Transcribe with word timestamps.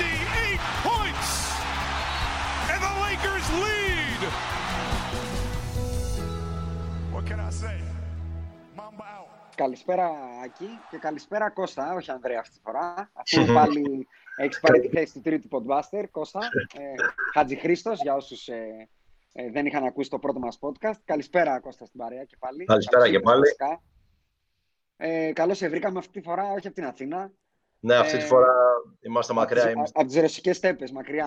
58 0.00 0.60
points! 0.88 1.28
And 2.72 2.80
the 2.86 2.92
Lakers 3.04 3.46
lead! 3.64 4.20
What 7.14 7.24
can 7.28 7.40
I 7.48 7.50
say? 7.62 7.76
Mamba 8.76 9.04
out. 9.16 9.28
Καλησπέρα 9.54 10.10
Άκη 10.44 10.68
και 10.90 10.96
καλησπέρα 10.96 11.50
Κώστα, 11.50 11.94
όχι 11.94 12.10
Ανδρέα 12.10 12.38
αυτή 12.40 12.54
τη 12.54 12.60
φορά. 12.62 13.10
Αφού 13.12 13.52
πάλι 13.52 14.08
έχεις 14.36 14.60
πάρει 14.60 14.80
τη 14.80 14.88
θέση 14.88 15.12
του 15.12 15.20
τρίτου 15.20 15.48
podbuster, 15.50 16.04
Κώστα. 16.10 16.40
Ε, 16.74 16.92
Χατζη 17.34 17.56
Χρήστος, 17.56 18.02
για 18.02 18.14
όσους 18.14 18.48
ε, 18.48 18.88
ε, 19.32 19.50
δεν 19.50 19.66
είχαν 19.66 19.84
ακούσει 19.84 20.10
το 20.10 20.18
πρώτο 20.18 20.38
μας 20.38 20.58
podcast. 20.60 20.98
Καλησπέρα 21.04 21.60
Κώστα 21.60 21.84
στην 21.86 22.00
παρέα 22.00 22.24
και 22.24 22.36
πάλι. 22.38 22.64
Καλησπέρα 22.64 23.02
Καλώς 23.02 23.18
και 23.18 23.24
πάλι. 23.24 23.38
ήρθες, 23.38 23.56
φυσικά. 23.58 23.82
Ε, 24.96 25.32
καλώς 25.32 25.56
σε 25.56 25.68
βρήκαμε 25.68 25.98
αυτή 25.98 26.12
τη 26.12 26.20
φορά, 26.20 26.50
όχι 26.52 26.66
από 26.66 26.76
την 26.76 26.84
Αθήνα. 26.84 27.32
Ναι, 27.80 27.94
αυτή 27.96 28.16
τη 28.16 28.22
Ε, 28.24 28.26
φορά 28.26 28.52
είμαστε 29.00 29.32
μακριά. 29.32 29.70
Είμαστε, 29.70 30.00
Από 30.00 30.08
τις 30.08 30.20
ρωσικές 30.20 30.56
στέπες, 30.56 30.92
μακριά. 30.92 31.26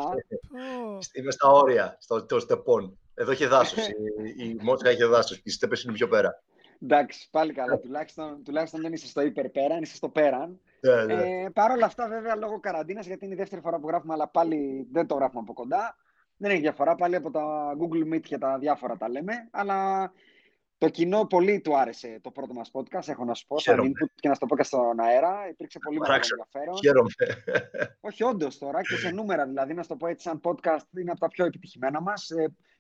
είμαι 1.14 1.32
στα 1.32 1.50
όρια 1.50 1.98
στο, 2.00 2.26
των 2.26 2.39
στεπών. 2.39 2.98
Εδώ 3.14 3.32
έχει 3.32 3.45
δάσος. 3.45 3.88
η, 3.88 3.94
η 4.38 4.58
Μότσκα 4.61 4.89
έχει 4.89 5.04
δάσος. 5.04 5.42
Οι 5.44 5.50
στέπες 5.50 5.83
είναι 5.83 5.94
πιο 5.94 6.08
πέρα. 6.08 6.44
Εντάξει, 6.82 7.27
πάλι 7.32 7.54
καλά. 7.54 7.80
τουλάχιστον, 7.80 8.44
τουλάχιστον 8.44 8.82
δεν 8.82 8.94
είσαι 8.94 9.08
στο 9.08 9.22
υπερπέραν, 9.22 9.82
είσαι 9.82 9.95
στο 9.95 10.10
πέραν. 10.10 10.60
Ναι, 10.80 11.04
ναι. 11.04 11.14
Ε, 11.14 11.50
Παρ' 11.54 11.72
όλα 11.72 11.86
αυτά, 11.86 12.08
βέβαια, 12.08 12.36
λόγω 12.36 12.60
καραντίνας, 12.60 13.06
γιατί 13.06 13.26
είναι 13.26 13.33
η 13.33 13.38
δεύτερη 13.38 13.61
φορά 13.61 13.80
που 13.80 13.88
γράφουμε, 13.88 14.14
αλλά 14.14 14.27
πάλι 14.27 14.88
δεν 14.92 15.08
το 15.08 15.16
γράφουμε 15.16 15.39
από 15.44 15.54
κοντά. 15.54 15.98
Δεν 16.38 16.52
έχει 16.52 16.60
διαφορά. 16.61 16.95
Πάλι 16.95 17.16
από 17.16 17.32
τα 17.32 17.73
Google 17.80 18.14
Meet 18.14 18.22
και 18.22 18.38
τα 18.38 18.58
διάφορα 18.58 18.98
τα 18.98 19.10
λέμε. 19.10 19.33
Αλλά 19.52 20.11
το 20.78 20.89
κοινό 20.89 21.26
πολύ 21.26 21.61
του 21.61 21.78
άρεσε 21.78 22.20
το 22.22 22.32
πρώτο 22.32 22.54
μας 22.54 22.72
podcast, 22.73 23.08
έχω 23.08 23.26
να 23.26 23.34
σου 23.34 23.48
πω, 23.48 23.60
σαν 23.60 23.73
Χαίρομαι. 23.76 23.89
input 23.94 24.11
και 24.16 24.28
να 24.28 24.34
σου 24.34 24.39
το 24.39 24.45
πω 24.45 24.56
και 24.56 24.64
στον 24.64 25.00
αέρα. 25.00 25.48
Υπήρξε 25.50 25.80
πολύ 25.80 26.00
μεγάλο 26.00 26.14
Πράξε. 26.20 26.34
ενδιαφέρον. 26.34 26.78
Χαίρομαι. 26.78 27.10
Όχι, 28.02 28.23
όντως 28.23 28.58
τώρα 28.58 28.82
και 28.82 28.95
σε 28.95 29.10
νούμερα 29.10 29.45
δηλαδή, 29.45 29.73
να 29.73 29.82
σου 29.82 29.88
το 29.88 29.95
πω 29.95 30.08
έτσι, 30.08 30.28
σαν 30.28 30.42
podcast 30.44 30.98
είναι 31.00 31.12
από 31.12 31.20
τα 31.20 31.28
πιο 31.28 31.45
επιτυχημένα 31.45 32.02
μας. 32.02 32.26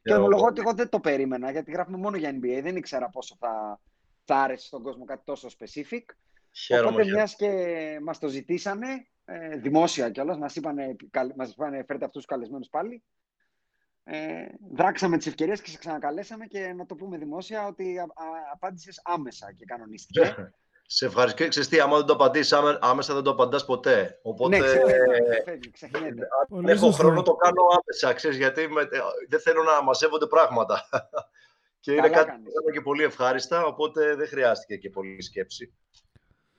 Και 0.01 0.13
Yeah, 0.13 0.17
ομολογώ 0.17 0.37
εγώ- 0.37 0.47
ότι 0.47 0.61
εγώ 0.61 0.73
δεν 0.73 0.89
το 0.89 0.99
περίμενα, 0.99 1.51
γιατί 1.51 1.71
γράφουμε 1.71 1.97
μόνο 1.97 2.17
για 2.17 2.29
NBA. 2.29 2.59
Δεν 2.63 2.75
ήξερα 2.75 3.09
πόσο 3.09 3.35
θα, 3.39 3.79
θα 4.25 4.35
άρεσε 4.35 4.65
στον 4.65 4.83
κόσμο 4.83 5.05
κάτι 5.05 5.21
τόσο 5.25 5.47
specific. 5.59 6.01
Χαίρομαι. 6.51 6.87
Οπότε, 6.87 7.03
χαίρομαι. 7.03 7.11
μιας 7.17 7.35
και 7.35 7.99
μας 8.03 8.19
το 8.19 8.27
ζητήσανε, 8.27 9.07
ε, 9.25 9.57
δημόσια 9.57 10.09
κιόλας, 10.09 10.37
μας 10.37 10.55
είπανε, 10.55 10.95
καλ- 11.11 11.35
μας 11.35 11.51
είπανε 11.51 11.75
φέρτε 11.87 12.05
αυτούς 12.05 12.11
τους 12.11 12.25
καλεσμένους 12.25 12.67
πάλι. 12.69 13.03
Ε, 14.05 14.45
δράξαμε 14.73 15.17
τις 15.17 15.27
ευκαιρίες 15.27 15.61
και 15.61 15.69
σε 15.69 15.77
ξανακαλέσαμε 15.77 16.45
και 16.45 16.73
να 16.75 16.85
το 16.85 16.95
πούμε 16.95 17.17
δημόσια 17.17 17.67
ότι 17.67 17.95
απάντησες 18.53 19.01
άμεσα 19.03 19.51
και 19.53 19.65
κανονίστηκε. 19.65 20.53
Σε 20.85 21.05
ευχαριστώ. 21.05 21.43
Και 21.43 21.47
ξέρεις 21.49 21.69
τι, 21.69 21.79
άμα 21.79 21.97
δεν 21.97 22.05
το 22.05 22.13
απαντήσεις 22.13 22.53
άμεσα, 22.79 23.13
δεν 23.13 23.23
το 23.23 23.29
απαντάς 23.29 23.65
ποτέ. 23.65 24.19
Οπότε. 24.23 24.57
ναι, 24.57 24.65
ξεχνιέται, 24.65 25.41
φεύγει, 25.45 25.71
ξεχνιέται. 25.71 26.27
αν 26.57 26.67
έχω 26.67 26.91
χρόνο, 26.91 27.21
το 27.21 27.33
κάνω 27.33 27.61
άμεσα. 27.79 28.13
Ξέρεις, 28.13 28.37
γιατί 28.37 28.67
με- 28.67 28.87
δεν 29.29 29.39
θέλω 29.39 29.63
να 29.63 29.83
μαζεύονται 29.83 30.27
πράγματα. 30.27 30.81
και 31.79 31.91
είναι 31.91 32.01
Καλά 32.01 32.13
κάτι 32.13 32.29
κάνεις. 32.29 32.43
που 32.45 32.51
κάνω 32.51 32.69
και 32.75 32.81
πολύ 32.81 33.03
ευχάριστα, 33.03 33.65
οπότε 33.65 34.15
δεν 34.15 34.27
χρειάστηκε 34.27 34.75
και 34.77 34.89
πολύ 34.89 35.21
σκέψη. 35.21 35.73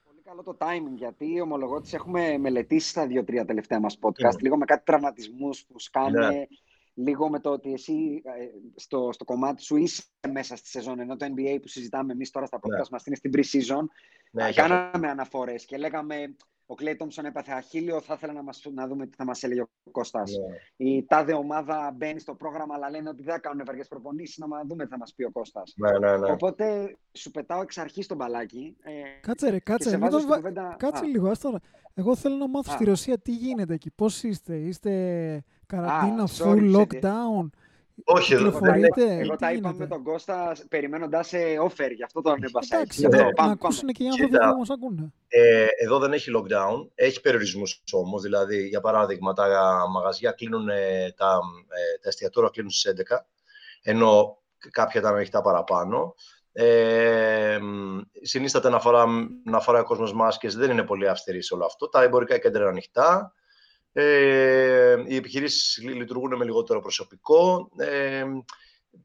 Πολύ 0.05 0.21
καλό 0.25 0.43
το 0.43 0.56
timing, 0.61 0.94
γιατί 0.97 1.41
ομολογώ 1.41 1.75
ότι 1.75 1.88
σε 1.88 1.97
έχουμε 1.97 2.38
μελετήσει 2.38 2.88
στα 2.88 3.06
δύο-τρία 3.06 3.44
τελευταία 3.44 3.81
μας 3.81 3.99
podcast, 4.00 4.22
Ναι. 4.34 4.41
λίγο 4.41 4.56
με 4.56 4.65
κάτι 4.65 4.84
τραυματισμούς 4.84 5.65
που 5.65 5.78
σκάνε, 5.81 6.26
Ναι. 6.26 6.43
Λίγο 6.94 7.28
με 7.28 7.41
το 7.41 7.50
ότι 7.50 7.72
εσύ 7.72 8.22
ε, 8.25 8.47
στο, 8.75 9.09
στο 9.12 9.25
κομμάτι 9.25 9.62
σου 9.62 9.77
είσαι 9.77 10.03
μέσα 10.32 10.56
στη 10.56 10.69
σεζόν, 10.69 11.00
ενώ 11.00 11.16
το 11.16 11.27
NBA 11.37 11.59
που 11.62 11.69
συζητάμε 11.69 12.12
εμείς 12.12 12.31
τώρα 12.31 12.47
στα 12.47 12.59
podcast 12.59 12.69
Ναι. 12.71 12.82
μας 12.91 13.05
είναι 13.06 13.16
στην 13.16 13.31
pre-season, 13.34 13.84
Ναι, 14.31 14.43
Α, 14.43 14.47
έχει 14.47 14.60
αυτό. 14.60 14.72
κάναμε 14.75 15.09
αναφορές 15.09 15.65
και 15.65 15.77
λέγαμε 15.77 16.34
ο 16.66 16.75
Κλέι 16.75 16.97
Τόμψον 16.97 17.25
έπαθε 17.25 17.53
αχίλιο, 17.53 18.00
θα 18.00 18.15
ήθελα 18.15 18.32
να, 18.32 18.43
μας, 18.43 18.62
να 18.75 18.87
δούμε 18.87 19.06
τι 19.06 19.16
θα 19.16 19.25
μας 19.25 19.43
έλεγε 19.43 19.60
ο 19.60 19.69
Κώστας. 19.91 20.31
Ναι. 20.31 20.87
Η 20.88 21.05
τάδε 21.05 21.32
ομάδα 21.34 21.93
μπαίνει 21.97 22.21
στο 22.21 22.34
πρόγραμμα, 22.34 22.75
αλλά 22.75 22.91
λένε 22.91 23.09
ότι 23.09 23.22
δεν 23.22 23.32
θα 23.34 23.41
κάνουν 23.41 23.62
βαριές 23.66 23.88
προπονήσεις, 23.88 24.37
να 24.38 24.65
δούμε 24.66 24.84
τι 24.84 24.91
θα 24.91 24.97
μας 24.99 25.15
πει 25.15 25.25
ο 25.25 25.31
Κώστας. 25.31 25.72
Ναι, 25.76 25.99
ναι, 25.99 26.16
ναι. 26.16 26.31
Οπότε 26.32 26.97
σου 27.12 27.31
πετάω 27.31 27.61
εξ 27.62 27.78
αρχής 27.78 28.06
τον 28.06 28.16
μπαλάκι. 28.16 28.76
Ε, 28.82 28.93
Κάτσε 29.21 29.47
ρε, 29.50 29.56
και 29.56 29.62
κάτσε. 29.62 29.88
σε 29.88 29.97
μην 29.97 30.05
βάζω 30.11 30.16
το 30.16 30.19
στην 30.22 30.31
βα- 30.31 30.37
κουβέντα- 30.37 30.76
Κάτσε 30.78 31.05
Α. 31.05 31.09
λίγο, 31.09 31.28
ας 31.28 31.38
τώρα. 31.38 31.61
Εγώ 31.94 32.16
θέλω 32.16 32.37
να 32.37 32.49
μάθω 32.49 32.72
Α. 32.72 32.75
στη 32.75 32.84
Ρωσία 32.84 33.19
τι 33.19 33.32
γίνεται 33.32 33.75
εκεί. 33.75 33.91
Πώς 33.91 34.22
είστε, 34.22 34.56
είστε 34.56 35.44
καραντίνα, 35.66 36.22
Α, 36.22 36.26
full 36.38 36.44
sorry, 36.44 36.76
lockdown. 36.76 37.48
Όχι, 38.04 38.34
εδώ- 38.34 38.44
Κυκλοφορείτε, 38.44 39.19
Εγώ 39.19 39.32
τι 39.32 39.38
τα 39.38 39.52
είπα 39.52 39.69
γίνεται; 39.69 39.72
με 39.78 39.86
τον 39.86 40.02
Κώστα 40.02 40.56
περιμένοντας 40.69 41.28
σε 41.28 41.38
offer, 41.38 41.91
γι' 41.97 42.02
αυτό 42.02 42.20
τον 42.20 42.42
έμπασα. 42.42 42.76
Εντάξει, 42.76 42.80
έτσι. 42.80 43.02
να, 43.02 43.08
Αυτό, 43.08 43.25
να 43.25 43.32
πάμε, 43.32 43.50
ακούσουν 43.52 43.80
πάμε. 43.80 43.92
και 43.92 44.02
οι 44.02 44.06
άνθρωποι 44.06 44.30
Κοίτα. 44.32 44.50
που 44.52 44.58
μας 44.58 44.70
ακούνε. 44.70 45.12
Ε, 45.28 45.66
εδώ 45.82 45.98
δεν 45.98 46.12
έχει 46.12 46.30
lockdown, 46.36 46.88
έχει 46.94 47.20
περιορισμούς 47.20 47.82
όμως, 47.92 48.22
δηλαδή 48.22 48.66
για 48.66 48.80
παράδειγμα 48.80 49.32
τα 49.32 49.47
μαγαζιά 49.91 50.30
κλείνουν, 50.32 50.69
ε, 50.69 51.12
τα, 51.16 51.41
ε, 51.69 51.98
τα 52.02 52.08
εστιατόρια 52.08 52.50
κλείνουν 52.52 52.70
στις 52.70 52.84
11, 52.84 53.26
ενώ 53.82 54.38
κάποια 54.70 55.00
τα 55.00 55.08
ανοιχτά 55.08 55.41
παραπάνω. 55.42 56.14
Ε, 56.52 57.58
μ, 57.62 57.98
συνίσταται 58.22 58.69
να, 58.69 58.81
φορά, 58.81 59.05
να 59.44 59.60
φοράει 59.60 59.81
ο 59.81 59.84
κόσμος 59.84 60.12
μάσκες, 60.14 60.56
δεν 60.56 60.70
είναι 60.70 60.82
πολύ 60.82 61.08
αυστηρή 61.08 61.43
σε 61.43 61.55
όλο 61.55 61.64
αυτό. 61.64 61.88
Τα 61.88 62.02
εμπορικά 62.02 62.38
κέντρα 62.38 62.60
είναι 62.60 62.70
ανοιχτά. 62.70 63.32
Ε, 63.96 65.02
οι 65.06 65.17
επιχειρήσεις 65.17 65.79
λει- 65.82 65.94
λειτουργούν 65.96 66.37
με 66.37 66.44
λιγότερο 66.44 66.81
προσωπικό. 66.81 67.70
Ε, 67.79 68.25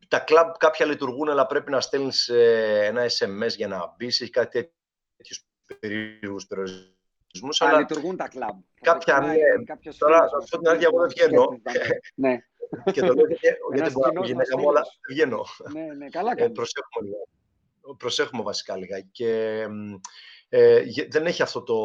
τα 0.07 0.19
κλαμπ 0.19 0.51
κάποια 0.57 0.85
λειτουργούν, 0.85 1.29
αλλά 1.29 1.45
πρέπει 1.45 1.71
να 1.71 1.81
στέλνεις 1.81 2.27
ε, 2.29 2.79
ένα 2.85 3.01
SMS 3.19 3.55
για 3.55 3.67
να 3.67 3.93
μπεις. 3.97 4.21
Έχει 4.21 4.31
κάτι 4.31 4.71
τέτοιους 5.17 5.45
περίεργους 5.79 6.45
περιορισμούς. 6.47 7.61
Α, 7.61 7.67
αλλά 7.67 7.77
λειτουργούν 7.79 8.15
τα 8.17 8.27
κλαμπ. 8.27 8.59
κάποια, 8.81 9.13
Κατάλαβα, 9.13 9.33
ναι. 9.57 9.63
κάποιος 9.65 9.97
Τώρα, 9.97 10.15
φίλος 10.17 10.31
να 10.31 10.37
μας 10.37 10.47
σου 10.49 10.55
πω 10.55 10.57
την 10.61 10.67
αλήθεια, 10.69 10.87
εγώ 10.91 10.99
δεν 10.99 11.09
βγαίνω. 11.09 11.59
σκέφτεται, 11.63 11.99
Ναι, 12.15 12.37
και 12.91 12.99
το 13.01 13.13
λέω 13.13 13.25
γιατί, 13.27 13.39
γιατί 13.47 13.57
Ένας 13.79 13.93
μπορώ 13.93 14.11
να 14.11 14.21
κοινός 14.21 14.29
πω 14.29 14.35
μας 14.35 14.47
γυναίκα 14.47 14.57
μου, 14.59 14.69
αλλά 14.69 14.83
φίλος. 14.83 14.99
δεν 15.07 15.15
βγαίνω. 15.15 15.45
ναι, 15.87 15.93
ναι, 15.95 16.09
καλά 16.09 16.31
Ε, 16.31 16.35
κάνεις. 16.35 16.53
προσέχουμε 16.53 17.05
λίγο. 17.05 17.27
Προσέχουμε 17.97 18.43
βασικά 18.43 18.77
λίγα. 18.77 18.99
Και, 19.11 19.65
μ, 19.69 19.95
ε, 20.49 20.79
γε- 20.79 21.11
δεν 21.11 21.25
έχει 21.25 21.41
αυτό 21.41 21.63
το... 21.63 21.75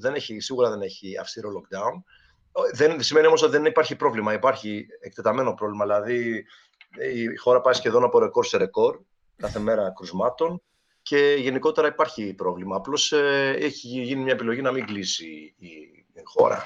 Δεν 0.00 0.14
έχει, 0.14 0.40
σίγουρα 0.40 0.70
δεν 0.70 0.80
έχει 0.82 1.18
αυστηρό 1.18 1.48
lockdown. 1.56 2.02
Ο- 2.52 2.76
Δεν 2.76 3.02
σημαίνει 3.02 3.26
όμως 3.26 3.42
ότι 3.42 3.52
δεν 3.52 3.64
υπάρχει 3.64 3.96
πρόβλημα. 3.96 4.32
Υπάρχει 4.32 4.86
εκτεταμένο 5.00 5.54
πρόβλημα. 5.54 5.84
Δηλαδή, 5.84 6.44
η 7.12 7.36
χώρα 7.36 7.60
πάει 7.60 7.74
σχεδόν 7.74 8.04
από 8.04 8.18
ρεκόρ 8.18 8.44
σε 8.46 8.56
ρεκόρ 8.56 8.98
κάθε 9.36 9.58
μέρα 9.58 9.92
κρουσμάτων. 9.96 10.62
και 11.04 11.36
γενικότερα 11.38 11.88
υπάρχει 11.88 12.34
πρόβλημα. 12.34 12.76
Απλώς 12.76 13.12
ε, 13.12 13.54
έχει 13.58 13.88
γίνει 13.88 14.22
μια 14.22 14.32
επιλογή 14.32 14.60
να 14.62 14.72
μην 14.72 14.86
κλείσει 14.86 15.54
η, 15.56 15.68
η 16.12 16.20
χώρα. 16.24 16.64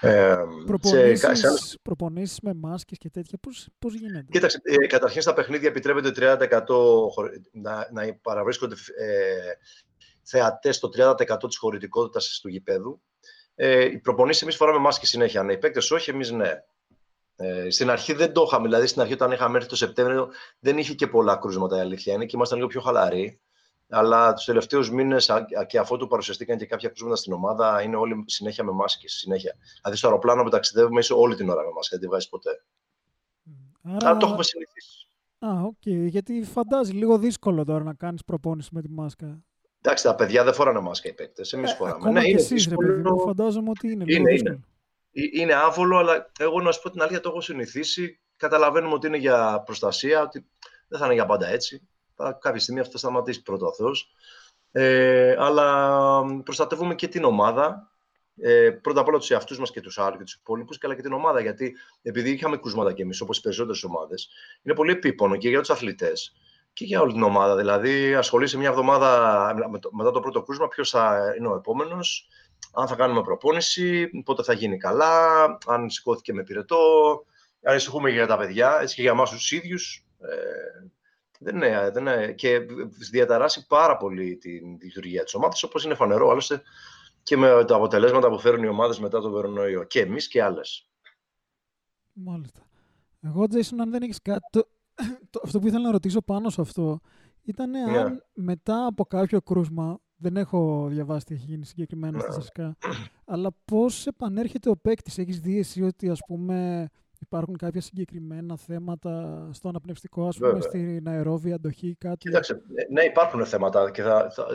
Ε, 0.00 0.36
προπονήσεις, 0.66 1.38
σε, 1.38 1.46
άλλες... 1.46 1.78
προπονήσεις 1.82 2.40
με 2.40 2.54
μάσκες 2.54 2.98
και 2.98 3.10
τέτοια, 3.10 3.38
πώς, 3.38 3.68
πώς 3.78 3.94
γίνεται; 3.94 4.26
Κοίταξε, 4.30 4.60
ε, 4.62 4.86
καταρχήν 4.86 5.22
στα 5.22 5.34
παιχνίδια 5.34 5.68
επιτρέπεται 5.68 6.36
30% 6.38 6.64
να, 7.52 7.88
να 7.92 8.14
παραβρίσκονται 8.22 8.74
ε, 8.98 9.52
θεατές 10.22 10.76
στο 10.76 10.88
30% 10.96 11.14
της 11.48 11.56
χωρητικότητας 11.56 12.38
του 12.42 12.48
γηπέδου. 12.48 13.00
Ε, 13.62 13.84
οι 13.84 13.98
προπονήσεις 13.98 14.42
εμείς 14.42 14.56
φοράμε 14.56 14.78
μάσκες 14.78 15.08
συνέχεια. 15.08 15.42
Ναι, 15.42 15.52
οι 15.52 15.58
παίκτες 15.58 15.90
όχι, 15.90 16.10
εμείς 16.10 16.30
ναι. 16.30 16.62
Ε, 17.36 17.70
στην 17.70 17.90
αρχή 17.90 18.12
δεν 18.12 18.32
το 18.32 18.42
είχαμε, 18.46 18.66
δηλαδή 18.66 18.86
στην 18.86 19.00
αρχή 19.00 19.12
όταν 19.12 19.30
είχαμε 19.32 19.56
έρθει 19.56 19.68
το 19.68 19.76
Σεπτέμβριο 19.76 20.28
δεν 20.58 20.78
είχε 20.78 20.94
και 20.94 21.06
πολλά 21.06 21.36
κρούσματα 21.36 21.76
η 21.76 21.80
αλήθεια 21.80 22.14
είναι 22.14 22.24
και 22.24 22.36
ήμασταν 22.36 22.58
λίγο 22.58 22.70
πιο 22.70 22.80
χαλαροί. 22.80 23.40
Αλλά 23.88 24.32
τους 24.32 24.44
τελευταίους 24.44 24.90
μήνες 24.90 25.30
και 25.66 25.78
αφού 25.78 25.96
του 25.96 26.06
παρουσιαστήκαν 26.06 26.58
και 26.58 26.66
κάποια 26.66 26.88
κρούσματα 26.88 27.16
στην 27.16 27.32
ομάδα, 27.32 27.82
είναι 27.82 27.96
όλοι 27.96 28.24
συνέχεια 28.26 28.64
με 28.64 28.72
μάσκες. 28.72 29.12
Συνέχεια. 29.12 29.56
Δηλαδή 29.80 29.98
στο 29.98 30.06
αεροπλάνο 30.06 30.42
που 30.42 30.50
ταξιδεύουμε 30.50 31.00
είσαι 31.00 31.12
όλη 31.12 31.34
την 31.34 31.48
ώρα 31.48 31.62
με 31.62 31.70
μάσκα, 31.74 31.96
δεν 31.96 32.06
τη 32.06 32.12
βάζει 32.12 32.28
ποτέ. 32.28 32.64
Άρα... 33.82 34.08
Αλλά 34.08 34.16
το 34.16 34.26
έχουμε 34.26 34.42
συνηθίσει. 34.42 35.06
Α, 35.38 35.62
OK. 35.62 35.74
Okay. 35.84 36.08
Γιατί 36.08 36.42
φαντάζει 36.42 36.92
λίγο 36.92 37.18
δύσκολο 37.18 37.64
τώρα 37.64 37.84
να 37.84 37.94
κάνεις 37.94 38.24
προπόνηση 38.24 38.68
με 38.72 38.82
τη 38.82 38.90
μάσκα. 38.90 39.44
Εντάξει, 39.82 40.04
τα 40.04 40.14
παιδιά 40.14 40.44
δεν 40.44 40.54
φοράνε 40.54 40.80
μάσκα 40.80 41.08
οι 41.08 41.12
παίκτες. 41.12 41.52
Εμείς 41.52 41.72
ε, 41.72 41.74
φοράμε. 41.74 41.96
Ακόμα 41.96 42.20
ναι, 42.20 42.26
και 42.26 42.34
εσείς, 42.34 42.66
ρε 42.66 42.74
παιδί 42.74 43.08
μου, 43.08 43.20
φαντάζομαι 43.20 43.70
ότι 43.70 43.90
είναι. 43.90 44.04
Είναι, 44.06 44.32
είναι. 44.32 44.60
Ε, 45.12 45.22
είναι 45.32 45.54
άβολο, 45.54 45.96
αλλά 45.96 46.30
εγώ 46.38 46.60
να 46.60 46.72
σου 46.72 46.82
πω 46.82 46.90
την 46.90 47.00
αλήθεια, 47.00 47.20
το 47.20 47.28
έχω 47.28 47.40
συνηθίσει. 47.40 48.20
Καταλαβαίνουμε 48.36 48.94
ότι 48.94 49.06
είναι 49.06 49.16
για 49.16 49.62
προστασία, 49.64 50.22
ότι 50.22 50.46
δεν 50.88 50.98
θα 50.98 51.04
είναι 51.04 51.14
για 51.14 51.26
πάντα 51.26 51.46
έτσι. 51.48 51.88
Θα, 52.14 52.38
κάποια 52.40 52.60
στιγμή 52.60 52.80
αυτό 52.80 52.92
θα 52.92 52.98
σταματήσει 52.98 53.42
πρώτο 53.42 53.66
ο 53.66 53.72
Θεός. 53.72 54.12
Ε, 54.72 55.36
αλλά 55.38 56.22
προστατεύουμε 56.42 56.94
και 56.94 57.08
την 57.08 57.24
ομάδα. 57.24 57.90
Ε, 58.42 58.70
πρώτα 58.70 59.00
απ' 59.00 59.08
όλα 59.08 59.18
τους 59.18 59.30
εαυτούς 59.30 59.58
μας 59.58 59.70
και 59.70 59.80
τους 59.80 59.98
άλλους 59.98 60.16
και 60.18 60.24
τους 60.24 60.34
υπόλοιπους, 60.34 60.78
αλλά 60.82 60.94
και 60.94 61.02
την 61.02 61.12
ομάδα. 61.12 61.40
Γιατί 61.40 61.76
επειδή 62.02 62.30
είχαμε 62.30 62.56
κρούσματα 62.56 62.92
κι 62.92 63.02
εμείς, 63.02 63.20
όπως 63.20 63.38
οι 63.38 63.40
περισσότερες 63.40 63.84
ομάδες, 63.84 64.28
είναι 64.62 64.74
πολύ 64.74 64.92
επίπονο 64.92 65.36
και 65.36 65.48
για 65.48 65.58
τους 65.58 65.70
αθλητές 65.70 66.34
και 66.80 66.86
για 66.86 67.00
όλη 67.00 67.12
την 67.12 67.22
ομάδα. 67.22 67.56
Δηλαδή, 67.56 68.14
ασχολείσαι 68.14 68.56
μια 68.56 68.68
εβδομάδα 68.68 69.54
μετά 69.90 70.10
το 70.10 70.20
πρώτο 70.20 70.42
κρούσμα, 70.42 70.68
ποιος 70.68 70.90
θα 70.90 71.34
είναι 71.38 71.48
ο 71.48 71.54
επόμενος, 71.54 72.28
αν 72.72 72.88
θα 72.88 72.94
κάνουμε 72.94 73.22
προπόνηση, 73.22 74.08
πότε 74.24 74.42
θα 74.42 74.52
γίνει 74.52 74.76
καλά, 74.76 75.44
αν 75.66 75.90
σηκώθηκε 75.90 76.32
με 76.32 76.42
πυρετό, 76.42 76.78
ανησυχούμε 77.62 78.10
για 78.10 78.26
τα 78.26 78.36
παιδιά, 78.36 78.78
έτσι 78.80 78.94
και 78.94 79.02
για 79.02 79.10
εμάς 79.10 79.30
τους 79.30 79.50
ίδιους. 79.50 80.04
Ε, 80.20 80.88
δεν 81.38 81.56
είναι, 81.56 81.90
δεν 81.92 82.06
είναι, 82.06 82.32
και 82.32 82.60
διαταράσει 83.10 83.66
πάρα 83.66 83.96
πολύ 83.96 84.36
τη 84.36 84.50
λειτουργία 84.58 85.24
της 85.24 85.34
ομάδας, 85.34 85.62
όπως 85.62 85.84
είναι 85.84 85.94
φανερό, 85.94 86.30
άλλωστε 86.30 86.62
και 87.22 87.36
με 87.36 87.64
τα 87.64 87.74
αποτελέσματα 87.74 88.28
που 88.28 88.38
φέρουν 88.38 88.62
οι 88.62 88.68
ομάδες 88.68 88.98
μετά 88.98 89.20
τον 89.20 89.32
κορονοϊό. 89.32 89.84
Και 89.84 90.00
εμείς 90.00 90.28
και 90.28 90.42
άλλες. 90.42 90.88
Μάλιστα. 92.12 92.60
Εγώ, 93.22 93.46
Τζέισον, 93.46 93.80
αν 93.80 93.90
δεν 93.90 94.02
έχεις 94.02 94.22
κάτι... 94.22 94.64
Το, 95.30 95.38
το, 95.38 95.40
αυτό 95.44 95.58
που 95.58 95.66
ήθελα 95.66 95.84
να 95.84 95.90
ρωτήσω 95.90 96.20
πάνω 96.20 96.50
σε 96.50 96.60
αυτό 96.60 97.00
ήταν 97.42 97.70
ναι. 97.70 97.98
αν 97.98 98.24
μετά 98.32 98.86
από 98.86 99.04
κάποιο 99.04 99.40
κρούσμα 99.40 99.98
δεν 100.16 100.36
έχω 100.36 100.86
διαβάσει 100.90 101.24
τι 101.24 101.34
έχει 101.34 101.44
γίνει 101.44 101.64
συγκεκριμένα 101.64 102.18
στα 102.18 102.32
σασικά. 102.32 102.76
Αλλά 103.24 103.50
πώς 103.64 104.06
επανέρχεται 104.06 104.70
ο 104.70 104.76
παίκτης, 104.76 105.18
έχεις 105.18 105.40
δει 105.40 105.58
εσύ 105.58 105.82
ότι 105.82 106.08
ας 106.08 106.18
πούμε 106.26 106.88
υπάρχουν 107.20 107.56
κάποια 107.56 107.80
συγκεκριμένα 107.80 108.56
θέματα 108.56 109.48
στο 109.52 109.68
αναπνευστικό, 109.68 110.26
ας 110.26 110.36
πούμε, 110.38 110.60
στην 110.60 111.08
αερόβια 111.08 111.54
αντοχή, 111.54 111.96
κάτι; 111.98 112.16
Κοίταξε, 112.16 112.62
ναι, 112.90 113.02
υπάρχουν 113.02 113.46
θέματα. 113.46 113.90
Και 113.90 114.02
θα, 114.02 114.30
θα, 114.30 114.46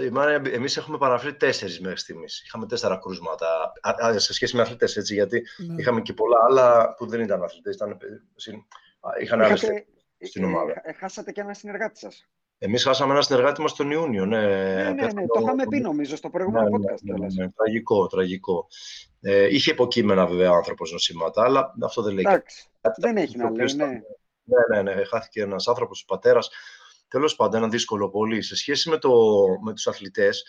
εμείς 0.54 0.78
έχουμε 0.78 0.98
παραφέρει 0.98 1.36
τέσσερις 1.36 1.80
μέχρι 1.80 1.98
στιγμής. 1.98 2.44
Είχαμε 2.46 2.66
τέσσερα 2.66 2.98
κρούσματα, 2.98 3.74
σε 4.16 4.34
σχέση 4.34 4.56
με 4.56 4.62
αθλητές, 4.62 4.98
έτσι, 4.98 5.14
γιατί 5.14 5.44
ναι. 5.68 5.76
είχαμε 5.78 6.02
και 6.02 6.14
πολλά 6.14 6.38
άλλα 6.48 6.94
που 6.94 7.08
δεν 7.08 7.22
ήταν 7.22 7.44
αθλητές, 7.44 7.76
ήταν, 7.76 7.98
είχαν 9.22 9.42
άλλες 9.42 9.64
στην 10.20 10.44
ομάδα. 10.44 10.82
Ε, 10.84 10.94
χάσατε 10.94 11.32
και 11.32 11.42
ένα 11.42 11.54
συνεργάτη 11.54 12.00
σας. 12.00 12.28
Εμείς 12.58 12.84
χάσαμε 12.84 13.12
ένα 13.12 13.22
συνεργάτη 13.22 13.62
μας 13.62 13.74
τον 13.76 13.92
Ιούνιο. 13.92 14.26
Ναι, 14.26 14.42
ναι, 14.42 14.92
ναι, 14.92 14.92
ναι 14.92 15.26
το 15.26 15.40
είχαμε 15.42 15.66
πει 15.70 15.80
νομίζω 15.80 16.16
στο 16.16 16.30
προηγούμενο 16.30 16.70
ναι, 16.70 16.78
ναι 16.78 16.94
podcast. 16.94 17.02
Ναι, 17.02 17.18
ναι, 17.18 17.44
ναι, 17.44 17.52
τραγικό, 17.52 18.08
τραγικό. 18.08 18.68
Ε, 19.22 19.48
είχε 19.56 19.72
υποκείμενα 19.72 20.26
βέβαια 20.26 20.52
ο 20.52 20.56
άνθρωπος 20.56 20.92
νοσήματα, 20.92 21.44
αλλά 21.44 21.74
αυτό 21.84 22.02
δεν 22.02 22.14
λέει. 22.14 22.24
Εντάξει, 22.28 22.68
δεν 22.98 23.18
έχει 23.18 23.38
να 23.38 23.50
λέει, 23.50 23.76
ναι. 23.76 24.02
Ναι, 24.44 24.82
ναι, 24.82 24.94
ναι, 24.94 25.04
χάθηκε 25.04 25.42
ένας 25.42 25.68
άνθρωπος, 25.68 26.06
πατέρας. 26.06 26.50
Τέλος 27.08 27.36
πάντων, 27.36 27.62
ένα 27.62 27.70
δύσκολο 27.70 28.10
πολύ. 28.10 28.42
Σε 28.42 28.56
σχέση 28.56 28.90
με, 28.90 28.98
το, 28.98 29.12
με 29.64 29.74
τους 29.74 29.88
αθλητές, 29.88 30.44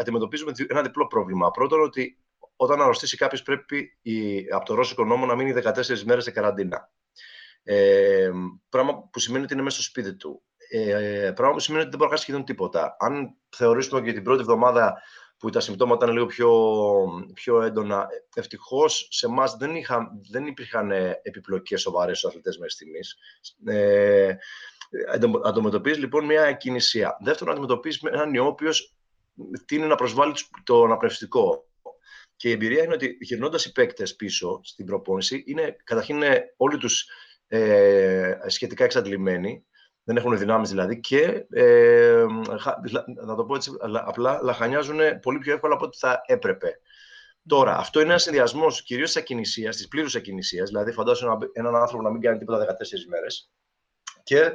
αντιμετωπίζουμε 0.00 0.52
ένα 0.68 0.82
διπλό 0.82 1.06
πρόβλημα. 1.06 1.50
Πρώτον, 1.50 1.80
ότι 1.80 2.18
όταν 2.56 2.82
αρρωστήσει 2.82 3.16
κάποιος 3.16 3.42
πρέπει 3.42 3.98
η, 4.02 4.46
από 4.50 4.64
το 4.64 4.74
Ρώσικο 4.74 5.04
νόμο 5.04 5.26
να 5.26 5.34
μείνει 5.34 5.62
14 5.64 6.02
μέρες 6.04 6.24
σε 6.24 6.30
καραντίνα. 6.30 6.90
Ε, 7.68 8.30
πράγμα 8.68 9.08
που 9.12 9.18
σημαίνει 9.18 9.44
ότι 9.44 9.52
είναι 9.52 9.62
μέσα 9.62 9.76
στο 9.76 9.84
σπίτι 9.84 10.14
του. 10.16 10.42
Ε, 10.70 11.32
πράγμα 11.34 11.54
που 11.54 11.60
σημαίνει 11.60 11.82
ότι 11.82 11.90
δεν 11.90 11.98
μπορεί 11.98 12.10
να 12.10 12.16
κάνει 12.16 12.18
σχεδόν 12.18 12.44
τίποτα. 12.44 12.96
Αν 12.98 13.36
θεωρήσουμε 13.56 14.00
και 14.00 14.12
την 14.12 14.22
πρώτη 14.22 14.40
εβδομάδα 14.40 15.02
που 15.38 15.50
τα 15.50 15.60
συμπτώματα 15.60 16.04
ήταν 16.04 16.14
λίγο 16.16 16.26
πιο, 16.26 16.50
πιο 17.34 17.62
έντονα, 17.62 18.06
ευτυχώς 18.34 19.08
σε 19.10 19.26
εμάς 19.26 19.56
δεν, 19.56 19.72
δεν 20.30 20.46
υπήρχαν 20.46 20.90
επιπλοκές 21.22 21.80
σοβαρές 21.80 22.18
στους 22.18 22.30
αθλητές 22.30 22.56
μέχρι 22.56 22.72
στιγμής. 22.72 23.16
Ε, 23.64 24.36
αντιμετωπίζεις 25.44 25.98
λοιπόν 25.98 26.24
μια 26.24 26.44
ακινησία. 26.44 27.16
Δεύτερον, 27.20 27.52
αντιμετωπίζεις 27.52 28.02
έναν 28.02 28.34
ιό 28.34 28.44
ο 28.44 28.46
οποίος 28.46 28.94
τίνει 29.64 29.86
να 29.86 29.94
προσβάλλει 29.94 30.34
το 30.64 30.82
αναπνευστικό. 30.82 31.66
Και 32.36 32.48
η 32.48 32.52
εμπειρία 32.52 32.82
είναι 32.82 32.94
ότι 32.94 33.16
γυρνώντας 33.20 33.64
οι 33.64 33.72
παίκτες 33.72 34.16
πίσω 34.16 34.60
στην 34.62 34.86
προπόνηση, 34.86 35.44
είναι, 35.46 35.76
καταρχήν 35.84 36.16
είναι 36.16 36.54
όλοι 36.56 36.78
τους 36.78 37.08
ε, 37.48 38.38
σχετικά 38.46 38.84
εξαντλημένοι 38.84 39.64
δεν 40.04 40.16
έχουν 40.16 40.38
δυνάμεις 40.38 40.68
δηλαδή 40.68 41.00
και, 41.00 41.46
ε, 41.50 42.24
να 43.24 43.34
το 43.36 43.44
πω 43.44 43.54
έτσι, 43.54 43.70
απλά 44.06 44.40
λαχανιάζουν 44.42 44.98
πολύ 45.22 45.38
πιο 45.38 45.54
εύκολα 45.54 45.74
από 45.74 45.84
ό,τι 45.84 45.98
θα 45.98 46.22
έπρεπε. 46.26 46.80
Τώρα, 47.46 47.76
αυτό 47.76 48.00
είναι 48.00 48.08
ένα 48.08 48.18
συνδυασμός 48.18 48.82
κυρίως 48.82 49.12
τη 49.12 49.20
ακινησία, 49.20 49.70
της 49.70 49.88
πλήρους 49.88 50.14
ακινησία. 50.14 50.64
Δηλαδή, 50.64 50.92
φαντάζομαι 50.92 51.36
έναν 51.52 51.76
άνθρωπο 51.76 52.02
να 52.02 52.10
μην 52.10 52.20
κάνει 52.20 52.38
τίποτα 52.38 52.58
14 52.58 53.06
μέρες. 53.08 53.50
Και 54.22 54.52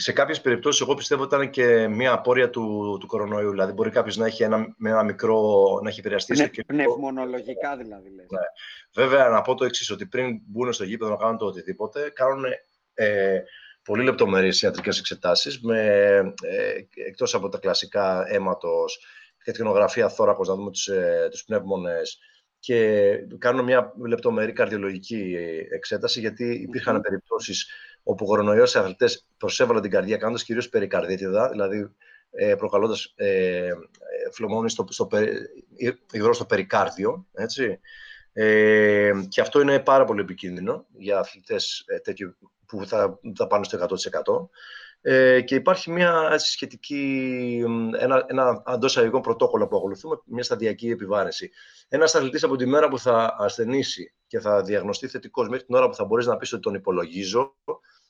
σε 0.00 0.12
κάποιες 0.12 0.40
περιπτώσεις, 0.40 0.80
εγώ 0.80 0.94
πιστεύω 0.94 1.22
ότι 1.22 1.34
ήταν 1.34 1.50
και 1.50 1.88
μια 1.88 2.12
απόρρια 2.12 2.50
του, 2.50 2.96
του 3.00 3.06
κορονοϊού. 3.06 3.50
Δηλαδή, 3.50 3.72
μπορεί 3.72 3.90
κάποιος 3.90 4.16
να 4.16 4.26
έχει 4.26 4.42
ένα, 4.42 4.74
με 4.76 4.90
ένα 4.90 5.02
μικρό. 5.02 5.40
να 5.82 5.88
έχει 5.88 5.98
επηρεαστεί. 5.98 6.36
Ναι, 6.36 6.48
και... 6.48 6.64
Πνευμονολογικά 6.64 7.76
δηλαδή. 7.76 8.08
Λες. 8.14 8.26
Ναι. 8.30 9.02
Βέβαια, 9.04 9.28
να 9.28 9.42
πω 9.42 9.54
το 9.54 9.64
εξής, 9.64 9.90
ότι 9.90 10.06
πριν 10.06 10.40
μπουν 10.46 10.72
στο 10.72 10.84
γήπεδο 10.84 11.10
να 11.10 11.16
κάνουν 11.16 11.36
το 11.36 11.46
οτιδήποτε, 11.46 12.10
κάνουν 12.14 12.44
ε, 12.94 13.40
πολύ 13.84 14.04
λεπτομερείς 14.04 14.62
ιατρικές 14.62 14.98
εξετάσεις, 14.98 15.60
με, 15.60 15.80
ε, 16.42 16.74
εκτός 17.06 17.34
από 17.34 17.48
τα 17.48 17.58
κλασικά 17.58 18.24
αίματος, 18.28 19.04
τεχνογραφία 19.44 20.08
θώρακος, 20.08 20.48
να 20.48 20.54
δούμε 20.54 20.70
τους, 20.70 20.86
ε, 20.86 21.28
τους 21.30 21.44
πνεύμονες 21.44 22.18
και 22.58 23.08
κάνουμε 23.38 23.62
μια 23.62 23.92
λεπτομερή 24.06 24.52
καρδιολογική 24.52 25.36
εξέταση, 25.70 26.20
γιατί 26.20 26.44
υπήρχαν 26.54 27.00
περιπτώσεις 27.00 27.70
όπου 28.08 28.24
κορονοϊός 28.24 28.70
σε 28.70 28.78
αθλητές 28.78 29.26
προσέβαλαν 29.36 29.82
την 29.82 29.90
καρδία, 29.90 30.16
κάνοντας 30.16 30.44
κυρίως 30.44 30.68
περικαρδίτιδα, 30.68 31.48
δηλαδή 31.48 31.90
ε, 32.30 32.54
προκαλώντας 32.54 33.12
ε, 33.16 33.70
φλεγμόνη 34.32 34.70
στο, 34.70 34.84
στο, 34.88 35.08
υγρό 36.12 36.32
στο 36.32 36.44
περικάρδιο, 36.44 37.26
έτσι. 37.32 37.80
Ε, 38.32 39.12
και 39.28 39.40
αυτό 39.40 39.60
είναι 39.60 39.80
πάρα 39.80 40.04
πολύ 40.04 40.20
επικίνδυνο 40.20 40.86
για 40.98 41.18
αθλητές 41.18 41.84
ε, 41.86 41.98
τέτοιου 41.98 42.36
που 42.66 42.86
θα, 42.86 43.18
θα 43.36 43.46
πάνε 43.46 43.64
στο 43.64 43.86
100%. 44.40 44.48
Ε, 45.00 45.40
και 45.40 45.54
υπάρχει 45.54 45.90
μια 45.90 46.28
έτσι, 46.32 46.50
σχετική, 46.50 47.64
ένα, 47.98 48.24
ένα 48.28 48.62
αντός 48.64 48.96
αγωγικών 48.96 49.20
πρωτόκολλο 49.20 49.68
που 49.68 49.76
ακολουθούμε, 49.76 50.20
μια 50.26 50.42
σταδιακή 50.42 50.90
επιβάρυνση. 50.90 51.50
Ένας 51.88 52.14
αθλητής 52.14 52.42
από 52.42 52.56
τη 52.56 52.66
μέρα 52.66 52.88
που 52.88 52.98
θα 52.98 53.36
ασθενήσει 53.38 54.14
και 54.26 54.40
θα 54.40 54.62
διαγνωστεί 54.62 55.08
θετικός 55.08 55.48
μέχρι 55.48 55.66
την 55.66 55.74
ώρα 55.74 55.88
που 55.88 55.94
θα 55.94 56.04
μπορείς 56.04 56.26
να 56.26 56.36
πεις 56.36 56.52
ότι 56.52 56.62
τον 56.62 56.74
υπολογίζω, 56.74 57.56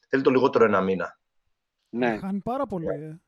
θέλει 0.08 0.22
το 0.22 0.30
λιγότερο 0.30 0.64
ένα 0.64 0.80
μήνα. 0.80 1.18
Ναι. 1.88 2.18
Χάνει 2.18 2.40
πάρα 2.40 2.66
πολύ. 2.66 2.86
Ε. 2.86 3.20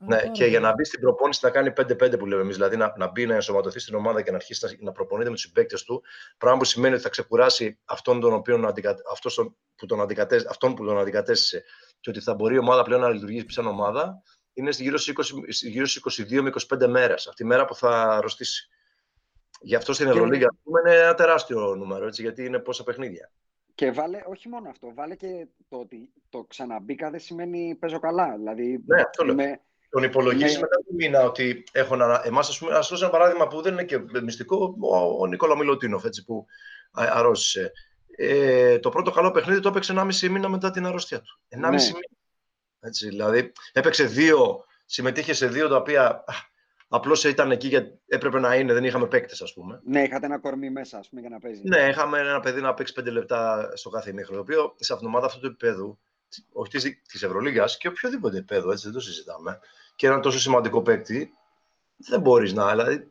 Ναι, 0.00 0.28
και 0.28 0.44
για 0.44 0.60
να 0.60 0.74
μπει 0.74 0.84
στην 0.84 1.00
προπόνηση 1.00 1.40
να 1.42 1.50
κάνει 1.50 1.72
5-5 1.76 2.18
που 2.18 2.26
λέμε 2.26 2.42
εμείς, 2.42 2.54
δηλαδή 2.54 2.76
να, 2.76 2.94
να 2.96 3.10
μπει 3.10 3.26
να 3.26 3.34
ενσωματωθεί 3.34 3.78
στην 3.78 3.94
ομάδα 3.94 4.22
και 4.22 4.30
να 4.30 4.36
αρχίσει 4.36 4.66
να, 4.66 4.84
να 4.84 4.92
προπονείται 4.92 5.28
με 5.28 5.34
τους 5.34 5.44
συμπαίκτες 5.44 5.82
του. 5.82 6.02
Πράγμα 6.38 6.58
που 6.58 6.64
σημαίνει 6.64 6.94
ότι 6.94 7.02
θα 7.02 7.08
ξεκουράσει 7.08 7.78
αυτόν, 7.84 8.20
τον 8.20 8.32
οποίο, 8.32 8.74
αυτόν, 9.12 9.56
που 9.76 9.86
τον 9.86 10.00
αντικατέ, 10.00 10.44
αυτόν 10.48 10.74
που 10.74 10.84
τον 10.84 10.98
αντικατέστησε 10.98 11.64
και 12.00 12.10
ότι 12.10 12.20
θα 12.20 12.34
μπορεί 12.34 12.54
η 12.54 12.58
ομάδα 12.58 12.82
πλέον 12.82 13.00
να 13.00 13.08
λειτουργήσει 13.08 13.46
σαν 13.48 13.66
ομάδα. 13.66 14.22
Είναι 14.52 14.70
γύρω 14.70 14.98
στις 14.98 16.02
22 16.30 16.40
με 16.40 16.52
25 16.68 16.86
μέρες, 16.86 17.26
αυτή 17.26 17.42
τη 17.42 17.48
μέρα 17.48 17.64
που 17.64 17.74
θα 17.74 18.02
αρρωστήσει. 18.02 18.68
Γι' 19.60 19.74
αυτό 19.74 19.92
στην 19.92 20.08
Ευρωλίγα 20.08 20.46
είναι 20.64 20.96
ένα 20.96 21.14
τεράστιο 21.14 21.74
νούμερο, 21.74 22.06
έτσι, 22.06 22.22
γιατί 22.22 22.44
είναι 22.44 22.58
πόσα 22.58 22.82
παιχνίδια. 22.82 23.30
Και 23.78 23.90
βάλε, 23.90 24.20
όχι 24.26 24.48
μόνο 24.48 24.68
αυτό, 24.68 24.94
βάλε 24.94 25.14
και 25.14 25.46
το 25.68 25.76
ότι 25.76 26.12
το 26.28 26.44
ξαναμπήκα 26.48 27.10
δεν 27.10 27.20
σημαίνει 27.20 27.76
παίζω 27.80 27.98
καλά. 27.98 28.36
Δηλαδή, 28.36 28.82
ναι, 28.86 29.00
αυτό 29.00 29.26
είμαι, 29.26 29.60
τον 29.90 30.02
υπολογίζεις 30.02 30.54
ναι. 30.54 30.60
μετά 30.60 30.76
το 30.76 30.94
μήνα 30.94 31.22
ότι 31.22 31.64
έχω 31.72 31.94
ένα. 31.94 32.22
Εμάς, 32.24 32.48
ας 32.48 32.58
πούμε, 32.58 32.74
ας 32.74 32.88
δώσω 32.88 33.04
ένα 33.04 33.12
παράδειγμα 33.12 33.46
που 33.46 33.62
δεν 33.62 33.72
είναι 33.72 33.84
και 33.84 33.98
μυστικό, 34.22 34.76
ο, 34.80 34.96
ο 34.96 35.26
Νίκολα 35.26 35.56
Μιλωτίνοφ, 35.56 36.04
έτσι, 36.04 36.24
που 36.24 36.46
αρρώστησε. 36.90 37.72
Ε, 38.16 38.78
το 38.78 38.88
πρώτο 38.88 39.10
καλό 39.10 39.30
παιχνίδι 39.30 39.60
το 39.60 39.68
έπαιξε 39.68 39.94
1,5 39.96 40.28
μήνα 40.28 40.48
μετά 40.48 40.70
την 40.70 40.86
αρρώστια 40.86 41.20
του. 41.20 41.40
1,5 41.48 41.60
ναι. 41.60 41.68
μήνα. 41.68 41.98
Έτσι, 42.80 43.08
δηλαδή, 43.08 43.52
έπαιξε 43.72 44.04
δύο, 44.04 44.64
συμμετείχε 44.84 45.32
σε 45.32 45.46
δύο 45.46 45.68
τα 45.68 45.76
οποία 45.76 46.24
Απλώς 46.88 47.24
ήταν 47.24 47.50
εκεί 47.50 47.68
γιατί 47.68 47.98
έπρεπε 48.06 48.40
να 48.40 48.54
είναι, 48.54 48.72
δεν 48.72 48.84
είχαμε 48.84 49.06
παίκτες, 49.06 49.42
ας 49.42 49.52
πούμε. 49.52 49.80
Ναι, 49.84 50.02
είχατε 50.02 50.26
ένα 50.26 50.38
κορμί 50.38 50.70
μέσα, 50.70 50.98
ας 50.98 51.08
πούμε, 51.08 51.20
για 51.20 51.30
να 51.30 51.38
παίζει. 51.38 51.62
Ναι, 51.64 51.88
είχαμε 51.88 52.18
ένα 52.18 52.40
παιδί 52.40 52.60
να 52.60 52.74
παίξει 52.74 52.92
πέντε 52.92 53.10
λεπτά 53.10 53.70
στο 53.74 53.90
κάθε 53.90 54.10
ημίχρονο. 54.10 54.42
Το 54.42 54.52
οποίο 54.52 54.74
σε 54.78 54.92
αυτήν 54.92 55.08
ομάδα 55.08 55.26
αυτού 55.26 55.40
του 55.40 55.46
επίπεδου, 55.46 55.98
όχι 56.52 56.70
τη 56.70 57.18
Ευρωλίγα 57.22 57.64
και 57.78 57.88
οποιοδήποτε 57.88 58.36
επίπεδο, 58.36 58.70
έτσι 58.70 58.84
δεν 58.84 58.92
το 58.92 59.00
συζητάμε, 59.00 59.60
και 59.96 60.06
ένα 60.06 60.20
τόσο 60.20 60.38
σημαντικό 60.38 60.82
παίκτη, 60.82 61.32
δεν 61.96 62.20
μπορείς 62.20 62.52
να. 62.52 62.70
Δηλαδή, 62.70 63.08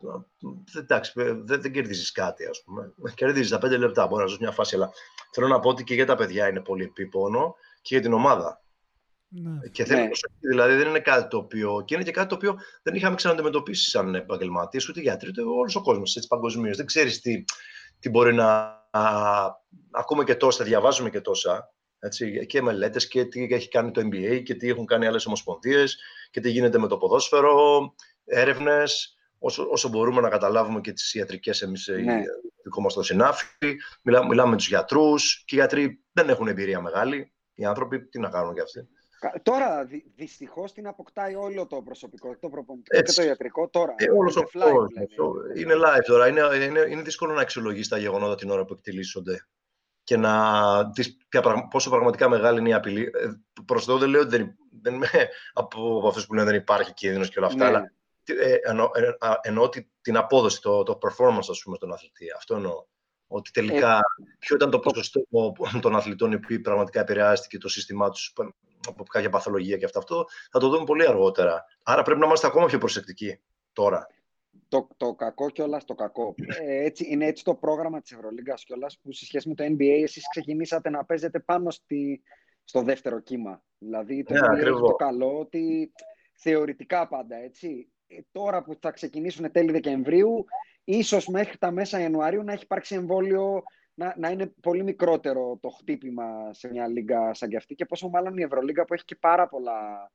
εντάξει, 0.76 1.12
δεν, 1.14 1.46
δεν 1.46 1.72
κερδίζεις 1.72 2.12
κάτι, 2.12 2.46
ας 2.46 2.62
πούμε. 2.64 2.94
Κερδίζεις 3.14 3.50
τα 3.50 3.58
πέντε 3.58 3.76
λεπτά, 3.76 4.06
μπορεί 4.06 4.22
να 4.22 4.28
ζήσει 4.28 4.42
μια 4.42 4.52
φάση. 4.52 4.74
Αλλά 4.74 4.90
θέλω 5.32 5.48
να 5.48 5.60
πω 5.60 5.68
ότι 5.68 5.84
και 5.84 5.94
για 5.94 6.06
τα 6.06 6.14
παιδιά 6.16 6.48
είναι 6.48 6.60
πολύ 6.60 6.84
επίπονο 6.84 7.54
και 7.82 7.94
για 7.94 8.02
την 8.02 8.12
ομάδα. 8.12 8.62
Ναι. 9.28 9.68
Και 9.68 9.84
θέλει 9.84 10.00
ναι. 10.00 10.06
προσοχή. 10.06 10.46
Δηλαδή 10.48 10.74
δεν 10.74 10.88
είναι 10.88 11.00
κάτι 11.00 11.28
το 11.28 11.36
οποίο. 11.36 11.82
και 11.86 11.94
είναι 11.94 12.04
και 12.04 12.10
κάτι 12.10 12.28
το 12.28 12.34
οποίο 12.34 12.58
δεν 12.82 12.94
είχαμε 12.94 13.16
ξαναντιμετωπίσει 13.16 13.90
σαν 13.90 14.14
επαγγελματίες, 14.14 14.88
ούτε 14.88 15.00
γιατροί, 15.00 15.28
ούτε 15.28 15.42
όλος 15.42 15.76
ο 15.76 15.82
κόσμος 15.82 16.26
παγκοσμίως. 16.28 16.76
Δεν 16.76 16.86
ξέρεις 16.86 17.20
τι, 17.20 17.44
τι 17.98 18.10
μπορεί 18.10 18.34
να. 18.34 18.76
Α, 18.90 19.50
ακούμε 19.90 20.24
και 20.24 20.34
τόσα, 20.34 20.64
διαβάζουμε 20.64 21.10
και 21.10 21.20
τόσα. 21.20 21.72
Έτσι, 22.00 22.46
και 22.46 22.62
μελέτες 22.62 23.08
και 23.08 23.24
τι 23.24 23.48
έχει 23.50 23.68
κάνει 23.68 23.90
το 23.90 24.00
NBA 24.00 24.42
και 24.44 24.54
τι 24.54 24.68
έχουν 24.68 24.86
κάνει 24.86 25.06
άλλες 25.06 25.26
ομοσπονδίες 25.26 25.98
και 26.30 26.40
τι 26.40 26.50
γίνεται 26.50 26.78
με 26.78 26.88
το 26.88 26.96
ποδόσφαιρο, 26.98 27.94
έρευνες. 28.24 29.12
Όσο, 29.38 29.68
όσο 29.70 29.88
μπορούμε 29.88 30.20
να 30.20 30.28
καταλάβουμε 30.28 30.80
και 30.80 30.92
τις 30.92 31.14
ιατρικές 31.14 31.62
εμείς, 31.62 31.88
ναι. 32.04 32.20
δικό 32.62 32.80
μας 32.80 32.94
το 32.94 33.02
συνάφι. 33.02 33.46
Μιλά, 34.02 34.26
μιλάμε 34.26 34.50
με 34.50 34.56
τους 34.56 34.68
γιατρούς 34.68 35.42
και 35.46 35.54
οι 35.54 35.58
γιατροί 35.58 36.04
δεν 36.12 36.28
έχουν 36.28 36.48
εμπειρία 36.48 36.80
μεγάλη. 36.80 37.32
Οι 37.54 37.64
άνθρωποι 37.64 38.08
τι 38.08 38.18
να 38.18 38.28
κάνουν 38.28 38.54
κι 38.54 38.60
αυτοί. 38.60 38.88
Τώρα 39.42 39.84
δυ, 39.84 40.12
δυστυχώς 40.16 40.72
την 40.72 40.86
αποκτάει 40.86 41.34
όλο 41.34 41.66
το 41.66 41.82
προσωπικό, 41.82 42.36
το 42.40 42.48
προπονητικό 42.48 43.02
και 43.02 43.12
το 43.12 43.22
ιατρικό 43.22 43.68
τώρα. 43.68 43.94
Ε, 43.96 44.10
όλος 44.10 44.36
ο 44.36 44.40
live, 44.40 45.58
Είναι 45.58 45.74
live 45.74 46.02
τώρα. 46.06 46.28
Είναι, 46.28 46.40
είναι, 46.64 46.80
είναι 46.80 47.02
δύσκολο 47.02 47.32
να 47.32 47.40
αξιολογήσει 47.40 47.88
τα 47.88 47.98
γεγονότα 47.98 48.34
την 48.34 48.50
ώρα 48.50 48.64
που 48.64 48.72
εκτελήσονται 48.72 49.46
και 50.02 50.16
να 50.16 50.84
δεις 50.90 51.16
πόσο 51.70 51.90
πραγματικά 51.90 52.28
μεγάλη 52.28 52.58
είναι 52.58 52.68
η 52.68 52.72
απειλή. 52.72 53.02
Ε, 53.02 53.28
Προ 53.64 53.84
το 53.84 53.98
δεν 53.98 54.08
λέω 54.08 54.20
ότι 54.20 54.36
δεν, 54.36 54.56
δεν 54.82 54.94
είμαι 54.94 55.08
από, 55.52 55.96
από 55.98 56.08
αυτούς 56.08 56.26
που 56.26 56.34
λένε 56.34 56.50
δεν 56.50 56.60
υπάρχει 56.60 56.92
κίνδυνος 56.92 57.28
και 57.28 57.38
όλα 57.38 57.46
αυτά, 57.46 57.70
ναι. 57.70 57.76
αλλά 57.76 57.92
ε, 58.24 58.54
εννοώ, 58.62 58.90
ε, 58.94 59.10
εννοώ 59.42 59.68
την 60.00 60.16
απόδοση, 60.16 60.60
το, 60.60 60.82
το 60.82 60.98
performance, 61.02 61.48
ας 61.50 61.60
πούμε, 61.64 61.76
στον 61.76 61.92
αθλητή. 61.92 62.26
Αυτό 62.36 62.54
εννοώ. 62.54 62.84
Ότι 63.26 63.50
τελικά, 63.50 63.96
ε, 63.96 64.00
ποιο 64.38 64.56
ήταν 64.56 64.70
το 64.70 64.78
ποσοστό 64.78 65.20
των 65.80 65.96
αθλητών 65.96 66.32
οι 66.32 66.34
οποίοι 66.34 66.58
πραγματικά 66.58 67.00
επηρεάστηκε 67.00 67.58
το 67.58 67.68
σύστημά 67.68 68.10
τους 68.10 68.32
από 68.88 69.04
κάποια 69.04 69.30
παθολογία 69.30 69.76
και 69.76 69.84
αυτό, 69.84 69.98
αυτό 69.98 70.26
θα 70.50 70.58
το 70.58 70.68
δούμε 70.68 70.84
πολύ 70.84 71.06
αργότερα. 71.06 71.64
Άρα 71.82 72.02
πρέπει 72.02 72.20
να 72.20 72.26
είμαστε 72.26 72.46
ακόμα 72.46 72.66
πιο 72.66 72.78
προσεκτικοί 72.78 73.40
τώρα. 73.72 74.06
Το, 74.68 74.88
το 74.96 75.14
κακό 75.14 75.50
κιόλας 75.50 75.84
το 75.84 75.94
κακό. 75.94 76.34
Ε, 76.60 76.84
έτσι, 76.84 77.06
είναι 77.08 77.26
έτσι 77.26 77.44
το 77.44 77.54
πρόγραμμα 77.54 78.00
της 78.00 78.12
Ευρωλίγκας 78.12 78.64
κιόλας 78.64 78.98
που 79.02 79.12
σε 79.12 79.24
σχέση 79.24 79.48
με 79.48 79.54
το 79.54 79.64
NBA 79.64 80.02
εσείς 80.02 80.28
ξεκινήσατε 80.30 80.90
να 80.90 81.04
παίζετε 81.04 81.40
πάνω 81.40 81.70
στη, 81.70 82.22
στο 82.64 82.82
δεύτερο 82.82 83.20
κύμα. 83.20 83.62
Δηλαδή 83.78 84.22
το 84.22 84.34
ναι, 84.34 84.40
NBA 84.40 84.78
το 84.80 84.94
καλό 84.94 85.38
ότι 85.38 85.92
θεωρητικά 86.32 87.08
πάντα 87.08 87.36
έτσι. 87.36 87.92
Ε, 88.06 88.16
τώρα 88.32 88.62
που 88.62 88.76
θα 88.80 88.90
ξεκινήσουν 88.90 89.52
τέλη 89.52 89.72
Δεκεμβρίου, 89.72 90.44
ίσως 90.84 91.26
μέχρι 91.26 91.58
τα 91.58 91.70
μέσα 91.70 92.00
Ιανουαρίου 92.00 92.42
να 92.42 92.52
έχει 92.52 92.62
υπάρξει 92.62 92.94
εμβόλιο 92.94 93.62
να, 93.98 94.14
να 94.16 94.30
είναι 94.30 94.52
πολύ 94.60 94.82
μικρότερο 94.82 95.58
το 95.60 95.68
χτύπημα 95.68 96.52
σε 96.52 96.68
μια 96.68 96.88
λίγα 96.88 97.34
σαν 97.34 97.48
και 97.48 97.56
αυτή 97.56 97.74
και 97.74 97.84
πόσο 97.84 98.08
μάλλον 98.08 98.36
η 98.36 98.42
Ευρωλίγκα 98.42 98.84
που 98.84 98.94
έχει 98.94 99.04
και 99.04 99.16
πάρα 99.16 99.48
πολλά 99.48 100.10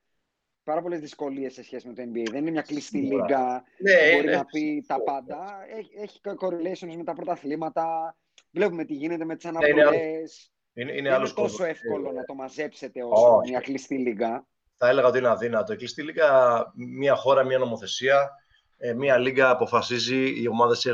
πάρα 0.64 0.82
πολλές 0.82 1.00
δυσκολίες 1.00 1.54
σε 1.54 1.64
σχέση 1.64 1.88
με 1.88 1.94
το 1.94 2.02
NBA. 2.02 2.30
Δεν 2.32 2.42
είναι 2.42 2.52
μια 2.52 2.62
κλειστή 2.62 2.98
λίγα 2.98 3.64
ναι, 3.78 3.94
που 3.94 4.16
μπορεί 4.16 4.36
να 4.36 4.46
πει 4.46 4.84
τα 4.88 5.04
πάντα. 5.04 5.66
Έχει, 5.78 5.92
έχει 6.02 6.20
correlations 6.24 6.96
με 6.98 7.04
τα 7.04 7.14
πρωταθλήματα. 7.14 8.16
Βλέπουμε 8.52 8.86
τι 8.86 8.94
γίνεται 8.94 9.26
με 9.26 9.36
τις 9.36 9.44
ναι, 9.44 9.50
αναβολές. 9.50 10.52
Είναι, 10.74 10.92
είναι, 10.92 11.10
είναι, 11.10 11.16
είναι 11.16 11.30
τόσο 11.30 11.64
εύκολο 11.64 12.12
να 12.12 12.24
το 12.24 12.34
μαζέψετε 12.34 13.04
όσο 13.04 13.40
μια 13.48 13.60
κλειστή 13.60 13.98
λίγα. 13.98 14.46
Θα 14.78 14.90
έλεγα 14.90 15.08
ότι 15.08 15.18
είναι 15.18 15.30
αδύνατο. 15.30 15.74
Η 15.74 15.76
κλειστή 15.76 16.04
λίγα, 16.04 16.32
μια 16.76 17.16
χώρα, 17.16 17.44
μια 17.44 17.58
νομοθεσία, 17.58 18.30
ε, 18.78 18.94
μια 18.94 19.18
λίγα 19.18 19.50
αποφασίζει, 19.50 20.42
οι 20.42 20.48
ομάδες 20.48 20.86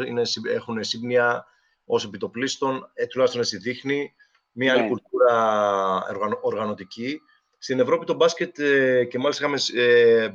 έχουν 0.56 0.84
σύμπνοια, 0.84 1.46
ως 1.92 2.06
επιτοπλίστων, 2.06 2.92
ε, 2.94 3.06
τουλάχιστον 3.06 3.42
έτσι 3.42 3.58
δείχνει, 3.58 4.14
μια 4.52 4.74
άλλη 4.74 4.82
ναι. 4.82 4.88
κουλτούρα 4.88 6.38
οργανωτική. 6.42 7.22
Στην 7.58 7.80
Ευρώπη 7.80 8.06
το 8.06 8.14
μπάσκετ, 8.14 8.60
ε, 8.60 9.06
και 9.06 9.20
μάλιστα 9.20 9.44
είχαμε 9.44 9.84
ε, 9.84 10.30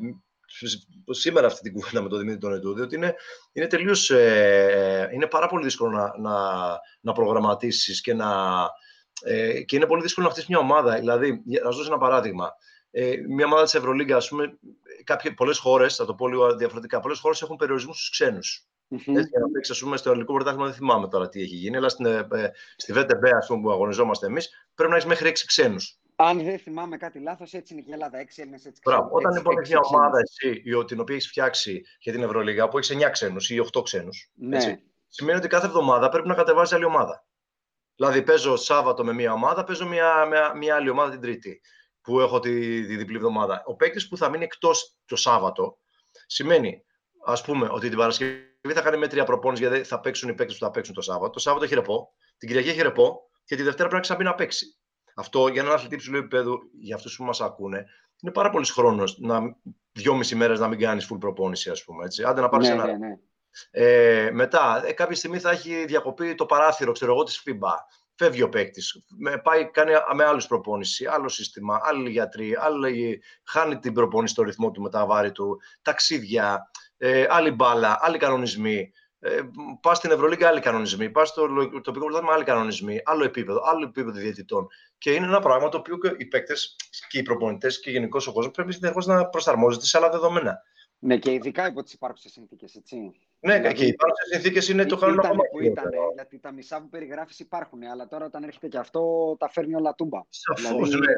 σήμερα 1.10 1.46
αυτή 1.46 1.62
την 1.62 1.72
κουβέντα 1.72 2.02
με 2.02 2.08
τον 2.08 2.18
Δημήτρη 2.18 2.40
τον 2.40 2.54
Ετούδη, 2.54 2.80
ότι 2.80 2.94
είναι, 2.94 3.14
είναι 3.52 3.66
τελείως, 3.66 4.10
ε, 4.10 5.10
είναι 5.12 5.26
πάρα 5.26 5.46
πολύ 5.46 5.64
δύσκολο 5.64 5.90
να, 5.90 6.18
να, 6.18 6.34
να 7.00 7.12
προγραμματίσεις 7.12 8.00
και 8.00 8.14
να... 8.14 8.30
Ε, 9.22 9.62
και 9.62 9.76
είναι 9.76 9.86
πολύ 9.86 10.02
δύσκολο 10.02 10.26
να 10.26 10.32
χτίσεις 10.32 10.48
μια 10.48 10.58
ομάδα. 10.58 10.94
Δηλαδή, 10.94 11.42
να 11.44 11.70
σα 11.70 11.76
δώσω 11.76 11.92
ένα 11.92 11.98
παράδειγμα. 11.98 12.52
Ε, 12.90 13.16
μια 13.28 13.46
ομάδα 13.46 13.62
της 13.62 13.74
Ευρωλίγκα, 13.74 14.16
ας 14.16 14.28
πούμε, 14.28 14.58
πολλές 15.36 15.58
χώρες, 15.58 15.96
θα 15.96 16.04
το 16.04 16.14
πω 16.14 16.28
λίγο 16.28 16.56
διαφορετικά, 16.56 17.00
πολλές 17.00 17.18
χώρες 17.18 17.42
έχουν 17.42 17.56
περιορισμούς 17.56 17.96
στους 17.96 18.10
ξένους. 18.10 18.68
Mm-hmm. 18.90 19.16
Έτσι, 19.16 19.28
για 19.28 19.40
να 19.40 19.48
παίξεις, 19.52 19.80
πούμε, 19.80 19.96
στο 19.96 20.10
ελληνικό 20.10 20.32
πρωτάθλημα, 20.32 20.66
δεν 20.66 20.74
θυμάμαι 20.74 21.08
τώρα 21.08 21.28
τι 21.28 21.42
έχει 21.42 21.54
γίνει, 21.54 21.76
αλλά 21.76 21.88
στην, 21.88 22.06
ε, 22.06 22.26
ε 22.32 22.50
στη 22.76 22.92
VTB, 22.96 23.28
ας 23.36 23.46
πούμε, 23.46 23.60
που 23.60 23.70
αγωνιζόμαστε 23.70 24.26
εμείς, 24.26 24.68
πρέπει 24.74 24.90
να 24.90 24.96
έχεις 24.96 25.08
μέχρι 25.08 25.28
6 25.28 25.46
ξένους. 25.46 25.98
Αν 26.16 26.44
δεν 26.44 26.58
θυμάμαι 26.58 26.96
κάτι 26.96 27.18
λάθος, 27.18 27.52
έτσι 27.52 27.72
είναι 27.72 27.82
και 27.82 27.90
η 27.90 27.92
Ελλάδα. 27.92 28.18
6 28.18 28.42
Έλληνες, 28.42 28.64
έτσι 28.64 28.80
ξένου. 28.84 29.08
Όταν 29.10 29.32
λοιπόν 29.34 29.58
έχει 29.58 29.70
μια 29.70 29.80
ομάδα 29.82 30.18
εσύ, 30.18 30.62
την 30.86 31.00
οποία 31.00 31.14
έχεις 31.14 31.28
φτιάξει 31.28 31.82
για 31.98 32.12
την 32.12 32.22
Ευρωλίγα, 32.22 32.68
που 32.68 32.78
έχεις 32.78 32.96
9 32.96 33.10
ξένους 33.10 33.50
ή 33.50 33.60
8 33.72 33.82
ξένους, 33.82 34.30
ναι. 34.34 34.80
σημαίνει 35.08 35.38
ότι 35.38 35.48
κάθε 35.48 35.66
εβδομάδα 35.66 36.08
πρέπει 36.08 36.28
να 36.28 36.34
κατεβάζεις 36.34 36.74
άλλη 36.74 36.84
ομάδα. 36.84 37.26
Δηλαδή, 37.96 38.22
παίζω 38.22 38.56
Σάββατο 38.56 39.04
με 39.04 39.12
μια 39.12 39.32
ομάδα, 39.32 39.64
παίζω 39.64 39.86
μια, 39.86 40.24
μια, 40.24 40.54
μια 40.56 40.74
άλλη 40.74 40.88
ομάδα 40.88 41.10
την 41.10 41.20
Τρίτη, 41.20 41.60
που 42.00 42.20
έχω 42.20 42.40
τη, 42.40 42.86
τη 42.86 42.96
διπλή 42.96 43.16
εβδομάδα. 43.16 43.62
Ο 43.66 43.74
παίκτης 43.74 44.08
που 44.08 44.16
θα 44.16 44.28
μείνει 44.28 44.44
εκτός 44.44 44.96
το 45.04 45.16
Σάββατο 45.16 45.78
σημαίνει, 46.26 46.84
ας 47.24 47.42
πούμε, 47.42 47.68
ότι 47.70 47.88
την 47.88 47.98
Παρασκευή 47.98 48.72
θα 48.74 48.80
κάνει 48.80 48.96
μέτρια 48.96 49.24
προπόνηση 49.24 49.62
γιατί 49.66 49.84
θα 49.84 50.00
παίξουν 50.00 50.28
οι 50.28 50.34
παίκτες 50.34 50.58
που 50.58 50.64
θα 50.64 50.70
παίξουν 50.70 50.94
το 50.94 51.00
Σάββατο. 51.00 51.30
Το 51.30 51.38
Σάββατο 51.38 51.64
έχει 51.64 51.74
ρεπό, 51.74 52.14
την 52.36 52.48
Κυριακή 52.48 52.68
έχει 52.68 52.82
ρεπό 52.82 53.30
και 53.44 53.56
τη 53.56 53.62
Δευτέρα 53.62 53.88
πρέπει 53.88 53.94
να 53.94 54.00
ξαναμπεί 54.00 54.24
να 54.24 54.34
παίξει. 54.34 54.78
Αυτό 55.14 55.48
για 55.48 55.62
έναν 55.62 55.74
αθλητή 55.74 55.96
ψηλού 55.96 56.16
επίπεδου, 56.16 56.58
για 56.78 56.94
αυτούς 56.94 57.16
που 57.16 57.24
μας 57.24 57.40
ακούνε, 57.40 57.84
είναι 58.22 58.32
πάρα 58.32 58.50
πολύς 58.50 58.70
χρόνος 58.70 59.18
να 59.18 59.56
δυόμιση 59.92 60.34
μέρες 60.34 60.60
να 60.60 60.68
μην 60.68 60.78
κάνεις 60.78 61.10
full 61.12 61.18
προπόνηση, 61.20 61.70
ας 61.70 61.84
πούμε. 61.84 62.04
Έτσι. 62.04 62.22
Άντε 62.22 62.40
να 62.40 62.48
πάρεις 62.48 62.68
ναι, 62.68 62.74
ένα. 62.74 62.86
Ναι, 62.86 62.96
ναι. 62.96 63.18
Ε, 63.70 64.30
μετά, 64.32 64.82
ε, 64.86 64.92
κάποια 64.92 65.16
στιγμή 65.16 65.38
θα 65.38 65.50
έχει 65.50 65.84
διακοπεί 65.84 66.34
το 66.34 66.46
παράθυρο, 66.46 66.92
ξέρω 66.92 67.12
εγώ, 67.12 67.22
της 67.22 67.42
FIBA. 67.46 67.74
Φεύγει 68.16 68.42
ο 68.42 68.48
παίκτης. 68.48 69.04
Πάει, 69.42 69.70
κάνει 69.70 69.92
με 70.14 70.24
άλλους 70.24 70.46
προπόνηση, 70.46 71.06
άλλο 71.06 71.28
σύστημα, 71.28 71.80
άλλοι 71.82 72.10
γιατροί, 72.10 72.56
άλλοι, 72.60 73.22
χάνει 73.44 73.78
την 73.78 73.92
προπόνηση 73.92 74.32
στο 74.32 74.42
ρυθμό 74.42 74.70
του 74.70 74.82
με 74.82 74.90
τα 74.90 75.06
βάρη 75.06 75.32
του, 75.32 75.60
ταξίδια 75.82 76.70
ε, 77.06 77.26
άλλη 77.28 77.50
μπάλα, 77.50 77.98
άλλοι 78.00 78.18
κανονισμοί. 78.18 78.92
Ε, 79.18 79.40
πας 79.80 79.96
στην 79.96 80.10
Ευρωλίγκα, 80.10 80.48
άλλοι 80.48 80.60
κανονισμοί. 80.60 81.10
Πας 81.10 81.28
στο 81.28 81.46
τοπικό 81.82 82.04
πρωτάθλημα, 82.04 82.32
άλλοι 82.34 82.44
κανονισμοί. 82.44 83.00
Άλλο 83.04 83.24
επίπεδο, 83.24 83.62
άλλο 83.64 83.84
επίπεδο 83.84 84.20
διαιτητών. 84.20 84.66
Και 84.98 85.12
είναι 85.12 85.26
ένα 85.26 85.40
πράγμα 85.40 85.68
το 85.68 85.78
οποίο 85.78 85.98
οι 86.16 86.24
παίκτες 86.24 86.76
και 87.08 87.18
οι 87.18 87.22
προπονητές 87.22 87.80
και 87.80 87.90
γενικώς 87.90 88.26
ο 88.26 88.32
κόσμος 88.32 88.52
πρέπει 88.52 88.72
συνεχώς 88.72 89.06
να 89.06 89.26
προσαρμόζεται 89.26 89.86
σε 89.86 89.98
άλλα 89.98 90.08
δεδομένα. 90.08 90.62
Ναι, 90.98 91.18
και 91.18 91.32
ειδικά 91.32 91.66
υπό 91.66 91.82
τις 91.82 91.92
υπάρχουσες 91.92 92.32
συνθήκες, 92.32 92.74
έτσι. 92.74 92.96
Ναι, 93.40 93.56
δηλαδή, 93.56 93.74
και 93.74 93.84
οι 93.84 93.88
υπάρχουσες 93.88 94.28
συνθήκες 94.30 94.68
είναι 94.68 94.84
το 94.84 94.96
κανόνα 94.96 95.30
που 95.50 95.60
ήταν, 95.60 95.90
γιατί 96.14 96.38
τα 96.40 96.52
μισά 96.52 96.80
που 96.80 96.88
περιγράφεις 96.88 97.38
υπάρχουν, 97.38 97.82
αλλά 97.82 98.06
τώρα 98.06 98.24
όταν 98.24 98.42
έρχεται 98.42 98.68
και 98.68 98.78
αυτό 98.78 99.36
τα 99.38 99.48
φέρνει 99.48 99.74
όλα 99.74 99.94
τούμπα. 99.94 100.20
Σαφώς, 100.28 100.88
δηλαδή, 100.88 101.06
ναι. 101.06 101.12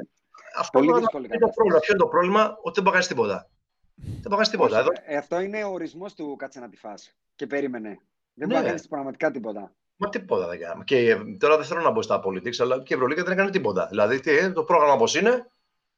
Αυτό 0.59 0.79
πολύ 0.79 0.93
δύσκολη 0.99 1.27
είναι 1.27 1.39
το 1.39 1.49
πρόβλημα. 1.55 1.79
Ποιο 1.79 1.95
είναι 1.95 2.03
το 2.03 2.09
πρόβλημα, 2.09 2.59
ότι 2.63 2.81
δεν 2.81 2.93
μπορεί 2.93 3.07
τίποτα. 3.07 3.51
Δεν 3.97 4.37
πάει 4.37 4.47
τίποτα. 4.51 4.79
Εδώ... 4.79 4.91
Ε, 5.05 5.17
αυτό 5.17 5.41
είναι 5.41 5.65
ο 5.65 5.73
ορισμός 5.73 6.15
του 6.15 6.37
κάτσε 6.37 6.61
να 6.61 6.69
τη 6.69 6.77
φας. 6.77 7.17
Και 7.35 7.47
περίμενε. 7.47 7.99
Δεν 8.35 8.49
ναι. 8.49 8.63
πάει 8.63 8.89
πραγματικά 8.89 9.31
τίποτα. 9.31 9.73
Μα 9.97 10.09
τίποτα 10.09 10.49
δεν 10.49 10.59
κάναμε. 10.59 10.85
Και 10.85 11.11
ε, 11.11 11.37
τώρα 11.39 11.57
δεν 11.57 11.67
θέλω 11.67 11.81
να 11.81 11.91
μπω 11.91 12.03
στα 12.03 12.23
politics, 12.25 12.57
αλλά 12.59 12.83
και 12.83 12.95
η 12.95 12.97
Ευρωλίγα 12.97 13.23
δεν 13.23 13.33
έκανε 13.33 13.51
τίποτα. 13.51 13.87
Δηλαδή, 13.87 14.21
τι, 14.21 14.31
ε, 14.31 14.51
το 14.51 14.65
πρόγραμμα 14.65 14.93
όπω 14.93 15.05
είναι 15.19 15.51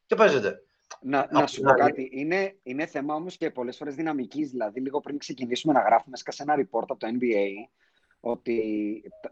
και 0.07 0.15
παίζεται. 0.15 0.63
Να, 1.01 1.29
να 1.31 1.47
σου 1.47 1.61
πω 1.61 1.71
κάτι. 1.71 2.09
Είναι, 2.13 2.57
είναι 2.63 2.87
θέμα 2.87 3.15
όμως 3.15 3.37
και 3.37 3.51
πολλές 3.51 3.77
φορές 3.77 3.95
δυναμικής. 3.95 4.51
Δηλαδή, 4.51 4.81
λίγο 4.81 5.01
πριν 5.01 5.19
ξεκινήσουμε 5.19 5.73
να 5.73 5.81
γράφουμε 5.81 6.17
σε 6.17 6.43
ένα 6.43 6.55
report 6.57 6.87
από 6.89 6.97
το 6.97 7.07
NBA, 7.21 7.49
ότι 8.21 8.53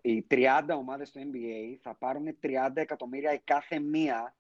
οι 0.00 0.26
30 0.30 0.44
ομάδες 0.78 1.10
του 1.10 1.20
NBA 1.20 1.78
θα 1.82 1.94
πάρουν 1.98 2.38
30 2.42 2.48
εκατομμύρια 2.74 3.32
η 3.32 3.40
κάθε 3.44 3.78
μία 3.78 4.34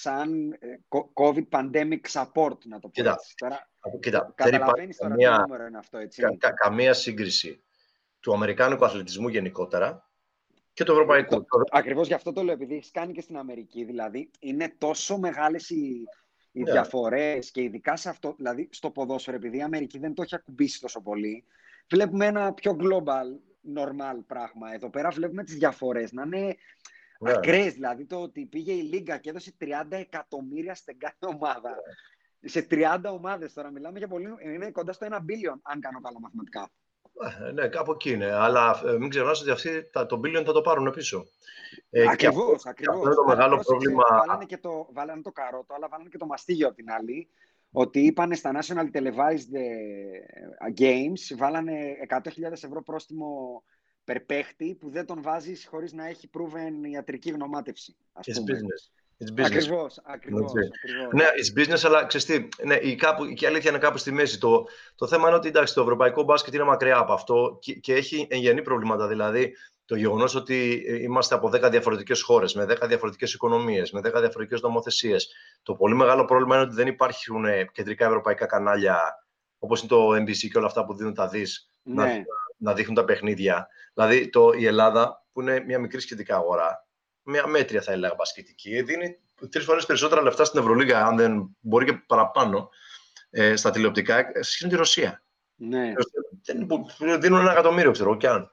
σαν 0.00 0.52
ε, 0.52 0.78
COVID 1.14 1.48
pandemic 1.50 2.00
support, 2.12 2.58
να 2.64 2.78
το 2.78 2.88
πω 2.88 2.90
Κοίτα, 2.90 3.12
έτσι. 3.12 3.34
Τώρα, 3.36 3.70
κοίτα 4.00 4.32
καταλαβαίνεις 4.34 4.96
τώρα 4.96 5.10
καμία, 5.10 5.34
τι 5.36 5.40
νούμερο 5.40 5.66
είναι 5.66 5.78
αυτό, 5.78 5.98
έτσι. 5.98 6.22
κα, 6.22 6.36
κα, 6.36 6.50
καμία 6.50 6.92
σύγκριση 6.92 7.62
του 8.20 8.32
Αμερικάνικου 8.32 8.84
αθλητισμού 8.84 9.28
γενικότερα 9.28 10.10
και 10.72 10.84
του 10.84 10.92
Ευρωπαϊκού. 10.92 11.34
Το, 11.34 11.46
ακριβώς 11.70 12.06
γι' 12.06 12.14
αυτό 12.14 12.32
το 12.32 12.42
λέω, 12.42 12.54
επειδή 12.54 12.74
έχεις 12.74 12.90
κάνει 12.90 13.12
και 13.12 13.20
στην 13.20 13.36
Αμερική, 13.36 13.84
δηλαδή, 13.84 14.30
είναι 14.38 14.74
τόσο 14.78 15.18
μεγάλες 15.18 15.70
οι, 15.70 16.04
οι 16.52 16.62
Ναι. 16.62 16.70
διαφορές 16.70 17.50
και 17.50 17.62
ειδικά 17.62 17.96
σε 17.96 18.08
αυτό, 18.08 18.34
δηλαδή 18.36 18.68
στο 18.72 18.90
ποδόσφαιρο, 18.90 19.36
επειδή 19.36 19.56
η 19.56 19.62
Αμερική 19.62 19.98
δεν 19.98 20.14
το 20.14 20.22
έχει 20.22 20.34
ακουμπήσει 20.34 20.80
τόσο 20.80 21.00
πολύ, 21.00 21.44
βλέπουμε 21.90 22.26
ένα 22.26 22.52
πιο 22.52 22.76
global, 22.80 23.26
normal 23.76 24.18
πράγμα. 24.26 24.72
Εδώ 24.74 24.90
πέρα 24.90 25.10
βλέπουμε 25.10 25.44
τις 25.44 25.54
διαφορές 25.54 26.12
να 26.12 26.22
είναι 26.22 26.56
Ναι. 27.20 27.30
ακραίες, 27.32 27.72
δηλαδή 27.72 28.04
το 28.06 28.16
ότι 28.22 28.46
πήγε 28.46 28.72
η 28.72 28.80
Λίγκα 28.82 29.18
και 29.18 29.30
έδωσε 29.30 29.54
30 29.60 29.66
εκατομμύρια 29.88 30.74
στην 30.74 30.98
κάθε 30.98 31.26
ομάδα. 31.26 31.76
Σε 32.40 32.66
30 32.70 32.98
ομάδες 33.12 33.52
τώρα 33.52 33.70
μιλάμε 33.70 33.98
για 33.98 34.08
πολύ, 34.08 34.34
είναι 34.44 34.70
κοντά 34.70 34.92
στο 34.92 35.06
1 35.10 35.14
billion, 35.14 35.58
αν 35.62 35.80
κάνω 35.80 36.00
καλά 36.00 36.20
μαθηματικά. 36.20 36.70
Ε, 37.48 37.52
Ναι, 37.52 37.68
κάπου 37.68 37.92
εκεί 37.92 38.10
είναι. 38.12 38.32
Αλλά 38.32 38.82
ε, 38.86 38.98
μην 38.98 39.08
ξεχνάς 39.08 39.40
ότι 39.40 39.50
αυτοί 39.50 39.90
τα, 39.92 40.06
το 40.06 40.20
billion 40.24 40.42
θα 40.44 40.52
το 40.52 40.60
πάρουν 40.60 40.90
πίσω. 40.90 41.26
Ε, 41.90 42.02
και 42.02 42.08
Ακριβώς, 42.08 42.54
αυτό- 42.54 42.70
ακριβώς. 42.70 42.96
αυτό 42.96 43.06
είναι 43.06 43.14
το 43.14 43.22
Αλλά 43.22 43.34
μεγάλο 43.36 43.54
πρόσεξε, 43.54 43.70
πρόβλημα. 43.88 44.18
Βάλανε, 44.26 44.44
και 44.44 44.58
το, 44.58 44.88
βάλανε 44.92 45.22
το 45.22 45.32
καρότο, 45.32 45.74
αλλά 45.74 45.88
βάλανε 45.88 46.08
και 46.08 46.18
το 46.18 46.26
μαστίγιο 46.26 46.68
απ' 46.68 46.74
την 46.74 46.90
άλλη. 46.90 47.28
Ότι 47.70 48.00
είπανε 48.00 48.34
στα 48.34 48.52
National 48.54 48.96
Televised 48.96 49.52
ε, 49.52 50.72
Games, 50.78 51.36
βάλανε 51.36 51.96
100.000 52.08 52.52
ευρώ 52.52 52.82
πρόστιμο 52.82 53.62
per 54.06 54.16
παίχτη 54.26 54.76
που 54.80 54.90
δεν 54.90 55.06
τον 55.06 55.22
βάζεις 55.22 55.66
χωρίς 55.70 55.92
να 55.92 56.06
έχει 56.06 56.30
proven 56.38 56.90
ιατρική 56.92 57.30
γνωμάτευση. 57.30 57.96
Ας 58.12 58.26
It's 58.28 58.34
πούμε. 58.34 58.52
business. 58.52 58.90
It's 59.18 59.40
business. 59.40 59.44
Ακριβώς, 59.44 60.00
ακριβώς, 60.04 60.52
Έτσι. 60.54 60.70
ακριβώς. 60.84 61.12
Ναι, 61.12 61.24
it's 61.24 61.60
business, 61.60 61.86
αλλά 61.86 62.06
ξέρεις 62.06 62.26
τι, 62.26 62.48
ναι, 62.66 62.74
η, 62.74 62.94
κάπου, 62.94 63.26
και 63.26 63.44
η 63.44 63.48
αλήθεια 63.48 63.70
είναι 63.70 63.78
κάπου 63.78 63.98
στη 63.98 64.12
μέση. 64.12 64.38
Το, 64.38 64.66
το 64.94 65.06
θέμα 65.06 65.26
είναι 65.28 65.36
ότι 65.36 65.48
εντάξει, 65.48 65.74
το 65.74 65.80
ευρωπαϊκό 65.80 66.22
μπάσκετ 66.22 66.54
είναι 66.54 66.64
μακριά 66.64 66.96
από 66.98 67.12
αυτό 67.12 67.58
και, 67.60 67.74
και 67.74 67.94
έχει 67.94 68.26
εγγενή 68.30 68.62
προβλήματα. 68.62 69.08
Δηλαδή, 69.08 69.56
το 69.84 69.96
γεγονός 69.96 70.34
ότι 70.34 70.84
ε, 70.86 71.02
είμαστε 71.02 71.34
από 71.34 71.48
10 71.48 71.70
διαφορετικές 71.70 72.22
χώρες, 72.22 72.54
με 72.54 72.66
10 72.68 72.88
διαφορετικές 72.88 73.34
οικονομίες, 73.34 73.90
με 73.90 74.00
10 74.00 74.02
διαφορετικές 74.02 74.60
νομοθεσίες. 74.60 75.28
Το 75.62 75.74
πολύ 75.74 75.94
μεγάλο 75.94 76.24
πρόβλημα 76.24 76.54
είναι 76.54 76.64
ότι 76.64 76.74
δεν 76.74 76.86
υπάρχουν 76.86 77.44
ε, 77.44 77.64
κεντρικά 77.72 78.06
ευρωπαϊκά 78.06 78.46
κανάλια 78.46 79.26
όπως 79.58 79.80
είναι 79.80 79.88
το 79.88 80.10
NBC 80.10 80.36
και 80.36 80.58
όλα 80.58 80.66
αυτά 80.66 80.84
που 80.84 80.94
δίνουν 80.94 81.14
τα 81.14 81.28
δις 81.28 81.70
να, 81.82 82.04
Ναι, 82.04 82.12
να 82.12 82.24
δείχνουν 82.58 82.94
τα 82.94 83.04
παιχνίδια. 83.04 83.68
Δηλαδή, 83.94 84.28
το, 84.28 84.52
η 84.52 84.66
Ελλάδα, 84.66 85.24
που 85.32 85.40
είναι 85.40 85.60
μια 85.60 85.78
μικρή 85.78 86.00
σχετικά 86.00 86.36
αγορά, 86.36 86.86
μια 87.22 87.46
μέτρια 87.46 87.80
θα 87.82 87.92
έλεγα 87.92 88.14
μπασκετική, 88.14 88.82
δίνει 88.82 89.18
τρεις 89.50 89.64
φορές 89.64 89.86
περισσότερα 89.86 90.22
λεφτά 90.22 90.44
στην 90.44 90.60
Ευρωλίγα, 90.60 91.06
αν 91.06 91.16
δεν 91.16 91.56
μπορεί 91.60 91.84
και 91.84 92.02
παραπάνω, 92.06 92.68
ε, 93.30 93.56
στα 93.56 93.70
τηλεοπτικά, 93.70 94.18
ε, 94.18 94.24
σε 94.34 94.42
σχέση 94.50 94.64
με 94.64 94.70
τη 94.70 94.76
Ρωσία. 94.76 95.22
ναι. 95.58 95.86
Η 95.88 95.92
Ρωσία 95.94 96.20
δεν- 96.44 96.66
που- 96.66 96.82
που 96.82 97.18
δίνουν 97.20 97.40
ένα 97.40 97.50
εκατομμύριο, 97.50 97.90
ξέρω 97.90 98.08
εγώ 98.08 98.18
κι 98.18 98.26
αν. 98.26 98.50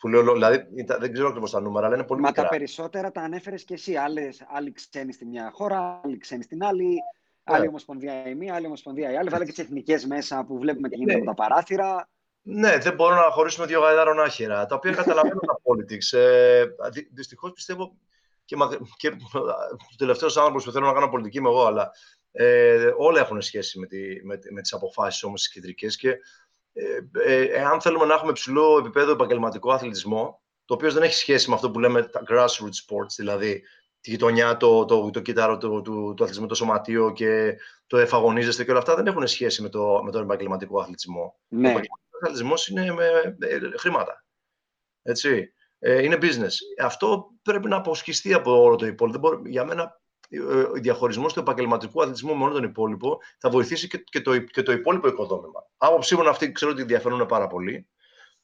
Που 0.00 0.08
λέω, 0.08 0.32
δηλαδή, 0.32 0.66
ήταν- 0.76 1.00
δεν 1.00 1.12
ξέρω 1.12 1.28
ακριβώς 1.28 1.50
τα 1.50 1.60
νούμερα, 1.60 1.86
αλλά 1.86 1.94
είναι 1.96 2.04
πολύ 2.04 2.20
Μα 2.20 2.26
μικρά. 2.28 2.42
τα 2.42 2.48
περισσότερα 2.48 3.10
τα 3.10 3.20
ανέφερες 3.20 3.64
και 3.64 3.74
εσύ. 3.74 3.96
Άλλες, 3.96 4.44
άλλοι 4.48 4.72
ξένοι 4.72 5.12
στη 5.12 5.26
μια 5.26 5.50
χώρα, 5.54 6.00
άλλοι 6.04 6.18
ξένοι 6.18 6.42
στην 6.42 6.64
άλλη. 6.64 6.96
Άλλη 7.44 7.68
ομοσπονδία 7.68 8.28
η 8.28 8.34
μία, 8.34 8.54
άλλη 8.54 8.66
ομοσπονδία 8.66 9.10
η 9.12 9.16
άλλη. 9.16 9.28
Βάλε 9.28 9.44
και 9.44 9.50
τις 9.52 9.64
εθνικές 9.64 10.04
μέσα 10.06 10.44
που 10.44 10.58
βλέπουμε 10.58 10.88
τι 10.88 10.96
γίνεται 10.96 11.18
Ναι. 11.18 11.24
από 11.30 11.36
τα 11.36 11.42
παράθυρα. 11.48 12.08
Ναι, 12.48 12.78
δεν 12.78 12.94
μπορώ 12.94 13.14
να 13.14 13.30
χωρίσουμε 13.30 13.66
δύο 13.66 13.80
γαϊδάρων 13.80 14.20
άχυρα, 14.20 14.66
τα 14.66 14.74
οποία 14.74 14.92
καταλαβαίνω 14.92 15.40
τα 15.40 15.58
politics. 15.62 16.18
Ε, 16.18 16.64
δυ, 16.92 17.08
Δυστυχώς 17.12 17.52
πιστεύω 17.52 17.96
και, 18.44 18.56
μα- 18.56 18.78
και 18.96 19.08
ο 19.72 19.94
τελευταίος 19.98 20.36
άνθρωπος 20.36 20.64
που 20.64 20.72
θέλω 20.72 20.86
να 20.86 20.92
κάνω 20.92 21.08
πολιτική 21.08 21.38
είμαι 21.38 21.48
εγώ, 21.48 21.64
αλλά 21.64 21.90
ε, 22.32 22.90
όλα 22.96 23.20
έχουν 23.20 23.42
σχέση 23.42 23.78
με, 23.78 23.86
τη, 23.86 24.24
με, 24.24 24.38
με 24.50 24.60
τις 24.60 24.72
αποφάσεις 24.72 25.22
όμως 25.22 25.42
τις 25.42 25.52
κεντρικές. 25.52 25.96
Και 25.96 26.10
ε, 26.72 26.98
ε, 27.24 27.42
εάν 27.44 27.80
θέλουμε 27.80 28.04
να 28.04 28.14
έχουμε 28.14 28.32
ψηλό 28.32 28.78
επίπεδο 28.78 29.12
επαγγελματικό 29.12 29.72
αθλητισμό, 29.72 30.42
το 30.64 30.74
οποίο 30.74 30.92
δεν 30.92 31.02
έχει 31.02 31.14
σχέση 31.14 31.48
με 31.48 31.54
αυτό 31.54 31.70
που 31.70 31.78
λέμε 31.78 32.02
τα 32.02 32.22
grassroots 32.28 32.78
sports, 32.86 33.14
δηλαδή 33.16 33.62
τη 34.00 34.10
γειτονιά, 34.10 34.56
το, 34.56 34.84
το, 34.84 35.10
το 35.10 35.20
κύτταρο 35.20 35.58
του, 35.58 35.82
του, 35.82 35.92
του 35.92 36.22
αθλητισμού, 36.22 36.46
το 36.46 36.54
σωματείο 36.54 37.12
και 37.12 37.56
το 37.86 37.96
εφαγωνίζεστε 37.98 38.64
και 38.64 38.70
όλα 38.70 38.78
αυτά 38.78 38.94
δεν 38.94 39.06
έχουν 39.06 39.26
σχέση 39.26 39.62
με, 39.62 39.68
το, 39.68 40.00
με 40.04 40.10
τον 40.10 40.22
επαγγελματικό 40.22 40.80
αθλητισμό. 40.80 41.22
Ο 41.22 41.46
Ναι, 41.48 41.58
επαγγελματικός 41.70 42.05
αθλητισμός 42.22 42.68
είναι 42.68 42.92
με 42.92 43.36
ε, 43.40 43.58
χρήματα. 43.78 44.24
Έτσι. 45.02 45.50
Ε, 45.78 46.02
είναι 46.02 46.18
business. 46.20 46.52
Αυτό 46.82 47.30
πρέπει 47.42 47.68
να 47.68 47.76
αποσχιστεί 47.76 48.32
από 48.34 48.62
όλο 48.62 48.76
το 48.76 48.86
υπόλοιπο. 48.86 49.18
Δεν 49.18 49.20
μπορεί- 49.20 49.50
για 49.50 49.64
μένα, 49.64 50.00
ε, 50.28 50.38
ο 50.40 50.72
διαχωρισμός 50.72 51.32
του 51.32 51.40
επαγγελματικού 51.40 52.00
αθλητισμού 52.02 52.36
με 52.36 52.44
όλο 52.44 52.52
τον 52.52 52.62
υπόλοιπο 52.64 53.18
θα 53.38 53.50
βοηθήσει 53.50 53.88
και, 53.88 53.98
και, 53.98 54.20
το, 54.20 54.38
και 54.38 54.62
το 54.62 54.72
υπόλοιπο 54.72 55.08
οικοδόμημα. 55.08 55.66
Άποψή 55.76 56.14
μου 56.14 56.20
είναι 56.20 56.30
αυτοί 56.30 56.52
ξέρω 56.52 56.70
ότι 56.70 56.82
διαφέρουν 56.82 57.26
πάρα 57.26 57.46
πολύ. 57.46 57.88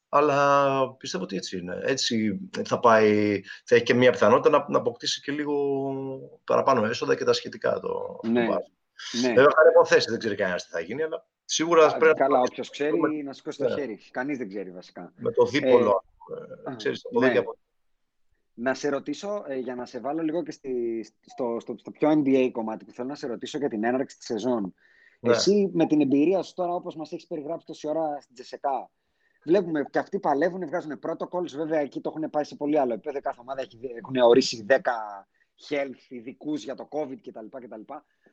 Αλλά 0.09 0.97
πιστεύω 0.97 1.25
ότι 1.25 1.37
έτσι 1.37 1.59
είναι. 1.59 1.79
Έτσι 1.83 2.39
θα 2.65 2.81
πάει, 2.81 3.41
θα 3.65 3.75
έχει 3.75 3.85
και 3.85 3.95
μια 3.95 4.11
πιθανότητα 4.13 4.59
να, 4.59 4.67
να 4.69 4.79
αποκτήσει 4.79 5.21
και 5.21 5.33
λίγο 5.33 5.55
παραπάνω 6.45 6.85
έσοδα 6.87 7.15
και 7.17 7.25
τα 7.25 7.33
σχετικά 7.33 7.81
το, 7.81 8.21
Ναι. 8.23 8.47
το 8.47 8.53
μπάσκετ. 8.53 8.73
ναι. 9.21 9.29
Βέβαια, 9.29 9.51
θα 9.51 9.63
υποθέσεις, 9.71 10.11
δεν 10.11 10.19
ξέρει 10.19 10.35
κανένας 10.35 10.65
τι 10.65 10.71
θα 10.71 10.81
γίνει, 10.81 11.03
αλλά 11.03 11.27
σίγουρα 11.45 11.87
Α, 11.87 11.97
πρέπει 11.97 12.19
να 12.19 12.27
Καλά, 12.27 12.41
όποιος 12.41 12.71
ξέρει 12.71 13.23
να 13.25 13.33
σηκώσει 13.33 13.59
το 13.59 13.69
Ναι. 13.69 13.75
χέρι. 13.75 13.99
Κανείς 14.11 14.39
δεν 14.39 14.49
ξέρει 14.49 14.71
βασικά. 14.71 15.13
με 15.17 15.33
το 15.33 15.45
δίπολο. 15.45 16.05
Ε, 16.67 16.71
α, 16.71 16.77
ξέρεις, 16.77 17.05
από 17.07 17.19
εδώ 17.19 17.27
ναι. 17.27 17.33
και 17.33 17.39
από 17.39 17.51
εκεί. 17.51 17.61
Να 18.55 18.75
σε 18.75 18.89
ρωτήσω, 18.89 19.45
ε, 19.47 19.57
για 19.57 19.75
να 19.75 19.85
σε 19.87 20.01
βάλω 20.01 20.23
λίγο 20.23 20.43
και 20.43 20.51
στη, 20.51 21.03
στο, 21.21 21.57
στο, 21.61 21.75
στο 21.79 21.91
πιο 21.91 22.11
NBA 22.11 22.49
κομμάτι 22.53 22.85
που 22.85 22.93
θέλω 22.93 23.09
να 23.09 23.15
σε 23.15 23.27
ρωτήσω 23.27 23.59
για 23.59 23.69
την 23.69 23.85
έναρξη 23.85 24.17
της 24.17 24.27
σεζόν. 24.27 24.75
Ναι. 25.21 25.33
Εσύ 25.33 25.71
με 25.75 25.87
την 25.87 26.01
εμπειρία 26.01 26.43
σου 26.43 26.55
τώρα, 26.55 26.75
όπως 26.75 26.97
μας 26.97 27.13
έχεις 27.13 27.27
περιγράψει 27.27 27.67
τόση 27.67 27.89
ώρα 27.89 28.21
στην 28.21 28.35
Τζεσεκά, 28.35 28.91
βλέπουμε 29.45 29.85
και 29.91 29.99
αυτοί 29.99 30.19
παλεύουν, 30.19 30.67
βγάζουν 30.67 30.99
protocols, 31.07 31.51
βέβαια 31.55 31.81
εκεί 31.81 32.01
το 32.01 32.13
έχουν 32.17 32.31
πάει 32.31 32.45
σε 32.45 32.57
πολύ 32.57 32.79
άλλο 32.79 32.93
επίπεδο, 32.93 33.21
κάθε 33.21 33.41
ομάδα 33.41 33.61
έχει, 33.61 33.79
έχουν 33.97 34.17
ορίσει 34.17 34.67
10 34.69 34.75
health 35.69 36.05
ειδικούς 36.09 36.65
για 36.65 36.75
το 36.75 36.89
COVID 36.91 37.17
κτλ. 37.23 37.47
κτλ. 37.51 37.81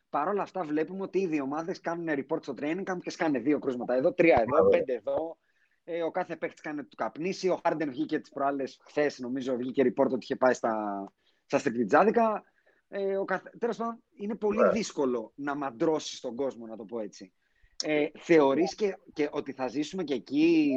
Παρ' 0.10 0.28
όλα 0.28 0.41
αυτά 0.41 0.63
βλέπουμε 0.63 1.04
ότι 1.04 1.19
ήδη 1.19 1.36
οι 1.36 1.41
ομάδες 1.41 1.80
κάνουν 1.80 2.08
report 2.10 2.41
στο 2.41 2.54
training 2.60 2.84
camp 2.84 2.98
και 3.02 3.10
σκάνε 3.10 3.39
δύο 3.39 3.60
κρούσματα 3.60 3.93
εδώ, 3.93 4.13
τρία 4.13 4.36
εδώ, 4.41 4.63
Βέβαια. 4.63 4.80
πέντε 4.80 4.93
εδώ. 4.93 5.38
Ε, 5.84 6.04
ο 6.04 6.12
κάθε 6.12 6.36
παίκτης 6.36 6.62
κάνει 6.62 6.84
του 6.84 6.95
καπνίσει. 6.95 7.50
Ο 7.50 7.60
Χάρντεν 7.63 7.89
βγήκε 7.89 8.19
τις 8.19 8.30
προάλλες 8.30 8.80
χθες, 8.86 9.19
νομίζω, 9.19 9.56
βγήκε 9.56 9.84
report 9.84 10.06
ότι 10.08 10.17
είχε 10.19 10.36
πάει 10.36 10.54
στα, 10.54 11.04
στα 11.45 11.58
στριπτιτζάδικα. 11.58 12.43
Ε, 12.88 13.17
ο 13.17 13.26
καθ... 13.26 13.43
Τέλος 13.60 13.78
πάντων, 13.78 14.04
είναι 14.15 14.36
πολύ 14.36 14.60
Ναι. 14.62 14.69
δύσκολο 14.69 15.32
να 15.36 15.56
μαντρώσεις 15.56 16.19
τον 16.19 16.36
κόσμο, 16.36 16.65
να 16.65 16.76
το 16.78 16.86
πω 16.86 17.00
έτσι. 17.00 17.34
Ε, 17.84 18.06
θεωρείς 18.17 18.76
και, 18.76 18.98
και 19.13 19.30
ότι 19.32 19.54
θα 19.54 19.67
ζήσουμε 19.67 20.04
και 20.04 20.13
εκεί 20.13 20.72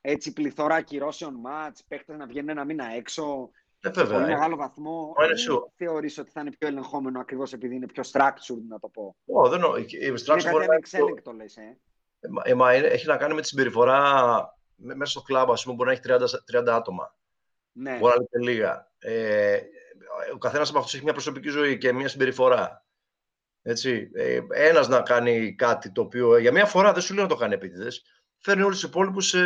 έτσι 0.00 0.32
πληθώρα 0.32 0.74
ακυρώσεων 0.74 1.34
μάτς, 1.34 1.84
παίχτες 1.84 2.16
να 2.16 2.26
βγαίνουν 2.26 2.48
ένα 2.48 2.64
μήνα 2.64 2.84
έξω, 2.94 3.50
Ε, 3.84 3.92
σε 3.92 4.00
βέβαια. 4.02 4.18
πολύ 4.18 4.30
ε. 4.30 4.34
μεγάλο 4.34 4.56
βαθμό. 4.56 5.12
Μα 5.18 5.24
είναι 5.24 5.34
ή 5.40 5.44
sure. 5.50 5.70
θεωρείς 5.76 6.18
ότι 6.18 6.30
θα 6.30 6.40
είναι 6.40 6.50
πιο 6.50 6.68
ελεγχόμενο 6.68 7.20
ακριβώς 7.20 7.52
επειδή 7.52 7.74
είναι 7.74 7.86
πιο 7.86 8.02
structured, 8.12 8.62
να 8.68 8.78
το 8.78 8.88
πω. 8.88 9.16
Ω, 9.26 9.48
δεν 9.48 9.60
νο- 9.60 9.76
η- 9.76 9.80
η 9.80 9.98
Είναι 10.00 10.14
structure 10.18 10.26
κάτι 10.26 10.50
μπορεί 10.50 10.66
να 10.66 10.74
είναι 10.74 10.82
πιο- 10.82 10.98
ανεξέλεγκτο, 10.98 11.32
λες, 11.32 11.56
ε. 11.56 11.78
Ε, 12.20 12.28
μα- 12.28 12.42
ε, 12.44 12.54
μα 12.54 12.74
είναι- 12.74 12.86
έχει 12.86 13.06
να 13.06 13.16
κάνει 13.16 13.34
με 13.34 13.40
τη 13.40 13.46
συμπεριφορά 13.46 14.22
με- 14.76 14.94
μέσα 14.94 15.10
στο 15.10 15.20
κλαμπ, 15.22 15.50
ας 15.50 15.62
πούμε, 15.62 15.74
μπορεί 15.74 15.88
να 15.88 15.94
έχει 15.94 16.02
30, 16.02 16.26
σ- 16.26 16.44
30 16.44 16.74
άτομα. 16.74 17.14
Ναι, 17.72 17.96
Μπορεί 17.98 18.18
να 18.18 18.24
είναι 18.40 18.50
λίγα. 18.52 18.92
Ε, 18.98 19.60
ο 20.34 20.38
καθένας 20.38 20.68
από 20.68 20.78
αυτούς 20.78 20.94
έχει 20.94 21.04
μια 21.04 21.12
προσωπική 21.12 21.48
ζωή 21.48 21.78
και 21.78 21.92
μια 21.92 22.08
συμπεριφορά. 22.08 22.84
Έτσι. 23.62 24.10
Ε, 24.14 24.40
ένας 24.50 24.88
να 24.88 25.00
κάνει 25.00 25.54
κάτι 25.54 25.90
το 25.92 26.00
οποίο 26.00 26.38
για 26.38 26.52
μια 26.52 26.66
φορά 26.66 26.92
δεν 26.92 27.02
σου 27.02 27.14
λέω 27.14 27.22
να 27.22 27.28
το 27.28 27.36
κάνει 27.36 27.54
επίτηδες, 27.54 28.04
φέρνει 28.38 28.62
όλους 28.62 28.80
τους 28.80 28.88
υπόλοιπους 28.88 29.28
σε, 29.28 29.40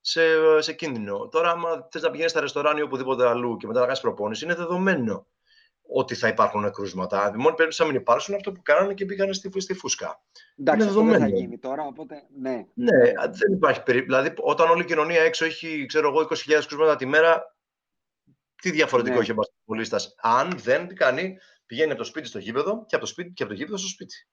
σε, 0.00 0.20
σε 0.60 0.72
κίνδυνο. 0.72 1.28
Τώρα, 1.28 1.50
άμα 1.50 1.88
θες 1.90 2.02
να 2.02 2.10
πηγαίνεις 2.10 2.30
στα 2.30 2.40
ρεστοράν 2.40 2.76
ή 2.76 2.82
οπουδήποτε 2.82 3.28
αλλού 3.28 3.56
και 3.56 3.66
μετά 3.66 3.78
να 3.80 3.84
κάνεις 3.86 4.00
προπόνηση, 4.00 4.44
είναι 4.44 4.54
δεδομένο 4.54 5.26
ότι 5.92 6.14
θα 6.14 6.28
υπάρχουν 6.28 6.72
κρούσματα. 6.72 7.26
Η 7.34 7.38
μόνη 7.38 7.54
περίπτωση 7.54 7.80
να 7.82 7.86
μην 7.86 7.96
υπάρξουν 7.96 8.34
είναι 8.34 8.42
αυτό 8.44 8.52
που 8.52 8.62
κάνανε 8.64 8.94
και 8.94 9.04
πήγανε 9.04 9.32
στη, 9.32 9.60
στη 9.60 9.74
φούσκα. 9.74 10.22
εντάξει, 10.56 10.80
είναι 10.80 10.90
αυτό 10.90 11.02
δεν 11.02 11.12
θα 11.12 11.18
δεδομένο. 11.18 11.38
γίνει 11.40 11.58
τώρα, 11.58 11.86
οπότε 11.86 12.22
ναι. 12.40 12.66
Ναι, 12.74 13.12
δεν 13.30 13.52
υπάρχει 13.52 13.82
περίπτωση. 13.82 14.20
Δηλαδή, 14.20 14.34
όταν 14.42 14.70
όλη 14.70 14.82
η 14.82 14.84
κοινωνία 14.84 15.20
έξω 15.22 15.44
έχει, 15.44 15.86
ξέρω 15.86 16.08
εγώ, 16.08 16.20
20.000 16.20 16.62
κρούσματα 16.68 16.96
τη 16.96 17.06
μέρα, 17.06 17.56
τι 18.62 18.70
διαφορετικό 18.70 19.14
Ναι. 19.16 19.20
έχει 19.22 19.30
ο 19.30 19.34
μπασκετμπολίστας. 19.34 20.14
Αν 20.20 20.50
δεν 20.58 20.88
τι 20.88 20.94
κάνει, 20.94 21.38
πηγαίνει 21.66 21.90
από 21.90 21.98
το 21.98 22.04
σπίτι 22.06 22.26
στο 22.26 22.38
γήπεδο 22.38 22.84
και 22.86 22.94
από 22.94 23.04
το, 23.04 23.10
σπίτι, 23.10 23.32
και 23.32 23.42
από 23.42 23.52
το 23.52 23.58
γήπεδο 23.58 23.76
στο 23.76 23.88
σπίτι. 23.88 24.26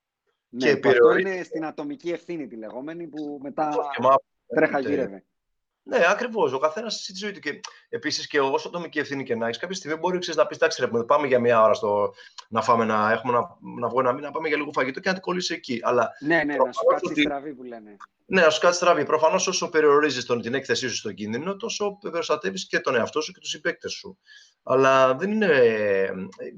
ναι 0.49 0.65
Και 0.67 0.77
που 0.77 0.89
αυτό 0.89 0.99
περιορίζει- 1.03 1.33
είναι 1.35 1.43
στην 1.43 1.65
ατομική 1.65 2.09
ευθύνη 2.09 2.47
τη 2.47 2.55
λεγόμενη 2.55 3.07
που 3.07 3.39
μετά 3.41 3.69
Και 3.95 4.01
μα- 4.01 4.15
τρέχα 4.47 4.77
ε, 4.77 4.81
γύρευε. 4.81 5.25
Ναι, 5.87 5.99
ακριβώς. 6.09 6.53
Ο 6.53 6.57
καθένας 6.57 6.93
στη 6.93 7.13
ζωή 7.15 7.31
του. 7.31 7.39
Και 7.39 7.59
επίσης 7.89 8.27
και 8.27 8.39
όσο 8.39 8.67
ατομική 8.67 8.99
ευθύνη 8.99 9.23
και 9.23 9.35
να 9.35 9.45
έχεις, 9.45 9.57
κάποια 9.57 9.75
στιγμή 9.75 9.97
μπορεί 9.97 10.19
ξέρεις, 10.19 10.39
να 10.39 10.45
πεις: 10.45 10.57
Εντάξει, 10.57 10.81
ρε, 10.81 11.03
πάμε 11.03 11.27
για 11.27 11.39
μία 11.39 11.61
ώρα 11.61 11.73
στο, 11.73 12.13
να 12.49 12.61
φάμε, 12.61 12.85
να, 12.85 13.11
έχουμε 13.11 13.33
να, 13.33 13.57
να 13.79 13.87
βγω 13.87 13.99
ένα 13.99 14.13
μήνα, 14.13 14.27
να 14.27 14.33
πάμε 14.33 14.47
για 14.47 14.57
λίγο 14.57 14.71
φαγητό 14.71 14.99
και 14.99 15.07
να 15.07 15.13
την 15.13 15.23
κολλήσει 15.23 15.53
εκεί. 15.53 15.79
Αλλά, 15.83 16.09
ναι, 16.19 16.43
ναι, 16.43 16.55
να 16.55 16.71
σου 16.71 16.85
κάτσει 16.89 17.11
ότι... 17.11 17.21
στραβή 17.21 17.53
που 17.53 17.63
λένε. 17.63 17.95
Ναι, 18.25 18.41
να 18.41 18.49
σου 18.49 18.59
κάτσει 18.59 18.77
στραβή. 18.77 19.05
Προφανώς 19.05 19.47
όσο 19.47 19.69
περιορίζεις 19.69 20.25
την 20.25 20.53
έκθεσή 20.53 20.87
σου 20.87 20.95
στον 20.95 21.13
κίνδυνο, 21.13 21.55
τόσο 21.55 21.97
προστατεύεις 22.11 22.67
και 22.67 22.79
τον 22.79 22.95
εαυτό 22.95 23.21
σου 23.21 23.31
και 23.31 23.39
τους 23.39 23.49
συμπαίκτες 23.49 23.91
σου. 23.91 24.17
Αλλά 24.63 25.15
δεν 25.15 25.31
είναι. 25.31 25.49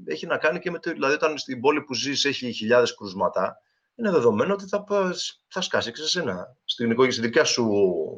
Έχει 0.06 0.26
να 0.26 0.36
κάνει 0.36 0.58
και 0.58 0.70
με 0.70 0.78
το. 0.78 0.90
Δηλαδή, 0.90 1.14
όταν 1.14 1.38
στην 1.38 1.60
πόλη 1.60 1.82
που 1.82 1.94
ζεις 1.94 2.24
έχει 2.24 2.52
χιλιάδες 2.52 2.94
κρούσματα, 2.94 3.62
είναι 3.94 4.10
δεδομένο 4.10 4.52
ότι 4.52 4.66
θα, 4.66 4.84
θα 5.48 5.60
σκάσεις 5.60 5.98
σε 5.98 6.02
εσένα, 6.18 6.56
στην, 6.64 7.10
στην 7.10 7.22
δικιά 7.22 7.44
σου 7.44 7.68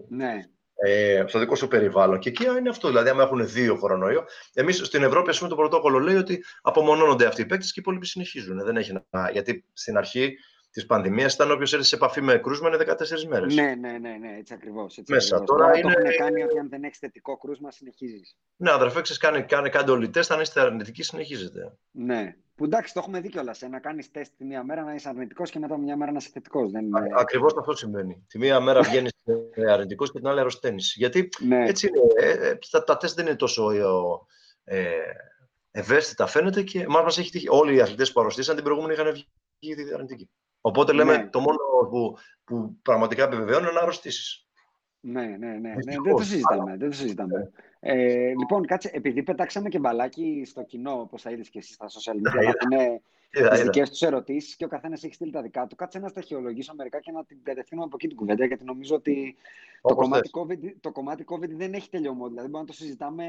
ναι 0.08 0.46
ε, 0.84 1.24
στο 1.26 1.38
δικό 1.38 1.54
σου 1.54 1.68
περιβάλλον. 1.68 2.18
Και 2.18 2.28
εκεί 2.28 2.44
είναι 2.58 2.68
αυτό. 2.68 2.88
Δηλαδή, 2.88 3.08
άμα 3.08 3.22
έχουν 3.22 3.48
δύο 3.48 3.78
κορονοϊό, 3.78 4.24
εμείς 4.52 4.76
στην 4.76 5.02
Ευρώπη, 5.02 5.30
ας 5.30 5.36
πούμε, 5.38 5.50
το 5.50 5.56
πρωτόκολλο 5.56 5.98
λέει 5.98 6.16
ότι 6.16 6.44
απομονώνονται 6.62 7.26
αυτοί 7.26 7.42
οι 7.42 7.46
παίκτες 7.46 7.66
και 7.66 7.78
οι 7.78 7.82
υπόλοιποι 7.82 8.06
συνεχίζουν. 8.06 8.64
Δεν 8.64 8.76
έχει 8.76 8.92
να... 9.10 9.30
Γιατί 9.30 9.64
στην 9.72 9.96
αρχή 9.96 10.36
της 10.72 10.86
πανδημίας 10.86 11.34
ήταν 11.34 11.50
όποιος 11.50 11.72
έρθει 11.72 11.86
σε 11.86 11.94
επαφή 11.94 12.20
με 12.20 12.38
κρούσμα 12.38 12.68
είναι 12.68 12.84
14 12.98 13.24
μέρες. 13.28 13.54
Ναι, 13.54 13.74
ναι, 13.74 13.98
ναι, 13.98 14.16
ναι, 14.20 14.36
έτσι 14.38 14.54
ακριβώς. 14.54 15.02
Μέσα 15.08 15.36
ακριβώς. 15.36 15.58
τώρα, 15.58 15.78
είναι. 15.78 15.92
Το 15.92 16.16
κάνει 16.16 16.42
ότι 16.42 16.58
αν 16.58 16.68
δεν 16.68 16.84
έχεις 16.84 16.98
θετικό 16.98 17.36
κρούσμα, 17.36 17.70
συνεχίζεις. 17.70 18.36
Ναι, 18.56 18.70
αδερφέ, 18.70 19.00
ξέρεις, 19.00 19.22
κάνει, 19.22 19.42
κάνει, 19.42 19.70
κάνει 19.70 19.90
όλοι 19.90 20.10
τεστ. 20.10 20.32
Αν 20.32 20.40
είστε 20.40 20.60
αρνητικοί, 20.60 21.02
συνεχίζετε. 21.02 21.76
Ναι. 21.90 22.36
Που 22.54 22.64
εντάξει, 22.64 22.92
το 22.92 23.00
έχουμε 23.00 23.20
δει 23.20 23.28
κιόλας. 23.28 23.60
Να 23.70 23.78
κάνεις 23.80 24.10
τεστ 24.10 24.32
τη 24.36 24.44
μία 24.44 24.64
μέρα 24.64 24.82
να 24.82 24.94
είσαι 24.94 25.08
αρνητικός 25.08 25.50
και 25.50 25.58
μετά 25.58 25.78
μια 25.78 25.96
μέρα 25.96 26.10
να 26.10 26.18
είσαι 26.18 26.30
θετικός. 26.32 26.70
Δεν... 26.70 26.84
Ακριβώς 27.18 27.54
αυτό 27.58 27.74
συμβαίνει. 27.74 28.24
Τη 28.28 28.38
μία 28.38 28.60
μέρα 28.60 28.80
βγαίνεις 28.88 29.12
αρνητικός 29.68 30.12
και 30.12 30.18
την 30.18 30.28
άλλη 30.28 30.40
αρρωσταίνεις. 30.40 30.94
Γιατί 30.96 31.28
ναι. 31.40 31.68
έτσι 31.68 31.86
είναι. 31.86 32.28
Ε, 32.28 32.48
ε, 32.48 32.58
τα, 32.70 32.84
τα 32.84 32.96
τεστ 32.96 33.16
δεν 33.16 33.26
είναι 33.26 33.36
τόσο 33.36 33.70
ε, 34.64 34.90
ευαίσθητα 35.70 36.26
φαίνεται 36.26 36.62
και 36.62 36.86
μας 36.88 37.18
έχει 37.18 37.30
τύχει. 37.30 37.48
Όλοι 37.48 37.74
οι 37.74 37.80
αθλητές 37.80 38.12
που 38.12 38.20
αρρωστήσαν 38.20 38.54
την 38.54 38.64
προηγούμενη 38.64 38.92
είχαν 38.92 39.12
βγει 39.12 39.92
αρνητικοί. 39.94 40.30
Οπότε 40.64 40.92
λέμε 40.92 41.16
ναι. 41.16 41.28
το 41.28 41.40
μόνο 41.40 41.56
που, 41.90 42.16
που 42.44 42.76
πραγματικά 42.82 43.24
επιβεβαιώνει 43.24 43.64
είναι 43.64 43.72
να 43.72 43.80
αρρωστήσεις. 43.80 44.46
Ναι, 45.00 45.22
ναι, 45.22 45.36
ναι, 45.36 45.58
ναι. 45.58 45.74
Δεν 46.02 46.16
το 46.16 46.22
συζητάμε. 46.22 46.76
Δεν 46.76 46.90
το 46.90 46.96
συζητάμε. 46.96 47.50
Ε, 47.80 48.28
λοιπόν, 48.38 48.66
κάτσε, 48.66 48.90
επειδή 48.92 49.22
πετάξαμε 49.22 49.68
και 49.68 49.78
μπαλάκι 49.78 50.42
στο 50.46 50.62
κοινό, 50.62 51.00
όπως 51.00 51.22
θα 51.22 51.30
είδες 51.30 51.48
και 51.48 51.58
εσύ 51.58 51.72
στα 51.72 51.86
social 51.86 52.14
media, 52.14 52.52
να 52.70 52.76
είναι 52.78 53.02
τις 53.50 53.62
δικές 53.62 53.90
τους 53.90 54.02
ερωτήσεις 54.02 54.56
και 54.56 54.64
ο 54.64 54.68
καθένας 54.68 55.04
έχει 55.04 55.14
στείλει 55.14 55.32
τα 55.32 55.42
δικά 55.42 55.66
του. 55.66 55.76
Κάτσε 55.76 55.98
να 55.98 56.08
στοιχειολογήσω 56.08 56.74
μερικά 56.74 57.00
και 57.00 57.10
να 57.10 57.24
την 57.24 57.38
κατευθύνουμε 57.42 57.86
από 57.86 57.96
εκεί 57.98 58.08
την 58.08 58.16
κουβέντα, 58.16 58.44
γιατί 58.44 58.64
νομίζω 58.64 58.94
ότι 58.94 59.36
το 59.82 59.94
κομμάτι, 59.94 60.30
COVID, 60.32 60.72
το 60.80 60.92
κομμάτι 60.92 61.24
COVID 61.28 61.50
δεν 61.50 61.74
έχει 61.74 61.90
τελειωμό. 61.90 62.28
Δηλαδή, 62.28 62.48
μπορούμε 62.48 62.58
να 62.58 62.66
το 62.66 62.72
συζητάμε. 62.72 63.24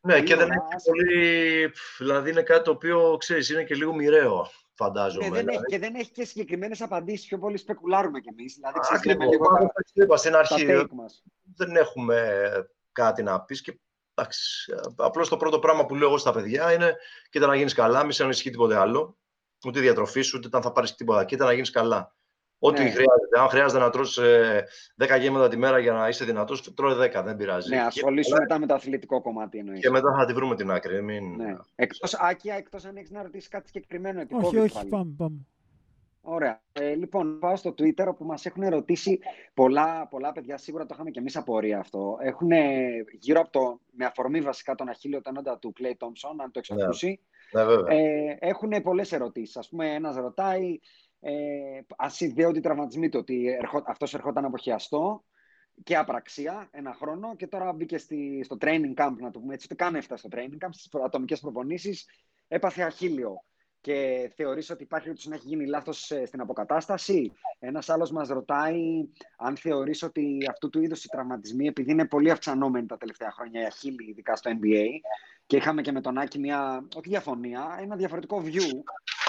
Ναι, 0.00 0.22
και 0.22 0.36
δεν 0.36 0.50
έχει 0.50 0.84
πολύ. 0.84 1.70
Δηλαδή, 1.98 2.30
είναι 2.30 2.42
κάτι 2.42 2.64
το 2.64 2.70
οποίο 2.70 3.16
ξέρεις, 3.18 3.50
είναι 3.50 3.64
και 3.64 3.74
λίγο 3.74 3.94
μοιραίο 3.94 4.46
φαντάζομαι. 4.84 5.28
Ναι, 5.28 5.34
δεν 5.34 5.44
δηλαδή. 5.44 5.56
έχει, 5.56 5.64
και 5.64 5.78
δεν 5.78 5.94
έχει 5.94 6.10
και 6.10 6.24
συγκεκριμένες 6.24 6.80
απαντήσεις. 6.80 7.26
Πιο 7.26 7.38
πολύ 7.38 7.56
σπεκουλάρουμε 7.56 8.20
κι 8.20 8.28
εμείς. 8.28 8.54
Δηλαδή, 8.54 8.78
ξέρουμε 8.78 9.24
λίγο 9.24 9.46
τα, 9.46 9.70
είπα, 9.92 10.16
στην 10.16 10.36
αρχή. 10.36 10.66
Δεν 11.56 11.76
έχουμε 11.76 12.40
κάτι 12.92 13.22
να 13.22 13.40
πεις 13.40 13.60
και 13.62 13.80
Απλώς 14.96 15.28
το 15.28 15.36
πρώτο 15.36 15.58
πράγμα 15.58 15.86
που 15.86 15.94
λέω 15.94 16.08
εγώ 16.08 16.18
στα 16.18 16.32
παιδιά 16.32 16.72
είναι: 16.72 16.96
Κοίτα 17.30 17.46
να 17.46 17.56
γίνεις 17.56 17.74
καλά, 17.74 18.04
μη 18.04 18.12
σε 18.12 18.24
ανησυχεί 18.24 18.50
τίποτε 18.50 18.76
άλλο. 18.76 19.18
Ούτε 19.66 19.80
διατροφή 19.80 20.20
σου, 20.20 20.40
ούτε 20.44 20.56
αν 20.56 20.62
θα 20.62 20.72
πάρεις 20.72 20.94
τίποτα. 20.94 21.24
Κοίτα 21.24 21.44
να 21.44 21.52
γίνεις 21.52 21.70
καλά. 21.70 22.16
Ό,τι 22.62 22.82
ναι. 22.82 22.90
χρειάζεται. 22.90 23.40
Αν 23.40 23.48
χρειάζεται 23.48 23.80
να 23.80 23.90
τρώσει 23.90 24.22
10 24.96 25.20
γέμματα 25.20 25.48
τη 25.48 25.56
μέρα 25.56 25.78
για 25.78 25.92
να 25.92 26.08
είσαι 26.08 26.24
δυνατός, 26.24 26.74
τρώει 26.74 27.10
10, 27.14 27.22
δεν 27.24 27.36
πειράζει. 27.36 27.68
Ναι, 27.68 27.80
ασχολήσου 27.80 28.36
μετά 28.36 28.58
με 28.58 28.66
το 28.66 28.74
αθλητικό 28.74 29.20
κομμάτι 29.20 29.58
εννοείς. 29.58 29.80
Και 29.80 29.90
μετά 29.90 30.14
θα 30.18 30.24
τη 30.24 30.32
βρούμε 30.32 30.56
την 30.56 30.70
άκρη. 30.70 31.02
Μην... 31.02 31.34
Ναι. 31.36 31.56
Εκτός, 31.74 32.14
Άκια, 32.14 32.54
εκτός 32.54 32.84
αν 32.84 32.96
έχεις 32.96 33.10
να 33.10 33.22
ρωτήσεις 33.22 33.48
κάτι 33.48 33.66
συγκεκριμένο. 33.66 34.22
Όχι, 34.30 34.58
όχι, 34.58 34.88
πάμε, 34.88 35.14
πάμε. 35.16 35.46
Ωραία. 36.22 36.62
Ε, 36.72 36.94
λοιπόν, 36.94 37.38
πάω 37.38 37.56
στο 37.56 37.70
Twitter 37.70 38.06
όπου 38.06 38.24
μας 38.24 38.46
έχουν 38.46 38.68
ρωτήσει 38.68 39.18
πολλά, 39.54 40.06
πολλά 40.08 40.32
παιδιά, 40.32 40.56
σίγουρα 40.56 40.86
το 40.86 40.90
είχαμε 40.94 41.10
και 41.10 41.18
εμείς 41.18 41.36
απορία 41.36 41.78
αυτό. 41.78 42.18
Έχουν 42.20 42.50
γύρω 43.18 43.40
από 43.40 43.50
το, 43.50 43.80
με 43.90 44.04
αφορμή 44.04 44.40
βασικά 44.40 44.74
τον 44.74 44.88
αχίλιο 44.88 45.20
τενόντα 45.20 45.58
του 45.58 45.72
Clay 45.78 45.92
Thompson, 46.06 46.34
αν 46.42 46.50
το 46.50 46.58
έχεις 46.58 46.70
ναι. 46.76 46.82
ακούσει. 46.82 47.20
Ναι, 47.52 47.62
ε, 47.96 48.36
έχουν 48.38 48.82
πολλές 48.82 49.12
ερωτήσεις. 49.12 49.56
Ας 49.56 49.68
πούμε, 49.68 49.94
ένας 49.94 50.16
ρωτάει, 50.16 50.78
ε, 51.20 51.32
ας 51.96 52.20
ιδέονται 52.20 52.60
τραυματισμοί 52.60 53.08
του, 53.08 53.18
ότι 53.18 53.46
ερχό, 53.48 53.82
αυτός 53.86 54.14
ερχόταν 54.14 54.44
από 54.44 54.56
χιαστό 54.56 55.24
και 55.82 55.96
απραξία 55.96 56.68
ένα 56.70 56.94
χρόνο 56.94 57.36
και 57.36 57.46
τώρα 57.46 57.72
μπήκε 57.72 57.98
στη, 57.98 58.40
στο 58.44 58.56
training 58.60 58.94
camp, 58.94 59.14
να 59.18 59.30
το 59.30 59.38
πούμε 59.40 59.54
έτσι, 59.54 59.68
ούτε 59.70 59.84
καν 59.84 59.94
έφτασε 59.94 60.26
στο 60.26 60.38
training 60.38 60.64
camp, 60.66 60.70
στις 60.70 60.88
ατομικές 61.04 61.40
προπονήσεις, 61.40 62.06
έπαθε 62.48 62.82
αχίλιο 62.82 63.44
και 63.80 64.30
θεωρείς 64.34 64.70
ότι 64.70 64.82
υπάρχει 64.82 65.10
ότι 65.10 65.28
να 65.28 65.34
έχει 65.34 65.46
γίνει 65.46 65.66
λάθος 65.66 66.10
ε, 66.10 66.24
στην 66.26 66.40
αποκατάσταση; 66.40 67.32
Ένας 67.58 67.88
άλλος 67.88 68.10
μας 68.10 68.28
ρωτάει 68.28 69.08
αν 69.36 69.56
θεωρείς 69.56 70.02
ότι 70.02 70.38
αυτού 70.50 70.70
του 70.70 70.82
είδους 70.82 71.04
οι 71.04 71.08
τραυματισμοί, 71.08 71.66
επειδή 71.66 71.90
είναι 71.90 72.06
πολύ 72.06 72.30
αυξανόμενοι 72.30 72.86
τα 72.86 72.96
τελευταία 72.96 73.30
χρόνια 73.30 73.60
οι 73.60 73.64
αχίλοι, 73.64 74.10
ειδικά 74.10 74.36
στο 74.36 74.50
NBA, 74.50 74.86
και 75.46 75.56
είχαμε 75.56 75.82
και 75.82 75.92
με 75.92 76.00
τον 76.00 76.18
Άκη 76.18 76.38
μια, 76.38 76.88
όχι 76.96 77.08
διαφωνία, 77.08 77.78
ένα 77.80 77.96
διαφορετικό 77.96 78.42
view 78.44 78.68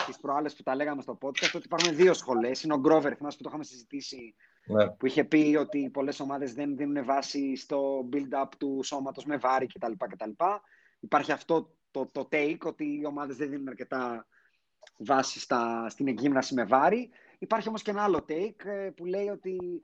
τις 0.05 0.17
προάλλες 0.17 0.55
που 0.55 0.63
τα 0.63 0.75
λέγαμε 0.75 1.01
στο 1.01 1.17
podcast, 1.21 1.51
ότι 1.53 1.65
υπάρχουν 1.65 1.95
δύο 1.95 2.13
σχολές. 2.13 2.63
Είναι 2.63 2.73
ο 2.73 2.79
Γκρόβερ, 2.79 3.13
θυμάσαι 3.17 3.37
που 3.37 3.43
το 3.43 3.49
είχαμε 3.49 3.63
συζητήσει, 3.63 4.35
ναι. 4.65 4.89
που 4.89 5.05
είχε 5.05 5.23
πει 5.23 5.57
ότι 5.59 5.89
πολλές 5.93 6.19
ομάδες 6.19 6.53
δεν 6.53 6.77
δίνουν 6.77 7.05
βάση 7.05 7.55
στο 7.55 8.09
build-up 8.13 8.47
του 8.57 8.79
σώματος 8.83 9.25
με 9.25 9.37
βάρη 9.37 9.67
κτλ. 9.67 9.91
κτλ. 9.97 10.29
Υπάρχει 10.99 11.31
αυτό 11.31 11.75
το, 11.91 12.09
το 12.11 12.27
take 12.31 12.59
ότι 12.63 12.99
οι 12.99 13.05
ομάδες 13.05 13.35
δεν 13.35 13.49
δίνουν 13.49 13.67
αρκετά 13.67 14.27
βάση 14.97 15.39
στα, 15.39 15.89
στην 15.89 16.07
εκγύμναση 16.07 16.53
με 16.53 16.63
βάρη. 16.63 17.09
Υπάρχει 17.39 17.67
όμως 17.67 17.81
και 17.81 17.91
ένα 17.91 18.03
άλλο 18.03 18.25
take 18.29 18.65
ε, 18.65 18.89
που 18.95 19.05
λέει 19.05 19.27
ότι 19.27 19.81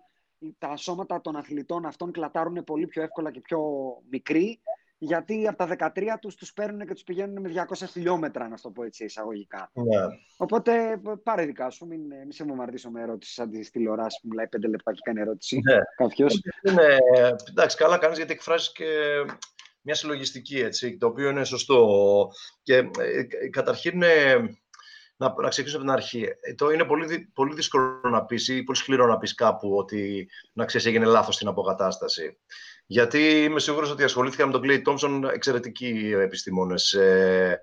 τα 0.58 0.76
σώματα 0.76 1.22
των 1.22 1.36
αθλητών 1.36 1.86
αυτών 1.86 2.12
κλατάρουν 2.12 2.64
πολύ 2.64 2.88
πιο 2.88 3.02
εύκολα 3.02 3.32
και 3.32 3.42
πιο 3.42 3.62
μικροί 4.10 4.60
γιατί 4.98 5.48
από 5.48 5.58
τα 5.58 5.92
13 5.96 6.04
τους 6.22 6.36
τους 6.36 6.54
παίρνουν 6.54 6.88
και 6.88 6.94
τους 6.94 7.04
πηγαίνουν 7.04 7.42
με 7.42 7.66
200 7.70 7.86
χιλιόμετρα, 7.92 8.48
να 8.48 8.58
το 8.58 8.70
πω 8.70 8.84
έτσι 8.84 9.04
εισαγωγικά. 9.04 9.72
Ναι. 9.74 10.06
Οπότε 10.38 11.02
πάρε 11.24 11.46
δικά 11.46 11.70
σου, 11.70 11.86
μην, 11.86 12.02
μην 12.02 12.32
σε 12.32 12.44
βομβαρδίσω 12.44 12.90
με 12.90 13.02
ερώτηση 13.02 13.34
σαν 13.34 13.52
τη 13.52 13.72
τηλεοράση 13.72 14.20
που 14.22 14.28
μιλάει 14.28 14.46
5 14.56 14.70
λεπτά 14.70 14.94
και 14.94 15.00
κάνει 15.04 15.22
ερώτηση. 15.22 15.62
Ναι. 15.64 15.78
Κάποιος. 15.96 16.42
Ναι, 16.62 16.98
εντάξει, 17.50 17.78
καλά 17.78 17.98
κάνεις 17.98 18.18
γιατί 18.18 18.32
εκφράζεις 18.32 18.72
και 18.72 18.86
μια 19.82 19.96
συλλογιστική, 19.96 20.60
έτσι, 20.60 20.98
το 20.98 21.08
οποίο 21.08 21.30
είναι 21.30 21.44
σωστό. 21.44 22.30
Και 22.64 22.76
ε, 22.76 23.50
καταρχήν 23.50 24.04
να, 25.18 25.34
να 25.42 25.50
ξεκινήσω 25.50 25.78
από 25.78 25.86
την 25.86 25.96
αρχή. 25.96 26.26
Ε, 26.42 26.54
το 26.54 26.70
είναι 26.70 26.84
πολύ, 26.84 27.32
πολύ 27.34 27.56
δύσκολο 27.56 28.02
να 28.04 28.26
πεις 28.26 28.48
ή 28.48 28.64
πολύ 28.64 28.78
σκληρό 28.78 29.08
να 29.08 29.18
πεις 29.18 29.34
κάπου 29.34 29.76
ότι 29.76 30.30
να 30.54 30.66
ξέρεις 30.66 30.86
έγινε 30.88 31.06
λάθος 31.06 31.36
στην 31.36 31.48
αποκατάσταση. 31.48 32.38
Γιατί 32.90 33.44
είμαι 33.44 33.60
σίγουρος 33.60 33.92
ότι 33.92 34.04
ασχολήθηκα 34.04 34.46
με 34.46 34.52
τον 34.52 34.62
Clay 34.64 34.82
Thompson 34.88 35.30
εξαιρετικοί 35.34 36.14
επιστήμονες. 36.16 36.94
Ε, 36.94 37.62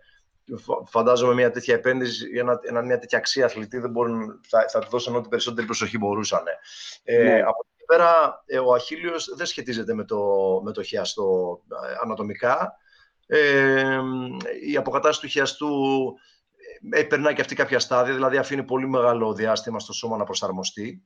φαντάζομαι 0.87 1.35
μια 1.35 1.51
τέτοια 1.51 1.75
επένδυση, 1.75 2.27
ένα, 2.69 2.83
μια 2.83 2.99
τέτοια 2.99 3.19
αξία 3.19 3.45
αθλητή 3.45 3.79
δεν 3.79 3.91
μπορούν, 3.91 4.41
θα, 4.49 4.67
θα 4.69 4.79
του 4.79 4.89
δώσουν 4.91 5.17
ό,τι 5.17 5.29
περισσότερη 5.29 5.67
προσοχή 5.67 5.99
μπορούσαν. 5.99 6.43
Ε, 7.05 7.23
ναι. 7.23 7.41
Από 7.41 7.67
εκεί 7.75 7.85
πέρα, 7.87 8.43
ε, 8.47 8.59
ο 8.59 8.75
Αχίλιος 8.75 9.35
δεν 9.37 9.47
σχετίζεται 9.47 9.95
με 9.95 10.05
το, 10.05 10.21
με 10.65 10.73
το 10.73 10.83
χιαστό 10.83 11.61
ε, 11.89 11.95
ανατομικά. 12.03 12.77
Ε, 13.27 13.99
η 14.69 14.77
αποκατάσταση 14.77 15.21
του 15.21 15.29
χιαστού 15.29 15.69
ε, 16.91 17.03
περνάει 17.03 17.35
και 17.35 17.41
αυτή 17.41 17.55
κάποια 17.55 17.79
στάδια, 17.79 18.15
δηλαδή 18.15 18.37
αφήνει 18.37 18.63
πολύ 18.63 18.89
μεγάλο 18.89 19.35
διάστημα 19.35 19.79
στο 19.79 19.93
σώμα 19.93 20.17
να 20.17 20.25
προσαρμοστεί. 20.25 21.03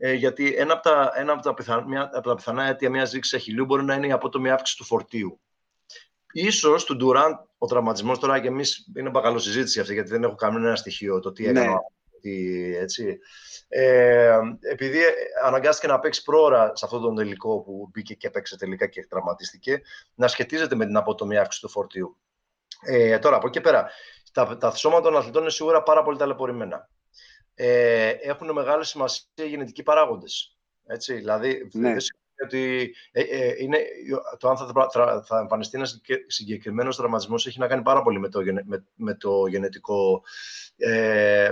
Ε, 0.00 0.12
γιατί 0.12 0.54
ένα 0.54 0.72
από 0.72 0.82
τα, 0.82 1.12
ένα 1.14 1.32
από 1.32 1.42
τα, 1.42 1.54
πιθανά, 1.54 1.86
μια, 1.86 2.10
από 2.12 2.28
τα 2.28 2.34
πιθανά 2.34 2.64
αίτια 2.64 2.90
μιας 2.90 3.12
ρήξης 3.12 3.34
αχυλίου 3.34 3.64
μπορεί 3.64 3.84
να 3.84 3.94
είναι 3.94 4.06
η 4.06 4.12
απότομη 4.12 4.50
αύξηση 4.50 4.78
του 4.78 4.84
φορτίου. 4.84 5.40
Ίσως 6.32 6.84
του 6.84 6.96
Ντουράντ 6.96 7.34
ο 7.58 7.66
τραυματισμός 7.66 8.18
τώρα 8.18 8.40
και 8.40 8.48
εμείς 8.48 8.90
είναι 8.96 9.10
μπακαλό 9.10 9.38
συζήτηση 9.38 9.80
αυτή, 9.80 9.92
γιατί 9.92 10.08
δεν 10.08 10.22
έχω 10.22 10.34
κανένα 10.34 10.76
στοιχείο 10.76 11.20
το 11.20 11.32
τι 11.32 11.46
έκανε. 11.46 11.66
Ναι. 11.66 11.74
Τι, 12.20 12.76
έτσι. 12.76 13.18
Ε, 13.68 14.38
επειδή 14.60 15.00
αναγκάστηκε 15.44 15.86
να 15.86 16.00
παίξει 16.00 16.22
πρόωρα 16.22 16.72
σε 16.76 16.84
αυτόν 16.84 17.00
τον 17.00 17.14
τελικό 17.14 17.60
που 17.60 17.88
μπήκε 17.92 18.14
και 18.14 18.30
παίξε 18.30 18.56
τελικά 18.56 18.86
και 18.86 19.06
τραυματίστηκε, 19.06 19.82
να 20.14 20.28
σχετίζεται 20.28 20.74
με 20.74 20.86
την 20.86 20.96
απότομη 20.96 21.36
αύξηση 21.36 21.64
του 21.64 21.70
φορτίου. 21.70 22.16
Ε, 22.80 23.18
τώρα, 23.18 23.36
από 23.36 23.46
εκεί 23.46 23.60
πέρα, 23.60 23.90
τα, 24.32 24.56
τα 24.56 24.70
σώματα 24.70 25.02
των 25.02 25.16
αθλητών 25.16 25.42
είναι 25.42 25.50
σίγουρα 25.50 25.82
πάρα 25.82 26.02
πολύ 26.02 26.18
ταλαιπωρημένα. 26.18 26.88
Ε, 27.60 28.08
έχουν 28.08 28.52
μεγάλη 28.52 28.84
σημασία 28.84 29.24
οι 29.34 29.48
γενετικοί 29.48 29.82
παράγοντες. 29.82 30.58
Έτσι, 30.86 31.14
δηλαδή, 31.14 31.68
ναι. 31.72 31.92
δεν 31.92 32.00
ότι 32.44 32.94
ε, 33.12 33.22
ε, 33.22 33.54
είναι, 33.58 33.78
το 34.38 34.48
αν 34.48 34.56
θα, 34.56 34.88
θα, 34.92 35.22
θα 35.26 35.38
εμφανιστεί 35.38 35.76
ένας 35.76 36.00
συγκεκριμένος 36.26 36.96
τραυματισμός 36.96 37.46
έχει 37.46 37.58
να 37.58 37.66
κάνει 37.66 37.82
πάρα 37.82 38.02
πολύ 38.02 38.18
με 38.18 38.28
το, 38.28 38.40
με, 38.64 38.84
με 38.94 39.14
το 39.14 39.46
γενετικό. 39.46 40.22
Ε, 40.76 41.50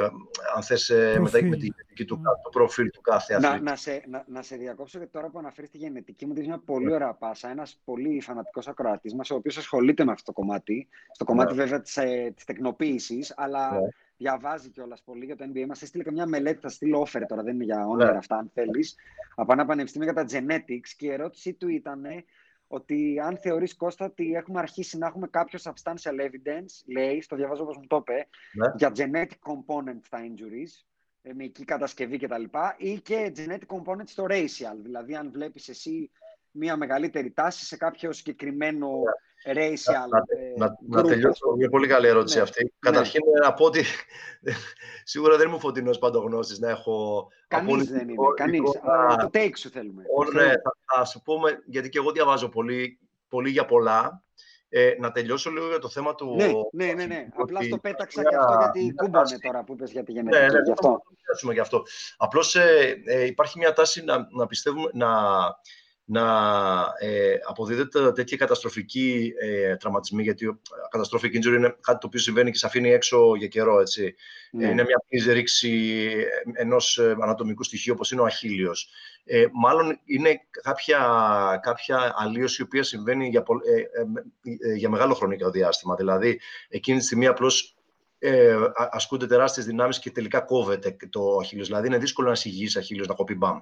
αν 0.56 0.62
θες, 0.62 0.90
ε, 0.90 1.18
με, 1.18 1.30
με 1.30 1.56
τη 1.56 1.66
γενετική 1.66 2.04
του, 2.04 2.20
το 2.42 2.48
προφίλ 2.50 2.90
του 2.90 3.00
κάθε 3.00 3.34
αθλήτη. 3.34 3.54
Να, 3.54 3.70
να, 3.70 3.76
σε, 3.76 4.02
να, 4.06 4.24
να 4.26 4.42
σε 4.42 4.56
διακόψω 4.56 4.98
γιατί 4.98 5.12
τώρα 5.12 5.30
που 5.30 5.38
αναφέρεις 5.38 5.70
τη 5.70 5.78
γενετική 5.78 6.26
μου 6.26 6.34
δίνει 6.34 6.46
μια 6.46 6.62
πολύ 6.64 6.92
ωραία 6.92 7.14
πάσα. 7.14 7.50
Ένας 7.50 7.80
πολύ 7.84 8.20
φανατικός 8.20 8.68
ακροατής 8.68 9.14
μας, 9.14 9.30
ο 9.30 9.34
οποίος 9.34 9.56
ασχολείται 9.56 10.04
με 10.04 10.12
αυτό 10.12 10.32
το 10.32 10.40
κομμάτι. 10.40 10.88
Στο 11.12 11.24
κομμάτι 11.24 11.54
ναι. 11.54 11.62
βέβαια 11.62 11.80
της 11.80 11.96
ε, 11.96 12.34
τεκνοποίησης, 12.46 13.32
αλλά. 13.36 13.70
Ναι 13.70 13.88
διαβάζει 14.16 14.70
κιόλας 14.70 15.02
πολύ 15.02 15.24
για 15.24 15.36
το 15.36 15.44
NBA. 15.52 15.64
Μας 15.66 15.82
έστειλε 15.82 16.02
και 16.02 16.10
μια 16.10 16.26
μελέτη, 16.26 16.60
θα 16.60 16.68
στείλω 16.68 17.06
offer 17.06 17.22
τώρα, 17.28 17.42
δεν 17.42 17.54
είναι 17.54 17.64
για 17.64 17.86
όνειρα 17.86 18.10
ναι. 18.10 18.16
αυτά, 18.16 18.36
αν 18.36 18.50
θέλεις, 18.54 18.94
από 19.34 19.52
ένα 19.52 19.66
πανεπιστήμιο 19.66 20.12
για 20.12 20.24
τα 20.24 20.30
genetics. 20.30 20.88
Και 20.96 21.06
η 21.06 21.10
ερώτησή 21.10 21.52
του 21.52 21.68
ήταν 21.68 22.04
ότι 22.68 23.20
αν 23.20 23.38
θεωρείς 23.38 23.76
Κώστα 23.76 24.04
ότι 24.04 24.32
έχουμε 24.32 24.58
αρχίσει 24.58 24.98
να 24.98 25.06
έχουμε 25.06 25.26
κάποιο 25.26 25.58
substantial 25.62 26.20
evidence, 26.20 26.84
λέει, 26.86 27.20
στο 27.20 27.36
διαβάζω 27.36 27.62
όπως 27.62 27.76
μου 27.76 27.86
το 27.86 27.96
είπε, 27.96 28.28
ναι. 28.52 28.72
για 28.76 28.92
genetic 28.96 29.52
component 29.52 30.00
στα 30.02 30.18
injuries, 30.18 30.84
ε, 31.22 31.32
μυϊκή 31.32 31.64
κατασκευή 31.64 32.18
κτλ. 32.18 32.44
ή 32.76 33.00
και 33.00 33.32
genetic 33.36 33.66
component 33.66 34.06
στο 34.06 34.26
racial. 34.28 34.76
Δηλαδή, 34.82 35.14
αν 35.14 35.30
βλέπεις 35.30 35.68
εσύ 35.68 36.10
μια 36.50 36.76
μεγαλύτερη 36.76 37.30
τάση 37.30 37.64
σε 37.64 37.76
κάποιο 37.76 38.12
συγκεκριμένο 38.12 38.88
ναι 38.88 39.25
racial 39.46 40.08
να, 40.10 40.18
ε, 40.18 40.52
να, 40.56 40.76
να, 40.88 41.02
τελειώσω 41.02 41.54
μια 41.56 41.68
πολύ 41.68 41.86
καλή 41.86 42.06
ερώτηση 42.06 42.36
ναι. 42.36 42.42
αυτή. 42.42 42.64
Ναι. 42.64 42.70
Καταρχήν 42.78 43.20
να 43.42 43.52
πω 43.52 43.64
ότι 43.64 43.84
σίγουρα 45.04 45.36
δεν 45.36 45.48
είμαι 45.48 45.58
φωτεινός 45.58 45.98
παντογνώστης 45.98 46.58
να 46.58 46.70
έχω... 46.70 47.28
Κανείς 47.48 47.90
δεν 47.90 48.08
είναι, 48.08 48.16
κανείς. 48.34 48.60
το 49.20 49.30
take 49.32 49.56
σου 49.56 49.70
θέλουμε. 49.70 50.02
ναι, 50.32 50.48
θα, 50.48 50.76
θα, 50.94 51.04
σου 51.04 51.22
πούμε, 51.22 51.62
γιατί 51.66 51.88
και 51.88 51.98
εγώ 51.98 52.10
διαβάζω 52.10 52.48
πολύ, 52.48 52.98
πολύ 53.28 53.50
για 53.50 53.64
πολλά. 53.64 54.20
Ε, 54.68 54.94
να 54.98 55.12
τελειώσω 55.12 55.50
λίγο 55.50 55.66
για 55.66 55.78
το 55.78 55.88
θέμα 55.88 56.14
του... 56.14 56.34
Ναι, 56.36 56.52
ναι, 56.84 56.92
ναι. 56.92 57.04
ναι. 57.04 57.28
Απλά 57.36 57.62
στο 57.62 57.78
πέταξα 57.78 58.22
και 58.22 58.36
αυτό 58.36 58.56
γιατί 58.58 58.94
κούμπανε 58.94 59.38
τώρα 59.38 59.64
που 59.64 59.72
είπες 59.72 59.90
για 59.90 60.02
τη 60.02 60.12
γενετική. 60.12 60.42
Ναι, 60.42 60.48
ναι, 60.48 60.60
γι' 60.64 60.72
αυτό. 60.72 61.52
γι' 61.52 61.60
αυτό. 61.60 61.82
Απλώς 62.16 62.54
ε, 62.54 63.02
ε, 63.04 63.24
υπάρχει 63.24 63.58
μια 63.58 63.72
τάση 63.72 64.04
να, 64.04 64.26
να 64.30 64.46
πιστεύουμε, 64.46 64.90
να, 64.92 65.08
να 66.08 66.22
ε, 66.98 67.34
αποδίδεται 67.48 68.12
τέτοια 68.12 68.36
καταστροφική 68.36 69.32
ε, 69.40 69.76
τραυματισμή, 69.76 70.22
γιατί 70.22 70.60
καταστροφική 70.90 71.38
injury 71.38 71.56
είναι 71.56 71.76
κάτι 71.80 71.98
το 71.98 72.06
οποίο 72.06 72.20
συμβαίνει 72.20 72.50
και 72.50 72.58
σε 72.58 72.66
αφήνει 72.66 72.90
έξω 72.90 73.34
για 73.36 73.46
καιρό, 73.46 73.80
έτσι. 73.80 74.14
Ναι. 74.52 74.66
Είναι 74.66 74.82
μια 74.82 75.04
πλήρη 75.08 75.32
ρήξη 75.32 76.10
ενός 76.52 76.98
ε, 76.98 77.16
ανατομικού 77.20 77.62
στοιχείου, 77.62 77.92
όπως 77.96 78.10
είναι 78.10 78.20
ο 78.20 78.24
αχίλιος. 78.24 78.88
Ε, 79.24 79.46
μάλλον 79.52 80.00
είναι 80.04 80.40
κάποια, 80.62 80.98
κάποια 81.62 82.14
αλλίωση 82.16 82.62
η 82.62 82.64
οποία 82.64 82.82
συμβαίνει 82.82 83.28
για, 83.28 83.44
ε, 83.64 83.80
ε, 84.70 84.74
για 84.74 84.90
μεγάλο 84.90 85.14
χρονικό 85.14 85.50
διάστημα. 85.50 85.94
Δηλαδή, 85.94 86.40
εκείνη 86.68 86.98
τη 86.98 87.04
στιγμή 87.04 87.26
απλώς 87.26 87.76
ε, 88.18 88.56
ασκούνται 88.90 89.26
τεράστιες 89.26 89.66
δυνάμεις 89.66 89.98
και 89.98 90.10
τελικά 90.10 90.40
κόβεται 90.40 90.96
το 91.10 91.36
αχίλιος. 91.40 91.66
Δηλαδή, 91.66 91.86
είναι 91.86 91.98
δύσκολο 91.98 92.28
να 92.28 92.34
συγγύσει 92.34 92.78
αχίλιος, 92.78 93.06
να 93.06 93.14
κοπεί 93.14 93.34
μπαμ. 93.34 93.58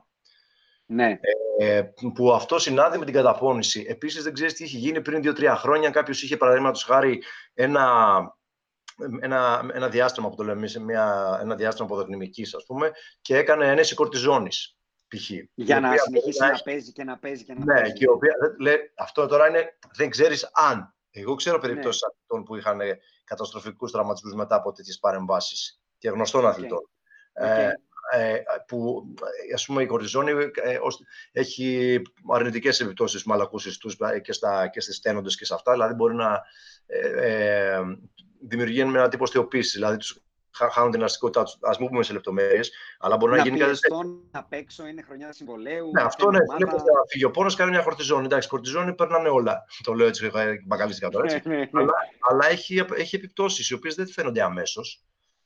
Ναι. 0.87 1.19
Ε, 1.59 1.83
που 2.15 2.33
αυτό 2.33 2.59
συνάδει 2.59 2.99
με 2.99 3.05
την 3.05 3.15
καταπώνηση. 3.15 3.85
Επίσης, 3.89 4.23
δεν 4.23 4.33
ξέρεις 4.33 4.55
τι 4.55 4.65
είχε 4.65 4.79
γίνει 4.79 5.01
πριν 5.01 5.23
2-3 5.25 5.55
χρόνια. 5.57 5.91
Κάποιος 5.91 6.23
είχε 6.23 6.37
παραδείγματος 6.37 6.85
χάρη 6.85 7.23
ένα, 7.55 8.17
ένα, 9.21 9.71
ένα 9.73 9.89
διάστημα 9.89 10.29
που 10.29 10.37
το 10.37 10.43
λέμε 10.43 10.59
εμείς, 10.59 10.75
ένα 11.41 11.55
διάστημα 11.55 11.87
αποδοκνημική, 11.87 12.43
ας 12.43 12.65
πούμε, 12.67 12.91
και 13.21 13.37
έκανε 13.37 13.71
ένεση 13.71 13.95
κορτιζόνης. 13.95 14.77
Π.χ. 15.09 15.31
Για 15.55 15.81
να 15.81 15.97
συνεχίσει 15.97 16.41
να, 16.41 16.61
παίζει 16.65 16.93
και 16.93 17.05
να 17.05 17.19
παίζει 17.19 17.45
και 17.45 17.55
να 17.55 17.65
ναι, 17.65 17.91
Και 17.91 18.05
η 18.05 18.09
οποία, 18.09 18.33
λέει, 18.61 18.77
αυτό 18.97 19.27
τώρα 19.27 19.49
είναι, 19.49 19.79
δεν 19.97 20.11
ξέρεις 20.11 20.51
αν. 20.53 20.95
Εγώ 21.11 21.35
ξέρω 21.35 21.59
περιπτώσεις 21.59 22.03
ναι. 22.03 22.09
αθλητών 22.13 22.45
που 22.45 22.57
είχαν 22.57 22.81
καταστροφικούς 23.25 23.93
τραυματισμούς 23.93 24.35
μετά 24.35 24.55
από 24.55 24.73
τέτοιες 24.73 24.99
παρεμβάσεις 24.99 25.81
και 25.99 26.09
γνωστών 26.09 26.47
αθλητών. 26.47 26.89
Okay. 27.41 27.43
Ε, 27.43 27.65
ε, 27.65 27.75
που 28.67 29.05
ας 29.55 29.67
πούμε 29.67 29.83
η 29.83 29.87
κορτιζόνη 29.87 30.31
ε, 30.31 30.79
έχει 31.33 32.01
αρνητικές 32.33 32.81
επιπτώσεις 32.81 33.25
μαλακούσεις 33.25 33.79
τους 33.79 33.97
ε, 34.13 34.21
και, 34.21 34.33
στα, 34.33 34.69
και 34.69 34.81
στις 34.81 34.97
στένοντες 34.97 35.37
και 35.37 35.45
σε 35.45 35.55
αυτά, 35.55 35.73
δηλαδή 35.73 35.95
μπορεί 35.95 36.15
να 36.15 36.43
ε, 36.87 37.81
δημιουργεί 38.49 38.81
ένα 38.81 39.09
τύπο 39.09 39.27
θεοποίηση, 39.27 39.77
δηλαδή 39.77 39.97
τους 39.97 40.25
χάνουν 40.71 40.91
την 40.91 41.01
ελαστικότητά 41.01 41.43
τους. 41.43 41.59
Α 41.61 41.77
μην 41.79 41.89
πούμε 41.89 42.03
σε 42.03 42.13
λεπτομέρειες, 42.13 42.73
αλλά 42.99 43.17
μπορεί 43.17 43.33
να, 43.33 43.39
να 43.39 43.45
γίνει 43.45 43.59
κάτι 43.59 43.79
τέτοιο. 43.81 44.23
Να 44.31 44.45
παίξω, 44.45 44.87
είναι 44.87 45.03
χρονιά 45.03 45.33
συμβολέου. 45.33 45.91
Ναι, 45.95 46.03
αυτό 46.03 46.31
ναι. 46.31 46.39
Βλέπει 46.57 46.75
φύγει 47.09 47.25
ο 47.25 47.31
πόνος, 47.31 47.55
κάνει 47.55 47.71
μια 47.71 47.83
χορτιζόνη. 47.83 48.25
Εντάξει, 48.25 48.49
κορτιζόνη 48.49 48.95
περνάνε 48.95 49.29
όλα. 49.29 49.65
Το 49.83 49.93
λέω 49.93 50.07
έτσι, 50.07 50.31
μπακαλίστηκα 50.67 51.09
τώρα. 51.09 51.35
Έτσι. 51.35 51.49
Ναι, 51.49 51.57
ναι, 51.57 51.69
αλλά, 51.73 51.93
αλλά 52.31 52.51
έχει, 52.51 52.85
έχει 52.97 53.17
επιπτώσεις 53.17 53.71
οι 53.71 53.75
οποίες 53.75 53.95
δεν 53.95 54.09
φαίνονται 54.09 54.43
αμέσως. 54.43 55.05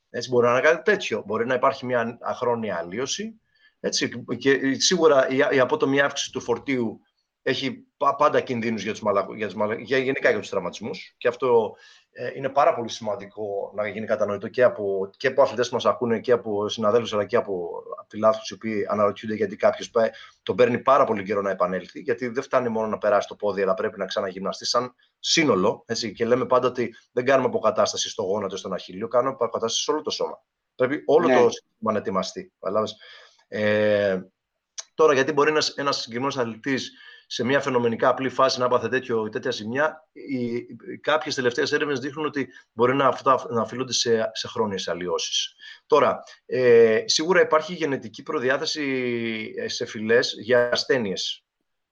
Έτσι, 0.09 0.29
μπορεί 0.29 0.45
να 0.45 0.51
είναι 0.51 0.61
κάτι 0.61 0.83
τέτοιο. 0.91 1.23
Μπορεί 1.25 1.45
να 1.45 1.53
υπάρχει 1.53 1.85
μια 1.85 2.17
αχρόνια 2.21 2.77
αλλίωση. 2.77 3.41
Έτσι, 3.79 4.25
και 4.37 4.73
σίγουρα 4.73 5.27
η, 5.29 5.59
απότομη 5.59 6.01
αύξηση 6.01 6.31
του 6.31 6.41
φορτίου 6.41 7.01
έχει 7.49 7.85
πάντα 8.17 8.41
κινδύνους 8.41 8.83
για, 8.83 8.91
τους 8.91 9.01
μαλα, 9.01 9.27
για, 9.35 9.47
τους 9.47 9.55
για, 9.79 9.97
γενικά 9.97 10.29
για 10.29 10.39
τους 10.39 10.49
τραυματισμούς 10.49 11.15
και 11.17 11.27
αυτό 11.27 11.75
ε, 12.11 12.31
είναι 12.35 12.49
πάρα 12.49 12.75
πολύ 12.75 12.89
σημαντικό 12.89 13.71
να 13.75 13.87
γίνει 13.87 14.05
κατανοητό 14.05 14.47
και 14.47 14.63
από, 14.63 15.09
και 15.17 15.27
από 15.27 15.41
αθλητές 15.41 15.69
που 15.69 15.73
μας 15.73 15.85
ακούνε 15.85 16.19
και 16.19 16.31
από 16.31 16.69
συναδέλφους 16.69 17.13
αλλά 17.13 17.25
και 17.25 17.35
από 17.35 17.83
φιλάθλους 18.07 18.49
οι 18.49 18.53
οποίοι 18.53 18.85
αναρωτιούνται 18.89 19.35
γιατί 19.35 19.55
κάποιος 19.55 19.91
τον 20.43 20.55
παίρνει 20.55 20.79
πάρα 20.79 21.03
πολύ 21.03 21.23
καιρό 21.23 21.41
να 21.41 21.49
επανέλθει 21.49 21.99
γιατί 21.99 22.27
δεν 22.27 22.43
φτάνει 22.43 22.69
μόνο 22.69 22.87
να 22.87 22.97
περάσει 22.97 23.27
το 23.27 23.35
πόδι 23.35 23.61
αλλά 23.61 23.73
πρέπει 23.73 23.97
να 23.97 24.05
ξαναγυμναστεί 24.05 24.65
σαν 24.65 24.93
σύνολο 25.19 25.83
έτσι, 25.85 26.13
και 26.13 26.25
λέμε 26.25 26.45
πάντα 26.45 26.67
ότι 26.67 26.95
δεν 27.11 27.25
κάνουμε 27.25 27.47
αποκατάσταση 27.47 28.09
στο 28.09 28.23
γόνατο 28.23 28.57
στον 28.57 28.73
αχίλιο, 28.73 29.07
κάνουμε 29.07 29.33
αποκατάσταση 29.33 29.83
σε 29.83 29.91
όλο 29.91 30.01
το 30.01 30.09
σώμα. 30.09 30.43
Πρέπει 30.75 31.03
όλο 31.05 31.27
ναι. 31.27 31.41
το 31.41 31.49
σύστημα 31.49 31.91
να 31.91 31.97
ετοιμαστεί. 31.97 32.51
Ε, 33.47 34.19
τώρα, 34.93 35.13
γιατί 35.13 35.31
μπορεί 35.31 35.49
ένας, 35.49 35.69
ένας 35.69 35.95
συγκεκριμένος 35.95 36.37
αθλητής 36.37 36.91
σε 37.31 37.43
μια 37.43 37.59
φαινομενικά 37.59 38.09
απλή 38.09 38.29
φάση 38.29 38.59
να 38.59 38.65
έπαθε 38.65 38.87
τέτοιο, 38.87 39.29
τέτοια 39.29 39.51
ζημιά, 39.51 40.07
οι, 40.11 40.65
κάποιες 41.01 41.35
τελευταίες 41.35 41.71
έρευνες 41.71 41.99
δείχνουν 41.99 42.25
ότι 42.25 42.49
μπορεί 42.73 42.95
να, 42.95 43.07
αυτά, 43.07 43.45
να 43.49 43.61
αφήνονται 43.61 43.93
σε, 43.93 44.29
σε 44.33 44.47
χρόνιες 44.47 44.87
αλλοιώσεις. 44.87 45.55
Τώρα, 45.85 46.23
ε, 46.45 47.03
σίγουρα 47.05 47.41
υπάρχει 47.41 47.73
γενετική 47.73 48.23
προδιάθεση 48.23 49.69
σε 49.69 49.85
φυλές 49.85 50.35
για 50.39 50.69
ασθένειες. 50.71 51.43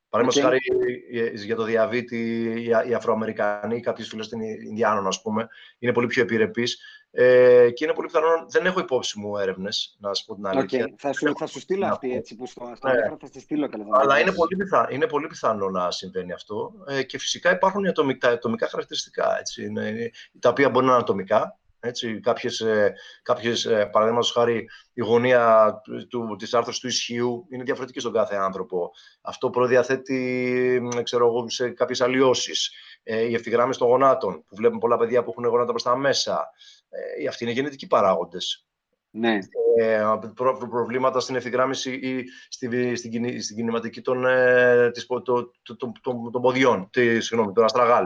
Παραδείγματος 0.09 0.43
okay. 0.43 0.59
χάρη 0.71 0.89
ε, 1.11 1.45
για 1.45 1.55
το 1.55 1.63
διαβήτη, 1.63 2.53
οι 2.87 2.93
Αφροαμερικανοί, 2.93 3.79
κάποιες 3.79 4.07
φίλε 4.07 4.25
των 4.25 4.39
Ινδιάνων, 4.41 5.07
ας 5.07 5.21
πούμε, 5.21 5.47
είναι 5.79 5.93
πολύ 5.93 6.07
πιο 6.07 6.21
επιρρεπείς. 6.21 6.79
Ε, 7.11 7.69
και 7.71 7.83
είναι 7.83 7.93
πολύ 7.93 8.07
πιθανό, 8.07 8.45
δεν 8.47 8.65
έχω 8.65 8.79
υπόψη 8.79 9.19
μου 9.19 9.37
έρευνες, 9.37 9.97
να 9.99 10.13
σα 10.13 10.25
πω 10.25 10.35
την 10.35 10.47
αλήθεια. 10.47 10.85
Okay. 10.85 10.93
Θα, 10.97 11.13
σου, 11.13 11.33
θα 11.37 11.47
σου 11.47 11.59
στείλω 11.59 11.85
αυτή 11.85 12.15
έτσι 12.15 12.35
που 12.35 12.47
στο, 12.47 12.71
στο 12.75 12.87
ναι. 12.87 13.17
θα 13.19 13.25
στη 13.25 13.39
στείλω 13.39 13.69
καλά. 13.69 13.85
Αλλά 13.91 14.19
είναι 14.19 14.31
πολύ, 14.31 14.55
πιθανό, 14.55 14.87
είναι 14.89 15.07
πολύ 15.07 15.27
πιθανό 15.27 15.69
να 15.69 15.91
συμβαίνει 15.91 16.33
αυτό. 16.33 16.73
Ε, 16.87 17.03
και 17.03 17.17
φυσικά 17.19 17.51
υπάρχουν 17.51 17.83
οι 17.83 17.87
ατομικά, 17.87 18.29
ατομικά 18.29 18.67
χαρακτηριστικά, 18.67 19.37
έτσι, 19.39 19.65
είναι, 19.65 20.11
τα 20.39 20.49
οποία 20.49 20.69
μπορεί 20.69 20.85
να 20.85 20.91
είναι 20.91 21.01
ατομικά, 21.01 21.59
έτσι, 21.79 22.19
κάποιες, 22.19 22.59
ε, 22.59 22.93
κάποιες 23.21 23.65
ε, 23.65 23.85
παραδείγματος 23.85 24.31
χάρη, 24.31 24.69
η 24.93 25.01
γωνία 25.01 25.73
του, 26.09 26.35
της 26.37 26.53
άρθρωσης 26.53 26.81
του 26.81 26.87
ισχύου 26.87 27.45
είναι 27.49 27.63
διαφορετική 27.63 27.99
στον 27.99 28.13
κάθε 28.13 28.35
άνθρωπο. 28.35 28.91
Αυτό 29.21 29.49
προδιαθέτει, 29.49 30.81
ξέρω 31.03 31.27
εγώ, 31.27 31.49
σε 31.49 31.69
κάποιες 31.69 32.01
αλλοιώσεις. 32.01 32.71
Ε, 33.03 33.21
η 33.21 33.33
ευθυγράμμιση 33.33 33.79
των 33.79 33.87
γονάτων, 33.87 34.43
που 34.47 34.55
βλέπουμε 34.55 34.79
πολλά 34.79 34.97
παιδιά 34.97 35.23
που 35.23 35.29
έχουν 35.31 35.45
γονάτα 35.45 35.71
προς 35.71 35.83
τα 35.83 35.97
μέσα. 35.97 36.49
Ε, 36.89 37.27
αυτοί 37.27 37.43
είναι 37.43 37.53
γενετικοί 37.53 37.87
παράγοντες. 37.87 38.67
Ναι. 39.09 39.37
Ε, 39.77 40.03
προ, 40.35 40.57
προβλήματα 40.69 41.19
στην 41.19 41.35
ευθυγράμμιση 41.35 41.91
ή 41.91 42.25
στη, 42.49 42.95
στην, 42.95 43.41
στην 43.41 43.55
κινηματική 43.55 44.01
των, 44.01 44.25
ε, 44.25 44.91
της, 44.91 45.05
το, 45.05 45.21
το, 45.21 45.51
το, 45.77 45.91
των 46.31 46.41
ποδιών, 46.41 46.89
τη, 46.91 47.21
συγγνώμη, 47.21 47.53
των 47.53 47.63
αστραγάλ. 47.63 48.05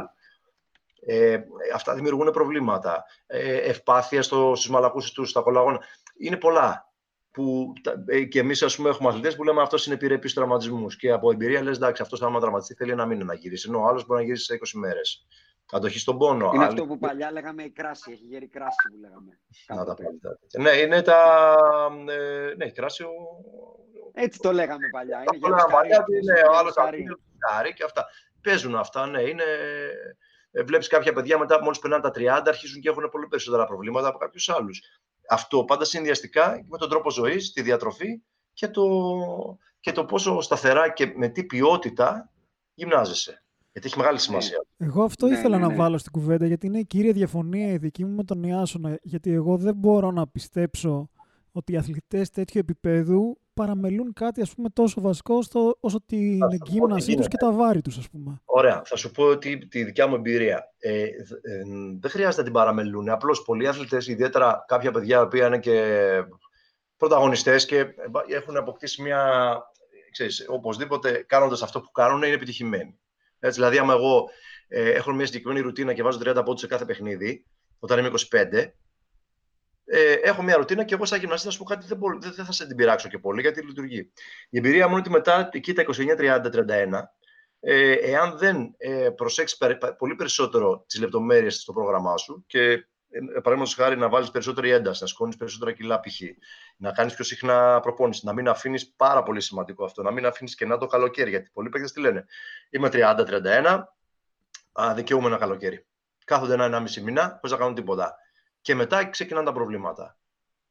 Ε, 1.05 1.39
αυτά 1.75 1.93
δημιουργούν 1.93 2.31
προβλήματα. 2.31 3.05
Ε, 3.25 3.55
ευπάθεια 3.55 4.21
στο, 4.21 4.53
στους 4.55 4.69
μαλακούς 4.69 5.11
τους, 5.11 5.29
στα 5.29 5.41
κολαγόνα. 5.41 5.79
Είναι 6.17 6.37
πολλά. 6.37 6.89
Που, 7.31 7.73
ε, 8.05 8.23
και 8.23 8.39
εμείς, 8.39 8.63
ας 8.63 8.75
πούμε, 8.75 8.89
έχουμε 8.89 9.09
αθλητές 9.09 9.35
που 9.35 9.43
λέμε 9.43 9.61
αυτός 9.61 9.85
είναι 9.85 9.95
επιρρεπή 9.95 10.27
στου 10.27 10.39
τραυματισμούς. 10.39 10.95
Και 10.95 11.11
από 11.11 11.31
εμπειρία 11.31 11.63
λες, 11.63 11.77
εντάξει, 11.77 12.01
αυτός 12.01 12.21
άμα 12.21 12.39
τραυματιστεί 12.39 12.73
θέλει 12.73 12.91
ένα 12.91 13.05
μήνα 13.05 13.23
να 13.23 13.33
γυρίσει. 13.33 13.67
Ενώ 13.69 13.79
ο 13.79 13.85
άλλος 13.85 14.05
μπορεί 14.05 14.19
να 14.19 14.25
γυρίσει 14.25 14.43
σε 14.43 14.53
20 14.53 14.79
μέρες. 14.79 15.25
Αντοχή 15.71 15.99
στον 15.99 16.17
πόνο. 16.17 16.51
Είναι 16.53 16.65
αυτό 16.65 16.85
που 16.85 16.97
παλιά 16.97 17.31
λέγαμε 17.31 17.63
η 17.63 17.69
κράση. 17.69 18.11
Έχει 18.11 18.25
γέρει 18.25 18.47
κράση 18.47 18.75
που 18.91 18.97
λέγαμε. 19.01 19.39
Να 19.67 19.85
τα 19.85 19.95
Ναι, 20.57 20.69
είναι 20.69 21.01
τα. 21.01 21.57
Ε, 22.09 22.53
ναι, 22.55 22.65
η 22.65 22.71
κράση. 22.71 23.03
Ο... 23.03 23.11
Έτσι 24.13 24.39
το 24.39 24.51
λέγαμε 24.51 24.87
παλιά. 24.91 25.23
Είναι 25.33 25.47
το 25.47 25.67
παλιά, 25.71 26.05
ναι, 26.23 26.41
ο 26.49 26.57
άλλο 26.57 26.71
και 27.75 27.83
αυτά. 27.83 28.05
Παίζουν 28.41 28.75
αυτά, 28.75 29.05
ναι. 29.07 29.21
Είναι, 29.21 29.43
ε, 30.51 30.63
βλέπεις 30.63 30.87
κάποια 30.87 31.13
παιδιά 31.13 31.37
μετά, 31.37 31.61
μόλις 31.63 31.79
περνάνε 31.79 32.01
τα 32.01 32.11
30, 32.15 32.43
αρχίζουν 32.45 32.81
και 32.81 32.89
έχουν 32.89 33.09
πολύ 33.11 33.27
περισσότερα 33.27 33.65
προβλήματα 33.65 34.07
από 34.07 34.17
κάποιους 34.17 34.49
άλλους. 34.49 34.81
Αυτό 35.29 35.63
πάντα 35.63 35.85
συνδυαστικά 35.85 36.65
με 36.69 36.77
τον 36.77 36.89
τρόπο 36.89 37.11
ζωής, 37.11 37.51
τη 37.51 37.61
διατροφή 37.61 38.21
και, 38.53 38.67
το, 38.67 38.83
και 39.79 39.91
το 39.91 40.05
πόσο 40.05 40.41
σταθερά 40.41 40.89
και 40.89 41.13
με 41.15 41.27
τι 41.27 41.43
ποιότητα 41.43 42.31
γυμνάζεσαι. 42.73 43.43
Γιατί 43.71 43.87
έχει 43.87 43.97
μεγάλη 43.97 44.19
σημασία. 44.19 44.65
Εγώ 44.77 45.03
αυτό 45.03 45.27
Ναι, 45.27 45.37
ήθελα 45.37 45.57
ναι, 45.57 45.61
να 45.63 45.69
ναι. 45.69 45.75
βάλω 45.75 45.97
στην 45.97 46.11
κουβέντα, 46.11 46.45
γιατί 46.45 46.65
είναι 46.67 46.79
η 46.79 46.85
κύρια 46.85 47.11
διαφωνία 47.13 47.71
η 47.71 47.77
δική 47.77 48.05
μου 48.05 48.15
με 48.15 48.23
τον 48.23 48.43
Ιάσονα. 48.43 48.97
Γιατί 49.01 49.31
εγώ 49.31 49.57
δεν 49.57 49.75
μπορώ 49.75 50.11
να 50.11 50.27
πιστέψω 50.27 51.09
ότι 51.51 51.73
οι 51.73 51.77
αθλητές 51.77 52.29
τέτοιου 52.29 52.59
επίπεδου 52.59 53.37
παραμελούν 53.53 54.13
κάτι 54.13 54.41
ας 54.41 54.53
πούμε 54.55 54.69
τόσο 54.69 55.01
βασικό 55.01 55.41
στο, 55.41 55.77
όσο 55.79 56.01
την 56.05 56.37
Θα 56.39 56.49
σου 56.51 56.57
πω 56.57 56.65
τι 56.65 56.71
εγκύμνασή 56.71 56.99
τους 57.05 57.07
γίνεται. 57.13 57.27
και 57.27 57.37
τα 57.37 57.51
βάρη 57.51 57.81
τους 57.81 57.97
ας 57.97 58.09
πούμε. 58.09 58.41
Ωραία. 58.45 58.81
Θα 58.85 58.95
σου 58.95 59.11
πω 59.11 59.23
ότι 59.23 59.67
τη 59.67 59.83
δικιά 59.83 60.07
μου 60.07 60.15
εμπειρία. 60.15 60.73
Ε, 60.79 61.03
δ- 61.03 61.45
ε, 61.47 61.61
δεν 61.99 62.11
χρειάζεται 62.11 62.37
να 62.37 62.43
την 62.43 62.53
παραμελούν. 62.53 63.09
Απλώς 63.09 63.41
πολλοί 63.43 63.67
αθλητές, 63.67 64.07
ιδιαίτερα 64.07 64.63
κάποια 64.67 64.91
παιδιά 64.91 65.27
που 65.27 65.35
είναι 65.35 65.59
και 65.59 65.83
πρωταγωνιστές 66.97 67.65
και 67.65 67.77
ε, 67.77 67.85
έχουν 68.35 68.57
αποκτήσει 68.57 69.01
μια. 69.01 69.29
Ξέρεις, 70.11 70.45
οπωσδήποτε 70.49 71.23
κάνοντας 71.27 71.61
αυτό 71.61 71.81
που 71.81 71.91
κάνουν 71.91 72.21
είναι 72.23 72.33
επιτυχημένοι. 72.35 72.99
Έτσι, 73.43 73.59
δηλαδή, 73.59 73.77
άμα 73.77 73.93
εγώ 73.93 74.29
ε, 74.67 74.91
έχω 74.91 75.11
μια 75.11 75.25
συγκεκριμένη 75.25 75.59
ρουτίνα 75.59 75.93
και 75.93 76.03
βάζω 76.03 76.19
30 76.23 76.41
πόντους 76.45 76.59
σε 76.59 76.67
κάθε 76.67 76.85
παιχνίδι, 76.85 77.45
όταν 77.79 77.99
είμαι 77.99 78.11
25, 78.29 78.71
ε, 79.85 80.13
έχω 80.13 80.41
μια 80.43 80.55
ρουτίνα 80.55 80.83
και 80.83 80.93
εγώ 80.93 81.05
σαν 81.05 81.19
γυμναστής 81.19 81.45
θα 81.45 81.51
σου 81.51 81.57
πω 81.57 81.63
κάτι 81.63 81.85
δεν, 81.87 81.97
μπορώ- 81.97 82.21
δεν, 82.21 82.33
δεν 82.35 82.45
θα 82.45 82.51
σε 82.51 82.67
την 82.67 82.75
πειράξω 82.75 83.07
και 83.07 83.17
πολύ 83.17 83.41
γιατί 83.41 83.61
λειτουργεί. 83.65 84.11
Η 84.49 84.57
εμπειρία 84.57 84.85
μου 84.85 84.91
είναι 84.91 84.99
ότι 84.99 85.09
μετά 85.09 85.49
εκεί 85.51 85.73
τα 85.73 85.85
29-30-31 85.87 87.01
ε, 87.59 87.91
εάν 87.91 88.37
δεν 88.37 88.75
ε, 88.77 89.09
προσέξεις 89.09 89.57
περι- 89.57 89.77
πα- 89.77 89.95
πολύ 89.95 90.15
περισσότερο 90.15 90.83
τις 90.87 90.99
λεπτομέρειες 90.99 91.55
στο 91.55 91.73
πρόγραμμά 91.73 92.17
σου 92.17 92.43
και 92.47 92.87
ε, 93.11 93.19
παραδείγματος 93.19 93.73
χάρη 93.73 93.97
να 93.97 94.09
βάλεις 94.09 94.31
περισσότερη 94.31 94.69
ένταση, 94.69 95.01
να 95.01 95.07
σηκώνεις 95.07 95.35
περισσότερα 95.35 95.71
κιλά 95.71 95.99
π.χ., 95.99 96.21
να 96.77 96.91
κάνεις 96.91 97.13
πιο 97.13 97.23
συχνά 97.23 97.79
προπόνηση, 97.79 98.25
να 98.25 98.33
μην 98.33 98.47
αφήνεις 98.47 98.93
πάρα 98.95 99.23
πολύ 99.23 99.41
σημαντικό 99.41 99.85
αυτό, 99.85 100.01
να 100.01 100.11
μην 100.11 100.25
αφήνεις 100.25 100.55
κενά 100.55 100.77
το 100.77 100.85
καλοκαίρι, 100.85 101.29
γιατί 101.29 101.49
πολλοί 101.53 101.69
παίκτες 101.69 101.91
τι 101.91 101.99
λένε, 101.99 102.25
είμαι 102.69 102.89
30-31, 102.91 103.83
α, 104.71 104.93
δικαιούμαι 104.93 105.27
ένα 105.27 105.37
καλοκαίρι. 105.37 105.85
Κάθονται 106.25 106.53
ένα-ενάμιση 106.53 107.01
μήνα 107.01 107.21
χωρίς 107.21 107.51
να 107.51 107.57
κάνουν 107.57 107.75
τίποτα. 107.75 108.15
Και 108.61 108.75
μετά 108.75 109.05
ξεκινάνε 109.05 109.45
τα 109.45 109.51
προβλήματα. 109.51 110.17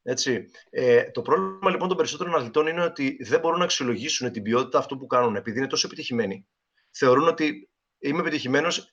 Έτσι. 0.03 0.49
Ε, 0.69 1.03
το 1.11 1.21
πρόβλημα 1.21 1.69
λοιπόν 1.69 1.87
των 1.87 1.97
περισσότερων 1.97 2.35
αθλητών 2.35 2.67
είναι 2.67 2.83
ότι 2.83 3.17
δεν 3.23 3.39
μπορούν 3.39 3.57
να 3.57 3.63
αξιολογήσουν 3.63 4.31
την 4.31 4.43
ποιότητα 4.43 4.77
αυτού 4.77 4.97
που 4.97 5.07
κάνουν 5.07 5.35
επειδή 5.35 5.57
είναι 5.57 5.67
τόσο 5.67 5.87
επιτυχημένοι. 5.87 6.47
Θεωρούν 6.91 7.27
ότι 7.27 7.69
είμαι 7.99 8.19
επιτυχημένος, 8.19 8.89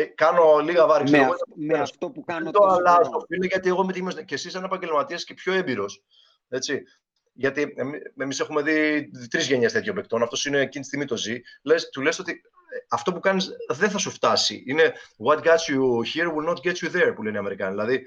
ε, 0.00 0.04
κάνω 0.04 0.58
λίγα 0.58 0.86
βάρη. 0.86 1.02
Με, 1.04 1.10
ξέρω 1.10 1.22
εγώ, 1.24 1.32
αυ- 1.32 1.40
είμαι 1.40 1.54
με 1.56 1.62
επιτυχημένος. 1.64 1.90
αυτό 1.90 2.10
που 2.10 2.24
κάνω 2.24 2.44
Δεν 2.44 2.52
το 2.52 2.58
τόσο 2.58 2.74
αλλάζω, 2.76 3.00
καιρό. 3.10 3.24
φίλε, 3.28 3.46
γιατί 3.46 3.68
εγώ 3.68 3.76
είμαι 3.82 3.90
επιτυχημένος. 3.90 4.24
Και 4.24 4.34
εσύ, 4.34 4.50
σαν 4.50 4.64
επαγγελματία 4.64 5.16
και 5.16 5.34
πιο 5.34 5.52
έμπειρος. 5.52 6.02
Έτσι. 6.48 6.82
Γιατί 7.32 7.74
εμείς 8.16 8.40
έχουμε 8.40 8.62
δει 8.62 9.10
τρεις 9.30 9.46
γενιές 9.46 9.72
τέτοιων 9.72 9.94
παικτών. 9.94 10.22
Αυτός 10.22 10.44
είναι 10.46 10.58
εκείνη 10.60 10.80
τη 10.82 10.86
στιγμή 10.86 11.04
το 11.06 11.16
ζει. 11.16 11.40
Λες, 11.62 11.88
του 11.88 12.00
λες 12.00 12.18
ότι 12.18 12.32
ε, 12.32 12.76
αυτό 12.90 13.12
που 13.12 13.20
κάνεις 13.20 13.50
δεν 13.68 13.90
θα 13.90 13.98
σου 13.98 14.10
φτάσει. 14.10 14.62
Είναι 14.66 14.92
what 15.26 15.36
got 15.38 15.56
you 15.68 15.80
here 16.14 16.26
will 16.34 16.48
not 16.48 16.56
get 16.56 16.74
you 16.74 16.96
there, 16.96 17.12
που 17.14 17.22
λένε 17.22 17.36
οι 17.36 17.38
Αμερικάνοι. 17.38 17.70
Δηλαδή, 17.70 18.02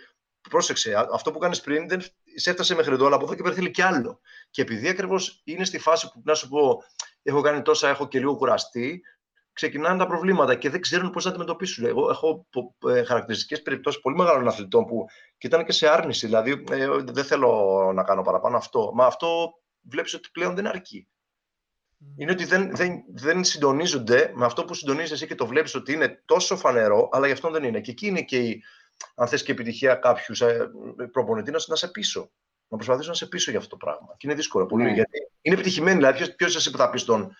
πρόσεξε, 0.49 0.95
α- 0.95 1.07
αυτό 1.13 1.31
που 1.31 1.39
κάνεις 1.39 1.61
πριν 1.61 1.87
δεν 1.87 2.01
σε 2.35 2.49
έφτασε 2.49 2.75
μέχρι 2.75 2.93
εδώ, 2.93 3.05
αλλά 3.05 3.15
από 3.15 3.25
εδώ 3.25 3.35
και 3.35 3.41
πέρα 3.41 3.55
θέλει 3.55 3.71
κι 3.71 3.81
άλλο. 3.81 4.19
Και 4.49 4.61
επειδή 4.61 4.87
ακριβώς 4.89 5.41
είναι 5.43 5.65
στη 5.65 5.79
φάση 5.79 6.09
που, 6.11 6.21
να 6.25 6.33
σου 6.33 6.47
πω, 6.49 6.83
έχω 7.23 7.41
κάνει 7.41 7.61
τόσα, 7.61 7.89
έχω 7.89 8.07
και 8.07 8.19
λίγο 8.19 8.35
κουραστεί, 8.35 9.01
ξεκινάνε 9.53 9.97
τα 9.97 10.07
προβλήματα 10.07 10.55
και 10.55 10.69
δεν 10.69 10.81
ξέρουν 10.81 11.09
πώς 11.09 11.23
να 11.23 11.29
αντιμετωπίσουν. 11.29 11.85
Εγώ 11.85 12.09
έχω 12.09 12.47
ε, 12.87 13.03
χαρακτηριστικές 13.03 13.61
περιπτώσεις 13.61 14.01
πολύ 14.01 14.15
μεγάλων 14.15 14.47
αθλητών 14.47 14.85
που 14.85 15.05
και 15.37 15.47
ήταν 15.47 15.65
και 15.65 15.71
σε 15.71 15.87
άρνηση. 15.87 16.25
Δηλαδή, 16.25 16.63
ε, 16.71 16.87
δεν 17.03 17.23
θέλω 17.23 17.91
να 17.95 18.03
κάνω 18.03 18.21
παραπάνω 18.21 18.57
αυτό. 18.57 18.91
Μα 18.93 19.05
αυτό 19.05 19.53
βλέπεις 19.81 20.13
ότι 20.13 20.29
πλέον 20.31 20.55
δεν 20.55 20.67
αρκεί. 20.67 21.07
Είναι 22.17 22.31
ότι 22.31 22.45
δεν, 22.45 22.75
δεν, 22.75 23.03
δεν 23.13 23.43
συντονίζονται 23.43 24.31
με 24.35 24.45
αυτό 24.45 24.65
που 24.65 24.73
συντονίζεσαι 24.73 25.13
εσύ 25.13 25.27
και 25.27 25.35
το 25.35 25.45
βλέπεις 25.45 25.75
ότι 25.75 25.93
είναι 25.93 26.21
τόσο 26.25 26.57
φανερό, 26.57 27.09
αλλά 27.11 27.25
γι' 27.27 27.33
αυτό 27.33 27.49
δεν 27.49 27.63
είναι. 27.63 27.81
Και 27.81 27.91
εκεί 27.91 28.07
είναι 28.07 28.21
και 28.21 28.37
η, 28.37 28.63
αν 29.15 29.27
θες 29.27 29.43
και 29.43 29.51
επιτυχία 29.51 29.95
κάποιους 29.95 30.41
ε, 30.41 30.69
προπονητή 31.11 31.51
να, 31.51 31.59
να 31.67 31.75
σε 31.75 31.87
πίσω. 31.87 32.31
Να 32.67 32.77
προσπαθήσουν 32.77 33.11
να 33.11 33.17
σε 33.17 33.25
πίσω 33.25 33.49
για 33.49 33.59
αυτό 33.59 33.77
το 33.77 33.85
πράγμα. 33.85 34.15
Και 34.17 34.27
είναι 34.27 34.35
δύσκολο 34.35 34.65
πολύ. 34.65 34.83
Ναι. 34.83 34.93
Γιατί 34.93 35.17
είναι 35.41 35.55
επιτυχημένοι. 35.55 35.95
Δηλαδή, 35.95 36.35
ποιος 36.35 36.55
εσύ 36.55 36.71
που 36.71 36.77
θα 36.77 36.89
πεις 36.89 37.03
τον, 37.03 37.35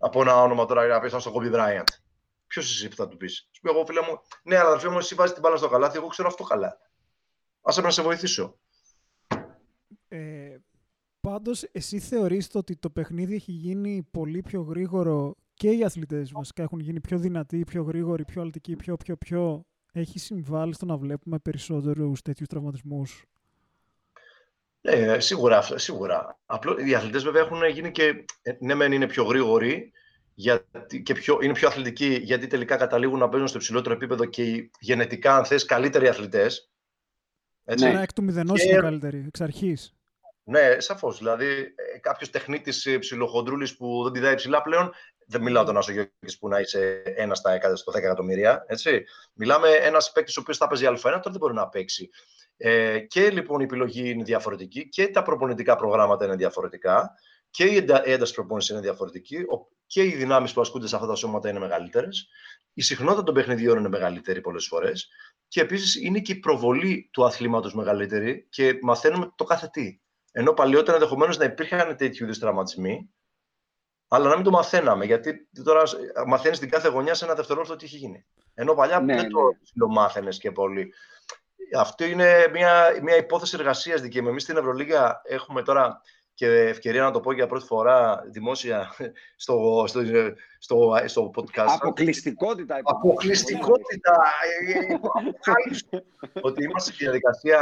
από 0.00 0.20
ένα 0.20 0.42
όνομα 0.42 0.66
τώρα, 0.66 0.86
να 0.86 1.00
πεις 1.00 1.10
στον 1.18 1.32
Kobe 1.36 1.54
Bryant. 1.54 1.88
Ποιος 2.46 2.70
εσύ 2.70 2.88
που 2.88 2.96
θα 2.96 3.08
του 3.08 3.16
πεις; 3.16 3.48
Σου 3.50 3.60
πει 3.60 3.70
εγώ, 3.70 3.86
φίλε 3.86 4.00
μου, 4.00 4.20
ναι, 4.42 4.56
αλλά 4.56 4.68
αδερφέ 4.68 4.88
μου, 4.88 4.98
εσύ 4.98 5.14
βάζεις 5.14 5.32
την 5.32 5.42
μπάλα 5.42 5.56
στο 5.56 5.68
καλάθι, 5.68 5.96
εγώ 5.96 6.06
ξέρω 6.06 6.28
αυτό 6.28 6.44
καλά. 6.44 6.78
Άσε 7.62 7.80
με 7.80 7.86
να 7.86 7.92
σε 7.92 8.02
βοηθήσω. 8.02 8.58
Ε, 10.08 10.56
πάντως, 11.20 11.62
εσύ 11.62 11.98
θεωρείς 11.98 12.48
το 12.48 12.58
ότι 12.58 12.76
το 12.76 12.90
παιχνίδι 12.90 13.34
έχει 13.34 13.52
γίνει 13.52 14.08
πολύ 14.10 14.40
πιο 14.40 14.62
γρήγορο 14.62 15.34
και 15.54 15.70
οι 15.70 15.84
αθλητές 15.84 16.32
βασικά 16.32 16.62
έχουν 16.62 16.80
γίνει 16.80 17.00
πιο 17.00 17.18
δυνατοί, 17.18 17.64
πιο 17.64 17.82
γρήγοροι, 17.82 18.24
πιο 18.24 18.42
αλτικοί, 18.42 18.76
πιο 18.76 18.96
πιο 18.96 19.16
πιο. 19.16 19.64
Έχει 19.92 20.18
συμβάλει 20.18 20.74
στο 20.74 20.86
να 20.86 20.96
βλέπουμε 20.96 21.38
περισσότερους 21.38 22.22
τέτοιους 22.22 22.48
τραυματισμούς. 22.48 23.24
Ναι, 24.80 25.20
σίγουρα. 25.20 25.58
αυτό- 25.58 25.78
σίγουρα. 25.78 26.38
Απλό, 26.46 26.76
οι 26.78 26.94
αθλητές 26.94 27.22
βέβαια 27.24 27.42
έχουν 27.42 27.64
γίνει 27.68 27.90
και. 27.90 28.24
ε, 28.42 28.52
Ναι, 28.60 28.74
μεν 28.74 28.92
είναι 28.92 29.06
πιο 29.06 29.24
γρήγοροι 29.24 29.92
γιατί, 30.34 31.02
και 31.02 31.14
πιο, 31.14 31.38
είναι 31.42 31.52
πιο 31.52 31.68
αθλητικοί 31.68 32.20
γιατί 32.22 32.46
τελικά 32.46 32.76
καταλήγουν 32.76 33.18
να 33.18 33.28
παίζουν 33.28 33.48
στο 33.48 33.56
υψηλότερο 33.58 33.94
επίπεδο 33.94 34.24
και 34.24 34.42
οι 34.44 34.70
γενετικά, 34.80 35.36
αν 35.36 35.44
θες, 35.44 35.64
καλύτεροι 35.64 36.08
αθλητές. 36.08 36.70
Έτσι. 37.64 37.86
Άρα 37.86 38.00
εκ 38.00 38.12
του 38.12 38.22
μηδενός 38.22 38.60
Και- 38.60 38.68
είναι 38.68 38.80
καλύτερη, 38.80 39.24
εξ 39.26 39.40
αρχής. 39.40 39.94
Ναι, 40.44 40.76
σαφώς. 40.80 41.18
Δηλαδή, 41.18 41.74
κάποιος 42.00 42.30
τεχνίτης 42.30 42.88
ψιλοχοντρούλης 42.98 43.76
που 43.76 44.02
δεν 44.02 44.12
πηδάει 44.12 44.34
ψηλά 44.34 44.62
πλέον, 44.62 44.92
δεν 45.26 45.42
μιλάω 45.42 45.64
τον 45.64 45.76
Άσο 45.76 45.92
Γιώργης 45.92 46.38
που 46.38 46.48
να 46.48 46.60
είσαι 46.60 47.02
ένα 47.04 47.34
στα 47.34 47.52
εκα- 47.52 47.76
στο 47.76 47.90
10 47.92 48.04
εκατομμύρια. 48.06 48.64
Έτσι. 48.68 49.04
Μιλάμε 49.32 49.68
ένας 49.68 50.12
παίκτης 50.12 50.36
ο 50.36 50.40
οποίος 50.40 50.56
θα 50.56 50.66
παίζει 50.66 50.86
Α1, 50.86 51.00
τώρα 51.02 51.20
δεν 51.30 51.36
μπορεί 51.38 51.54
να 51.54 51.68
παίξει. 51.68 52.10
Ε, 52.62 52.98
και 52.98 53.30
λοιπόν 53.30 53.60
η 53.60 53.64
επιλογή 53.64 54.10
είναι 54.10 54.22
διαφορετική 54.22 54.88
και 54.88 55.08
τα 55.08 55.22
προπονητικά 55.22 55.76
προγράμματα 55.76 56.24
είναι 56.24 56.36
διαφορετικά 56.36 57.14
και 57.50 57.64
η 57.64 57.76
εντα- 57.76 58.06
η 58.06 58.12
ένταση 58.12 58.34
προπόνησης 58.34 58.70
είναι 58.70 58.80
διαφορετική 58.80 59.36
ο- 59.36 59.68
και 59.86 60.04
οι 60.04 60.14
δυνάμεις 60.14 60.52
που 60.52 60.60
ασκούνται 60.60 60.86
σε 60.86 60.94
αυτά 60.96 61.06
τα 61.06 61.14
σώματα 61.14 61.48
είναι 61.48 61.58
μεγαλύτερες. 61.58 62.28
Η 62.72 62.82
συχνότητα 62.82 63.22
των 63.22 63.34
παιχνιδιών 63.34 63.78
είναι 63.78 63.88
μεγαλύτερη 63.88 64.40
πολλές 64.40 64.66
φορές. 64.66 65.08
Και 65.48 65.60
επίσης 65.60 65.94
είναι 66.02 66.20
και 66.20 66.32
η 66.32 66.36
προβολή 66.36 67.08
του 67.12 67.24
αθλήματος 67.24 67.74
μεγαλύτερη 67.74 68.46
και 68.50 68.78
μαθαίνουμε 68.82 69.32
το 69.36 69.44
κάθε 69.44 69.68
τι. 69.72 70.00
Ενώ 70.32 70.52
παλιότερα 70.52 70.96
ενδεχομένως 70.96 71.38
να 71.38 71.44
υπήρχαν 71.44 71.96
τέτοιου 71.96 72.24
είδους 72.24 72.38
τραυματισμοί, 72.38 73.10
αλλά 74.08 74.28
να 74.28 74.34
μην 74.34 74.44
το 74.44 74.50
μαθαίναμε. 74.50 75.04
Γιατί 75.04 75.48
τώρα 75.64 75.82
μαθαίνεις 76.26 76.58
την 76.58 76.70
κάθε 76.70 76.88
γωνιά 76.88 77.14
σε 77.14 77.24
ένα 77.24 77.34
δευτερόλεπτο 77.34 77.76
τι 77.76 77.84
έχει 77.84 77.96
γίνει. 77.96 78.24
Ενώ 78.54 78.74
παλιά 78.74 79.00
Ναι, 79.00 79.14
δεν 79.14 79.22
ναι. 79.24 79.30
το 79.78 79.88
μάθαινε 79.88 80.30
και 80.30 80.52
πολύ. 80.52 80.92
Αυτό 81.76 82.04
είναι 82.04 82.48
μια, 82.52 82.98
μια 83.02 83.16
υπόθεση 83.16 83.56
εργασία 83.58 83.96
δική 83.96 84.20
μου. 84.22 84.28
Εμεί 84.28 84.40
στην 84.40 84.56
Ευρωλίγα 84.56 85.20
έχουμε 85.24 85.62
τώρα 85.62 86.00
και 86.40 86.46
ευκαιρία 86.46 87.02
να 87.02 87.10
το 87.10 87.20
πω 87.20 87.32
για 87.32 87.46
πρώτη 87.46 87.66
φορά 87.66 88.22
δημόσια 88.26 88.94
στο, 89.36 89.84
στο, 89.86 90.00
στο, 90.58 90.96
στο 91.06 91.30
podcast. 91.36 91.66
Αποκλειστικότητα. 91.66 92.78
είπαμε. 92.78 92.98
Αποκλειστικότητα. 92.98 94.22
ε, 94.66 94.92
ε, 94.92 94.94
αποκάλυψη. 94.94 95.86
ότι 96.40 96.64
είμαστε 96.64 96.92
στη 96.92 97.04
διαδικασία, 97.04 97.60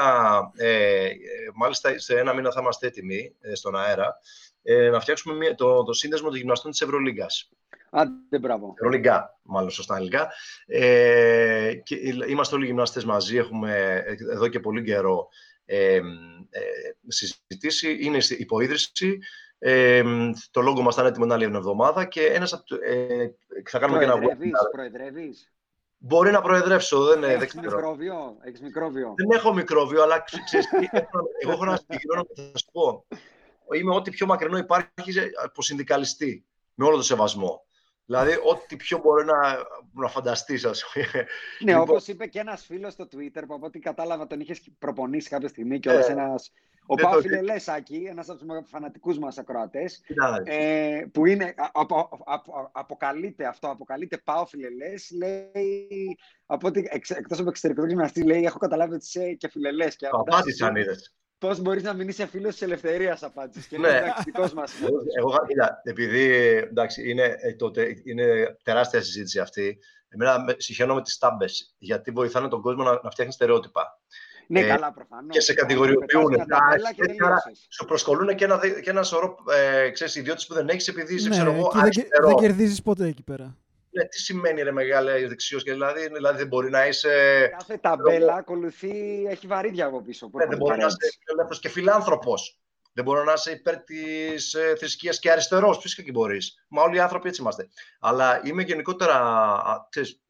ε, 0.56 1.04
ε, 1.04 1.12
μάλιστα 1.54 1.98
σε 1.98 2.18
ένα 2.18 2.32
μήνα 2.32 2.50
θα 2.50 2.60
είμαστε 2.60 2.86
έτοιμοι 2.86 3.34
ε, 3.40 3.54
στον 3.54 3.76
αέρα, 3.76 4.20
ε, 4.70 4.88
να 4.90 5.00
φτιάξουμε 5.00 5.34
μια, 5.34 5.54
το, 5.54 5.82
το 5.82 5.92
σύνδεσμο 5.92 6.28
των 6.28 6.38
γυμναστών 6.38 6.70
της 6.70 6.80
Ευρωλίγκας. 6.80 7.50
Άντε, 7.90 8.38
μπράβο. 8.40 8.72
Ευρωλίγκα, 8.76 9.38
μάλλον 9.42 9.70
σωστά 9.70 9.94
αγγλικά. 9.94 10.32
Ε, 10.66 11.74
και 11.82 11.96
είμαστε 12.28 12.54
όλοι 12.54 12.66
γυμναστές 12.66 13.04
μαζί, 13.04 13.36
έχουμε 13.36 14.02
ε, 14.06 14.14
εδώ 14.32 14.48
και 14.48 14.60
πολύ 14.60 14.84
καιρό 14.84 15.28
ε, 15.64 15.94
ε, 15.94 16.00
συζητήσει. 17.06 17.96
Είναι 18.00 18.20
στη 18.20 18.34
υποίδρυση. 18.34 19.18
Ε, 19.58 20.02
το 20.50 20.60
λόγο 20.60 20.82
μας 20.82 20.94
θα 20.94 21.00
είναι 21.00 21.10
έτοιμο 21.10 21.24
την 21.24 21.34
άλλη 21.34 21.44
εβδομάδα 21.44 22.04
και 22.04 22.26
ένας 22.26 22.52
από, 22.52 22.64
το- 22.64 22.78
ε, 22.82 23.34
θα 23.68 23.78
κάνουμε 23.78 23.98
και 23.98 24.04
ένα 24.04 24.18
Προεδρεύεις, 24.18 24.50
webinar. 24.50 24.70
προεδρεύεις; 24.72 25.52
Μπορεί 25.98 26.30
να 26.30 26.40
προεδρεύσω, 26.42 27.04
δεν, 27.04 27.22
ε, 27.22 27.26
δεν 27.26 27.36
Έχεις 27.40 27.54
ξέρω. 27.60 27.76
μικρόβιο, 27.76 28.36
έχεις 28.44 28.60
μικρόβιο. 28.60 29.14
Δεν 29.16 29.30
έχω 29.38 29.52
μικρόβιο, 29.54 30.02
αλλά 30.02 30.20
ξε- 30.20 30.44
ξέρεις, 30.44 30.66
τι, 30.68 30.88
εγώ 31.42 31.52
έχω 31.52 31.64
ένα 31.64 31.76
συγκεκριμένο 31.76 32.22
που 32.24 32.34
θα 32.36 32.58
σου 32.58 32.66
πω. 32.72 33.06
Είμαι 33.74 33.94
ό,τι 33.94 34.10
πιο 34.10 34.26
μακρινό 34.26 34.56
υπάρχει 34.58 35.12
σε- 35.12 35.30
από 35.44 35.62
συνδικαλιστή, 35.62 36.44
με 36.74 36.84
όλο 36.86 36.96
το 36.96 37.02
σεβασμό. 37.02 37.62
Δηλαδή, 38.04 38.32
ό,τι 38.44 38.76
πιο 38.76 38.98
μπορεί 38.98 39.24
να, 39.24 39.56
να 39.92 40.08
φανταστείς, 40.08 40.64
ας 40.64 40.84
πούμε. 40.92 41.06
Ναι, 41.60 41.70
Λοιπόν, 41.72 41.80
όπως 41.88 42.08
είπε 42.08 42.26
και 42.26 42.38
ένας 42.38 42.64
φίλος 42.64 42.92
στο 42.92 43.04
Twitter, 43.04 43.42
που 43.46 43.54
από 43.54 43.66
ό,τι 43.66 43.78
κατάλαβα 43.78 44.26
τον 44.26 44.40
είχες 44.40 44.70
προπονήσει 44.78 45.28
κάποια 45.28 45.48
στιγμή 45.48 45.78
και 45.78 45.88
όλος 45.90 46.08
Ε, 46.08 46.12
ένας... 46.12 46.52
Ο 46.90 46.94
δεν 46.94 47.04
το- 47.04 47.10
Πάφιλε 47.10 47.40
Λέσακη, 47.42 48.06
ένας 48.08 48.28
από 48.28 48.38
τους 48.38 48.68
φανατικούς 48.70 49.18
μας 49.18 49.38
ακροατές, 49.38 50.00
κοίτα, 50.06 50.42
ε, 50.44 51.06
που 51.12 51.26
είναι, 51.26 51.44
α- 51.56 51.70
απο, 51.72 52.08
απο- 52.26 52.70
αποκαλείται 52.72 53.46
αυτό, 53.46 53.68
αποκαλείται 53.70 54.18
Πάοφιλε 54.18 54.68
Λες, 54.70 55.10
λέει, 55.10 56.18
από 56.46 56.66
ότι 56.66 56.88
εξ, 56.90 57.10
εκτός 57.10 57.38
από 57.40 57.48
εξωτερικό 57.48 57.86
γυμναστή, 57.86 58.22
λέει, 58.24 58.44
έχω 58.44 58.58
καταλάβει 58.58 58.94
ότι 58.94 59.04
είσαι 59.04 59.32
και 59.34 59.48
φιλελές. 59.48 59.96
Και 59.96 60.06
Το 60.10 60.16
φαντάζεσαι- 60.16 60.62
απάντησαν, 60.62 60.76
είδες. 60.76 61.14
Πώς 61.38 61.60
μπορείς 61.60 61.82
να 61.82 61.92
μην 61.92 62.08
είσαι 62.08 62.26
φίλος 62.26 62.52
της 62.52 62.62
ελευθερίας, 62.62 63.22
απάντηση. 63.22 63.68
Και 63.68 63.78
Ναι. 63.78 63.88
είναι 63.88 64.14
δικός 64.24 64.52
μας. 64.52 64.72
Εγώ, 65.18 65.36
κοίτα, 65.48 65.80
επειδή 65.84 66.30
εντάξει, 66.56 67.10
είναι, 67.10 67.36
ε, 67.40 67.52
τότε, 67.54 67.94
είναι 68.04 68.56
τεράστια 68.62 69.02
συζήτηση 69.02 69.38
αυτή, 69.38 69.78
εμένα 70.08 70.40
με- 70.44 70.54
συχαίνω 70.56 70.94
με 70.94 71.02
τις 71.02 71.18
τάμπες, 71.18 71.74
γιατί 71.78 72.10
βοηθάνε 72.10 72.48
τον 72.48 72.60
κόσμο 72.62 72.82
να, 72.82 73.00
να 73.02 73.10
φτιάχνει 73.10 73.32
στερεότυπα. 73.32 74.00
Ναι, 74.50 74.60
Ε, 74.60 74.66
καλά, 74.66 74.92
προφανώς. 74.92 75.28
και 75.30 75.40
σε 75.40 75.54
κατηγοριοποιούν. 75.54 76.26
Μια 76.28 76.46
ταμπέλα 76.46 76.92
και 76.92 77.02
Ε, 77.02 77.14
άρα, 77.24 77.36
τελείωσες. 77.42 77.66
Σου 77.70 77.84
προσκολούν 77.84 78.36
και 78.36 78.44
ένα, 78.44 78.58
δε- 78.58 78.80
και 78.80 78.90
ένα 78.90 79.02
σωρό 79.02 79.36
ε, 79.84 79.90
ξέρεις, 79.90 80.14
ιδιώτες 80.16 80.46
που 80.46 80.54
δεν 80.54 80.68
έχεις 80.68 80.88
επειδή 80.88 81.14
είσαι, 81.14 81.28
Ναι, 81.28 81.34
ξέρω 81.34 81.52
εγώ, 81.52 81.66
εκεί 81.66 81.78
δεν, 81.80 81.90
κε- 81.90 82.02
αριστερό. 82.04 82.26
δεν 82.28 82.36
κερδίζεις 82.36 82.82
ποτέ 82.82 83.06
εκεί 83.06 83.22
πέρα. 83.22 83.56
Ναι, 83.98 84.04
τι 84.08 84.20
σημαίνει 84.20 84.62
ρε 84.62 84.72
μεγάλη 84.72 85.26
δεξιός 85.26 85.62
και 85.62 85.72
δηλαδή, 85.72 86.08
δηλαδή 86.08 86.38
δεν 86.38 86.46
μπορεί 86.46 86.70
να 86.70 86.86
είσαι... 86.86 87.46
Κάθε 87.58 87.76
ταμπέλα 87.76 88.34
ακολουθεί, 88.34 89.24
έχει 89.28 89.46
βαρύδια 89.46 89.86
από 89.86 90.02
πίσω. 90.02 90.28
που 90.28 90.36
Ναι, 90.38 90.44
έχουν 90.44 90.56
δεν 90.56 90.66
μπορεί 90.66 90.80
να 90.80 90.86
είσαι 90.86 90.96
παρέες. 90.96 91.18
ελεύθερος 91.24 91.60
και 91.60 91.68
φιλάνθρωπος. 91.68 92.58
Δεν 92.92 93.04
μπορεί 93.04 93.24
να 93.24 93.32
είσαι 93.32 93.50
υπέρ 93.50 93.76
της 93.82 94.54
ε, 94.54 94.74
θρησκείας 94.78 95.18
και 95.18 95.30
αριστερός. 95.30 95.78
Φυσικά 95.78 96.02
και 96.02 96.10
μπορείς. 96.10 96.64
Μα 96.68 96.82
όλοι 96.82 96.96
οι 96.96 97.00
άνθρωποι 97.00 97.28
έτσι 97.28 97.40
είμαστε. 97.40 97.68
Αλλά 98.00 98.40
είμαι 98.44 98.62
γενικότερα. 98.62 99.14
α, 99.14 99.86
Ξέρεις, 99.90 100.20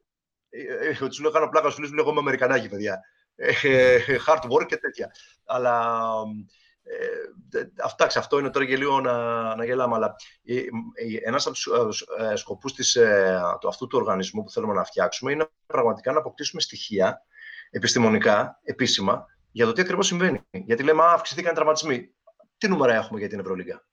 ε, 0.49 0.61
ε, 0.89 1.07
του 1.07 1.21
λέω 1.21 1.31
κάνω 1.31 1.49
πλάκα 1.49 1.69
στου 1.69 1.75
φίλου 1.75 1.87
μου, 1.87 1.93
λέω 1.93 2.03
εγώ 2.03 2.11
είμαι 2.11 2.19
Αμερικανάκι, 2.19 2.69
παιδιά. 2.69 2.99
Ε, 3.35 3.51
ε, 3.63 4.01
hard 4.27 4.49
work 4.51 4.65
και 4.65 4.77
τέτοια. 4.77 5.11
Αλλά. 5.45 6.01
Ε, 6.91 7.07
δε- 7.49 7.65
αυτά, 7.83 8.07
ξε, 8.07 8.19
αυτό 8.19 8.39
είναι 8.39 8.49
τώρα 8.49 8.65
και 8.65 8.77
λίγο 8.77 9.01
να, 9.01 9.15
να 9.55 9.65
γελάμε, 9.65 9.95
αλλά 9.95 10.15
ε, 10.43 10.55
ε, 10.55 10.63
ένας 11.23 11.45
από 11.45 11.55
τους 11.55 12.01
ε, 12.17 12.31
ε, 12.31 12.35
σκοπούς 12.35 12.73
της, 12.73 12.95
ε, 12.95 13.41
του, 13.59 13.67
αυτού 13.67 13.87
του 13.87 13.97
οργανισμού 13.97 14.43
που 14.43 14.49
θέλουμε 14.51 14.73
να 14.73 14.83
φτιάξουμε 14.83 15.31
είναι 15.31 15.47
πραγματικά 15.65 16.11
να 16.11 16.19
αποκτήσουμε 16.19 16.61
στοιχεία 16.61 17.21
επιστημονικά, 17.69 18.59
επίσημα, 18.63 19.25
για 19.51 19.65
το 19.65 19.73
τι 19.73 19.81
ακριβώς 19.81 20.07
συμβαίνει. 20.07 20.41
Γιατί 20.51 20.83
λέμε, 20.83 21.03
α, 21.03 21.11
αυξηθήκαν 21.13 21.51
οι 21.51 21.55
τραυματισμοί. 21.55 22.13
Τι 22.57 22.67
νούμερα 22.67 22.93
έχουμε 22.93 23.19
για 23.19 23.29
την 23.29 23.39
Ευρωλίγα. 23.39 23.83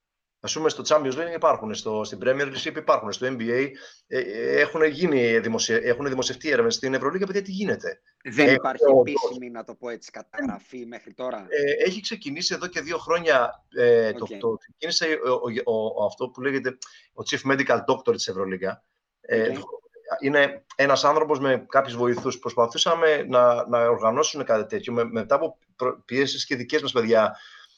Α 0.48 0.52
πούμε, 0.52 0.68
στο 0.68 0.82
Champions 0.86 1.12
League 1.12 1.34
υπάρχουν, 1.34 1.74
στο, 1.74 2.04
στην 2.04 2.18
Premier 2.22 2.52
League 2.54 2.76
υπάρχουν, 2.76 3.12
στο 3.12 3.26
NBA 3.30 3.70
ε, 4.06 4.18
ε, 4.18 4.60
έχουν, 4.60 4.84
γίνει, 4.84 5.38
δημοσια, 5.38 5.80
έχουν 5.82 6.08
δημοσιευτεί 6.08 6.50
έρευνες 6.50 6.74
στην 6.74 6.94
Ευρωλίγα, 6.94 7.26
παιδιά, 7.26 7.42
τι 7.42 7.50
γίνεται; 7.50 8.00
Δεν 8.24 8.48
Ε, 8.48 8.52
υπάρχει 8.52 8.84
ο- 8.84 9.00
επίσημη, 9.00 9.50
να 9.50 9.64
το 9.64 9.74
πω 9.74 9.88
έτσι, 9.88 10.10
καταγραφή 10.10 10.86
μέχρι 10.86 11.12
τώρα. 11.14 11.46
Ε, 11.48 11.84
έχει 11.88 12.00
ξεκινήσει 12.00 12.54
εδώ 12.54 12.66
και 12.66 12.80
δύο 12.80 12.98
χρόνια 12.98 13.64
ε, 13.76 14.12
το, 14.12 14.26
Οκ. 14.30 14.38
το, 14.40 14.56
ξεκίνησε 14.56 15.18
ο, 15.64 15.72
ο, 15.72 16.02
ο- 16.02 16.04
αυτό 16.04 16.28
που 16.28 16.40
λέγεται 16.40 16.78
ο 17.12 17.22
Chief 17.30 17.50
Medical 17.52 17.78
Doctor 17.88 18.12
της 18.14 18.28
Ευρωλίγα. 18.28 18.82
Ε, 19.20 19.48
Οκ. 19.48 19.56
Είναι 20.20 20.64
ένας 20.76 21.04
άνθρωπος 21.04 21.38
με 21.40 21.64
κάποιους 21.68 21.96
βοηθούς. 21.96 22.38
Προσπαθούσαμε 22.38 23.22
να, 23.28 23.68
να 23.68 23.88
οργανώσουμε 23.88 24.44
κάτι 24.44 24.66
τέτοιο 24.66 24.92
με, 24.92 25.04
μετά 25.04 25.34
από 25.34 25.58
προ- 25.76 26.02
πιέσεις 26.04 26.46
και 26.46 26.56
δικές 26.56 26.82
μας 26.82 26.92
παιδιά. 26.92 27.36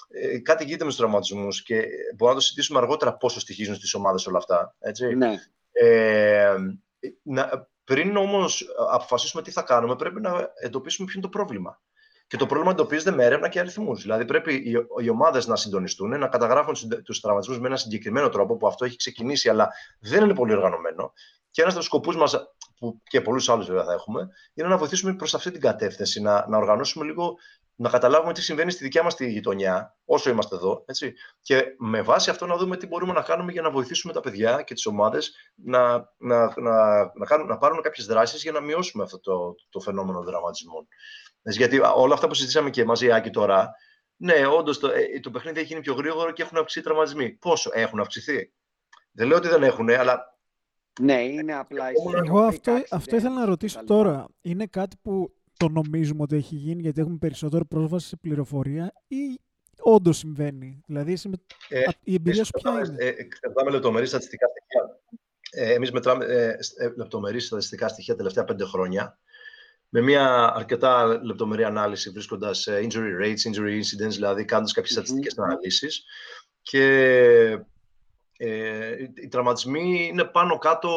Ε, 0.09 0.39
κάτι 0.39 0.65
γίνεται 0.65 0.85
με 0.85 0.91
τους 0.91 0.99
τραυματισμούς 0.99 1.63
και 1.63 1.75
μπορούμε 2.17 2.29
να 2.29 2.35
το 2.35 2.41
συζητήσουμε 2.41 2.79
αργότερα 2.79 3.17
πόσο 3.17 3.41
στοιχίζουν 3.41 3.75
στις 3.75 3.95
ομάδες 3.95 4.27
όλα 4.27 4.39
αυτά. 4.39 4.75
Έτσι. 4.79 5.15
Ναι. 5.15 5.35
Ε, 5.71 6.57
να, 7.23 7.69
πριν 7.85 8.17
όμως 8.17 8.67
αποφασίσουμε 8.91 9.43
τι 9.43 9.51
θα 9.51 9.63
κάνουμε, 9.63 9.97
πρέπει 9.97 10.21
να 10.21 10.53
εντοπίσουμε 10.63 11.07
ποιο 11.07 11.21
είναι 11.21 11.29
το 11.31 11.39
πρόβλημα. 11.39 11.81
Και 12.27 12.37
το 12.37 12.47
πρόβλημα 12.47 12.71
εντοπίζεται 12.71 13.11
με 13.11 13.25
έρευνα 13.25 13.49
και 13.49 13.59
αριθμούς. 13.59 14.03
Δηλαδή, 14.03 14.25
πρέπει 14.25 14.55
οι, 14.55 14.73
οι 15.05 15.09
ομάδες 15.09 15.47
να 15.47 15.57
συντονιστούν, 15.57 16.19
να 16.19 16.29
καταγράφουν 16.29 17.03
τους 17.05 17.21
τραυματισμούς 17.21 17.61
με 17.61 17.67
ένα 17.67 17.77
συγκεκριμένο 17.77 18.29
τρόπο, 18.29 18.57
που 18.57 18.67
αυτό 18.67 18.85
έχει 18.85 18.97
ξεκινήσει, 18.97 19.49
αλλά 19.49 19.71
δεν 20.01 20.25
είναι 20.25 20.35
πολύ 20.35 20.53
οργανωμένο. 20.53 21.13
Και 21.51 21.61
ένας 21.61 21.73
από 21.73 21.83
τους 21.83 21.85
σκοπούς 21.85 22.17
μας, 22.17 22.37
που 22.79 23.03
και 23.03 23.21
πολλούς 23.21 23.49
άλλους 23.49 23.67
βέβαια 23.67 23.85
θα 23.85 23.93
έχουμε, 23.93 24.29
είναι 24.55 24.69
να 24.69 24.77
βοηθήσουμε 24.77 25.15
προς 25.15 25.35
αυτή 25.35 25.51
την 25.51 25.61
κατεύθυνση, 25.61 26.21
να, 26.21 26.49
να 26.49 26.57
οργανώσουμε 26.57 27.05
λίγο, 27.05 27.37
να 27.81 27.89
καταλάβουμε 27.89 28.33
τι 28.33 28.43
συμβαίνει 28.43 28.71
στη 28.71 28.85
δικιά 28.85 29.03
μας 29.03 29.15
τη 29.15 29.31
γειτονιά, 29.31 29.97
όσο 30.05 30.31
είμαστε 30.31 30.55
εδώ. 30.55 30.83
Έτσι. 30.87 31.15
Και 31.43 31.65
με 31.79 32.03
βάση 32.03 32.31
αυτό 32.31 32.47
να 32.47 32.57
δούμε 32.57 32.77
τι 32.77 32.87
μπορούμε 32.87 33.13
να 33.13 33.23
κάνουμε 33.23 33.53
για 33.53 33.63
να 33.63 33.71
βοηθήσουμε 33.71 34.13
τα 34.13 34.21
παιδιά 34.21 34.63
και 34.63 34.75
τις 34.75 34.87
ομάδες 34.87 35.35
να, 35.55 36.13
να, 36.19 36.61
να, 36.61 36.99
να, 37.15 37.27
κάνουν, 37.27 37.47
να 37.47 37.59
πάρουν 37.59 37.83
κάποιες 37.83 38.07
δράσεις 38.07 38.43
για 38.43 38.53
να 38.53 38.61
μειώσουμε 38.61 39.05
αυτό 39.05 39.21
το, 39.21 39.55
το 39.69 39.81
φαινόμενο 39.81 40.23
δραματισμών. 40.23 40.89
Έτσι, 41.43 41.59
Γιατί 41.59 41.81
όλα 41.95 42.15
αυτά 42.15 42.27
που 42.27 42.35
συζητήσαμε 42.35 42.71
και 42.71 42.85
μαζί, 42.85 43.13
Άκη, 43.13 43.31
τώρα, 43.31 43.71
ναι, 44.17 44.47
όντως 44.47 44.79
το, 44.79 44.89
ε, 44.89 45.21
το 45.21 45.31
παιχνίδι 45.31 45.59
έχει 45.59 45.69
γίνει 45.69 45.81
πιο 45.81 45.95
γρήγορο 45.95 46.31
και 46.31 46.43
έχουν 46.43 46.59
αυξηθεί 46.59 46.81
οι 46.81 46.83
τραυματισμοί. 46.83 47.31
Πόσο 47.33 47.71
έχουν 47.73 48.01
αυξηθεί; 48.01 48.53
Δεν 49.13 49.27
λέω 49.27 49.37
ότι 49.37 49.49
δεν 49.49 49.63
έχουν, 49.63 49.91
αλλά 49.91 50.39
Ναι, 51.01 51.23
είναι 51.23 51.55
απλά 51.55 51.91
η 51.91 51.95
Εγώ 52.27 52.41
αυτό, 52.41 52.77
accident 52.77 52.83
αυτό 52.91 53.17
ήθελα 53.17 53.35
να 53.35 53.45
ρωτήσω 53.45 53.79
κτλ. 53.79 53.87
τώρα. 53.87 54.27
Είναι 54.41 54.67
κάτι 54.67 54.97
που 55.03 55.38
το 55.59 55.69
νομίζουμε 55.69 56.23
ότι 56.23 56.37
έχει 56.37 56.55
γίνει 56.55 56.81
γιατί 56.83 57.01
έχουμε 57.01 57.17
περισσότερο 57.17 57.65
πρόσβαση 57.65 58.07
σε 58.09 58.17
πληροφορία 58.17 58.93
ή 59.09 59.41
όντως 59.81 60.17
συμβαίνει. 60.17 60.81
Δηλαδή, 60.87 61.13
εσύ 61.13 61.29
με... 61.29 61.37
Ε, 61.69 61.83
α- 61.83 61.95
η 62.05 62.15
εμπειρία 62.15 62.45
σου 62.45 62.51
ποια 62.61 62.73
Εμείς 62.77 62.89
είναι; 62.89 63.05
ε, 63.05 63.09
Εξετάμε 63.09 63.71
λεπτομερή 63.71 64.07
στατιστικά 64.07 64.47
στοιχεία. 64.49 65.01
Ε, 65.51 65.73
Εμείς 65.75 65.93
μετράμε 65.93 66.25
ε, 66.25 66.63
σ- 66.63 66.81
ε, 66.81 66.93
λεπτομερή 66.97 67.41
στατιστικά 67.41 67.89
στοιχεία 67.89 68.13
τα 68.13 68.19
τελευταία 68.19 68.45
πέντε 68.45 68.65
χρόνια. 68.65 69.19
Με 69.89 70.01
μια 70.01 70.53
αρκετά 70.55 71.21
λεπτομερή 71.25 71.65
ανάλυση, 71.65 72.11
βρίσκοντας 72.11 72.69
injury 72.69 73.23
rates, 73.23 73.53
injury 73.53 73.73
incidents, 73.81 74.09
δηλαδή 74.11 74.45
κάνοντας 74.45 74.73
κάποιες 74.73 74.97
Μμμ. 74.97 75.05
στατιστικές 75.05 75.39
αναλύσεις. 75.39 76.05
Και 76.63 76.85
ε, 78.37 79.03
οι- 79.03 79.13
οι 79.23 79.29
τραυματισμοί 79.29 80.07
είναι 80.13 80.25
πάνω 80.25 80.59
κάτω 80.59 80.91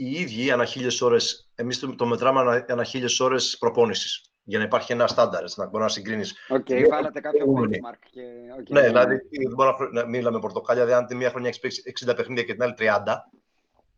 οι 0.00 0.10
ίδιοι 0.20 0.50
ανά 0.50 0.64
χίλιες 0.64 1.00
ώρες. 1.00 1.50
Εμείς 1.54 1.78
το, 1.78 1.94
το 1.94 2.06
μετράμε 2.06 2.40
ανά, 2.40 2.64
ανά 2.68 2.84
χίλιες 2.84 3.20
ώρες 3.20 3.56
προπόνησης. 3.58 4.24
Για 4.42 4.58
να 4.58 4.64
υπάρχει 4.64 4.92
ένα 4.92 5.06
στάνταρ, 5.06 5.42
έτσι, 5.42 5.60
να 5.60 5.66
μπορεί 5.66 5.82
να 5.82 5.88
συγκρίνεις 5.88 6.34
Οκ, 6.48 6.68
Ναι, 6.68 6.86
βάλατε 6.86 7.20
κάποιο 7.20 7.38
προηγούμενη. 7.38 7.78
benchmark. 7.82 7.98
Και... 8.10 8.20
οκ, 8.60 8.68
ναι, 8.68 8.86
δηλαδή 8.86 9.14
δεν 9.14 9.54
μπορώ 9.54 9.76
να, 9.78 10.02
να 10.02 10.08
μιλάμε 10.08 10.38
πορτοκάλια. 10.38 10.84
Δηλαδή, 10.84 11.02
αν 11.02 11.08
τη 11.08 11.14
μία 11.14 11.30
χρονιά 11.30 11.48
έχεις 11.48 11.60
παίξει 11.60 11.82
60 12.08 12.16
παιχνίδια 12.16 12.42
και 12.42 12.52
την 12.52 12.62
άλλη 12.62 12.74
30, 12.78 12.84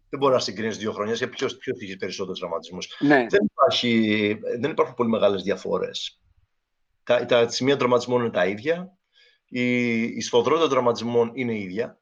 δεν 0.09 0.19
μπορείς 0.21 0.37
να 0.37 0.43
συγκρίνεις 0.43 0.79
δύο 0.79 0.93
χρονιές 0.93 1.19
για 1.19 1.29
ποιος 1.29 1.59
έχει 1.81 1.97
περισσότερου 1.97 2.39
τραυματισμούς. 2.39 2.97
Ναι, 2.99 3.27
Δεν, 3.31 3.41
υπάρχει, 3.53 4.39
δεν 4.61 4.71
υπάρχουν 4.71 4.95
πολύ 4.95 5.09
μεγάλες 5.09 5.43
διαφορές. 5.43 6.21
Τα, 7.03 7.27
τα 7.27 7.49
σημεία 7.49 7.77
τραυματισμών 7.77 8.21
είναι 8.21 8.31
τα 8.31 8.47
ίδια. 8.47 8.97
Η, 9.49 10.03
η 10.03 10.21
σφοδρότητα 10.21 10.61
των 10.61 10.71
τραυματισμών 10.71 11.31
είναι 11.35 11.53
η 11.53 11.63
ίδια. 11.63 12.01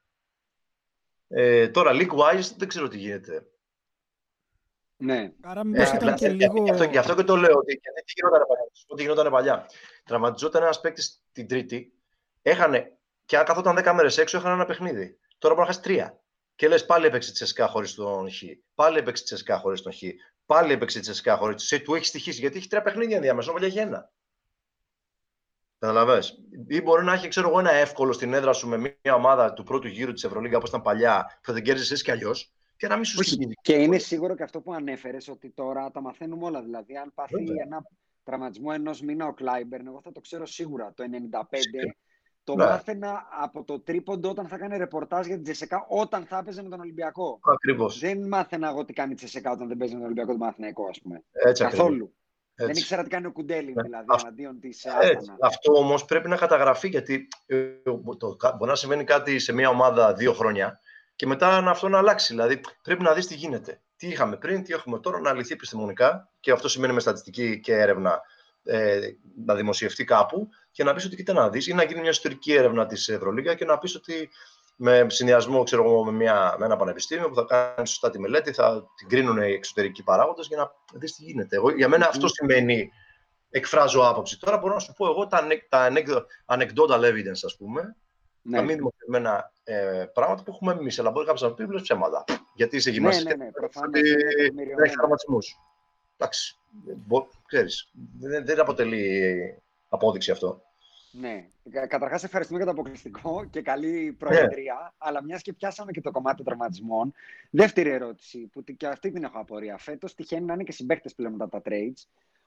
Ε, 1.28 1.68
τώρα, 1.68 1.90
league-wise, 1.94 2.50
δεν 2.56 2.68
ξέρω 2.68 2.88
τι 2.88 2.98
γίνεται. 2.98 3.44
Ναι. 5.00 5.32
Άρα, 5.40 5.64
μήπως 5.64 5.86
ήταν 5.86 5.96
απλά- 5.96 6.14
και 6.14 6.26
ε, 6.26 6.28
λίγο. 6.28 6.62
Γι' 6.62 6.70
αυτό, 6.70 6.84
γι' 6.84 6.98
αυτό 6.98 7.14
και 7.14 7.22
το 7.22 7.36
λέω. 7.36 7.56
Ότι, 7.58 7.80
γιατί 7.82 8.02
τι 8.04 8.12
γινόταν 8.16 8.46
παλιά. 8.46 8.64
Θα 8.68 8.74
σου 8.74 8.86
πω 8.86 8.94
τι 8.96 9.02
γινόταν 9.02 9.30
παλιά. 9.30 9.66
Τραυματιζόταν 10.04 10.62
ένας 10.62 10.80
παίκτης 10.80 11.22
την 11.32 11.48
Τρίτη, 11.48 11.92
έχανε, 12.42 12.98
και 13.24 13.36
αν 13.38 13.44
καθόταν 13.44 13.78
10 13.78 13.92
μέρες 13.94 14.18
έξω, 14.18 14.36
έχανε 14.36 14.54
ένα 14.54 14.64
παιχνίδι. 14.64 15.18
Τώρα 15.38 15.54
μπορεί 15.54 15.66
να 15.66 15.72
χάσει 15.72 15.84
τρία. 15.84 16.20
Και 16.54 16.68
λες 16.68 16.86
πάλι 16.86 17.06
έπαιξε 17.06 17.32
τσεσικά 17.32 17.66
χωρίς 17.66 17.94
τον 17.94 18.30
Χ. 18.30 18.42
Πάλι 18.74 18.98
έπαιξε 18.98 19.24
τσεσικά 19.24 19.58
χωρίς 19.58 19.82
τον 19.82 19.92
Χ. 19.92 19.98
Πάλι 20.46 20.72
έπαιξε 20.72 21.00
τσεσικά 21.00 21.36
χωρί 21.36 21.54
τον 21.54 21.78
Χ. 21.78 21.82
Του 21.82 21.94
έχει 21.94 22.04
στοιχήσει 22.04 22.40
γιατί 22.40 22.58
έχει 22.58 22.68
τρία 22.68 22.82
παιχνίδια 22.82 23.16
ενδιάμεσα. 23.16 23.52
Παλιά 23.52 23.66
έχει 23.66 23.78
ένα. 23.78 24.10
Καταλαβες. 25.78 26.38
Ή 26.68 26.80
μπορεί 26.82 27.04
να 27.04 27.12
έχει 27.12 27.28
ξέρω 27.28 27.48
εγώ, 27.48 27.58
ένα 27.58 27.72
εύκολο 27.72 28.12
στην 28.12 28.34
έδρα 28.34 28.52
σου 28.52 28.68
με 28.68 28.76
μια 28.76 29.14
ομάδα 29.14 29.52
του 29.52 29.62
πρώτου 29.62 29.88
γύρου 29.88 30.12
της 30.12 30.24
Ευρωλίγα 30.24 30.56
όπως 30.56 30.68
ήταν 30.68 30.82
παλιά, 30.82 31.38
που 31.42 31.46
θα 31.46 31.52
την 31.52 31.64
κέρδισε 31.64 31.92
εσύ 31.94 32.02
κι 32.02 32.10
αλλιώς, 32.10 32.52
και 32.80 32.86
να 32.88 32.94
μην 32.94 33.04
σου 33.04 33.16
Όχι, 33.20 33.28
στοιχίζει. 33.30 33.52
και 33.62 33.72
είναι 33.74 33.98
σίγουρο 33.98 34.34
και 34.34 34.42
αυτό 34.42 34.60
που 34.60 34.72
ανέφερες 34.72 35.28
ότι 35.28 35.50
τώρα 35.50 35.90
τα 35.90 36.00
μαθαίνουμε 36.00 36.44
όλα. 36.44 36.62
Δηλαδή, 36.62 36.96
αν 36.96 37.12
πάθει 37.14 37.36
Βέβαια. 37.44 37.62
ένα 37.66 37.82
τραυματισμό 38.22 38.70
ενός 38.72 39.00
μήνα 39.00 39.26
ο 39.26 39.32
Κλάιμπερν, 39.34 39.86
εγώ 39.86 40.00
θα 40.04 40.12
το 40.12 40.20
ξέρω 40.20 40.46
σίγουρα. 40.46 40.92
Το 40.96 41.04
95 41.04 41.58
Σίγουρα. 41.60 41.96
το 42.44 42.54
Ναι. 42.54 42.64
μάθαινα 42.64 43.26
από 43.40 43.64
το 43.64 43.80
τρίποντο 43.80 44.28
όταν 44.30 44.46
θα 44.48 44.58
κάνει 44.58 44.76
ρεπορτάζ 44.76 45.26
για 45.26 45.34
την 45.34 45.44
Τζεσεκά, 45.44 45.86
όταν 45.88 46.24
θα 46.24 46.38
έπαιζε 46.38 46.62
με 46.62 46.68
τον 46.68 46.80
Ολυμπιακό. 46.80 47.38
Ακριβώς. 47.42 47.98
Δεν 47.98 48.28
μάθαινα 48.28 48.68
εγώ 48.68 48.84
τι 48.84 48.92
κάνει 48.92 49.12
η 49.12 49.14
Τζεσεκά 49.14 49.50
όταν 49.50 49.68
δεν 49.68 49.76
παίζει 49.76 49.92
με 49.94 49.98
τον 49.98 50.06
Ολυμπιακό 50.10 50.32
του 50.32 50.38
Μαθηναϊκό, 50.38 50.86
ας 50.88 51.00
πούμε. 51.00 51.22
Έτσι 51.32 51.64
ακριβώς. 51.64 51.86
Καθόλου. 51.86 52.14
Δεν 52.54 52.68
Έτσι. 52.68 52.80
ήξερα 52.80 53.02
τι 53.02 53.08
κάνει 53.08 53.26
ο 53.26 53.32
Κουντέλιν, 53.32 53.74
Ναι. 53.74 53.82
δηλαδή, 53.82 54.04
Αυτό- 54.08 54.26
εναντίον 54.26 54.60
της 54.60 54.84
Έτσι. 54.84 54.98
Άστανα. 55.16 55.38
Αυτό 55.40 55.72
όμως 55.72 56.04
πρέπει 56.04 56.28
να 56.28 56.36
καταγραφεί 56.36 56.88
γιατί 56.88 57.28
ε, 57.46 57.66
το, 57.82 57.96
μπορεί 58.58 58.70
να 58.70 58.74
συμβαίνει 58.74 59.04
κάτι 59.04 59.38
σε 59.38 59.52
μια 59.52 59.68
ομάδα 59.68 60.14
δύο 60.14 60.32
χρόνια 60.32 60.80
και 61.20 61.26
μετά 61.26 61.60
να 61.60 61.70
αυτό 61.70 61.88
να 61.88 61.98
αλλάξει. 61.98 62.32
Δηλαδή 62.32 62.60
πρέπει 62.82 63.02
να 63.02 63.12
δεις 63.12 63.26
τι 63.26 63.34
γίνεται. 63.34 63.80
Τι 63.96 64.08
είχαμε 64.08 64.36
πριν, 64.36 64.62
τι 64.62 64.72
έχουμε 64.72 64.98
τώρα, 64.98 65.20
να 65.20 65.32
λυθεί 65.32 65.52
επιστημονικά 65.52 66.30
και 66.40 66.52
αυτό 66.52 66.68
σημαίνει 66.68 66.92
με 66.92 67.00
στατιστική 67.00 67.60
και 67.60 67.74
έρευνα 67.74 68.20
ε, 68.62 69.00
να 69.44 69.54
δημοσιευτεί 69.54 70.04
κάπου 70.04 70.48
και 70.70 70.84
να 70.84 70.94
πεις 70.94 71.04
ότι 71.04 71.16
κοίτα 71.16 71.32
να 71.32 71.48
δεις 71.48 71.66
ή 71.66 71.74
να 71.74 71.82
γίνει 71.82 72.00
μια 72.00 72.10
ιστορική 72.10 72.52
έρευνα 72.52 72.86
της 72.86 73.08
Ευρωλίγα 73.08 73.54
και 73.54 73.64
να 73.64 73.78
πεις 73.78 73.94
ότι 73.94 74.30
με 74.76 75.06
συνδυασμό 75.08 75.62
ξέρω, 75.62 75.84
εγώ, 75.84 76.04
με, 76.04 76.12
μια, 76.12 76.56
με 76.58 76.64
ένα 76.64 76.76
πανεπιστήμιο 76.76 77.28
που 77.28 77.34
θα 77.34 77.44
κάνει 77.48 77.86
σωστά 77.86 78.10
τη 78.10 78.18
μελέτη, 78.18 78.52
θα 78.52 78.84
την 78.96 79.08
κρίνουν 79.08 79.42
οι 79.42 79.52
εξωτερικοί 79.52 80.02
παράγοντες 80.02 80.46
για 80.46 80.56
να 80.56 80.70
δεις 80.98 81.14
τι 81.14 81.22
γίνεται. 81.22 81.56
Εγώ, 81.56 81.70
για 81.70 81.88
μένα 81.88 82.08
αυτό 82.08 82.28
σημαίνει 82.28 82.90
εκφράζω 83.50 84.00
άποψη. 84.00 84.38
Τώρα 84.38 84.58
μπορώ 84.58 84.74
να 84.74 84.80
σου 84.80 84.92
πω 84.92 85.06
εγώ 85.06 85.26
τα, 85.26 85.46
anec- 85.46 85.66
τα 85.68 85.92
anec- 85.92 86.24
anecdotal 86.56 87.00
evidence, 87.00 87.40
ας 87.44 87.56
πούμε, 87.58 87.96
τα 88.42 88.60
Ναι. 88.60 88.62
μη 88.62 88.74
δημοσιευμένα 88.74 89.52
ε, 89.64 90.04
πράγματα 90.14 90.42
που 90.42 90.50
έχουμε 90.50 90.72
εμείς. 90.72 90.98
Αλλά 90.98 91.10
μπορεί 91.10 91.26
κάποιος 91.26 91.48
να 91.50 91.54
πει 91.54 91.64
βλέπεις 91.64 91.82
ψέματα. 91.82 92.24
Γιατί 92.54 92.76
είσαι 92.76 92.88
Ναι, 92.88 92.94
γυμναστής 92.96 93.24
ναι, 93.24 93.30
και 93.30 93.36
ναι, 93.36 93.50
προφανώς 93.50 93.88
ότι 93.88 93.98
είναι 93.98 94.08
δεν 94.18 94.26
έχει 94.28 94.36
τεκμηριωμένο. 94.44 94.92
τραυματισμούς. 94.92 95.56
Εντάξει, 96.16 96.56
μπο- 97.06 97.28
ξέρεις, 97.46 97.90
δεν, 98.18 98.44
δεν 98.44 98.60
αποτελεί 98.60 99.62
απόδειξη 99.88 100.30
αυτό. 100.30 100.62
Ναι. 101.12 101.46
Καταρχάς, 101.88 102.24
ευχαριστούμε 102.24 102.58
για 102.62 102.72
το 102.72 102.80
αποκλειστικό 102.80 103.44
και 103.50 103.62
καλή 103.62 104.12
προεδρία. 104.18 104.74
Ναι. 104.82 104.88
Αλλά 104.98 105.22
μιας 105.22 105.42
και 105.42 105.52
πιάσαμε 105.52 105.90
και 105.92 106.00
το 106.00 106.10
κομμάτι 106.10 106.36
των 106.36 106.44
τραυματισμών. 106.44 107.12
Δεύτερη 107.50 107.90
ερώτηση, 107.90 108.38
που 108.38 108.64
και 108.64 108.86
αυτή 108.86 109.10
την 109.10 109.24
έχω 109.24 109.38
απορία. 109.38 109.78
Φέτος 109.78 110.14
τυχαίνει 110.14 110.44
να 110.44 110.52
είναι 110.52 110.62
και 110.62 110.72
συμπαίχτες 110.72 111.10
πλέον 111.16 111.32
μετά 111.32 111.48
τα 111.48 111.62
trades. 111.64 112.02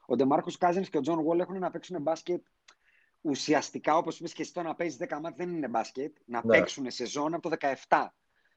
Ο 0.05 0.15
Ντεμάρκος 0.15 0.57
Κάζενς 0.57 0.89
και 0.89 0.97
ο 0.97 1.01
Τζον 1.01 1.23
Βόλ 1.23 1.39
έχουν 1.39 1.59
να 1.59 1.71
παίξουν 1.71 2.01
μπάσκετ 2.01 2.41
ουσιαστικά, 3.23 3.97
όπως 3.97 4.19
είπες 4.19 4.33
και 4.33 4.41
εσύ, 4.41 4.53
το 4.53 4.61
να 4.61 4.75
παίζεις 4.75 4.97
10 4.99 5.19
ματς 5.21 5.45
δεν 5.45 5.55
είναι 5.55 5.67
μπάσκετ. 5.67 6.15
Να 6.25 6.41
ναι. 6.43 6.57
παίξουν 6.57 6.91
σεζόν 6.91 7.33
από 7.33 7.49
το 7.49 7.55
17. 7.87 8.07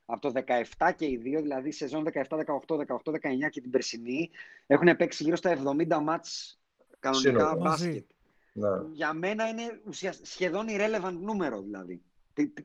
Από 0.04 0.20
το 0.20 0.42
17 0.78 0.90
και 0.96 1.06
οι 1.06 1.16
δύο, 1.16 1.40
δηλαδή 1.40 1.70
σεζόν 1.70 2.06
17-18, 2.12 2.22
18-19 2.66 3.50
και 3.50 3.60
την 3.60 3.70
περσινή, 3.70 4.30
έχουν 4.66 4.96
παίξει 4.96 5.22
γύρω 5.22 5.36
στα 5.36 5.58
70 5.88 5.98
μάτς 6.02 6.60
κανονικά 6.98 7.56
μπάσκετ. 7.56 8.04
Ναι. 8.52 8.68
Για 8.92 9.12
μένα 9.12 9.48
είναι 9.48 9.80
σχεδόν 10.22 10.66
irrelevant 10.68 11.16
νούμερο 11.20 11.60
δηλαδή. 11.62 12.02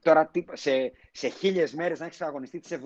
Τώρα 0.02 0.32
σε, 0.54 0.91
σε 1.12 1.28
χίλιες 1.28 1.74
μέρες 1.74 1.99
να 1.99 2.06
έχεις 2.06 2.22
αγωνιστεί 2.22 2.60
τις 2.60 2.72
70, 2.72 2.80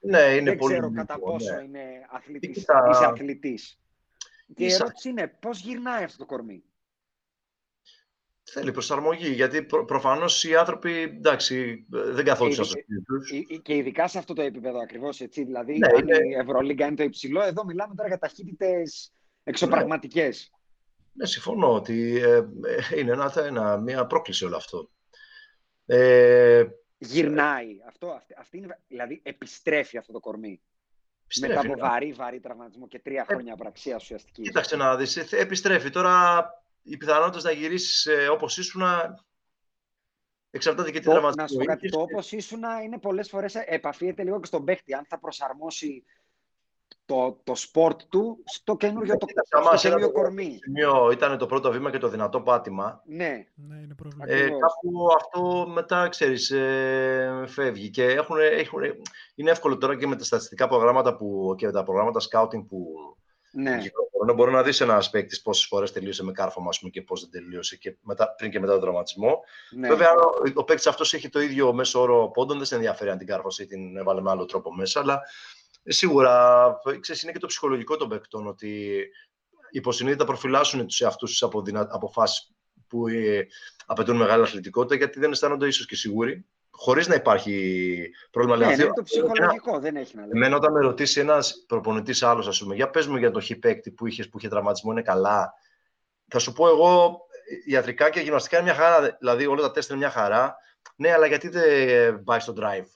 ναι, 0.00 0.18
είναι 0.18 0.50
δεν 0.50 0.58
πολύ 0.58 0.72
ξέρω 0.72 0.92
κατά 0.92 1.18
πόσο 1.18 1.54
ναι. 1.54 1.62
είναι 1.62 2.06
αθλητής, 2.10 2.56
είσαι 2.56 3.04
αθλητής. 3.04 3.78
Και 4.54 4.64
η 4.64 4.72
ερώτηση 4.72 5.08
είναι 5.08 5.26
πώς 5.40 5.60
γυρνάει 5.60 6.04
αυτό 6.04 6.18
το 6.18 6.26
κορμί; 6.26 6.64
Θέλει 8.46 8.72
προσαρμογή, 8.72 9.32
γιατί 9.32 9.62
προ, 9.62 9.84
προφανώς 9.84 10.44
οι 10.44 10.56
άνθρωποι 10.56 11.00
εντάξει, 11.00 11.86
δεν 11.88 12.24
καθόντουσαν 12.24 12.64
στο 12.64 12.78
σπίτι 12.78 13.02
τους. 13.02 13.30
Και 13.62 13.74
ειδικά 13.74 14.08
σε 14.08 14.18
αυτό 14.18 14.34
το 14.34 14.42
επίπεδο 14.42 14.78
ακριβώς 14.78 15.20
έτσι. 15.20 15.44
Δηλαδή, 15.44 15.78
ναι, 15.78 15.86
αν 15.86 15.98
είναι... 15.98 16.16
η 16.16 16.34
Ευρωλίγκα 16.34 16.86
είναι 16.86 16.96
το 16.96 17.02
υψηλό, 17.02 17.42
εδώ 17.42 17.64
μιλάμε 17.64 17.94
τώρα 17.94 18.08
για 18.08 18.18
ταχύτητες 18.18 19.12
εξωπραγματικές. 19.44 20.50
Ναι. 20.50 20.58
Ναι, 21.16 21.26
συμφωνώ 21.26 21.74
ότι 21.74 22.20
ε, 22.20 22.36
ε, 22.36 22.98
είναι 22.98 23.12
ένα, 23.12 23.32
ένα, 23.36 23.76
μια 23.76 24.06
πρόκληση 24.06 24.44
όλο 24.44 24.56
αυτό. 24.56 24.90
Ε, 25.86 26.64
Γυρνάει. 26.98 27.76
Αυτό, 27.88 28.06
αυτή, 28.06 28.34
αυτή 28.38 28.56
είναι, 28.56 28.80
δηλαδή 28.88 29.20
επιστρέφει 29.24 29.96
αυτό 29.96 30.12
το 30.12 30.20
κορμί. 30.20 30.60
Επιστρέφει, 31.24 31.54
Μετά 31.54 31.66
από 31.66 31.80
ναι. 31.80 31.88
βαρύ, 31.88 32.12
βαρύ 32.12 32.40
τραυματισμό 32.40 32.88
και 32.88 32.98
τρία 32.98 33.24
χρόνια 33.28 33.52
ε, 33.52 33.56
πραξία 33.58 33.96
ουσιαστική. 33.96 34.42
Κοίταξε 34.42 34.76
να 34.76 34.96
δεις, 34.96 35.16
ε, 35.16 35.26
επιστρέφει. 35.30 35.90
Τώρα 35.90 36.44
οι 36.84 36.96
πιθανότητε 36.96 37.48
να 37.48 37.50
γυρίσεις 37.50 38.06
ε, 38.06 38.28
όπως 38.28 38.58
ήσουν 38.58 38.82
εξαρτάται 40.50 40.90
και 40.90 40.98
τι 40.98 41.04
τραυματισμό. 41.04 41.42
Να 41.42 41.48
σου 41.48 41.56
πω 41.56 41.64
κάτι, 41.64 41.88
το 41.88 42.00
όπως 42.00 42.32
ήσουν 42.32 42.60
είναι 42.84 42.98
πολλές 42.98 43.28
φορές 43.28 43.54
επαφίεται 43.54 44.22
λίγο 44.22 44.40
και 44.40 44.46
στον 44.46 44.64
παίχτη. 44.64 44.94
Αν 44.94 45.04
θα 45.08 45.18
προσαρμόσει 45.18 46.04
το, 47.04 47.40
το 47.44 47.54
sport 47.54 48.00
του 48.08 48.42
στο 48.44 48.76
καινούριο, 48.76 49.16
το, 49.16 49.26
στο 49.74 49.76
καινούριο 49.76 50.12
κορμί. 50.12 50.58
Σημείο, 50.62 51.10
ήταν 51.10 51.38
το 51.38 51.46
πρώτο 51.46 51.70
βήμα 51.70 51.90
και 51.90 51.98
το 51.98 52.08
δυνατό 52.08 52.40
πάτημα. 52.40 53.02
Ναι. 53.06 53.46
ναι 53.54 53.76
είναι 53.76 53.94
ε, 54.26 54.48
κάπου 54.48 55.06
αυτό 55.16 55.66
μετά, 55.68 56.08
ξέρεις, 56.08 56.50
ε, 56.50 57.44
φεύγει. 57.46 57.90
Και 57.90 58.04
έχουν, 58.04 58.36
έχουν, 58.38 58.80
είναι 59.34 59.50
εύκολο 59.50 59.78
τώρα 59.78 59.96
και 59.96 60.06
με 60.06 60.16
τα 60.16 60.24
στατιστικά 60.24 60.68
προγράμματα 60.68 61.16
που, 61.16 61.54
και 61.56 61.66
με 61.66 61.72
τα 61.72 61.82
προγράμματα 61.82 62.20
scouting 62.30 62.66
που 62.68 62.86
ναι. 63.54 63.82
Μπορεί 64.34 64.52
να 64.52 64.62
δεις 64.62 64.80
ένα 64.80 65.04
παίκτη 65.10 65.40
πόσες 65.42 65.66
φορές 65.66 65.92
τελείωσε 65.92 66.24
με 66.24 66.32
κάρφωμα 66.32 66.70
πούμε, 66.78 66.90
και 66.90 67.02
πώς 67.02 67.20
δεν 67.20 67.30
τελείωσε 67.30 67.76
και 67.76 67.96
μετά, 68.02 68.34
πριν 68.34 68.50
και 68.50 68.60
μετά 68.60 68.72
τον 68.72 68.80
τραυματισμό. 68.80 69.40
Ναι. 69.70 69.88
Βέβαια, 69.88 70.12
ο, 70.12 70.50
ο 70.54 70.64
παίκτης 70.64 70.86
αυτός 70.86 71.14
έχει 71.14 71.28
το 71.28 71.40
ίδιο 71.40 71.72
μέσο 71.72 72.00
όρο 72.00 72.30
πόντων, 72.30 72.56
δεν 72.56 72.66
σε 72.66 72.74
ενδιαφέρει 72.74 73.10
αν 73.10 73.18
την 73.18 73.26
κάρφωσε 73.26 73.62
ή 73.62 73.66
την 73.66 73.96
έβαλε 73.96 74.20
με 74.20 74.30
άλλο 74.30 74.44
τρόπο 74.44 74.74
μέσα. 74.74 75.00
Αλλά 75.00 75.22
Σίγουρα, 75.86 76.76
ξέρεις, 77.00 77.22
είναι 77.22 77.32
και 77.32 77.38
το 77.38 77.46
ψυχολογικό 77.46 77.96
των 77.96 78.08
παικτών 78.08 78.46
ότι 78.46 79.02
υποσυνείδητα 79.70 80.24
προφυλάσσουν 80.24 80.86
τους 80.86 81.00
εαυτούς 81.00 81.30
τους 81.30 81.42
από 81.42 81.62
δυνα... 81.62 81.88
αποφάσεις 81.90 82.52
που 82.88 83.06
ε, 83.08 83.46
απαιτούν 83.86 84.16
μεγάλη 84.16 84.42
αθλητικότητα 84.42 84.94
γιατί 84.94 85.18
δεν 85.18 85.32
αισθάνονται 85.32 85.66
ίσως 85.66 85.86
και 85.86 85.96
σίγουροι 85.96 86.46
χωρίς 86.76 87.08
να 87.08 87.14
υπάρχει 87.14 88.10
πρόβλημα. 88.30 88.56
Ναι, 88.56 88.72
είναι 88.72 88.90
το 88.94 89.02
ψυχολογικό, 89.02 89.78
δεν 89.78 89.96
έχει 89.96 90.16
να 90.16 90.22
λέει. 90.22 90.30
Εμένα, 90.34 90.56
όταν 90.56 90.72
με 90.72 90.80
ρωτήσει 90.80 91.20
ένας 91.20 91.64
προπονητής 91.66 92.22
άλλος, 92.22 92.46
ας 92.48 92.58
πούμε, 92.58 92.74
για 92.74 92.90
πες 92.90 93.06
μου 93.06 93.16
για 93.16 93.30
το 93.30 93.40
χιπέκτη 93.40 93.90
που 93.90 94.06
είχες 94.06 94.28
που 94.28 94.38
είχε 94.38 94.48
τραυματισμό, 94.48 94.92
είναι 94.92 95.02
καλά. 95.02 95.52
Θα 96.28 96.38
σου 96.38 96.52
πω 96.52 96.68
εγώ, 96.68 97.20
ιατρικά 97.66 98.10
και 98.10 98.20
γυμναστικά 98.20 98.56
είναι 98.56 98.66
μια 98.66 98.74
χαρά. 98.74 99.16
Δηλαδή, 99.20 99.46
όλα 99.46 99.62
τα 99.62 99.70
τεστ 99.70 99.90
είναι 99.90 99.98
μια 99.98 100.10
χαρά. 100.10 100.56
Ναι, 100.96 101.12
αλλά 101.12 101.26
γιατί 101.26 101.48
δεν 101.48 102.22
πάει 102.24 102.40
στο 102.40 102.54
drive; 102.56 102.86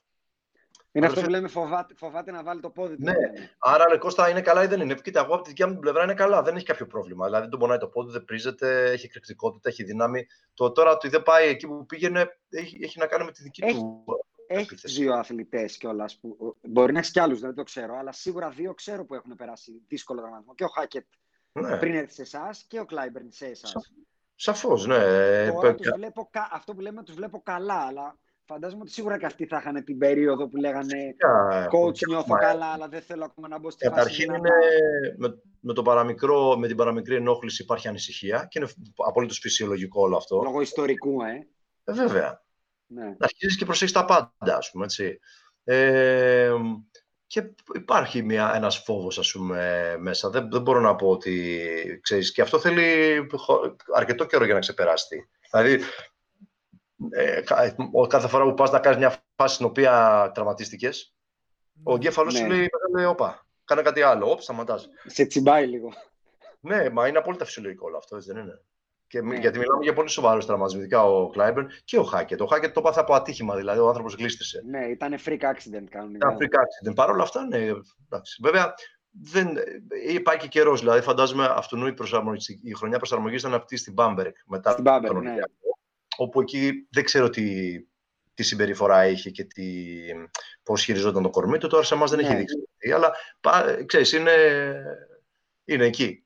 Είναι 0.93 1.07
αυτό 1.07 1.21
που 1.21 1.29
λέμε 1.29 1.49
φοβάται, 1.49 1.95
φοβάται 1.95 2.31
να 2.31 2.43
βάλει 2.43 2.61
το 2.61 2.71
πόδι 2.71 2.97
του. 2.97 3.03
Ναι. 3.03 3.15
Άρα, 3.59 3.89
λέει, 3.89 3.99
Κώστα, 3.99 4.29
είναι 4.29 4.41
καλά 4.41 4.63
ή 4.63 4.67
δεν 4.67 4.81
είναι; 4.81 4.95
Κοίτα, 4.95 5.21
εγώ 5.21 5.35
από 5.35 5.43
τη 5.43 5.49
δικιά 5.49 5.67
μου 5.67 5.73
την 5.73 5.81
πλευρά 5.81 6.03
είναι 6.05 6.15
καλά. 6.15 6.43
Δεν 6.43 6.57
έχει 6.57 6.65
κάποιο 6.65 6.87
πρόβλημα. 6.87 7.25
Δηλαδή, 7.25 7.43
δεν 7.43 7.51
τον 7.51 7.61
πονάει 7.61 7.79
το 7.79 7.89
πόδι, 7.89 8.13
δεν 8.13 8.25
πρίζεται, 8.25 8.91
έχει 8.91 9.07
εκρηκτικότητα, 9.07 9.69
έχει 9.69 9.85
δύναμη. 9.85 10.27
Το 10.55 10.73
τώρα 10.73 10.91
ότι 10.91 11.09
δεν 11.09 11.23
πάει 11.23 11.49
εκεί 11.49 11.67
που 11.67 11.87
πήγαινε 11.87 12.39
έχει, 12.49 12.79
έχει 12.83 12.99
να 12.99 13.07
κάνει 13.07 13.25
με 13.25 13.33
τη 13.33 13.43
δική 13.43 13.65
έχει, 13.65 13.75
του. 13.75 14.05
Έχει 14.47 14.75
δύο 14.75 15.15
αθλητές 15.15 15.77
κιόλας 15.77 16.19
που. 16.19 16.57
Μπορεί 16.63 16.93
να 16.93 16.99
έχει 16.99 17.11
κι 17.11 17.21
άλλους, 17.21 17.41
δεν 17.41 17.55
το 17.55 17.63
ξέρω. 17.63 17.97
Αλλά 17.97 18.13
σίγουρα 18.13 18.49
δύο 18.49 18.75
ξέρω 18.75 19.05
που 19.05 19.15
έχουν 19.15 19.35
περάσει 19.37 19.83
δύσκολο 19.89 20.21
δραματισμό. 20.21 20.55
Και 20.55 20.65
ο 20.65 20.69
Χάκετ 20.69 21.07
ναι. 21.53 21.77
πριν 21.77 21.95
έρθει 21.95 22.13
σε 22.13 22.23
εσάς 22.23 22.65
και 22.69 22.81
ο 22.81 22.85
Κλάιμπερν 22.85 23.27
σε 23.31 23.47
εσάς. 23.47 23.93
Σαφώς, 24.35 24.87
ναι. 24.87 24.97
Τώρα 25.51 25.75
τους 25.75 25.91
βλέπω, 25.95 26.31
αυτό 26.51 26.75
που 26.75 26.81
λέμε 26.81 27.03
τους 27.03 27.15
βλέπω 27.15 27.41
καλά, 27.43 27.75
αλλά 27.75 28.19
Φαντάζομαι 28.51 28.83
ότι 28.83 28.91
σίγουρα 28.91 29.19
και 29.19 29.27
αυτοί 29.27 29.47
θα 29.47 29.57
είχαν 29.57 29.85
την 29.85 29.99
περίοδο 29.99 30.49
που 30.49 30.57
λέγανε 30.57 31.15
coach 31.71 32.07
νιώθω 32.09 32.35
καλά, 32.35 32.67
αλλά 32.67 32.89
δεν 32.89 33.01
θέλω 33.01 33.25
ακόμα 33.25 33.49
να 33.49 33.59
μπω 33.59 33.71
στη 33.71 33.89
Καταρχήν 33.89 34.35
είναι 34.35 34.51
με, 35.17 35.43
με, 35.61 35.73
το 35.73 35.83
παραμικρό, 35.83 36.57
με 36.57 36.67
την 36.67 36.77
παραμικρή 36.77 37.15
ενόχληση 37.15 37.63
υπάρχει 37.63 37.89
ανησυχία 37.89 38.47
και 38.51 38.59
είναι 38.59 38.69
απολύτως 38.97 39.39
φυσιολογικό 39.39 40.03
όλο 40.03 40.17
αυτό. 40.17 40.41
Λόγω 40.45 40.61
ιστορικού, 40.61 41.23
ε. 41.23 41.47
ε 41.85 41.93
βέβαια. 41.93 42.43
Ναι. 42.87 43.17
Αρχίζεις 43.19 43.57
και 43.57 43.65
προσέχεις 43.65 43.95
τα 43.95 44.05
πάντα, 44.05 44.57
ας 44.57 44.71
πούμε, 44.71 44.85
έτσι. 44.85 45.19
Ε, 45.65 46.53
και 47.27 47.55
υπάρχει 47.75 48.23
μια, 48.23 48.53
ένας 48.55 48.79
φόβος, 48.79 49.19
ας 49.19 49.33
πούμε, 49.33 49.97
μέσα. 49.99 50.31
Δεν, 50.31 50.51
δεν 50.51 50.63
μπορώ 50.63 50.81
να 50.81 50.95
πω 50.95 51.09
ότι, 51.09 51.69
ξέρεις, 52.03 52.33
και 52.33 52.43
αυτό 52.43 52.59
θέλει 52.59 52.83
αρκετό 53.95 54.27
καιρό 54.27 54.45
για 54.45 54.55
να 54.55 54.61
ξεπεράσει. 54.61 55.29
Δηλαδή, 55.51 55.81
ε, 57.11 57.41
κάθε 58.09 58.29
φορά 58.29 58.45
που 58.45 58.55
πας 58.55 58.71
να 58.71 58.79
κάνεις 58.79 58.99
μια 58.99 59.17
φάση 59.37 59.55
στην 59.55 59.67
οποία 59.67 60.31
τραυματίστηκες, 60.35 61.15
ο 61.83 61.95
εγκέφαλος 61.95 62.33
ναι. 62.33 62.39
σου 62.39 62.47
λέει, 62.47 62.69
λέει, 62.97 63.05
όπα, 63.05 63.47
κάνε 63.65 63.83
κάτι 63.83 64.03
άλλο, 64.03 64.31
όπ, 64.31 64.41
σταματάς. 64.41 64.89
Σε 65.07 65.25
τσιμπάει 65.25 65.67
λίγο. 65.67 65.93
Ναι, 66.61 66.91
μα 66.91 67.09
είναι 67.09 67.19
απόλυτα 67.19 67.45
φυσιολογικό 67.45 67.87
όλο 67.87 67.97
αυτό, 67.97 68.17
έτσι 68.17 68.33
δεν 68.33 68.43
είναι. 68.43 68.63
Και, 69.07 69.23
ναι. 69.23 69.37
Γιατί 69.37 69.59
μιλάμε 69.59 69.83
για 69.83 69.93
πολύ 69.93 70.09
σοβαρούς 70.09 70.47
τραυματισμούς, 70.47 70.83
ειδικά 70.83 71.05
ο 71.05 71.29
Κλάιμπερν 71.29 71.69
και 71.85 71.99
ο 71.99 72.03
Χάκετ. 72.03 72.41
Ο 72.41 72.47
Χάκετ 72.47 72.73
το 72.73 72.81
πάθα 72.81 73.01
από 73.01 73.15
ατύχημα, 73.15 73.57
δηλαδή 73.57 73.81
ο 73.81 73.89
άνθρωπος 73.89 74.15
γλίστησε. 74.15 74.63
Ναι, 74.67 74.85
ήταν 74.85 75.15
freak 75.25 75.41
accident 75.41 75.87
κανονικά. 75.91 76.29
Ήταν 76.29 76.37
freak 76.37 76.91
accident. 76.91 76.95
Παρ' 76.95 77.11
όλα 77.11 77.23
αυτά, 77.23 77.47
ναι. 77.47 77.57
Εντάξει. 77.57 78.41
Βέβαια, 78.43 78.75
δεν, 79.11 79.49
υπάρχει 80.09 80.41
και 80.41 80.49
καιρός. 80.49 80.81
Δηλαδή, 80.81 81.01
φαντάζομαι 81.01 81.45
αυτού 81.51 81.87
η, 81.87 81.95
η 82.63 82.75
χρονιά 82.75 82.97
προσαρμογής 82.97 83.41
ήταν 83.41 83.55
αυτή 83.55 83.77
στην 83.77 83.93
Μπάμπερκ. 83.93 84.37
Μετά 84.47 84.71
στην 84.71 84.83
Μπάμπερκ, 84.83 85.15
ναι 85.15 85.35
όπου 86.21 86.41
εκεί 86.41 86.87
δεν 86.91 87.05
ξέρω 87.05 87.31
τι, 87.31 87.77
τι 88.35 88.43
συμπεριφορά 88.43 89.07
είχε 89.07 89.31
και 89.31 89.45
τι, 89.45 89.65
πώς 90.63 90.85
χειριζόταν 90.85 91.23
το 91.23 91.31
κορμί 91.31 91.59
του. 91.59 91.69
Τώρα 91.69 91.83
σε 91.83 91.95
εμάς 91.95 92.11
δεν 92.11 92.19
έχει 92.19 92.33
ναι. 92.33 92.39
δείξει. 92.39 92.57
Αλλά 92.95 93.13
ξέρεις, 93.87 94.13
είναι, 94.13 94.33
είναι 95.65 95.85
εκεί. 95.85 96.25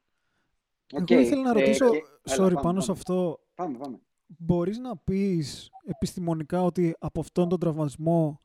Okay. 0.95 1.11
Εγώ 1.11 1.21
ήθελα 1.21 1.43
να 1.43 1.51
ε, 1.51 1.53
ρωτήσω, 1.53 1.87
ε, 1.87 2.01
sorry, 2.37 2.63
πάνω 2.63 2.81
σε 2.81 2.93
αυτό. 2.93 3.41
Πάμε, 3.55 3.79
πάμε. 3.79 3.99
Μπορείς 4.27 4.79
να 4.79 4.97
πεις 4.97 5.71
επιστημονικά 5.85 6.63
ότι 6.63 6.97
από 6.99 7.21
αυτόν 7.21 7.49
τον 7.49 7.59
τραυματισμό, 7.59 8.41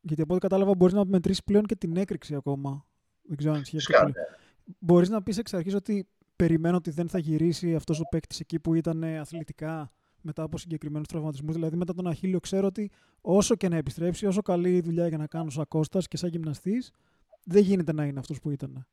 γιατί 0.00 0.22
από 0.22 0.32
ό,τι 0.32 0.42
κατάλαβα 0.42 0.74
μπορείς 0.74 0.94
να 0.94 1.04
μετρήσεις 1.04 1.44
πλέον 1.44 1.64
και 1.64 1.76
την 1.76 1.96
έκρηξη 1.96 2.34
ακόμα. 2.34 2.86
Δεν 3.22 3.36
ξέρω 3.36 3.54
αν 3.54 3.60
ισχύει 3.60 3.76
αυτό. 3.76 4.12
Μπορείς 4.78 5.08
να 5.08 5.22
πεις 5.22 5.38
εξ 5.38 5.54
αρχής 5.54 5.74
ότι 5.74 6.08
περιμένω 6.36 6.76
ότι 6.76 6.90
δεν 6.90 7.08
θα 7.08 7.18
γυρίσει 7.18 7.74
αυτός 7.74 8.00
ο 8.00 8.04
παίκτης 8.10 8.40
εκεί 8.40 8.60
που 8.60 8.74
ήταν 8.74 9.04
αθλητικά; 9.04 9.92
Μετά 10.28 10.42
από 10.42 10.58
συγκεκριμένους 10.58 11.06
τραυματισμούς. 11.06 11.54
Δηλαδή, 11.54 11.76
μετά 11.76 11.94
τον 11.94 12.06
Αχίλιο, 12.06 12.40
ξέρω 12.40 12.66
ότι 12.66 12.90
όσο 13.20 13.54
και 13.54 13.68
να 13.68 13.76
επιστρέψει, 13.76 14.26
όσο 14.26 14.42
καλή 14.42 14.80
δουλειά 14.80 15.08
για 15.08 15.18
να 15.18 15.26
κάνω 15.26 15.50
σαν 15.50 15.68
Κώστα 15.68 16.00
και 16.08 16.16
σαν 16.16 16.28
γυμναστής, 16.28 16.92
δεν 17.44 17.62
γίνεται 17.62 17.92
να 17.92 18.04
είναι 18.04 18.18
αυτός 18.18 18.40
που 18.40 18.50
ήταν. 18.50 18.86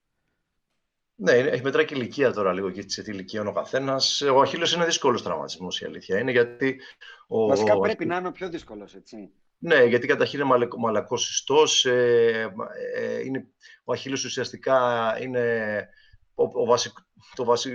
Ναι, 1.16 1.32
έχει 1.32 1.64
μετράει 1.64 1.86
και 1.86 1.96
ηλικία 1.96 2.34
τώρα 2.34 2.54
λίγο 2.54 2.70
και 2.70 2.84
σε 2.88 3.02
τι 3.02 3.12
ηλικία 3.12 3.40
είναι 3.40 3.50
ο 3.50 3.54
καθένας. 3.54 4.22
Ο 4.22 4.42
Αχίλιος 4.42 4.74
είναι 4.74 4.86
δύσκολος 4.86 5.24
τραυματισμός 5.24 5.82
η 5.82 5.86
αλήθεια. 5.86 6.20
Είναι 6.20 6.32
γιατί. 6.32 6.80
Ο... 7.28 7.48
Βασικά 7.48 7.80
πρέπει 7.80 8.06
να 8.06 8.18
είναι 8.18 8.28
ο 8.28 8.32
πιο 8.32 8.50
δύσκολος, 8.50 8.96
έτσι. 8.96 9.30
Ναι, 9.58 9.84
γιατί 9.84 10.08
καταρχήν 10.08 10.40
είναι 10.40 10.68
μαλακός 10.78 11.30
ιστός. 11.30 11.86
Ε, 11.86 12.54
ε, 12.96 13.44
ο 13.84 13.92
Αχίλιος 13.94 14.24
ουσιαστικά 14.24 14.78
είναι 15.22 15.88
ο, 16.36 16.62
ο 16.62 16.66
βασικό, 16.66 17.02
το 17.36 17.44
βασι... 17.44 17.74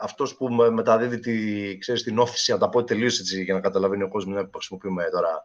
αυτός 0.00 0.36
που 0.36 0.48
μεταδίδει 0.52 1.18
τη, 1.18 1.78
ξέρεις, 1.78 2.02
την 2.02 2.18
όθηση, 2.18 2.52
να 2.52 2.58
τα 2.58 2.68
πω 2.68 2.84
τελείως 2.84 3.18
έτσι, 3.18 3.42
για 3.42 3.54
να 3.54 3.60
καταλαβαίνει 3.60 4.02
ο 4.02 4.08
κόσμος, 4.08 4.34
να 4.34 4.48
χρησιμοποιούμε 4.52 5.08
τώρα 5.10 5.44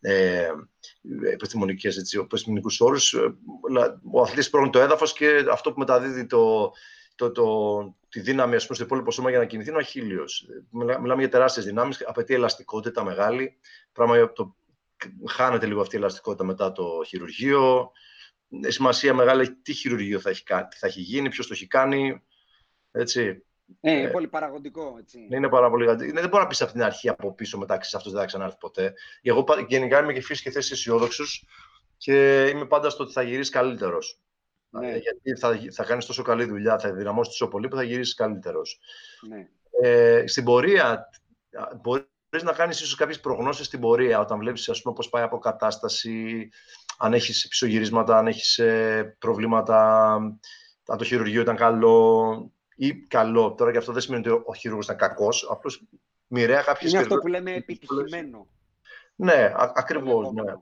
ε, 0.00 0.50
επιστημονικές, 1.32 1.96
έτσι, 1.96 2.18
επιστημονικούς 2.18 2.80
όρους. 2.80 3.12
Ε, 3.12 3.34
ο 4.12 4.20
αθλητής 4.20 4.50
πρόκειται 4.50 4.78
το 4.78 4.84
έδαφος 4.84 5.12
και 5.12 5.44
αυτό 5.50 5.72
που 5.72 5.78
μεταδίδει 5.78 6.26
το, 6.26 6.72
το, 7.14 7.30
το, 7.32 7.44
τη 8.08 8.20
δύναμη 8.20 8.54
ας 8.54 8.62
πούμε, 8.62 8.76
στο 8.76 8.84
υπόλοιπο 8.84 9.10
σώμα 9.10 9.30
για 9.30 9.38
να 9.38 9.44
κινηθεί 9.44 9.68
είναι 9.68 9.78
ο 9.78 9.80
αχίλιος. 9.80 10.46
μιλάμε 10.70 11.16
για 11.18 11.28
τεράστιες 11.28 11.64
δυνάμεις, 11.64 12.04
απαιτεί 12.06 12.34
ελαστικότητα 12.34 13.04
μεγάλη, 13.04 13.58
πράγμα 13.92 14.32
το 14.32 14.56
χάνεται 15.28 15.66
λίγο 15.66 15.80
αυτή 15.80 15.94
η 15.94 15.98
ελαστικότητα 15.98 16.44
μετά 16.44 16.72
το 16.72 17.02
χειρουργείο. 17.06 17.90
Σημασία 18.66 19.14
μεγάλη 19.14 19.54
τι 19.54 19.72
χειρουργείο 19.72 20.20
θα 20.20 20.30
έχει, 20.30 20.42
κάνει, 20.42 20.68
θα 20.76 20.86
έχει 20.86 21.00
γίνει, 21.00 21.28
ποιος 21.28 21.46
το 21.46 21.52
έχει 21.52 21.66
κάνει. 21.66 22.22
Έτσι. 22.90 23.42
Ε, 23.80 23.92
είναι 23.92 24.08
ε, 24.08 24.08
πολύ 24.08 24.28
παραγωγικό. 24.28 24.96
Έτσι. 25.00 25.28
Είναι 25.30 25.48
πάρα 25.48 25.70
πολύ. 25.70 25.86
Δεν 25.86 26.28
μπορεί 26.28 26.42
να 26.42 26.46
πεις 26.46 26.62
από 26.62 26.72
την 26.72 26.82
αρχή 26.82 27.08
από 27.08 27.34
πίσω 27.34 27.58
μετά 27.58 27.74
αυτός 27.74 28.12
δεν 28.12 28.20
θα 28.20 28.26
ξανάρθει 28.26 28.56
ποτέ. 28.58 28.92
Εγώ 29.22 29.44
γενικά 29.66 30.02
είμαι 30.02 30.12
και 30.12 30.20
φύση 30.20 30.42
και 30.42 30.50
θέση 30.50 30.72
αισιόδοξος 30.72 31.46
και 31.96 32.46
είμαι 32.46 32.66
πάντα 32.66 32.90
στο 32.90 33.02
ότι 33.02 33.12
θα 33.12 33.22
γυρίσεις 33.22 33.52
καλύτερος. 33.52 34.20
Ναι. 34.70 34.90
Ε, 34.90 34.96
γιατί 34.96 35.40
θα, 35.40 35.58
θα 35.72 35.84
κάνεις 35.84 36.06
τόσο 36.06 36.22
καλή 36.22 36.44
δουλειά, 36.44 36.78
θα 36.78 36.92
δυναμώσεις 36.92 37.36
τόσο 37.36 37.50
πολύ 37.50 37.68
που 37.68 37.76
θα 37.76 37.82
γυρίσεις 37.82 38.14
καλύτερος. 38.14 38.80
Ναι. 39.28 39.48
Ε, 39.82 40.26
στην 40.26 40.44
πορεία, 40.44 41.08
μπορείς 41.82 42.42
να 42.42 42.52
κάνεις 42.52 42.80
ίσως 42.80 42.94
κάποιες 42.94 43.20
προγνώσεις 43.20 43.66
στην 43.66 43.80
πορεία, 43.80 44.20
όταν 44.20 44.38
βλέπεις 44.38 44.80
πώς 44.94 45.08
πάει 45.08 45.22
από 45.22 45.38
κατάσταση, 45.38 46.48
αν 47.00 47.12
έχεις 47.12 47.48
πισωγυρίσματα, 47.48 48.18
αν 48.18 48.26
έχεις 48.26 48.58
ε, 48.58 49.16
προβλήματα, 49.18 50.12
αν 50.86 50.98
το 50.98 51.04
χειρουργείο 51.04 51.40
ήταν 51.40 51.56
καλό 51.56 52.52
ή 52.76 52.94
καλό. 52.94 53.54
Τώρα 53.54 53.72
και 53.72 53.78
αυτό 53.78 53.92
δεν 53.92 54.02
σημαίνει 54.02 54.28
ότι 54.28 54.42
ο 54.46 54.54
χειρούργο 54.54 54.82
ήταν 54.84 54.96
κακός, 54.96 55.48
απλώς 55.50 55.82
μοιραία 56.26 56.62
κάποιες 56.62 56.92
Είναι 56.92 57.00
αυτό 57.00 57.16
που 57.16 57.26
λέμε 57.26 57.52
επιτυχημένο. 57.52 58.46
Ναι, 59.14 59.52
ακριβώς. 59.74 60.32
Ναι. 60.32 60.54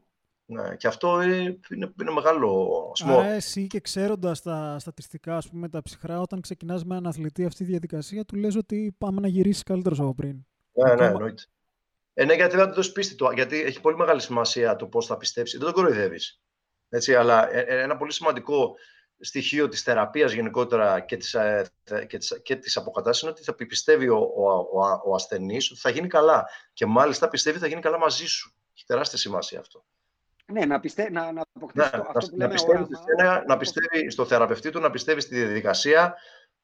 Ναι, 0.49 0.77
και 0.77 0.87
αυτό 0.87 1.23
είναι, 1.23 1.61
είναι, 1.71 1.93
είναι 2.01 2.11
μεγάλο 2.11 2.91
σμό. 2.95 3.19
Άρα 3.19 3.29
εσύ 3.29 3.67
και 3.67 3.81
ξέροντας 3.81 4.43
τα 4.43 4.77
στατιστικά, 4.79 5.37
ας 5.37 5.49
πούμε, 5.49 5.69
τα 5.69 5.83
ψυχρά, 5.83 6.21
όταν 6.21 6.41
ξεκινάς 6.41 6.85
με 6.85 6.97
έναν 6.97 7.07
αθλητή 7.07 7.45
αυτή 7.45 7.65
τη 7.65 7.71
διαδικασία, 7.71 8.25
του 8.25 8.37
λες 8.37 8.57
ότι 8.57 8.95
πάμε 8.99 9.21
να 9.21 9.29
γυρίσεις 9.29 9.63
καλύτερος 9.63 10.01
από 10.01 10.15
πριν. 10.15 10.47
Ναι, 10.73 10.95
ναι, 10.95 11.05
εννοείται. 11.05 11.43
Ε, 12.19 12.25
ναι, 12.25 12.35
γιατί 12.35 12.57
δεν 12.57 12.69
του 12.69 12.75
δώσει 12.75 12.93
πίστη 12.93 13.15
του. 13.15 13.31
Γιατί 13.35 13.63
έχει 13.63 13.81
πολύ 13.81 13.97
μεγάλη 13.97 14.21
σημασία 14.21 14.77
το 14.77 14.87
πώς 14.87 15.07
θα 15.07 15.17
πιστέψει. 15.17 15.57
Δεν 15.57 15.67
τον 15.67 15.75
κοροϊδεύεις. 15.75 16.41
Αλλά 17.19 17.53
ε, 17.53 17.61
ε, 17.61 17.83
ένα 17.83 17.97
πολύ 17.97 18.13
σημαντικό 18.13 18.77
στοιχείο 19.21 19.69
της 19.69 19.83
θεραπείας 19.83 20.33
γενικότερα 20.33 21.01
και 21.01 21.17
της, 21.17 21.35
ε, 21.35 21.71
και 22.07 22.19
της, 22.19 22.41
και 22.43 22.57
της 22.57 22.77
αποκατάστασης 22.77 23.23
είναι 23.23 23.31
ότι 23.31 23.43
θα 23.43 23.55
πιστεύει 23.55 24.09
ο, 24.09 24.19
ο, 24.37 24.51
ο, 24.51 25.01
ο 25.05 25.15
ασθενής 25.15 25.71
ότι 25.71 25.81
θα 25.81 25.91
γίνει 25.91 26.07
καλά. 26.07 26.49
Και 26.73 26.87
μάλιστα 26.87 27.29
πιστεύει 27.29 27.57
ότι 27.57 27.65
θα 27.65 27.71
γίνει 27.71 27.83
καλά 27.83 27.99
μαζί 27.99 28.27
σου. 28.27 28.55
Έχει 28.75 28.85
τεράστια 28.87 29.19
σημασία 29.19 29.61
αυτό. 29.61 29.85
Ναι, 30.53 30.65
να, 30.65 30.81
πιστε... 30.81 31.11
να, 31.11 31.33
να 31.33 31.43
αποκτήσει 31.53 31.89
ναι, 31.93 32.03
αυτό 32.15 32.31
που 32.31 32.37
να, 32.37 32.49
πιστεύει, 32.49 32.87
να 33.47 33.57
πιστεύει 33.57 34.11
στο 34.11 34.25
θεραπευτή 34.25 34.71
του, 34.71 34.81
να 34.81 34.91
πιστεύει 34.91 35.21
στη 35.21 35.35
διαδικασία 35.37 36.17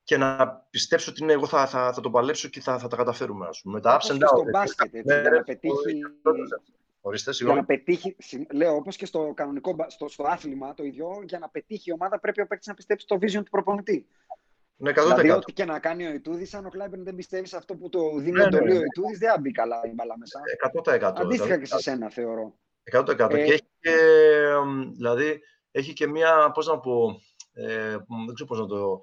και 0.04 0.16
να 0.16 0.48
πιστέψει 0.70 1.10
ότι 1.10 1.24
ναι, 1.24 1.32
εγώ 1.32 1.46
θα, 1.46 1.66
θα, 1.66 1.92
θα 1.92 2.00
το 2.00 2.10
παλέψω 2.10 2.48
και 2.48 2.60
θα, 2.60 2.78
θα 2.78 2.88
τα 2.88 2.96
καταφέρουμε. 2.96 3.46
Ας 3.46 3.60
πούμε. 3.60 3.74
Με 3.74 3.80
τα 3.80 3.98
ups 4.00 4.12
and 4.12 4.14
downs. 4.14 4.26
Στο 4.26 4.44
μπάσκετ, 4.52 4.94
έτσι, 4.94 5.20
για 5.20 5.30
να 5.30 5.42
πετύχει... 5.42 6.00
Ορίστε, 7.04 7.30
για 7.32 7.54
να 7.54 7.64
πετύχει, 7.64 8.16
λέω 8.52 8.74
όπως 8.74 8.96
και 8.96 9.06
στο 9.06 9.32
κανονικό, 9.36 9.76
στο, 9.86 10.08
στο 10.08 10.24
άθλημα 10.26 10.74
το 10.74 10.84
ίδιο, 10.84 11.22
για 11.26 11.38
να 11.38 11.48
πετύχει 11.48 11.90
η 11.90 11.92
ομάδα 11.92 12.20
πρέπει 12.20 12.40
ο 12.40 12.46
παίκτης 12.46 12.66
να 12.66 12.74
πιστέψει 12.74 13.06
στο 13.06 13.16
vision 13.16 13.44
του 13.44 13.50
προπονητή. 13.50 14.06
Ναι, 14.76 14.90
100%. 14.90 14.94
Δηλαδή, 14.94 15.30
ό,τι 15.30 15.52
και 15.52 15.64
να 15.64 15.78
κάνει 15.78 16.06
ο 16.06 16.12
Ιτούδης, 16.12 16.54
αν 16.54 16.66
ο 16.66 16.68
Κλάιμπερν 16.68 17.04
δεν 17.04 17.14
πιστεύει 17.14 17.46
σε 17.46 17.56
αυτό 17.56 17.74
που 17.74 17.88
το 17.88 18.18
δίνει 18.18 18.30
ναι, 18.38 18.44
ναι, 18.44 18.60
ναι. 18.60 18.78
ο 18.78 18.82
Ιτούδης, 18.82 19.18
δεν 19.18 19.30
θα 19.30 19.38
μπει 19.38 19.50
καλά 19.50 19.80
η 19.84 19.92
μπαλά 19.94 20.14
μέσα. 20.18 20.40
100%. 20.84 21.12
Αντίστοιχα 21.16 21.58
και 21.58 21.66
σε 21.66 21.78
σένα, 21.78 22.10
θεωρώ. 22.10 22.58
100%. 22.92 23.30
Ε, 23.30 23.44
και 23.44 23.52
έχει 23.52 23.68
και, 23.80 23.96
δηλαδή, 24.92 25.40
έχει 25.70 25.92
και 25.92 26.06
μία, 26.06 26.50
πώς 26.54 26.66
να 26.66 26.78
πω, 26.78 27.20
ε, 27.52 27.90
δεν 28.26 28.34
ξέρω 28.34 28.48
πώς 28.48 28.58
να 28.58 28.66
το... 28.66 29.00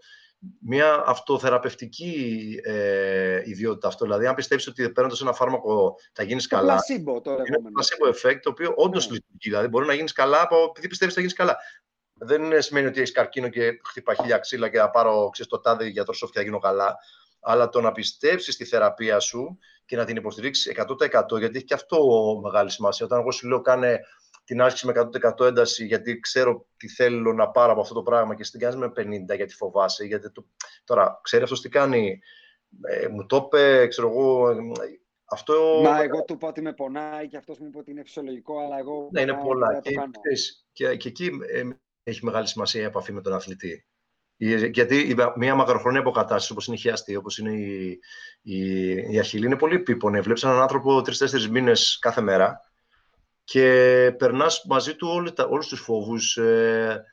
Μια 0.61 1.03
αυτοθεραπευτική 1.05 2.45
ε, 2.63 3.41
ιδιότητα 3.45 3.87
αυτό. 3.87 4.05
Δηλαδή, 4.05 4.25
αν 4.25 4.35
πιστέψεις 4.35 4.69
ότι 4.69 4.89
παίρνοντας 4.89 5.21
ένα 5.21 5.33
φάρμακο 5.33 5.95
θα 6.13 6.23
γίνεις 6.23 6.47
καλά. 6.47 6.73
Πλασίμπο, 6.73 7.21
το 7.21 7.31
είναι 7.31 7.41
ένα 7.57 7.69
placebo 7.79 8.13
effect, 8.13 8.39
το 8.41 8.49
οποίο 8.49 8.73
όντως 8.75 9.07
ναι. 9.07 9.13
λειτουργεί. 9.13 9.49
Δηλαδή, 9.49 9.67
μπορεί 9.67 9.85
να 9.85 9.93
γίνεις 9.93 10.11
καλά 10.11 10.41
από, 10.41 10.55
επειδή 10.69 10.87
πιστεύεις 10.87 11.01
ότι 11.01 11.13
θα 11.13 11.19
γίνεις 11.19 11.33
καλά. 11.33 11.57
Δεν 12.13 12.61
σημαίνει 12.61 12.87
ότι 12.87 12.99
έχεις 12.99 13.11
καρκίνο 13.11 13.47
και 13.47 13.79
χτυπά 13.83 14.13
χίλια 14.13 14.37
ξύλα 14.37 14.69
και 14.69 14.77
θα 14.77 14.89
πάρω 14.89 15.29
ξέρεις, 15.29 15.51
το 15.51 15.59
τάδε 15.59 15.85
για 15.85 16.03
το 16.03 16.13
σοφ 16.13 16.29
και 16.29 16.37
θα 16.37 16.43
γίνω 16.43 16.59
καλά. 16.59 16.97
Αλλά 17.41 17.69
το 17.69 17.81
να 17.81 17.91
πιστέψεις 17.91 18.53
στη 18.53 18.65
θεραπεία 18.65 19.19
σου 19.19 19.57
και 19.85 19.95
να 19.95 20.05
την 20.05 20.15
υποστηρίξεις 20.15 20.71
100% 20.75 21.39
γιατί 21.39 21.57
έχει 21.57 21.65
και 21.65 21.73
αυτό 21.73 21.99
μεγάλη 22.43 22.71
σημασία. 22.71 23.05
Όταν 23.05 23.19
εγώ 23.19 23.31
σου 23.31 23.47
λέω 23.47 23.61
κάνε 23.61 23.99
την 24.49 24.61
άσκηση 24.61 24.85
με 24.85 25.09
100% 25.39 25.45
ένταση 25.45 25.85
γιατί 25.85 26.19
ξέρω 26.19 26.67
τι 26.77 26.87
θέλω 26.87 27.33
να 27.33 27.49
πάρω 27.49 27.71
από 27.71 27.81
αυτό 27.81 27.93
το 27.93 28.03
πράγμα 28.03 28.35
και 28.35 28.43
στην 28.43 28.59
κάνει 28.59 28.77
με 28.77 28.87
50 28.87 29.35
γιατί 29.35 29.53
φοβάσαι. 29.53 30.05
Γιατί 30.05 30.31
το... 30.31 30.45
Τώρα, 30.83 31.19
ξέρει 31.23 31.43
αυτός 31.43 31.61
τι 31.61 31.69
κάνει. 31.69 32.19
Ε, 32.81 33.07
μου 33.07 33.25
το 33.25 33.43
είπε, 33.45 33.87
ξέρω 33.87 34.09
εγώ, 34.09 34.55
αυτό... 35.31 35.81
Μα 35.83 36.01
εγώ 36.01 36.23
του 36.23 36.33
είπα 36.33 36.47
ότι 36.47 36.61
με 36.61 36.73
πονάει 36.73 37.27
και 37.27 37.37
αυτός 37.37 37.59
μου 37.59 37.67
είπε 37.67 37.77
ότι 37.77 37.91
είναι 37.91 38.03
φυσιολογικό, 38.03 38.59
αλλά 38.59 38.77
εγώ. 38.77 39.09
Ναι, 39.11 39.21
είναι 39.21 39.33
πολλά. 39.33 39.79
Και, 39.81 39.91
και, 40.71 40.95
και, 40.95 41.07
εκεί 41.07 41.29
ε, 41.53 41.63
έχει 42.03 42.25
μεγάλη 42.25 42.47
σημασία 42.47 42.81
η 42.81 42.85
επαφή 42.85 43.11
με 43.13 43.21
τον 43.21 43.33
αθλητή. 43.33 43.85
Γιατί 44.71 45.15
μια 45.35 45.55
μακροχρόνια 45.55 45.99
αποκατάσταση 45.99 46.51
όπως 46.51 46.67
είναι 46.67 46.75
η 46.75 46.79
χιαστή, 46.79 47.15
όπως 47.15 47.37
είναι 47.37 47.51
η, 47.51 47.99
η, 48.41 48.91
η 49.13 49.19
αχυλή, 49.19 49.45
είναι 49.45 49.57
πολύ 49.57 49.75
επίπονη. 49.75 50.19
Βλέπεις 50.19 50.43
έναν 50.43 50.61
άνθρωπο 50.61 51.01
τρει-τέσσερι 51.01 51.49
μήνες 51.49 51.97
κάθε 51.99 52.21
μέρα 52.21 52.68
και 53.51 54.15
περνάς 54.17 54.63
μαζί 54.67 54.95
του 54.95 55.07
όλους 55.49 55.67
τους 55.67 55.79
φόβους. 55.79 56.37
Ε, 56.37 57.05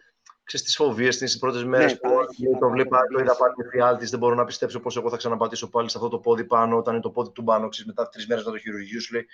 ξέρεις, 0.44 0.66
τις 0.66 0.76
φοβίες 0.76 1.16
τις 1.16 1.38
πρώτες 1.38 1.64
μέρες 1.64 1.92
ναι, 1.92 1.98
που 1.98 2.58
το 2.58 2.68
βλέπα, 2.68 3.00
το 3.12 3.20
είδα 3.20 3.36
πάλι 3.36 3.54
φιάλτης, 3.70 4.10
δεν 4.10 4.18
μπορώ 4.18 4.34
να 4.34 4.44
πιστέψω 4.44 4.80
πώς 4.80 4.96
εγώ 4.96 5.10
θα 5.10 5.16
ξαναπατήσω 5.16 5.70
πάλι 5.70 5.90
σε 5.90 5.96
αυτό 5.96 6.08
το 6.08 6.18
πόδι 6.18 6.44
πάνω, 6.44 6.76
όταν 6.76 6.94
είναι 6.94 7.02
το 7.02 7.10
πόδι 7.10 7.30
του 7.32 7.44
πάνω, 7.44 7.68
ξέρεις, 7.68 7.86
μετά 7.86 8.08
τρεις 8.08 8.26
μέρες 8.26 8.44
να 8.44 8.50
το 8.50 8.58
χειρουργείο 8.58 9.00
σου 9.00 9.14
λέει, 9.14 9.26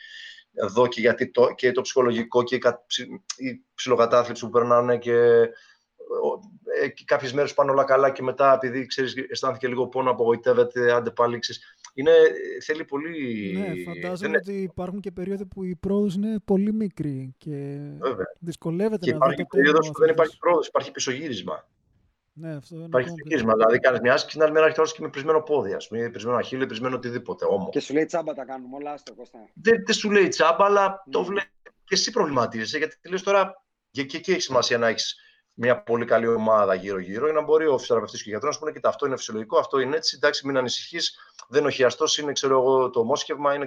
εδώ 0.52 0.86
και, 0.86 1.00
γιατί 1.00 1.30
το, 1.30 1.46
και 1.54 1.72
το 1.72 1.80
ψυχολογικό 1.80 2.42
και 2.42 2.54
η 3.36 3.64
ψιλοκατάθλιψη 3.74 4.44
που 4.44 4.50
περνάνε 4.50 4.98
και 4.98 5.14
ε, 6.80 6.88
κάποιες 7.04 7.32
μέρες 7.32 7.54
πάνε 7.54 7.70
όλα 7.70 7.84
καλά 7.84 8.10
και 8.10 8.22
μετά, 8.22 8.54
επειδή 8.54 8.86
ξέρεις, 8.86 9.14
αισθάνθηκε 9.28 9.68
λίγο 9.68 9.88
πόνο, 9.88 10.10
απογοητεύεται, 10.10 10.92
άντε 10.92 11.10
πάλι 11.10 11.38
ξέρεις. 11.38 11.64
Είναι, 11.94 12.12
θέλει 12.64 12.84
πολύ. 12.84 13.52
Ναι, 13.52 13.92
φαντάζομαι 13.92 14.36
ότι 14.36 14.52
υπάρχουν 14.52 15.00
και 15.00 15.10
περίοδοι 15.10 15.46
που 15.46 15.64
η 15.64 15.76
πρόοδος 15.76 16.14
είναι 16.14 16.38
πολύ 16.44 16.72
μικρή 16.72 17.34
και 17.38 17.78
Βέβαια. 17.98 18.26
δυσκολεύεται 18.38 19.04
και 19.04 19.10
να 19.10 19.16
υπάρχει 19.16 19.46
περίοδος 19.46 19.90
που 19.90 20.00
δεν 20.00 20.10
υπάρχει 20.10 20.38
πρόοδος, 20.38 20.66
υπάρχει 20.66 20.90
πισωγύρισμα. 20.90 21.68
Ναι, 22.34 22.54
αυτό 22.54 22.74
είναι 22.74 22.84
υπάρχει 22.84 23.12
πισωγύρισμα. 23.12 23.52
Δηλαδή, 23.54 23.78
κάνει 23.78 23.98
μια 24.02 24.12
άσκηση 24.12 24.36
την 24.36 24.44
άλλη 24.44 24.52
μέρα 24.52 24.66
έχει 24.66 24.92
και 24.92 25.02
με 25.02 25.08
πρισμένο 25.08 25.40
πόδι, 25.40 25.72
ας 25.72 25.88
πούμε, 25.88 26.10
πρισμένο 26.10 26.36
αχίλιο, 26.36 26.66
πρισμένο 26.66 26.96
οτιδήποτε. 26.96 27.44
Όμως. 27.48 27.68
Και 27.70 27.80
σου 27.80 27.94
λέει 27.94 28.04
τσάμπα 28.04 28.34
τα 28.34 28.44
κάνουμε 28.44 28.76
όλα, 28.76 28.96
στο 28.96 29.14
Κώστα. 29.14 29.38
Δεν, 29.54 29.82
δεν 29.84 29.94
σου 29.94 30.10
λέει 30.10 30.28
τσάμπα, 30.28 30.64
αλλά 30.64 31.04
το 31.10 31.20
ναι. 31.20 31.26
βλέπεις 31.26 31.52
και 31.62 31.94
εσύ 31.94 32.10
προβληματίζεσαι. 32.10 32.78
Γιατί 32.78 33.08
λες 33.08 33.22
τώρα, 33.22 33.64
και 33.90 34.00
εκεί 34.00 34.30
έχει 34.30 34.40
σημασία 34.40 34.78
να 34.78 34.88
έχεις 34.88 35.16
μια 35.54 35.82
πολύ 35.82 36.04
καλή 36.04 36.26
ομάδα 36.26 36.74
γύρω-γύρω 36.74 37.24
για 37.24 37.34
να 37.34 37.42
μπορεί 37.42 37.66
ο 37.66 37.72
φυσιοθεραπευτής 37.72 38.22
και 38.22 38.28
ο 38.28 38.32
γιατρός 38.32 38.54
να 38.54 38.60
πούνε: 38.60 38.72
Κοίτα, 38.72 38.88
αυτό 38.88 39.06
είναι 39.06 39.16
φυσιολογικό, 39.16 39.58
αυτό 39.58 39.78
είναι 39.78 39.96
έτσι. 39.96 40.16
Εντάξει, 40.16 40.46
μην 40.46 40.56
ανησυχείς. 40.56 41.18
Δεν 41.48 41.60
είναι 41.60 41.68
ο 41.68 41.72
χιαστό, 41.72 42.04
είναι 42.20 42.32
ξέρω 42.32 42.58
εγώ, 42.58 42.90
το 42.90 43.04
μόσχευμα. 43.04 43.54
Είναι, 43.54 43.66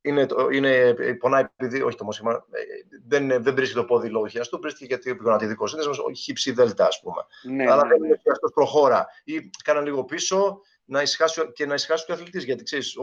είναι, 0.00 0.26
είναι, 0.52 0.94
πονάει 1.18 1.44
επειδή. 1.56 1.82
Όχι 1.82 1.96
το 1.96 2.04
μόσχευμα. 2.04 2.32
Ε, 2.32 2.60
δεν, 3.06 3.42
δεν 3.42 3.54
βρίσκει 3.54 3.74
το 3.74 3.84
πόδι 3.84 4.08
λόγω 4.08 4.26
χιαστού, 4.26 4.58
βρίσκει 4.60 4.84
γιατί 4.84 5.10
ο 5.10 5.16
πηγονατιδικό 5.16 5.66
σύνδεσμος, 5.66 6.04
χύψη 6.16 6.52
δέλτα, 6.52 6.86
ας 6.86 7.00
πούμε. 7.00 7.22
Ναι, 7.56 7.70
Αλλά 7.70 7.82
ναι, 7.82 7.88
δεν 7.88 8.04
είναι 8.04 8.12
ο 8.12 8.16
χιαστό, 8.22 8.48
προχώρα. 8.48 9.06
Ή 9.24 9.50
κάνα 9.64 9.80
λίγο 9.80 10.04
πίσω 10.04 10.60
να 10.84 11.02
ησυχάσει, 11.02 11.52
και 11.52 11.66
να 11.66 11.74
ησυχάσει 11.74 12.04
και 12.04 12.12
ο 12.12 12.14
αθλητής. 12.14 12.44
Γιατί 12.44 12.62
ξέρεις, 12.62 12.96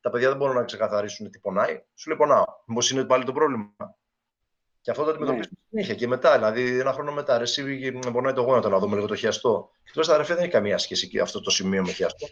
τα 0.00 0.10
παιδιά 0.10 0.28
δεν 0.28 0.36
μπορούν 0.36 0.54
να 0.54 0.64
ξεκαθαρίσουν 0.64 1.30
τι 1.30 1.38
πονάει. 1.38 1.82
Σου 1.94 2.08
λέει 2.08 2.18
πονάω. 2.18 2.44
Μήπως 2.66 2.90
είναι 2.90 3.04
πάλι 3.04 3.24
το 3.24 3.32
πρόβλημα. 3.32 3.74
Και 4.82 4.90
αυτό 4.90 5.04
το 5.04 5.10
αντιμετωπίζουμε 5.10 5.56
ναι. 5.58 5.68
συνέχεια 5.68 5.94
και 5.94 6.06
μετά. 6.06 6.34
Δηλαδή, 6.34 6.78
ένα 6.78 6.92
χρόνο 6.92 7.12
μετά, 7.12 7.36
ρε, 7.36 7.42
εσύ 7.42 7.92
πονάει 8.12 8.32
το 8.32 8.42
γόνατο 8.42 8.68
να 8.68 8.78
δούμε 8.78 8.94
λίγο 8.94 9.06
το 9.06 9.14
χιαστό. 9.14 9.70
Και 9.84 9.90
τώρα 9.92 10.04
στα 10.04 10.14
αδερφέ 10.14 10.34
δεν 10.34 10.42
έχει 10.42 10.52
καμία 10.52 10.78
σχέση 10.78 11.08
και 11.08 11.20
αυτό 11.20 11.40
το 11.40 11.50
σημείο 11.50 11.82
με 11.82 11.92
χιαστό. 11.92 12.26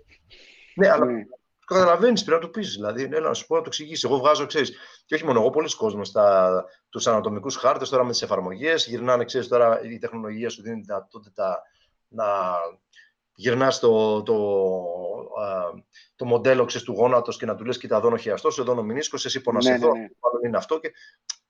ναι, 0.75 0.91
αλλά 0.91 1.05
ναι. 1.05 1.23
καταλαβαίνεις, 1.67 2.25
πρέπει 2.25 2.41
να 2.41 2.47
το 2.47 2.53
πεις. 2.59 2.75
Δηλαδή, 2.75 3.09
ναι, 3.09 3.19
να 3.19 3.35
σου 3.35 3.47
πω 3.47 3.55
να 3.55 3.61
το 3.61 3.67
εξηγήσεις. 3.69 4.05
Εγώ 4.05 4.19
βγάζω, 4.19 4.47
ξέρεις, 4.47 4.77
και 5.07 5.15
όχι 5.15 5.25
μόνο 5.25 5.41
εγώ, 5.41 5.51
πολλοί 5.51 5.77
κόσμοι 5.77 6.03
τους 6.89 7.07
ανατομικούς 7.07 7.57
χάρτες 7.57 7.89
τώρα 7.89 8.05
με 8.05 8.11
τις 8.11 8.23
εφαρμογές. 8.23 8.87
Γυρνάνε, 8.87 9.25
ξέρεις, 9.25 9.49
τώρα 9.49 9.81
η 9.83 9.99
τεχνολογία 9.99 10.49
σου 10.49 10.63
δίνει 10.63 10.81
τη 10.81 10.87
δυνατότητα 10.87 11.63
να 12.09 12.25
γυρνάς 13.35 13.79
το, 13.79 14.23
το, 14.23 14.37
το 16.17 16.25
μοντέλο 16.25 16.65
ξέρεις, 16.65 16.87
του 16.87 16.93
γόνατος 16.93 17.37
και 17.37 17.47
να 17.47 17.55
του 17.55 17.65
λες: 17.65 17.79
Κοίτα, 17.79 17.97
εδώ 17.97 18.07
είναι 18.07 18.17
ο 18.17 18.19
χιαστός, 18.19 18.59
εδώ 18.59 18.73
είναι 18.73 18.81
ο 18.81 18.85
μηνίσκο, 18.85 19.17
εσύ 19.25 19.41
πονάς 19.41 19.65
ναι, 19.65 19.75
εδώ, 19.75 19.93
ναι, 19.93 20.01
ναι. 20.01 20.09
είναι 20.47 20.57
αυτό. 20.57 20.79
Και 20.79 20.93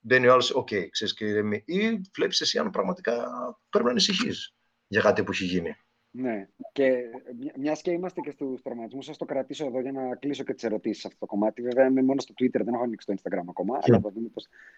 μπαίνει 0.00 0.26
ο 0.26 0.32
άλλος, 0.32 0.50
οκ, 0.50 0.68
okay, 0.70 0.88
ξέρεις 0.90 1.14
και 1.14 1.24
ηρεμεί. 1.24 1.62
Ή 1.66 2.00
βλέπεις 2.14 2.40
εσύ 2.40 2.58
αν 2.58 2.70
πραγματικά 2.70 3.28
πρέπει 3.70 3.84
να 3.84 3.90
ανησυχείς 3.90 4.54
για 4.86 5.00
κάτι 5.00 5.24
που 5.24 5.30
έχει 5.30 5.44
γίνει. 5.44 5.76
Ναι. 6.12 6.48
Και 6.72 7.02
μια 7.58 7.72
και 7.72 7.90
είμαστε 7.90 8.20
και 8.20 8.30
στους 8.30 8.62
τραυματισμούς, 8.62 9.04
θα 9.04 9.16
το 9.16 9.24
κρατήσω 9.24 9.66
εδώ 9.66 9.80
για 9.80 9.92
να 9.92 10.16
κλείσω 10.16 10.44
και 10.44 10.54
τις 10.54 10.64
ερωτήσεις 10.64 11.00
σε 11.00 11.06
αυτό 11.06 11.18
το 11.18 11.26
κομμάτι. 11.26 11.62
Βέβαια, 11.62 11.86
είμαι 11.86 12.02
μόνο 12.02 12.20
στο 12.20 12.34
Twitter, 12.40 12.60
δεν 12.64 12.74
έχω 12.74 12.82
ανοίξει 12.82 13.06
το 13.06 13.14
Instagram 13.16 13.44
ακόμα, 13.48 13.78
yeah. 13.78 13.82
αλλά 13.82 14.00
θα 14.00 14.10
δούμε 14.10 14.28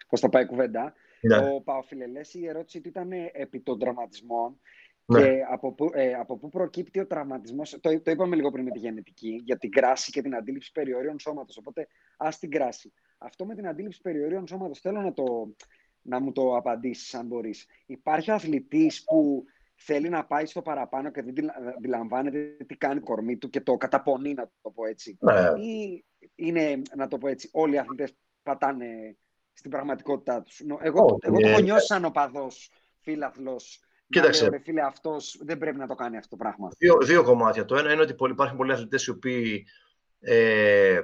πώς 0.09 0.19
θα 0.19 0.29
πάει 0.29 0.43
η 0.43 0.45
κουβέντα. 0.45 0.93
Yeah. 1.21 1.53
Ο 1.53 1.61
Παοφιλελέ, 1.61 2.21
η 2.31 2.47
ερώτηση 2.47 2.81
του 2.81 2.87
ήταν 2.87 3.11
επί 3.31 3.59
των 3.59 3.79
τραυματισμών 3.79 4.59
Ναι. 5.05 5.21
Και 5.21 5.43
από 5.51 5.73
πού, 5.73 5.89
ε, 5.93 6.13
από 6.13 6.37
πού 6.37 6.49
προκύπτει 6.49 6.99
ο 6.99 7.07
τραυματισμός, 7.07 7.77
το, 7.81 8.01
το 8.01 8.11
είπαμε 8.11 8.35
λίγο 8.35 8.51
πριν 8.51 8.63
με 8.63 8.71
τη 8.71 8.79
γενετική, 8.79 9.41
για 9.43 9.57
την 9.57 9.71
κράση 9.71 10.11
και 10.11 10.21
την 10.21 10.35
αντίληψη 10.35 10.71
περί 10.71 10.92
ορίων 10.92 11.19
σώματος, 11.19 11.57
οπότε 11.57 11.87
ας 12.17 12.39
την 12.39 12.51
κράση. 12.51 12.93
Αυτό 13.23 13.45
με 13.45 13.55
την 13.55 13.67
αντίληψη 13.67 14.01
περιορίων 14.01 14.47
σώματος 14.47 14.79
θέλω 14.79 15.01
να, 15.01 15.13
το, 15.13 15.53
να 16.01 16.19
μου 16.19 16.31
το 16.31 16.55
απαντήσεις 16.55 17.13
αν 17.13 17.25
μπορείς. 17.25 17.65
Υπάρχει 17.85 18.31
αθλητής 18.31 19.03
που 19.03 19.45
θέλει 19.75 20.09
να 20.09 20.25
πάει 20.25 20.45
στο 20.45 20.61
παραπάνω 20.61 21.11
και 21.11 21.21
δεν 21.21 21.51
αντιλαμβάνεται 21.77 22.57
τι 22.67 22.75
κάνει 22.75 22.99
κορμί 22.99 23.37
του 23.37 23.49
και 23.49 23.61
το 23.61 23.77
καταπονεί, 23.77 24.33
να 24.33 24.51
το 24.61 24.69
πω 24.69 24.85
έτσι. 24.85 25.17
Ναι. 25.19 25.61
Ή 25.63 26.05
είναι, 26.35 26.81
να 26.95 27.07
το 27.07 27.17
πω 27.17 27.27
έτσι, 27.27 27.49
όλοι 27.51 27.73
οι 27.73 27.77
αθλητές 27.77 28.15
πατάνε 28.43 29.17
στην 29.53 29.71
πραγματικότητά 29.71 30.41
τους. 30.41 30.59
Εγώ, 30.79 31.05
oh, 31.05 31.17
εγώ 31.21 31.37
το 31.39 31.47
έχω 31.47 31.59
νιώσει 31.59 31.85
σαν 31.85 32.05
οπαδός, 32.05 32.71
φίλαθλος, 32.99 33.79
Κοίταξε. 34.07 34.49
Λέω, 34.49 34.59
φίλε, 34.59 34.81
αυτός 34.81 35.39
δεν 35.41 35.57
πρέπει 35.57 35.77
να 35.77 35.87
το 35.87 35.95
κάνει 35.95 36.17
αυτό 36.17 36.29
το 36.29 36.43
πράγμα. 36.43 36.69
Δύο, 36.77 36.97
δύο 36.97 37.23
κομμάτια. 37.23 37.65
Το 37.65 37.75
ένα 37.75 37.91
είναι 37.91 38.01
ότι 38.01 38.15
υπάρχουν 38.29 38.57
πολλοί 38.57 38.71
αθλητές 38.71 39.05
οι 39.05 39.09
οποίοι 39.09 39.65
ε, 40.19 40.99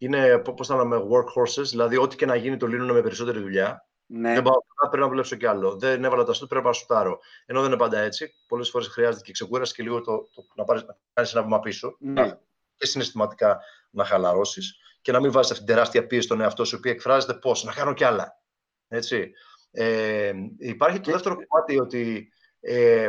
είναι, 0.00 0.38
πώς 0.38 0.66
θα 0.66 0.76
λέμε, 0.76 0.96
workhorses, 0.96 1.64
δηλαδή 1.64 1.96
ό,τι 1.96 2.16
και 2.16 2.26
να 2.26 2.34
γίνει 2.34 2.56
το 2.56 2.66
λύνουν 2.66 2.92
με 2.92 3.02
περισσότερη 3.02 3.40
δουλειά. 3.40 3.88
Ναι. 4.06 4.32
Δεν 4.34 4.42
πάω 4.42 4.54
πρέπει 4.88 5.02
να 5.02 5.08
δουλέψω 5.08 5.36
κι 5.36 5.46
άλλο. 5.46 5.76
Δεν 5.76 6.04
έβαλα 6.04 6.24
τα 6.24 6.32
σουτ, 6.32 6.48
πρέπει 6.48 6.66
να 6.66 6.72
σουτάρω. 6.72 7.18
Ενώ 7.46 7.60
δεν 7.60 7.68
είναι 7.68 7.78
πάντα 7.78 7.98
έτσι. 7.98 8.34
Πολλές 8.46 8.70
φορές 8.70 8.88
χρειάζεται 8.88 9.24
και 9.24 9.32
ξεκούραση 9.32 9.74
και 9.74 9.82
λίγο 9.82 10.00
το, 10.00 10.28
το, 10.34 10.46
να, 10.54 10.64
πάρεις, 10.64 10.84
να 10.84 10.96
κάνεις 11.12 11.32
ένα 11.32 11.42
βήμα 11.42 11.60
πίσω. 11.60 11.96
Ναι. 11.98 12.38
Και 12.74 12.86
συναισθηματικά 12.86 13.60
να 13.90 14.04
χαλαρώσεις 14.04 14.76
και 15.00 15.12
να 15.12 15.20
μην 15.20 15.32
βάζεις 15.32 15.50
αυτή 15.50 15.64
την 15.64 15.74
τεράστια 15.74 16.06
πίεση 16.06 16.26
στον 16.26 16.40
εαυτό 16.40 16.64
σου, 16.64 16.74
η 16.74 16.78
οποία 16.78 16.90
εκφράζεται 16.90 17.34
πώς, 17.34 17.64
να 17.64 17.72
κάνω 17.72 17.94
κι 17.94 18.04
άλλα. 18.04 18.40
Έτσι. 18.88 19.32
Ε, 19.70 20.32
υπάρχει 20.58 21.00
το 21.00 21.10
δεύτερο 21.10 21.34
κομμάτι 21.34 21.80
ότι 21.80 22.32
ε, 22.60 23.08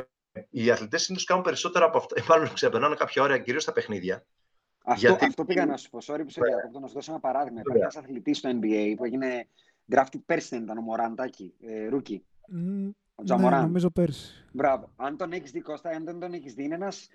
οι 0.50 0.72
αθλητές 0.72 1.02
συνήθως 1.02 1.28
κάνουν 1.28 1.44
περισσότερα 1.44 1.86
από 1.86 1.98
αυτά. 1.98 2.24
Μάλλον 2.28 2.54
ξεπερνάνε 2.54 2.96
κάποια 2.96 3.24
όρια, 3.24 3.38
κυρίως 3.38 3.64
στα 3.64 3.72
παιχνίδια. 3.72 4.26
Αυτό, 4.84 5.07
Γιατί... 5.07 5.25
αυτό 5.25 5.45
πήγα 5.45 5.65
να 5.65 5.77
σου 5.77 5.89
πω. 5.89 5.99
Sorry 6.01 6.21
που 6.23 6.29
σε 6.29 6.41
διακόπτω, 6.45 6.79
να 6.79 6.88
σου 6.88 6.93
δώσω 6.93 7.11
ένα 7.11 7.19
παράδειγμα. 7.19 7.59
Υπάρχει 7.59 7.82
ένας 7.82 7.95
αθλητής 7.95 8.38
στο 8.38 8.49
NBA 8.49 8.93
που 8.97 9.05
έγινε 9.05 9.47
drafted 9.91 10.21
πέρσι, 10.25 10.47
δεν 10.49 10.63
ήταν 10.63 10.77
ο 10.77 10.82
Μωράντακη, 10.82 11.53
ε, 11.61 11.88
ρούκι. 11.88 12.25
Mm, 12.55 12.91
ο 13.15 13.23
Ja 13.24 13.32
Morant. 13.32 13.59
Ναι, 13.59 13.65
νομίζω 13.65 13.89
πέρσι. 13.89 14.45
Μπράβο. 14.51 14.91
Αν 14.95 15.17
τον 15.17 15.32
έχεις 15.32 15.51
δει, 15.51 15.61
Κώστα, 15.61 15.89
αν 15.89 16.05
δεν 16.05 16.19
τον 16.19 16.34
έχεις 16.34 16.53
δει, 16.53 16.63
είναι 16.63 16.75
ένας 16.75 17.07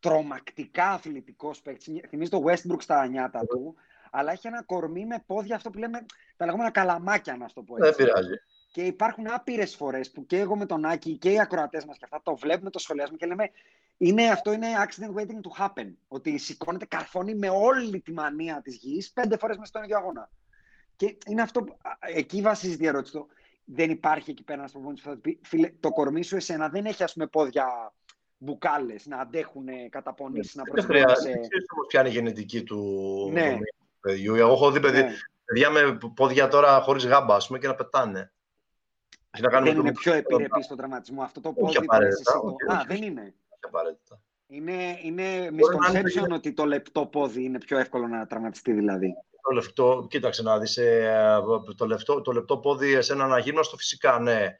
τρομακτικά 0.00 0.90
αθλητικός 0.90 1.60
παίκτης. 1.62 2.00
Θυμίζει 2.08 2.30
το 2.30 2.42
Westbrook 2.46 2.80
στα 2.82 3.06
νιάτα 3.06 3.46
του, 3.46 3.74
αλλά 4.10 4.32
έχει 4.32 4.46
ένα 4.46 4.62
κορμί 4.62 5.06
με 5.06 5.22
πόδια, 5.26 5.56
αυτό 5.56 5.70
που 5.70 5.78
λέμε 5.78 6.04
τα 6.36 6.44
λεγόμενα 6.44 6.70
καλαμάκια, 6.70 7.36
να 7.36 7.46
το 7.54 7.62
πω 7.62 7.76
έτσι. 7.76 7.90
Δεν 7.90 8.06
πειράζει. 8.06 8.34
Και 8.74 8.82
υπάρχουν 8.82 9.26
άπειρες 9.26 9.76
φορές 9.76 10.10
που 10.10 10.26
και 10.26 10.38
εγώ 10.38 10.56
με 10.56 10.66
τον 10.66 10.84
Άκη 10.84 11.16
και 11.18 11.30
οι 11.30 11.40
ακροατές 11.40 11.84
μας 11.84 11.96
και 11.96 12.04
αυτά 12.04 12.20
το 12.22 12.36
βλέπουμε, 12.36 12.70
το 12.70 12.78
σχολιάζουμε 12.78 13.16
και 13.16 13.26
λέμε 13.26 13.50
είναι, 13.96 14.28
αυτό 14.28 14.52
είναι 14.52 14.66
accident 14.86 15.20
waiting 15.20 15.24
to 15.24 15.64
happen. 15.64 15.92
Ότι 16.08 16.38
σηκώνεται 16.38 16.84
καρφώνει 16.84 17.34
με 17.34 17.48
όλη 17.48 18.00
τη 18.00 18.12
μανία 18.12 18.60
της 18.62 18.76
γης 18.76 19.12
πέντε 19.12 19.36
φορές 19.36 19.56
μέσα 19.56 19.68
στον 19.68 19.82
ίδιο 19.82 19.96
αγώνα. 19.96 20.30
Και 20.96 21.16
είναι 21.26 21.42
αυτό, 21.42 21.64
εκεί 22.00 22.40
βασίζει 22.40 22.82
η 22.82 22.86
ερώτηση 22.86 23.12
του. 23.12 23.26
Δεν 23.64 23.90
υπάρχει 23.90 24.30
εκεί 24.30 24.42
πέρα 24.42 24.58
ένας 24.58 24.72
προπονητή 24.72 25.02
που 25.02 25.08
θα 25.08 25.16
πει: 25.16 25.40
Φίλε, 25.42 25.72
το 25.80 25.90
κορμί 25.90 26.22
σου 26.22 26.36
εσένα 26.36 26.68
δεν 26.68 26.84
έχει 26.84 27.02
ας 27.02 27.12
πούμε 27.12 27.26
πόδια 27.26 27.94
μπουκάλες 28.38 29.06
να 29.06 29.18
αντέχουν 29.18 29.66
καταπονήσεις, 29.88 30.54
να 30.54 30.62
προσφέρουν. 30.62 31.04
Δεν 31.06 31.16
ξέρεις 31.16 31.66
όμως 31.74 31.86
ποια 31.88 32.00
είναι 32.00 32.08
η 32.08 32.12
γενετική 32.12 32.62
του 32.62 32.80
ναι. 33.32 33.58
παιδιού. 34.00 34.34
Εγώ 34.34 34.52
έχω 34.52 34.70
δει 34.70 34.80
ναι. 34.80 35.10
παιδιά 35.44 35.70
με 35.70 35.98
πόδια 36.14 36.48
τώρα 36.48 36.80
χωρίς 36.80 37.06
γάμπα 37.06 37.36
πούμε, 37.46 37.58
και 37.58 37.66
να 37.66 37.74
πετάνε. 37.74 38.33
Δεν 39.40 39.66
είναι 39.66 39.92
πιο 39.92 40.14
επιρρεπή 40.14 40.62
στον 40.62 40.76
τραυματισμό. 40.76 41.22
Αυτό 41.22 41.40
το 41.40 41.52
πόδι. 41.52 41.76
Α, 41.76 42.84
δεν 42.86 43.02
είναι. 43.02 43.34
Είναι, 44.46 44.98
είναι 45.02 45.48
misconception 45.50 46.30
ότι 46.32 46.52
το 46.52 46.64
λεπτό 46.64 47.06
πόδι 47.06 47.44
είναι 47.44 47.58
πιο 47.58 47.78
εύκολο 47.78 48.06
να 48.06 48.26
τραυματιστεί 48.26 48.72
δηλαδή. 48.72 49.14
Το 49.42 49.54
λεπτό, 49.54 50.06
κοίταξε 50.10 50.42
να 50.42 50.58
δεις, 50.58 50.76
ε, 50.76 51.42
το, 51.76 51.86
λεπτό, 51.86 52.20
το 52.20 52.32
λεπτό 52.32 52.58
πόδι 52.58 53.02
σε 53.02 53.12
έναν 53.12 53.32
αγύμναστο 53.32 53.76
φυσικά 53.76 54.18
ναι. 54.18 54.56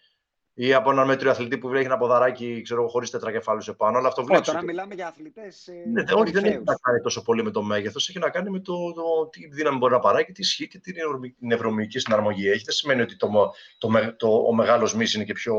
Ή 0.57 0.75
από 0.75 0.91
έναν 0.91 1.07
μέτριο 1.07 1.31
αθλητή 1.31 1.59
που 1.59 1.75
έχει 1.75 1.85
ένα 1.85 1.97
ποδαράκι 1.97 2.63
ξέρω, 2.63 2.89
χωρίς 2.89 3.11
τετρακεφάλους 3.11 3.69
επάνω. 3.69 3.99
Αλλά 3.99 4.09
αυτό 4.09 4.25
βλέπεις. 4.25 4.47
Τώρα 4.47 4.63
μιλάμε 4.63 4.95
για 4.95 5.07
αθλητές. 5.07 5.69
Ε, 5.69 5.73
ναι, 5.93 6.03
όχι, 6.15 6.33
δεν 6.33 6.45
έχει 6.45 6.61
να 6.65 6.75
κάνει 6.75 7.01
τόσο 7.01 7.23
πολύ 7.23 7.43
με 7.43 7.51
το 7.51 7.63
μέγεθος. 7.63 8.09
Έχει 8.09 8.19
να 8.19 8.31
κάνει 8.31 8.51
με 8.51 8.61
το, 8.61 8.93
το, 8.93 9.29
τι 9.31 9.49
δύναμη 9.49 9.79
μπορεί 9.79 9.93
να 9.93 9.99
παράγει, 9.99 10.33
τι 10.33 10.41
ισχύει 10.41 10.69
και 10.69 10.79
την 10.79 10.95
νευρομυϊκή 11.39 11.99
συναρμογή 11.99 12.49
έχει. 12.49 12.65
Δεν 12.65 12.75
σημαίνει 12.75 13.03
ότι 13.03 13.17
το, 13.17 13.53
το, 13.79 13.89
το, 14.17 14.29
ο 14.29 14.55
μεγάλος 14.55 14.95
μης 14.95 15.15
είναι 15.15 15.25
και 15.25 15.33
πιο, 15.33 15.57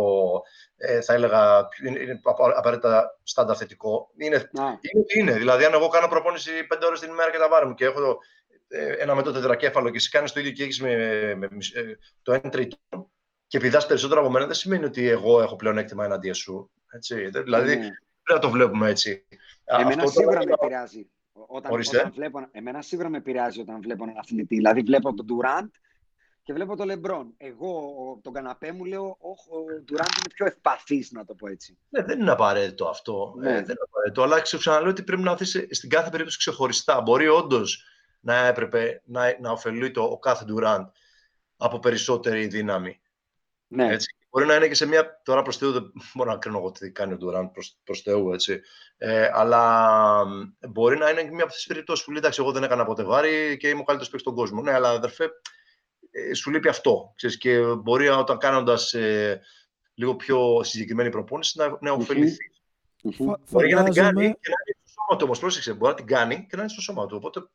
ε, 0.76 1.02
θα 1.02 1.14
έλεγα, 1.14 1.68
είναι, 1.88 2.00
είναι 2.00 2.22
απαραίτητα 2.56 3.20
στάντα 3.24 3.56
θετικό. 3.56 4.12
Είναι, 4.18 4.50
είναι 4.58 5.06
είναι. 5.16 5.32
Δηλαδή, 5.32 5.66
αν 5.66 5.74
εγώ 5.74 5.88
κάνω 5.88 6.08
προπόνηση 6.08 6.52
πέντε 6.68 6.86
ώρες 6.86 7.00
την 7.00 7.10
ημέρα 7.10 7.32
και 7.32 7.38
τα 7.38 7.50
βάρη 7.50 7.66
μου 7.66 7.74
και 7.74 7.86
έχω 7.86 8.18
ε, 8.68 8.92
ένα 8.92 9.16
μέτρο 9.16 9.32
τετρακέφαλο 9.32 9.90
και 9.90 9.98
εσύ 9.98 10.10
κάνεις 10.10 10.32
το 10.32 10.40
ίδιο 10.40 10.52
και 10.52 10.64
έχεις 10.64 10.82
με, 10.82 10.96
με, 11.36 11.48
με, 11.52 11.58
ε, 11.74 11.82
το 12.22 12.34
1 12.34 12.52
τρίτο 12.52 12.78
και 13.56 13.62
πηδά 13.62 13.86
περισσότερο 13.88 14.22
από 14.22 14.30
μένα, 14.30 14.46
δεν 14.46 14.56
σημαίνει 14.56 14.86
ότι 14.86 15.08
εγώ 15.08 15.42
έχω 15.42 15.56
πλέον 15.56 15.78
έκτημα 15.78 16.06
εναντίον 16.06 16.34
σου. 16.34 16.72
Έτσι. 16.92 17.30
Δηλαδή, 17.30 17.74
mm. 17.74 17.80
πρέπει 18.24 18.34
να 18.34 18.40
το 18.40 18.50
βλέπουμε 18.50 18.90
έτσι. 18.90 19.26
Εμένα 19.64 20.04
Αυτό 20.04 20.08
σίγουρα 20.08 20.40
το... 20.40 20.46
με 20.46 20.54
επηρεάζει. 20.54 21.10
Όταν, 21.32 21.72
όταν 21.72 22.12
βλέπω, 22.14 22.48
εμένα 22.52 22.82
σίγουρα 22.82 23.10
με 23.10 23.18
επηρεάζει 23.18 23.60
όταν 23.62 23.82
βλέπω 23.82 24.04
έναν 24.04 24.18
αθλητή. 24.18 24.56
Δηλαδή, 24.56 24.82
βλέπω 24.82 25.14
τον 25.14 25.26
Durant 25.30 25.70
και 26.44 26.54
βλέπω 26.54 26.76
τον 26.76 26.86
Λεμπρόν. 26.86 27.34
Εγώ, 27.38 27.94
τον 28.24 28.34
καναπέ 28.34 28.72
μου, 28.72 28.86
λέω, 28.86 29.06
ο 29.06 29.56
Durant 29.92 30.18
είναι 30.18 30.34
πιο 30.34 30.46
ευπαθής, 30.46 31.12
να 31.12 31.26
το 31.26 31.34
πω 31.34 31.48
έτσι. 31.48 31.78
Ναι, 31.90 32.04
δεν 32.04 32.20
είναι 32.20 32.32
απαραίτητο 32.32 32.88
αυτό. 32.88 33.34
Ναι. 33.38 33.50
Ε, 33.50 33.54
δεν 33.54 33.62
είναι 33.62 33.86
απαραίτητο. 33.88 34.24
Αλλά 34.24 34.42
ξαναλέω 34.42 34.90
ότι 34.90 35.04
πρέπει 35.04 35.22
να 35.22 35.36
δεις 35.36 35.68
στην 35.70 35.90
κάθε 35.90 36.10
περίπτωση 36.10 36.38
ξεχωριστά. 36.38 37.02
Μπορεί 37.02 37.28
όντως 37.28 37.86
να 38.20 38.36
έπρεπε 38.36 39.02
να, 39.06 39.40
να 39.40 39.52
ωφελείται 39.52 40.00
ο 40.00 40.18
κάθε 40.18 40.46
Durant 40.50 40.86
από 41.58 41.80
περισσότερη 41.80 42.48
δύναμη. 42.48 43.00
Ναι. 43.76 43.94
Έτσι. 43.94 44.16
Μπορεί 44.30 44.46
να 44.46 44.56
είναι 44.56 44.68
και 44.68 44.76
σε 44.76 44.86
μια. 44.86 45.22
Τώρα 45.24 45.42
προς 45.42 45.58
Θεού 45.58 45.72
δεν 45.72 45.92
μπορώ 46.14 46.32
να 46.32 46.38
κρίνω 46.38 46.58
εγώ 46.58 46.72
τι 46.72 46.92
κάνει 46.92 47.14
ο 47.14 47.18
Ντουράντ 47.18 47.48
προς 47.84 48.02
Θεού, 48.02 48.34
έτσι. 48.34 48.62
Ε, 48.98 49.30
αλλά 49.34 50.24
μπορεί 50.70 50.98
να 50.98 51.10
είναι 51.10 51.24
μια 51.24 51.44
από 51.44 51.54
τις 51.54 51.66
περιπτώσεις 51.66 52.06
που 52.06 52.12
λέει: 52.12 52.20
Εντάξει, 52.20 52.42
εγώ 52.42 52.52
δεν 52.52 52.64
έκανα 52.64 52.86
ποτέ 52.86 53.04
βάρη 53.04 53.58
και 53.58 53.68
είμαι 53.68 53.80
ο 53.80 53.84
καλύτερος 53.84 54.10
παίκτης 54.10 54.22
στον 54.22 54.36
κόσμο. 54.36 54.62
Ναι, 54.62 54.72
αλλά 54.72 54.90
αδερφέ, 54.90 55.30
ε, 56.12 56.34
σου 56.34 56.52
λείπει 56.52 56.68
αυτό. 56.68 57.14
Ξέρεις, 57.16 57.38
και 57.38 57.60
μπορεί 57.60 58.08
όταν 58.08 58.38
κάνοντας 58.38 58.94
ε, 58.94 59.42
λίγο 59.94 60.16
πιο 60.16 60.64
συγκεκριμένη 60.64 61.10
προπόνηση 61.10 61.58
να, 61.58 61.78
να 61.82 61.92
ωφεληθεί. 61.92 62.46
Mm-hmm. 63.04 63.34
Μπορεί 63.50 63.74
να 63.74 63.84
την 63.84 63.94
κάνει 63.94 64.22
και 64.22 64.50
να 64.50 64.62
είναι 64.66 64.78
στο 64.84 64.94
σώμα 64.96 65.18
του 65.18 65.24
όμως. 65.24 65.40
Πρόσεξε, 65.40 65.74
μπορεί 65.74 65.92
να 65.92 65.98
την 65.98 66.06
κάνει 66.06 66.36
και 66.50 66.56
να 66.56 66.62
είναι 66.62 66.72
στο 66.72 66.82
σώμα 66.82 67.06
του. 67.06 67.16
Οπότε 67.18 67.48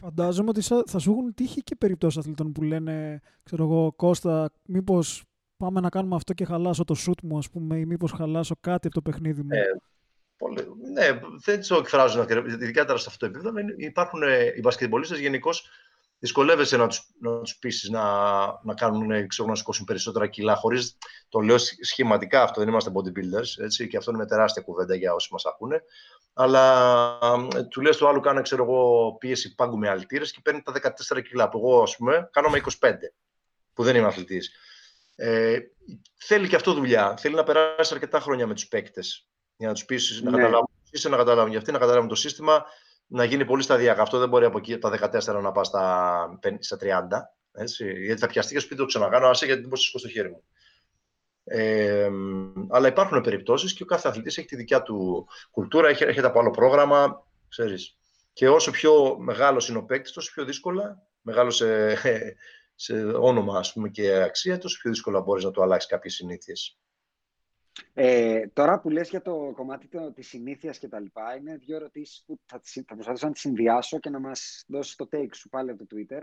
Φαντάζομαι 0.00 0.48
ότι 0.48 0.60
θα 0.86 0.98
σου 0.98 1.10
έχουν 1.10 1.34
τύχει 1.34 1.62
και 1.62 1.76
περιπτώσεις 1.76 2.18
αθλητών 2.18 2.52
που 2.52 2.62
λένε, 2.62 3.20
ξέρω 3.42 3.64
εγώ, 3.64 3.92
Κώστα, 3.92 4.50
μήπως 4.64 5.24
πάμε 5.60 5.80
να 5.80 5.88
κάνουμε 5.88 6.16
αυτό 6.16 6.32
και 6.32 6.44
χαλάσω 6.44 6.84
το 6.84 6.94
σουτ 6.94 7.18
μου, 7.22 7.38
ας 7.38 7.50
πούμε, 7.50 7.76
ή 7.76 7.84
μήπως 7.86 8.12
χαλάσω 8.12 8.54
κάτι 8.60 8.86
από 8.86 8.94
το 8.94 9.10
παιχνίδι 9.10 9.42
μου. 9.42 9.48
Ε, 9.50 9.80
πολύ, 10.36 10.66
ναι, 10.92 11.20
δεν 11.44 11.60
το 11.68 11.76
εκφράζουν 11.76 12.26
ειδικά 12.46 12.84
τώρα 12.84 12.98
σε 12.98 13.06
αυτό 13.08 13.26
το 13.26 13.32
επίπεδο. 13.32 13.58
Υπάρχουν 13.76 14.22
ε, 14.22 14.52
οι 14.56 14.60
μπασκετμπολίστες 14.60 15.18
γενικώς 15.18 15.68
δυσκολεύεσαι 16.18 16.76
να 16.76 16.86
τους, 16.86 17.10
να 17.20 17.40
τους 17.40 17.56
πείσεις 17.58 17.88
να, 17.88 18.02
να 18.62 18.74
κάνουν, 18.74 19.26
ξέρω, 19.26 19.48
να 19.48 19.54
σηκώσουν 19.54 19.84
περισσότερα 19.84 20.26
κιλά, 20.26 20.54
χωρίς, 20.54 20.96
το 21.28 21.40
λέω 21.40 21.58
σχηματικά 21.58 22.42
αυτό, 22.42 22.60
δεν 22.60 22.68
είμαστε 22.68 22.90
bodybuilders, 22.94 23.64
έτσι, 23.64 23.88
και 23.88 23.96
αυτό 23.96 24.10
είναι 24.10 24.20
μια 24.20 24.28
τεράστια 24.28 24.62
κουβέντα 24.62 24.94
για 24.94 25.14
όσοι 25.14 25.28
μας 25.32 25.44
ακούνε, 25.44 25.82
αλλά 26.32 27.18
του 27.68 27.80
λες 27.80 27.96
του 27.96 28.08
άλλου 28.08 28.20
κάνω, 28.20 28.42
ξέρω 28.42 28.62
εγώ, 28.62 29.16
πίεση 29.20 29.54
πάγκου 29.54 29.78
με 29.78 29.88
αλτήρες 29.88 30.32
και 30.32 30.40
παίρνει 30.42 30.62
τα 30.62 30.72
14 31.16 31.22
κιλά, 31.22 31.48
που 31.48 31.58
εγώ, 31.58 31.82
ας 31.82 31.96
πούμε, 31.96 32.28
κάνω 32.32 32.48
με 32.48 32.60
25, 32.80 32.92
που 33.74 33.82
δεν 33.82 33.96
είμαι 33.96 34.06
αθλητής. 34.06 34.52
Ε, 35.22 35.58
θέλει 36.16 36.48
και 36.48 36.56
αυτό 36.56 36.72
δουλειά, 36.72 37.16
θέλει 37.16 37.34
να 37.34 37.42
περάσει 37.42 37.94
αρκετά 37.94 38.20
χρόνια 38.20 38.46
με 38.46 38.54
τους 38.54 38.68
παίκτες, 38.68 39.28
για 39.56 39.68
να 39.68 39.74
τους 39.74 39.84
πείσεις, 39.84 40.22
ναι. 40.22 40.30
να 40.30 40.36
καταλάβουν, 40.36 40.68
να 41.10 41.16
καταλάβουν 41.16 41.50
για 41.50 41.58
αυτοί, 41.58 41.72
να 41.72 41.78
καταλάβουν 41.78 42.08
το 42.08 42.14
σύστημα, 42.14 42.64
να 43.06 43.24
γίνει 43.24 43.44
πολύ 43.44 43.62
σταδιακά. 43.62 44.02
Αυτό 44.02 44.18
δεν 44.18 44.28
μπορεί 44.28 44.44
από 44.44 44.58
εκεί 44.58 44.78
τα 44.78 45.10
14 45.12 45.42
να 45.42 45.52
πάει 45.52 45.64
στα, 45.64 46.38
στα 46.58 46.76
30. 46.80 46.82
Έτσι, 47.52 47.92
γιατί 48.04 48.20
θα 48.20 48.26
πιαστεί 48.26 48.54
και 48.54 48.60
σου 48.60 48.68
πει 48.68 48.74
το 48.76 48.84
ξανακάνω, 48.84 49.26
άσε 49.26 49.44
γιατί 49.44 49.60
δεν 49.60 49.68
μπορείς 49.68 49.90
να 49.92 49.98
στο 49.98 50.08
χέρι 50.08 50.28
μου. 50.28 50.42
Ε, 51.44 52.10
αλλά 52.68 52.88
υπάρχουν 52.88 53.20
περιπτώσεις 53.20 53.74
και 53.74 53.82
ο 53.82 53.86
κάθε 53.86 54.08
αθλητής 54.08 54.38
έχει 54.38 54.46
τη 54.46 54.56
δικιά 54.56 54.82
του 54.82 55.28
κουλτούρα, 55.50 55.88
έχει, 55.88 56.04
έρχεται 56.04 56.26
από 56.26 56.40
άλλο 56.40 56.50
πρόγραμμα, 56.50 57.26
ξέρεις. 57.48 57.96
Και 58.32 58.48
όσο 58.48 58.70
πιο 58.70 59.18
μεγάλος 59.18 59.68
είναι 59.68 59.78
ο 59.78 59.84
παίκτης, 59.84 60.12
τόσο 60.12 60.32
πιο 60.32 60.44
δύσκολα, 60.44 61.02
μεγάλο 61.20 61.50
σε, 61.50 61.96
σε 62.82 63.04
όνομα 63.04 63.58
ας 63.58 63.72
πούμε, 63.72 63.88
και 63.88 64.22
αξία, 64.22 64.58
τόσο 64.58 64.78
πιο 64.80 64.90
δύσκολα 64.90 65.20
μπορείς 65.20 65.44
να 65.44 65.50
του 65.50 65.62
αλλάξεις 65.62 65.90
κάποιες 65.90 66.14
συνήθειες. 66.14 66.78
Ε, 67.94 68.46
τώρα 68.52 68.80
που 68.80 68.90
λες 68.90 69.08
για 69.08 69.22
το 69.22 69.52
κομμάτι 69.56 69.86
το, 69.86 70.12
της 70.12 70.28
συνήθειας 70.28 70.78
και 70.78 70.88
τα 70.88 71.00
λοιπά, 71.00 71.36
είναι 71.36 71.56
δύο 71.56 71.76
ερωτήσεις 71.76 72.22
που 72.26 72.38
θα, 72.46 72.60
θα 72.86 72.94
προσπαθήσω 72.94 73.26
να 73.26 73.32
τις 73.32 73.40
συνδυάσω 73.40 73.98
και 73.98 74.10
να 74.10 74.20
μας 74.20 74.64
δώσεις 74.68 74.96
το 74.96 75.08
take 75.12 75.34
σου 75.34 75.48
πάλι 75.48 75.70
από 75.70 75.86
το 75.86 75.96
Twitter. 75.96 76.20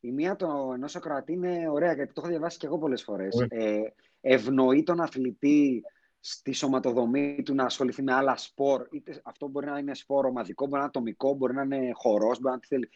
Η 0.00 0.12
μία 0.12 0.36
το 0.36 0.72
ενός 0.74 0.96
ακροατή 0.96 1.32
είναι 1.32 1.68
ωραία, 1.68 1.92
γιατί 1.92 2.12
το 2.12 2.20
έχω 2.20 2.30
διαβάσει 2.30 2.58
και 2.58 2.66
εγώ 2.66 2.78
πολλές 2.78 3.02
φορές. 3.02 3.46
Ε, 3.48 3.80
ευνοεί 4.20 4.82
τον 4.82 5.00
αθλητή 5.00 5.82
στη 6.20 6.52
σωματοδομή 6.52 7.42
του 7.44 7.54
να 7.54 7.64
ασχοληθεί 7.64 8.02
με 8.02 8.12
άλλα 8.12 8.36
σπορ. 8.36 8.86
Είτε 8.90 9.20
αυτό 9.24 9.48
μπορεί 9.48 9.66
να 9.66 9.78
είναι 9.78 9.94
σπορ 9.94 10.26
ομαδικό, 10.26 10.64
μπορεί 10.64 10.72
να 10.72 10.78
είναι 10.78 10.88
ατομικό, 10.88 11.34
μπορεί 11.34 11.54
να 11.54 11.62
είναι 11.62 11.90
χορός, 11.94 12.40
μπορεί 12.40 12.54
να 12.54 12.60
θέλει. 12.66 12.88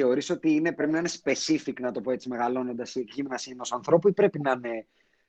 Θεωρείς 0.00 0.30
ότι 0.30 0.50
είναι, 0.50 0.72
πρέπει 0.72 0.92
να 0.92 0.98
είναι 0.98 1.10
specific, 1.22 1.72
να 1.80 1.92
το 1.92 2.00
πω 2.00 2.10
έτσι, 2.10 2.28
μεγαλώνοντας 2.28 2.94
η 2.94 3.06
γύμναση 3.12 3.50
ενός 3.50 3.72
ανθρώπου, 3.72 4.08
ή 4.08 4.12
πρέπει 4.12 4.40
να 4.40 4.50
είναι 4.50 4.86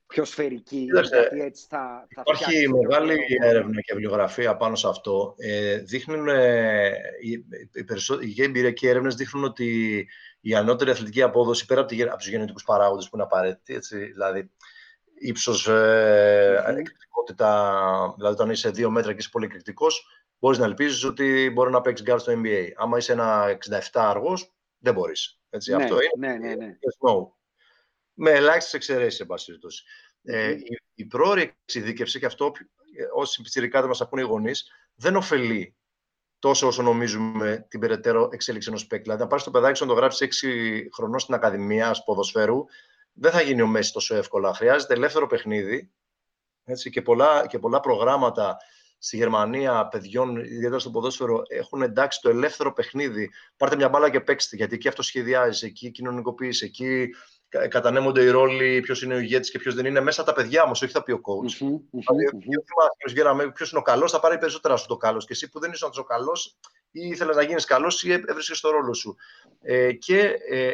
πιο 0.08 0.26
σφαιρική, 0.26 0.88
γιατί 0.92 1.40
έτσι 1.42 1.66
θα, 1.70 2.08
θα 2.16 2.24
Υπάρχει 2.26 2.70
μεγάλη 2.70 3.20
έρευνα 3.42 3.82
και 3.82 3.94
βιβλιογραφία 3.94 4.58
πάνω 4.58 4.76
σε 4.76 4.88
αυτό. 4.88 5.36
Ε, 5.38 5.78
δείχνουν, 5.78 6.28
ε, 6.28 6.92
οι, 7.22 7.32
οι, 7.32 8.34
οι 8.36 8.44
εμπειρικές 8.44 8.88
έρευνες 8.88 9.16
δείχνουν 9.16 9.44
ότι 9.44 10.08
η 10.42 10.56
ανώτερη 10.56 10.92
αθλητική 10.92 11.22
απόδοση, 11.22 11.66
πέρα 11.66 11.82
από, 11.82 11.96
από 12.04 12.18
τους 12.18 12.30
γενετικούς 12.30 12.64
παράγοντες 12.64 13.10
που 13.10 13.16
είναι 13.16 13.24
απαραίτητοι, 13.24 13.76
έτσι, 13.76 13.98
δηλαδή 13.98 14.52
ύψος, 15.20 15.68
ε, 15.68 16.64
δηλαδή 18.18 18.34
όταν 18.34 18.50
είσαι 18.50 18.70
δύο 18.70 18.90
μέτρα 18.90 19.12
και 19.12 19.20
είσαι 19.20 19.30
πολύ 19.30 19.46
εκρηκτικός, 19.46 20.08
μπορείς 20.40 20.58
να 20.58 20.66
ελπίζεις 20.66 21.04
ότι 21.04 21.52
μπορεί 21.54 21.72
να 21.72 21.82
παίξεις 21.82 22.06
γκάρ 22.06 22.20
στο 22.20 22.34
NBA. 22.36 22.68
Άμα 22.76 22.98
είσαι 22.98 23.12
ένα 23.12 23.58
67 23.70 23.80
αργός, 23.94 24.54
δεν 24.80 24.94
μπορείς. 24.94 25.40
Έτσι, 25.50 25.76
ναι, 25.76 25.84
αυτό 25.84 25.96
είναι. 25.96 26.28
Ναι, 26.28 26.48
ναι, 26.48 26.56
ναι. 26.56 26.78
No. 27.08 27.32
Με 28.14 28.32
ελάχιστες 28.32 28.74
εξαιρέσεις, 28.74 29.20
εν 29.20 29.28
πάση 29.28 29.46
περιπτώσει. 29.46 29.84
Ε, 30.24 30.50
η, 30.50 30.80
η 30.94 31.06
πρόωρη 31.06 31.58
εξειδίκευση, 31.66 32.20
και 32.20 32.26
αυτό 32.26 32.52
όσοι 33.14 33.42
πιτσιρικάτε 33.42 33.88
μας 33.88 34.02
ακούνε 34.02 34.22
οι 34.22 34.26
γονείς, 34.26 34.72
δεν 34.96 35.16
ωφελεί 35.16 35.76
τόσο 36.40 36.68
όσο 36.68 36.82
νομίζουμε 36.82 37.66
την 37.70 37.80
περαιτέρω 37.80 38.30
εξέλιξη 38.32 38.70
ενός 38.70 38.88
παίκτη. 38.88 39.04
Δηλαδή, 39.04 39.22
να 39.22 39.28
πάρεις 39.28 39.44
το 39.44 39.52
παιδάκι 39.52 39.78
σου 39.78 39.86
να 39.86 39.90
το 39.90 39.96
γράψεις 39.96 40.44
6 40.44 40.90
χρονών 40.94 41.20
στην 41.20 41.34
Ακαδημία 41.34 41.96
ποδοσφαίρου, 42.06 42.66
δεν 43.14 43.32
θα 43.32 43.42
γίνει 43.42 43.62
ο 43.62 43.68
Μέση 43.68 43.94
τόσο 43.94 44.16
εύκολα. 44.16 44.54
Χρειάζεται 44.54 44.94
ελεύθερο 44.94 45.28
παιχνίδι 45.28 45.92
έτσι, 46.64 46.90
και, 46.90 47.02
πολλά, 47.02 47.48
και 47.48 47.60
πολλά 47.60 47.80
προγράμματα 47.80 48.58
στη 49.00 49.18
Γερμανία 49.18 49.88
παιδιών, 49.88 50.38
ιδιαίτερα 50.38 50.80
στο 50.80 50.90
ποδόσφαιρο, 50.90 51.42
έχουν 51.48 51.82
εντάξει 51.82 52.22
το 52.22 52.30
ελεύθερο 52.30 52.74
παιχνίδι. 52.74 53.30
Πάρτε 53.58 53.76
μια 53.76 53.90
μπάλα 53.90 54.10
και 54.10 54.20
παίξτε, 54.20 54.56
γιατί 54.56 54.76
εκεί 54.76 54.88
αυτό 54.88 55.02
σχεδιάζει, 55.02 55.66
εκεί 55.66 55.92
κοινωνικοποίηση, 55.92 56.66
εκεί 56.66 57.10
κατανέμονται 57.50 58.24
οι 58.24 58.30
ρόλοι, 58.30 58.80
ποιος 58.80 59.02
είναι 59.02 59.14
ο 59.14 59.20
ηγέτης 59.20 59.52
και 59.52 59.60
ποιος 59.60 59.76
δεν 59.76 59.86
είναι, 59.86 60.02
μέσα 60.02 60.24
τα 60.24 60.34
παιδιά 60.34 60.64
όμως, 60.64 60.82
όχι 60.82 60.92
θα 60.92 61.04
πει 61.04 61.12
ο 61.12 61.22
coach. 61.24 61.68
Δηλαδή, 63.14 63.52
ποιος 63.52 63.72
είναι 63.72 63.80
ο 63.80 63.84
καλός, 63.84 64.12
θα 64.12 64.20
πάρει 64.20 64.38
περισσότερα 64.38 64.76
σου 64.76 64.88
το 64.88 64.98
καλός. 64.98 65.26
Και 65.26 65.34
εσύ 65.34 65.50
που 65.50 65.60
δεν 65.60 65.72
είσαι 65.72 65.86
ο 65.86 66.04
καλός, 66.04 66.58
ή 66.92 67.08
ήθελες 67.08 67.36
να 67.36 67.42
γίνεις 67.42 67.66
καλός, 67.66 68.04
ή 68.04 68.12
έβρισκες 68.12 68.60
το 68.60 68.70
ρόλο 68.70 68.94
σου. 68.94 69.16
Ε, 69.62 69.94
και 69.94 70.36
ε, 70.50 70.74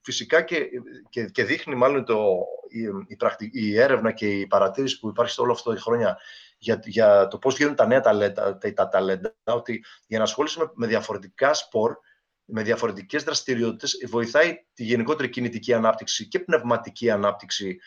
φυσικά 0.00 0.42
και, 0.42 0.68
και, 1.08 1.24
και, 1.24 1.44
δείχνει 1.44 1.74
μάλλον 1.74 2.04
το, 2.04 2.44
η, 2.68 2.82
η, 3.08 3.66
η, 3.66 3.80
έρευνα 3.80 4.12
και 4.12 4.26
η 4.26 4.46
παρατήρηση 4.46 4.98
που 4.98 5.08
υπάρχει 5.08 5.32
σε 5.32 5.40
όλο 5.40 5.52
αυτό 5.52 5.72
τα 5.74 5.80
χρόνια 5.80 6.18
για, 6.66 6.80
για 6.84 7.28
το 7.28 7.38
πώς 7.38 7.56
γίνονται 7.56 7.74
τα 7.74 7.86
νέα 7.86 8.00
ταλέντα, 8.00 8.58
τα, 8.58 8.72
τα 8.72 8.88
ταλέντα, 8.88 9.34
ότι 9.44 9.84
για 10.06 10.18
να 10.18 10.24
ασχολείσαι 10.24 10.58
με, 10.58 10.70
με 10.74 10.86
διαφορετικά 10.86 11.54
σπορ, 11.54 11.96
με 12.44 12.62
διαφορετικές 12.62 13.22
δραστηριότητες 13.22 13.98
βοηθάει 14.08 14.64
τη 14.74 14.84
γενικότερη 14.84 15.28
κινητική 15.28 15.72
ανάπτυξη 15.72 16.28
και 16.28 16.40
πνευματική 16.40 17.10
ανάπτυξη 17.10 17.78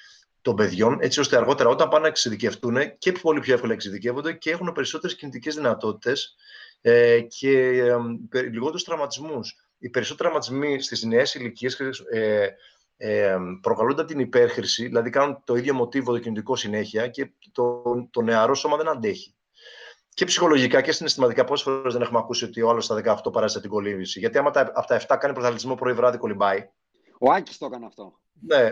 των 0.41 0.55
παιδιών, 0.55 0.97
έτσι 1.01 1.19
ώστε 1.19 1.37
αργότερα 1.37 1.69
όταν 1.69 1.89
πάνε 1.89 2.01
να 2.01 2.07
εξειδικευτούν 2.07 2.97
και 2.97 3.11
πολύ 3.11 3.39
πιο 3.39 3.53
εύκολα 3.53 3.73
εξειδικεύονται 3.73 4.33
και 4.33 4.51
έχουν 4.51 4.71
περισσότερες 4.71 5.15
κινητικές 5.15 5.55
δυνατότητες 5.55 6.35
ε, 6.81 7.19
και 7.21 7.51
ε, 8.31 8.41
λιγότερους 8.41 8.83
τραυματισμούς. 8.83 9.55
Οι 9.77 9.89
περισσότεροι 9.89 10.29
τραυματισμοί 10.29 10.81
στις 10.81 11.03
νέες 11.03 11.35
ηλικίες 11.35 11.79
ε, 12.11 12.47
ε, 13.01 13.37
προκαλούνται 13.61 14.01
από 14.01 14.09
την 14.09 14.19
υπέρχρηση, 14.19 14.85
δηλαδή 14.85 15.09
κάνουν 15.09 15.41
το 15.43 15.55
ίδιο 15.55 15.73
μοτίβο 15.73 16.11
το 16.11 16.19
κινητικό 16.19 16.55
συνέχεια 16.55 17.07
και 17.07 17.31
το, 17.51 17.83
το 18.11 18.21
νεαρό 18.21 18.55
σώμα 18.55 18.77
δεν 18.77 18.87
αντέχει 18.87 19.33
και 20.19 20.25
ψυχολογικά 20.25 20.81
και 20.81 20.91
συναισθηματικά, 20.91 21.43
πόσες 21.43 21.65
φορές 21.65 21.93
δεν 21.93 22.01
έχουμε 22.01 22.19
ακούσει 22.19 22.45
ότι 22.45 22.61
ο 22.61 22.69
άλλος 22.69 22.85
στα 22.85 23.21
18 23.25 23.31
παρέσει 23.31 23.59
την 23.59 23.69
κολύμβηση. 23.69 24.19
Γιατί 24.19 24.37
άμα 24.37 24.51
τα, 24.51 24.71
από 24.73 24.87
τα 24.87 25.01
7 25.01 25.17
κάνει 25.19 25.33
πρωταθλητισμό 25.33 25.75
πρωί 25.75 25.93
βράδυ 25.93 26.17
κολυμπάει. 26.17 26.69
Ο 27.19 27.31
Άκης 27.31 27.57
το 27.57 27.65
έκανε 27.65 27.85
αυτό. 27.85 28.19
Ναι, 28.41 28.71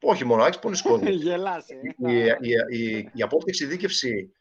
όχι 0.00 0.24
μόνο 0.24 0.42
ο 0.42 0.44
Άκης, 0.44 0.58
πολλοί 0.58 0.82
κόσμοι. 0.82 1.10
Γελάσε. 1.26 1.74
Η, 1.96 2.16
η, 2.40 2.88
η, 2.88 3.10
η 3.12 3.22
απόδειξη 3.22 3.66
δίκευση 3.66 4.32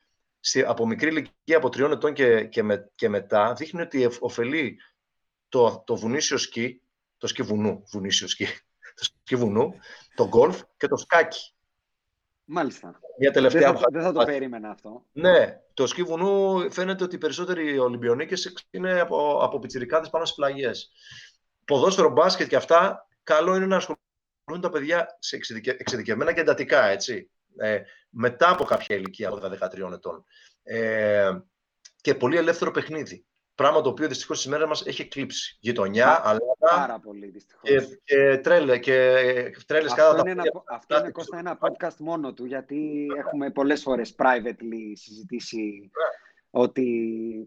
από 0.66 0.88
μικρή 0.88 1.10
ηλικία, 1.10 1.58
από 1.58 1.70
τριών 1.70 1.92
ετών 1.92 2.14
και, 2.14 2.44
και, 2.44 2.64
με, 2.64 2.92
και 2.96 3.10
μετά, 3.10 3.54
δείχνει 3.54 3.82
ότι 3.82 4.10
ωφελεί 4.20 4.78
το, 5.50 5.84
το 5.86 5.96
βουνίσιο 5.96 6.38
σκι, 6.38 6.82
το 7.18 7.28
σκι 7.28 7.42
βουνού, 7.42 7.84
βουνίσιο 7.92 8.28
σκι, 8.28 8.48
το 8.96 9.04
σκι 9.04 9.36
βουνού, 9.36 9.74
το 10.16 10.28
γκολφ 10.28 10.62
και 10.78 10.88
το 10.88 10.98
σκάκι. 10.98 11.54
Μάλιστα. 12.46 13.00
Μια 13.20 13.32
τελευταία 13.32 13.72
δεν, 13.72 13.82
θα, 13.82 13.86
δεν 13.92 14.02
θα 14.02 14.12
το 14.12 14.24
περίμενα 14.26 14.70
αυτό. 14.70 15.06
Ναι, 15.12 15.62
το 15.74 15.88
σκι 15.88 16.04
βουνού 16.04 16.72
φαίνεται 16.72 17.04
ότι 17.04 17.16
οι 17.16 17.18
περισσότεροι 17.18 17.78
Ολυμπιονίκες 17.78 18.54
είναι 18.70 19.00
από, 19.00 19.40
από 19.44 19.60
πιτσιρικάδες 19.60 20.10
πάνω 20.10 20.26
στις 20.26 20.38
πλαγιές. 20.38 20.92
Ποδόσφαιρο, 21.66 22.10
μπάσκετ 22.10 22.48
και 22.48 22.56
αυτά, 22.56 23.08
καλό 23.24 23.56
είναι 23.56 23.66
να 23.66 23.76
ασχολούν 23.76 24.62
τα 24.62 24.70
παιδιά 24.70 25.18
σε 25.20 25.36
εξειδικευμένα 25.78 26.34
και 26.34 26.40
εντατικά, 26.40 26.86
έτσι. 26.86 27.30
Ε, 27.58 27.82
μετά 28.10 28.50
από 28.50 28.64
κάποια 28.64 28.96
ηλικία, 28.96 29.32
12-13 29.32 29.92
ετών. 29.94 30.24
Ε, 30.64 31.40
και 32.02 32.16
πολύ 32.16 32.38
ελεύθερο 32.38 32.72
παιχνίδι. 32.72 33.26
Πράγμα 33.56 33.82
το 33.82 33.90
οποίο 33.90 34.08
δυστυχώς 34.08 34.40
σήμερα 34.40 34.68
μας 34.68 34.86
έχει 34.86 35.02
εκλείψει. 35.02 35.58
Γειτονιά, 35.60 36.22
αλλά. 36.24 36.40
Πάρα 36.60 37.00
πολύ 37.00 37.28
δυστυχώς. 37.28 37.70
Και, 37.70 38.00
και 38.04 38.38
τρέλες. 38.38 38.80
Και 38.80 38.92
τρέλες 39.66 39.92
αυτό, 39.92 40.16
κατά 40.16 40.30
είναι 40.30 40.32
ένα, 40.32 40.64
αυτό 40.66 40.98
είναι 40.98 41.10
Κώστα, 41.10 41.38
ένα 41.38 41.58
podcast 41.62 41.98
μόνο 42.00 42.34
του, 42.34 42.46
γιατί 42.46 43.08
έχουμε 43.18 43.52
πολλές 43.52 43.82
φορές 43.82 44.16
privately 44.18 44.92
συζητήσει 44.94 45.80
ναι. 45.82 46.60
ότι 46.62 46.86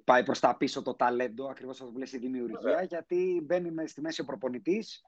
πάει 0.05 0.23
προς 0.23 0.41
τα 0.41 0.57
πίσω 0.57 0.83
το 0.83 0.95
ταλέντο, 0.95 1.47
ακριβώς 1.47 1.81
αυτό 1.81 1.93
που 1.93 1.99
λες 1.99 2.13
η 2.13 2.19
δημιουργία, 2.19 2.75
ναι. 2.77 2.83
γιατί 2.83 3.43
μπαίνει 3.45 3.89
στη 3.89 4.01
μέση 4.01 4.21
ο 4.21 4.25
προπονητής 4.25 5.03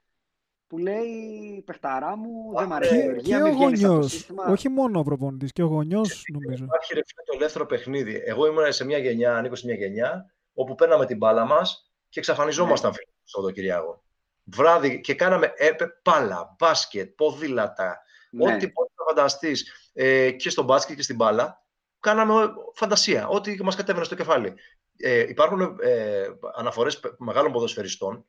που 0.66 0.78
λέει 0.78 1.62
παιχταρά 1.66 2.16
μου, 2.16 2.55
δεν 2.57 2.66
μου 2.68 2.74
αρέσει 2.74 2.94
η 2.94 2.98
δημιουργία, 2.98 3.38
και 3.38 3.42
ο 3.42 3.53
γονιός, 3.53 4.30
όχι 4.48 4.68
μόνο 4.68 4.98
ο 4.98 5.03
προπονητής, 5.03 5.53
και 5.53 5.62
ο 5.62 5.66
γονιός 5.66 6.24
νομίζω. 6.32 6.64
Υπάρχει 6.64 6.94
ρε, 6.94 7.01
το 7.01 7.32
ελεύθερο 7.34 7.66
παιχνίδι. 7.66 8.22
Εγώ 8.24 8.46
ήμουν 8.46 8.72
σε 8.72 8.84
μια 8.84 8.98
γενιά, 8.98 9.36
ανήκω 9.36 9.55
σε 9.55 9.66
μια 9.66 9.74
γενιά, 9.74 10.32
όπου 10.55 10.74
παίρναμε 10.74 11.07
την 11.07 11.16
μπάλα 11.16 11.44
μας 11.44 11.90
και 12.09 12.18
εξαφανιζόμασταν 12.18 12.90
ναι. 12.90 12.96
στο 13.24 13.51
Κυριακό. 13.51 14.05
Βράδυ 14.44 15.01
και 15.01 15.14
κάναμε 15.14 15.53
έπε, 15.57 15.86
πάλα, 16.03 16.57
μπάσκετ, 16.59 17.14
ποδήλατα, 17.14 18.03
ναι. 18.30 18.44
ό,τι 18.44 18.66
μπορεί 18.66 18.90
να 18.94 19.05
φανταστείς 19.05 19.90
ε, 19.92 20.30
και 20.30 20.51
στο 20.51 20.62
μπάσκετ 20.62 20.96
και 20.96 21.03
στην 21.03 21.16
μπάλα. 21.16 21.64
Κάναμε 22.01 22.53
φαντασία, 22.74 23.28
ό,τι 23.28 23.62
μας 23.62 23.76
κατέβαινε 23.76 24.05
στο 24.05 24.14
κεφάλι. 24.14 24.55
Ε, 24.96 25.18
υπάρχουν 25.28 25.78
ε, 25.82 26.26
αναφορές 26.55 27.01
μεγάλων 27.18 27.53
ποδοσφαιριστών. 27.53 28.26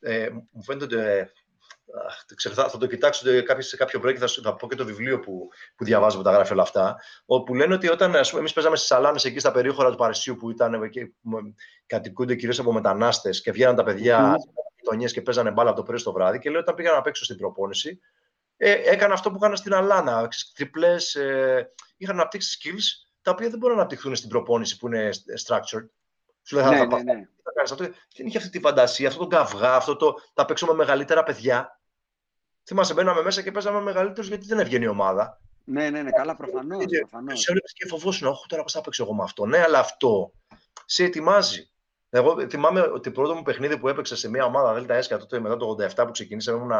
Ε, 0.00 0.28
μου 0.50 0.62
φαίνεται 0.62 0.84
ότι 0.84 1.30
ε, 2.44 2.50
θα 2.50 2.78
το 2.78 2.86
κοιτάξω 2.86 3.24
σε 3.58 3.76
κάποιο 3.76 4.00
break, 4.04 4.16
θα, 4.16 4.26
θα 4.42 4.56
πω 4.56 4.68
και 4.68 4.74
το 4.74 4.84
βιβλίο 4.84 5.20
που, 5.20 5.48
που 5.76 5.84
διαβάζω 5.84 6.16
που 6.16 6.22
τα 6.22 6.32
γράφει 6.32 6.52
όλα 6.52 6.62
αυτά, 6.62 6.96
όπου 7.24 7.54
λένε 7.54 7.74
ότι 7.74 7.88
όταν 7.88 8.14
εμείς 8.14 8.52
παίζαμε 8.52 8.76
στις 8.76 8.88
Σαλάνες 8.88 9.24
εκεί 9.24 9.38
στα 9.38 9.50
περίχωρα 9.50 9.90
του 9.90 9.96
Παρισιού 9.96 10.36
που 10.36 10.50
ήταν 10.50 10.90
και 10.90 11.12
κατοικούνται 11.86 12.34
κυρίως 12.34 12.58
από 12.58 12.72
μετανάστες 12.72 13.42
και 13.42 13.52
βγαίναν 13.52 13.76
τα 13.76 13.82
παιδιά 13.82 14.34
mm. 14.96 15.04
και 15.04 15.22
παίζανε 15.22 15.50
μπάλα 15.50 15.70
από 15.70 15.78
το 15.78 15.84
πρωί 15.84 15.98
στο 15.98 16.12
βράδυ. 16.12 16.38
Και 16.38 16.50
λέω 16.50 16.60
όταν 16.60 16.74
πήγα 16.74 16.92
να 16.92 17.00
παίξω 17.00 17.24
στην 17.24 17.36
προπόνηση, 17.36 18.00
ε, 18.56 18.72
έκανα 18.72 19.14
αυτό 19.14 19.30
που 19.30 19.36
έκανα 19.36 19.56
στην 19.56 19.74
Αλάνα. 19.74 20.28
Τριπλές, 20.54 21.14
ε, 21.14 21.72
είχαν 21.96 22.14
αναπτύξει 22.14 22.58
skills 22.60 23.10
τα 23.22 23.30
οποία 23.30 23.48
δεν 23.48 23.58
μπορούν 23.58 23.74
να 23.76 23.80
αναπτυχθούν 23.80 24.16
στην 24.16 24.28
προπόνηση 24.28 24.76
που 24.76 24.86
είναι 24.86 25.08
structured. 25.46 25.88
Σου 26.42 26.56
λέει, 26.56 26.64
ναι, 26.64 26.76
θα, 26.76 26.86
ναι, 26.86 27.02
ναι. 27.02 27.22
αυτό. 27.62 27.84
Δεν 28.16 28.26
είχε 28.26 28.38
αυτή 28.38 28.50
τη 28.50 28.60
φαντασία, 28.60 29.08
αυτό 29.08 29.20
το 29.20 29.26
καυγά, 29.26 29.74
αυτό 29.74 29.96
το 29.96 30.14
θα 30.34 30.44
παίξω 30.44 30.66
με 30.66 30.74
μεγαλύτερα 30.74 31.22
παιδιά. 31.22 31.79
Θυμάσαι, 32.64 32.94
μπαίναμε 32.94 33.22
μέσα 33.22 33.42
και 33.42 33.50
παίζαμε 33.50 33.80
μεγαλύτερους 33.80 34.28
γιατί 34.28 34.46
δεν 34.46 34.58
έβγαινε 34.58 34.84
η 34.84 34.88
ομάδα. 34.88 35.40
Ναι, 35.64 35.90
ναι, 35.90 36.02
ναι, 36.02 36.10
καλά, 36.10 36.36
προφανώς. 36.36 36.84
Σε 37.32 37.50
έβλεπε 37.50 37.68
και 37.72 37.86
φοβόσουν, 37.88 38.28
Όχι, 38.28 38.46
τώρα 38.46 38.62
πώς 38.62 38.72
θα 38.72 38.80
παίξω 38.80 39.02
εγώ 39.02 39.14
με 39.14 39.22
αυτό. 39.22 39.46
Ναι, 39.46 39.58
αλλά 39.58 39.78
αυτό 39.78 40.32
σε 40.84 41.04
ετοιμάζει. 41.04 41.70
Εγώ 42.10 42.48
θυμάμαι 42.48 42.80
ότι 42.80 43.00
το 43.00 43.20
πρώτο 43.20 43.34
μου 43.34 43.42
παιχνίδι 43.42 43.78
που 43.78 43.88
έπαιξα 43.88 44.16
σε 44.16 44.28
μια 44.28 44.44
ομάδα 44.44 44.72
Δέλτα 44.72 44.94
Έσκα 44.94 45.18
τότε 45.18 45.40
μετά 45.40 45.56
το 45.56 45.76
87 45.80 46.04
που 46.06 46.10
ξεκινήσαμε, 46.10 46.58
ήμουν 46.58 46.72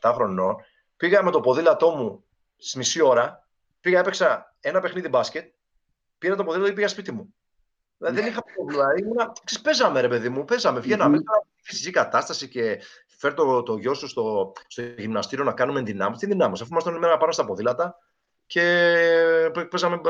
17 0.00 0.12
χρονών. 0.14 0.56
Πήγα 0.96 1.22
με 1.22 1.30
το 1.30 1.40
ποδήλατό 1.40 1.90
μου 1.90 2.24
στη 2.56 2.78
μισή 2.78 3.00
ώρα, 3.00 3.48
πήγα, 3.80 3.98
έπαιξα 3.98 4.54
ένα 4.60 4.80
παιχνίδι 4.80 5.08
μπάσκετ, 5.08 5.52
πήρα 6.18 6.36
το 6.36 6.44
ποδήλατο 6.44 6.68
και 6.68 6.74
πήγα 6.74 6.88
σπίτι 6.88 7.12
μου. 7.12 7.34
Δηλαδή 7.98 8.20
δεν 8.20 8.26
είχα 8.26 8.42
πρόβλημα. 8.54 8.84
Ήμουνα, 8.98 9.32
παίζαμε 9.62 10.00
ρε 10.00 10.08
παιδί 10.08 10.28
μου, 10.28 10.44
παίζαμε, 10.44 10.80
βγαίναμε. 10.80 11.18
Mm-hmm. 11.18 11.46
Φυσική 11.66 11.90
κατάσταση 11.90 12.48
και 12.48 12.80
φέρ 13.06 13.34
το, 13.34 13.62
το 13.62 13.76
γιο 13.76 13.94
σου 13.94 14.08
στο, 14.08 14.52
στο 14.66 14.82
γυμναστήριο 14.82 15.44
να 15.44 15.52
κάνουμε 15.52 15.78
ενδυνάμωση. 15.78 16.20
Τι 16.20 16.32
δυνάμωση, 16.32 16.62
αφού 16.62 16.72
ήμασταν 16.72 16.98
μέρα 16.98 17.16
πάνω 17.16 17.32
στα 17.32 17.44
ποδήλατα 17.44 17.98
και 18.46 18.62
παίζαμε, 19.70 20.00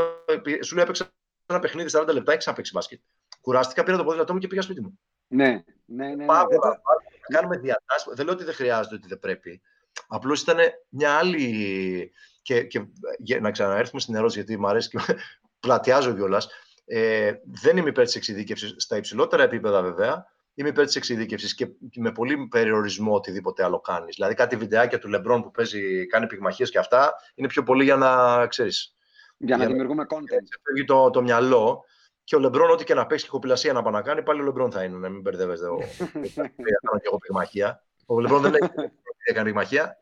σου 0.60 0.74
λέει 0.74 0.84
έπαιξα 0.84 1.10
ένα 1.46 1.58
παιχνίδι 1.58 1.90
40 1.92 2.08
λεπτά, 2.12 2.32
έξι 2.32 2.48
να 2.48 2.54
παίξεις 2.54 2.74
μπάσκετ. 2.74 3.00
Κουράστηκα, 3.40 3.82
πήρα 3.82 3.96
το 3.96 4.04
ποδήλατό 4.04 4.32
μου 4.32 4.38
και 4.38 4.46
πήγα 4.46 4.62
σπίτι 4.62 4.80
μου. 4.80 4.98
Ναι, 5.26 5.48
ναι, 5.84 6.06
ναι. 6.06 6.14
ναι. 6.14 6.24
Πάμε, 6.24 6.54
ναι. 6.54 7.36
κάνουμε 7.38 7.56
διατάσεις. 7.56 8.12
Δεν 8.14 8.24
λέω 8.24 8.34
ότι 8.34 8.44
δεν 8.44 8.54
χρειάζεται, 8.54 8.94
ότι 8.94 9.08
δεν 9.08 9.18
πρέπει. 9.18 9.62
Απλώς 10.06 10.42
ήταν 10.42 10.58
μια 10.88 11.12
άλλη 11.18 12.12
και, 12.42 12.62
και 12.64 12.86
για 13.18 13.40
να 13.40 13.50
ξαναέρθουμε 13.50 14.00
στην 14.00 14.14
ερώτηση, 14.14 14.38
γιατί 14.38 14.60
μου 14.60 14.68
αρέσει 14.68 14.88
και 14.88 14.98
πλατιάζω 15.60 16.14
κιόλας. 16.14 16.48
Ε, 16.84 17.32
δεν 17.62 17.76
είμαι 17.76 17.88
υπέρ 17.88 18.04
της 18.04 18.14
εξειδίκευσης 18.14 18.74
στα 18.76 18.96
υψηλότερα 18.96 19.42
επίπεδα, 19.42 19.82
βέβαια. 19.82 20.26
Είμαι 20.58 20.68
υπέρ 20.68 20.84
της 20.84 20.96
εξειδίκευσης 20.96 21.54
και 21.54 21.68
με 21.96 22.12
πολύ 22.12 22.46
περιορισμό 22.46 23.14
οτιδήποτε 23.14 23.64
άλλο 23.64 23.80
κάνεις. 23.80 24.14
Δηλαδή, 24.14 24.34
κάτι 24.34 24.56
βιντεάκια 24.56 24.98
του 24.98 25.08
Λεμπρόν 25.08 25.42
που 25.42 25.50
παίζει, 25.50 26.06
κάνει 26.06 26.26
πυγμαχίες 26.26 26.70
και 26.70 26.78
αυτά, 26.78 27.14
είναι 27.34 27.48
πιο 27.48 27.62
πολύ 27.62 27.84
για 27.84 27.96
να 27.96 28.46
ξέρεις. 28.46 28.94
Για, 29.36 29.56
να 29.56 29.66
δημιουργούμε 29.66 30.06
content. 30.08 30.46
Φεύγει 30.62 30.84
το, 30.86 31.10
το 31.10 31.22
μυαλό. 31.22 31.84
Και 32.24 32.36
ο 32.36 32.38
Λεμπρόν, 32.38 32.70
ό,τι 32.70 32.84
και 32.84 32.94
να 32.94 33.06
παίξει 33.06 33.24
και 33.24 33.30
κοπηλασία 33.30 33.72
να 33.72 33.82
πάει 33.82 33.92
να 33.92 34.02
κάνει, 34.02 34.22
πάλι 34.22 34.40
ο 34.40 34.44
Λεμπρόν 34.44 34.70
θα 34.70 34.82
είναι. 34.82 34.96
Να 34.96 35.08
μην 35.08 35.20
μπερδεύεστε. 35.20 35.66
Κάνω 36.82 36.98
και 37.00 37.06
εγώ 37.06 37.18
πυγμαχία. 37.18 37.84
Ο 38.06 38.20
Λεμπρόν 38.20 38.42
δεν 38.42 38.54
έχει 38.54 39.34
κάνει 39.34 39.48
πυγμαχία. 39.48 40.00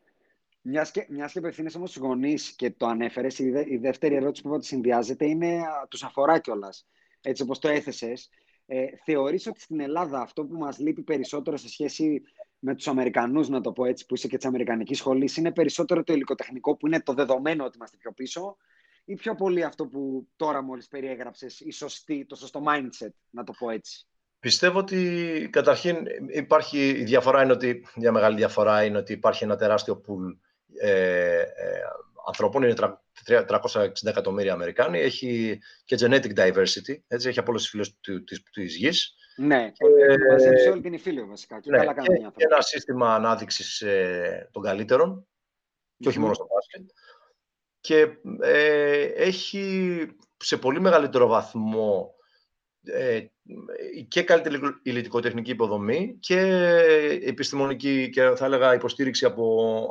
Μιας 0.61 0.91
και, 0.91 1.07
μιας 1.09 1.33
και 1.33 1.39
απευθύνεσαι 1.39 1.77
όμως 1.77 1.91
στους 1.91 2.03
γονείς 2.03 2.53
και 2.57 2.71
το 2.71 2.87
ανέφερες, 2.87 3.39
η, 3.39 3.51
δε, 3.51 3.65
η 3.67 3.77
δεύτερη 3.77 4.15
ερώτηση 4.15 4.43
που 4.43 4.49
είπα 4.49 4.57
ότι 4.57 4.67
συνδυάζεται 4.67 5.27
είναι 5.27 5.61
τους 5.89 6.03
αφορά 6.03 6.39
κιόλας. 6.39 6.87
Έτσι 7.21 7.43
όπως 7.43 7.59
το 7.59 7.69
έθεσες. 7.69 8.31
Ε, 8.67 8.85
θεωρείς 9.05 9.47
ότι 9.47 9.61
στην 9.61 9.81
Ελλάδα 9.81 10.21
αυτό 10.21 10.45
που 10.45 10.57
μας 10.57 10.79
λείπει 10.79 11.03
περισσότερο 11.03 11.57
σε 11.57 11.69
σχέση 11.69 12.23
με 12.59 12.75
τους 12.75 12.89
Αμερικανούς, 12.89 13.49
να 13.49 13.61
το 13.61 13.73
πω 13.73 13.85
έτσι, 13.85 14.07
που 14.07 14.15
είσαι 14.15 14.29
και 14.29 14.37
της 14.37 14.47
Αμερικανικής 14.47 14.99
σχολής, 14.99 15.37
είναι 15.37 15.53
περισσότερο 15.53 16.05
το 16.05 16.13
υλικοτεχνικό 16.13 16.77
που 16.77 16.87
είναι 16.87 17.03
το 17.03 17.13
δεδομένο 17.13 17.65
ότι 17.65 17.77
είμαστε 17.77 17.97
πιο 17.97 18.13
πίσω 18.13 18.57
ή 19.05 19.15
πιο 19.15 19.35
πολύ 19.35 19.65
αυτό 19.65 19.87
που 19.87 20.29
τώρα 20.37 20.63
μόλις 20.63 20.89
περιέγραψες, 20.89 21.61
η 21.61 21.71
σωστή, 21.71 22.27
το 22.29 22.37
σωστό 22.37 22.63
mindset, 22.67 23.13
να 23.31 23.45
το 23.45 23.53
πω 23.59 23.71
έτσι; 23.71 24.07
Πιστεύω 24.45 24.79
ότι 24.79 25.49
καταρχήν 25.53 25.97
υπάρχει 26.29 26.89
η 26.89 27.05
διαφορά 27.05 27.43
είναι 27.43 27.53
ότι, 27.53 27.87
μια 27.95 28.13
μεγάλη 28.13 28.37
διαφορά 28.37 28.85
είναι 28.85 28.99
ότι 28.99 29.13
υπάρχει 29.13 29.45
ένα 29.45 29.57
τεράστιο 29.57 30.01
pool 30.07 30.37
ε, 30.81 31.41
ε, 31.41 31.45
ανθρώπων, 32.27 32.63
είναι 32.63 32.75
360 33.27 33.89
εκατομμύρια 34.05 34.53
Αμερικάνοι, 34.53 34.99
έχει 34.99 35.61
και 35.85 35.97
genetic 36.01 36.35
diversity, 36.37 36.99
έτσι, 37.07 37.29
έχει 37.29 37.39
από 37.39 37.51
όλες 37.51 37.63
τις 37.63 37.71
φύλες 37.71 37.99
της, 38.25 38.43
της 38.53 38.77
γης. 38.77 39.15
Ναι, 39.37 39.71
και 39.71 40.13
ε, 40.13 40.17
μαζέψει 40.33 40.69
όλη 40.69 40.81
την 40.81 40.93
υφήλιο 40.93 41.27
βασικά. 41.27 41.61
Και, 41.61 41.71
ναι, 41.71 41.79
καλά 41.79 41.95
και, 41.95 42.13
και 42.37 42.45
ένα 42.51 42.61
σύστημα 42.61 43.15
ανάδειξης 43.15 43.81
ε, 43.81 44.49
των 44.53 44.63
καλύτερων, 44.63 45.21
mm-hmm. 45.21 45.97
και 45.99 46.09
όχι 46.09 46.19
μόνο 46.19 46.35
στο 46.35 46.47
μπάσκετ. 46.53 46.91
Και 47.81 48.09
ε, 48.41 49.03
έχει 49.03 50.07
σε 50.37 50.57
πολύ 50.57 50.81
μεγαλύτερο 50.81 51.27
βαθμό 51.27 52.14
ε, 52.14 52.14
και 54.09 54.23
καλύτερη 54.23 54.59
υλικοτεχνική 54.83 55.51
υποδομή 55.51 56.17
και 56.21 56.39
επιστημονική 57.25 58.11
και 58.11 58.33
θα 58.37 58.45
έλεγα 58.45 58.75
υποστήριξη 58.75 59.25
από, 59.25 59.45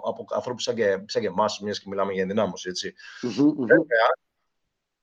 από 0.05 0.25
ανθρώπους 0.35 0.63
σαν 0.63 0.75
και, 0.75 1.03
σαν 1.05 1.21
και 1.21 1.27
εμάς, 1.27 1.59
μιας 1.59 1.79
και 1.79 1.89
μιλάμε 1.89 2.13
για 2.13 2.21
ενδυνάμωση, 2.21 2.69
έτσι. 2.69 2.93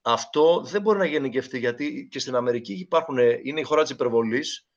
αυτό 0.02 0.62
δεν 0.64 0.82
μπορεί 0.82 0.98
να 0.98 1.04
γενικευτεί, 1.04 1.58
γιατί 1.58 2.08
και 2.10 2.18
στην 2.18 2.34
Αμερική 2.34 2.72
υπάρχουν, 2.72 3.18
είναι 3.18 3.60
η 3.60 3.64
χώρα 3.64 3.82
της 3.82 3.90
υπερβολής, 3.90 4.69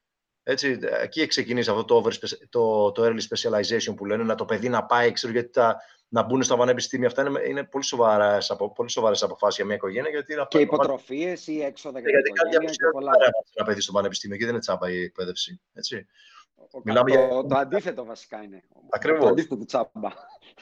έτσι, 0.43 0.79
εκεί 1.01 1.27
ξεκινήσει 1.27 1.69
αυτό 1.69 1.83
το, 1.85 2.11
το, 2.49 2.91
το 2.91 3.03
early 3.05 3.19
specialization 3.29 3.95
που 3.95 4.05
λένε, 4.05 4.23
να 4.23 4.35
το 4.35 4.45
παιδί 4.45 4.69
να 4.69 4.85
πάει, 4.85 5.11
ξέρω, 5.11 5.33
γιατί 5.33 5.49
τα, 5.49 5.81
να 6.07 6.23
μπουν 6.23 6.43
στα 6.43 6.57
πανεπιστήμια. 6.57 7.07
Αυτά 7.07 7.21
είναι, 7.27 7.41
είναι 7.47 7.63
πολύ 7.63 7.83
σοβαρές 7.83 8.55
πολύ 8.75 8.89
σοβαρές 8.89 9.23
αποφάσεις 9.23 9.55
για 9.55 9.65
μια 9.65 9.75
οικογένεια. 9.75 10.09
Γιατί 10.09 10.35
και 10.47 10.59
υποτροφίες 10.59 11.47
ή 11.47 11.61
έξοδα 11.61 11.99
για 11.99 12.21
την 12.21 12.33
οικογένεια 12.35 12.69
και 12.69 12.89
πολλά. 12.91 13.11
Ένα 13.53 13.65
παιδί 13.65 13.81
στο 13.81 13.91
πανεπιστήμιο 13.91 14.37
και 14.37 14.43
δεν 14.43 14.53
είναι 14.53 14.61
τσάμπα 14.61 14.91
η 14.91 15.03
εκπαίδευση. 15.03 15.61
Έτσι. 15.73 16.07
Ο, 16.55 16.81
Μιλάμε 16.83 17.11
το, 17.11 17.17
για... 17.17 17.45
το 17.45 17.55
αντίθετο 17.57 18.05
βασικά 18.05 18.43
είναι. 18.43 18.63
Ακριβώς. 18.89 19.21
Το 19.21 19.27
αντίθετο 19.27 19.65
τσάμπα. 19.65 20.09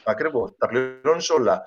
Ακριβώς. 0.04 0.54
Τα 0.58 0.66
πληρώνεις 0.66 1.30
όλα. 1.30 1.62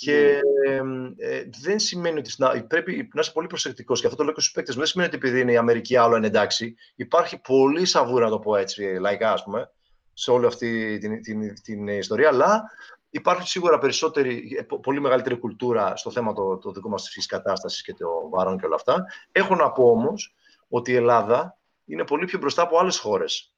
Και 0.00 0.40
ναι. 0.84 1.26
ε, 1.26 1.48
δεν 1.62 1.78
σημαίνει 1.78 2.18
ότι 2.18 2.30
να, 2.36 2.64
πρέπει 2.64 3.08
να 3.14 3.20
είσαι 3.20 3.32
πολύ 3.32 3.46
προσεκτικός. 3.46 4.00
Και 4.00 4.06
αυτό 4.06 4.18
το 4.18 4.24
λέω 4.24 4.34
και 4.34 4.40
στους 4.40 4.52
παίκτες. 4.52 4.74
Δεν 4.74 4.86
σημαίνει 4.86 5.08
ότι 5.08 5.18
επειδή 5.18 5.40
είναι 5.40 5.52
η 5.52 5.56
Αμερική 5.56 5.96
άλλο 5.96 6.16
είναι 6.16 6.26
εντάξει. 6.26 6.74
Υπάρχει 6.94 7.40
πολύ 7.40 7.84
σαβούρα, 7.84 8.24
να 8.24 8.30
το 8.30 8.38
πω 8.38 8.56
έτσι, 8.56 8.82
λαϊκά, 8.82 9.32
ας 9.32 9.44
πούμε, 9.44 9.70
σε 10.12 10.30
όλη 10.30 10.46
αυτή 10.46 10.98
την, 10.98 11.22
την, 11.22 11.40
την, 11.40 11.62
την 11.62 11.88
ιστορία. 11.88 12.28
Αλλά 12.28 12.70
Υπάρχει 13.10 13.48
σίγουρα 13.48 13.78
περισσότερη, 13.78 14.56
ε, 14.58 14.62
πολύ 14.82 15.00
μεγαλύτερη 15.00 15.36
κουλτούρα 15.36 15.96
στο 15.96 16.10
θέμα 16.10 16.32
το, 16.32 16.58
το 16.58 16.72
δικό 16.72 16.88
μας 16.88 17.02
της 17.02 17.26
κατάστασης 17.26 17.82
και 17.82 17.94
το 17.94 18.28
βαρών 18.30 18.58
και 18.58 18.66
όλα 18.66 18.74
αυτά. 18.74 19.06
Έχω 19.32 19.54
να 19.54 19.72
πω 19.72 19.90
όμως 19.90 20.34
ότι 20.68 20.92
η 20.92 20.94
Ελλάδα 20.94 21.58
είναι 21.84 22.04
πολύ 22.04 22.24
πιο 22.24 22.38
μπροστά 22.38 22.62
από 22.62 22.78
άλλες 22.78 22.98
χώρες. 22.98 23.54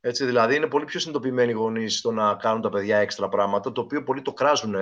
Έτσι, 0.00 0.24
δηλαδή, 0.24 0.56
είναι 0.56 0.66
πολύ 0.66 0.84
πιο 0.84 1.00
συνειδητοποιημένοι 1.00 1.50
οι 1.50 1.54
γονείς 1.54 1.98
στο 1.98 2.12
να 2.12 2.34
κάνουν 2.34 2.62
τα 2.62 2.68
παιδιά 2.68 2.98
έξτρα 2.98 3.28
πράγματα, 3.28 3.72
το 3.72 3.80
οποίο 3.80 4.02
πολλοί 4.02 4.22
το 4.22 4.32
κράζουν. 4.32 4.74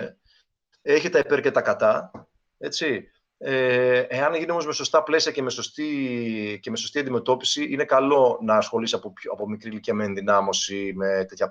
Έχει 0.83 1.09
τα 1.09 1.19
υπέρ 1.19 1.41
και 1.41 1.51
τα 1.51 1.61
κατά. 1.61 2.11
Έτσι. 2.59 3.09
Ε, 3.39 3.99
εάν 3.99 4.35
γίνει 4.35 4.51
όμως 4.51 4.67
με 4.67 4.73
σωστά 4.73 5.03
πλαίσια 5.03 5.33
και 5.33 5.43
με 5.43 5.51
σωστή, 5.51 6.59
και 6.63 6.71
με 6.71 6.77
σωστή 6.77 6.99
αντιμετώπιση, 6.99 7.65
είναι 7.71 7.85
καλό 7.85 8.39
να 8.43 8.57
ασχολείσαι 8.57 8.97
από, 8.97 9.13
από 9.33 9.49
μικρή 9.49 9.71
ηλικία 9.71 9.95
με 9.95 10.05
ενδυνάμωση, 10.05 10.93
με 10.97 11.25
τέτοια 11.29 11.47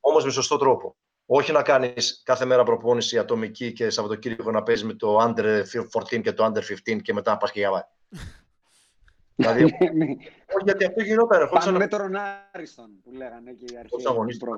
όμως 0.00 0.24
με 0.24 0.30
σωστό 0.30 0.56
τρόπο. 0.56 0.96
Όχι 1.26 1.52
να 1.52 1.62
κάνεις 1.62 2.22
κάθε 2.24 2.44
μέρα 2.44 2.62
προπόνηση 2.62 3.18
ατομική 3.18 3.72
και 3.72 3.90
Σαββατοκύριακο 3.90 4.50
να 4.50 4.62
παίζεις 4.62 4.84
με 4.84 4.94
το 4.94 5.18
under 5.20 5.62
14 6.14 6.20
και 6.22 6.32
το 6.32 6.44
under 6.44 6.90
15 6.92 7.02
και 7.02 7.12
μετά 7.12 7.30
να 7.30 7.36
πας 7.36 7.50
και 7.52 7.60
για 7.60 7.90
Δηλαδή, 9.42 9.64
όχι, 9.64 10.64
γιατί 10.64 10.84
αυτό 10.84 11.02
γινόταν. 11.02 11.48
Πάνε 11.48 11.78
με 11.78 11.86
τον 11.86 12.16
Άριστον 12.52 12.90
που 13.02 13.10
λέγανε 13.12 13.52
και 13.52 13.64
οι 13.72 13.76
αρχαίοι. 13.78 14.06
αγωνιστές 14.08 14.48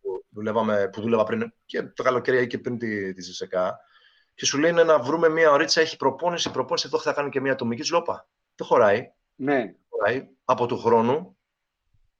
που, 0.00 0.24
δουλεύαμε, 0.28 0.88
που 0.92 1.00
δούλευα 1.00 1.24
πριν 1.24 1.52
και 1.64 1.82
το 1.82 2.02
καλοκαίρι 2.02 2.46
και 2.46 2.58
πριν 2.58 2.78
τη, 2.78 3.14
τη 3.14 3.22
ΖΣΚΑ 3.22 3.80
και 4.34 4.44
σου 4.44 4.58
λέει 4.58 4.72
να 4.72 4.98
βρούμε 4.98 5.28
μια 5.28 5.50
ωρίτσα, 5.50 5.80
έχει 5.80 5.96
προπόνηση, 5.96 6.50
προπόνηση, 6.50 6.86
εδώ 6.86 6.98
θα 6.98 7.12
κάνει 7.12 7.28
και 7.28 7.40
μια 7.40 7.52
ατομική 7.52 7.82
ζλόπα. 7.82 8.28
Δεν 8.54 8.66
χωράει. 8.66 9.12
Ναι. 9.34 9.74
Χωράει 9.88 10.28
από 10.44 10.66
του 10.66 10.78
χρόνου 10.78 11.38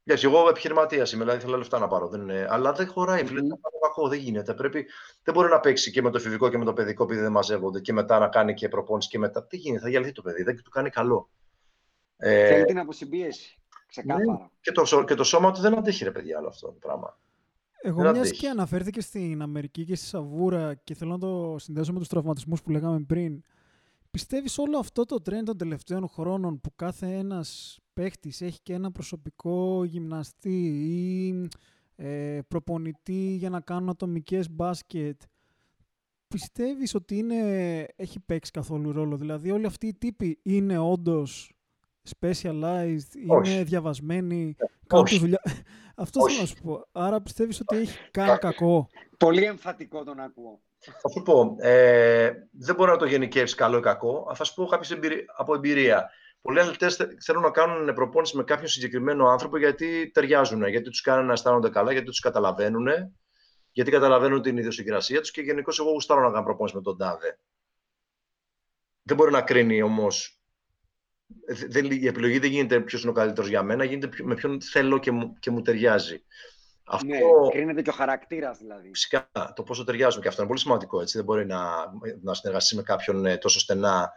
γιατί 0.09 0.27
εγώ 0.27 0.49
επιχειρηματίας 0.49 1.13
είμαι, 1.13 1.25
δηλαδή 1.25 1.45
θέλω 1.45 1.57
λεφτά 1.57 1.79
να 1.79 1.87
πάρω. 1.87 2.09
Δεν 2.09 2.21
είναι... 2.21 2.47
Αλλά 2.51 2.73
δεν 2.73 2.89
χωράει, 2.89 3.25
φίλε. 3.25 3.41
Mm. 3.41 3.59
κακό, 3.81 4.09
δεν 4.09 4.19
γίνεται. 4.19 4.55
Πρέπει... 4.55 4.87
Δεν 5.23 5.35
μπορεί 5.35 5.49
να 5.49 5.61
παίξει 5.61 5.91
και 5.91 6.03
με 6.03 6.11
το 6.11 6.17
εφηβικό 6.17 6.49
και 6.49 6.59
με 6.59 6.65
το 6.65 6.73
παιδικό 6.73 7.05
επειδή 7.05 7.21
δεν 7.21 7.33
μαζεύονται 7.33 7.81
και 7.81 7.93
μετά 7.93 8.19
να 8.19 8.29
κάνει 8.29 8.55
και 8.55 8.69
προπόνηση 8.69 9.09
και 9.09 9.19
μετά. 9.19 9.47
Τι 9.47 9.57
γίνεται, 9.57 9.83
θα 9.83 9.89
γυαλθεί 9.89 10.13
το 10.13 10.23
παιδί, 10.23 10.43
δεν 10.43 10.63
του 10.63 10.71
κάνει 10.71 10.91
καλό. 10.91 11.31
Ε... 12.19 12.47
Θέλει 12.47 12.65
την 12.65 12.79
αποσυμπίεση. 12.79 13.59
Ξεκάθαρα. 13.87 14.33
Ναι. 14.33 14.49
Και, 14.61 14.73
το, 14.73 15.05
και 15.05 15.15
το 15.15 15.25
σώμα 15.25 15.53
του 15.53 15.61
δεν 15.61 15.79
αντέχει, 15.79 16.05
ρε 16.05 16.11
παιδιά, 16.11 16.39
άλλο 16.39 16.49
αυτό 16.49 16.67
το 16.67 16.73
πράγμα. 16.73 17.19
Εγώ 17.81 18.11
μιας 18.11 18.31
και 18.31 18.49
αναφέρθηκε 18.49 19.01
στην 19.01 19.43
Αμερική 19.43 19.85
και 19.85 19.95
στη 19.95 20.07
Σαβούρα 20.07 20.75
και 20.75 20.95
θέλω 20.95 21.11
να 21.11 21.19
το 21.19 21.57
συνδέσω 21.59 21.93
με 21.93 21.99
τους 21.99 22.09
τραυματισμούς 22.09 22.63
που 22.63 22.71
λέγαμε 22.71 23.01
πριν. 23.01 23.43
Πιστεύεις 24.11 24.59
όλο 24.59 24.79
αυτό 24.79 25.05
το 25.05 25.21
τρέν 25.21 25.45
των 25.45 25.57
τελευταίων 25.57 26.09
χρόνων 26.09 26.61
που 26.61 26.75
κάθε 26.75 27.07
ένας 27.07 27.79
παίχτης 27.93 28.41
έχει 28.41 28.61
και 28.63 28.73
ένα 28.73 28.93
προσωπικό 28.93 29.85
γυμναστή 29.85 30.67
ή 30.67 31.49
ε, 31.97 32.41
προπονητή 32.49 33.35
για 33.39 33.51
να 33.51 33.61
κάνουν 33.61 33.89
ατομικές 33.89 34.51
μπάσκετ 34.51 35.21
πιστεύεις 36.29 36.95
ότι 36.95 37.17
είναι, 37.17 37.37
έχει 37.97 38.21
παίξει 38.21 38.51
καθόλου 38.51 38.93
ρόλο; 38.93 39.17
Δηλαδή 39.17 39.51
όλοι 39.51 39.67
αυτοί 39.67 39.87
οι 39.87 39.95
τύποι 39.95 40.39
είναι 40.43 40.79
όντως 40.79 41.53
specialized, 42.21 43.15
είναι 43.45 43.63
διαβασμένοι, 43.63 44.57
ε, 44.59 44.65
κάνουν 44.87 45.07
τη 45.07 45.19
δουλειά. 45.19 45.43
Αυτό 45.95 46.29
θέλω 46.29 46.41
να 46.41 46.47
σου 46.47 46.55
πω. 46.63 46.87
Άρα 46.93 47.21
πιστεύεις 47.21 47.61
ότι 47.61 47.77
έχει 47.77 47.99
κάνει 48.11 48.39
κακό; 48.39 48.89
Πολύ 49.19 49.45
εμφατικό 49.45 50.05
τον 50.05 50.21
ακούω. 50.21 50.61
Θα 50.79 51.09
σου 51.09 51.23
πω, 51.23 51.57
ε, 51.59 52.31
δεν 52.51 52.75
μπορώ 52.75 52.93
να 52.93 52.99
το 52.99 53.05
γενικεύσει 53.05 53.55
καλό 53.55 53.79
ή 53.79 53.81
κακό. 53.81 54.33
Θα 54.35 54.45
σου 54.45 54.55
πω 54.55 54.67
κάποιες 54.67 54.99
από 55.37 55.55
εμπειρία. 55.55 56.11
Πολλοί 56.41 56.61
αθλητές 56.61 56.97
θέλουν 57.25 57.43
να 57.43 57.51
κάνουν 57.51 57.95
προπόνηση 57.95 58.37
με 58.37 58.45
κάποιον 58.45 58.69
συγκεκριμένο 58.69 59.29
άνθρωπο 59.29 59.59
γιατί 59.59 60.11
ταιριάζουν, 60.11 60.67
γιατί 60.67 60.91
τους 60.91 61.01
κάνουν 61.01 61.27
να 61.27 61.33
αισθάνονται 61.33 61.69
καλά, 61.69 61.93
γιατί 61.93 62.07
τους 62.07 62.21
καταλαβαίνουν, 62.21 62.87
γιατί 63.71 63.91
καταλαβαίνουν 63.91 64.43
την 64.43 64.57
ιδιοσυγκρασία 64.57 65.21
τους 65.21 65.31
και 65.31 65.41
γενικώς 65.41 65.79
εγώ 65.79 65.91
γουστάρω 65.91 66.21
να 66.21 66.31
κάνω 66.31 66.45
προπόνηση 66.45 66.77
με 66.77 66.83
τον 66.83 66.99
τάδε. 66.99 67.39
Δεν 69.03 69.17
μπορεί 69.17 69.31
να 69.31 69.43
κρίνει 69.43 69.83
όμως. 69.83 70.38
Η 72.01 72.07
επιλογή 72.07 72.39
δεν 72.39 72.51
γίνεται 72.51 72.81
ποιος 72.81 73.03
είναι 73.03 73.11
ο 73.11 73.15
καλύτερος 73.15 73.49
για 73.49 73.63
μένα, 73.63 73.85
γίνεται 73.85 74.23
με 74.23 74.35
ποιον 74.35 74.63
θέλω 74.63 74.99
και 74.99 75.11
μου, 75.11 75.33
και 75.39 75.51
μου 75.51 75.63
ταιριάζει. 75.63 76.25
Αυτό... 76.85 77.07
Ναι, 77.07 77.19
κρίνεται 77.51 77.83
και 77.83 77.91
ο 77.91 77.93
χαρακτήρας 77.93 78.59
δηλαδή. 78.59 78.89
Φυσικά, 78.89 79.31
το 79.55 79.63
πόσο 79.63 79.85
ταιριάζουμε 79.85 80.23
και 80.23 80.29
αυτό 80.29 80.41
είναι 80.41 80.51
πολύ 80.51 80.63
σημαντικό. 80.63 81.01
Έτσι. 81.01 81.17
Δεν 81.17 81.25
μπορεί 81.25 81.47
να, 81.47 81.61
να 82.23 82.35
συνεργαστεί 82.35 82.77
με 82.77 82.83
κάποιον 82.83 83.27
ε, 83.27 83.37
τόσο 83.37 83.59
στενά 83.59 84.13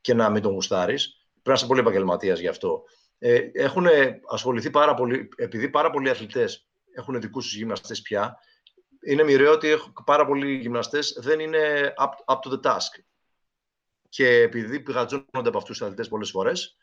και 0.00 0.14
να 0.14 0.30
μην 0.30 0.42
τον 0.42 0.52
γουστάρεις. 0.52 1.16
Πρέπει 1.32 1.48
να 1.48 1.54
είσαι 1.54 1.66
πολύ 1.66 1.80
επαγγελματίας 1.80 2.40
γι' 2.40 2.48
αυτό. 2.48 2.82
Ε, 3.18 3.40
έχουν 3.52 3.86
ασχοληθεί 4.30 4.70
πάρα 4.70 4.94
πολύ, 4.94 5.28
επειδή 5.36 5.68
πάρα 5.68 5.90
πολλοί 5.90 6.10
αθλητές 6.10 6.68
έχουν 6.94 7.20
δικούς 7.20 7.44
τους 7.44 7.56
γυμναστές 7.56 8.02
πια. 8.02 8.38
Είναι 9.06 9.22
μοιραίο 9.22 9.52
ότι 9.52 9.68
πάρα 10.04 10.26
πολλοί 10.26 10.54
γυμναστές 10.54 11.18
δεν 11.20 11.40
είναι 11.40 11.92
up, 11.98 12.34
up 12.34 12.36
to 12.36 12.52
the 12.52 12.70
task. 12.70 13.02
Και 14.12 14.28
επειδή 14.28 14.80
πηγατζώνονται 14.80 15.48
από 15.48 15.58
αυτούς 15.58 15.78
του 15.78 15.84
αθλητές 15.84 16.08
πολλές 16.08 16.30
φορές, 16.30 16.76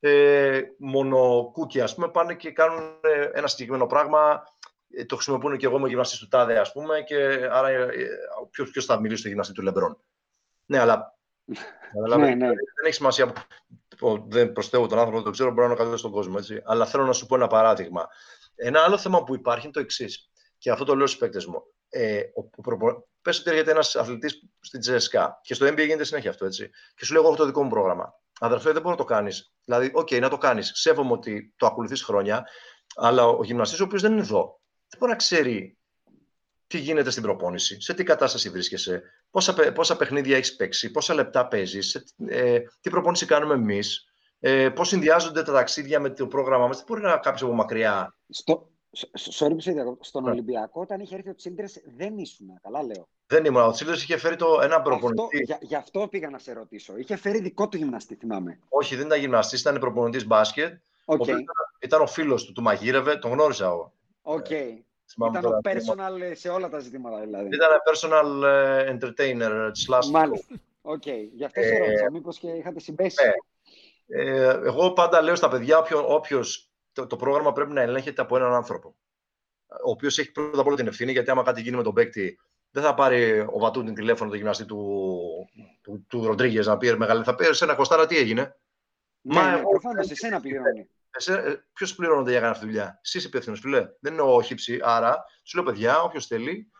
ε, 0.00 0.60
μόνο 0.78 1.50
κούκι, 1.52 1.80
ας 1.80 1.94
πούμε, 1.94 2.08
πάνε 2.08 2.34
και 2.34 2.50
κάνουν 2.50 2.98
ε, 3.00 3.30
ένα 3.32 3.46
συγκεκριμένο 3.46 3.86
πράγμα 3.86 4.44
ε, 4.90 5.04
το 5.04 5.14
χρησιμοποιούν 5.14 5.56
και 5.56 5.66
εγώ 5.66 5.76
είμαι 5.76 5.88
γυμναστής 5.88 6.18
του 6.18 6.28
Τάδε, 6.28 6.58
ας 6.58 6.72
πούμε, 6.72 7.02
και 7.02 7.16
άρα 7.50 7.68
ε, 7.68 7.90
ποιος 8.72 8.84
θα 8.84 9.00
μιλήσει 9.00 9.20
στο 9.20 9.28
γυμναστή 9.28 9.52
του 9.52 9.62
Λεμπρόν. 9.62 9.98
Ναι, 10.66 10.78
αλλά. 10.78 11.18
ναι, 12.08 12.16
ναι. 12.16 12.46
Δεν 12.46 12.84
έχει 12.84 12.94
σημασία. 12.94 13.32
Δεν 14.28 14.52
προσβάλλω 14.52 14.86
τον 14.86 14.98
άνθρωπο, 14.98 15.16
δεν 15.16 15.24
το 15.24 15.30
ξέρω, 15.30 15.48
μπορεί 15.48 15.60
να 15.60 15.66
είναι 15.66 15.74
καλύτερο 15.74 15.98
στον 15.98 16.10
κόσμο. 16.10 16.34
Έτσι. 16.38 16.62
Αλλά 16.64 16.86
θέλω 16.86 17.04
να 17.04 17.12
σου 17.12 17.26
πω 17.26 17.34
ένα 17.34 17.46
παράδειγμα. 17.46 18.08
Ένα 18.54 18.80
άλλο 18.80 18.98
θέμα 18.98 19.24
που 19.24 19.34
υπάρχει 19.34 19.64
είναι 19.64 19.72
το 19.72 19.80
εξής. 19.80 20.30
Και 20.58 20.70
αυτό 20.70 20.84
το 20.84 20.94
λέω 20.94 21.06
στους 21.06 21.18
παίκτες 21.18 21.46
μου. 21.46 21.62
Ε, 21.88 22.20
ο, 22.34 22.60
προπο... 22.60 23.08
Πες 23.22 23.38
ότι 23.38 23.50
έρχεται 23.50 23.70
ένας 23.70 23.96
αθλητής 23.96 24.42
στην 24.60 24.80
ΤΣΣΚΑ 24.80 25.40
και 25.42 25.54
στο 25.54 25.66
NBA 25.66 25.76
γίνεται 25.76 26.04
συνέχεια 26.04 26.30
αυτό, 26.30 26.44
έτσι. 26.44 26.70
Και 26.94 27.04
σου 27.04 27.12
λέω: 27.12 27.22
Εγώ 27.22 27.30
έχω 27.30 27.40
το 27.40 27.46
δικό 27.46 27.62
μου 27.62 27.68
πρόγραμμα. 27.68 28.14
Αδερφέ, 28.40 28.72
δεν 28.72 28.82
μπορεί 28.82 28.96
να 28.96 29.04
το 29.04 29.04
κάνεις. 29.04 29.54
Δηλαδή, 29.64 29.90
οκ, 29.94 30.08
okay, 30.10 30.20
να 30.20 30.28
το 30.28 30.38
κάνεις. 30.38 30.70
Σέβομαι 30.74 31.12
ότι 31.12 31.54
το 31.56 31.66
ακολουθείς 31.66 32.02
χρόνια, 32.02 32.46
αλλά 32.94 33.26
ο 33.26 33.44
γυμναστής 33.44 33.80
ο 33.80 33.84
οποίος 33.84 34.02
δεν 34.02 34.12
είναι 34.12 34.20
εδώ, 34.20 34.60
δεν 34.88 34.98
μπορεί 34.98 35.10
να 35.10 35.16
ξέρει 35.18 35.78
τι 36.66 36.78
γίνεται 36.78 37.10
στην 37.10 37.22
προπόνηση, 37.22 37.80
σε 37.80 37.94
τι 37.94 38.04
κατάσταση 38.04 38.50
βρίσκεσαι, 38.50 39.02
πόσα, 39.30 39.72
πόσα 39.72 39.96
παιχνίδια 39.96 40.36
έχεις 40.36 40.56
παίξει, 40.56 40.90
πόσα 40.90 41.14
λεπτά 41.14 41.48
παίζεις, 41.48 42.14
ε, 42.28 42.60
τι 42.80 42.90
προπόνηση 42.90 43.26
κάνουμε 43.26 43.54
εμείς, 43.54 44.04
ε, 44.40 44.68
πώς 44.68 44.88
συνδυάζονται 44.88 45.42
τα 45.42 45.52
ταξίδια 45.52 46.00
με 46.00 46.10
το 46.10 46.26
πρόγραμμά 46.26 46.66
μας. 46.66 46.76
Δεν 46.76 46.84
μπορεί 46.88 47.00
να 47.00 47.16
κάποιος 47.16 47.42
από 47.42 47.52
μακριά. 47.52 48.16
Στο, 48.28 48.70
sorry 49.30 49.56
που 49.56 49.98
στον 50.00 50.24
ναι. 50.24 50.30
Ολυμπιακό, 50.30 50.80
όταν 50.80 51.00
είχε 51.00 51.14
έρθει 51.14 51.28
ο 51.28 51.34
Τσίλντρε, 51.34 51.66
δεν 51.96 52.18
ήσουν. 52.18 52.46
Καλά 52.62 52.82
λέω. 52.82 53.08
Δεν 53.26 53.44
ήμουν. 53.44 53.62
Ο 53.62 53.70
Τσίλντρε 53.70 53.96
είχε 53.96 54.16
φέρει 54.16 54.36
το, 54.36 54.60
ένα 54.62 54.82
προπονητή. 54.82 55.42
γι' 55.44 55.54
γι' 55.60 55.74
αυτό 55.74 56.08
πήγα 56.08 56.30
να 56.30 56.38
σε 56.38 56.52
ρωτήσω. 56.52 56.96
Είχε 56.96 57.16
φέρει 57.16 57.40
δικό 57.40 57.68
του 57.68 57.76
γυμναστή, 57.76 58.14
θυμάμαι. 58.14 58.58
Όχι, 58.68 58.96
δεν 58.96 59.06
ήταν 59.06 59.18
γυμναστής, 59.18 59.60
ήταν 59.60 59.78
προπονητής 59.78 60.26
μπάσκετ. 60.26 60.74
Okay. 61.04 61.20
Ήταν, 61.20 61.44
ήταν 61.80 62.00
ο 62.00 62.06
φίλος 62.06 62.44
του, 62.44 62.52
του 62.52 62.62
μαγείρευε, 62.62 63.16
τον 63.16 63.30
γνώρισα 63.30 63.66
εγώ. 63.66 63.92
Οκ. 64.22 64.46
Okay. 64.48 64.78
Ήταν 65.30 65.44
ο 65.44 65.58
personal 65.62 66.32
σε 66.32 66.48
όλα 66.48 66.68
τα 66.68 66.78
ζητήματα 66.78 67.20
δηλαδή. 67.20 67.48
Ήταν 67.54 67.68
personal 67.90 68.42
ε, 68.44 68.96
entertainer 68.96 69.70
slash. 69.86 70.06
Μάλιστα. 70.10 70.54
Οκ. 70.82 71.02
Okay. 71.04 71.28
Γι' 71.32 71.44
αυτό 71.44 71.62
σε 71.62 71.68
ε, 71.68 71.78
ρώτησα. 71.78 72.10
Μήπως 72.10 72.38
και 72.38 72.48
είχατε 72.48 72.80
συμπέσει. 72.80 73.16
Ναι. 73.24 73.32
Ε, 74.08 74.60
εγώ 74.64 74.92
πάντα 74.92 75.22
λέω 75.22 75.34
στα 75.34 75.48
παιδιά 75.48 75.86
όποιος 76.06 76.70
το, 76.96 77.06
το 77.06 77.16
πρόγραμμα 77.16 77.52
πρέπει 77.52 77.72
να 77.72 77.80
ελέγχεται 77.80 78.22
από 78.22 78.36
έναν 78.36 78.54
άνθρωπο. 78.54 78.96
Ο 79.84 79.90
οποίος 79.90 80.18
έχει 80.18 80.32
πρώτα 80.32 80.60
απ' 80.60 80.66
όλα 80.66 80.76
την 80.76 80.86
ευθύνη, 80.86 81.12
γιατί 81.12 81.30
άμα 81.30 81.42
κάτι 81.42 81.60
γίνει 81.60 81.76
με 81.76 81.82
τον 81.82 81.94
παίκτη, 81.94 82.38
δεν 82.70 82.82
θα 82.82 82.94
πάρει 82.94 83.40
ο 83.40 83.58
Βατούτιν 83.58 83.94
τηλέφωνο 83.94 84.30
το 84.30 84.36
γυμναστή 84.36 84.64
του, 84.64 84.98
του, 85.82 86.04
του 86.08 86.26
Ροντρίγκες 86.26 86.66
να 86.66 86.76
πει 86.76 86.96
μεγάλε. 86.96 87.24
Θα 87.24 87.34
πει 87.34 87.44
σε 87.54 87.64
μένα 87.64 87.74
Κωστάρα 87.74 88.06
τι 88.06 88.16
έγινε; 88.16 88.56
Ναι, 89.20 89.34
Μα 89.34 89.56
ναι, 89.56 89.62
προφανώς 89.62 90.10
εσένα 90.10 90.40
πληρώνει. 90.40 90.90
Ε, 91.26 91.54
Ποιος 91.72 91.94
πληρώνονται 91.94 92.30
για 92.30 92.40
να 92.40 92.46
κάνει 92.46 92.56
αυτή 92.56 92.66
τη 92.66 92.72
δουλειά; 92.72 93.00
Εσύ 93.02 93.26
υπεύθυνο, 93.26 93.56
φιλέ. 93.56 93.88
Δεν 94.00 94.12
είναι 94.12 94.22
ο 94.22 94.42
χύψη. 94.42 94.80
Άρα, 94.82 95.24
σου 95.42 95.56
λέω 95.56 95.66
παιδιά, 95.66 96.02
όποιος 96.02 96.26
θέλει, 96.26 96.70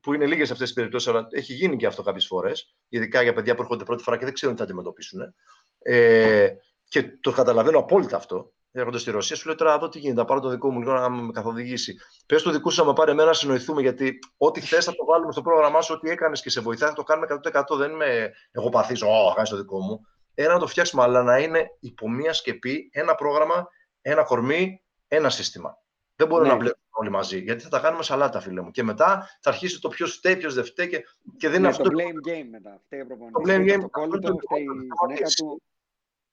που 0.00 0.14
είναι 0.14 0.26
λίγες 0.26 0.50
αυτές 0.50 0.66
τις 0.66 0.76
περιπτώσεις, 0.76 1.08
αλλά 1.08 1.26
έχει 1.30 1.52
γίνει 1.52 1.76
και 1.76 1.86
αυτό 1.86 2.02
κάποιες 2.02 2.26
φορές, 2.26 2.76
ειδικά 2.88 3.22
για 3.22 3.32
παιδιά 3.32 3.54
που 3.54 3.62
έρχονται 3.62 3.84
πρώτη 3.84 4.02
φορά 4.02 4.16
και 4.16 4.24
δεν 4.24 4.34
ξέρουν 4.34 4.54
τι 4.54 4.60
θα 4.60 4.66
αντιμετωπίσουν. 4.66 5.34
Ε, 5.78 6.48
και 6.88 7.02
το 7.20 7.32
καταλαβαίνω 7.32 7.78
απόλυτα 7.78 8.16
αυτό. 8.16 8.52
Έρχονται 8.72 8.98
στη 8.98 9.10
Ρωσία, 9.10 9.36
σου 9.36 9.46
λέω 9.46 9.56
τώρα 9.56 9.74
εδώ 9.74 9.88
τι 9.88 9.98
γίνεται. 9.98 10.20
Θα 10.20 10.26
πάρω 10.26 10.40
το 10.40 10.48
δικό 10.48 10.70
μου 10.70 10.78
λίγο 10.78 10.92
να 10.92 11.08
με 11.08 11.32
καθοδηγήσει. 11.32 11.96
Πες 12.26 12.42
το 12.42 12.50
δικό 12.50 12.70
σου 12.70 12.80
να 12.80 12.86
με 12.86 12.92
πάρει 12.92 13.10
εμένα 13.10 13.28
να 13.28 13.34
συνοηθούμε, 13.34 13.80
γιατί 13.80 14.18
ό,τι 14.36 14.60
θε 14.60 14.80
θα 14.80 14.94
το 14.94 15.04
βάλουμε 15.04 15.32
στο 15.32 15.42
πρόγραμμά 15.42 15.80
σου, 15.80 15.94
ό,τι 15.96 16.10
έκανες 16.10 16.42
και 16.42 16.50
σε 16.50 16.60
βοηθάει, 16.60 16.88
θα 16.88 16.94
το 16.94 17.02
κάνουμε 17.02 17.26
100%. 17.72 17.76
Δεν 17.76 17.90
είμαι 17.90 18.32
εγώ 18.50 18.68
παθή, 18.68 19.04
Ω, 19.04 19.32
κάνει 19.34 19.48
το 19.48 19.56
δικό 19.56 19.80
μου. 19.80 20.00
Ένα 20.34 20.52
να 20.52 20.58
το 20.58 20.66
φτιάξουμε, 20.66 21.02
αλλά 21.02 21.22
να 21.22 21.38
είναι 21.38 21.66
υπό 21.80 22.10
μία 22.10 22.32
σκεπή 22.32 22.90
ένα 22.92 23.14
πρόγραμμα 23.14 23.68
ένα 24.08 24.22
κορμί, 24.22 24.82
ένα 25.08 25.30
σύστημα. 25.30 25.78
Δεν 26.16 26.28
μπορούμε 26.28 26.48
ναι. 26.48 26.54
να 26.54 26.60
βλέπουμε 26.60 26.86
όλοι 26.90 27.10
μαζί, 27.10 27.38
γιατί 27.38 27.62
θα 27.62 27.68
τα 27.68 27.80
κάνουμε 27.80 28.02
σαλάτα, 28.02 28.40
φίλε 28.40 28.60
μου. 28.60 28.70
Και 28.70 28.82
μετά 28.82 29.28
θα 29.40 29.50
αρχίσει 29.50 29.80
το 29.80 29.88
ποιος 29.88 30.14
φταίει, 30.14 30.36
ποιος 30.36 30.54
δεν 30.54 30.64
φταίει. 30.64 30.88
Και, 30.88 31.04
και 31.36 31.48
δεν 31.48 31.58
είναι 31.58 31.58
ναι, 31.58 31.68
αυτό. 31.68 31.82
Το 31.82 31.90
blame 31.90 32.28
game 32.28 32.46
μετά. 32.50 32.80
Φταίει 32.84 33.06
το 33.06 33.16
blame 33.46 33.74
game. 33.74 33.80
Το 33.80 33.88
κόλλο 33.88 34.18
του, 34.18 34.38
φταίει 34.38 34.62
η 34.62 34.66
γυναίκα 35.06 35.28
του. 35.28 35.62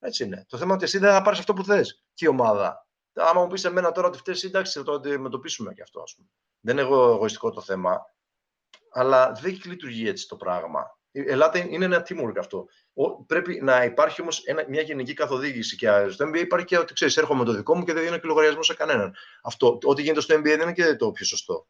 Έτσι 0.06 0.24
είναι. 0.24 0.46
Το 0.50 0.58
θέμα 0.58 0.66
είναι 0.66 0.74
ότι 0.74 0.84
εσύ 0.84 0.98
δεν 0.98 1.12
θα 1.12 1.22
πάρεις 1.22 1.40
αυτό 1.40 1.54
που 1.54 1.64
θες 1.64 2.04
και 2.14 2.26
η 2.26 2.28
ομάδα. 2.28 2.88
Άμα 3.14 3.42
μου 3.42 3.48
πεις 3.48 3.64
εμένα 3.64 3.92
τώρα 3.92 4.08
ότι 4.08 4.18
φταίει, 4.18 4.36
εντάξει, 4.44 4.80
θα 4.80 4.86
το 4.86 4.92
αντιμετωπίσουμε 4.94 5.74
και 5.74 5.82
αυτό. 5.82 6.02
Ας 6.02 6.16
πούμε. 6.16 6.28
Δεν 6.60 6.78
είναι 6.78 6.88
εγωιστικό 6.88 7.52
το 7.52 7.62
θέμα. 7.62 8.02
Αλλά 8.92 9.32
δεν 9.32 9.60
λειτουργεί 9.66 10.08
έτσι 10.08 10.28
το 10.28 10.36
πράγμα. 10.36 10.98
Η 11.12 11.32
Ελλάδα 11.32 11.58
είναι 11.58 11.86
ένα 11.86 12.06
teamwork 12.08 12.36
αυτό. 12.40 12.66
Πρέπει 13.28 13.60
να 13.64 13.84
υπάρχει 13.84 14.22
όμως 14.22 14.44
μια 14.68 14.82
γενική 14.82 15.14
καθοδήγηση. 15.14 15.76
Και 15.76 15.88
στο 16.10 16.30
NBA 16.30 16.38
υπάρχει 16.38 16.66
και 16.66 16.78
ότι 16.78 16.94
ξέρεις, 16.94 17.18
έρχομαι 17.18 17.40
με 17.40 17.46
το 17.46 17.54
δικό 17.54 17.76
μου 17.76 17.84
και 17.84 17.94
δεν 17.94 18.04
δίνω 18.04 18.18
και 18.18 18.28
λογαριασμό 18.28 18.64
σε 18.64 18.74
κανέναν. 18.74 19.16
Αυτό, 19.44 19.80
ό,τι 19.84 20.02
γίνεται 20.02 20.22
στο 20.22 20.36
NBA 20.36 20.44
δεν 20.44 20.62
είναι 20.62 20.74
και 20.74 20.96
το 20.96 21.12
πιο 21.12 21.26
σωστό. 21.26 21.68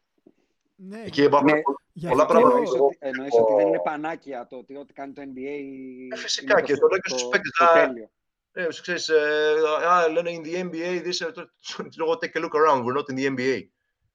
Ναι, 0.76 1.02
Εκεί 1.04 1.22
υπάρχουν 1.22 1.50
ναι, 1.92 2.08
πολλά 2.08 2.26
πράγματα. 2.26 2.56
Εννοείς 2.98 3.32
ότι, 3.34 3.38
ότι 3.40 3.54
δεν 3.56 3.66
είναι 3.66 3.80
πανάκια 3.84 4.46
το 4.46 4.56
ότι 4.56 4.76
ό,τι 4.76 4.92
κάνει 4.92 5.12
το 5.12 5.22
NBA. 5.22 5.60
Ε, 6.12 6.16
φυσικά 6.16 6.60
και 6.60 6.76
το 6.76 6.86
λέω 6.86 6.98
και 6.98 7.08
στους 7.08 7.28
παίκτες. 7.28 7.52
Ε, 8.56 8.66
ξέρεις, 8.66 9.08
ε, 9.08 9.54
λένε 10.12 10.30
in 10.30 10.46
the 10.46 10.70
NBA, 10.70 11.06
this, 11.06 11.44
λόγω 11.98 12.18
take 12.20 12.38
a 12.38 12.40
look 12.40 12.54
around, 12.54 12.84
we're 12.84 12.96
not 12.96 13.08
in 13.10 13.16
the 13.16 13.36
NBA. 13.36 13.62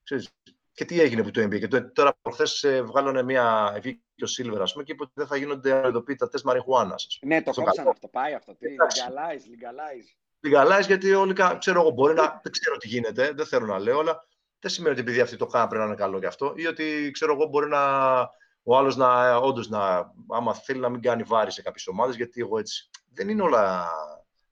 Ξέρεις, 0.04 0.30
και 0.72 0.86
τι 0.86 1.02
έγινε 1.02 1.22
από 1.22 1.32
το 1.32 1.42
NBA. 1.42 1.60
Και 1.60 1.68
τώρα 1.68 2.18
προχθέ 2.22 2.70
ε, 2.70 2.82
βγάλανε 2.82 3.24
μια 3.24 3.78
βγήκε 3.82 4.24
ο 4.24 4.26
Σίλβερ, 4.26 4.62
ας 4.62 4.72
πούμε, 4.72 4.84
και 4.84 4.92
είπε 4.92 5.04
ότι 5.04 5.12
δεν 5.16 5.28
θα 5.28 5.38
γίνονται 5.38 5.88
ειδοποιητά 5.88 6.30
τεστ 6.30 6.46
μαριχουάνας. 6.46 7.20
Ναι, 7.22 7.42
το 7.42 7.52
κόψαν 7.52 7.88
αυτό. 7.88 8.08
Πάει 8.08 8.34
αυτό. 8.34 8.56
Τι, 8.56 8.68
legalize, 8.68 9.46
legalize. 9.52 10.08
Legalize, 10.48 10.86
γιατί 10.86 11.14
όλοι 11.14 11.34
ξέρω 11.60 11.82
εγώ, 11.82 11.90
μπορεί 11.90 12.14
να. 12.14 12.40
Δεν 12.44 12.52
ξέρω 12.52 12.78
τι 12.78 12.88
γίνεται, 12.88 13.32
δεν 13.32 13.46
θέλω 13.46 13.66
να 13.66 13.80
λέω, 13.80 14.00
αλλά 14.00 14.24
δεν 14.60 14.72
σημαίνει 14.72 14.94
ότι 14.94 15.02
επειδή 15.02 15.20
αυτοί 15.20 15.36
το 15.36 15.46
κάνουν 15.46 15.68
πρέπει 15.68 15.84
να 15.84 15.90
είναι 15.90 16.00
καλό 16.00 16.18
γι' 16.18 16.26
αυτό. 16.26 16.54
Ή 16.56 16.68
ότι 16.68 17.10
ξέρω 17.14 17.34
εγώ, 17.34 17.46
μπορεί 17.46 17.70
να. 17.70 18.20
Ο 18.64 18.78
άλλος 18.78 18.96
να 18.96 19.36
όντως 19.36 19.70
να. 19.70 20.12
Άμα 20.30 20.54
θέλει 20.54 20.80
να 20.80 20.90
μην 20.90 21.02
κάνει 21.02 21.24
βάρη 21.24 21.52
σε 21.52 21.62
κάποιες 21.62 21.88
ομάδες, 21.88 22.16
γιατί 22.16 22.42
εγώ 22.42 22.60
έτσι. 22.60 22.90
Δεν 23.14 23.30
είναι 23.30 23.42
όλα 23.42 23.88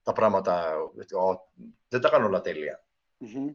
τα 0.08 0.14
πράγματα. 0.14 0.74
Δεν 1.88 2.00
τα 2.00 2.08
κάνω 2.08 2.26
όλα 2.26 2.40
τέλεια. 2.40 2.84
Mm-hmm. 3.20 3.54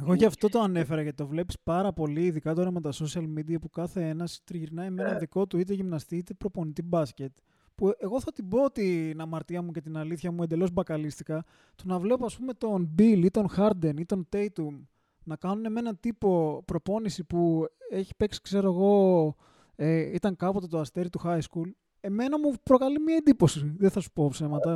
Εγώ 0.00 0.14
γι' 0.14 0.24
αυτό 0.24 0.48
το 0.48 0.60
ανέφερα, 0.60 1.02
γιατί 1.02 1.16
το 1.16 1.26
βλέπεις 1.26 1.56
πάρα 1.62 1.92
πολύ, 1.92 2.24
ειδικά 2.24 2.54
τώρα 2.54 2.70
με 2.70 2.80
τα 2.80 2.90
social 2.92 3.38
media, 3.38 3.60
που 3.60 3.70
κάθε 3.70 4.08
ένας 4.08 4.40
τριγυρνάει 4.44 4.90
με 4.90 5.02
ένα 5.02 5.12
ναι. 5.12 5.18
δικό 5.18 5.46
του 5.46 5.58
είτε 5.58 5.74
γυμναστή 5.74 6.16
είτε 6.16 6.34
προπονητή 6.34 6.82
μπάσκετ. 6.82 7.32
Που 7.74 7.92
εγώ 7.98 8.20
θα 8.20 8.32
την 8.32 8.48
πω 8.48 8.70
την 8.70 9.20
αμαρτία 9.20 9.62
μου 9.62 9.70
και 9.70 9.80
την 9.80 9.96
αλήθεια 9.96 10.32
μου 10.32 10.42
εντελώς 10.42 10.70
μπακαλίστικα, 10.70 11.44
το 11.74 11.82
να 11.86 11.98
βλέπω 11.98 12.24
ας 12.24 12.36
πούμε 12.36 12.52
τον 12.52 12.94
Bill 12.98 13.20
ή 13.24 13.30
τον 13.30 13.48
Harden 13.56 13.94
ή 13.98 14.04
τον 14.04 14.28
Tatum 14.32 14.86
να 15.24 15.36
κάνουν 15.36 15.72
με 15.72 15.80
έναν 15.80 16.00
τύπο 16.00 16.62
προπόνηση 16.64 17.24
που 17.24 17.66
έχει 17.90 18.16
παίξει, 18.16 18.40
ξέρω 18.40 18.68
εγώ, 18.68 19.34
ε, 19.76 20.14
ήταν 20.14 20.36
κάποτε 20.36 20.66
το 20.66 20.78
αστέρι 20.78 21.08
του 21.08 21.20
high 21.24 21.40
school. 21.40 21.70
Εμένα 22.00 22.38
μου 22.38 22.52
προκαλεί 22.62 23.00
μια 23.00 23.16
εντύπωση. 23.16 23.74
Δεν 23.78 23.90
θα 23.90 24.00
σου 24.00 24.12
πω 24.12 24.28
ψέματα. 24.28 24.74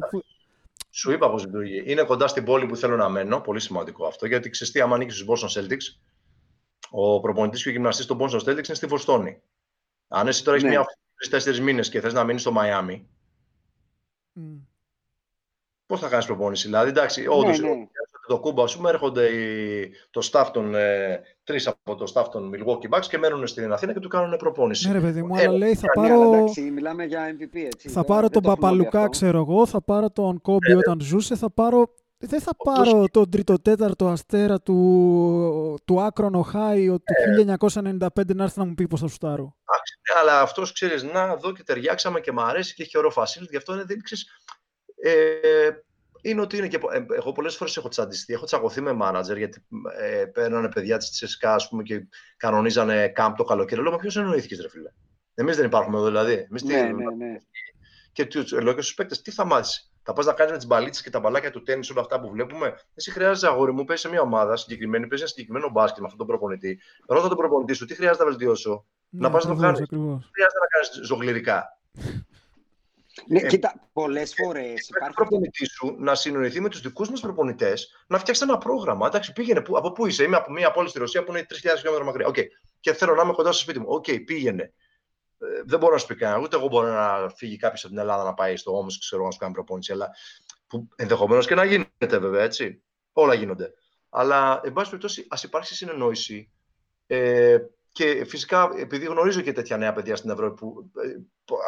Σου 0.90 1.12
είπα 1.12 1.30
πώ 1.30 1.38
λειτουργεί. 1.38 1.82
Είναι 1.86 2.02
κοντά 2.02 2.26
στην 2.26 2.44
πόλη 2.44 2.66
που 2.66 2.76
θέλω 2.76 2.96
να 2.96 3.08
μένω. 3.08 3.40
Πολύ 3.40 3.60
σημαντικό 3.60 4.06
αυτό. 4.06 4.26
Γιατί 4.26 4.50
ξέρεις 4.50 4.72
τι, 4.72 4.80
άμα 4.80 4.94
ανήκει 4.94 5.12
στου 5.12 5.26
Boston 5.32 5.60
Celtics, 5.60 6.00
ο 6.90 7.20
προπονητής 7.20 7.62
και 7.62 7.68
ο 7.68 7.72
γυμναστής 7.72 8.06
των 8.06 8.18
Boston 8.20 8.40
Celtics 8.40 8.66
είναι 8.66 8.74
στη 8.74 8.86
Βοστόνη. 8.86 9.40
Αν 10.08 10.26
εσύ 10.28 10.44
τώρα 10.44 10.56
έχεις 10.56 10.68
ναι. 10.68 10.76
μια 10.76 10.86
τρει-τέσσερι 11.16 11.60
μήνες 11.60 11.88
και 11.88 12.00
θες 12.00 12.12
να 12.12 12.24
μείνεις 12.24 12.40
στο 12.40 12.52
Μαϊάμι, 12.52 13.08
mm. 14.36 14.40
πώς 15.86 16.00
θα 16.00 16.08
κάνεις 16.08 16.26
προπόνηση. 16.26 16.66
Δηλαδή, 16.66 16.88
εντάξει, 16.88 17.20
ναι, 17.20 17.28
όντως 17.28 17.58
ναι 17.58 17.68
το 18.26 18.38
κούμπα, 18.38 18.62
ας 18.62 18.76
πούμε, 18.76 18.90
έρχονται 18.90 19.26
οι, 19.26 19.90
το 20.10 20.28
staff 20.32 20.46
των, 20.52 20.74
ε, 20.74 21.20
τρεις 21.44 21.66
από 21.66 21.94
το 21.94 22.12
staff 22.14 22.24
των 22.30 22.52
Milwaukee 22.54 22.96
Bucks 22.96 23.06
και 23.08 23.18
μένουν 23.18 23.46
στην 23.46 23.72
Αθήνα 23.72 23.92
και 23.92 24.00
του 24.00 24.08
κάνουν 24.08 24.36
προπόνηση. 24.36 24.86
Ναι 24.86 24.92
ρε 24.92 25.00
παιδί 25.00 25.22
μου, 25.22 25.36
ε, 25.36 25.42
αλλά 25.42 25.56
λέει 25.58 25.74
θα 25.74 25.86
πάρω... 25.94 26.34
Εντάξει, 26.34 26.60
μιλάμε 26.60 27.04
για 27.04 27.36
MVP, 27.36 27.56
έτσι. 27.64 27.88
Θα 27.88 28.04
πάρω 28.04 28.28
τον 28.28 28.42
Παπαλουκά, 28.42 29.08
ξέρω 29.08 29.38
εγώ, 29.38 29.66
θα 29.66 29.82
πάρω 29.82 30.10
τον 30.10 30.40
Κόμπι 30.40 30.70
ε, 30.70 30.76
όταν 30.76 31.00
ζούσε, 31.00 31.36
θα 31.36 31.50
πάρω... 31.50 31.88
Δεν 32.18 32.40
θα 32.40 32.56
πάρω 32.64 32.90
το 32.90 33.08
τον 33.08 33.30
τριτοτέταρτο 33.30 34.08
αστέρα 34.08 34.60
του, 34.60 35.78
του 35.84 36.00
Άκρον 36.00 36.34
Οχάιο 36.34 36.98
του 36.98 37.56
1995 37.72 38.08
να 38.34 38.44
έρθει 38.44 38.58
να 38.58 38.64
μου 38.64 38.74
πει 38.74 38.86
πώς 38.86 39.00
θα 39.00 39.08
σουτάρω. 39.08 39.42
Ναι, 39.44 40.20
αλλά 40.20 40.40
αυτός 40.40 40.72
ξέρεις, 40.72 41.02
να 41.02 41.36
δω 41.36 41.52
και 41.52 41.62
ταιριάξαμε 41.62 42.20
και 42.20 42.32
μου 42.32 42.40
αρέσει 42.40 42.74
και 42.74 42.82
έχει 42.82 42.98
ωραίο 42.98 43.10
facility. 43.14 43.50
Γι' 43.50 43.56
αυτό 43.56 43.72
είναι, 43.72 43.84
δεν 43.84 44.02
ξέρεις. 44.02 44.26
Ε, 45.02 45.70
είναι 46.30 46.40
ότι 46.40 46.56
είναι 46.56 46.68
και. 46.68 46.78
Ε, 46.92 47.04
εγώ 47.16 47.32
πολλές 47.32 47.56
φορές 47.56 47.76
έχω 47.76 47.88
τσαντιστεί, 47.88 48.32
έχω 48.32 48.44
τσακωθεί 48.44 48.80
με 48.80 48.92
μάνατζερ 48.92 49.36
γιατί 49.36 49.66
ε, 49.98 50.24
παίρνανε 50.24 50.68
παιδιά 50.68 50.96
της 50.96 51.10
Τσεσικά 51.10 51.54
ας 51.54 51.68
πούμε, 51.68 51.82
και 51.82 52.06
κανονίζανε 52.36 53.08
κάμπ 53.08 53.34
το 53.36 53.44
καλοκαίρι. 53.44 53.82
Λέω, 53.82 53.90
μα 53.90 53.96
ποιος 53.96 54.16
εννοήθηκες, 54.16 54.60
ρε 54.60 54.68
φίλε; 54.68 54.90
Εμείς 55.34 55.56
δεν 55.56 55.64
υπάρχουμε 55.64 55.96
εδώ, 55.96 56.06
δηλαδή. 56.06 56.46
Εμείς 56.50 56.62
ναι, 56.62 56.82
ναι, 56.82 56.90
ναι. 57.16 57.36
Και 58.12 58.26
του 58.26 58.60
λέω 58.62 58.72
και 58.72 58.80
στους 58.80 58.94
παίκτες, 58.94 59.22
τι 59.22 59.30
θα 59.30 59.44
μάθεις; 59.44 59.92
Θα 60.02 60.12
πας 60.12 60.26
να 60.26 60.32
κάνεις 60.32 60.52
με 60.52 60.58
τις 60.58 60.66
μπαλίτσες 60.66 61.02
και 61.02 61.10
τα 61.10 61.20
μπαλάκια 61.20 61.50
του 61.50 61.62
τέννη, 61.62 61.86
όλα 61.90 62.00
αυτά 62.00 62.20
που 62.20 62.30
βλέπουμε; 62.30 62.74
Εσύ 62.94 63.10
χρειάζεται 63.10 63.52
αγόρι 63.52 63.72
μου, 63.72 63.84
παίζει 63.84 64.02
σε 64.02 64.08
μια 64.08 64.20
ομάδα 64.20 64.56
συγκεκριμένη, 64.56 65.06
παίζει 65.06 65.22
ένα 65.22 65.32
συγκεκριμένο 65.32 65.70
μπάσκετ 65.70 65.98
με 65.98 66.04
αυτόν 66.04 66.18
τον 66.18 66.26
προπονητή. 66.26 66.80
Ρώτα 67.06 67.28
τον 67.28 67.36
προπονητή 67.36 67.72
σου, 67.72 67.86
τι 67.86 67.94
χρειάζεται 67.94 68.24
να 68.24 68.30
βελτιώσω; 68.30 68.86
Ναι, 69.08 69.20
να 69.20 69.30
πας 69.30 69.44
να 69.44 69.54
το 69.54 69.60
κάνεις. 69.60 69.78
Χρειάζεται 69.88 70.60
να 70.60 70.66
κάνεις 70.70 71.06
ζογλυρικά. 71.06 71.80
Ναι, 73.26 73.40
ε, 73.40 73.46
κοίτα, 73.46 73.88
πολλές 73.92 74.34
φορές 74.34 74.88
υπάρχει. 74.88 75.14
προπονητή 75.14 75.66
σου 75.66 75.96
να 75.98 76.14
συνοηθεί 76.14 76.60
με 76.60 76.68
τους 76.68 76.80
δικούς 76.80 77.10
μας 77.10 77.20
προπονητές 77.20 78.04
να 78.06 78.18
φτιάξει 78.18 78.42
ένα 78.44 78.58
πρόγραμμα. 78.58 79.06
Εντάξει, 79.06 79.32
πήγαινε. 79.32 79.60
Που, 79.60 79.76
από 79.76 79.92
πού 79.92 80.06
είσαι, 80.06 80.24
Είμαι 80.24 80.36
από 80.36 80.52
μια 80.52 80.70
πόλη 80.70 80.88
στη 80.88 80.98
Ρωσία 80.98 81.24
που 81.24 81.30
είναι 81.30 81.46
3.000 81.48 81.54
χιλιόμετρα 81.76 82.04
μακριά. 82.04 82.28
Okay. 82.28 82.44
Και 82.80 82.92
θέλω 82.92 83.14
να 83.14 83.22
είμαι 83.22 83.32
κοντά 83.32 83.52
στο 83.52 83.62
σπίτι 83.62 83.78
μου. 83.78 83.86
Οκ, 83.88 84.04
okay, 84.08 84.24
πήγαινε. 84.24 84.72
Ε, 85.38 85.62
δεν 85.64 85.78
μπορώ 85.78 85.92
να 85.92 85.98
σου 85.98 86.06
πει 86.06 86.14
κανένα. 86.14 86.40
Ούτε 86.40 86.56
εγώ 86.56 86.68
μπορώ 86.68 86.88
να 86.92 87.28
φύγει 87.28 87.56
κάποιος 87.56 87.84
από 87.84 87.92
την 87.92 88.02
Ελλάδα 88.02 88.24
να 88.24 88.34
πάει 88.34 88.56
στο 88.56 88.78
όμω 88.78 88.88
ξέρω 89.00 89.24
να 89.24 89.30
σου 89.30 89.38
κάνει 89.38 89.52
προπόνηση. 89.52 89.92
Αλλά 89.92 90.10
που 90.66 90.88
ενδεχομένως 90.96 91.46
και 91.46 91.54
να 91.54 91.64
γίνεται 91.64 92.18
βέβαια 92.18 92.42
έτσι. 92.42 92.82
Όλα 93.12 93.34
γίνονται. 93.34 93.72
Αλλά, 94.08 94.60
εν 94.64 94.72
πάση 94.72 94.90
περιπτώσει, 94.90 95.26
ας 95.28 95.42
υπάρξει 95.42 95.74
συνεννόηση. 95.74 96.50
Ε, 97.06 97.58
και 97.96 98.24
φυσικά, 98.24 98.70
επειδή 98.76 99.04
γνωρίζω 99.04 99.40
και 99.40 99.52
τέτοια 99.52 99.76
νέα 99.76 99.92
παιδιά 99.92 100.16
στην 100.16 100.30
Ευρώπη 100.30 100.56
που 100.56 100.90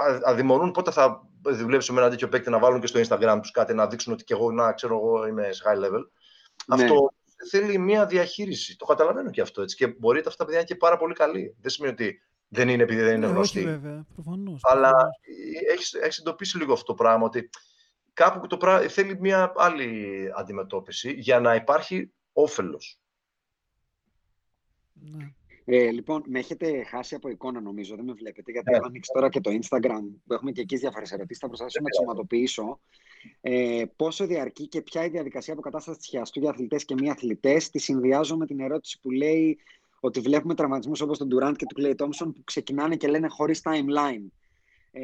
ε, 0.09 0.18
αδειμονούν 0.24 0.70
πότε 0.70 0.90
θα 0.90 1.28
δουλέψω 1.42 1.92
με 1.92 2.00
ένα 2.00 2.10
τέτοιο 2.10 2.28
παίκτη 2.28 2.50
να 2.50 2.59
βάλουν 2.59 2.80
και 2.80 2.86
στο 2.86 3.00
Instagram 3.00 3.38
τους 3.40 3.50
κάτι, 3.50 3.74
να 3.74 3.86
δείξουν 3.86 4.12
ότι 4.12 4.24
και 4.24 4.34
εγώ, 4.34 4.50
να 4.50 4.72
ξέρω 4.72 4.96
εγώ 4.96 5.26
είμαι 5.26 5.52
σε 5.52 5.62
high 5.66 5.84
level. 5.84 6.02
Ναι. 6.66 6.82
Αυτό 6.82 7.12
θέλει 7.50 7.78
μια 7.78 8.06
διαχείριση. 8.06 8.76
Το 8.76 8.84
καταλαβαίνω 8.84 9.30
και 9.30 9.40
αυτό. 9.40 9.62
Έτσι. 9.62 9.76
Και 9.76 9.86
μπορεί 9.86 10.18
αυτά 10.18 10.30
τα 10.30 10.36
παιδιά 10.36 10.55
να 10.55 10.59
είναι 10.59 10.68
και 10.68 10.76
πάρα 10.76 10.96
πολύ 10.96 11.14
καλή. 11.14 11.56
Δεν 11.60 11.70
σημαίνει 11.70 11.92
ότι 11.92 12.22
δεν 12.48 12.68
είναι 12.68 12.82
επειδή 12.82 13.00
δεν 13.00 13.14
είναι 13.16 13.26
ναι, 13.26 13.32
γνωστοί. 13.32 13.64
βέβαια, 13.64 14.06
προφανώς, 14.14 14.60
Αλλά 14.62 14.92
έχεις, 15.72 15.94
έχεις 15.94 16.18
εντοπίσει 16.18 16.59
λίγο 16.59 16.72
αυτό 16.72 16.84
το 16.84 16.94
πράγμα, 16.94 17.24
ότι 17.24 17.50
κάπου 18.12 18.46
το 18.46 18.56
πράγμα 18.56 18.88
θέλει 18.88 19.18
μια 19.20 19.52
άλλη 19.56 20.30
αντιμετώπιση 20.34 21.12
για 21.12 21.40
να 21.40 21.55
υπάρχει 21.55 22.12
όφελος. 22.32 23.00
Ναι. 24.92 25.32
Ε, 25.70 25.90
λοιπόν, 25.90 26.22
με 26.26 26.38
έχετε 26.38 26.82
χάσει 26.82 27.14
από 27.14 27.28
εικόνα 27.28 27.60
νομίζω, 27.60 27.96
δεν 27.96 28.04
με 28.04 28.12
βλέπετε, 28.12 28.52
γιατί 28.52 28.72
έχω 28.72 28.86
ανοίξει 28.86 29.10
τώρα 29.14 29.28
και 29.28 29.40
το 29.40 29.50
Instagram, 29.50 30.02
που 30.26 30.32
έχουμε 30.34 30.52
και 30.52 30.60
εκεί 30.60 30.76
διάφορες 30.76 31.12
ερωτήσεις. 31.12 31.38
Θα 31.38 31.46
προσπαθήσω 31.46 31.80
να 31.82 31.88
τις 31.88 31.98
σωματοποιήσω. 31.98 32.80
Ε, 33.40 33.84
πόσο 33.96 34.26
διαρκεί 34.26 34.68
και 34.68 34.82
ποια 34.82 35.00
είναι 35.00 35.10
η 35.10 35.12
διαδικασία 35.12 35.52
αποκατάστασης 35.52 36.06
χιαστού 36.06 36.40
για 36.40 36.50
αθλητές 36.50 36.84
και 36.84 36.94
μη 36.94 37.10
αθλητές. 37.10 37.70
Τη 37.70 37.78
συνδυάζω 37.78 38.36
με 38.36 38.46
την 38.46 38.60
ερώτηση 38.60 39.00
που 39.00 39.10
λέει 39.10 39.58
ότι 40.00 40.20
βλέπουμε 40.20 40.54
τραυματισμούς 40.54 41.00
όπως 41.00 41.18
τον 41.18 41.28
Durant 41.32 41.54
και 41.56 41.66
του 41.66 41.82
Clay 41.82 41.94
Thompson 42.04 42.32
που 42.34 42.44
ξεκινάνε 42.44 42.96
και 42.96 43.08
λένε 43.08 43.28
χωρίς 43.28 43.60
timeline. 43.64 44.26
Ε, 44.92 45.00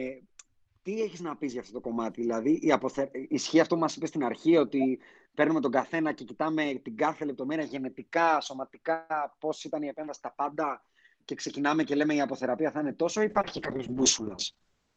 τι 0.82 1.02
έχεις 1.02 1.20
να 1.20 1.36
πεις 1.36 1.52
για 1.52 1.60
αυτό 1.60 1.72
το 1.72 1.80
κομμάτι, 1.80 2.20
Δηλαδή, 2.20 2.58
η 2.62 2.72
αποθε... 2.72 3.10
ισχύει 3.28 3.60
αυτό 3.60 3.74
που 3.74 3.80
μας 3.80 3.96
είπες 3.96 4.08
στην 4.08 4.24
αρχή, 4.24 4.56
ότι 4.56 4.98
παίρνουμε 5.34 5.60
τον 5.60 5.70
καθένα 5.70 6.12
και 6.12 6.24
κοιτάμε 6.24 6.80
την 6.82 6.96
κάθε 6.96 7.24
λεπτομέρεια 7.24 7.64
γενετικά, 7.64 8.40
σωματικά, 8.40 9.36
πώς 9.38 9.64
ήταν 9.64 9.82
η 9.82 9.86
επέμβαση, 9.86 10.22
τα 10.22 10.32
πάντα 10.32 10.84
και 11.24 11.34
ξεκινάμε 11.34 11.82
και 11.82 11.94
λέμε 11.94 12.14
η 12.14 12.20
αποθεραπεία 12.20 12.70
θα 12.70 12.80
είναι 12.80 12.92
τόσο, 12.92 13.20
ή 13.20 13.24
υπάρχει 13.24 13.60
κάποιος 13.60 13.88
μπούσουλας. 13.88 14.56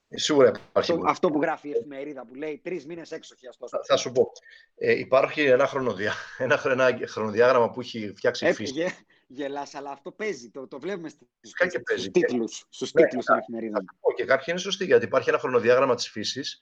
Σίγουρα 0.10 0.48
υπάρχει. 0.48 0.92
Αυτό, 0.92 1.02
αυτό 1.06 1.30
που 1.30 1.42
γράφει 1.42 1.68
η 1.68 1.72
εφημερίδα 1.72 2.26
που 2.26 2.36
λέει 2.36 2.62
τρεις 2.64 2.86
μήνες 2.86 3.12
έξοχη 3.12 3.48
αυτό. 3.48 3.68
Θα, 3.68 3.80
θα, 3.84 3.98
σου 3.98 4.12
πω. 4.12 4.32
Ε, 4.76 5.00
υπάρχει 5.00 5.42
ένα, 5.42 5.68
χρονοδιά, 5.68 6.14
ένα, 6.38 6.62
ένα 6.66 6.98
χρονοδιάγραμμα 7.08 7.70
που 7.70 7.80
έχει 7.80 8.14
φτιάξει 8.16 8.48
η 8.48 8.54
φύση 8.54 8.96
γελάς, 9.28 9.76
αλλά 9.76 9.92
αυτό 9.92 10.12
παίζει. 10.12 10.50
Το, 10.50 10.68
το 10.68 10.80
βλέπουμε 10.80 11.10
στους, 11.10 11.54
και 11.54 11.82
στους 11.86 12.12
τίτλους, 12.12 12.66
στους 12.70 12.94
ναι, 12.94 13.02
τίτλους 13.02 13.24
στην 13.24 13.36
εφημερίδα. 13.36 13.84
Και 14.16 14.26
κάποια 14.26 14.46
είναι 14.48 14.62
σωστή, 14.62 14.86
γιατί 14.86 15.06
υπάρχει 15.06 15.30
ένα 15.30 15.38
χρονοδιάγραμμα 15.38 15.96
της 15.96 16.10
φύσης, 16.10 16.62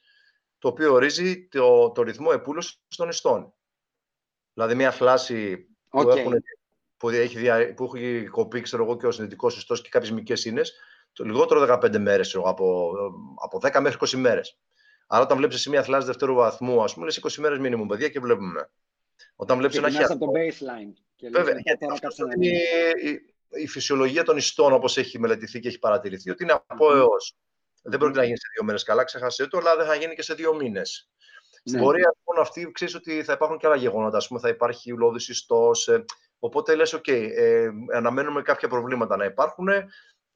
το 0.58 0.68
οποίο 0.68 0.92
ορίζει 0.92 1.48
το, 1.48 1.90
το 1.90 2.02
ρυθμό 2.02 2.28
επούλωσης 2.32 2.78
των 2.96 3.08
ιστών. 3.08 3.54
Δηλαδή, 4.56 4.74
μια 4.74 4.90
φλάση 4.90 5.66
okay. 5.90 6.02
που, 6.02 6.10
έχουν, 6.10 6.34
που, 6.96 7.08
έχει, 7.08 7.74
που 7.74 7.90
έχει 7.94 8.26
κοπεί, 8.26 8.60
ξέρω 8.60 8.84
εγώ, 8.84 8.96
και 8.96 9.06
ο 9.06 9.10
συνδετικός 9.10 9.56
ιστός 9.56 9.82
και 9.82 9.88
κάποιες 9.88 10.10
μικρές 10.10 10.44
ίνες, 10.44 10.74
το 11.12 11.24
λιγότερο 11.24 11.78
15 11.82 11.98
μέρες, 11.98 12.34
από, 12.34 12.92
από 13.42 13.60
10 13.62 13.80
μέχρι 13.80 13.98
20 14.00 14.18
μέρες. 14.18 14.58
Άρα, 15.06 15.22
όταν 15.22 15.36
βλέπεις 15.36 15.60
σε 15.60 15.70
μια 15.70 15.82
φλάση 15.82 16.06
δευτέρου 16.06 16.34
βαθμού, 16.34 16.82
ας 16.82 16.94
πούμε, 16.94 17.06
λες 17.06 17.20
20 17.22 17.40
μέρες 17.40 17.58
μήνυμου, 17.58 17.86
παιδιά, 17.86 18.08
και 18.08 18.20
βλέπουμε. 18.20 18.70
Όταν 19.36 19.58
βλέπεις 19.58 19.76
ένα 19.76 19.90
χιαστό... 19.90 20.14
από 20.14 20.26
το 20.26 20.32
baseline. 20.34 20.92
Και 21.16 21.28
Βέβαια, 21.28 21.54
είναι 22.40 22.58
η, 23.48 23.66
φυσιολογία 23.66 24.24
των 24.24 24.36
ιστών 24.36 24.72
όπως 24.72 24.96
έχει 24.96 25.18
μελετηθεί 25.18 25.60
και 25.60 25.68
έχει 25.68 25.78
παρατηρηθεί, 25.78 26.30
ότι 26.30 26.42
είναι 26.42 26.62
από 26.66 26.96
έως. 26.96 27.36
Δεν 27.82 27.98
πρόκειται 27.98 28.20
να 28.20 28.24
γίνει 28.24 28.38
σε 28.38 28.48
δύο 28.54 28.64
μέρες 28.64 28.82
καλά, 28.82 29.04
ξέχασε 29.04 29.46
το, 29.46 29.58
αλλά 29.58 29.76
δεν 29.76 29.86
θα 29.86 29.94
γίνει 29.94 30.14
και 30.14 30.22
σε 30.22 30.34
δύο 30.34 30.54
μήνες. 30.54 31.10
Στην 31.66 31.78
ναι. 31.78 31.84
πορεία 31.84 32.14
λοιπόν 32.16 32.44
αυτή 32.44 32.70
ξέρεις 32.72 32.94
ότι 32.94 33.22
θα 33.22 33.32
υπάρχουν 33.32 33.58
και 33.58 33.66
άλλα 33.66 33.76
γεγονότα. 33.76 34.16
Ας 34.16 34.28
πούμε, 34.28 34.40
θα 34.40 34.48
υπάρχει 34.48 34.92
ουλώδης 34.92 35.28
ιστός. 35.28 35.88
Ε, 35.88 36.04
οπότε 36.38 36.74
λες: 36.74 36.94
OK, 36.96 37.08
ε, 37.08 37.68
αναμένουμε 37.94 38.42
κάποια 38.42 38.68
προβλήματα 38.68 39.16
να 39.16 39.24
υπάρχουν. 39.24 39.68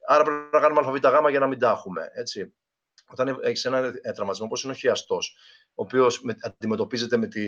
Άρα 0.07 0.23
πρέπει 0.23 0.39
να 0.51 0.59
κάνουμε 0.59 0.99
ΑΒΓ 1.03 1.29
για 1.29 1.39
να 1.39 1.47
μην 1.47 1.59
τα 1.59 1.69
έχουμε. 1.69 2.11
Έτσι 2.13 2.53
όταν 3.11 3.39
έχεις 3.41 3.65
ένα 3.65 3.91
τραυματισμό 3.91 4.45
όπως 4.45 4.63
είναι 4.63 4.71
ο 4.71 4.75
χιαστός, 4.75 5.35
ο 5.67 5.83
οποίος 5.83 6.21
αντιμετωπίζεται 6.41 7.17
με, 7.17 7.27
τη, 7.27 7.45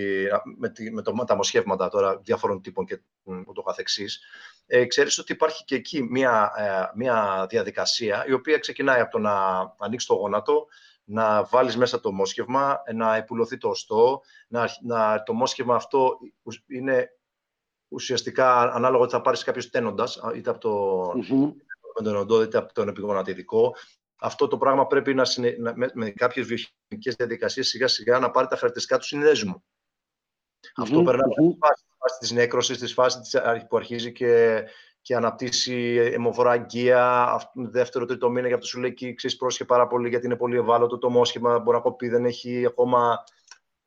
με, 0.57 0.69
τη, 0.69 0.91
με 0.91 1.01
το, 1.01 1.23
τα 1.27 1.35
μοσχεύματα 1.35 1.89
τώρα 1.89 2.17
διάφορων 2.17 2.61
τύπων 2.61 2.85
και 2.85 2.99
ούτω 3.47 3.61
καθεξής, 3.61 4.21
ε, 4.65 4.85
ξέρεις 4.85 5.17
ότι 5.17 5.31
υπάρχει 5.31 5.63
και 5.63 5.75
εκεί 5.75 6.03
μια, 6.03 6.51
ε, 6.57 6.97
μια 6.97 7.45
διαδικασία 7.49 8.25
η 8.27 8.33
οποία 8.33 8.57
ξεκινάει 8.57 9.01
από 9.01 9.11
το 9.11 9.19
να 9.19 9.35
ανοίξεις 9.79 10.09
το 10.09 10.15
γόνατο, 10.15 10.67
να 11.03 11.43
βάλεις 11.43 11.77
μέσα 11.77 11.99
το 11.99 12.11
μόσχευμα, 12.11 12.83
να 12.93 13.15
επουλωθεί 13.15 13.57
το 13.57 13.69
οστό, 13.69 14.21
να, 14.47 14.69
να, 14.81 15.23
το 15.23 15.33
μόσχευμα 15.33 15.75
αυτό 15.75 16.17
είναι 16.67 17.09
ουσιαστικά 17.87 18.73
ανάλογο 18.73 19.03
ότι 19.03 19.11
θα 19.11 19.21
πάρεις 19.21 19.43
κάποιος 19.43 19.69
τένοντας, 19.69 20.21
είτε 20.35 20.49
από 20.49 20.59
το, 20.59 21.09
mm-hmm. 21.09 22.43
είτε 22.43 22.57
από 22.57 22.73
τον 22.73 22.87
επιγονατιδικό, 22.87 23.75
αυτό 24.15 24.47
το 24.47 24.57
πράγμα 24.57 24.87
πρέπει 24.87 25.13
να, 25.13 25.25
συνε... 25.25 25.55
με, 25.75 25.89
με 25.93 26.09
κάποιες 26.09 26.45
βιοχημικές 26.45 27.15
διαδικασίες 27.15 27.67
σιγά 27.67 27.87
σιγά 27.87 28.19
να 28.19 28.31
πάρει 28.31 28.47
τα 28.47 28.55
χαρακτηριστικά 28.55 28.97
του 28.99 29.05
συνδέσμου. 29.05 29.63
Αυτό 30.75 31.03
περνάει 31.03 31.29
από 31.31 31.51
τη 31.51 31.57
φάση 31.59 32.17
της 32.19 32.31
νέκρωσης, 32.31 32.77
της 32.77 32.93
φάσης 32.93 33.19
της, 33.19 33.41
που 33.67 33.77
αρχίζει 33.77 34.11
και, 34.11 34.63
και 35.03 35.15
αναπτύσσει 35.15 35.95
αιμοφορά 36.13 36.51
αγκία, 36.51 37.35
δεύτερο, 37.53 38.05
τρίτο 38.05 38.29
μήνα, 38.29 38.47
για 38.47 38.55
αυτό 38.55 38.67
σου 38.67 38.79
λέει 38.79 38.93
και 38.93 39.13
ξέρεις 39.13 39.37
πρόσχε 39.37 39.65
πάρα 39.65 39.87
πολύ 39.87 40.09
γιατί 40.09 40.25
είναι 40.25 40.35
πολύ 40.35 40.57
ευάλωτο 40.57 40.97
το 40.97 41.09
μόσχημα, 41.09 41.59
μπορεί 41.59 41.77
να 41.77 41.83
κοπεί, 41.83 42.09
δεν 42.09 42.25
έχει 42.25 42.65
ακόμα 42.65 43.23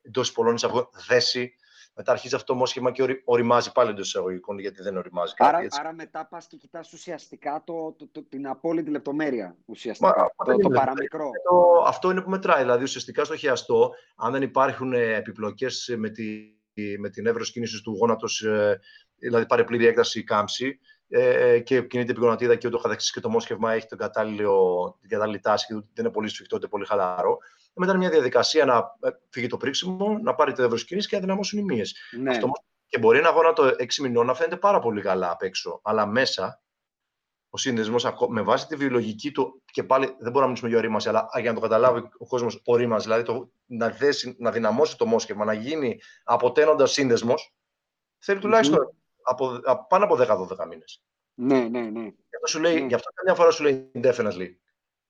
εντός 0.02 0.32
πολλών 0.32 0.54
εισαγωγών 0.54 0.88
δέσει. 1.08 1.54
Μετά 1.94 2.12
αρχίζει 2.12 2.34
αυτό 2.34 2.52
το 2.52 2.58
μόσχημα 2.58 2.90
και 2.90 3.22
οριμάζει 3.24 3.72
πάλι 3.72 3.90
εντός 3.90 4.06
εισαγωγικών, 4.06 4.58
γιατί 4.58 4.82
δεν 4.82 4.96
οριμάζει 4.96 5.34
κάτι. 5.34 5.54
Άρα, 5.54 5.66
άρα 5.70 5.92
μετά 5.92 6.26
πας 6.26 6.46
και 6.46 6.56
κοιτάς 6.56 6.92
ουσιαστικά 6.92 7.62
το, 7.66 7.92
το, 7.98 8.08
το, 8.12 8.22
την 8.22 8.48
απόλυτη 8.48 8.90
λεπτομέρεια. 8.90 9.56
Ουσιαστικά, 9.64 10.32
Μα, 10.36 10.54
το, 10.54 10.58
το 10.58 10.68
παραμικρό. 10.68 11.30
Το, 11.50 11.82
αυτό 11.86 12.10
είναι 12.10 12.20
που 12.22 12.30
μετράει. 12.30 12.62
Δηλαδή, 12.62 12.82
ουσιαστικά 12.82 13.24
στο 13.24 13.36
χιαστό, 13.36 13.90
αν 14.16 14.32
δεν 14.32 14.42
υπάρχουν 14.42 14.92
ε, 14.92 15.14
επιπλοκές 15.14 15.94
με, 15.98 16.10
τη, 16.10 16.26
με 16.98 17.10
την 17.10 17.26
εύρωση 17.26 17.52
κίνησης 17.52 17.80
του 17.80 17.96
γόνατος, 17.98 18.42
ε, 18.42 18.80
δηλαδή 19.18 19.46
παρεπλήρη 19.46 19.86
έκταση 19.86 20.18
ή 20.18 20.24
κάμψη, 20.24 20.80
ε, 21.08 21.58
και 21.58 21.82
κινείται 21.82 22.10
επιγονατίδα 22.10 22.56
και 22.56 22.66
ούτω 22.66 22.78
καθεξής 22.78 23.12
και 23.12 23.20
το 23.20 23.28
μόσχευμα 23.28 23.72
έχει 23.72 23.86
την 23.86 23.98
κατάλληλη 23.98 25.40
τάση 25.40 25.66
και 25.66 25.74
δεν 25.74 26.04
είναι 26.04 26.10
πολύ 26.10 26.28
σφιχτό, 26.28 26.56
ούτε 26.56 26.66
πολύ 26.66 26.86
χαλαρό 26.86 27.38
μετά 27.76 27.92
είναι 27.92 28.00
μια 28.00 28.10
διαδικασία 28.10 28.64
να 28.64 28.76
ε, 29.00 29.10
φύγει 29.28 29.46
το 29.46 29.56
πρίξιμο, 29.56 30.18
να 30.22 30.34
πάρει 30.34 30.52
το 30.52 30.62
ευρωσκίνηση 30.62 31.08
και 31.08 31.14
να 31.14 31.20
δυναμώσουν 31.20 31.58
οι 31.58 31.62
μύες. 31.62 31.94
Ναι. 32.20 32.30
Αυτό 32.30 32.50
και 32.86 32.98
μπορεί 32.98 33.18
ένα 33.18 33.30
γόνατο 33.30 33.64
6 33.64 33.94
μηνών 34.00 34.26
να 34.26 34.34
φαίνεται 34.34 34.56
πάρα 34.56 34.78
πολύ 34.78 35.02
καλά 35.02 35.30
απ' 35.30 35.42
έξω, 35.42 35.80
αλλά 35.82 36.06
μέσα 36.06 36.60
ο 37.50 37.56
σύνδεσμο 37.58 37.96
με 38.28 38.42
βάση 38.42 38.66
τη 38.66 38.76
βιολογική 38.76 39.32
του, 39.32 39.62
και 39.64 39.82
πάλι 39.82 40.06
δεν 40.06 40.16
μπορούμε 40.18 40.40
να 40.40 40.46
μιλήσουμε 40.46 40.68
για 40.68 40.78
ορίμαση, 40.78 41.08
αλλά 41.08 41.28
για 41.40 41.48
να 41.48 41.54
το 41.54 41.60
καταλάβει 41.60 42.08
ο 42.18 42.26
κόσμος 42.26 42.60
ορίμαση, 42.64 43.06
δηλαδή 43.06 43.22
το, 43.22 43.50
να, 43.66 43.88
δέσει, 43.88 44.36
να 44.38 44.50
δυναμώσει 44.50 44.96
το 44.98 45.06
μόσχευμα, 45.06 45.44
να 45.44 45.52
γίνει 45.52 46.00
αποτένοντας 46.24 46.92
σύνδεσμο, 46.92 47.34
θέλει 48.18 48.40
τουλάχιστον 48.40 48.94
mm-hmm. 49.30 49.60
από, 49.64 49.86
πάνω 49.88 50.04
από 50.04 50.16
10-12 50.18 50.66
μήνες. 50.68 51.02
Ναι, 51.34 51.68
ναι, 51.68 51.80
ναι. 51.80 52.00
Γι' 52.00 52.34
αυτό, 52.34 52.46
σου 52.46 52.60
λέει, 52.60 52.80
ναι. 52.80 52.86
γι 52.86 52.94
αυτό 52.94 53.10
καμιά 53.14 53.34
φορά 53.34 53.50
σου 53.50 53.62
λέει 53.62 53.90
indefinitely. 53.94 54.54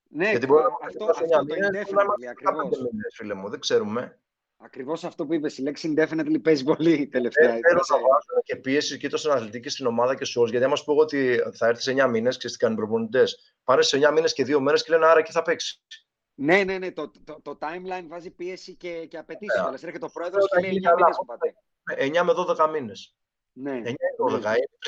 Ναι, 0.09 0.29
Γιατί 0.29 0.45
μπορεί 0.45 0.63
αυτό, 0.63 1.05
αυτό, 1.05 1.23
αυτό 1.25 1.45
το 1.45 1.55
indefinitely, 1.55 2.25
ακριβώς. 2.29 2.77
Φίλε 3.13 3.33
μου, 3.33 3.49
δεν 3.49 3.59
ξέρουμε. 3.59 4.19
Ακριβώς 4.57 5.03
αυτό 5.03 5.25
που 5.25 5.33
είπες. 5.33 5.57
Η 5.57 5.61
λέξη 5.61 5.93
indefinitely 5.97 6.41
παίζει 6.41 6.63
πολύ 6.63 7.07
τελευταία. 7.07 7.49
Ε, 7.49 7.59
θέλω 7.67 7.83
να 7.89 7.95
βάζω 7.95 8.41
και 8.43 8.55
πίεση 8.55 8.97
και 8.97 9.09
τόσο 9.09 9.31
αθλητική 9.31 9.69
στην 9.69 9.85
ομάδα 9.85 10.15
και 10.15 10.25
σε 10.25 10.39
όλους. 10.39 10.51
Γιατί 10.51 10.65
άμα 10.65 10.75
σου 10.75 10.83
πω 10.83 10.95
ότι 10.95 11.39
θα 11.53 11.67
έρθεις 11.67 11.83
σε 11.83 11.93
9 11.97 12.09
μήνες, 12.09 12.37
και 12.37 12.47
τι 12.47 12.57
κάνουν 12.57 12.77
οι 12.77 12.79
προπονητές, 12.79 13.55
πάνε 13.63 13.81
σε 13.81 13.97
9 13.97 14.11
μήνες 14.11 14.33
και 14.33 14.43
2 14.43 14.59
μέρες 14.59 14.83
και 14.83 14.91
λένε 14.91 15.05
άρα 15.05 15.21
και 15.21 15.31
θα 15.31 15.41
παίξεις. 15.41 15.85
Ναι, 16.33 16.63
ναι, 16.63 16.77
ναι. 16.77 16.91
Το, 16.91 17.11
το, 17.23 17.39
το 17.41 17.57
timeline 17.61 18.05
βάζει 18.07 18.31
πίεση 18.31 18.75
και, 18.75 19.05
και 19.05 19.17
απαιτήσεις. 19.17 19.61
Yeah. 19.67 19.73
Έρχεται 19.73 20.05
ο 20.05 20.09
πρόεδρος 20.09 20.49
και 20.49 20.61
λέει 20.61 20.81
9 20.83 20.93
μήνες 20.95 22.21
9 22.21 22.23
με 22.23 22.33
12 22.57 22.69
μήνες. 22.71 23.15
Ναι. 23.59 23.81
9 23.83 23.89
12. 24.29 24.41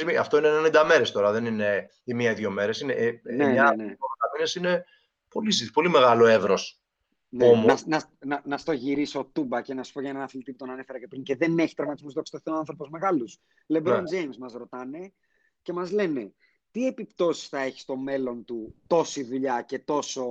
Ναι. 0.06 0.18
Αυτό 0.18 0.38
είναι 0.38 0.50
90 0.66 0.84
μέρες 0.88 1.12
τώρα, 1.12 1.32
δεν 1.32 1.46
είναι 1.46 1.90
η 2.04 2.14
μία-δύο 2.14 2.52
μέρες. 2.52 2.80
Είναι 2.80 2.94
9 2.94 2.98
ε, 2.98 3.36
ναι, 3.36 3.46
ναι, 3.46 3.76
ναι. 3.76 3.96
μήνες 4.34 4.56
είναι 4.56 4.86
πολύ, 5.30 5.54
πολύ 5.74 5.90
μεγάλο 5.90 6.26
εύρος. 6.26 6.82
Ναι, 7.30 7.48
Όμως... 7.48 7.86
να, 7.86 7.98
να, 7.98 8.10
να, 8.26 8.42
να, 8.46 8.58
στο 8.58 8.72
γυρίσω 8.72 9.30
τούμπα 9.34 9.62
και 9.62 9.74
να 9.74 9.84
σου 9.84 9.94
πω 9.94 10.02
για 10.02 10.10
έναν 10.10 10.22
αθλητή 10.22 10.52
που 10.52 10.58
τον 10.58 10.70
ανέφερα 10.70 11.00
και 11.00 11.08
πριν 11.08 11.24
και 11.24 11.36
δεν 11.36 11.60
έχει 11.60 11.76
τραυματισμούς 11.76 12.14
δόξα 12.14 12.42
τω 12.42 12.54
άνθρωπος 12.54 12.90
μεγάλου. 12.90 13.26
Λεμπρόν 13.68 14.06
Τζέιμ 14.06 14.30
μας 14.40 14.54
ρωτάνε 14.54 15.14
και 15.62 15.74
μας 15.74 15.92
λένε 15.92 16.34
τι 16.72 16.88
επιπτώσεις 16.88 17.48
θα 17.48 17.60
έχει 17.60 17.80
στο 17.80 17.96
μέλλον 17.96 18.46
του 18.46 18.76
τόση 18.88 19.24
δουλειά 19.24 19.62
και 19.62 19.80
τόσο 19.80 20.26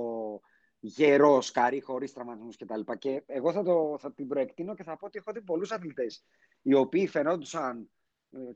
γερό 0.79 1.41
σκαρί 1.41 1.81
χωρίς 1.81 2.13
τραυματισμούς 2.13 2.57
κτλ. 2.57 2.81
Και, 2.81 2.93
και 2.97 3.23
εγώ 3.25 3.51
θα, 3.51 3.63
το, 3.63 3.97
θα 3.99 4.13
την 4.13 4.27
προεκτείνω 4.27 4.75
και 4.75 4.83
θα 4.83 4.97
πω 4.97 5.05
ότι 5.05 5.17
έχω 5.17 5.31
δει 5.31 5.41
πολλούς 5.41 5.71
αθλητές 5.71 6.25
οι 6.61 6.73
οποίοι 6.73 7.07
φαινόντουσαν 7.07 7.77
ε, 7.79 7.83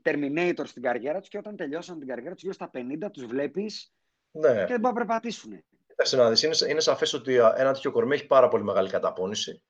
Terminator 0.04 0.62
στην 0.64 0.82
καριέρα 0.82 1.18
τους 1.20 1.28
και 1.28 1.38
όταν 1.38 1.56
τελειώσαν 1.56 1.98
την 1.98 2.08
καριέρα 2.08 2.32
τους 2.34 2.42
γύρω 2.42 2.54
στα 2.54 2.70
50 2.74 3.10
τους 3.12 3.24
βλέπεις 3.26 3.92
Ναι. 4.30 4.48
και 4.48 4.54
δεν 4.54 4.80
μπορούν 4.80 4.82
να 4.98 5.04
περπατήσουν. 5.04 5.64
Κοίταξε 5.86 6.16
να 6.16 6.30
δεις, 6.30 6.42
είναι, 6.42 6.54
είναι 6.70 6.80
σαφές 6.80 7.12
ότι 7.12 7.34
ένα 7.34 7.72
τέτοιο 7.72 7.90
κορμί 7.92 8.14
έχει 8.14 8.26
πάρα 8.26 8.48
πολύ 8.48 8.62
μεγάλη 8.64 8.88
καταπώνηση. 8.90 9.62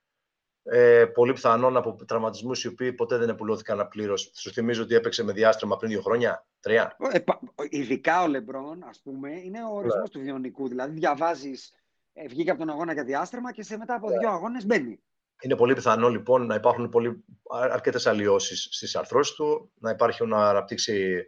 Ε, 0.67 1.05
πολύ 1.05 1.33
πιθανόν 1.33 1.77
από 1.77 2.05
τραυματισμούς 2.05 2.63
οι 2.63 2.67
οποίοι 2.67 2.93
ποτέ 2.93 3.17
δεν 3.17 3.29
επουλώθηκαν 3.29 3.87
πλήρως. 3.87 4.31
Σου 4.35 4.51
θυμίζω 4.51 4.83
ότι 4.83 4.95
έπαιξε 4.95 5.23
με 5.23 5.31
διάστρεμα 5.33 5.77
πριν 5.77 5.89
δύο 5.91 6.01
χρόνια, 6.01 6.45
τρία. 6.59 6.95
Ε, 7.11 7.19
πα- 7.19 7.39
ειδικά 7.69 8.23
ο 8.23 8.27
Λεμπρόν, 8.27 8.83
ας 8.83 8.99
πούμε, 9.03 9.31
είναι 9.41 9.63
ο 9.63 9.69
ορισμός 9.75 10.01
Ναι. 10.03 10.09
του 10.09 10.19
βιονικού. 10.19 10.67
Δηλαδή, 10.67 10.91
διαβάζεις, 10.99 11.73
ε, 12.13 12.27
βγήκε 12.27 12.49
από 12.49 12.59
τον 12.59 12.69
αγώνα 12.69 12.93
για 12.93 13.03
διάστρεμα 13.03 13.51
και 13.51 13.63
σε 13.63 13.77
μετά 13.77 13.95
από 13.95 14.09
δύο 14.09 14.29
αγώνες 14.29 14.65
μπαίνει. 14.65 14.99
Είναι 15.41 15.55
πολύ 15.55 15.73
πιθανό 15.73 16.09
λοιπόν 16.09 16.45
να 16.45 16.55
υπάρχουν 16.55 16.89
πολύ, 16.89 17.23
αρκετές 17.71 18.07
αλλοιώσεις 18.07 18.67
στις 18.71 18.95
αρθρώσεις 18.95 19.35
του, 19.35 19.71
να 19.79 19.89
υπάρχει 19.89 20.25
να 20.25 20.49
αναπτύξει 20.49 21.25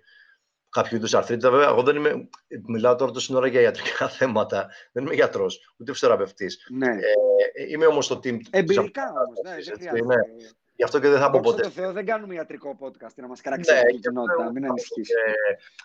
κάποιο 0.69 0.97
είδους 0.97 1.13
αρθρίτιδα. 1.13 1.49
Βέβαια, 1.51 1.67
εγώ 1.67 1.83
δεν 1.83 1.95
είμαι. 1.95 2.29
Μιλάω 2.67 2.95
τώρα 2.95 3.11
τόση 3.11 3.35
ώρα 3.35 3.47
για 3.47 3.61
ιατρικά 3.61 4.07
θέματα. 4.17 4.67
Δεν 4.91 5.05
είμαι 5.05 5.13
γιατρός, 5.13 5.73
ούτε 5.77 5.91
φυσιοθεραπευτής. 5.93 6.67
Ναι. 6.69 6.87
Ε, 6.87 7.71
είμαι 7.71 7.85
όμως 7.85 8.05
στο 8.05 8.15
team. 8.15 8.37
της 8.37 8.47
Εμπειρικά 8.51 9.03
όμως. 9.25 9.39
Ναι, 9.43 9.55
έτσι, 9.55 9.69
δεν 9.69 9.79
ναι. 10.05 10.13
χρειάζεται. 10.13 10.55
Γι' 10.75 10.83
αυτό 10.83 10.99
και 10.99 11.07
δεν 11.09 11.19
θα 11.19 11.29
πω 11.29 11.37
Δόξα 11.37 11.51
ποτέ. 11.51 11.61
τω 11.61 11.69
Θεώ, 11.69 11.91
δεν 11.91 12.05
κάνουμε 12.05 12.33
ιατρικό 12.33 12.77
podcast 12.81 13.13
για 13.13 13.23
να 13.23 13.27
μας 13.27 13.41
κράξει 13.41 13.71
Ναι, 13.73 13.79
η 13.79 13.81
γι' 13.91 13.99
κοινότητα. 13.99 14.35
αυτό- 14.39 14.51
Μην 14.51 14.65
ανησυχείς. 14.65 15.09
Ε, 15.09 15.31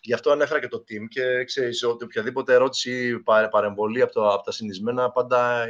γι' 0.01 0.13
αυτό 0.13 0.31
ανέφερα 0.31 0.61
και 0.61 0.69
το 0.69 0.79
team 0.79 1.07
και 1.09 1.45
ξέρεις 1.45 1.85
ότι 1.85 2.05
οποιαδήποτε 2.05 2.53
ερώτηση 2.55 3.07
ή 3.09 3.19
πα- 3.19 3.49
παρεμβολή 3.49 4.03
από, 4.03 4.13
το, 4.13 4.29
από 4.29 4.43
τα 4.43 4.53
συνηθισμένα 4.53 5.11
πάντα. 5.11 5.67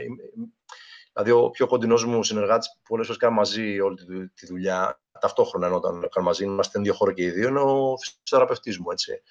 Είμαι- 1.14 1.24
Δηλαδή, 1.24 1.44
ο 1.46 1.50
πιο 1.50 1.66
κοντινός 1.66 2.04
μου 2.04 2.22
συνεργάτης, 2.22 2.80
πολλές 2.88 3.06
φορές 3.06 3.20
κάνουμε 3.20 3.38
μαζί 3.40 3.80
όλη 3.80 3.96
τη, 3.96 4.28
τη 4.28 4.46
δουλειά, 4.46 5.00
ταυτόχρονα 5.20 5.66
ενώ 5.66 5.76
όταν 5.76 5.92
κάνουμε 5.92 6.08
μαζί, 6.30 6.44
είμαστε 6.44 6.80
δύο 6.80 6.94
χώρο 6.94 7.12
και 7.12 7.22
οι 7.22 7.30
δύο, 7.30 7.48
είναι 7.48 7.60
ο 7.60 7.94
φυσιοθεραπευτής 7.98 8.78
μου. 8.78 8.90
Έτσι. 8.90 9.22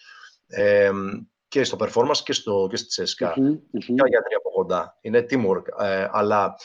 Ε, 0.48 0.92
και 1.48 1.64
στο 1.64 1.78
performance 1.80 2.18
και, 2.24 2.34
στο, 2.34 2.68
και 2.70 2.76
στη 2.76 2.88
τσέσκα 2.88 3.34
Μμμ, 3.38 3.46
μμμ. 3.48 3.60
και 3.72 3.94
γιατροί 4.08 4.34
από 4.38 4.50
κοντά. 4.50 4.98
Είναι 5.02 5.26
teamwork. 5.30 5.64
Ε, 5.86 6.08
αλλά 6.12 6.56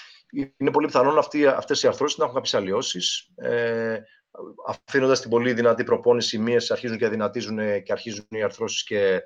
είναι 0.56 0.70
πολύ 0.70 0.86
πιθανόν 0.86 1.18
αυτοί, 1.18 1.46
αυτές 1.46 1.82
οι 1.82 1.86
αρθρώσεις 1.86 2.18
να 2.18 2.24
έχουν 2.24 2.36
κάποιες 2.36 2.54
αλλοιώσεις. 2.54 3.30
Ε, 3.36 3.98
αφήνοντας 4.66 5.20
την 5.20 5.30
πολύ 5.30 5.52
δυνατή 5.52 5.84
προπόνηση, 5.84 6.36
οι 6.36 6.38
μίες 6.38 6.70
αρχίζουν 6.70 6.98
και 6.98 7.06
αδυνατίζουν 7.06 7.58
ε, 7.58 7.80
και 7.80 7.92
αρχίζουν 7.92 8.26
οι 8.28 8.42
αρθρώσεις 8.42 8.84
και 8.84 9.22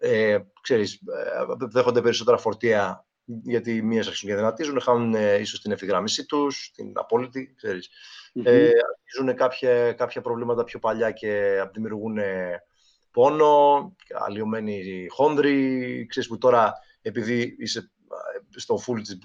ε, 0.00 0.38
ξέρεις, 0.60 0.92
ε, 0.94 1.44
δέχονται 1.70 2.00
περισσότερα 2.00 2.36
φορτία 2.36 3.06
γιατί 3.24 3.76
οι 3.76 3.82
μίες 3.82 4.06
αρχίζουν 4.06 4.28
και 4.28 4.34
αδυνατίζουν, 4.34 4.80
χάνουν 4.80 5.14
ε, 5.14 5.34
ίσως 5.34 5.60
την 5.60 5.72
ευθυγράμμιση 5.72 6.26
τους, 6.26 6.70
την 6.74 6.92
απόλυτη, 6.94 7.54
ξέρεις. 7.56 7.90
Μμμ. 8.32 8.46
Ε, 8.46 8.70
αρχίζουν 9.02 9.36
κάποια, 9.36 9.92
κάποια 9.92 10.20
προβλήματα 10.20 10.64
πιο 10.64 10.78
παλιά 10.78 11.10
και 11.10 11.62
δημιουργούν 11.72 12.18
ε, 12.18 12.62
πόνο, 13.10 13.96
αλλοιωμένοι 14.26 15.06
χόνδροι, 15.10 16.06
ξέρεις 16.06 16.28
που 16.28 16.38
τώρα 16.38 16.72
επειδή 17.02 17.56
είσαι 17.58 17.78
ε, 17.78 18.58
στο 18.58 18.74
full 18.86 19.00
της, 19.00 19.10
ε, 19.10 19.18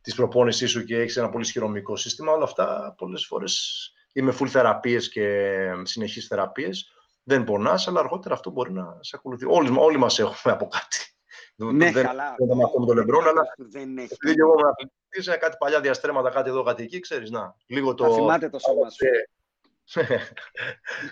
της 0.00 0.14
προπόνησής 0.14 0.70
σου 0.70 0.84
και 0.84 0.96
έχεις 0.96 1.16
ένα 1.16 1.30
πολύ 1.30 1.44
ισχυρό 1.44 1.68
μυϊκό 1.68 1.96
σύστημα, 1.96 2.32
όλα 2.32 2.44
αυτά 2.44 2.94
πολλές 2.98 3.26
φορές 3.26 3.92
είμαι 4.12 4.34
full 4.40 4.48
θεραπείες 4.48 5.08
και 5.08 5.54
συνεχείς 5.82 6.26
θεραπείες, 6.26 6.92
δεν 7.22 7.44
πονάς, 7.44 7.88
αλλά 7.88 8.00
αργότερα 8.00 8.34
αυτό 8.34 8.50
μπορεί 8.50 8.72
να 8.72 8.98
σε 9.00 9.16
ακολουθεί. 9.16 9.44
Όλοι, 9.48 9.74
όλοι 9.78 9.96
μας 9.96 10.18
έχουμε 10.18 10.52
από 10.52 10.66
κάτι. 10.66 11.17
Ναι, 11.60 11.90
δεν, 11.90 12.04
καλά. 12.04 12.34
δεν 12.38 12.48
το 12.48 12.54
μαθαίνω 12.54 12.80
με 12.80 12.86
τον 12.86 12.96
Λεμπρόν, 12.96 13.28
αλλά 13.28 13.42
Δεν 13.56 13.98
έχει. 13.98 14.08
επειδή 14.12 14.34
και 14.34 14.40
εγώ 14.40 14.52
ήμουν 14.52 14.66
αθλητής, 14.66 15.26
ε, 15.26 15.36
κάτι 15.36 15.56
παλιά 15.58 15.80
διαστρέμματα, 15.80 16.30
κάτι 16.30 16.48
εδώ, 16.48 16.62
κάτι 16.62 16.82
εκεί, 16.82 17.00
ξέρεις, 17.00 17.30
να, 17.30 17.54
λίγο 17.66 17.94
το... 17.94 18.04
Θα 18.04 18.14
θυμάται 18.14 18.48
το 18.48 18.58
σώμα 18.58 18.90
σου. 18.90 19.06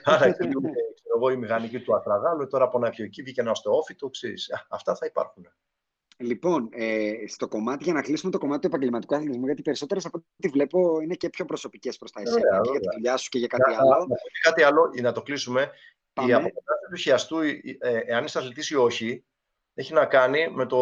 Άρα, 0.04 0.30
και 0.30 0.44
λίγο, 0.44 0.60
ξέρω 0.94 1.16
εγώ, 1.16 1.30
η 1.30 1.36
μηχανική 1.36 1.80
του 1.80 1.96
αστραγάλου, 1.96 2.46
τώρα 2.46 2.68
πονάει 2.68 2.90
πιο 2.90 3.04
εκεί, 3.04 3.22
βγήκε 3.22 3.40
ένα 3.40 3.50
οστεόφυτο, 3.50 4.08
ξέρεις. 4.10 4.52
Α, 4.52 4.66
Αυτά 4.68 4.94
θα 4.94 5.06
υπάρχουν. 5.06 5.46
Λοιπόν, 6.18 6.68
ε, 6.72 7.12
στο 7.26 7.48
κομμάτι, 7.48 7.84
για 7.84 7.92
να 7.92 8.02
κλείσουμε 8.02 8.30
το 8.32 8.38
κομμάτι 8.38 8.60
του 8.60 8.66
επαγγελματικού 8.66 9.14
αθλητισμού, 9.14 9.44
γιατί 9.46 9.62
περισσότερες 9.62 10.06
από 10.06 10.18
ό,τι 10.18 10.48
βλέπω 10.48 11.00
είναι 11.00 11.14
και 11.14 11.28
πιο 11.28 11.44
προσωπικές 11.44 11.96
προς 11.98 12.10
τα 12.12 12.20
εσένα 12.20 12.38
Ωραία, 12.40 12.60
και 12.60 12.70
για 12.70 12.80
τη 12.80 12.86
ωραία. 12.86 12.96
δουλειά 12.98 13.16
σου 13.16 13.28
και 13.28 13.38
για 13.38 13.46
κάτι 13.46 13.70
Να- 13.70 13.76
άλλο. 13.78 13.88
να 13.88 14.06
πω 14.06 14.14
και 14.14 14.40
κάτι 14.42 14.62
άλλο, 14.62 14.90
για 14.92 15.02
να 15.02 15.12
το 15.12 15.22
κλείσουμε. 15.22 15.70
Πάμε. 16.12 16.28
Η 16.30 16.32
αποκατάσταση 16.32 16.90
του 16.90 16.96
χιαστού, 16.96 17.38
ε, 17.40 17.60
ε, 17.78 17.98
εάν 18.06 18.24
είσαι 18.24 18.38
αθλητής 18.38 18.70
ή 18.70 18.74
όχι, 18.76 19.24
έχει 19.78 19.92
να 19.92 20.06
κάνει 20.06 20.48
με 20.50 20.66
το. 20.66 20.78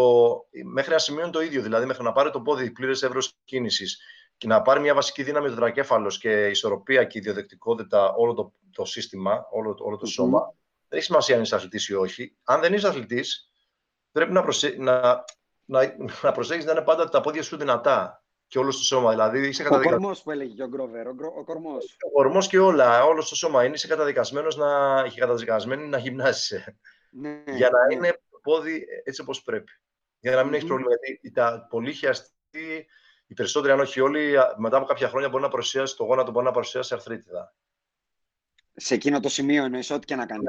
μέχρι 0.65 0.91
ένα 0.91 1.01
σημείο 1.01 1.23
είναι 1.23 1.31
το 1.33 1.41
ίδιο. 1.41 1.63
Δηλαδή, 1.63 1.87
μέχρι 1.87 2.03
να 2.03 2.13
πάρει 2.13 2.31
το 2.31 2.41
πόδι 2.41 2.71
πλήρες 2.71 3.03
εύρος 3.03 3.35
κίνησης 3.45 3.99
και 4.37 4.47
να 4.47 4.63
πάρει 4.63 4.81
μια 4.81 4.95
βασική 4.95 5.23
δύναμη 5.23 5.49
το 5.49 5.55
τρακέφαλο 5.55 6.17
και 6.21 6.47
ισορροπία 6.47 7.05
και 7.05 7.19
ιδιοδεκτικότητα 7.19 8.13
όλο 8.15 8.35
το, 8.35 8.53
το 8.73 8.85
σύστημα, 8.85 9.47
όλο, 9.51 9.75
το- 9.75 9.85
όλο 9.85 9.97
το 9.97 10.03
Μμμ. 10.07 10.13
σώμα. 10.13 10.55
Δεν 10.89 10.99
έχει 10.99 11.05
σημασία 11.05 11.37
αν 11.37 11.43
είσαι 11.43 11.55
αθλητής 11.55 11.89
ή 11.89 11.95
όχι. 11.95 12.37
Αν 12.45 12.61
δεν 12.61 12.73
είσαι 12.73 12.89
αθλητής, 12.89 13.51
πρέπει 14.13 14.33
να, 14.33 14.43
προσε... 14.43 14.75
να, 14.79 15.25
να, 15.65 15.95
να 16.23 16.33
προσέχεις 16.33 16.65
να 16.65 16.73
είναι 16.73 16.83
πάντα 16.83 17.09
τα 17.09 17.21
πόδια 17.21 17.43
σου 17.43 17.57
δυνατά 17.57 18.23
και 18.47 18.59
όλο 18.59 18.71
το 18.71 18.83
σώμα. 18.85 19.11
Δηλαδή, 19.11 19.47
είσαι 19.49 19.63
Ο 19.63 19.65
καταδικασμένο. 19.65 20.01
κορμός 20.01 20.23
που 20.23 20.31
έλεγε 20.31 20.55
και 20.55 20.63
ο 20.63 20.69
Γκρόβερ. 20.69 21.07
Ο, 21.07 21.13
γκρο- 21.15 21.37
ο 21.37 21.45
κορμός. 21.45 21.97
Ο 22.07 22.11
κορμός 22.11 22.47
και 22.47 22.59
όλα, 22.59 23.05
όλο 23.05 23.25
το 23.29 23.35
σώμα 23.37 23.65
είναι. 23.65 23.75
Είσαι 23.75 23.87
καταδικασμένος 23.87 24.57
να, 24.57 25.03
και 25.09 25.21
καταδικασμένη 25.21 25.87
να 25.89 25.99
γυμνάζεσαι. 25.99 26.79
Ναι, 27.11 27.43
για 27.57 27.71
να 27.71 27.87
ναι. 27.87 27.95
είναι 27.95 28.11
το 28.13 28.19
πόδι 28.45 28.87
έτσι 29.05 29.21
όπως 29.21 29.43
πρέπει. 29.43 29.73
Για 30.21 30.35
να 30.35 30.45
μην 30.45 30.53
έχεις 30.53 30.63
Μμμ. 30.65 30.69
πρόβλημα. 30.71 30.91
Γιατί 31.07 31.31
τα 31.31 31.67
πολύ 31.71 31.93
χιαστοί, 31.93 32.87
οι 33.27 33.35
περισσότεροι, 33.35 33.73
αν 33.73 33.81
όχι 33.81 34.01
όλοι, 34.01 34.39
α- 34.39 34.55
μετά 34.59 34.77
από 34.77 34.87
κάποια 34.87 35.09
χρόνια 35.09 35.29
μπορεί 35.29 35.43
να 35.43 35.49
παρουσιάσει 35.49 35.97
το 35.97 36.05
γόνατο, 36.05 36.31
μπορεί 36.31 36.45
να 36.45 36.51
παρουσιάσει 36.53 36.95
αρθρίτιδα. 36.95 37.55
Σε 38.75 38.95
εκείνο 38.95 39.21
το 39.21 39.29
σημείο 39.29 39.65
εννοείς 39.65 39.91
ό,τι 39.91 40.07
και 40.07 40.15
να 40.15 40.27
κάνεις. 40.27 40.45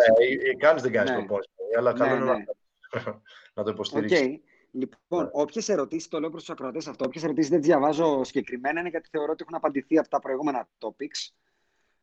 Ναι, 0.46 0.54
κάνεις 0.54 0.82
δεν 0.82 0.92
κάνεις 0.92 1.10
Ναι. 1.12 1.18
προπόνηση. 1.18 1.50
Αλλά 1.78 1.92
Ναι, 1.92 1.98
καλό 2.00 2.16
είναι 2.16 2.26
ναι. 2.26 2.32
να, 2.32 2.44
να 3.56 3.64
το 3.64 3.70
Οκ. 3.70 3.76
υποστηρίξει. 3.76 4.42
Λοιπόν, 4.72 5.24
Ναι. 5.24 5.30
όποιες 5.32 5.70
ερωτήσεις, 5.70 6.08
το 6.08 6.20
λέω 6.20 6.30
προς 6.30 6.42
τους 6.44 6.52
ακροατές 6.52 6.88
αυτό, 6.88 7.06
όποιες 7.06 7.24
ερωτήσεις 7.24 7.50
δεν 7.50 7.60
τις 7.60 7.68
διαβάζω 7.68 8.24
συγκεκριμένα 8.24 8.80
είναι 8.80 8.90
γιατί 8.90 9.10
θεωρώ 9.12 9.32
ότι 9.32 9.42
έχουν 9.44 9.56
απαντηθεί 9.56 9.98
από 9.98 10.10
τα 10.10 10.20
προηγούμενα 10.20 10.68
topics. 10.80 11.30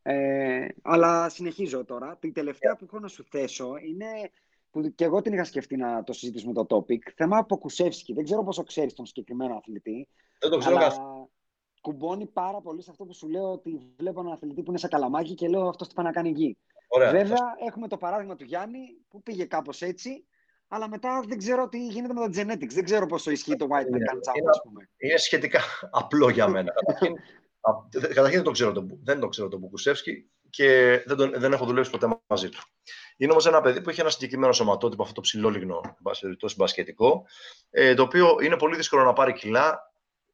Ε, 0.02 0.66
αλλά 0.82 1.28
συνεχίζω 1.28 1.84
τώρα. 1.84 2.16
Την 2.20 2.32
τελευταία 2.32 2.76
που 2.76 2.84
έχω 2.84 2.98
να 2.98 3.08
σου 3.08 3.24
θέσω 3.30 3.74
είναι 3.76 4.06
που 4.72 4.94
και 4.94 5.04
εγώ 5.04 5.20
την 5.22 5.32
είχα 5.32 5.44
σκεφτεί 5.44 5.76
να 5.76 6.02
το 6.04 6.12
συζητήσουμε 6.12 6.52
το 6.52 6.66
topic. 6.68 6.98
Θέμα 7.16 7.38
από 7.38 7.58
Κουσεύσκι. 7.58 8.12
Δεν 8.12 8.24
ξέρω 8.24 8.44
πόσο 8.44 8.62
ξέρεις 8.62 8.94
τον 8.94 9.06
συγκεκριμένο 9.06 9.54
αθλητή. 9.56 10.08
Δεν 10.38 10.50
το 10.50 10.58
ξέρω 10.58 10.76
αλλά 10.76 10.84
καθόλου. 10.88 11.30
κουμπώνει 11.80 12.26
πάρα 12.26 12.60
πολύ 12.60 12.82
σε 12.82 12.90
αυτό 12.90 13.04
που 13.04 13.14
σου 13.14 13.28
λέω 13.28 13.52
ότι 13.52 13.94
βλέπω 13.98 14.20
έναν 14.20 14.32
αθλητή 14.32 14.62
που 14.62 14.70
είναι 14.70 14.78
σε 14.78 14.88
καλαμάκι 14.88 15.34
και 15.34 15.48
λέω 15.48 15.68
αυτός 15.68 15.88
τι 15.88 15.94
πάει 15.94 16.04
να 16.06 16.12
κάνει 16.12 16.30
γη. 16.30 16.56
Ωραία. 16.88 17.10
Βέβαια, 17.10 17.54
έχουμε 17.66 17.88
το 17.88 17.96
παράδειγμα 17.96 18.36
του 18.36 18.44
Γιάννη 18.44 18.78
που 19.08 19.22
πήγε 19.22 19.44
κάπως 19.44 19.82
έτσι, 19.82 20.26
αλλά 20.68 20.88
μετά 20.88 21.22
δεν 21.28 21.38
ξέρω 21.38 21.68
τι 21.68 21.86
γίνεται 21.86 22.12
με 22.14 22.20
τα 22.20 22.42
genetics. 22.42 22.72
Δεν 22.72 22.84
ξέρω 22.84 23.06
πόσο 23.06 23.30
ισχύει 23.30 23.56
το 23.56 23.66
white 23.70 23.84
man 23.84 23.86
Είναι- 23.86 24.04
can 24.10 24.14
jump, 24.14 24.36
είναι- 24.36 24.50
ας 24.50 24.60
πούμε. 24.62 24.88
Είναι 24.96 25.16
σχετικά 25.16 25.60
απλό 25.90 26.28
για 26.28 26.48
μένα. 26.48 26.72
Καταρχήν, 26.72 27.16
α, 27.60 27.72
δε- 27.90 28.06
καταρχήν 28.06 28.34
δεν, 28.34 28.42
το 28.42 28.50
ξέρω 28.50 28.72
τον, 28.72 28.98
δεν 29.02 29.20
το 29.20 29.28
ξέρω 29.28 29.48
τον 29.48 29.60
Μπουκουσεύσκι 29.60 30.30
και 30.50 30.66
δεν, 31.06 31.16
τον, 31.16 31.32
δεν 31.36 31.52
έχω 31.52 31.64
δουλέψει 31.64 31.90
ποτέ 31.90 32.18
μαζί 32.26 32.48
του. 32.48 32.60
Είναι 33.16 33.32
όμως 33.32 33.46
ένα 33.46 33.60
παιδί 33.60 33.80
που 33.80 33.90
έχει 33.90 34.00
ένα 34.00 34.10
συγκεκριμένο 34.10 34.52
σωματότυπο, 34.52 35.02
αυτό 35.02 35.14
το 35.14 35.20
ψηλόλιγνο, 35.20 35.80
εν 35.84 35.96
πάση 36.02 36.20
περιπτώσει, 36.20 36.54
μπασκετικό, 36.58 37.26
ε, 37.70 37.94
το 37.94 38.02
οποίο 38.02 38.36
είναι 38.42 38.56
πολύ 38.56 38.76
δύσκολο 38.76 39.04
να 39.04 39.12
πάρει 39.12 39.32
κιλά 39.32 39.90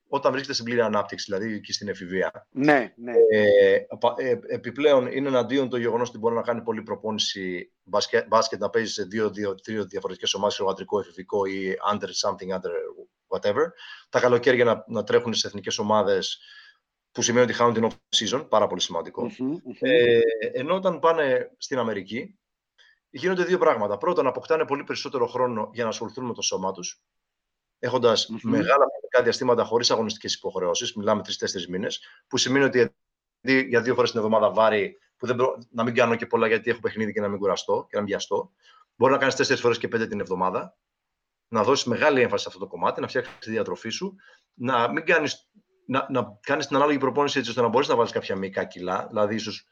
όταν 0.09 0.31
βρίσκεται 0.31 0.55
στην 0.55 0.65
πλήρη 0.67 0.81
ανάπτυξη, 0.81 1.25
δηλαδή 1.25 1.61
και 1.61 1.73
στην 1.73 1.89
εφηβεία. 1.89 2.47
Ναι, 2.51 2.93
ναι. 2.97 3.13
Ε, 3.31 3.87
πα- 4.01 4.15
ε, 4.17 4.39
επιπλέον 4.49 5.07
είναι 5.07 5.29
εναντίον 5.29 5.69
το 5.69 5.77
γεγονός 5.77 6.09
ότι 6.09 6.19
μπορεί 6.19 6.35
να 6.35 6.43
κάνει 6.43 6.63
πολλή 6.63 6.83
προπόνηση 6.83 7.73
μπάσκετ, 7.83 8.27
μπάσκετ 8.27 8.61
να 8.61 8.71
παίζει 8.71 8.93
σε 8.93 9.03
δύο, 9.03 9.31
δύο, 9.31 9.55
τρία 9.55 9.85
διαφορετικές 9.85 10.35
ομάδες, 10.35 10.59
εργατικό, 10.59 10.99
εφηβικό 10.99 11.45
ή 11.45 11.75
under 11.93 12.05
something, 12.05 12.55
under 12.55 12.71
whatever. 13.29 13.65
Τα 14.09 14.21
καλοκαίρια 14.21 14.65
να, 14.65 14.85
να 14.87 15.05
τρέχουν 15.05 15.33
στις 15.33 15.45
εθνικές 15.45 15.79
ομάδες, 15.79 16.39
που 17.13 17.23
σημαίνει 17.23 17.45
ότι 17.45 17.53
χάνουν 17.53 17.75
την 17.75 17.89
off-season, 17.89 18.47
πάρα 18.49 18.67
πολύ 18.67 18.81
σημαντικό. 18.81 19.23
Μμμ, 19.23 19.49
μμμ. 19.49 19.61
Ε, 19.81 20.21
ενώ 20.53 20.75
όταν 20.75 20.99
πάνε 20.99 21.51
στην 21.59 21.79
Αμερική, 21.79 22.39
γίνονται 23.11 23.45
δύο 23.45 23.59
πράγματα. 23.59 23.99
Πρώτον, 23.99 24.27
αποκτάνε 24.27 24.65
πολύ 24.65 24.85
περισσότερο 24.85 25.27
χρόνο 25.27 25.71
για 25.73 25.83
να 25.83 25.89
ασχοληθούν 25.89 26.25
με 26.25 26.35
το 26.35 26.43
σώμα 26.43 26.73
τους, 26.73 27.01
έχοντας 27.79 28.29
Μμμ. 28.29 28.39
μεγάλα 28.43 28.85
χρονικά 28.91 29.23
διαστήματα 29.23 29.65
χωρίς 29.65 29.91
αγωνιστικές 29.91 30.35
υποχρεώσεις, 30.35 30.95
μιλάμε 30.95 31.23
τρει-τέσσερι 31.23 31.69
μήνες, 31.69 32.01
που 32.27 32.37
σημαίνει 32.37 32.65
ότι 32.65 32.81
αντί 32.81 33.61
για 33.69 33.83
δύο 33.83 33.95
φορές 33.95 34.11
την 34.11 34.19
εβδομάδα 34.19 34.51
βάρη, 34.51 34.99
που 35.17 35.27
δεν 35.27 35.37
προ... 35.37 35.59
να 35.71 35.85
μην 35.85 35.95
κάνω 35.95 36.17
και 36.17 36.27
πολλά 36.27 36.47
γιατί 36.47 36.71
έχω 36.71 36.81
παιχνίδι 36.81 37.13
και 37.13 37.21
να 37.21 37.29
μην 37.29 37.39
κουραστώ 37.39 37.87
και 37.89 37.97
να 37.97 37.99
μην 37.99 38.09
βιαστώ, 38.09 38.53
μπορεί 38.95 39.13
να 39.13 39.19
κάνεις 39.19 39.35
τέσσερις 39.35 39.61
φορές 39.61 39.79
και 39.79 39.89
πέντε 39.89 40.07
την 40.07 40.21
εβδομάδα, 40.21 40.77
να 41.49 41.63
δώσεις 41.63 41.85
μεγάλη 41.85 42.21
έμφαση 42.21 42.43
σε 42.43 42.49
αυτό 42.49 42.61
το 42.61 42.67
κομμάτι, 42.67 43.01
να 43.01 43.09
φτιάξεις 43.09 43.39
τη 43.39 43.51
διατροφή 43.51 43.89
σου, 43.89 44.17
να 44.55 44.93
μην 44.93 45.05
κάνεις, 45.05 45.51
να, 45.87 46.07
να 46.11 46.39
κάνεις 46.41 46.67
την 46.67 46.77
ανάλογη 46.77 46.99
προπόνηση 46.99 47.39
έτσι 47.39 47.51
ώστε 47.51 47.63
να 47.63 47.69
μπορείς 47.69 47.89
να 47.89 47.97
βάλεις 47.97 48.13
κάποια 48.13 48.37
μυϊκά 48.37 48.65
κιλά, 48.65 49.07
δηλαδή 49.09 49.35
ίσως 49.35 49.67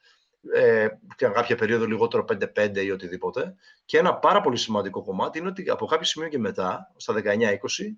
ε, 0.55 0.89
για 1.19 1.29
κάποια 1.29 1.57
περίοδο 1.57 1.87
λιγότερο 1.87 2.25
5-5 2.55 2.77
ή 2.85 2.91
οτιδήποτε. 2.91 3.55
Και 3.85 3.99
ένα 3.99 4.15
πάρα 4.15 4.41
πολύ 4.41 4.57
σημαντικό 4.57 5.03
κομμάτι 5.03 5.39
είναι 5.39 5.49
ότι 5.49 5.71
από 5.71 5.87
κάποιο 5.87 6.07
σημείο 6.07 6.29
και 6.29 6.39
μετά, 6.39 6.93
στα 6.97 7.15
19-20, 7.15 7.97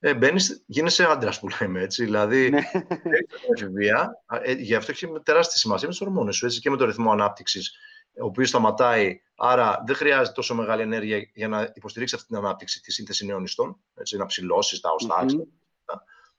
ε, 0.00 0.14
μπαίνεις, 0.14 0.62
γίνεσαι 0.66 1.04
άντρας 1.04 1.40
που 1.40 1.48
λέμε 1.60 1.80
έτσι. 1.82 2.04
Δηλαδή, 2.04 2.50
Ναι. 2.50 2.60
έχεις 3.50 3.68
βία, 3.72 4.22
ε, 4.42 4.52
γι' 4.52 4.74
αυτό 4.74 4.90
έχει 4.90 5.06
τεράστια 5.22 5.58
σημασία 5.58 5.88
με 5.88 5.94
τι 5.94 6.04
ορμόνες 6.04 6.36
σου 6.36 6.46
έτσι, 6.46 6.60
και 6.60 6.70
με 6.70 6.76
το 6.76 6.84
ρυθμό 6.84 7.12
ανάπτυξης, 7.12 7.74
ο 8.20 8.24
οποίος 8.24 8.48
σταματάει. 8.48 9.20
Άρα 9.36 9.82
δεν 9.86 9.96
χρειάζεται 9.96 10.32
τόσο 10.32 10.54
μεγάλη 10.54 10.82
ενέργεια 10.82 11.30
για 11.34 11.48
να 11.48 11.70
υποστηρίξεις 11.74 12.16
αυτή 12.18 12.28
την 12.28 12.36
ανάπτυξη, 12.44 12.80
της 12.80 12.94
σύνθεσης 12.94 13.26
νέων 13.26 13.44
ιστών, 13.44 13.76
έτσι, 13.94 14.16
να 14.16 14.26
ψηλώσεις 14.26 14.80
τα 14.80 14.90
οστά. 14.90 15.24
Μμμ. 15.24 15.42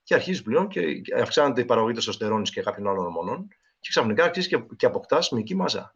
Και 0.02 0.14
αρχίζεις 0.14 0.42
πλέον 0.42 0.68
και 0.68 0.82
αυξάνεται 1.20 1.60
η 1.60 1.64
παραγωγή 1.64 1.94
τεστοστερόνης 1.94 2.50
και 2.50 2.62
κάποιων 2.62 2.88
άλλων 2.88 3.04
ορμονών 3.04 3.48
και 3.84 3.90
ξαφνικά 3.90 4.24
αρχίζεις 4.24 4.48
και, 4.48 4.64
και 4.76 4.86
αποκτάς 4.86 5.30
μυϊκή 5.30 5.54
μάζα. 5.54 5.94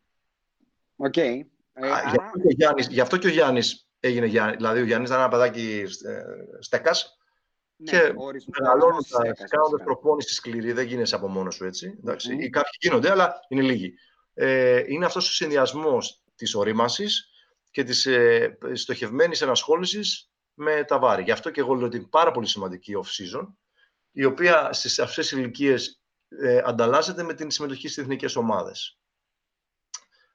Οκ. 0.97 1.17
Ε, 1.17 1.23
Α, 1.31 1.43
γι' 1.73 1.87
άρα, 1.87 2.23
αυτό 2.23 2.39
και 2.39 2.47
ο 2.47 2.51
Γιάννης- 2.57 2.89
Γι' 2.89 3.01
αυτό 3.01 3.17
και 3.17 3.27
ο 3.27 3.31
Γιάννης 3.31 3.89
έγινε 4.01 4.27
Γιάννης. 4.27 4.57
Δηλαδή, 4.57 4.81
ο 4.81 4.85
Γιάννης 4.85 5.09
ήταν 5.09 5.21
ένα 5.21 5.29
παιδάκι 5.31 5.85
ε, 6.05 6.23
στέκας 6.59 7.19
ναι, 7.77 7.91
και 7.91 8.13
ο 8.17 8.25
ορισμός- 8.25 8.59
μεγαλώνοντα, 8.61 8.95
ορισμός 8.95 9.05
στέκας, 9.05 9.51
κάνοντας 9.51 9.71
βασικά. 9.71 9.85
προπόνησης 9.85 10.35
σκληρή, 10.37 10.73
δεν 10.73 10.87
γίνεσαι 10.87 11.15
από 11.15 11.29
μόνος 11.29 11.55
σου 11.55 11.65
έτσι. 11.65 11.95
Εντάξει. 11.99 12.33
Μμμ. 12.33 12.41
Ή 12.41 12.51
κάποιοι 12.51 12.73
γίνονται, 12.81 13.11
αλλά 13.11 13.35
είναι 13.49 13.63
λίγοι. 13.63 13.95
Ε, 14.35 14.83
είναι 14.87 15.05
αυτός 15.05 15.29
ο 15.29 15.33
συνδυασμός 15.33 16.23
της 16.35 16.55
ωρίμανσης 16.55 17.07
και 17.71 17.83
της 17.85 18.07
ε, 18.07 18.59
στοχευμένης 18.73 19.41
ενασχόλησης 19.43 20.31
με 20.55 20.85
τα 20.85 20.99
βάρη. 20.99 21.23
Γι' 21.23 21.31
αυτό 21.33 21.51
και 21.51 21.61
εγώ 21.61 21.75
λέω 21.75 21.87
ότι 21.87 21.97
είναι 21.97 22.07
πάρα 22.11 22.31
πολύ 22.31 22.47
σημαντική 22.47 22.93
η 22.93 22.97
off-season, 23.05 23.47
η 24.13 24.25
οποία 24.25 24.73
στις 24.73 24.99
αυτές 24.99 25.29
τις 25.29 25.39
ηλικίες 25.39 25.98
ε, 26.29 26.63
ανταλλάσσεται 26.65 27.23
με 27.23 27.35
την 27.35 27.51
συμμετοχή 27.51 27.89
στις 27.89 28.03
εθνικές 28.03 28.37
ομάδες. 28.37 28.99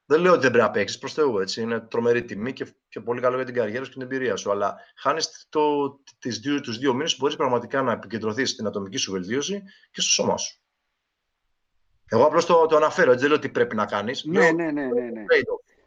Δεν 0.06 0.22
λέω 0.22 0.32
ότι 0.32 0.42
δεν 0.42 0.52
πρέπει 0.52 0.66
να 0.66 0.72
παίξεις 0.72 0.98
προς 0.98 1.14
Θεού. 1.14 1.40
Έτσι. 1.40 1.62
Είναι 1.62 1.80
τρομερή 1.80 2.24
τιμή 2.24 2.54
και, 2.54 2.76
και 2.90 3.00
πολύ 3.00 3.22
καλό 3.22 3.36
για 3.36 3.46
την 3.46 3.54
καριέρα 3.54 3.84
σου 3.84 3.92
και 3.92 3.98
την 3.98 4.06
εμπειρία 4.06 4.36
σου. 4.36 4.52
Αλλά 4.52 4.76
χάνεις 4.96 5.48
δύο, 6.42 6.60
τους 6.62 6.78
δύο 6.78 6.94
μήνες 6.94 7.12
που 7.12 7.18
μπορείς 7.20 7.36
πραγματικά 7.36 7.82
να 7.82 7.92
επικεντρωθείς 7.92 8.50
στην 8.50 8.66
ατομική 8.68 8.98
σου 8.98 9.12
βελτίωση 9.12 9.64
και 9.92 10.02
στο 10.02 10.10
σώμα 10.12 10.38
σου. 10.38 10.62
Εγώ 12.06 12.26
απλώς 12.26 12.46
το, 12.46 12.66
το 12.66 12.76
αναφέρω. 12.76 13.10
Έτσι 13.12 13.22
δεν 13.22 13.32
λέω 13.32 13.40
τι 13.40 13.50
πρέπει 13.50 13.76
να 13.76 13.86
κάνεις. 13.86 14.24
Ναι, 14.24 14.52
ναι, 14.52 14.72
ναι, 14.72 14.86
ναι, 14.86 15.02
ναι. 15.02 15.24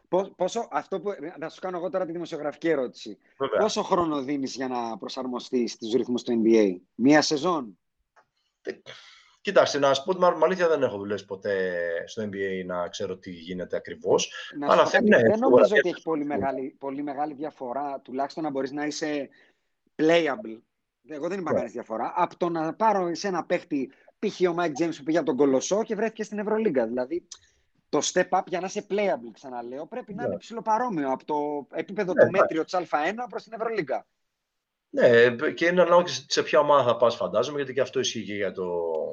Πο- 0.07 0.33
Πόσο, 0.35 0.67
αυτό 0.71 0.99
που, 0.99 1.09
να 1.39 1.49
σου 1.49 1.59
κάνω 1.59 1.77
εγώ 1.77 1.89
τώρα 1.89 2.05
τη 2.05 2.11
δημοσιογραφική 2.11 2.69
ερώτηση. 2.69 3.17
Βέβαια. 3.37 3.59
Πόσο 3.59 3.83
χρόνο 3.83 4.21
δίνεις 4.21 4.55
για 4.55 4.67
να 4.67 4.97
προσαρμοστείς 4.97 5.71
στους 5.71 5.93
ρυθμούς 5.93 6.23
του 6.23 6.41
NBA. 6.45 6.75
Μία 6.95 7.21
σεζόν; 7.21 7.79
Κοίταξε, 9.47 9.79
να 9.79 9.93
σου 9.93 10.03
πω 10.03 10.13
την 10.15 10.23
αλήθεια, 10.43 10.67
δεν 10.67 10.83
έχω 10.83 10.97
δουλέψει 10.97 11.25
ποτέ 11.25 11.53
στο 12.05 12.23
NBA 12.23 12.65
να 12.65 12.87
ξέρω 12.87 13.17
τι 13.17 13.31
γίνεται 13.31 13.75
ακριβώς. 13.75 14.31
Να 14.57 14.65
Αλλά 14.65 14.75
σου 14.75 14.83
πω 14.83 14.89
θέλει, 14.89 15.09
κάτι, 15.09 15.21
ναι, 15.23 15.27
δεν 15.29 15.37
σίγουρα, 15.37 15.49
νομίζω 15.49 15.73
ναι. 15.73 15.79
ότι 15.79 15.89
έχει 15.89 16.01
πολύ 16.01 16.25
μεγάλη, 16.25 16.75
πολύ 16.79 17.03
μεγάλη 17.03 17.33
διαφορά, 17.33 17.99
τουλάχιστον 18.03 18.43
να 18.43 18.49
μπορείς 18.49 18.71
να 18.71 18.85
είσαι 18.85 19.29
playable. 19.95 20.59
Εγώ 21.07 21.27
δεν 21.27 21.39
είπα 21.39 21.51
Ναι. 21.51 21.57
κανείς 21.57 21.71
διαφορά. 21.71 22.13
Από 22.15 22.37
το 22.37 22.49
να 22.49 22.73
πάρω 22.73 23.15
σε 23.15 23.27
ένα 23.27 23.45
παίχτη, 23.45 23.91
π.χ. 24.19 24.39
ο 24.49 24.55
Mike 24.57 24.83
James 24.83 24.95
που 24.97 25.03
πήγε 25.03 25.17
από 25.17 25.27
τον 25.27 25.35
Κολοσσό 25.37 25.83
και 25.83 25.95
βρέθηκε 25.95 26.23
στην 26.23 26.39
Ευρωλίγκα. 26.39 26.87
Δηλαδή, 26.87 27.27
το 27.89 27.99
step 28.13 28.29
up 28.29 28.41
για 28.47 28.59
να 28.59 28.65
είσαι 28.65 28.85
playable, 28.89 29.31
ξαναλέω, 29.33 29.85
πρέπει 29.85 30.13
να 30.13 30.21
Ναι. 30.21 30.27
είναι 30.27 30.37
ψηλοπαρόμοιο 30.37 31.11
από 31.11 31.25
το 31.25 31.67
επίπεδο 31.77 32.13
Ναι, 32.13 32.23
το 32.23 32.29
μέτριο 32.29 32.63
της 32.63 32.73
Α1 32.75 33.25
προς 33.29 33.43
την 33.43 33.53
Ευρωλίγκα. 33.53 34.07
Ναι, 34.89 35.35
και 35.51 35.65
είναι 35.65 35.81
ανάλογα 35.81 36.03
και 36.03 36.11
σε 36.27 36.43
ποια 36.43 36.59
ομάδα 36.59 36.83
θα 36.83 36.97
πας, 36.97 37.15
φαντάζομαι, 37.15 37.57
γιατί 37.57 37.73
και 37.73 37.81
αυτό 37.81 37.99
ισχύει 37.99 38.23
και 38.23 38.33
για 38.33 38.51
το. 38.51 38.65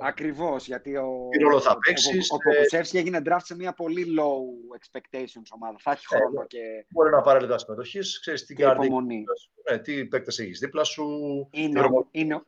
Ακριβώς, 0.03 0.67
γιατί 0.67 0.97
ο, 0.97 1.29
Τι 1.31 1.39
ρόλο 1.39 1.61
θα 1.61 1.71
ο- 1.71 1.75
ο- 1.75 1.79
παίξεις, 1.79 2.31
ο, 2.31 2.35
ο 2.35 2.51
ε, 2.51 2.55
Ποκουσεύσκι 2.55 2.97
έγινε 2.99 3.21
draft 3.25 3.37
σε 3.43 3.55
μια 3.55 3.73
πολύ 3.73 4.07
low 4.19 4.77
expectations 4.79 5.43
ομάδα. 5.55 5.77
Θα 5.81 5.91
έχει 5.91 6.05
Ε, 6.11 6.17
χρόνο 6.17 6.41
ναι. 6.41 6.47
και, 6.47 6.87
Μπορεί 6.89 7.11
να 7.11 7.21
πάρει 7.21 7.41
λεπτά 7.41 7.59
συμμετοχής, 7.59 8.21
ξέρεις 8.21 8.45
τι 8.45 8.55
και 8.55 8.63
κάνει. 8.63 8.85
υπομονή. 8.87 9.25
Ναι, 9.71 9.79
τι 9.79 10.07
παίκτες 10.07 10.39
έχεις 10.39 10.59
δίπλα 10.59 10.85
σου. 10.85 11.05
Είναι, 11.53 11.81
τι 11.81 11.87
όμω- 11.87 12.09
είναι, 12.11 12.43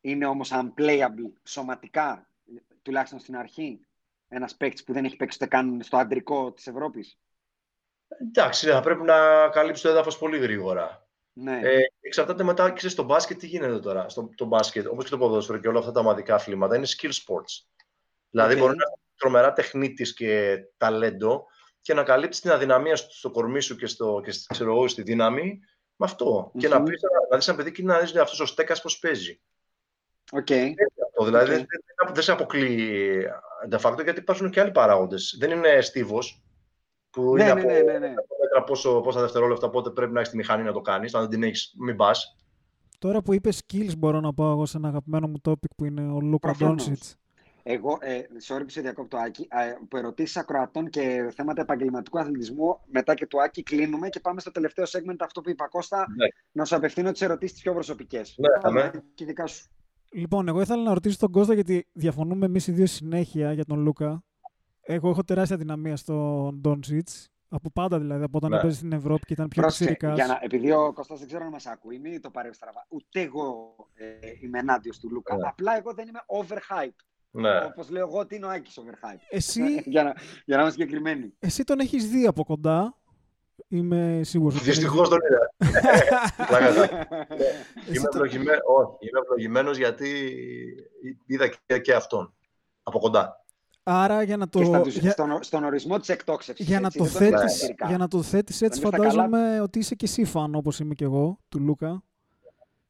είναι 0.00 0.26
όμως 0.26 0.50
unplayable 0.52 1.32
σωματικά, 1.44 2.30
τουλάχιστον 2.82 3.18
στην 3.18 3.36
αρχή, 3.36 3.80
ένας 4.28 4.56
παίκτης 4.56 4.84
που 4.84 4.92
δεν 4.92 5.04
έχει 5.04 5.16
παίξει 5.16 5.38
ούτε 5.40 5.56
καν 5.56 5.82
στο 5.82 5.96
αντρικό 5.96 6.52
της 6.52 6.66
Ευρώπης. 6.66 7.18
Εντάξει, 8.28 8.66
ναι, 8.66 8.72
θα 8.72 8.80
πρέπει 8.80 9.02
να 9.02 9.48
καλύψει 9.48 9.82
το 9.82 9.88
έδαφος 9.88 10.18
πολύ 10.18 10.38
γρήγορα. 10.38 11.06
Ναι. 11.32 11.60
Ε, 11.62 11.78
εξαρτάται 12.00 12.42
μετά, 12.42 12.70
ξέρεις, 12.70 12.92
στο 12.92 13.02
μπάσκετ 13.02 13.38
τι 13.38 13.46
γίνεται 13.46 13.78
τώρα. 13.78 14.08
Στο 14.08 14.30
το 14.34 14.44
μπάσκετ, 14.44 14.86
όπως 14.86 15.04
και 15.04 15.10
το 15.10 15.18
ποδόσφαιρο 15.18 15.58
και 15.58 15.68
όλα 15.68 15.78
αυτά 15.78 15.92
τα 15.92 16.00
ομαδικά 16.00 16.34
αθλήματα, 16.34 16.76
είναι 16.76 16.86
skill 16.96 17.10
sports. 17.10 17.64
Δηλαδή, 18.30 18.52
Οκ. 18.54 18.58
μπορεί 18.58 18.76
να 18.76 18.82
είσαι 18.86 18.98
τρομερά 19.16 19.52
τεχνίτης 19.52 20.14
και 20.14 20.58
ταλέντο 20.76 21.46
και 21.80 21.94
να 21.94 22.02
καλύψει 22.02 22.40
την 22.40 22.50
αδυναμία 22.50 22.96
στο, 22.96 23.10
στο 23.14 23.30
κορμί 23.30 23.60
σου 23.60 23.76
και, 23.76 23.86
στο, 23.86 24.20
και 24.24 24.30
στη- 24.30 24.46
ξέρω 24.54 24.70
εγώ, 24.72 24.88
στη 24.88 25.02
δύναμη 25.02 25.60
με 25.96 26.06
αυτό. 26.06 26.52
Και 26.58 26.68
να, 26.68 26.78
Μμμ. 26.78 26.84
πεις, 26.84 27.00
να 27.30 27.36
δεις 27.36 27.48
ένα 27.48 27.56
παιδί 27.56 27.72
και 27.72 27.82
να 27.82 27.98
δεις 27.98 28.16
αυτός 28.16 28.40
ο 28.40 28.46
στέκας 28.46 28.80
πώς 28.82 28.98
παίζει. 28.98 29.40
Οκ. 30.32 30.48
Αυτό, 31.06 31.24
δηλαδή 31.24 31.44
Οκ. 31.50 31.56
δεν, 31.56 31.66
δεν, 32.04 32.14
δεν 32.14 32.22
σε 32.22 32.32
αποκλείει 32.32 33.24
de 33.70 33.78
facto 33.80 34.02
γιατί 34.04 34.18
υπάρχουν 34.20 34.50
και 34.50 34.60
άλλοι 34.60 34.70
παράγοντες. 34.70 35.36
Δεν 35.38 35.50
είναι 35.50 35.80
στίβος 35.80 36.42
που 37.10 37.34
Ναι, 37.36 37.42
είναι 37.42 37.54
ναι, 37.54 37.60
από, 37.60 37.70
ναι, 37.70 37.80
ναι, 37.82 37.98
ναι. 37.98 38.14
Από 38.56 38.60
μέτρα 38.60 38.64
πόσο, 38.64 39.00
πόσα 39.00 39.20
δευτερόλεπτα 39.20 39.70
πότε 39.70 39.90
πρέπει 39.90 40.12
να 40.12 40.18
έχεις 40.18 40.30
τη 40.32 40.36
μηχανή 40.36 40.62
να 40.62 40.72
το 40.72 40.80
κάνεις. 40.80 41.14
Αν 41.14 41.20
δεν 41.20 41.30
την 41.30 41.42
έχεις, 41.42 41.74
μην 41.78 41.96
πας. 41.96 42.36
Τώρα 42.98 43.22
που 43.22 43.32
είπες 43.34 43.62
skills, 43.66 43.96
μπορώ 43.98 44.20
να 44.20 44.34
πάω 44.34 44.50
εγώ 44.50 44.66
σε 44.66 44.76
ένα 44.76 44.88
αγαπημένο 44.88 45.28
μου 45.28 45.40
topic 45.48 45.70
που 45.76 45.84
είναι 45.84 46.12
ο 46.12 46.20
Λούκα 46.20 46.48
Προφανώς. 46.48 46.84
Ντόνσιτ. 46.84 47.04
Εγώ, 47.64 47.98
ε, 48.00 48.18
sorry 48.48 48.62
που 48.62 48.68
σε 48.70 48.80
διακόπτω, 48.80 49.16
Άκη, 49.16 49.42
ε, 49.50 49.74
που 49.88 49.96
ερωτήσεις 49.96 50.36
ακροατών 50.36 50.88
και 50.88 51.30
θέματα 51.34 51.60
επαγγελματικού 51.60 52.18
αθλητισμού, 52.18 52.78
μετά 52.86 53.14
και 53.14 53.26
του 53.26 53.42
Άκη 53.42 53.62
κλείνουμε 53.62 54.08
και 54.08 54.20
πάμε 54.20 54.40
στο 54.40 54.50
τελευταίο 54.50 54.84
segment, 54.88 55.16
αυτό 55.20 55.40
που 55.40 55.50
είπα 55.50 55.68
Κώστα, 55.68 55.98
Ναι. 56.16 56.26
να 56.52 56.64
σου 56.64 56.76
απευθύνω 56.76 57.12
τις 57.12 57.20
ερωτήσεις 57.20 57.52
τις 57.52 57.62
πιο 57.62 57.72
προσωπικές. 57.72 58.34
Ναι, 58.38 58.60
Πάμε, 58.60 58.80
αμέ. 58.80 58.90
Άκη, 59.10 59.24
δικά 59.24 59.46
σου. 59.46 59.66
Λοιπόν, 60.12 60.48
εγώ 60.48 60.60
ήθελα 60.60 60.82
να 60.82 60.94
ρωτήσω 60.94 61.16
τον 61.18 61.30
Κώστα 61.30 61.54
γιατί 61.54 61.86
διαφωνούμε 61.92 62.46
εμείς 62.46 62.66
οι 62.66 62.72
δύο 62.72 62.86
συνέχεια 62.86 63.52
για 63.52 63.64
τον 63.64 63.78
Λούκα. 63.80 64.22
Εγώ 64.80 65.08
έχω 65.08 65.24
τεράστια 65.24 65.56
δυναμία 65.56 65.96
στον 65.96 66.60
Ντόνσιτ. 66.60 67.08
Από 67.54 67.70
πάντα 67.70 67.98
δηλαδή, 67.98 68.22
από 68.24 68.36
όταν 68.36 68.50
Ναι. 68.50 68.56
έπαιζε 68.56 68.76
στην 68.76 68.92
Ευρώπη 68.92 69.24
και 69.26 69.32
ήταν 69.32 69.48
πιο 69.48 69.62
Πρόσεχε, 69.62 69.84
ψηφιακά. 69.90 70.14
για 70.14 70.26
να, 70.26 70.38
επειδή 70.42 70.72
ο 70.72 70.92
Κώστας 70.92 71.18
δεν 71.18 71.28
ξέρω 71.28 71.44
να 71.44 71.50
μας 71.50 71.66
ακούει, 71.66 71.98
μην 71.98 72.20
το 72.20 72.30
πάρει 72.30 72.54
στραβά. 72.54 72.86
Ούτε 72.88 73.20
εγώ 73.20 73.74
ε, 73.94 74.04
είμαι 74.40 74.58
ενάντιος 74.58 74.98
του 74.98 75.08
Λούκα. 75.10 75.36
Ναι. 75.36 75.46
Απλά 75.48 75.76
εγώ 75.76 75.94
δεν 75.94 76.08
είμαι 76.08 76.20
overhype. 76.26 77.04
Ναι. 77.30 77.64
Όπως 77.64 77.90
λέω 77.90 78.06
εγώ 78.06 78.18
ότι 78.18 78.34
είναι 78.36 78.46
ο 78.46 78.48
Άκης 78.50 78.78
overhype. 78.80 79.20
Εσύ, 79.30 79.82
για, 79.84 80.02
να, 80.02 80.12
για 80.44 80.56
να 80.56 80.62
είμαστε 80.62 80.80
συγκεκριμένοι. 80.82 81.34
εσύ 81.38 81.64
τον 81.64 81.78
έχεις 81.80 82.08
δει 82.10 82.26
από 82.26 82.44
κοντά; 82.44 82.96
Είμαι 83.68 84.20
σίγουρος. 84.24 84.62
Δυστυχώς 84.62 85.08
τον 85.08 85.18
είδα. 85.30 85.54
Πλάκα 86.48 86.58
κάνω. 86.74 86.82
Εσύ 86.82 86.88
Είμαι, 87.88 88.08
το- 88.08 88.08
ευλογημένο, 88.12 88.60
όχι, 88.66 89.08
είμαι 89.08 89.18
ευλογημένος 89.22 89.76
γιατί 89.76 90.08
είδα 91.26 91.48
και, 91.66 91.78
και 91.78 91.94
αυτόν 91.94 92.34
από 92.82 92.98
κοντά. 92.98 93.41
Άρα 93.82 94.22
για 94.22 94.36
να 94.36 94.48
το, 94.48 94.58
Και 94.58 94.64
στα, 94.64 94.80
τους- 94.80 94.96
για, 94.98 95.10
στον, 95.10 95.42
στον 95.42 95.64
ορισμό 95.64 95.98
της 95.98 96.08
εκτόξευσης. 96.08 96.66
για 96.66 96.80
να 96.80 96.86
έτσι, 96.86 96.98
το 96.98 97.04
δεν 97.04 97.12
τον 97.18 97.26
είδα 97.26 97.38
θέτεις, 97.38 97.60
εμπειρικά. 97.62 97.88
για 97.88 97.98
να 97.98 98.08
το 98.08 98.22
θέτεις 98.22 98.62
έτσι 98.62 98.80
Τον 98.80 98.92
είδα 98.94 99.02
στα 99.10 99.10
φαντάζομαι 99.20 99.60
ότι 99.60 99.78
είσαι 99.78 99.94
και 99.94 100.04
εσύ 100.04 100.24
φαν 100.24 100.54
όπως 100.54 100.78
είμαι 100.80 100.94
και 100.94 101.04
εγώ 101.04 101.38
του 101.48 101.60
Λούκα. 101.60 102.02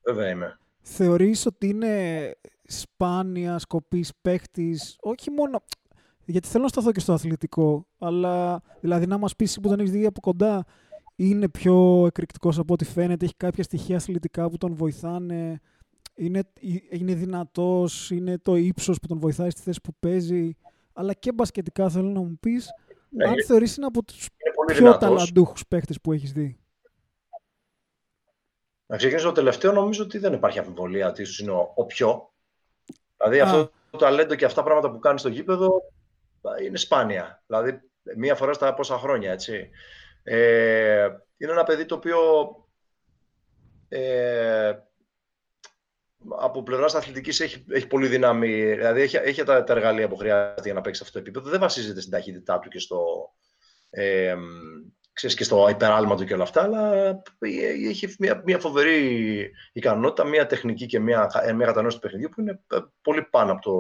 Βέβαια 0.05 0.29
είμαι. 0.31 0.59
Θεωρείς 0.81 1.47
ότι 1.47 1.69
είναι 1.69 2.31
σπάνια 2.65 3.59
σκοπής 3.59 4.13
παίχτης, 4.23 4.97
όχι 5.01 5.31
μόνο... 5.31 5.63
Γιατί 6.25 6.49
θέλω 6.49 6.63
να 6.63 6.69
σταθώ 6.69 6.93
και 6.93 7.01
στο 7.01 7.13
αθλητικό, 7.13 7.87
αλλά 7.99 8.63
δηλαδή 8.81 9.07
να 9.07 9.19
μας 9.19 9.37
πεις 9.37 9.49
εσύ 9.51 9.61
που 9.61 9.69
τον 9.69 9.79
έχεις 9.81 9.93
δει 9.93 10.07
από 10.07 10.21
κοντά, 10.21 10.65
είναι 11.17 11.49
πιο 11.49 12.07
εκρηκτικός 12.07 12.59
από 12.59 12.73
ό,τι 12.73 12.85
φαίνεται, 12.85 13.25
έχει 13.25 13.37
κάποια 13.37 13.63
στοιχεία 13.63 13.97
αθλητικά 13.97 14.51
που 14.51 14.57
τον 14.57 14.75
βοηθάνε, 14.75 15.61
είναι, 16.15 16.43
είναι 16.91 17.15
δυνατός, 17.15 18.11
είναι 18.11 18.39
το 18.39 18.57
ύψος 18.57 18.99
που 19.01 19.07
τον 19.07 19.19
βοηθάει 19.19 19.51
στη 19.51 19.61
θέση 19.61 19.81
που 19.83 19.95
παίζει, 20.01 20.57
αλλά 20.93 21.13
και 21.13 21.33
μπασκετικά 21.33 21.89
θέλω 21.89 22.09
να 22.09 22.21
μου 22.21 22.37
πεις, 22.41 22.69
Ναι, 23.09 23.25
αν 23.25 23.33
είναι 23.33 23.45
θεωρείς 23.45 23.77
είναι 23.77 23.87
από 23.87 24.03
τους 24.05 24.29
πολύ 24.55 24.73
πιο 24.73 24.77
δυνατός. 24.77 25.01
ταλαντούχους 25.09 25.67
παίχτες 25.69 26.01
που 26.01 26.13
έχεις 26.13 26.33
δει. 26.33 26.57
Να 28.87 28.97
ξεκινήσω 28.97 29.27
το 29.27 29.33
τελευταίο, 29.33 29.73
νομίζω 29.73 30.03
ότι 30.05 30.19
δεν 30.19 30.33
υπάρχει 30.33 30.59
αμφιβολία 30.59 31.09
ότι 31.09 31.23
ίσως 31.23 31.39
είναι 31.39 31.51
ο, 31.51 31.73
ο 31.75 31.85
πιο. 31.87 32.33
Δηλαδή 33.17 33.41
Α. 33.41 33.45
αυτό 33.45 33.71
το 33.91 33.99
ταλέντο 33.99 34.35
και 34.35 34.45
αυτά 34.45 34.63
πράγματα 34.63 34.91
που 34.91 34.99
κάνεις 34.99 35.21
στο 35.21 35.29
γήπεδο 35.31 35.67
α, 36.43 36.63
είναι 36.63 36.77
σπάνια. 36.77 37.43
Δηλαδή 37.47 37.81
μία 38.17 38.35
φορά 38.35 38.53
στα 38.53 38.75
πόσα 38.75 38.99
χρόνια, 38.99 39.33
έτσι. 39.33 39.71
Ε, 40.23 41.09
είναι 41.37 41.53
ένα 41.53 41.65
παιδί 41.65 41.85
το 41.87 41.95
οποίο 41.95 42.19
ε, 43.89 44.73
από 46.29 46.63
πλευράς 46.63 46.95
αθλητικής 46.95 47.41
έχει, 47.41 47.65
έχει 47.69 47.87
πολύ 47.87 48.07
δύναμη. 48.07 48.75
Δηλαδή 48.75 49.01
έχει, 49.01 49.17
έχει 49.17 49.43
τα, 49.43 49.65
τα 49.65 49.73
εργαλεία 49.73 50.09
που 50.09 50.17
χρειάζεται 50.17 50.63
για 50.65 50.75
να 50.75 50.81
παίξει 50.81 51.01
σε 51.01 51.07
αυτό 51.07 51.19
το 51.19 51.25
επίπεδο. 51.25 51.51
Δεν 51.51 51.61
βασίζεται 51.61 52.01
στην 52.01 52.13
ταχύτητά 52.13 52.59
του 52.59 52.69
και 52.69 52.79
στο, 52.79 53.33
ε, 53.91 54.35
ξέρεις, 55.13 55.37
και 55.37 55.45
στο 55.45 55.69
υπεράλμα 55.71 56.17
του 56.17 56.25
και 56.25 56.35
όλα 56.35 56.43
αυτά, 56.43 56.63
αλλά 56.63 56.95
έχει 57.89 58.15
μια, 58.19 58.43
μια 58.45 58.59
φοβερή 58.59 59.51
ικανότητα, 59.73 60.25
μια 60.25 60.47
τεχνική 60.47 60.87
και 60.87 61.01
μια, 61.01 61.31
μια 61.55 61.67
κατανόηση 61.67 61.97
του 61.97 62.03
παιχνιδιού 62.03 62.29
που 62.29 62.41
είναι 62.41 62.61
ε, 62.73 62.79
πολύ 63.03 63.23
πάνω 63.23 63.53
από 63.53 63.61
το. 63.63 63.73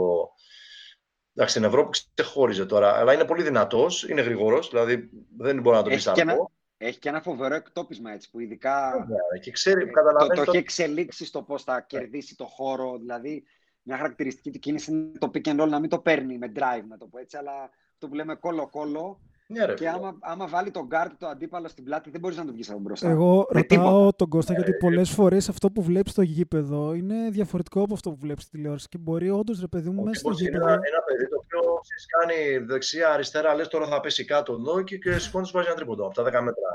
Εντάξει, 1.34 1.54
στην 1.54 1.68
Ευρώπη 1.68 1.98
ξεχώριζε 2.14 2.66
τώρα, 2.66 2.96
αλλά 2.96 3.12
είναι 3.12 3.24
πολύ 3.24 3.42
δυνατός, 3.42 4.08
είναι 4.08 4.20
γρήγορος, 4.20 4.70
δηλαδή 4.70 5.10
δεν 5.38 5.60
μπορεί 5.60 5.76
να 5.76 5.82
το 5.82 5.88
πει 5.88 5.94
Έχει 5.94 6.12
και, 6.12 6.20
ένα, 6.20 6.32
άλλο. 6.32 6.50
Έχει 6.82 6.98
και 6.98 7.08
ένα 7.08 7.20
φοβερό 7.20 7.54
εκτόπισμα 7.54 8.12
έτσι 8.12 8.30
που 8.30 8.40
ειδικά 8.40 9.06
και 9.40 9.50
ξέρει, 9.50 9.90
το, 9.90 10.26
το, 10.26 10.34
το 10.34 10.40
έχει 10.40 10.56
εξελίξει 10.56 11.24
στο 11.24 11.42
πώς 11.42 11.62
θα 11.62 11.80
κερδίσει 11.80 12.36
το 12.36 12.44
χώρο. 12.44 12.98
Δηλαδή, 12.98 13.44
μια 13.82 13.96
χαρακτηριστική 13.96 14.50
του 14.50 14.58
κίνηση 14.58 14.92
είναι 14.92 15.18
το 15.18 15.30
pick 15.34 15.48
and 15.48 15.60
roll 15.60 15.68
να 15.68 15.80
μην 15.80 15.90
το 15.90 15.98
παίρνει 15.98 16.38
με 16.38 16.52
drive, 16.56 16.84
να 16.88 16.96
το 16.96 17.06
πω 17.06 17.18
έτσι, 17.18 17.36
αλλά 17.36 17.70
το 17.98 18.08
που 18.08 18.14
λέμε 18.14 18.34
κόλλο-κόλλο. 18.34 19.20
Ναι, 19.46 19.64
ρε, 19.64 19.74
και 19.74 19.88
άμα, 19.88 20.16
άμα 20.20 20.46
βάλει 20.46 20.70
τον 20.70 20.88
guard 20.90 21.10
το 21.18 21.26
αντίπαλο 21.26 21.68
στην 21.68 21.84
πλάτη, 21.84 22.10
δεν 22.10 22.20
μπορείς 22.20 22.36
να 22.36 22.44
τον 22.44 22.54
βγεις 22.54 22.70
από 22.70 22.78
μπροστά. 22.78 23.10
Εγώ 23.10 23.46
με 23.50 23.60
ρωτάω 23.60 23.86
τίποτα. 23.86 24.16
τον 24.16 24.28
Κώστα 24.28 24.52
γιατί 24.52 24.72
πολλές 24.74 25.10
φορές 25.10 25.48
αυτό 25.48 25.70
που 25.70 25.82
βλέπεις 25.82 26.12
στο 26.12 26.22
γήπεδο 26.22 26.94
είναι 26.94 27.30
διαφορετικό 27.30 27.82
από 27.82 27.94
αυτό 27.94 28.10
που 28.10 28.16
βλέπεις 28.20 28.42
στη 28.42 28.56
τηλεόραση. 28.56 28.88
Και 28.88 28.98
μπορεί 28.98 29.30
όντως, 29.30 29.60
ρε 29.60 29.66
παιδί 29.66 29.90
μου, 29.90 30.02
μέσα 30.02 30.18
στο 30.18 30.30
γήπεδο. 30.30 30.64
Ένα, 30.64 30.72
ένα 30.72 31.02
παιδί 31.06 31.28
το 31.28 31.42
οποίο 31.44 31.80
κάνει 32.18 32.64
δεξιά-αριστερά, 32.66 33.54
λες 33.54 33.68
τώρα 33.68 33.86
θα 33.86 34.00
πέσει 34.00 34.24
κάτω 34.24 34.52
εδώ 34.52 34.82
και, 34.82 34.98
και 34.98 35.18
σηκώνει 35.18 35.50
βάζει 35.52 35.66
ένα 35.66 35.76
τρίποντο 35.76 36.06
από 36.06 36.14
τα 36.14 36.22
10 36.22 36.24
μέτρα. 36.24 36.71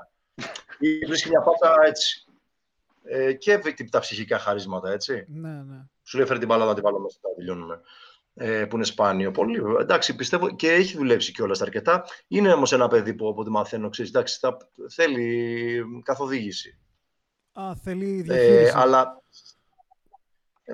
Ή 0.79 1.05
βρίσκει 1.05 1.29
μια 1.29 1.41
πάτα 1.41 1.75
έτσι. 1.85 2.25
Ε, 3.03 3.33
και 3.33 3.59
τα 3.91 3.99
ψυχικά 3.99 4.39
χαρίσματα, 4.39 4.91
έτσι. 4.91 5.25
Ναι, 5.27 5.49
ναι. 5.49 5.85
Σου 6.03 6.17
λέει 6.17 6.25
φέρει 6.25 6.39
την 6.39 6.47
μπάλα 6.47 6.65
να 6.65 6.73
την 6.73 6.83
βάλω 6.83 6.99
μέσα, 6.99 7.17
θα 7.21 7.29
τελειώνουμε 7.35 7.81
ε, 8.37 8.65
που 8.65 8.75
είναι 8.75 8.85
σπάνιο. 8.85 9.31
Πολύ, 9.31 9.61
εντάξει, 9.79 10.15
πιστεύω 10.15 10.55
και 10.55 10.71
έχει 10.71 10.97
δουλέψει 10.97 11.31
κιόλας 11.31 11.61
αρκετά. 11.61 12.05
Είναι 12.27 12.53
όμως 12.53 12.71
ένα 12.71 12.87
παιδί 12.87 13.13
που 13.13 13.27
από 13.27 13.41
ό,τι 13.41 13.49
μαθαίνω, 13.49 13.89
ξέρεις, 13.89 14.11
εντάξει, 14.11 14.37
θα, 14.39 14.57
θέλει 14.89 15.83
καθοδήγηση. 16.03 16.77
Α, 17.53 17.75
θέλει 17.75 18.19
ε, 18.19 18.21
διαχείριση. 18.21 18.63
Ε, 18.63 18.71
αλλά 18.75 19.21
ε, 20.63 20.73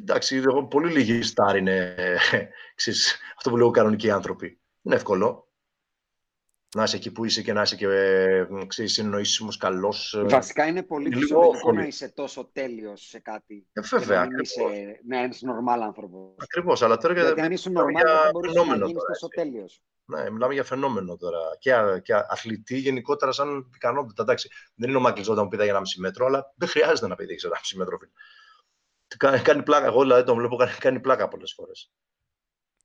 εντάξει, 0.00 0.42
πολύ 0.70 0.92
λίγοι 0.92 1.22
στάρ 1.22 1.56
είναι 1.56 1.94
ξέρεις, 2.74 3.18
αυτό 3.36 3.50
που 3.50 3.56
λέω 3.56 3.70
κανονικοί 3.70 4.10
άνθρωποι. 4.10 4.58
Είναι 4.82 4.94
εύκολο 4.94 5.51
να 6.76 6.82
είσαι 6.82 6.96
εκεί 6.96 7.12
που 7.12 7.24
είσαι 7.24 7.42
και 7.42 7.52
να 7.52 7.62
είσαι 7.62 7.76
και 7.76 7.86
ξέρεις, 8.66 8.92
συνεννοήσιμος, 8.92 9.56
καλός. 9.56 10.14
Ε, 10.14 10.22
Βασικά 10.22 10.66
είναι 10.66 10.82
πολύ 10.82 11.08
πιο 11.08 11.52
να 11.74 11.82
είσαι 11.82 12.08
τόσο 12.08 12.50
τέλειος 12.52 13.06
σε 13.08 13.18
κάτι. 13.18 13.66
Ε, 13.72 13.80
βέβαια, 13.80 14.26
να 14.26 14.40
είσαι, 14.42 15.00
ναι, 15.06 15.22
ένας 15.22 15.40
νορμάλ 15.40 15.82
άνθρωπος. 15.82 16.34
Ακριβώς, 16.38 16.82
αλλά 16.82 16.96
τώρα... 16.96 17.14
Γιατί 17.14 17.40
αν 17.40 17.52
είσαι 17.52 17.70
νορμάλ 17.70 18.02
δεν 18.02 18.30
μπορείς 18.32 18.54
να 18.54 18.62
γίνεις 18.86 19.02
τόσο 19.06 19.28
τέλειος. 19.28 19.82
Ναι, 20.04 20.30
μιλάμε 20.30 20.54
για 20.54 20.64
φαινόμενο 20.64 21.16
τώρα. 21.16 21.38
Και, 21.58 21.72
και 22.02 22.14
αθλητή 22.28 22.78
γενικότερα 22.78 23.32
σαν 23.32 23.70
ικανότητα. 23.74 24.22
Εντάξει, 24.22 24.48
δεν 24.74 24.88
είναι 24.88 24.98
ο 24.98 25.00
Μάικλ 25.00 25.20
Τζόνταν 25.20 25.44
που 25.44 25.50
πήδα 25.50 25.64
για 25.64 25.78
1,5 25.78 25.82
μέτρο, 25.98 26.26
αλλά 26.26 26.52
δεν 26.56 26.68
χρειάζεται 26.68 27.08
να 27.08 27.14
πηδήξει 27.14 27.48
1,5 27.50 27.76
μέτρο. 27.76 27.98
Κάνει, 29.16 29.38
κάνει 29.38 29.62
πλάκα. 29.62 29.86
Εγώ 29.86 30.00
δηλαδή 30.00 30.24
τον 30.24 30.36
βλέπω 30.36 30.56
κάνει, 30.56 30.72
κάνει 30.72 31.00
πλάκα 31.00 31.28
πολλές 31.28 31.52
φορές. 31.52 31.92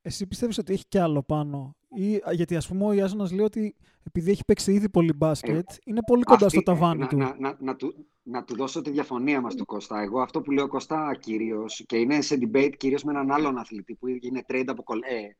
Εσύ 0.02 0.28
πιστεύεις 0.28 0.58
ότι 0.58 0.74
έχει 0.74 0.86
κι 0.88 0.98
άλλο 0.98 1.24
πάνω. 1.24 1.77
Ή, 1.90 2.22
γιατί 2.32 2.56
ας 2.56 2.68
πούμε 2.68 2.86
ο 2.86 2.92
Ιάσονας 2.94 3.32
λέει 3.32 3.46
ότι 3.46 3.76
επειδή 4.04 4.32
έχει 4.32 4.46
παίξει 4.46 4.74
ήδη 4.74 4.90
πολύ 4.90 5.14
μπάσκετ, 5.14 5.70
ε, 5.70 5.76
είναι 5.84 6.00
πολύ 6.06 6.24
κοντά 6.24 6.46
αυτή, 6.46 6.58
στο 6.58 6.72
ταβάνι 6.72 7.00
να, 7.00 7.08
του. 7.08 7.18
Να, 7.18 7.36
να, 7.40 7.56
να, 7.60 7.76
του. 7.76 8.08
να 8.24 8.44
του 8.44 8.56
δώσω 8.56 8.82
τη 8.82 8.90
διαφωνία 8.90 9.42
μας 9.42 9.56
του 9.56 9.66
Κώστα. 9.66 10.02
Εγώ 10.02 10.22
αυτό 10.22 10.42
που 10.42 10.52
λέω 10.52 10.68
Κώστα 10.68 11.18
κυρίως, 11.20 11.84
και 11.86 11.98
είναι 11.98 12.22
σε 12.22 12.38
debate 12.42 12.74
κυρίως 12.78 13.04
με 13.04 13.12
έναν 13.12 13.32
άλλον 13.32 13.58
αθλητή 13.58 13.96
που 13.96 14.08
είναι 14.08 14.46
trade 14.48 14.66
από, 14.68 14.84
ε, 14.94 15.36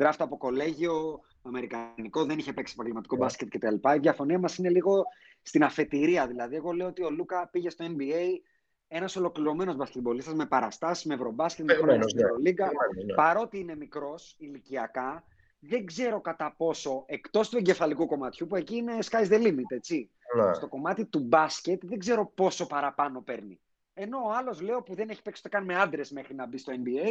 draft 0.00 0.18
από 0.18 0.36
κολέγιο, 0.36 1.20
αμερικανικό, 1.42 2.24
δεν 2.24 2.38
είχε 2.38 2.52
παίξει 2.52 2.72
επαγγελματικό 2.76 3.14
yeah. 3.14 3.18
Ναι. 3.18 3.24
μπάσκετ 3.24 3.48
κτλ. 3.48 3.74
Η 3.74 3.98
διαφωνία 4.00 4.38
μας 4.38 4.56
είναι 4.56 4.70
λίγο 4.70 5.02
στην 5.42 5.64
αφετηρία. 5.64 6.26
Δηλαδή, 6.26 6.56
εγώ 6.56 6.72
λέω 6.72 6.86
ότι 6.86 7.02
ο 7.02 7.10
Λούκα 7.10 7.48
πήγε 7.52 7.70
στο 7.70 7.84
NBA 7.88 8.40
ένας 8.88 9.16
ολοκληρωμένος 9.16 9.76
μπασκετμπολίστας 9.76 10.34
με 10.34 10.46
παραστάσεις, 10.46 11.04
με 11.04 11.14
ευρωμπάσκετ, 11.14 11.66
με 11.66 11.74
χρόνια 11.74 12.08
στην 12.08 12.24
Ευρωλίγκα. 12.24 12.70
Ναι. 13.06 13.14
Παρότι 13.14 13.58
είναι 13.58 13.76
μικρός 13.76 14.34
ηλικιακά, 14.38 15.24
δεν 15.64 15.86
ξέρω 15.86 16.20
κατά 16.20 16.54
πόσο 16.56 17.04
εκτός 17.06 17.48
του 17.48 17.56
εγκεφαλικού 17.56 18.06
κομματιού, 18.06 18.46
που 18.46 18.56
εκεί 18.56 18.76
είναι 18.76 18.98
sky's 19.10 19.28
the 19.28 19.46
limit, 19.46 19.68
έτσι. 19.68 20.10
Ναι. 20.36 20.54
Στο 20.54 20.68
κομμάτι 20.68 21.04
του 21.04 21.18
μπάσκετ 21.18 21.80
δεν 21.84 21.98
ξέρω 21.98 22.26
πόσο 22.34 22.66
παραπάνω 22.66 23.20
παίρνει. 23.20 23.60
Ενώ 23.94 24.18
ο 24.18 24.30
άλλος, 24.32 24.60
λέω, 24.60 24.82
που 24.82 24.94
δεν 24.94 25.08
έχει 25.08 25.22
παίξει 25.22 25.42
το 25.42 25.48
καν 25.48 25.64
με 25.64 25.74
άντρες 25.74 26.10
μέχρι 26.10 26.34
να 26.34 26.46
μπει 26.46 26.58
στο 26.58 26.72
NBA, 26.72 27.08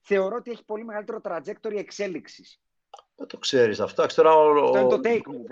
θεωρώ 0.00 0.36
ότι 0.36 0.50
έχει 0.50 0.64
πολύ 0.64 0.84
μεγαλύτερο 0.84 1.20
trajectory 1.24 1.76
εξέλιξης. 1.76 2.60
Δεν 3.16 3.26
το 3.26 3.38
ξέρεις 3.38 3.80
αυτό. 3.80 4.06
Τώρα, 4.06 4.34
ο, 4.34 4.64
αυτό 4.64 4.78
είναι 4.78 4.88
το 4.88 5.00
take 5.04 5.26
μου. 5.26 5.44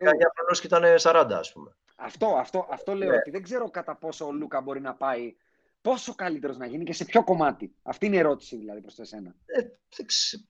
Για 0.00 0.32
χρονό 0.34 0.52
και 0.60 0.66
ήταν 0.66 0.82
40, 0.98 1.38
ας 1.38 1.52
πούμε. 1.52 1.76
Αυτό, 1.96 2.26
αυτό, 2.26 2.66
αυτό 2.70 2.94
λέω 2.94 3.10
ναι. 3.10 3.16
ότι 3.16 3.30
δεν 3.30 3.42
ξέρω 3.42 3.70
κατά 3.70 3.96
πόσο 3.96 4.26
ο 4.26 4.32
Λούκα 4.32 4.60
μπορεί 4.60 4.80
να 4.80 4.94
πάει 4.94 5.36
πόσο 5.82 6.14
καλύτερος 6.14 6.56
να 6.56 6.66
γίνει 6.66 6.84
και 6.84 6.92
σε 6.92 7.04
ποιο 7.04 7.24
κομμάτι. 7.24 7.74
Αυτή 7.82 8.06
είναι 8.06 8.16
η 8.16 8.18
ερώτηση 8.18 8.56
δηλαδή 8.56 8.80
προς 8.80 8.98
εσένα. 8.98 9.34
Ε, 9.44 9.60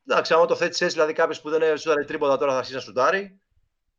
εντάξει, 0.07 0.35
άμα 0.35 0.47
το 0.47 0.57
θέτεις 0.57 0.81
έτσι, 0.81 0.95
δηλαδή 0.95 1.13
κάποιος 1.13 1.41
που 1.41 1.51
δεν 1.51 1.63
έχει 1.63 1.77
σουτάρει 1.77 2.05
τρίποτα 2.05 2.39
τώρα 2.39 2.53
θα 2.53 2.59
αρχίσει 2.59 2.75
να 2.77 2.81
σουτάρει. 2.81 3.41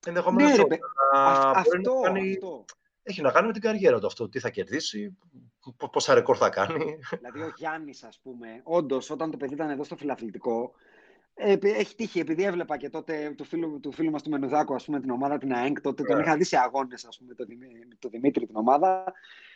Ενδεχομένως 0.06 0.58
ναι, 0.58 0.64
ρε, 0.64 0.78
αυτό, 1.14 2.00
κάνει... 2.04 2.32
αυτό. 2.32 2.66
Έχει 3.04 3.22
να 3.22 3.32
κάνει 3.32 3.48
με 3.48 3.54
την 3.54 3.62
καριέρα 3.62 4.00
του 4.00 4.06
αυτό. 4.06 4.30
Τι 4.30 4.40
θα 4.40 4.50
κερδίσει, 4.50 5.18
πόσα 5.92 6.14
ρεκόρ 6.14 6.36
θα 6.40 6.50
κάνει. 6.50 6.98
Δηλαδή, 7.18 7.42
ο 7.42 7.54
Γιάννης, 7.56 8.04
ας 8.04 8.20
πούμε, 8.24 8.62
όντως, 8.64 9.10
όταν 9.10 9.32
το 9.32 9.38
παιδί 9.38 9.54
ήταν 9.54 9.70
εδώ 9.70 9.84
στο 9.84 9.96
φιλαθλητικό, 9.96 10.74
ε, 11.34 11.58
έχει 11.62 11.96
τύχει, 11.96 12.20
επειδή 12.20 12.44
έβλεπα 12.44 12.78
και 12.78 12.90
τότε 12.90 13.34
του 13.38 13.44
φίλου, 13.44 13.80
του 13.80 13.92
φίλου 13.92 14.12
μας 14.12 14.22
του 14.22 14.30
Μενουδάκου, 14.30 14.74
ας 14.74 14.86
πούμε, 14.86 15.00
την 15.00 15.10
ομάδα, 15.10 15.38
την 15.38 15.54
ΑΕΝΚ, 15.54 15.82
τότε 15.82 16.04
τον 16.04 16.16
ναι. 16.16 16.22
είχα 16.22 16.38
δει 16.38 16.44
σε 16.44 16.58
αγώνες, 16.58 17.06
ας 17.06 17.18
πούμε, 17.18 17.34
το, 17.34 17.46
το 18.00 18.10
Δημήτρη, 18.10 18.46
την 18.46 18.56
ομάδα. 18.56 19.14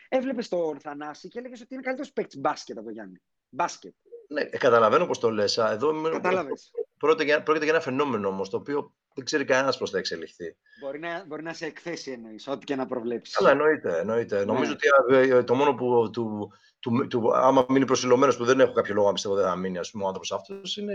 Έβλεπες 0.10 0.48
τον 0.48 0.80
Θανάση 0.80 1.28
και 1.28 1.40
έλεγες 1.40 1.62
ότι 1.62 1.74
είναι 1.74 1.84
καλύτερος 1.84 2.14
παίκτης 2.14 2.40
μπάσκετ 2.40 2.76
από 2.78 2.86
τον 2.86 2.94
Γιάννη. 2.94 3.22
Μπάσκετ. 3.50 3.94
Ναι, 4.28 4.42
ε, 4.42 4.58
καταλαβαίνω 4.58 5.06
πώς 5.06 5.20
το 5.20 5.32
λες. 5.32 5.58
Εδώ 5.58 6.02
Κατάλαβες. 6.12 6.72
Πρόκειται 6.98 7.24
για, 7.24 7.44
πρόκειται 7.44 7.66
για 7.66 7.74
ένα 7.74 7.84
φαινόμενο 7.84 8.28
όμως 8.28 8.50
το 8.50 8.58
οποίο 8.58 8.94
δεν 9.14 9.26
ξέρει 9.26 9.46
κανένας 9.46 9.78
πώς 9.78 9.90
θα 9.90 9.98
εξελιχθεί. 9.98 10.58
Μπορεί 10.82 11.00
να, 11.00 11.26
μπορεί 11.26 11.44
να 11.44 11.54
σε 11.54 11.66
εκθέσει 11.66 12.12
εννοείς, 12.12 12.48
ό,τι 12.48 12.66
και 12.66 12.76
να 12.76 12.86
προβλέψεις. 12.86 13.40
Αλλά 13.40 13.52
εννοείται. 13.52 14.00
εννοείται. 14.00 14.38
Ναι. 14.38 14.46
Νομίζω 14.46 14.72
ότι 14.72 14.88
ε, 15.10 15.38
ε, 15.38 15.44
το 15.44 15.56
μόνο 15.56 15.74
που 15.74 16.10
του, 16.12 16.52
του, 16.80 17.08
του, 17.08 17.36
άμα 17.36 17.66
μείνει 17.70 17.86
προσιλωμένος 17.86 18.38
που 18.38 18.46
δεν 18.46 18.60
έχω 18.60 18.72
κάποιο 18.72 18.94
λόγο 18.94 19.08
να 19.08 19.14
πιστεύω 19.14 19.36
δεν 19.36 19.46
θα 19.46 19.56
μείνει 19.56 19.78
ας 19.78 19.92
πούμε, 19.92 20.04
ο 20.04 20.08
άνθρωπος 20.08 20.32
αυτός 20.32 20.78
είναι 20.78 20.94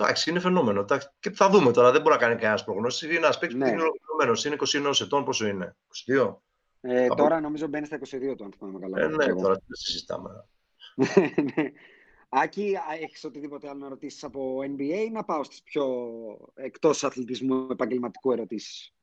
Εντάξει, 0.00 0.30
είναι 0.30 0.40
φαινόμενο. 0.40 0.84
Και 1.20 1.30
θα 1.30 1.48
δούμε 1.48 1.72
τώρα. 1.72 1.90
Δεν 1.90 2.00
μπορεί 2.00 2.14
να 2.14 2.20
κάνει 2.20 2.34
κανένας 2.34 2.64
προγνώση. 2.64 3.06
Είναι 3.06 3.16
ένας 3.16 3.38
παίκτης 3.38 3.58
ναι. 3.58 3.64
που 3.64 3.76
είναι 4.22 4.40
Είναι 4.44 4.56
21 4.90 5.00
ετών, 5.00 5.24
πόσο 5.24 5.46
είναι, 5.46 5.76
22. 6.16 6.36
Ε, 6.80 7.04
Από... 7.04 7.14
Τώρα 7.14 7.40
νομίζω 7.40 7.66
μπαίνει 7.66 7.86
στα 7.86 7.98
22 7.98 8.34
του, 8.36 8.44
αν 8.44 8.52
θυμάμαι 8.58 8.78
καλά. 8.78 9.00
Ε, 9.00 9.06
ναι, 9.06 9.34
τώρα 9.34 9.58
τι 9.58 9.78
συζητάμε. 9.78 10.46
ναι. 11.56 11.70
Άκη, 12.28 12.76
έχεις 13.00 13.24
οτιδήποτε 13.24 13.68
άλλο 13.68 13.78
να 13.78 13.88
ρωτήσεις 13.88 14.24
από 14.24 14.58
NBA 14.62 15.04
ή 15.06 15.10
να 15.10 15.24
πάω 15.24 15.44
στις 15.44 15.62
πιο 15.62 15.86
εκτός 16.54 17.04
αθλητισμού 17.04 17.66
επαγγελματικού 17.70 18.32
ερωτήσεις; 18.32 18.94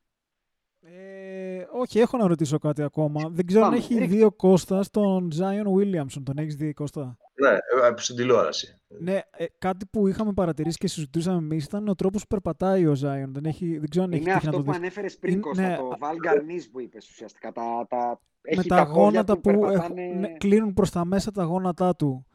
Ε, 0.81 1.65
όχι, 1.71 1.99
έχω 1.99 2.17
να 2.17 2.27
ρωτήσω 2.27 2.57
κάτι 2.57 2.83
ακόμα. 2.83 3.29
Δεν 3.29 3.45
ξέρω 3.45 3.65
αν 3.65 3.73
έχει 3.73 4.05
δει 4.05 4.23
ο 4.23 4.31
Κώστας 4.31 4.89
τον 4.89 5.31
Ζάιον 5.31 5.73
Βίλιαμσον. 5.73 6.23
Τον 6.23 6.37
έχεις 6.37 6.55
δει, 6.55 6.73
Κώστα; 6.73 7.17
Ναι, 7.41 7.49
ε, 7.49 7.93
στην 7.95 8.15
τηλεόραση. 8.15 8.75
Ναι, 8.99 9.19
ε, 9.37 9.45
κάτι 9.57 9.85
που 9.85 10.07
είχαμε 10.07 10.33
παρατηρήσει 10.33 10.77
και 10.77 10.87
συζητούσαμε 10.87 11.37
εμείς 11.37 11.65
ήταν 11.65 11.87
ο 11.87 11.95
τρόπος 11.95 12.21
που 12.21 12.27
περπατάει 12.27 12.85
ο 12.85 12.95
Ζάιον. 12.95 13.33
Δεν, 13.33 13.45
έχει, 13.45 13.77
δεν 13.77 13.89
ξέρω 13.89 14.05
αν 14.05 14.11
είναι 14.11 14.31
έχει 14.31 14.47
αυτό 14.47 14.63
που 14.63 14.71
ανέφερες 14.71 15.17
πριν, 15.17 15.33
είναι, 15.33 15.41
Κώστα, 15.41 15.67
ναι, 15.67 15.75
το 15.75 15.97
Valgarnis 15.99 16.63
που 16.71 16.79
είπες 16.79 17.09
ουσιαστικά. 17.09 17.51
Τα, 17.51 17.85
τα, 17.89 18.21
με 18.55 18.63
τα, 18.63 18.75
τα 18.75 18.81
γόνατα 18.81 19.33
που, 19.33 19.41
που 19.41 19.59
περπατάνε... 19.59 20.05
ναι, 20.05 20.27
κλείνουν 20.37 20.73
προς 20.73 20.91
τα 20.91 21.05
μέσα 21.05 21.31
τα 21.31 21.43
γόνατά 21.43 21.95
του. 21.95 22.25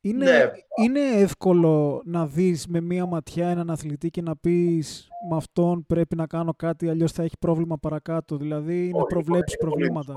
Είναι, 0.00 0.24
ναι. 0.24 0.50
είναι 0.84 1.00
εύκολο 1.00 2.02
να 2.04 2.26
δεις 2.26 2.66
με 2.66 2.80
μία 2.80 3.06
ματιά 3.06 3.48
έναν 3.48 3.70
αθλητή 3.70 4.10
και 4.10 4.22
να 4.22 4.36
πεις 4.36 5.08
με 5.30 5.36
αυτόν 5.36 5.86
πρέπει 5.86 6.16
να 6.16 6.26
κάνω 6.26 6.54
κάτι, 6.54 6.88
αλλιώς 6.88 7.12
θα 7.12 7.22
έχει 7.22 7.38
πρόβλημα 7.38 7.78
παρακάτω. 7.78 8.36
Δηλαδή, 8.36 8.92
να 8.94 9.04
προβλέψεις 9.04 9.58
προβλήματα. 9.58 10.14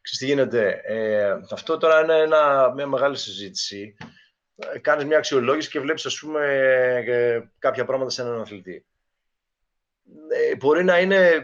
Ξέρεις 0.00 0.18
τι 0.18 0.26
γίνεται. 0.26 0.80
Ε, 0.84 1.30
αυτό 1.50 1.76
τώρα 1.76 2.00
είναι 2.00 2.18
ένα, 2.18 2.72
μια 2.74 2.86
μεγάλη 2.86 3.16
συζήτηση. 3.16 3.96
Ε, 4.56 4.78
κάνεις 4.78 5.04
μια 5.04 5.16
αξιολόγηση 5.16 5.70
και 5.70 5.80
βλέπεις, 5.80 6.06
ας 6.06 6.18
πούμε, 6.18 6.46
ε, 7.06 7.40
κάποια 7.58 7.84
πράγματα 7.84 8.10
σε 8.10 8.22
έναν 8.22 8.40
αθλητή. 8.40 8.86
Ε, 10.28 10.56
μπορεί 10.56 10.84
να 10.84 11.00
είναι 11.00 11.42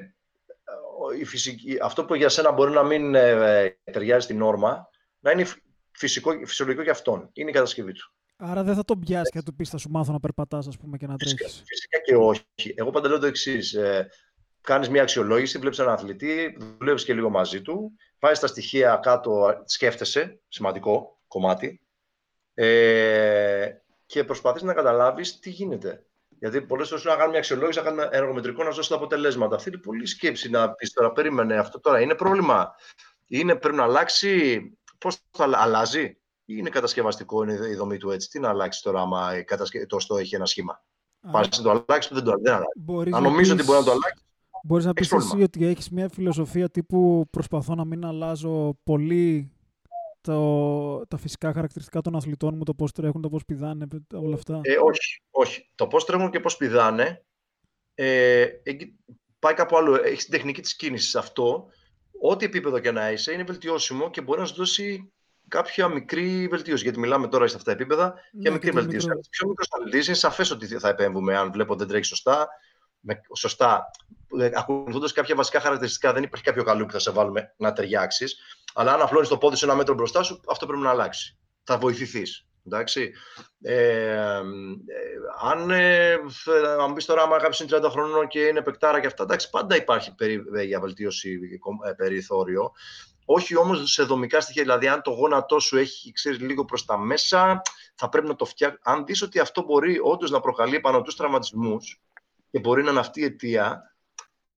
η 1.18 1.24
φυσική, 1.24 1.78
αυτό 1.82 2.04
που 2.04 2.14
για 2.14 2.28
σένα 2.28 2.52
μπορεί 2.52 2.70
να 2.70 2.82
μην 2.82 3.14
ε, 3.14 3.78
ταιριάζει 3.84 4.24
στην 4.24 4.42
όρμα, 4.42 4.88
να 5.20 5.30
είναι 5.30 5.46
φυσικό, 5.90 6.32
φυσιολογικό 6.46 6.82
για 6.82 6.92
αυτόν. 6.92 7.30
Είναι 7.32 7.50
η 7.50 7.52
κατασκευή 7.52 7.92
του. 7.92 8.12
Άρα 8.36 8.62
δεν 8.62 8.74
θα 8.74 8.84
τον 8.84 9.00
πιάσεις 9.00 9.30
και 9.30 9.38
θα 9.38 9.44
του 9.44 9.54
πεις: 9.54 9.68
Θα 9.68 9.78
σου 9.78 9.90
μάθω 9.90 10.12
να 10.12 10.20
περπατάς, 10.20 10.66
ας 10.66 10.76
πούμε, 10.76 10.96
και 10.96 11.06
να 11.06 11.16
τρέχεις. 11.16 11.40
Φυσικά, 11.42 11.64
φυσικά, 11.66 11.98
και 11.98 12.16
όχι. 12.16 12.74
Εγώ 12.74 12.90
πάντα 12.90 13.08
λέω 13.08 13.18
το 13.18 13.26
εξής. 13.26 13.74
Ε, 13.74 14.08
Κάνεις 14.66 14.88
μια 14.88 15.02
αξιολόγηση, 15.02 15.58
βλέπεις 15.58 15.78
έναν 15.78 15.92
αθλητή, 15.92 16.56
δουλεύεις 16.78 17.04
και 17.04 17.14
λίγο 17.14 17.30
μαζί 17.30 17.62
του, 17.62 17.92
πάει 18.18 18.34
τα 18.40 18.46
στοιχεία 18.46 18.96
κάτω, 19.02 19.62
σκέφτεσαι, 19.64 20.40
σημαντικό 20.48 21.18
κομμάτι, 21.28 21.80
ε, 22.54 23.70
και 24.06 24.24
προσπαθείς 24.24 24.62
να 24.62 24.74
καταλάβεις 24.74 25.38
τι 25.38 25.50
γίνεται. 25.50 26.04
Γιατί 26.38 26.60
πολλές 26.60 26.88
φορές 26.88 27.04
να 27.04 27.10
κάνουμε 27.10 27.28
μια 27.28 27.38
αξιολόγηση, 27.38 27.78
να 27.78 27.84
κάνουμε 27.84 28.08
εργομετρικό, 28.12 28.62
να 28.62 28.70
δώσει 28.70 28.88
τα 28.88 28.94
αποτελέσματα. 28.94 29.56
Αυτή 29.56 29.68
είναι 29.68 29.78
πολύ 29.78 30.06
σκέψη 30.06 30.50
να 30.50 30.72
πεις 30.72 30.92
τώρα, 30.92 31.12
περίμενε 31.12 31.56
αυτό 31.56 31.80
τώρα. 31.80 32.00
Είναι 32.00 32.14
πρόβλημα. 32.14 32.74
Είναι, 33.26 33.54
πρέπει 33.54 33.76
να 33.76 33.82
αλλάξει 33.82 34.60
Πώς 34.98 35.18
θα 35.30 35.50
αλλάζει, 35.52 36.04
ή 36.44 36.54
είναι 36.58 36.70
κατασκευαστικό 36.70 37.42
είναι 37.42 37.68
η 37.68 37.74
δομή 37.74 37.96
του 37.96 38.10
έτσι. 38.10 38.28
Τι 38.28 38.38
να 38.38 38.48
αλλάξει 38.48 38.82
τώρα, 38.82 39.00
άμα 39.00 39.30
το 39.86 39.98
στό 39.98 40.16
έχει 40.16 40.34
ένα 40.34 40.46
σχήμα; 40.46 40.84
Πας 41.32 41.48
να 41.58 41.62
το 41.62 41.70
αλλάξεις, 41.70 42.12
δεν 42.12 42.24
το 42.24 42.34
δεν 42.40 42.52
αλλάξει. 42.52 43.14
Αν 43.14 43.22
νομίζω 43.22 43.52
ότι 43.52 43.62
μπορεί 43.62 43.78
να 43.78 43.84
το 43.84 43.90
αλλάξει. 43.90 44.25
Μπορείς 44.66 44.84
να 44.84 44.92
πεις 44.92 45.12
Έχεις 45.12 45.24
πρόβλημα. 45.26 45.34
εσύ 45.50 45.58
ότι 45.58 45.66
έχεις 45.72 45.90
μια 45.90 46.08
φιλοσοφία 46.08 46.68
τύπου 46.70 47.26
προσπαθώ 47.30 47.74
να 47.74 47.84
μην 47.84 48.04
αλλάζω 48.04 48.78
πολύ 48.84 49.50
το, 50.20 51.06
τα 51.06 51.16
φυσικά 51.16 51.52
χαρακτηριστικά 51.52 52.00
των 52.00 52.16
αθλητών 52.16 52.56
μου, 52.56 52.64
το 52.64 52.74
πώς 52.74 52.92
τρέχουν, 52.92 53.20
το 53.22 53.28
πώς 53.28 53.44
πηδάνε, 53.44 53.86
όλα 54.14 54.34
αυτά. 54.34 54.60
Ε, 54.62 54.76
όχι, 54.76 55.22
όχι. 55.30 55.70
Το 55.74 55.86
πώς 55.86 56.04
τρέχουν 56.04 56.30
και 56.30 56.40
πώς 56.40 56.56
πηδάνε 56.56 57.24
ε, 57.94 58.46
εκεί 58.62 58.96
πάει 59.38 59.54
κάπου 59.54 59.76
άλλο. 59.76 59.94
Έχεις 60.04 60.22
την 60.24 60.32
τεχνική 60.32 60.60
της 60.60 60.76
κίνησης. 60.76 61.14
Αυτό, 61.16 61.66
ό,τι 62.20 62.44
επίπεδο 62.44 62.78
και 62.78 62.90
να 62.90 63.10
είσαι, 63.12 63.32
είναι 63.32 63.42
βελτιώσιμο 63.44 64.10
και 64.10 64.20
μπορεί 64.20 64.40
να 64.40 64.46
σου 64.46 64.54
δώσει 64.54 65.12
κάποια 65.48 65.88
μικρή 65.88 66.48
βελτίωση. 66.48 66.82
Γιατί 66.82 66.98
μιλάμε 66.98 67.28
τώρα 67.28 67.46
σε 67.46 67.56
αυτά 67.56 67.66
τα 67.74 67.76
επίπεδα 67.80 68.14
για 68.32 68.50
Ναι, 68.50 68.56
μικρή 68.56 68.70
και 68.70 68.76
το 68.76 68.82
βελτίωση. 68.82 69.06
μικρό. 69.06 69.12
Αν 69.12 69.18
είσαι 69.20 69.30
πιο 69.30 69.48
μικρό 69.48 69.64
αθλητή, 69.78 70.06
είναι 70.06 70.16
σαφές 70.16 70.50
ότι 70.50 70.66
θα 70.66 70.88
επέμβουμε 70.88 71.36
αν 71.36 71.52
βλέπω 71.52 71.70
ότι 71.70 71.78
δεν 71.80 71.88
τρέχεις 71.88 72.08
σωστά. 72.08 72.48
Με, 73.08 73.20
σωστά, 73.36 73.90
ακολουθώντας 74.54 75.12
κάποια 75.12 75.34
βασικά 75.34 75.60
χαρακτηριστικά, 75.60 76.12
δεν 76.12 76.22
υπάρχει 76.22 76.44
κάποιο 76.44 76.64
καλό 76.64 76.86
που 76.86 76.92
θα 76.92 76.98
σε 76.98 77.10
βάλουμε 77.10 77.54
να 77.56 77.72
ταιριάξεις. 77.72 78.36
Αλλά 78.74 78.92
αν 78.92 79.00
απλώνεις 79.00 79.28
το 79.28 79.38
πόδι 79.38 79.56
σου 79.56 79.64
ένα 79.64 79.74
μέτρο 79.74 79.94
μπροστά 79.94 80.22
σου, 80.22 80.40
αυτό 80.48 80.66
πρέπει 80.66 80.82
να 80.82 80.90
αλλάξει. 80.90 81.38
Θα 81.62 81.78
βοηθηθείς. 81.78 82.46
Εντάξει. 82.66 83.12
Ε, 83.62 83.76
ε, 83.76 84.40
αν, 85.42 85.70
ε, 85.70 86.12
αν 86.80 86.92
μπεις 86.92 87.04
τώρα, 87.04 87.22
άμα 87.22 87.38
κάποιο 87.38 87.66
είναι 87.66 87.86
30 87.86 87.90
χρονών 87.90 88.28
και 88.28 88.40
είναι 88.40 88.62
παικτάρα 88.62 89.00
και 89.00 89.06
αυτά, 89.06 89.22
εντάξει, 89.22 89.50
πάντα 89.50 89.76
υπάρχει 89.76 90.14
περί, 90.14 90.44
ε, 90.54 90.62
για 90.62 90.80
βελτίωση 90.80 91.38
ε, 91.88 91.92
περιθώριο. 91.92 92.72
Όχι 93.24 93.56
όμως 93.56 93.92
σε 93.92 94.02
δομικά 94.02 94.40
στοιχεία. 94.40 94.62
Δηλαδή, 94.62 94.88
αν 94.88 95.02
το 95.02 95.10
γόνατό 95.10 95.58
σου 95.58 95.76
έχει 95.76 96.12
ξέρεις, 96.12 96.40
λίγο 96.40 96.64
προς 96.64 96.84
τα 96.84 96.98
μέσα, 96.98 97.62
θα 97.94 98.08
πρέπει 98.08 98.26
να 98.26 98.36
το 98.36 98.44
φτιάξει. 98.44 98.78
Αν 98.82 99.04
δεις 99.04 99.22
ότι 99.22 99.38
αυτό 99.38 99.62
μπορεί 99.62 99.98
όντως 100.02 100.30
να 100.30 100.40
προκαλεί 100.40 100.80
πάνω 100.80 101.02
τους 101.02 101.16
τραυματισμούς 101.16 102.00
και 102.56 102.62
μπορεί 102.62 102.82
να 102.82 102.90
είναι 102.90 103.00
αυτή 103.00 103.20
η 103.20 103.24
αιτία, 103.24 103.96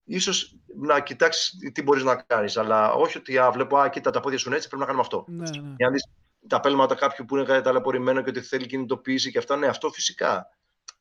ίσως 0.03 0.55
να 0.75 1.01
κοιτάξεις 1.01 1.71
τι 1.73 1.81
μπορείς 1.81 2.03
να 2.03 2.15
κάνεις. 2.15 2.57
Αλλά 2.57 2.91
όχι 2.91 3.17
ότι 3.17 3.37
α, 3.37 3.51
βλέπω, 3.51 3.77
α, 3.77 3.89
κοίτα 3.89 4.11
τα 4.11 4.19
πόδια 4.19 4.37
σου 4.37 4.47
είναι 4.47 4.55
έτσι, 4.55 4.67
πρέπει 4.67 4.81
να 4.81 4.87
κάνουμε 4.87 5.05
αυτό. 5.05 5.25
Ναι, 5.27 5.49
ναι. 5.49 5.73
Για 5.77 5.87
να 5.87 5.91
δεις 5.91 6.03
τα 6.47 6.59
πέλματα 6.59 6.95
κάποιου 6.95 7.25
που 7.25 7.37
είναι 7.37 7.61
ταλαιπωρημένο 7.61 8.21
και 8.21 8.29
ότι 8.29 8.41
θέλει 8.41 8.65
κινητοποίηση 8.65 9.31
και 9.31 9.37
αυτά, 9.37 9.55
ναι, 9.55 9.67
αυτό 9.67 9.89
φυσικά. 9.89 10.49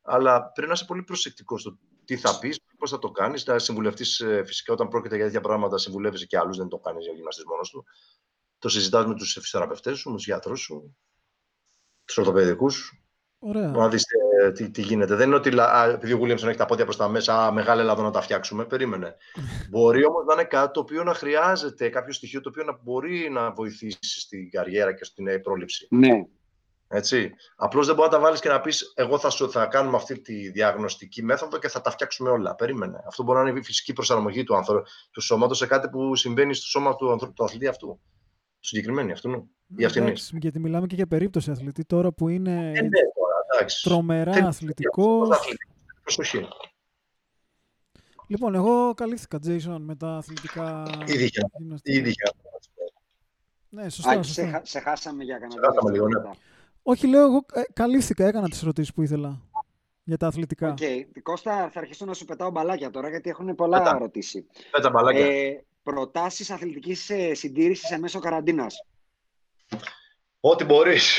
Αλλά 0.02 0.50
πρέπει 0.52 0.68
να 0.68 0.74
είσαι 0.74 0.84
πολύ 0.84 1.02
προσεκτικός 1.02 1.60
στο 1.60 1.78
τι 2.04 2.16
θα 2.16 2.38
πεις, 2.38 2.60
πώς 2.78 2.90
θα 2.90 2.98
το 2.98 3.10
κάνεις, 3.10 3.46
να 3.46 3.58
συμβουλευτείς 3.58 4.24
φυσικά 4.44 4.72
όταν 4.72 4.88
πρόκειται 4.88 5.16
για 5.16 5.24
τέτοια 5.24 5.40
πράγματα, 5.40 5.78
συμβουλεύεσαι 5.78 6.26
και 6.26 6.38
άλλους, 6.38 6.56
δεν 6.56 6.68
το 6.68 6.78
κάνεις 6.78 7.04
για 7.04 7.14
γυμναστής 7.14 7.44
μόνος 7.44 7.70
του. 7.70 7.84
Το 8.58 8.68
συζητάς 8.68 9.06
με 9.06 9.14
τους 9.14 9.32
φυσιοθεραπευτές 9.32 9.98
σου, 9.98 10.10
με 10.10 10.16
τους 10.16 10.24
γιατρούς 10.24 10.60
σου, 10.60 10.96
τους 12.04 12.18
ορθοπαιδικούς 12.18 12.74
σου, 12.74 13.02
Ωραία. 13.38 13.68
να 13.68 13.88
δεις 13.88 14.04
ε, 14.42 14.52
τι, 14.52 14.70
τι 14.70 14.82
γίνεται. 14.82 15.14
Δεν 15.14 15.26
είναι 15.26 15.36
ότι 15.36 15.60
α, 15.60 15.90
επειδή 15.94 16.12
ο 16.12 16.20
Williamson 16.22 16.46
έχει 16.46 16.56
τα 16.56 16.64
πόδια 16.64 16.84
προς 16.84 16.96
τα 16.96 17.08
μέσα, 17.08 17.46
α, 17.46 17.52
μεγάλα 17.52 17.80
Ελλάδα 17.80 18.02
να 18.02 18.10
τα 18.10 18.20
φτιάξουμε. 18.20 18.64
Περίμενε. 18.64 19.16
μπορεί 19.70 20.04
όμως 20.04 20.24
να 20.24 20.34
είναι 20.34 20.44
κάτι 20.44 20.72
το 20.72 20.80
οποίο 20.80 21.04
να 21.04 21.14
χρειάζεται, 21.14 21.88
κάποιο 21.88 22.12
στοιχείο 22.12 22.40
το 22.40 22.48
οποίο 22.48 22.64
να 22.64 22.78
μπορεί 22.82 23.28
να 23.30 23.50
βοηθήσει 23.50 24.20
στην 24.20 24.50
καριέρα 24.50 24.94
και 24.94 25.04
στην 25.04 25.26
ε, 25.26 25.38
πρόληψη. 25.38 25.86
Ναι. 25.90 26.26
Έτσι. 26.88 27.30
Απλώς 27.56 27.86
δεν 27.86 27.94
μπορεί 27.94 28.08
να 28.08 28.14
τα 28.14 28.22
βάλεις 28.22 28.40
και 28.40 28.48
να 28.48 28.60
πεις: 28.60 28.92
Εγώ 28.96 29.18
θα, 29.18 29.30
σου, 29.30 29.50
θα 29.50 29.66
κάνουμε 29.66 29.96
αυτή 29.96 30.20
τη 30.20 30.50
διαγνωστική 30.50 31.22
μέθοδο 31.22 31.58
και 31.58 31.68
θα 31.68 31.80
τα 31.80 31.90
φτιάξουμε 31.90 32.30
όλα. 32.30 32.54
Περίμενε. 32.54 33.02
Αυτό 33.06 33.22
μπορεί 33.22 33.42
να 33.42 33.48
είναι 33.48 33.58
η 33.58 33.62
φυσική 33.62 33.92
προσαρμογή 33.92 34.44
του, 34.44 34.56
άνθρω... 34.56 34.82
του 35.10 35.20
σώματος 35.20 35.58
σε 35.58 35.66
κάτι 35.66 35.88
που 35.88 36.16
συμβαίνει 36.16 36.54
στο 36.54 36.66
σώμα 36.66 36.96
του, 36.96 37.10
ανθρω... 37.10 37.32
του 37.32 37.44
αθλητή 37.44 37.66
αυτού. 37.66 37.86
Του 38.60 38.66
συγκεκριμένου 38.66 39.12
αυτού. 39.12 39.50
Ή 39.76 39.84
αυτήν. 39.84 40.02
Εντάξει, 40.02 40.38
γιατί 40.40 40.58
μιλάμε 40.58 40.86
και 40.86 40.94
για 40.94 41.06
περίπτωση 41.06 41.50
αθλητή 41.50 41.84
τώρα 41.84 42.12
που 42.12 42.28
είναι 42.28 42.50
Ε, 42.50 42.82
ναι, 42.82 42.88
τώρα, 42.88 42.88
εντάξει. 42.88 43.27
Τρομερά 43.82 44.32
Θέλει- 44.32 44.46
αθλητικός. 44.46 45.30
αθλητικός. 45.30 45.66
Προσοχή. 46.02 46.48
Λοιπόν, 48.26 48.54
εγώ 48.54 48.94
καλύφθηκα, 48.94 49.38
Jason, 49.46 49.76
με 49.78 49.96
τα 49.96 50.08
αθλητικά 50.16 50.82
Ήδη 51.06 51.24
είχε. 51.24 51.40
γυμναστικά. 51.58 51.98
Ήδη 51.98 52.08
είχε. 52.08 52.32
Ναι, 53.68 53.88
σωστά, 53.88 54.10
Άκη, 54.10 54.28
σε, 54.28 54.34
σωστά. 54.34 54.50
χα- 54.58 54.64
σε 54.66 54.80
χάσαμε 54.80 55.24
για 55.24 55.38
κανένα 55.38 55.52
Σε 55.60 55.66
χάσαμε 55.66 55.90
λίγο, 55.92 56.06
ναι. 56.06 56.12
δευτερόλεπτα. 56.12 56.44
Όχι, 56.82 57.06
λέω, 57.06 57.22
εγώ 57.24 57.44
ε, 57.52 57.62
καλύφθηκα, 57.72 58.26
έκανα 58.26 58.48
τις 58.48 58.62
ερωτήσεις 58.62 58.92
που 58.94 59.02
ήθελα 59.02 59.40
για 60.04 60.16
τα 60.16 60.26
αθλητικά. 60.26 60.70
Οκ. 60.70 60.78
Κώστα, 61.22 61.70
θα 61.72 61.80
αρχίσω 61.80 62.04
να 62.04 62.14
σου 62.14 62.24
πετάω 62.24 62.50
μπαλάκια 62.50 62.90
τώρα, 62.90 63.08
γιατί 63.08 63.30
έχουν 63.30 63.54
πολλά 63.54 63.78
Πέτα. 63.78 63.98
ρωτήσει. 63.98 64.46
Πέτα 64.70 64.90
μπαλάκια. 64.90 65.26
Ε, 65.26 65.64
προτάσεις 65.82 66.50
αθλητικής 66.50 67.10
ε, 67.10 67.34
συντήρησης 67.34 67.86
εν 67.86 67.98
μέσω 67.98 68.18
καραντίνας. 68.18 68.84
Ό,τι 70.50 70.64
μπορείς. 70.64 71.18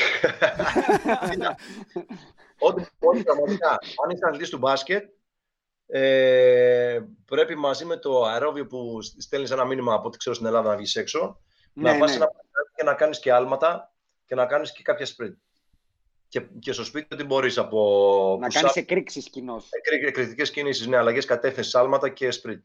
Ό,τι 2.58 2.82
μπορείς 2.98 3.22
πραγματικά. 3.22 3.70
Αν 4.04 4.10
είσαι 4.10 4.24
αθλητής 4.26 4.50
του 4.50 4.58
μπάσκετ, 4.58 5.04
ε, 5.86 7.00
πρέπει 7.24 7.54
μαζί 7.54 7.84
με 7.84 7.96
το 7.96 8.24
αερόβιο 8.24 8.66
που 8.66 8.98
στέλνεις 9.18 9.50
ένα 9.50 9.64
μήνυμα 9.64 9.94
από 9.94 10.06
ό,τι 10.06 10.18
ξέρω 10.18 10.34
στην 10.34 10.46
Ελλάδα 10.46 10.68
να 10.70 10.76
βγεις 10.76 10.96
έξω, 10.96 11.40
να 11.72 11.92
Ναι, 11.92 11.98
πας 11.98 12.10
ναι. 12.10 12.16
ένα 12.16 12.30
και 12.76 12.84
να 12.84 12.94
κάνεις 12.94 13.18
και 13.20 13.32
άλματα 13.32 13.92
και 14.26 14.34
να 14.34 14.46
κάνεις 14.46 14.72
και 14.72 14.82
κάποια 14.82 15.06
sprint. 15.06 15.36
Και, 16.28 16.40
και 16.58 16.72
στο 16.72 16.84
σπίτι 16.84 17.14
ό,τι 17.14 17.24
μπορείς 17.24 17.58
από 17.58 18.36
Να 18.40 18.46
push-up, 18.46 18.52
κάνεις 18.52 18.74
εκρήξεις 18.76 19.30
κοινώς. 19.30 19.68
εκρη- 19.70 20.06
εκρηκτικές 20.06 20.50
κινήσεις, 20.50 20.86
ναι, 20.86 20.96
αλλαγές 20.96 21.24
κατεύθυνσης, 21.24 21.78
άλματα 21.78 22.08
και 22.08 22.28
sprint. 22.42 22.60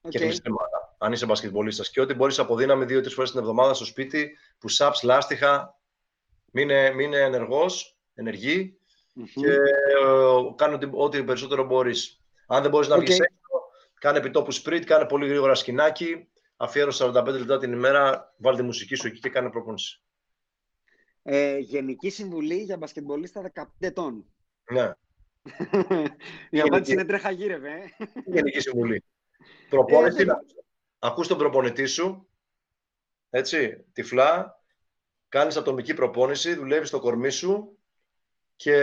Οκ. 0.00 0.10
Και 0.10 0.18
γλιστρήματα. 0.18 0.96
Αν 0.98 1.12
είσαι 1.12 1.26
μπασκετμπολίστας. 1.26 1.90
Και 1.90 2.00
ό,τι 2.00 2.14
μπορείς 2.14 2.38
από 2.38 2.56
δύναμη 2.56 2.84
δύο-τρεις 2.84 3.14
φορές 3.14 3.30
την 3.30 3.40
εβδομάδα 3.40 3.74
στο 3.74 3.84
σπίτι, 3.84 4.38
push-ups, 4.62 5.02
λάστιχα. 5.02 5.77
Μείνε, 6.52 6.90
μείνε 6.90 7.16
ενεργός, 7.18 7.98
ενεργή 8.14 8.78
Μμμ. 9.14 9.24
και 9.24 9.46
ε, 9.52 10.54
κάνε 10.56 10.74
ό,τι, 10.74 10.88
ό,τι 10.92 11.24
περισσότερο 11.24 11.64
μπορείς. 11.64 12.22
Αν 12.46 12.62
δεν 12.62 12.70
μπορείς 12.70 12.88
να 12.88 12.94
Οκ. 12.96 13.00
βγεις 13.00 13.12
έξω, 13.12 13.70
κάνε 14.00 14.18
επιτόπου 14.18 14.54
sprint, 14.54 14.82
κάνε 14.86 15.06
πολύ 15.06 15.26
γρήγορα 15.28 15.54
σκηνάκι. 15.54 16.28
Αφιέρωσε 16.56 17.04
45 17.04 17.24
λεπτά 17.26 17.58
την 17.58 17.72
ημέρα, 17.72 18.34
βάλτε 18.38 18.60
τη 18.60 18.66
μουσική 18.66 18.94
σου 18.94 19.06
εκεί 19.06 19.20
και 19.20 19.28
κάνε 19.28 19.50
προπόνηση. 19.50 20.02
Ε, 21.22 21.58
γενική 21.58 22.10
συμβουλή 22.10 22.54
για 22.62 22.76
μπασκετμπολίστα 22.76 23.52
15 23.54 23.62
ετών. 23.78 24.24
Ναι, 24.72 24.90
Η 26.50 26.60
απάντηση 26.60 26.92
είναι 26.92 27.04
τρέχα 27.04 27.30
γύρευε. 27.30 27.70
ε. 27.70 28.04
γενική 28.26 28.60
συμβουλή. 28.60 29.04
Προπόνηση, 29.68 30.20
Ε, 30.20 30.24
δεν- 30.24 30.36
ακούς 30.98 31.26
τον 31.28 31.38
προπονητή 31.38 31.86
σου, 31.86 32.28
έτσι, 33.30 33.84
τυφλά, 33.92 34.57
κάνεις 35.28 35.56
ατομική 35.56 35.94
προπόνηση, 35.94 36.54
δουλεύεις 36.54 36.90
το 36.90 37.00
κορμί 37.00 37.30
σου 37.30 37.78
και, 38.56 38.74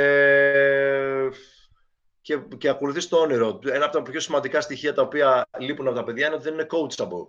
και, 2.21 2.37
και 2.57 2.69
ακολουθείς 2.69 3.07
το 3.07 3.17
όνειρο. 3.17 3.59
Ένα 3.65 3.85
από 3.85 3.93
τα 3.93 4.01
πιο 4.01 4.19
σημαντικά 4.19 4.61
στοιχεία 4.61 4.93
τα 4.93 5.01
οποία 5.01 5.47
λείπουν 5.59 5.87
από 5.87 5.95
τα 5.95 6.03
παιδιά 6.03 6.25
είναι 6.25 6.35
ότι 6.35 6.43
δεν 6.43 6.53
είναι 6.53 6.67
coachable. 6.69 7.27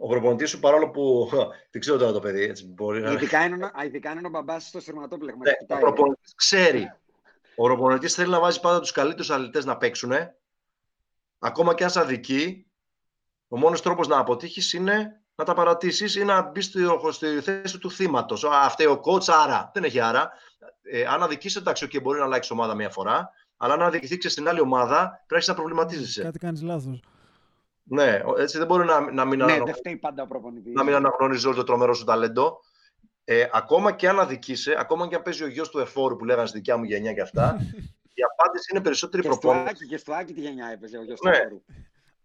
Ο 0.00 0.08
προπονητής 0.08 0.50
σου, 0.50 0.60
παρόλο 0.60 0.90
που 0.90 1.28
δεν 1.70 1.80
ξέρω 1.80 1.98
τώρα 1.98 2.12
το 2.12 2.20
παιδί, 2.20 2.42
έτσι, 2.42 2.66
μπορεί 2.66 3.00
να 3.00 3.12
Ειδικά 3.12 3.44
είναι, 3.44 3.64
ο- 3.64 3.82
ειδικά 3.84 4.10
είναι 4.10 4.26
ο 4.26 4.30
μπαμπάς 4.30 4.66
στο 4.66 4.80
σειρματόπλεγμα. 4.80 5.44
ναι, 5.44 5.50
και 5.50 5.56
ο 5.56 5.60
κοιτάει. 5.60 5.80
προπονητής 5.80 6.34
ξέρει. 6.34 6.92
Ο 7.56 7.62
προπονητής 7.64 8.14
θέλει 8.14 8.30
να 8.30 8.40
βάζει 8.40 8.60
πάντα 8.60 8.80
τους 8.80 8.90
καλύτερους 8.92 9.30
αθλητές 9.30 9.64
να 9.64 9.76
παίξουν. 9.76 10.12
Ακόμα 11.38 11.74
και 11.74 11.84
αν 11.84 11.90
σε 11.90 12.00
αδικεί, 12.00 12.66
ο 13.48 13.58
μόνος 13.58 13.82
τρόπος 13.82 14.08
να 14.08 14.18
αποτύχεις 14.18 14.72
είναι 14.72 15.22
να 15.36 15.44
τα 15.44 15.54
παρατήσεις 15.54 16.14
ή 16.16 16.24
να 16.24 16.42
μπεις 16.42 16.64
στη, 16.64 16.80
στη 17.10 17.40
θέση 17.40 17.78
του 17.78 17.90
θύματος. 17.90 18.44
Αυτό 18.44 18.90
ο 18.90 19.00
coach, 19.04 19.28
άρα. 19.44 19.70
Δεν 19.74 19.84
έχει 19.84 20.00
άρα. 20.00 20.30
Ε, 20.82 21.04
αν 21.06 21.22
αδικήσει, 21.22 21.58
εντάξει, 21.58 21.88
και 21.88 22.00
μπορεί 22.00 22.18
να 22.18 22.24
αλλάξει 22.24 22.52
ομάδα 22.52 22.74
μία 22.74 22.90
φορά. 22.90 23.30
Αλλά 23.56 23.74
αν 23.74 23.82
αδικηθεί 23.82 24.18
και 24.18 24.28
στην 24.28 24.48
άλλη 24.48 24.60
ομάδα, 24.60 25.24
πρέπει 25.26 25.44
να 25.46 25.54
προβληματίζεσαι. 25.54 26.22
Κάτι 26.22 26.38
κάνεις 26.38 26.62
λάθος. 26.62 27.02
Ναι, 27.82 28.20
έτσι 28.38 28.58
δεν 28.58 28.66
μπορεί 28.66 28.84
να, 28.84 29.12
να 29.12 29.24
μην 29.24 29.38
Ναι, 29.38 29.44
αναγνω- 29.44 29.66
δεν 29.66 29.74
φταίει 29.74 29.96
πάντα 29.96 30.22
ο 30.22 30.26
προπονητής. 30.26 30.72
να 30.74 30.82
μην 30.82 30.94
αναγνωρίζεις 30.94 31.44
όλο 31.44 31.54
το 31.54 31.64
τρομερό 31.64 31.94
σου 31.94 32.04
ταλέντο. 32.04 32.60
Ε, 33.24 33.46
ακόμα 33.52 33.92
και 33.92 34.08
αν 34.08 34.20
αδικήσει, 34.20 34.74
ακόμα 34.78 35.08
και 35.08 35.14
αν 35.14 35.22
παίζει 35.22 35.42
ο 35.44 35.46
γιος 35.48 35.68
του 35.68 35.78
εφόρου 35.78 36.16
που 36.16 36.24
λέγανε 36.24 36.46
στη 36.46 36.56
δικιά 36.58 36.76
μου 36.76 36.84
γενιά 36.84 37.12
και 37.12 37.20
αυτά, 37.20 37.56
η 38.20 38.22
απάντηση 38.32 38.70
είναι 38.72 38.82
περισσότερη 38.82 39.22
Και 39.22 39.28
στο 39.30 39.38
προπόνηση. 39.38 39.68
Άκη, 39.70 39.86
και 39.86 39.96
στο 39.96 40.12
Άκη 40.12 40.32
τη 40.32 40.40
γενιά 40.40 40.66
έπαιζε 40.72 40.98
ο 40.98 41.02
γιος 41.02 41.20
Ναι. 41.20 41.30
του 41.30 41.36
Φόρου. 41.42 41.62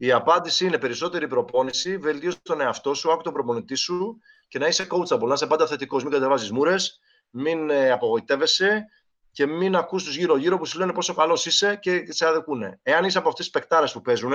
Η 0.02 0.12
απάντηση 0.12 0.66
είναι 0.66 0.78
περισσότερη 0.78 1.28
προπόνηση, 1.28 1.98
βελτίωσε 1.98 2.38
τον 2.42 2.62
εαυτό 2.62 2.94
σου, 2.94 3.12
άκου 3.12 3.22
τον 3.22 3.34
προπονητή 3.34 3.76
σου 3.76 4.20
και 4.48 4.60
να 4.60 4.68
είσαι 4.68 4.88
coachable, 4.90 5.28
να 5.28 5.34
είσαι 5.34 5.48
πάντα 5.48 5.68
θετικός. 5.68 6.04
Μην 6.04 6.12
κατεβάζεις 6.12 6.52
μούρες, 6.52 7.00
μην 7.30 7.70
ε, 7.70 7.92
απογοητεύεσαι 7.92 8.86
και 9.32 9.46
μην 9.46 9.76
ακούς 9.76 10.04
τους 10.04 10.16
γύρω-γύρω 10.16 10.58
που 10.58 10.66
σου 10.66 10.80
λένε 10.80 10.94
πόσο 10.94 11.14
καλός 11.14 11.46
είσαι 11.46 11.76
και 11.76 12.06
σε 12.10 12.26
αδικούνε. 12.26 12.80
Εάν 12.84 13.04
είσαι 13.04 13.18
από 13.18 13.28
αυτές 13.28 13.46
τις 13.46 13.54
παικτάρε 13.54 13.88
που 13.88 14.02
παίζουν, 14.02 14.34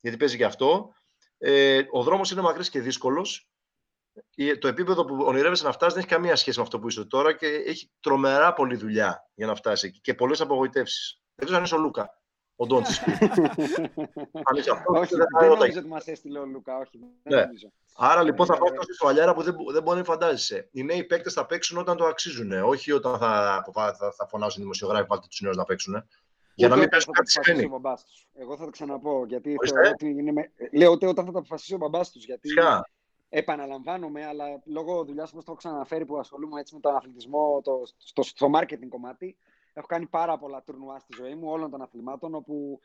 γιατί 0.00 0.16
παίζει 0.16 0.36
και 0.36 0.44
αυτό, 0.44 0.92
ε, 1.38 1.82
ο 1.90 2.02
δρόμος 2.02 2.30
είναι 2.30 2.40
μακρύς 2.40 2.70
και 2.70 2.80
δύσκολος. 2.80 3.48
Το 4.58 4.68
επίπεδο 4.68 5.04
που 5.04 5.16
ονειρεύεσαι 5.20 5.64
να 5.64 5.72
φτάσεις 5.72 5.94
δεν 5.94 6.02
έχει 6.02 6.12
καμία 6.14 6.36
σχέση 6.36 6.58
με 6.58 6.62
αυτό 6.62 6.78
που 6.78 6.88
είσαι 6.88 7.04
τώρα 7.04 7.32
και 7.32 7.46
έχει 7.46 7.90
τρομερά 8.00 8.52
πολλή 8.52 8.76
δουλειά 8.76 9.30
για 9.34 9.46
να 9.46 9.54
φτάσεις 9.54 9.88
εκεί 9.88 10.00
και 10.00 10.14
πολλές 10.14 10.40
απογοητεύσεις. 10.40 11.22
Δεν 11.34 11.44
ξέρω 11.44 11.58
αν 11.58 11.64
είσαι 11.64 11.74
ο 11.74 11.78
Λούκα, 11.78 12.19
ο 12.62 12.66
Ντόντσις. 12.66 12.98
αν 14.48 14.56
είσαι 14.56 14.70
αυτό, 14.70 14.92
όχι, 14.92 15.16
δεν 15.16 15.26
θα 15.32 15.38
δεν 15.38 15.48
ρωτάει. 15.48 15.58
νομίζω 15.58 15.78
ότι 15.78 15.88
μας 15.88 16.06
έστειλε 16.06 16.38
ο 16.38 16.44
Λούκα, 16.44 16.76
όχι. 16.76 16.98
Δεν 17.22 17.38
Ναι. 17.38 17.44
νομίζω. 17.44 17.68
Άρα 17.96 18.22
λοιπόν 18.22 18.46
θα 18.46 18.54
Ε, 18.54 18.58
πάει 18.58 18.70
τόσο 18.70 18.92
σφαλιάρα 18.92 19.34
που 19.34 19.42
δεν, 19.42 19.54
μπο- 19.54 19.72
δεν 19.72 19.82
μπορεί 19.82 19.98
να 19.98 20.04
φαντάζεσαι. 20.04 20.68
Οι 20.72 20.82
νέοι 20.82 21.04
παίκτες 21.04 21.32
θα 21.32 21.46
παίξουν 21.46 21.78
όταν 21.78 21.96
το 21.96 22.04
αξίζουν, 22.04 22.52
όχι 22.52 22.92
όταν 22.92 23.18
θα, 23.18 23.62
θα, 23.72 23.94
θα, 23.94 24.12
θα 24.12 24.26
φωνάζουν 24.26 24.58
οι 24.58 24.62
δημοσιογράφοι 24.62 25.06
βάλτε 25.08 25.26
τους 25.30 25.40
νέους 25.40 25.56
να 25.56 25.64
παίξουν. 25.64 25.92
Για 26.54 26.68
να 26.68 26.74
Ούτε 26.74 26.80
μην 26.84 26.88
όταν 26.94 26.98
πέσουν 26.98 27.14
θα 27.14 27.22
τα 27.22 27.22
κάτι 27.22 27.30
αποφασίσει 27.30 27.42
συμβαίνει. 27.42 27.74
ο 27.74 27.78
μπαμπάς 27.78 28.04
τους. 28.04 28.26
Εγώ 28.34 28.56
θα 28.56 28.64
το 28.64 28.70
ξαναπώ. 28.70 29.24
Γιατί 29.28 29.54
Ορίστε. 29.58 29.76
θεωρώ 29.76 29.90
ότι 29.92 30.08
είναι 30.08 30.32
με... 30.32 30.50
Λέω 30.72 30.90
ότι 30.90 31.06
όταν 31.06 31.24
θα 31.24 31.32
τα 31.32 31.38
αποφασίσει 31.38 31.74
ο 31.74 31.76
μπαμπάς 31.76 32.10
τους. 32.10 32.24
Γιατί 32.24 32.40
Φυσικά. 32.48 32.90
επαναλαμβάνομαι, 33.28 34.26
αλλά 34.26 34.44
λόγω 34.64 35.04
δουλειάς 35.04 35.28
όπω 35.28 35.38
το 35.38 35.44
έχω 35.46 35.56
ξαναφέρει 35.56 36.04
που 36.04 36.18
ασχολούμαι 36.18 36.60
έτσι 36.60 36.74
με 36.74 36.80
τον 36.80 36.94
αθλητισμό, 36.96 37.60
το, 37.64 37.82
στο, 37.96 38.22
στο 38.22 38.50
marketing 38.54 38.88
κομμάτι, 38.88 39.36
έχω 39.72 39.86
κάνει 39.86 40.06
πάρα 40.06 40.38
πολλά 40.38 40.62
τουρνουά 40.62 40.98
στη 40.98 41.14
ζωή 41.22 41.34
μου 41.34 41.50
όλων 41.50 41.70
των 41.70 41.82
αθλημάτων, 41.82 42.34
όπου 42.34 42.80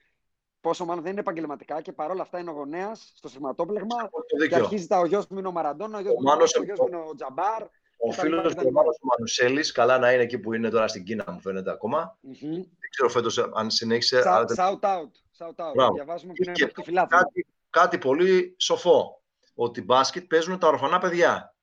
πόσο 0.61 0.85
μάλλον 0.85 1.03
δεν 1.03 1.11
είναι 1.11 1.19
επαγγελματικά 1.21 1.81
και 1.81 1.91
παρόλα 1.91 2.21
αυτά 2.21 2.39
είναι 2.39 2.49
ο 2.49 2.53
γονέας 2.53 3.11
στο 3.15 3.29
σηματόπλεγμα 3.29 4.09
Το 4.09 4.23
και 4.27 4.37
δίκιο. 4.37 4.57
αρχίζει 4.57 4.87
τα 4.87 4.99
ο 4.99 5.05
γιος 5.05 5.27
μου 5.27 5.37
είναι 5.39 5.47
ο 5.47 5.51
Μαραντόνα, 5.51 5.97
ο 5.97 6.01
γιος 6.01 6.13
Ο 6.13 6.15
μου 6.15 6.21
είναι 6.21 6.29
ο 6.31 6.33
Μάνος- 6.33 6.57
Μέση, 6.57 6.71
ο 6.71 6.73
γιος 6.73 6.79
μου 6.79 6.87
είναι 6.87 7.09
ο 7.09 7.15
Τζαμπάρ. 7.15 7.61
Ο 7.97 8.09
κτλ, 8.09 8.19
φίλος 8.19 8.53
κτλ. 8.53 8.61
του 8.65 8.71
Μάνος 8.71 8.95
ο 8.95 9.05
Μανουσέλης, 9.05 9.71
καλά 9.71 9.97
να 9.97 10.11
είναι 10.13 10.23
εκεί 10.23 10.39
που 10.39 10.53
είναι 10.53 10.69
τώρα 10.69 10.87
στην 10.87 11.03
Κίνα, 11.03 11.25
μου 11.31 11.41
φαίνεται 11.41 11.71
ακόμα. 11.71 12.17
Μμμ. 12.21 12.35
Δεν 12.53 12.89
ξέρω 12.89 13.09
φέτος 13.09 13.37
αν 13.53 13.69
συνέχισε. 13.69 14.21
Σα- 14.21 14.35
αλλά 14.35 14.45
Shout 14.57 14.79
out. 14.85 15.09
Shout 15.39 15.65
out. 15.69 15.73
Μπράβο. 15.73 15.93
Διαβάζουμε 15.93 16.33
που 16.33 16.43
είναι 16.43 16.51
Και 16.51 16.63
από 16.63 16.73
τη 16.73 16.83
φιλάθλια. 16.83 17.19
κάτι, 17.19 17.45
κάτι 17.69 17.97
πολύ 17.97 18.55
σοφό. 18.57 19.21
Ότι 19.55 19.81
μπάσκετ 19.81 20.23
παίζουν 20.27 20.59
τα 20.59 20.67
ορφανά 20.67 20.99
παιδιά. 20.99 21.55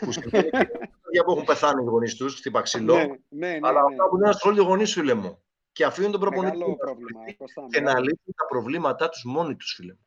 που 0.00 0.12
σημαίνει 0.12 0.46
ότι 0.46 0.56
είναι 0.56 0.70
παιδιά 1.12 1.24
που 1.24 1.30
έχουν 1.32 1.44
πεθάνει 1.44 1.82
οι 1.82 1.86
γονείς 1.86 2.14
τους, 2.16 2.34
χτύπα 2.36 2.60
ξύλο. 2.60 2.94
Ναι, 2.96 3.04
ναι, 3.28 3.48
ναι. 3.48 3.58
αλλά 3.62 3.80
ναι. 3.80 3.86
αυτά 3.94 4.08
που 4.08 4.18
δεν 4.18 4.28
ασχολούνται 4.28 4.60
οι 4.60 4.64
γονείς 4.64 4.90
σου, 4.90 4.98
φίλε 5.00 5.14
μου. 5.14 5.42
Και 5.72 5.84
αφήνουν 5.84 6.10
τον 6.10 6.20
προπονητή 6.20 6.56
Μεγάλο 6.56 6.70
να 6.70 6.76
πρόβλημα. 6.76 7.08
ασχοληθεί 7.10 7.36
Κώστα, 7.36 7.66
και 7.70 7.78
να 7.80 7.84
μεγάλο. 7.84 8.02
λύσουν 8.04 8.34
τα 8.36 8.46
προβλήματά 8.48 9.08
τους 9.08 9.22
μόνοι 9.24 9.56
τους, 9.56 9.72
φίλε 9.76 9.92
μου. 9.92 10.06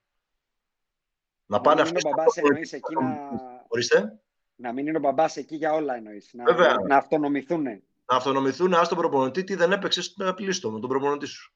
Να 1.45 1.57
Να 1.57 1.61
πάνε 1.63 1.81
μην 1.81 1.89
είναι 1.89 1.97
αυτοί 1.97 1.97
ο 1.97 1.99
στον 1.99 2.11
μπαμπάς 2.15 2.33
προπονητή. 2.33 2.49
εννοείς 2.53 2.73
εκεί 2.73 2.93
να... 2.95 3.65
Ορίστε. 3.67 4.19
να 4.55 4.73
μην 4.73 4.87
είναι 4.87 4.97
ο 4.97 4.99
μπαμπάς 4.99 5.35
εκεί 5.37 5.55
για 5.55 5.73
όλα 5.73 5.95
εννοείς. 5.95 6.29
Να, 6.33 6.43
Βέβαια. 6.43 6.75
να 6.87 6.95
αυτονομηθούν. 6.97 7.63
Να 8.05 8.15
αυτονομηθούν, 8.15 8.73
ας 8.73 8.87
τον 8.87 8.97
προπονητή, 8.97 9.43
τι 9.43 9.55
δεν 9.55 9.71
έπαιξε, 9.71 10.01
απλήστο 10.17 10.71
με 10.71 10.79
τον 10.79 10.89
προπονητή 10.89 11.25
σου. 11.25 11.53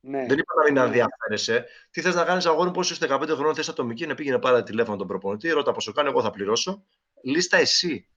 Ναι. 0.00 0.26
Δεν 0.26 0.38
είπα 0.38 0.54
να 0.56 0.62
μην 0.64 0.74
Ναι. 0.74 0.80
ενδιαφέρεσαι. 0.80 1.66
Τι 1.90 2.00
θες 2.00 2.14
να 2.14 2.24
κάνεις, 2.24 2.46
αγόρι 2.46 2.66
μου, 2.66 2.72
πόσο 2.74 2.94
είσαι 2.94 3.06
15 3.06 3.34
χρόνων, 3.34 3.54
θες 3.54 3.68
ατομική, 3.68 4.06
να 4.06 4.14
πήγαινε 4.14 4.38
πάρα 4.38 4.62
τηλέφωνο 4.62 4.96
τον 4.96 5.06
προπονητή, 5.06 5.50
ρώτα 5.50 5.72
πόσο 5.72 5.92
κάνει, 5.92 6.08
εγώ 6.08 6.22
θα 6.22 6.30
πληρώσω. 6.30 6.84
Λίστα 7.22 7.56
εσύ. 7.56 8.08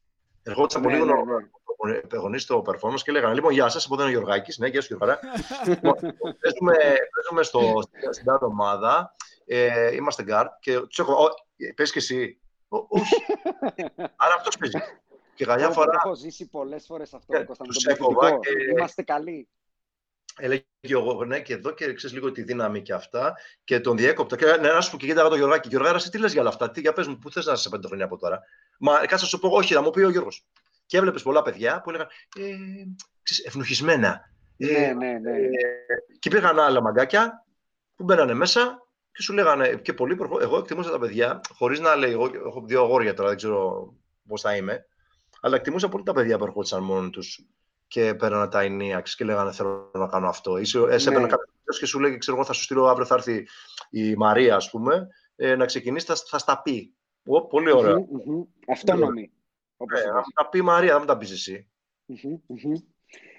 Ερχόντουσαν 0.43 0.81
Ναι, 0.81 0.87
πολύ 0.87 0.99
ναι, 1.05 1.11
γονεί 1.11 2.01
ναι. 2.11 2.17
γονεί 2.17 2.39
στο 2.39 2.63
performance 2.65 2.99
και 3.03 3.11
λέγανε: 3.11 3.33
Λοιπόν, 3.33 3.51
γεια 3.51 3.69
σας, 3.69 3.85
από 3.85 3.93
εδώ 3.93 4.03
είναι 4.07 4.15
ο 4.15 4.17
Γιωργάκης. 4.19 4.57
Ναι, 4.57 4.67
γεια 4.67 4.81
σου, 4.81 4.87
Γιωργάρα. 4.95 5.19
Λοιπόν, 5.67 5.93
παίζουμε, 6.39 6.73
παίζουμε 7.13 7.43
στο, 7.43 7.81
στην 8.11 8.25
τάδε 8.25 8.45
ομάδα. 8.45 9.15
Ε, 9.45 9.95
είμαστε 9.95 10.23
guard 10.29 10.47
και 10.59 10.79
τους 10.79 10.99
έχω. 10.99 11.27
Πες 11.75 11.91
και 11.91 11.99
εσύ. 11.99 12.39
«Ω, 12.71 12.77
όχι. 12.89 13.15
Άρα 14.23 14.33
αυτός 14.37 14.57
παίζει. 14.57 14.77
Και 15.35 15.45
καμιά 15.45 15.63
Εγώ 15.63 15.73
φορά 15.73 15.91
Το 15.91 15.97
έχω 16.03 16.15
ζήσει 16.15 16.49
πολλές 16.49 16.85
φορές 16.85 17.13
αυτό, 17.13 17.37
Ε, 17.37 17.43
Κώστα, 17.43 17.63
με 17.67 17.73
τους 17.73 17.83
τον 17.83 17.93
έκοβα 17.93 18.19
πληθυντικό. 18.19 18.39
και- 18.65 18.71
Είμαστε 18.71 19.01
καλοί. 19.03 19.49
Έλεγε 20.39 20.63
εγώ, 20.79 21.25
ναι, 21.25 21.41
και 21.41 21.53
εδώ 21.53 21.71
και 21.71 21.93
ξέρεις 21.93 22.15
λίγο 22.15 22.31
τη 22.31 22.43
δύναμη 22.43 22.81
και 22.81 22.93
αυτά. 22.93 23.33
Και 23.63 23.79
τον 23.79 23.97
διέκοπτα. 23.97 24.35
Και 24.35 24.45
ναι, 24.45 24.71
να 24.71 24.81
σου 24.81 24.91
πω 24.91 24.97
και 24.97 25.07
κοίταγα 25.07 25.29
τον 25.29 25.37
Γιωργάκη. 25.37 25.67
Γιωργάρα, 25.67 25.95
εσύ 25.95 26.09
τι 26.09 26.17
λες 26.17 26.31
για 26.31 26.41
όλα 26.41 26.49
αυτά. 26.49 26.71
Τι, 26.71 26.81
για 26.81 26.93
πες 26.93 27.07
μου, 27.07 27.17
πού 27.17 27.31
θες 27.31 27.45
να 27.45 27.53
είσαι 27.53 27.69
πέντε 27.69 27.87
χρόνια 27.87 28.05
από 28.05 28.17
τώρα. 28.17 28.39
Μα 28.79 28.97
κάτσε 28.97 29.15
να 29.15 29.29
σου 29.29 29.39
πω, 29.39 29.49
όχι, 29.49 29.73
να 29.73 29.81
μου 29.81 29.89
πει 29.89 30.01
ο 30.01 30.09
Γιώργος. 30.09 30.45
Και 30.85 30.97
έβλεπες 30.97 31.23
πολλά 31.23 31.41
παιδιά 31.41 31.81
που 31.81 31.89
έλεγαν 31.89 32.07
ε, 32.37 32.41
ξέρεις, 33.23 33.45
ευνοχισμένα. 33.45 34.21
Ε, 34.57 34.65
Ναι, 34.65 34.93
ναι, 34.93 35.19
ναι. 35.19 35.37
ε, 35.37 35.47
και 36.19 36.29
υπήρχαν 36.29 36.59
άλλα 36.59 36.81
μαγκάκια 36.81 37.45
που 37.95 38.03
μπαίνανε 38.03 38.33
μέσα 38.33 38.87
και 39.11 39.21
σου 39.21 39.33
λέγανε 39.33 39.75
και 39.75 39.93
πολύ 39.93 40.15
προχω... 40.15 40.39
Εγώ 40.41 40.57
εκτιμούσα 40.57 40.91
τα 40.91 40.99
παιδιά, 40.99 41.41
χωρίς 41.53 41.79
να 41.79 41.95
λέει, 41.95 42.11
εγώ 42.11 42.25
έχω 42.25 42.63
δύο 42.65 42.83
αγόρια 42.83 43.13
τώρα, 43.13 43.27
δεν 43.27 43.37
ξέρω 43.37 43.93
πώς 44.27 44.41
θα 44.41 44.55
είμαι, 44.55 44.85
αλλά 45.41 45.55
εκτιμούσα 45.55 45.89
πολύ 45.89 46.03
τα 46.03 46.13
παιδιά 46.13 46.37
που 46.37 46.43
ερχόντουσαν 46.43 46.83
μόνοι 46.83 47.09
τους 47.09 47.45
και 47.89 48.13
παίρνανε 48.15 48.47
τα 48.47 48.61
ενίαξ 48.61 49.15
και 49.15 49.23
λέγανε 49.23 49.51
Θέλω 49.51 49.91
να 49.93 50.07
κάνω 50.07 50.27
αυτό. 50.27 50.57
Είσαι, 50.57 50.79
εσύ 50.89 51.05
Ναι. 51.09 51.11
έπαιρνε 51.15 51.27
κάποιο 51.35 51.53
και 51.79 51.85
σου 51.85 51.99
λέγει, 51.99 52.17
ξέρω 52.17 52.37
εγώ, 52.37 52.45
θα 52.45 52.53
σου 52.53 52.63
στείλω 52.63 52.85
αύριο, 52.87 53.05
θα 53.05 53.15
έρθει 53.15 53.47
η 53.89 54.15
Μαρία, 54.15 54.55
ας 54.55 54.69
πούμε, 54.69 55.07
ε, 55.35 55.55
να 55.55 55.65
ξεκινήσεις, 55.65 56.07
θα, 56.07 56.15
θα 56.15 56.37
στα 56.37 56.61
πει. 56.61 56.93
Ω, 57.25 57.47
πολύ 57.47 57.71
ωραία. 57.71 57.99
Μμμ, 57.99 58.05
μμμ. 58.25 58.43
Αυτόνομοι. 58.67 59.31
Όπως 59.77 59.99
Ε, 59.99 60.03
είπες. 60.03 60.13
θα 60.13 60.43
τα 60.43 60.49
πει 60.49 60.57
η 60.57 60.61
Μαρία, 60.61 60.91
δεν 60.91 60.99
μου 60.99 61.05
τα 61.07 61.17
πεις 61.17 61.31
εσύ. 61.31 61.69
Μμμ, 62.05 62.37
μμμ. 62.47 62.73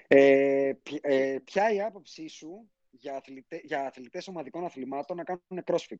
Ε, 0.07 0.71
ποι- 0.83 0.99
ε, 1.01 1.37
ποια 1.43 1.73
η 1.73 1.81
άποψή 1.81 2.27
σου 2.27 2.69
για, 2.89 3.15
αθλητέ, 3.15 3.61
για 3.63 3.85
αθλητές 3.85 4.27
ομαδικών 4.27 4.65
αθλημάτων 4.65 5.17
να 5.17 5.23
κάνουν 5.23 5.63
crossfit; 5.65 5.99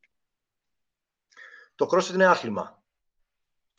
Το 1.75 1.87
CrossFit 1.91 2.13
είναι 2.13 2.25
άθλημα. 2.25 2.80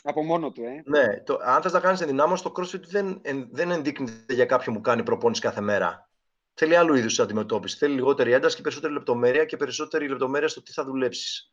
Από 0.02 0.22
μόνο 0.22 0.52
του, 0.52 0.64
ε. 0.64 0.82
Ναι, 0.84 1.20
το, 1.20 1.38
αν 1.42 1.62
θες 1.62 1.72
να 1.72 1.80
κάνεις 1.80 2.00
ενδυνάμωση, 2.00 2.42
το 2.42 2.52
CrossFit 2.56 2.80
δεν, 2.82 3.18
εν- 3.22 3.48
δεν 3.50 3.70
ενδείκνυται 3.70 4.34
για 4.34 4.44
κάποιον 4.46 4.74
που 4.74 4.80
κάνει 4.80 5.02
προπόνηση 5.02 5.40
κάθε 5.40 5.60
μέρα. 5.60 6.10
Θέλει 6.54 6.76
άλλου 6.76 6.94
είδους 6.94 7.20
αντιμετώπιση. 7.20 7.76
Θέλει 7.76 7.94
λιγότερη 7.94 8.32
ένταση 8.32 8.56
και 8.56 8.62
περισσότερη 8.62 8.92
λεπτομέρεια 8.92 9.44
και 9.44 9.56
περισσότερη 9.56 10.08
λεπτομέρεια 10.08 10.48
στο 10.48 10.62
τι 10.62 10.72
θα 10.72 10.84
δουλέψεις. 10.84 11.52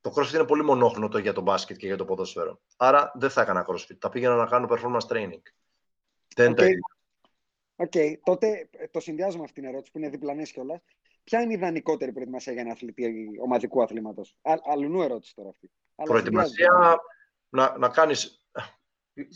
Το 0.00 0.12
CrossFit 0.16 0.34
είναι 0.34 0.44
πολύ 0.44 0.64
μονόχρονο 0.64 1.08
το 1.08 1.18
για 1.18 1.32
το 1.32 1.40
μπάσκετ 1.40 1.76
και 1.76 1.86
για 1.86 1.96
το 1.96 2.04
ποδόσφαιρο. 2.04 2.60
Άρα 2.76 3.12
δεν 3.14 3.30
θα 3.30 3.40
έκανα 3.40 3.66
CrossFit. 3.68 3.96
Θα 3.98 4.08
πήγαινα 4.08 4.34
να 4.34 4.46
κάνω 4.46 4.66
performance 4.70 5.06
training. 5.14 5.42
Δεν 6.36 6.46
είναι 6.46 6.50
Οκ. 6.50 6.56
τα 6.56 6.64
ίδια. 6.64 6.96
Οκ, 7.76 8.24
τότε 8.24 8.68
ε, 8.70 8.86
το 8.88 9.00
συνδυάζουμε 9.00 9.44
αυτήν 9.44 9.62
την 9.62 9.72
ερώτηση 9.72 9.92
που 9.92 9.98
είναι 9.98 10.08
διπλανής 10.08 10.52
κιόλας. 10.52 10.80
Ποια 11.24 11.40
είναι 11.40 11.52
η 11.52 11.56
ιδανικότερη 11.56 12.12
προετοιμασία 12.12 12.52
για 12.52 12.62
ένα 12.62 12.72
αθλητή 12.72 13.28
ομαδικού 13.42 13.82
αθλήματος; 13.82 14.36
Αλλουνού 14.72 15.02
ερώτηση 15.02 15.34
τώρα 15.34 15.48
αυτή. 15.48 15.70
Αλλά 15.96 16.20
συνδυάζεται. 16.20 16.40
Προετοιμασία 16.40 17.00
να, 17.48 17.78
να 17.78 17.88
κάνεις 17.88 18.42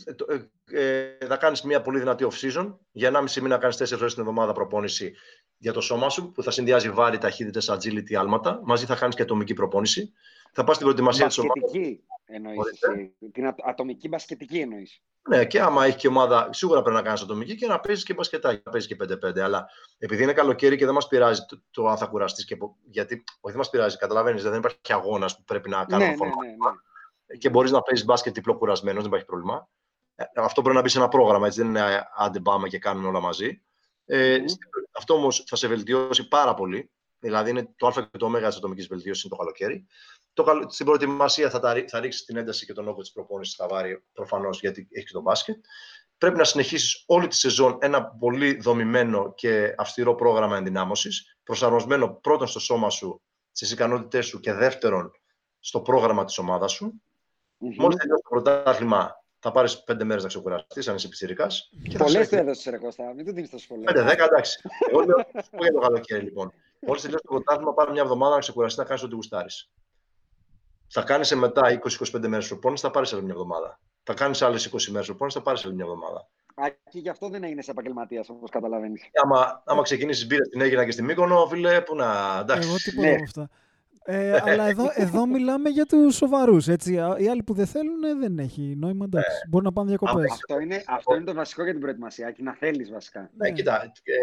ε, 0.05 0.13
το- 0.13 0.25
ε, 0.29 0.49
ε, 1.19 1.25
να 1.27 1.37
κάνεις 1.37 1.61
μια 1.61 1.81
πολύ 1.81 1.99
δυνατή 1.99 2.27
off-season. 2.31 2.75
Για 2.91 3.09
1,5 3.09 3.41
μήνα 3.41 3.55
να 3.55 3.57
κάνεις 3.61 3.77
4 3.77 3.97
φορές 3.97 4.11
την 4.13 4.21
εβδομάδα 4.21 4.53
προπόνηση 4.53 5.13
για 5.57 5.73
το 5.73 5.81
σώμα 5.81 6.09
σου, 6.09 6.31
που 6.31 6.43
θα 6.43 6.51
συνδυάζει 6.51 6.89
βάρη, 6.89 7.17
ταχύτητες, 7.17 7.69
agility, 7.71 8.13
άλματα. 8.13 8.59
Μαζί 8.63 8.85
θα 8.85 8.95
κάνεις 8.95 9.15
και 9.15 9.21
ατομική 9.21 9.53
προπόνηση. 9.53 10.13
Θα 10.51 10.63
πας 10.63 10.75
στην 10.75 10.87
προετοιμασία 10.87 11.27
της 11.27 11.37
ομάδας. 11.37 11.61
Μπασκετική 11.61 12.03
εννοείς 12.25 12.57
Ορίστε. 12.57 12.91
εσύ. 12.91 13.15
Την 13.31 13.45
α- 13.47 13.55
ατομική 13.65 14.07
μπασκετική 14.07 14.59
εννοείς. 14.59 15.01
Ναι, 15.29 15.45
και 15.45 15.61
άμα 15.61 15.85
έχει 15.85 15.97
και 15.97 16.07
ομάδα, 16.07 16.49
σίγουρα 16.53 16.81
πρέπει 16.81 16.95
να 16.95 17.01
κάνεις 17.01 17.21
ατομική 17.21 17.55
και 17.55 17.67
να 17.67 17.79
παίζεις 17.79 18.03
και 18.03 18.13
μπασκετάκι, 18.13 18.61
να 18.65 18.71
παίζεις 18.71 18.89
και 18.89 18.95
5-5. 18.95 19.39
Αλλά 19.41 19.69
επειδή 19.97 20.23
είναι 20.23 20.33
καλοκαίρι 20.33 20.77
και 20.77 20.85
δεν 20.85 20.93
μας 20.93 21.07
πειράζει 21.07 21.45
το, 21.45 21.61
το 21.71 21.87
αν 21.87 21.97
θα 21.97 22.05
κουραστείς. 22.05 22.45
Και... 22.45 22.55
πο- 22.55 22.77
Γιατί, 22.85 23.13
όχι, 23.15 23.25
δεν 23.43 23.57
μας 23.57 23.69
πειράζει, 23.69 23.97
καταλαβαίνεις, 23.97 24.43
δεν 24.43 24.53
υπάρχει 24.53 24.77
αγώνας 24.93 25.35
που 25.37 25.43
πρέπει 25.43 25.69
να 25.69 25.77
Ναι, 25.77 25.85
κάνουμε 25.85 26.09
ναι, 26.09 26.15
φόρμα. 26.15 26.33
ναι, 26.45 26.49
ναι. 26.49 26.55
Και 27.37 27.49
μπορείς 27.49 27.71
να 27.71 27.81
παίζεις 27.81 28.05
μπάσκετ 28.05 28.33
διπλό 28.33 28.57
κουρασμένος, 28.57 28.97
δεν 29.01 29.07
υπάρχει 29.07 29.25
πρόβλημα. 29.25 29.69
Ε, 30.15 30.23
Αυτό 30.35 30.61
πρέπει 30.61 30.75
να 30.75 30.81
μπει 30.81 30.89
σε 30.89 30.97
ένα 30.97 31.07
πρόγραμμα, 31.07 31.47
έτσι 31.47 31.59
δεν 31.59 31.69
είναι 31.69 31.79
ε, 31.79 31.99
άντε 32.15 32.39
πάμε 32.39 32.67
και 32.67 32.79
κάνουμε 32.79 33.07
όλα 33.07 33.19
μαζί. 33.19 33.63
Ε, 34.05 34.37
Μμμ. 34.37 34.47
στην- 34.47 34.69
Αυτό 34.97 35.13
όμως 35.13 35.43
θα 35.47 35.55
σε 35.55 35.67
βελτιώσει 35.67 36.27
πάρα 36.27 36.53
πολύ. 36.53 36.91
Δηλαδή 37.19 37.49
είναι 37.49 37.73
το 37.77 37.87
Α 37.87 37.91
και 38.11 38.17
το 38.17 38.25
Ω 38.25 38.47
της 38.47 38.57
ατομικής 38.57 38.87
βελτίωσης 38.87 39.29
το 39.29 39.35
καλοκαίρι. 39.35 39.85
Το, 40.33 40.43
καλο- 40.43 40.69
στην 40.71 40.85
προετοιμασία 40.85 41.49
θα, 41.49 41.59
τα, 41.59 41.73
ρί- 41.73 41.89
θα 41.89 41.99
ρίξεις 41.99 42.25
την 42.25 42.37
ένταση 42.37 42.65
και 42.65 42.73
τον 42.73 42.87
όγκο 42.87 43.01
της 43.01 43.11
προπόνησης 43.11 43.53
στα 43.53 43.67
βάρη, 43.67 44.03
προφανώς 44.13 44.59
γιατί 44.59 44.87
έχεις 44.91 45.07
και 45.07 45.13
το 45.13 45.21
μπάσκετ. 45.21 45.55
Πρέπει 46.17 46.37
να 46.37 46.43
συνεχίσεις 46.43 47.03
όλη 47.07 47.27
τη 47.27 47.35
σεζόν 47.35 47.77
ένα 47.81 48.05
πολύ 48.05 48.55
δομημένο 48.55 49.33
και 49.33 49.75
αυστηρό 49.77 50.15
πρόγραμμα 50.15 50.57
ενδυνάμωσης, 50.57 51.37
προσαρμοσμένο 51.43 52.07
πρώτον 52.21 52.47
στο 52.47 52.59
σώμα 52.59 52.89
σου, 52.89 53.21
στις 53.51 53.71
ικανότητές 53.71 54.25
σου 54.25 54.39
και 54.39 54.53
δεύτερον 54.53 55.11
στο 55.59 55.81
πρόγραμμα 55.81 56.25
της 56.25 56.37
ομάδας 56.37 56.71
σου. 56.71 57.01
Μμμ. 57.63 57.75
Μόλις 57.77 57.97
τελειώσει 57.97 58.21
το 58.23 58.29
πρωτάθλημα, 58.29 59.23
θα 59.39 59.51
πάρεις 59.51 59.83
πέντε 59.83 60.03
μέρες 60.03 60.23
να 60.23 60.29
ξεκουραστείς, 60.29 60.87
αν 60.87 60.95
είσαι 60.95 61.07
πιτσυρικά. 61.07 61.47
Πολλές 61.97 62.29
του 62.29 62.35
έδωσες 62.35 62.71
ρε 62.71 62.77
Κώστα, 62.77 63.13
μην 63.15 63.25
του 63.25 63.33
δίνεις 63.33 63.49
τόσο 63.49 63.67
πολλές. 63.67 63.85
Πέντε, 63.85 64.01
δέκα, 64.01 64.23
εντάξει. 64.23 64.61
Εγώ 64.89 64.99
λέω 64.99 65.25
θα 65.31 65.43
σου 65.43 65.49
πω 65.49 65.63
για 65.63 65.71
το 65.73 65.79
καλοκαίρι, 65.79 66.23
λοιπόν. 66.23 66.53
Μόλις 66.79 67.01
τελειώσει 67.01 67.23
το 67.23 67.33
πρωτάθλημα, 67.33 67.73
πάρε 67.73 67.91
μια 67.91 68.01
εβδομάδα 68.01 68.33
να 68.33 68.39
ξεκουραστείς 68.39 68.77
να 68.79 68.85
κάνεις 68.85 69.03
ό,τι 69.03 69.15
γουστάρεις. 69.15 69.69
Θα 70.87 71.01
κάνεις 71.01 71.35
μετά 71.35 71.61
20-25 71.71 72.27
μέρες 72.27 72.47
προπόνηση, 72.47 72.83
θα 72.83 72.91
πάρεις 72.91 73.13
άλλη 73.13 73.23
μια 73.23 73.33
εβδομάδα. 73.33 73.79
Θα 74.03 74.13
κάνεις 74.13 74.41
άλλες 74.41 74.65
20 74.65 74.91
μέρες 74.91 75.07
προπόνηση, 75.07 75.37
θα 75.37 75.43
πάρεις 75.43 75.65
άλλη 75.65 75.73
μια 75.73 75.83
εβδομάδα. 75.85 76.27
Α, 76.55 76.69
και 76.89 76.99
γι' 76.99 77.09
αυτό 77.09 77.29
δεν 77.29 77.43
έγινες 77.43 77.67
επαγγελματίας, 77.67 78.29
όπως 78.29 78.49
καταλαβαίνεις. 78.49 79.01
Και 79.01 79.19
άμα, 79.23 79.63
άμα 79.65 79.81
ξεκινήσεις 79.81 80.27
μπύρα 80.27 80.43
στην 80.43 80.61
Έγινα 80.61 80.85
και 80.85 80.91
στη 80.91 81.01
Μύκονο, 81.01 81.47
φίλε, 81.47 81.81
που 81.81 81.95
να. 81.95 82.39
Εντάξει. 82.41 82.67
Εγώ 82.67 82.77
τίποτα 82.77 83.07
Ναι. 83.07 83.13
από 83.13 83.23
αυτά. 83.23 83.49
Ε, 84.05 84.39
αλλά 84.43 84.69
εδώ, 84.69 84.91
εδώ 84.93 85.25
μιλάμε 85.25 85.69
για 85.69 85.85
τους 85.85 86.15
σοβαρούς. 86.15 86.67
Οι 86.67 86.99
άλλοι 87.29 87.43
που 87.45 87.53
δεν 87.53 87.65
θέλουν 87.65 88.03
ε, 88.03 88.13
δεν 88.13 88.39
έχει 88.39 88.75
νόημα. 88.77 89.05
Εντάξει. 89.05 89.37
Μπορεί 89.49 89.65
να 89.65 89.71
πάνε 89.71 89.89
διακοπές. 89.89 90.31
Αυτό 90.31 90.59
είναι, 90.59 90.83
αυτό 90.87 91.15
είναι 91.15 91.23
το 91.23 91.33
βασικό 91.33 91.63
για 91.63 91.71
την 91.71 91.81
προετοιμασία 91.81 92.31
και 92.31 92.43
να 92.43 92.53
θέλεις 92.53 92.91
βασικά. 92.91 93.29
Ναι, 93.37 93.51
κοίτα, 93.51 93.83
ε, 93.83 93.85
ε, 93.85 94.17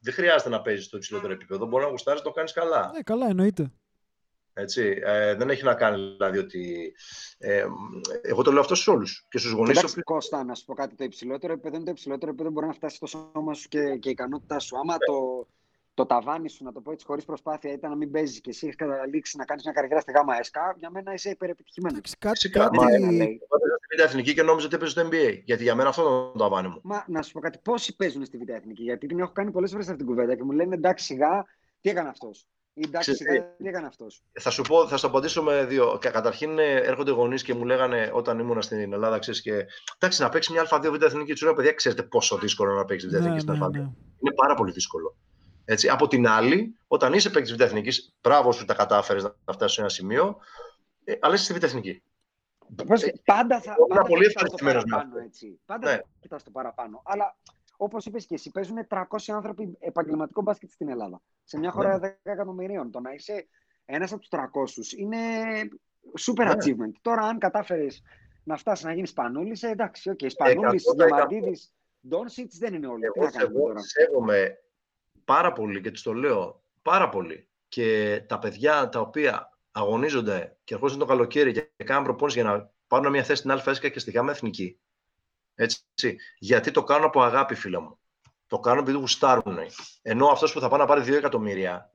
δεν 0.00 0.12
χρειάζεται 0.12 0.50
να 0.50 0.62
παίζεις 0.62 0.84
στο 0.84 0.96
υψηλότερο 0.96 1.32
επίπεδο. 1.32 1.66
Μπορεί 1.66 1.84
να 1.84 1.90
γουστάρεις 1.90 2.20
να 2.20 2.26
το 2.26 2.32
κάνεις 2.32 2.52
καλά. 2.52 2.90
Ναι, 2.94 3.02
καλά, 3.02 3.26
εννοείται. 3.26 3.72
Έτσι. 4.56 5.00
Ε, 5.04 5.34
δεν 5.34 5.50
έχει 5.50 5.64
να 5.64 5.74
κάνει 5.74 5.96
δηλαδή 5.96 6.38
ότι. 6.38 6.94
Ε, 7.38 7.64
εγώ 8.22 8.42
το 8.42 8.52
λέω 8.52 8.60
αυτό 8.60 8.74
σε 8.74 8.90
όλους. 8.90 9.26
Και 9.28 9.38
στους 9.38 9.52
γονείς. 9.52 9.78
Εντάξει, 9.78 10.02
Κώστα, 10.02 10.44
να 10.44 10.54
σου 10.54 10.64
πω 10.64 10.74
κάτι. 10.74 10.94
Το 10.94 11.04
υψηλότερο 11.04 11.52
επίπεδο 11.52 11.76
είναι 11.76 11.84
το 11.84 11.90
υψηλότερο 11.90 12.30
επίπεδο 12.30 12.50
μπορεί 12.50 12.66
να 12.66 12.72
φτάσει 12.72 12.96
στο 12.96 13.06
σώμα 13.06 13.54
σου 13.54 13.68
και, 13.68 13.96
και 13.96 14.08
η 14.08 14.12
ικανότητά 14.12 14.58
σου. 14.58 14.76
Άμα 14.78 14.96
το, 14.98 15.46
το 15.94 16.06
ταβάνι 16.06 16.48
σου, 16.48 16.64
να 16.64 16.72
το 16.72 16.80
πω 16.80 16.92
έτσι, 16.92 17.06
χωρίς 17.06 17.24
προσπάθεια 17.24 17.72
ήταν 17.72 17.90
να 17.90 17.96
μην 17.96 18.10
παίζεις 18.10 18.40
και 18.40 18.50
εσύ 18.50 18.66
έχεις 18.66 18.76
καταλήξει 18.76 19.36
να 19.36 19.44
κάνεις 19.44 19.64
μια 19.64 19.72
καριέρα 19.72 20.00
στη 20.00 20.12
ΓΑΜΑ 20.12 20.38
ΕΣΚΑ, 20.38 20.74
για 20.78 20.90
μένα 20.90 21.12
είσαι 21.12 21.30
υπερεπιτυχημένο. 21.30 22.00
κάτι, 22.18 22.50
κάτι... 22.50 22.78
Μα, 22.78 22.86
στη 22.86 23.38
Β' 23.96 24.00
Εθνική 24.00 24.34
και 24.34 24.42
νόμιζα 24.42 24.66
ότι 24.66 24.74
έπαιζε 24.74 24.90
στο 24.90 25.08
NBA. 25.08 25.40
Γιατί 25.44 25.62
για 25.62 25.74
μένα 25.74 25.88
αυτό 25.88 26.02
ήταν 26.02 26.32
το 26.32 26.38
ταβάνι 26.38 26.68
μου. 26.68 26.80
Μα 26.82 27.04
να 27.06 27.22
σου 27.22 27.32
πω 27.32 27.40
κάτι, 27.40 27.58
πόσοι 27.62 27.96
παίζουν 27.96 28.24
στη 28.24 28.38
Β' 28.38 28.48
Εθνική, 28.48 28.82
γιατί 28.82 29.06
την 29.06 29.18
έχω 29.18 29.32
κάνει 29.32 29.50
πολλές 29.50 29.70
φορές 29.70 29.86
αυτή 29.86 29.98
την 29.98 30.06
κουβέντα 30.06 30.36
και 30.36 30.42
μου 30.44 30.50
λένε 30.50 30.74
εντάξει 30.74 31.04
σιγά, 31.04 31.44
τι 31.80 31.90
έκανε 31.90 32.08
αυτός. 32.08 32.48
Εντάξει, 32.74 33.14
σιγά, 33.14 33.54
τι 33.56 33.68
έκανε 33.68 33.86
αυτός. 33.86 34.24
Θα 34.40 34.50
σου 34.50 34.62
πω, 34.62 34.88
θα 34.88 34.96
σου 34.96 35.06
απαντήσω 35.06 35.42
με 35.42 35.64
δύο. 35.64 35.98
Καταρχήν 36.00 36.58
έρχονται 36.58 37.10
γονείς 37.10 37.42
και 37.42 37.54
μου 37.54 37.64
λέγανε 37.64 38.10
όταν 38.12 38.38
ήμουν 38.38 38.62
στην 38.62 38.92
Ελλάδα, 38.92 39.18
ξέρεις 39.18 39.40
και. 39.40 39.66
Εντάξει, 39.98 40.22
να 40.22 40.28
παίξεις 40.28 40.52
μια 40.52 40.68
Α2 40.70 40.90
Β' 40.98 41.02
Εθνική, 41.02 41.34
του 41.34 41.44
λέω 41.44 41.54
παιδιά, 41.54 41.72
ξέρετε 41.72 42.02
πόσο 42.02 42.38
δύσκολο 42.38 42.74
να 42.74 42.84
παίξεις 42.84 43.10
Β' 43.10 43.14
Εθνική 43.14 43.38
στην 43.38 43.54
Α2. 43.54 43.74
Είναι 43.76 44.34
πάρα 44.36 44.54
πολύ 44.54 44.72
δύσκολο. 44.72 45.16
Έτσι. 45.64 45.88
Από 45.88 46.08
την 46.08 46.26
άλλη, 46.26 46.76
όταν 46.86 47.12
είσαι 47.12 47.30
παίκτης 47.30 47.56
Β' 47.56 47.60
Εθνικής, 47.60 48.14
μπράβο 48.20 48.52
σου 48.52 48.64
τα 48.64 48.74
κατάφερες 48.74 49.22
να 49.22 49.52
φτάσεις 49.52 49.74
σε 49.74 49.80
ένα 49.80 49.90
σημείο, 49.90 50.36
ε, 51.04 51.14
αλλά 51.20 51.34
είσαι 51.34 51.44
στη 51.44 51.52
Β' 51.52 51.62
Εθνική. 51.62 52.02
Ε, 52.76 53.10
πάντα 53.24 53.60
θα, 53.60 53.74
πάντα 53.88 54.02
πολύ 54.02 54.24
ευχαριστημένος 54.24 54.84
έτσι. 55.24 55.60
Πάντα 55.64 55.90
ναι. 55.90 55.98
θα 56.28 56.36
το 56.36 56.50
παραπάνω. 56.50 57.02
Αλλά 57.04 57.36
όπως 57.76 58.06
είπες 58.06 58.26
και 58.26 58.34
εσύ, 58.34 58.50
παίζουν 58.50 58.76
300 58.88 59.02
άνθρωποι 59.26 59.76
επαγγελματικό 59.80 60.42
μπάσκετ 60.42 60.70
στην 60.70 60.88
Ελλάδα. 60.88 61.22
Σε 61.44 61.58
μια 61.58 61.70
χώρα 61.70 61.98
ναι. 61.98 62.08
10 62.08 62.14
εκατομμυρίων. 62.22 62.90
Το 62.90 63.00
να 63.00 63.12
είσαι 63.12 63.48
ένας 63.84 64.12
από 64.12 64.20
τους 64.20 64.28
300 64.30 64.98
είναι 64.98 65.18
super 66.26 66.44
ναι. 66.44 66.52
achievement. 66.52 66.92
Τώρα, 67.02 67.22
αν 67.22 67.38
κατάφερες 67.38 68.02
να 68.44 68.56
φτάσεις 68.56 68.84
να 68.84 68.92
γίνεις 68.92 69.10
Σπανούλη, 69.10 69.58
ε, 69.60 69.68
εντάξει, 69.68 70.10
okay, 70.14 70.30
Σπανούλης, 70.30 70.84
Διαμαντίδης, 70.96 71.72
Ντόνσιτς 72.08 72.58
δεν 72.58 72.74
είναι 72.74 72.86
όλοι. 72.86 73.04
Εγώ 73.04 73.28
σέβομαι 73.76 74.58
πάρα 75.24 75.52
πολύ 75.52 75.80
και 75.80 75.90
τους 75.90 76.02
το 76.02 76.12
λέω 76.12 76.62
πάρα 76.82 77.08
πολύ. 77.08 77.48
Και 77.68 78.20
τα 78.28 78.38
παιδιά 78.38 78.88
τα 78.88 79.00
οποία 79.00 79.58
αγωνίζονται 79.72 80.56
και 80.64 80.74
ερχόνται 80.74 80.96
το 80.96 81.04
καλοκαίρι 81.04 81.52
και 81.52 81.84
κάνουν 81.84 82.04
προπόνηση 82.04 82.40
για 82.40 82.50
να 82.50 82.70
πάρουν 82.86 83.10
μια 83.10 83.22
θέση 83.22 83.38
στην 83.38 83.50
ΑΕΣΚΑ 83.50 83.88
και 83.88 83.98
στη 83.98 84.10
ΓΑΜΑ 84.10 84.30
Εθνική. 84.30 84.78
Έτσι. 85.54 86.16
Γιατί 86.38 86.70
το 86.70 86.84
κάνουν 86.84 87.04
από 87.04 87.22
αγάπη, 87.22 87.54
φίλο 87.54 87.80
μου. 87.80 87.98
Το 88.46 88.58
κάνουν 88.58 88.82
επειδή 88.82 88.96
γουστάρουν. 88.96 89.58
Ενώ 90.02 90.26
αυτός 90.26 90.52
που 90.52 90.60
θα 90.60 90.68
πάει 90.68 90.78
να 90.78 90.86
πάρει 90.86 91.02
2 91.02 91.12
εκατομμύρια, 91.16 91.94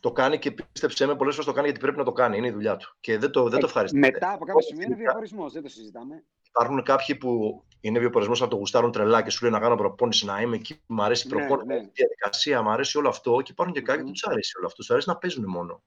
το 0.00 0.12
κάνει 0.12 0.38
και 0.38 0.50
πίστεψέ 0.50 1.06
με, 1.06 1.16
πολλές 1.16 1.34
φορές 1.34 1.48
το 1.48 1.54
κάνει 1.54 1.66
γιατί 1.66 1.80
πρέπει 1.80 1.98
να 1.98 2.04
το 2.04 2.12
κάνει. 2.12 2.36
Είναι 2.36 2.46
η 2.46 2.50
δουλειά 2.50 2.76
του. 2.76 2.96
Και 3.00 3.18
δεν 3.18 3.30
το, 3.30 3.42
δεν 3.42 3.58
το 3.58 3.66
ε, 3.66 3.68
ευχαριστεί. 3.68 3.98
Μετά 3.98 4.32
από 4.32 4.44
κάποιο 4.44 4.62
σημείο 4.62 4.86
είναι 4.86 4.96
διαχωρισμός, 4.96 5.52
δεν 5.52 5.62
το 5.62 5.68
συζητάμε. 5.68 6.24
Υπάρχουν 6.48 6.82
κάποιοι 6.82 7.16
που 7.16 7.64
είναι 7.84 7.98
βιοπορισμό 7.98 8.34
να 8.38 8.48
το 8.48 8.56
γουστάρουν 8.56 8.92
τρελά 8.92 9.22
και 9.22 9.30
σου 9.30 9.42
λέει 9.42 9.52
να 9.52 9.60
κάνω 9.60 9.76
προπόνηση, 9.76 10.24
να 10.24 10.40
είμαι 10.40 10.56
εκεί. 10.56 10.80
Μ' 10.86 11.02
αρέσει 11.02 11.28
η 11.28 11.34
ναι, 11.34 11.36
προπόνηση, 11.36 11.66
ναι, 11.66 11.74
ναι. 11.74 11.86
η 11.86 11.90
διαδικασία, 11.94 12.62
μ' 12.62 12.68
αρέσει 12.68 12.98
όλο 12.98 13.08
αυτό. 13.08 13.40
Και 13.42 13.50
υπάρχουν 13.50 13.74
και 13.74 13.80
κάποιοι 13.80 14.02
mm. 14.02 14.06
που 14.06 14.12
τους 14.12 14.24
αρέσει 14.24 14.56
όλο 14.56 14.66
αυτό. 14.66 14.78
Τους 14.78 14.90
αρέσει 14.90 15.08
να 15.08 15.16
παίζουν 15.16 15.44
μόνο. 15.48 15.82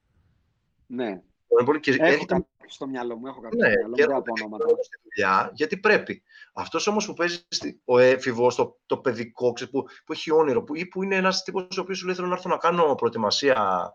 Ναι. 0.87 1.21
Πολύ... 1.65 1.79
Και 1.79 1.97
έχω 1.99 2.25
κάποιο 2.25 2.45
στο 2.67 2.87
μυαλό 2.87 3.15
μου, 3.15 3.27
έχω 3.27 3.41
κάποιο 3.41 3.59
ναι, 3.59 3.71
στο 3.71 3.87
μυαλό 3.87 4.13
μου, 4.13 4.21
ονόματα. 4.41 4.65
Στη 4.67 4.97
δουλειά, 5.03 5.51
γιατί 5.53 5.77
πρέπει. 5.77 6.23
Αυτός 6.53 6.87
όμως 6.87 7.05
που 7.05 7.13
παίζει 7.13 7.45
ο 7.85 7.97
έφηβο, 7.97 8.47
το, 8.55 8.79
το 8.85 8.97
παιδικό, 8.97 9.53
που, 9.53 9.83
που 10.05 10.13
έχει 10.13 10.31
όνειρο, 10.31 10.63
που, 10.63 10.75
ή 10.75 10.85
που 10.85 11.03
είναι 11.03 11.15
ένας 11.15 11.43
τύπος 11.43 11.77
ο 11.77 11.81
οποίος 11.81 11.97
σου 11.97 12.05
λέει 12.05 12.15
θέλω 12.15 12.27
να 12.27 12.33
έρθω 12.33 12.49
να 12.49 12.57
κάνω 12.57 12.95
προετοιμασία 12.95 13.91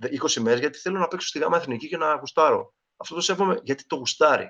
20 0.00 0.40
μέρες, 0.40 0.60
γιατί 0.60 0.78
θέλω 0.78 0.98
να 0.98 1.08
παίξω 1.08 1.28
στη 1.28 1.38
γάμα 1.38 1.56
εθνική 1.56 1.88
και 1.88 1.96
να 1.96 2.14
γουστάρω. 2.14 2.74
Αυτό 2.96 3.14
το 3.14 3.20
σέβομαι 3.20 3.60
γιατί 3.62 3.86
το 3.86 3.96
γουστάρει. 3.96 4.48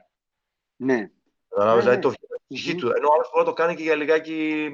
Ναι. 0.76 1.10
Δηλαδή, 1.56 1.88
ναι, 1.88 1.98
το 1.98 2.12
ψυχή 2.54 2.74
του. 2.74 2.86
Ενώ 2.86 3.08
άλλος 3.12 3.30
μπορεί 3.32 3.44
να 3.44 3.44
το 3.44 3.52
κάνει 3.52 3.74
και 3.74 3.82
για 3.82 3.94
λιγάκι. 3.94 4.70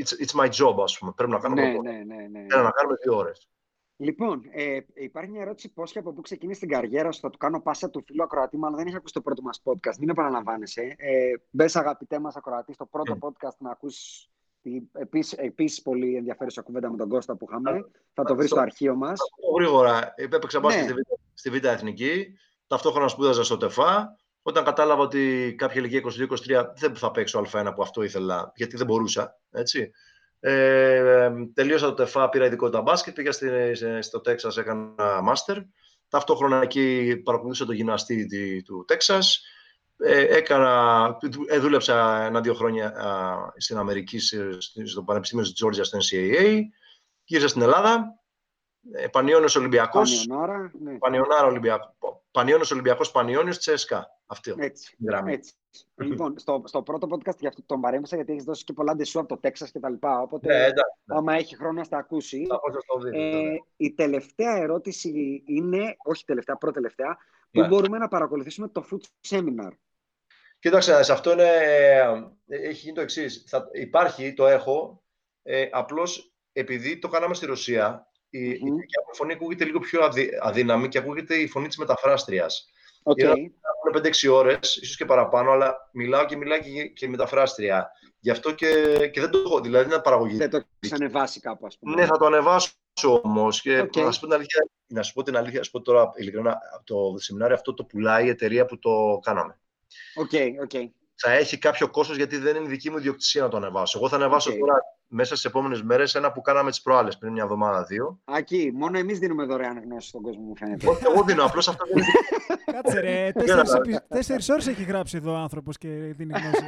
It's, 0.00 0.24
it's 0.24 0.40
my 0.40 0.48
job, 0.48 0.82
ας 0.82 0.98
πούμε. 0.98 1.12
Πρέπει 1.16 1.32
να 1.32 1.38
κάνουμε. 1.38 1.62
Ναι, 1.62 1.92
ναι, 1.92 1.92
ναι, 1.92 2.28
ναι. 2.28 2.62
να 2.62 2.70
κάνουμε 2.70 2.96
δύο 3.02 3.16
ώρες. 3.16 3.48
Λοιπόν, 3.96 4.42
ε, 4.50 4.78
υπάρχει 4.94 5.30
μια 5.30 5.42
ερώτηση 5.42 5.72
πώ 5.72 5.84
και 5.84 5.98
από 5.98 6.12
πού 6.12 6.20
ξεκίνησε 6.20 6.60
την 6.60 6.68
καριέρα 6.68 7.12
σου. 7.12 7.20
Θα 7.20 7.30
του 7.30 7.38
κάνω 7.38 7.60
πάσα 7.60 7.90
του 7.90 8.02
φίλου 8.06 8.22
ακροατή, 8.22 8.56
μάλλον 8.56 8.76
δεν 8.76 8.86
έχει 8.86 8.96
ακούσει 8.96 9.14
το 9.14 9.20
πρώτο 9.20 9.42
μας 9.42 9.62
podcast. 9.64 9.96
Μην 9.98 10.08
επαναλαμβάνεσαι. 10.08 10.94
Ε, 10.98 11.32
Μπες, 11.50 11.76
αγαπητέ 11.76 12.18
μας 12.18 12.36
ακροατή, 12.36 12.72
στο 12.72 12.86
πρώτο 12.86 13.18
mm. 13.20 13.26
podcast 13.26 13.56
να 13.58 13.70
ακούσεις 13.70 14.30
επίσης 15.36 15.82
πολύ 15.82 16.16
ενδιαφέρουσα 16.16 16.62
κουβέντα 16.62 16.90
με 16.90 16.96
τον 16.96 17.08
Κώστα 17.08 17.36
που 17.36 17.46
είχαμε. 17.50 17.90
Θα 18.14 18.24
το 18.24 18.36
βρεις 18.36 18.50
στο 18.50 18.60
αρχείο 18.60 18.94
μας. 18.94 19.20
Γρήγορα. 19.56 20.12
Έπαιξα 20.16 20.60
μπάσκετ 20.60 20.88
ναι. 20.88 21.02
στη 21.34 21.50
Β' 21.50 21.64
Εθνική. 21.64 22.26
Ταυτόχρονα 22.66 23.08
σπούδαζα 23.08 23.44
στο 23.44 23.56
ΤΕΦΑ. 23.56 24.16
Όταν 24.42 24.64
κατάλαβα 24.64 25.02
ότι 25.02 25.54
κάποια 25.58 25.80
ηλικία 25.80 26.02
22-23 26.60 26.64
δεν 26.76 26.96
θα 26.96 27.10
παίξω 27.10 27.44
Α1 27.52 27.72
που 27.74 27.82
αυτό 27.82 28.02
ήθελα, 28.02 28.52
γιατί 28.54 28.76
δεν 28.76 28.86
μπορούσα. 28.86 29.38
Έτσι. 29.50 29.90
Ε, 30.40 31.30
τελείωσα 31.54 31.86
το 31.86 31.94
ΤΕΦΑ, 31.94 32.28
πήρα 32.28 32.46
ειδικότητα 32.46 32.80
μπάσκετ, 32.80 33.14
πήγα 33.14 33.32
στη, 33.32 33.48
στο 34.00 34.20
Τέξας, 34.20 34.56
έκανα 34.56 35.22
μάστερ. 35.22 35.56
Ταυτόχρονα 36.08 36.62
εκεί 36.62 37.16
παρακολουθούσα 37.24 37.66
το 37.66 37.72
γυμναστή 37.72 38.62
του 38.62 38.84
Τέξας. 38.86 39.42
Ε, 39.96 40.36
έκανα, 40.36 41.16
ε, 41.46 41.58
δούλεψα 41.58 42.22
ένα-δύο 42.22 42.54
χρόνια 42.54 42.94
στην 43.56 43.76
Αμερική, 43.76 44.18
στο 44.84 45.02
Πανεπιστήμιο 45.04 45.44
της 45.44 45.64
Georgia, 45.64 45.84
στο 45.84 45.98
NCAA. 45.98 46.60
Γύρισα 47.24 47.48
στην 47.48 47.62
Ελλάδα, 47.62 48.18
ε, 48.92 49.06
Πανιόνιος 49.06 49.56
Ολυμπιακός. 49.56 50.26
Πανιονάρα, 50.26 50.72
ναι. 50.80 50.98
Πανιονάρα 50.98 51.46
Ολυμπιακό. 51.46 52.21
Πανιόνιος 52.32 52.70
Ολυμπιακός, 52.70 53.10
Πανιόνιος 53.10 53.58
Τσέσκα. 53.58 54.20
Αυτό. 54.26 54.54
Έτσι. 54.58 54.96
έτσι. 55.26 55.54
λοιπόν, 55.94 56.38
στο, 56.38 56.62
στο 56.66 56.82
πρώτο 56.82 57.06
podcast 57.10 57.38
για 57.38 57.48
αυτό 57.48 57.62
τον 57.66 57.80
παρέμβασα 57.80 58.16
γιατί 58.16 58.32
έχεις 58.32 58.44
δώσει 58.44 58.64
και 58.64 58.72
πολλά 58.72 58.96
ντεσού 58.96 59.18
από 59.18 59.28
το 59.28 59.38
Τέξας 59.38 59.70
και 59.70 59.80
τα 59.80 59.90
λοιπά. 59.90 60.20
Οπότε, 60.20 60.46
ναι, 60.48 60.64
εντάξει, 60.64 61.00
ναι. 61.04 61.16
άμα 61.16 61.34
έχει 61.34 61.56
χρόνο 61.56 61.72
να 61.72 61.84
στα 61.84 61.96
ακούσει. 61.96 62.46
ε, 63.12 63.54
η 63.76 63.92
τελευταία 63.92 64.56
ερώτηση 64.56 65.42
είναι, 65.46 65.96
όχι 66.04 66.24
τελευταία, 66.24 66.56
πρώτη 66.56 66.74
τελευταία, 66.74 67.16
που 67.50 67.60
ναι. 67.60 67.66
μπορούμε 67.66 67.98
να 67.98 68.08
παρακολουθήσουμε 68.08 68.68
το 68.68 68.86
Food 68.90 69.30
Seminar; 69.30 69.70
Κοίταξε, 70.58 71.02
σε 71.02 71.12
αυτό 71.12 71.32
είναι, 71.32 71.48
ε, 71.56 72.22
έχει 72.46 72.80
γίνει 72.80 72.94
το 72.94 73.00
εξής. 73.00 73.44
Υπάρχει, 73.72 74.34
το 74.34 74.46
έχω, 74.46 75.02
ε, 75.42 75.68
απλώς 75.70 76.34
επειδή 76.52 76.98
το 76.98 77.08
κάναμε 77.08 77.34
στη 77.34 77.46
Ρωσία, 77.46 78.11
η, 78.32 78.52
mm-hmm. 78.52 79.12
η 79.12 79.16
φωνή 79.16 79.32
ακούγεται 79.32 79.64
λίγο 79.64 79.78
πιο 79.78 80.00
αδύναμη 80.40 80.88
και 80.88 80.98
ακούγεται 80.98 81.34
η 81.34 81.48
φωνή 81.48 81.66
της 81.66 81.76
μεταφράστριας. 81.76 82.66
Okay. 83.02 83.34
5-6 83.92 84.32
ώρες, 84.32 84.76
ίσως 84.76 84.96
και 84.96 85.04
παραπάνω, 85.04 85.50
αλλά 85.50 85.90
μιλάω 85.92 86.24
και 86.24 86.36
μιλάω 86.36 86.58
και, 86.58 86.86
και 86.86 87.08
μεταφράστρια. 87.08 87.90
Γι' 88.20 88.30
αυτό 88.30 88.54
και, 88.54 88.66
και 89.12 89.20
δεν 89.20 89.30
το 89.30 89.38
έχω, 89.38 89.60
δηλαδή 89.60 89.84
είναι 89.84 90.02
παραγωγή. 90.02 90.36
Δεν 90.36 90.50
το 90.50 90.62
έχεις 90.80 90.94
ανεβάσει 90.94 91.40
κάπου, 91.40 91.66
ας 91.66 91.78
πούμε. 91.78 91.94
Ναι, 91.94 92.06
θα 92.06 92.18
το 92.18 92.26
ανεβάσω 92.26 92.72
όμως. 93.22 93.60
Και 93.60 93.80
okay. 93.80 94.02
να, 94.02 94.10
σου 94.10 94.20
πω 94.20 94.26
την 94.26 94.34
αλήθεια, 94.34 94.68
να 94.86 95.02
σου 95.02 95.12
πω 95.12 95.22
την 95.22 95.36
αλήθεια, 95.36 95.58
να 95.58 95.64
σου 95.64 95.70
πω 95.70 95.80
τώρα 95.80 96.10
ειλικρινά, 96.16 96.58
το 96.84 97.14
σεμινάριο 97.16 97.54
αυτό 97.54 97.74
το 97.74 97.84
πουλάει 97.84 98.26
η 98.26 98.28
εταιρεία 98.28 98.66
που 98.66 98.78
το 98.78 99.18
κάναμε. 99.22 99.58
OK, 100.14 100.30
okay, 100.32 100.48
OK. 100.62 100.70
Okay. 100.72 100.86
Θα 101.24 101.32
έχει 101.32 101.58
κάποιο 101.58 101.88
κόστος 101.90 102.16
γιατί 102.16 102.36
δεν 102.36 102.56
είναι 102.56 102.68
δική 102.68 102.90
μου 102.90 102.96
ιδιοκτησία 102.96 103.42
να 103.42 103.48
το 103.48 103.56
ανεβάσω. 103.56 103.98
Εγώ 103.98 104.08
θα 104.08 104.16
ανεβάσω 104.16 104.50
okay. 104.52 104.58
τώρα 104.58 104.74
μέσα 105.06 105.36
στις 105.36 105.44
επόμενες 105.44 105.82
μέρες 105.82 106.14
ένα 106.14 106.32
που 106.32 106.40
κάναμε 106.40 106.70
τις 106.70 106.82
προάλλες 106.82 107.18
πριν 107.18 107.32
μια 107.32 107.42
εβδομάδα, 107.42 107.84
δύο. 107.84 108.20
Άκη, 108.24 108.70
μόνο 108.74 108.98
εμείς 108.98 109.18
δίνουμε 109.18 109.44
δωρεάν 109.44 109.82
γνώση 109.84 110.08
στον 110.08 110.22
κόσμο, 110.22 110.42
μου 110.42 110.56
φαίνεται. 110.56 110.88
Όχι, 110.88 111.02
εγώ 111.06 111.22
δίνω, 111.22 111.44
απλώς 111.44 111.68
αυτό 111.68 111.84
δεν 111.94 112.04
Κάτσε 112.72 113.00
ρε, 113.00 113.32
τέσσερις 114.08 114.48
ώρες 114.48 114.66
έχει 114.66 114.82
γράψει 114.82 115.16
εδώ 115.16 115.32
ο 115.32 115.36
άνθρωπος 115.36 115.78
και 115.78 115.88
δίνει 115.88 116.32
γνώση. 116.40 116.64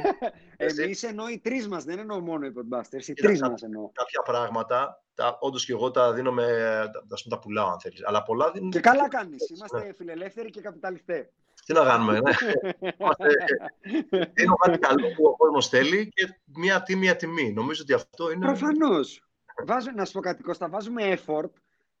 Εμείς 0.81 1.03
εννοώ 1.03 1.29
οι 1.29 1.39
τρεις 1.39 1.67
μας, 1.67 1.83
δεν 1.83 1.99
εννοώ 1.99 2.19
μόνο 2.19 2.45
οι 2.45 2.51
podbusters. 2.55 3.07
Οι 3.07 3.13
τρεις 3.13 3.41
μας 3.41 3.61
εννοώ. 3.61 3.89
Κάποια 3.93 4.21
πράγματα, 4.21 5.03
όντως 5.39 5.65
και 5.65 5.71
εγώ 5.71 5.91
τα 5.91 6.13
δίνω 6.13 6.31
με. 6.31 6.45
τα 7.29 7.39
πουλάω, 7.39 7.67
αν 7.67 7.79
θέλεις. 7.79 8.05
Αλλά 8.05 8.23
πολλά 8.23 8.51
δίνουν. 8.51 8.69
Και 8.69 8.79
καλά 8.79 9.07
κάνεις. 9.07 9.49
Είμαστε 9.49 9.93
φιλελεύθεροι 9.95 10.49
και 10.49 10.61
καπιταλιστές. 10.61 11.29
Τι 11.65 11.73
να 11.73 11.83
κάνουμε, 11.83 12.19
ναι. 12.19 12.31
είναι 14.13 14.53
κάτι 14.63 14.77
καλό 14.77 15.07
που 15.15 15.25
ο 15.25 15.35
κόσμος 15.35 15.67
θέλει 15.67 16.11
και 16.13 16.39
μία 16.55 16.83
τιμή, 16.83 16.99
μία 16.99 17.15
τιμή. 17.15 17.53
Νομίζω 17.53 17.81
ότι 17.81 17.93
αυτό 17.93 18.31
είναι. 18.31 18.45
Προφανώς. 18.45 19.23
να 19.95 20.05
σου 20.05 20.11
πω 20.11 20.19
κάτι, 20.19 20.43
Κώστα, 20.43 20.69
βάζουμε 20.69 21.17
effort 21.17 21.49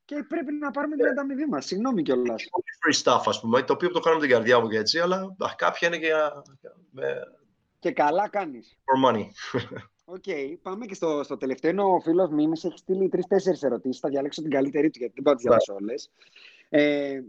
και 0.05 0.25
πρέπει 0.27 0.53
να 0.53 0.71
πάρουμε 0.71 0.95
την 0.95 1.05
ανταμοιβή 1.05 1.45
μας. 1.45 1.65
Συγγνώμη 1.65 2.01
κιόλας. 2.01 2.43
Free 2.87 3.03
stuff, 3.03 3.21
ας 3.25 3.39
πούμε, 3.39 3.63
το 3.63 3.73
οποίο 3.73 3.91
το 3.91 3.99
κάνω 3.99 4.15
με 4.15 4.21
την 4.21 4.31
καρδιά 4.31 4.59
μου 4.59 4.67
και 4.67 4.77
έτσι, 4.77 4.99
αλλά 4.99 5.35
κάποια 5.55 5.87
είναι 5.87 5.97
και. 5.97 6.11
Και 7.79 7.91
καλά 7.91 8.29
κάνεις. 8.29 8.77
For 8.83 9.09
money. 9.09 9.25
OK, 10.05 10.23
okay, 10.25 10.55
πάμε 10.61 10.85
και 10.85 10.93
στο, 10.93 11.23
στο 11.23 11.37
τελευταίο. 11.37 11.71
Είναι 11.71 11.81
ο 11.81 11.99
φίλος 11.99 12.29
Μίμη 12.29 12.59
έχει 12.63 12.77
στείλει 12.77 13.09
τρεις-τέσσερις 13.09 13.57
ερωτήσεις. 13.61 13.99
Θα 13.99 14.09
διαλέξω 14.09 14.41
την 14.41 14.51
καλύτερη 14.51 14.89
του 14.89 14.99
γιατί 14.99 15.13
δεν 15.15 15.23
πάω 15.23 15.33
να 15.33 15.39
τις 15.39 15.47
διαβάσω 15.47 15.73
όλες. 15.73 16.11
Ε, 16.69 17.21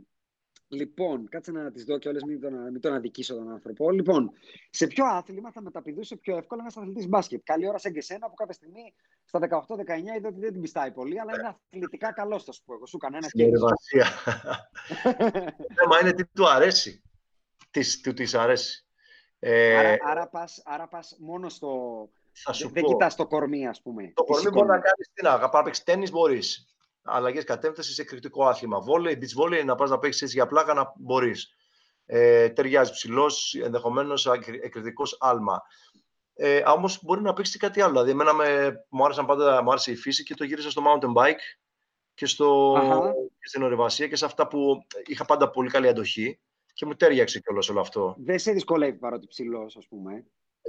Λοιπόν, 0.68 1.28
κάτσε 1.28 1.52
να 1.52 1.70
τις 1.70 1.84
δω 1.84 1.98
και 1.98 2.08
όλες, 2.08 2.22
μην, 2.22 2.40
τον, 2.40 2.52
μην 2.54 2.80
τον 2.80 2.94
αδικήσω 2.94 3.34
τον 3.34 3.50
άνθρωπο. 3.50 3.90
Λοιπόν, 3.90 4.32
σε 4.70 4.86
ποιο 4.86 5.04
άθλημα 5.06 5.52
θα 5.52 5.62
μεταπηδούσε 5.62 6.16
πιο 6.16 6.36
εύκολα 6.36 6.62
ένας 6.62 6.76
αθλητής 6.76 7.08
μπάσκετ; 7.08 7.40
Καλή 7.44 7.68
ώρα 7.68 7.78
σε 7.78 7.88
εσένα 7.88 8.28
που 8.28 8.34
κάποια 8.34 8.54
στιγμή 8.54 8.94
στα 9.24 9.38
18-19 9.40 10.16
είδε 10.16 10.26
ότι 10.26 10.40
δεν 10.40 10.52
την 10.52 10.60
πιστάει 10.60 10.92
πολύ, 10.92 11.20
αλλά 11.20 11.32
είναι 11.34 11.56
αθλητικά 11.70 12.12
καλός, 12.12 12.44
θα 12.44 12.52
σου 12.52 12.62
πω. 12.64 12.74
Εγώ 12.74 12.86
σου 12.86 12.98
κανένα 12.98 13.28
και. 13.30 13.44
Εργασία. 13.44 14.06
θέμα 15.74 15.98
είναι 16.02 16.12
τι 16.12 16.24
του 16.26 16.48
αρέσει. 16.48 17.02
Τι 17.70 18.00
του 18.00 18.12
της 18.12 18.34
αρέσει. 18.34 18.86
Ε... 19.38 19.76
Άρα, 19.78 19.96
άρα, 20.02 20.28
πας, 20.28 20.62
άρα 20.64 20.88
πας 20.88 21.16
μόνο 21.18 21.48
στο, 21.48 21.70
θα 22.32 22.52
σου 22.52 22.70
Δεν 22.70 22.82
πω. 22.82 22.88
κοιτάς 22.88 23.14
το 23.14 23.26
κορμί, 23.26 23.66
ας 23.66 23.82
πούμε. 23.82 24.12
Το 24.14 24.22
Τι 24.22 24.32
κορμί 24.32 24.48
μπορεί 24.50 24.54
σηκώνει. 24.54 24.66
να 24.66 24.78
κάνεις 24.78 25.10
τι 25.12 25.22
να 25.22 25.38
να 25.38 25.62
παίξεις 25.62 25.84
τέννη 25.84 26.10
μπορείς. 26.10 26.75
Αλλαγές 27.06 27.44
κατεύθυνση 27.44 27.92
σε 27.92 28.02
εκρηκτικό 28.02 28.46
άθλημα. 28.46 28.80
Βόλεϊ, 28.80 29.18
beach 29.20 29.42
volley, 29.42 29.64
να 29.64 29.74
πας 29.74 29.90
να 29.90 29.98
παίξεις 29.98 30.22
έτσι 30.22 30.34
για 30.34 30.46
πλάκα 30.46 30.74
να 30.74 30.92
μπορείς. 30.96 31.54
Ε, 32.06 32.48
ταιριάζει 32.48 32.92
ψηλός, 32.92 33.54
ενδεχομένως 33.54 34.26
εκρηκτικό 34.26 35.02
άλμα. 35.18 35.62
Ε, 36.34 36.62
Όμως 36.66 36.98
μπορεί 37.02 37.22
να 37.22 37.32
παίξεις 37.32 37.54
και 37.56 37.66
κάτι 37.66 37.80
άλλο. 37.80 37.92
Δηλαδή, 37.92 38.10
εμένα 38.10 38.32
με, 38.34 38.76
μου, 38.88 39.04
άρεσαν 39.04 39.26
πάντα, 39.26 39.62
μου 39.62 39.70
άρεσε 39.70 39.90
η 39.90 39.96
φύση 39.96 40.22
και 40.22 40.34
το 40.34 40.44
γύρισα 40.44 40.70
στο 40.70 40.82
mountain 40.86 41.22
bike 41.22 41.40
και, 42.14 42.26
στο, 42.26 42.74
Αχα. 42.76 43.12
και 43.12 43.48
στην 43.48 43.62
ορειβασία 43.62 44.08
και 44.08 44.16
σε 44.16 44.24
αυτά 44.24 44.48
που 44.48 44.86
είχα 45.06 45.24
πάντα 45.24 45.50
πολύ 45.50 45.70
καλή 45.70 45.88
αντοχή 45.88 46.40
και 46.72 46.86
μου 46.86 46.94
τέριαξε 46.94 47.40
κιόλας 47.40 47.68
όλο 47.68 47.80
αυτό. 47.80 48.14
Δεν 48.18 48.38
σε 48.38 48.52
δυσκολεύει 48.52 48.98
παρότι 48.98 49.26
ψηλός, 49.26 49.76
ας 49.76 49.86
πούμε. 49.86 50.26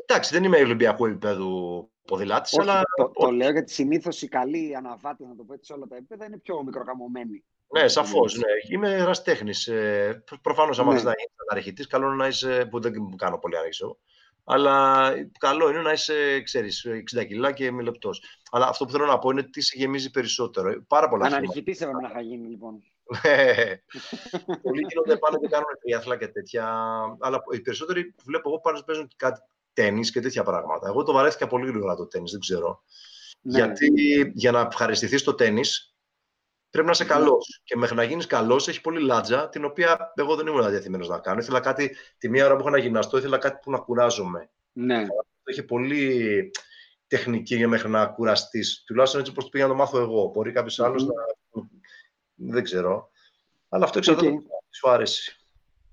Εντάξει, 0.10 0.34
δεν 0.34 0.44
είμαι 0.44 0.58
Ολυμπιακού 0.58 1.06
επίπεδου 1.06 1.90
ποδηλάτης, 2.06 2.54
Όχι, 2.54 2.62
αλλά 2.70 2.82
το, 2.96 3.12
το 3.14 3.32
λέω 3.32 3.52
γιατί 3.52 3.72
συνήθως 3.72 4.22
οι 4.22 4.28
καλοί 4.28 4.76
αναβάτες, 4.76 5.28
να 5.28 5.36
το 5.36 5.44
πω 5.44 5.54
έτσι, 5.54 5.66
σε 5.66 5.74
όλα 5.74 5.88
τα 5.88 5.96
επίπεδα 5.96 6.26
είναι 6.26 6.38
πιο 6.38 6.64
μικροκαμωμένοι. 6.64 7.44
Ναι, 7.74 7.88
σαφώς. 7.88 8.36
Ναι. 8.36 8.46
Είμαι 8.76 8.94
εραστέχνης. 8.94 9.68
Ε, 9.68 10.24
Προφανώς, 10.42 10.80
άμα 10.80 10.90
Ναι. 10.92 10.96
θες 10.96 11.06
να 11.06 11.14
γίνεις 11.18 11.34
αναρχητής, 11.50 11.88
καλό 11.88 12.06
είναι 12.08 12.16
να 12.16 12.28
είσαι. 12.28 12.68
που 12.70 12.80
δεν 12.80 12.94
κάνω 13.16 13.38
πολύ 13.38 13.58
αναρχητή. 13.58 13.96
Αλλά 14.44 15.10
καλό 15.40 15.70
είναι 15.70 15.82
να 15.82 15.92
είσαι, 15.92 16.42
ξέρεις, 16.42 16.86
60 16.86 17.24
κιλά 17.26 17.52
και 17.52 17.72
μη 17.72 17.84
λεπτός. 17.84 18.24
Αλλά 18.52 18.68
αυτό 18.68 18.86
που 18.86 18.92
θέλω 18.92 19.06
να 19.06 19.20
πω 19.20 19.30
είναι 19.30 19.44
τι 19.44 19.62
σε 19.62 19.74
γεμίζει 19.78 20.12
περισσότερο. 20.12 20.70
Ε, 20.70 20.84
Πάρα 20.88 21.10
πολλά 21.10 21.24
αθλήματα. 21.26 21.44
Αναρχητής 21.46 21.82
έπρεπε 21.82 22.02
να 22.02 22.10
θα 22.10 22.22
γίνει, 22.22 22.48
λοιπόν. 22.48 22.84
Πολλοί 24.62 24.86
γίνονται 24.90 25.18
πάνω 25.18 25.38
και 25.40 25.48
κάνουν 25.48 25.68
τριάθλα 25.82 26.18
και 26.18 26.28
τέτοια. 26.28 26.66
Αλλά 27.20 27.44
οι 27.54 27.60
περισσότεροι 27.62 28.06
που 28.06 28.24
βλέπω 28.26 28.50
εγώ 28.50 28.60
πάνω 28.60 28.82
παίζουν 28.86 29.08
και 29.08 29.16
κάτι 29.18 29.42
τέννη 29.78 30.08
και 30.08 30.20
τέτοια 30.20 30.44
πράγματα. 30.44 30.88
Εγώ 30.88 31.04
το 31.04 31.14
βαρέθηκα 31.14 31.48
πολύ 31.48 31.68
γρήγορα 31.68 31.96
το 31.96 32.08
τέννη, 32.08 32.30
δεν 32.32 32.40
ξέρω. 32.40 32.84
Ναι. 33.42 33.58
Γιατί 33.58 33.88
για 34.34 34.52
να 34.52 34.60
ευχαριστηθείς 34.60 35.24
το 35.24 35.34
τέννη 35.36 35.62
πρέπει 36.70 36.86
να 36.86 36.92
είσαι 36.94 37.04
Ναι. 37.04 37.10
καλός. 37.10 37.62
Και 37.64 37.76
μέχρι 37.76 37.96
να 37.96 38.04
γίνεις 38.04 38.26
καλός 38.26 38.68
έχει 38.68 38.82
πολύ 38.82 39.02
λάτζα, 39.02 39.50
την 39.50 39.66
οποία 39.66 40.12
εγώ 40.16 40.36
δεν 40.36 40.48
ήμουν 40.48 40.70
διαθυμένο 40.70 41.08
να 41.08 41.20
κάνω. 41.20 41.40
Ήθελα 41.40 41.60
κάτι, 41.60 41.96
τη 42.18 42.30
μία 42.30 42.46
ώρα 42.46 42.56
που 42.56 42.62
είχα 42.62 42.70
να 42.70 42.78
γυμναστώ, 42.78 43.18
ήθελα 43.18 43.38
κάτι 43.38 43.60
που 43.62 43.72
να 43.72 43.78
κουράζομαι. 43.80 44.50
Ναι. 44.72 45.06
Είχε 45.46 45.64
πολύ 45.64 46.52
τεχνική 47.08 47.56
για 47.56 47.68
μέχρι 47.68 47.90
να 47.90 48.06
κουραστείς. 48.08 48.84
Τουλάχιστον 48.86 49.20
έτσι 49.20 49.32
όπως 49.32 49.44
το 49.44 49.50
πήγα 49.50 49.64
να 49.64 49.70
το 49.70 49.76
μάθω 49.78 50.00
εγώ. 50.00 50.32
Μπορεί 50.34 50.52
κάποιος 50.52 50.80
άλλος 50.80 51.04
Μμμ. 51.04 51.10
να. 51.14 52.52
Δεν 52.54 52.64
ξέρω. 52.64 53.10
Αλλά 53.70 53.84
αυτό 53.86 53.98
εξαρτάται 53.98 54.28
Οκ. 54.28 54.34
από 54.34 54.42
το 54.44 54.64
τι 54.70 54.76
σου 54.78 54.90
άρεσει. 54.90 55.37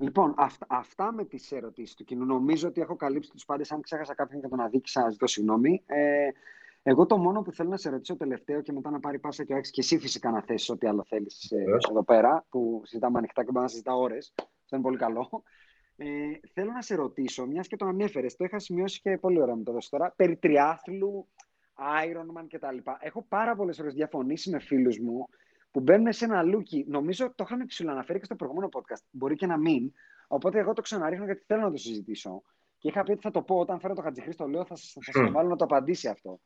Λοιπόν, 0.05 0.35
αυτά, 0.37 0.67
αυτά 0.69 1.13
με 1.13 1.25
τις 1.25 1.53
ερωτήσεις 1.53 1.95
του 1.95 2.05
κοινού. 2.05 2.25
Νομίζω 2.25 2.69
ότι 2.69 2.81
έχω 2.81 2.97
καλύψει 2.97 3.31
τους 3.31 3.45
πάντες. 3.45 3.73
Αν 3.73 3.81
ξέχασα 3.81 4.15
κάποιον 4.15 4.41
και 4.41 4.49
τον 4.49 4.61
αδίκησα, 4.61 5.11
ζητώ 5.11 5.27
συγγνώμη. 5.27 5.83
Ε, 5.87 6.29
εγώ 6.83 7.07
το 7.07 7.17
μόνο 7.19 7.43
που 7.43 7.53
θέλω 7.53 7.69
να 7.69 7.77
σε 7.77 7.91
ρωτήσω 7.91 8.17
τελευταίο 8.17 8.61
και 8.61 8.73
μετά 8.73 8.91
να 8.91 9.01
πάρει 9.01 9.19
πάσα 9.19 9.45
και 9.45 9.53
ο 9.53 9.57
Άκης 9.57 9.71
και 9.71 9.81
εσύ 9.81 9.99
φυσικά 9.99 10.31
να 10.31 10.43
θέσει 10.43 10.73
ό,τι 10.73 10.87
άλλο 10.87 11.05
θέλεις 11.09 11.53
Βεβαίως. 11.57 11.87
εδώ 11.91 12.03
πέρα, 12.05 12.47
που 12.49 12.83
συζητάμε 12.85 13.19
ανοιχτά 13.19 13.41
και 13.41 13.47
μπορούμε 13.47 13.63
να 13.65 13.69
συζητάμε 13.69 13.95
ώρες. 13.95 14.35
Αυτό 14.37 14.77
είναι 14.77 14.85
πολύ 14.85 14.97
καλό. 14.97 15.43
Ε, 15.97 16.07
θέλω 16.53 16.73
να 16.73 16.83
σε 16.83 16.95
ρωτήσω, 16.95 17.47
μιας 17.47 17.67
και 17.67 17.77
το 17.77 17.87
ανέφερες, 17.87 18.37
το 18.37 18.45
είχα 18.45 18.59
σημειώσει 18.59 19.01
και 19.01 19.19
πολύ 19.19 19.41
ωραία 19.41 19.55
μου 19.55 19.63
το 19.63 19.73
έδωσες 19.73 19.91
τώρα, 19.91 20.13
περί 20.17 20.37
τριάθλου, 20.37 21.29
Ironman 22.05 22.47
κτλ. 22.49 22.77
Έχω 23.01 23.23
πάρα 23.29 23.57
πολλές 23.57 23.77
φορές 23.77 23.89
διαφωνήσει 23.89 24.51
με 24.51 24.59
φίλους 24.59 24.99
μου 24.99 25.29
που 25.75 25.81
μπαίνουν 25.81 26.13
σε 26.13 26.25
ένα 26.25 26.43
λούκι. 26.43 26.85
Νομίζω 26.89 27.33
το 27.35 27.45
είχαμε 27.47 27.65
ψηλοαναφέρει 27.65 28.19
και 28.19 28.25
στο 28.25 28.35
προηγούμενο 28.37 28.69
podcast. 28.73 29.03
Μπορεί 29.11 29.35
και 29.35 29.47
να 29.47 29.59
μην. 29.59 29.93
Οπότε 30.27 30.59
εγώ 30.59 30.73
το 30.73 30.83
ξαναρίχνω 30.83 31.25
γιατί 31.25 31.43
θέλω 31.47 31.61
να 31.61 31.71
το 31.71 31.77
συζητήσω. 31.77 32.43
Και 32.79 32.89
είχα 32.89 33.03
πει 33.03 33.11
ότι 33.11 33.21
θα 33.21 33.31
το 33.31 33.43
πω 33.43 33.57
όταν 33.59 33.81
φέρω 33.81 33.95
το 33.95 34.03
Χατζηχρήστο, 34.03 34.47
λέω, 34.47 34.65
θα, 34.65 34.77
σα- 34.77 35.01
θα 35.01 35.13
σας 35.13 35.25
το 35.27 35.33
βάλω 35.33 35.49
να 35.49 35.57
το 35.57 35.65
απαντήσει 35.65 36.09
αυτό. 36.09 36.41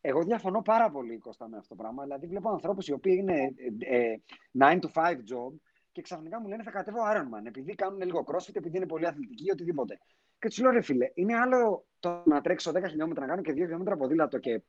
Εγώ 0.00 0.22
διαφωνώ 0.22 0.62
πάρα 0.62 0.90
πολύ, 0.90 1.18
Κώστα, 1.18 1.48
με 1.48 1.56
αυτό 1.56 1.74
το 1.74 1.82
πράγμα. 1.82 2.02
Δηλαδή, 2.02 2.26
βλέπω 2.26 2.50
ανθρώπους 2.50 2.88
οι 2.88 2.92
οποίοι 2.92 3.16
είναι 3.20 3.54
ε, 3.88 3.96
ε, 4.12 4.20
9 4.58 4.78
to 4.80 5.02
5 5.02 5.10
job 5.12 5.52
και 5.92 6.02
ξαφνικά 6.02 6.40
μου 6.40 6.48
λένε 6.48 6.62
θα 6.62 6.70
κατέβω 6.70 6.98
Ironman 7.12 7.46
επειδή 7.46 7.74
κάνουν 7.74 8.00
λίγο 8.00 8.24
crossfit, 8.26 8.56
επειδή 8.56 8.76
είναι 8.76 8.86
πολύ 8.86 9.06
αθλητικοί, 9.06 9.50
οτιδήποτε. 9.50 9.98
Και 10.38 10.48
τους 10.48 10.58
λέω, 10.58 10.70
ρε 10.70 10.80
φίλε, 10.80 11.10
είναι 11.14 11.36
άλλο 11.36 11.86
το 12.00 12.22
να 12.24 12.40
τρέξω 12.40 12.70
10 12.74 12.82
χιλιόμετρα, 12.88 13.22
να 13.26 13.30
κάνω 13.30 13.42
και 13.42 13.52
2 13.52 13.54
χιλιόμετρα 13.54 13.96
ποδήλατο 13.96 14.38
και 14.38 14.62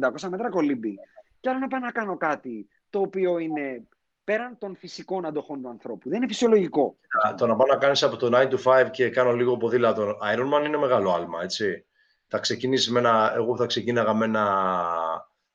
500 0.00 0.28
μέτρα 0.28 0.48
κολύμπι. 0.50 0.94
Και 1.40 1.48
άλλο 1.48 1.58
να 1.58 1.68
πάω 1.68 1.80
να 1.80 1.90
κάνω 1.90 2.16
κάτι 2.16 2.68
το 2.90 2.98
οποίο 3.00 3.38
είναι 3.38 3.86
πέραν 4.24 4.58
των 4.58 4.76
φυσικών 4.76 5.24
αντοχών 5.26 5.62
του 5.62 5.68
ανθρώπου. 5.68 6.08
Δεν 6.08 6.18
είναι 6.18 6.26
φυσιολογικό. 6.26 6.96
Α, 7.26 7.34
Το 7.34 7.46
να 7.46 7.56
πάω 7.56 7.66
να 7.66 7.76
κάνεις 7.76 8.02
από 8.02 8.16
το 8.16 8.26
9 8.32 8.48
to 8.50 8.58
5 8.84 8.88
και 8.90 9.10
κάνω 9.10 9.32
λίγο 9.32 9.56
ποδήλατο 9.56 10.18
Ironman 10.34 10.66
είναι 10.66 10.76
μεγάλο 10.76 11.12
άλμα, 11.12 11.42
έτσι. 11.42 11.84
Θα 12.28 12.38
ξεκινήσεις 12.38 12.90
με 12.90 12.98
ένα. 12.98 13.32
Εγώ 13.34 13.56
θα 13.56 13.66
ξεκίναγα 13.66 14.14
με 14.14 14.24
ένα, 14.24 14.44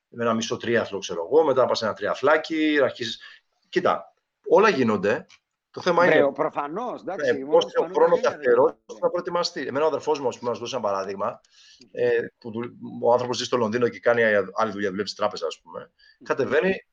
με 0.08 0.24
ένα 0.24 0.34
μισό 0.34 0.58
τρίαθλο, 0.58 1.00
ξέρω 1.00 1.28
εγώ, 1.32 1.44
μετά 1.44 1.62
να 1.62 1.68
πας 1.68 1.78
σε 1.78 1.86
ένα 1.86 1.94
τριαθλάκι, 1.94 2.76
να 2.80 2.86
αρχίσεις... 2.86 3.20
Κοίτα, 3.70 4.14
όλα 4.50 4.70
γίνονται. 4.70 5.26
Το 5.72 5.82
θέμα 5.82 6.06
είναι 6.06 6.22
Βρε, 6.22 6.32
προφανώς. 6.32 7.02
Εντάξει, 7.02 7.30
ε, 7.30 7.34
μόνο 7.40 7.52
πόσο 7.52 7.70
σπανού 7.70 7.94
χρόνο 7.94 8.10
τα 8.10 8.16
χέρια 8.16 8.30
δεν 8.32 8.40
καθιερώσει 8.40 8.76
είναι. 8.90 9.00
να 9.02 9.10
προετοιμαστεί. 9.10 9.62
Εμένα 9.68 9.86
ο 9.86 9.88
αδερφός 9.88 10.20
μου, 10.20 10.28
ας 10.28 10.38
πούμε, 10.38 10.50
να 10.50 10.56
σου 10.56 10.62
δώσω 10.62 10.78
ένα 10.78 10.86
παράδειγμα, 10.88 11.42
ε, 11.92 12.10
που 12.38 12.52
δου- 12.52 12.72
ο 13.02 13.12
άνθρωπος 13.12 13.38
ζει 13.38 13.44
στο 13.44 13.58
Λονδίνο 13.58 13.88
και 13.88 14.00
κάνει 14.00 14.22
άλλη 14.54 14.72
δουλειά, 14.72 14.90
δουλεύει 14.90 15.08
στη 15.08 15.18
τράπεζα, 15.18 15.46
ας 15.48 15.60
πούμε. 15.64 15.92
Κατεβαίνει 16.24 16.86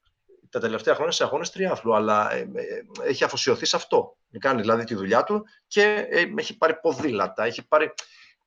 τα 0.51 0.61
τελευταία 0.61 0.95
χρόνια 0.95 1.13
σε 1.13 1.25
αγώνες 1.25 1.51
τριάθλου, 1.51 1.95
αλλά 1.95 2.33
ε, 2.33 2.39
ε, 2.39 3.09
έχει 3.09 3.25
αφοσιωθεί 3.25 3.67
σε 3.67 3.77
αυτό. 3.77 4.17
Κάνει 4.39 4.61
δηλαδή 4.61 4.85
τη 4.85 4.95
δουλειά 4.95 5.25
του 5.25 5.45
και 5.67 6.07
ε, 6.11 6.25
έχει 6.37 6.57
πάρει 6.57 6.75
ποδήλατα, 6.81 7.45
έχει 7.45 7.67
πάρει. 7.69 7.93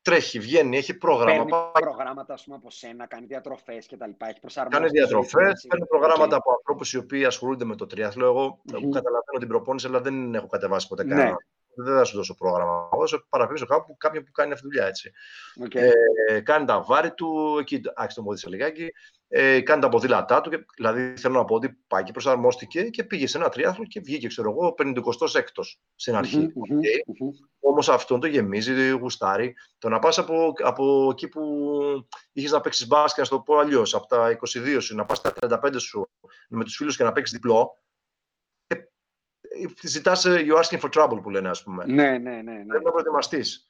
Τρέχει, 0.04 0.40
βγαίνει, 0.40 0.78
έχει 0.78 0.94
πρόγραμμα. 0.98 1.32
Παίρνει 1.36 1.50
πάει- 1.50 1.84
προγράμματα 1.84 2.34
ας 2.34 2.44
πούμε, 2.44 2.56
από 2.56 2.72
σένα, 2.72 3.06
κάνει 3.08 3.26
διατροφές 3.26 3.88
κτλ. 3.88 4.10
Έχει 4.18 4.40
προσαρμόσει. 4.40 4.78
Κάνει 4.78 4.90
τη 4.92 4.98
ζωή 4.98 5.08
του, 5.08 5.20
διατροφές, 5.22 5.50
έτσι. 5.50 5.68
παίρνει 5.68 5.86
προγράμματα 5.86 6.24
Οκ. 6.36 6.42
από 6.42 6.52
ανθρώπους 6.52 6.94
οι 6.94 6.98
οποίοι 6.98 7.26
ασχολούνται 7.26 7.66
με 7.66 7.76
το 7.76 7.86
τριάθλο. 7.86 8.26
Εγώ 8.26 8.42
Μμμ. 8.64 8.90
καταλαβαίνω 8.92 9.40
την 9.40 9.48
προπόνηση, 9.48 9.88
αλλά 9.88 10.02
δεν 10.02 10.36
έχω 10.36 10.48
κατεβάσει 10.48 10.88
ποτέ 10.88 11.04
Ναι. 11.04 11.10
κανένα. 11.16 11.38
Δεν 11.76 11.96
θα 11.96 12.04
σου 12.04 12.16
δώσω 12.16 12.36
πρόγραμμα. 12.36 12.90
Εγώ 12.94 13.02
θα 13.02 13.08
σου 13.08 13.26
παραπέμψω 13.30 13.66
κάπου 13.66 13.98
κάποιον 13.98 14.24
που 14.24 14.32
κάνει 14.32 14.52
αυτή 14.52 14.68
τη 14.68 14.74
δουλειά 14.74 14.88
έτσι. 14.88 15.12
Οκ. 15.64 15.76
Ε, 15.76 16.40
κάνει 16.40 16.66
τα 16.66 16.82
βάρη 16.82 17.14
του, 17.14 17.58
εκεί 17.60 17.82
άρχισε 17.96 18.20
το 18.20 18.26
body 18.26 18.50
λιγάκι, 18.50 18.90
ε, 19.28 19.62
κάνει 19.62 19.82
τα 19.82 19.90
ποδήλατά 19.90 20.42
του. 20.42 20.50
Και, 20.50 20.66
δηλαδή 20.76 21.14
θέλω 21.18 21.34
να 21.34 21.46
πω 21.46 21.56
ότι 21.56 21.78
πάει 21.88 22.04
και 22.04 22.12
προσαρμόστηκε 22.12 22.84
και 22.84 23.04
πήγε 23.04 23.28
σε 23.28 23.38
ένα 23.38 23.50
τριάθλο 23.50 23.86
και 23.86 24.00
βγήκε, 24.00 24.28
ξέρω 24.28 24.50
εγώ, 24.52 24.76
56ο 24.78 25.64
στην 25.96 26.16
αρχή. 26.16 26.38
Μμμ, 26.38 26.52
μμμ, 26.70 26.78
Οκ. 27.06 27.20
μμμ. 27.20 27.30
Όμως 27.60 27.90
αυτόν 27.90 28.20
το 28.20 28.28
γεμίζει, 28.28 28.90
γουστάρει. 28.90 29.54
Το 29.78 29.90
να 29.90 30.00
πας 30.00 30.18
από, 30.18 30.54
από 30.64 31.10
εκεί 31.12 31.28
που 31.28 31.42
είχες 32.32 32.52
να 32.52 32.62
παίξεις 32.62 32.88
μπάσκετ, 32.88 33.18
να 33.18 33.24
σου 33.24 33.32
το 33.32 33.40
πω 33.40 33.58
αλλιώς, 33.58 33.96
από 33.96 34.06
τα 34.06 34.38
22 34.42 34.78
σου, 34.82 34.96
να 34.96 35.06
πας 35.06 35.18
στα 35.18 35.34
35 35.40 35.80
σου 35.80 36.10
με 36.50 36.64
τους 36.64 36.76
φίλους 36.76 36.98
και 36.98 37.04
να 37.04 37.12
παίξεις 37.12 37.36
διπλό. 37.36 37.76
Ε, 39.54 39.88
Ζητά 39.88 40.14
you 40.24 40.62
asking 40.62 40.80
for 40.80 40.90
trouble 40.94 41.20
που 41.22 41.30
λένε, 41.30 41.50
ας 41.50 41.64
πούμε. 41.64 41.86
Ναι, 41.86 42.18
ναι, 42.18 42.18
ναι. 42.18 42.42
ναι. 42.42 42.66
Πρέπει 42.66 42.84
να 42.84 42.92
προετοιμαστείς. 42.92 43.66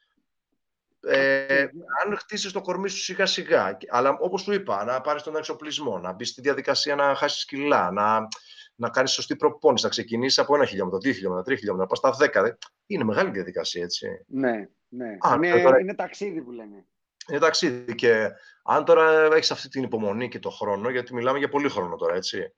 Ε, 1.03 1.62
αν 2.06 2.18
χτίσει 2.18 2.53
το 2.53 2.62
κορμί 2.62 2.90
σου 2.90 2.98
σιγά 2.98 3.26
σιγά, 3.26 3.78
αλλά 3.90 4.18
όπως 4.20 4.41
σου 4.41 4.53
είπα, 4.53 4.84
να 4.84 5.02
πάρεις 5.02 5.24
τον 5.24 5.36
εξοπλισμό, 5.36 5.99
να 5.99 6.12
μπεις 6.14 6.30
στη 6.30 6.41
διαδικασία 6.41 6.95
να 6.95 7.16
χάσεις 7.16 7.45
κιλά, 7.45 7.91
να, 7.91 8.28
να 8.76 8.90
κάνεις 8.90 9.12
σωστή 9.12 9.36
προπόνηση, 9.36 9.84
να 9.84 9.90
ξεκινήσεις 9.90 10.40
από 10.40 10.56
ένα 10.56 10.66
χιλιόμετρο, 10.66 10.99
δύο 10.99 11.14
χιλιόμετρα, 11.14 11.44
τρία 11.44 11.58
χιλιόμετρα, 11.58 11.88
πας 11.88 11.98
στα 11.98 12.12
δέκα. 12.12 12.58
Είναι 12.86 13.03
μεγάλη 13.03 13.30
διαδικασία, 13.30 13.84
έτσι. 13.84 14.08
Ναι, 14.28 14.70
ναι. 14.88 15.18
Α, 15.20 15.34
είναι, 15.36 15.62
τώρα- 15.62 15.80
είναι 15.80 15.95
ταξίδι 15.95 16.41
που 16.41 16.52
λένε. 16.52 16.86
Είναι 17.30 17.40
ταξίδι 17.40 17.95
και 17.95 18.30
αν 18.64 18.86
τώρα 18.86 19.36
έχεις 19.36 19.52
αυτή 19.52 19.68
την 19.68 19.84
υπομονή 19.84 20.28
και 20.30 20.40
το 20.40 20.49
χρόνο, 20.49 20.90
γιατί 20.90 21.14
μιλάμε 21.14 21.38
για 21.38 21.49
πολύ 21.49 21.70
χρόνο 21.70 21.95
τώρα, 21.95 22.16
έτσι. 22.16 22.53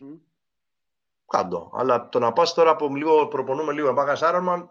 Μμμ. 0.00 0.16
Κάντο. 1.26 1.70
Αλλά 1.74 2.08
το 2.08 2.18
να 2.18 2.32
πας 2.32 2.54
τώρα 2.54 2.70
από 2.70 2.96
λίγο, 2.96 3.26
προπονούμε 3.26 3.72
λίγο, 3.72 3.92
να 3.92 3.94
πάει 3.94 4.16
Ironman, 4.18 4.68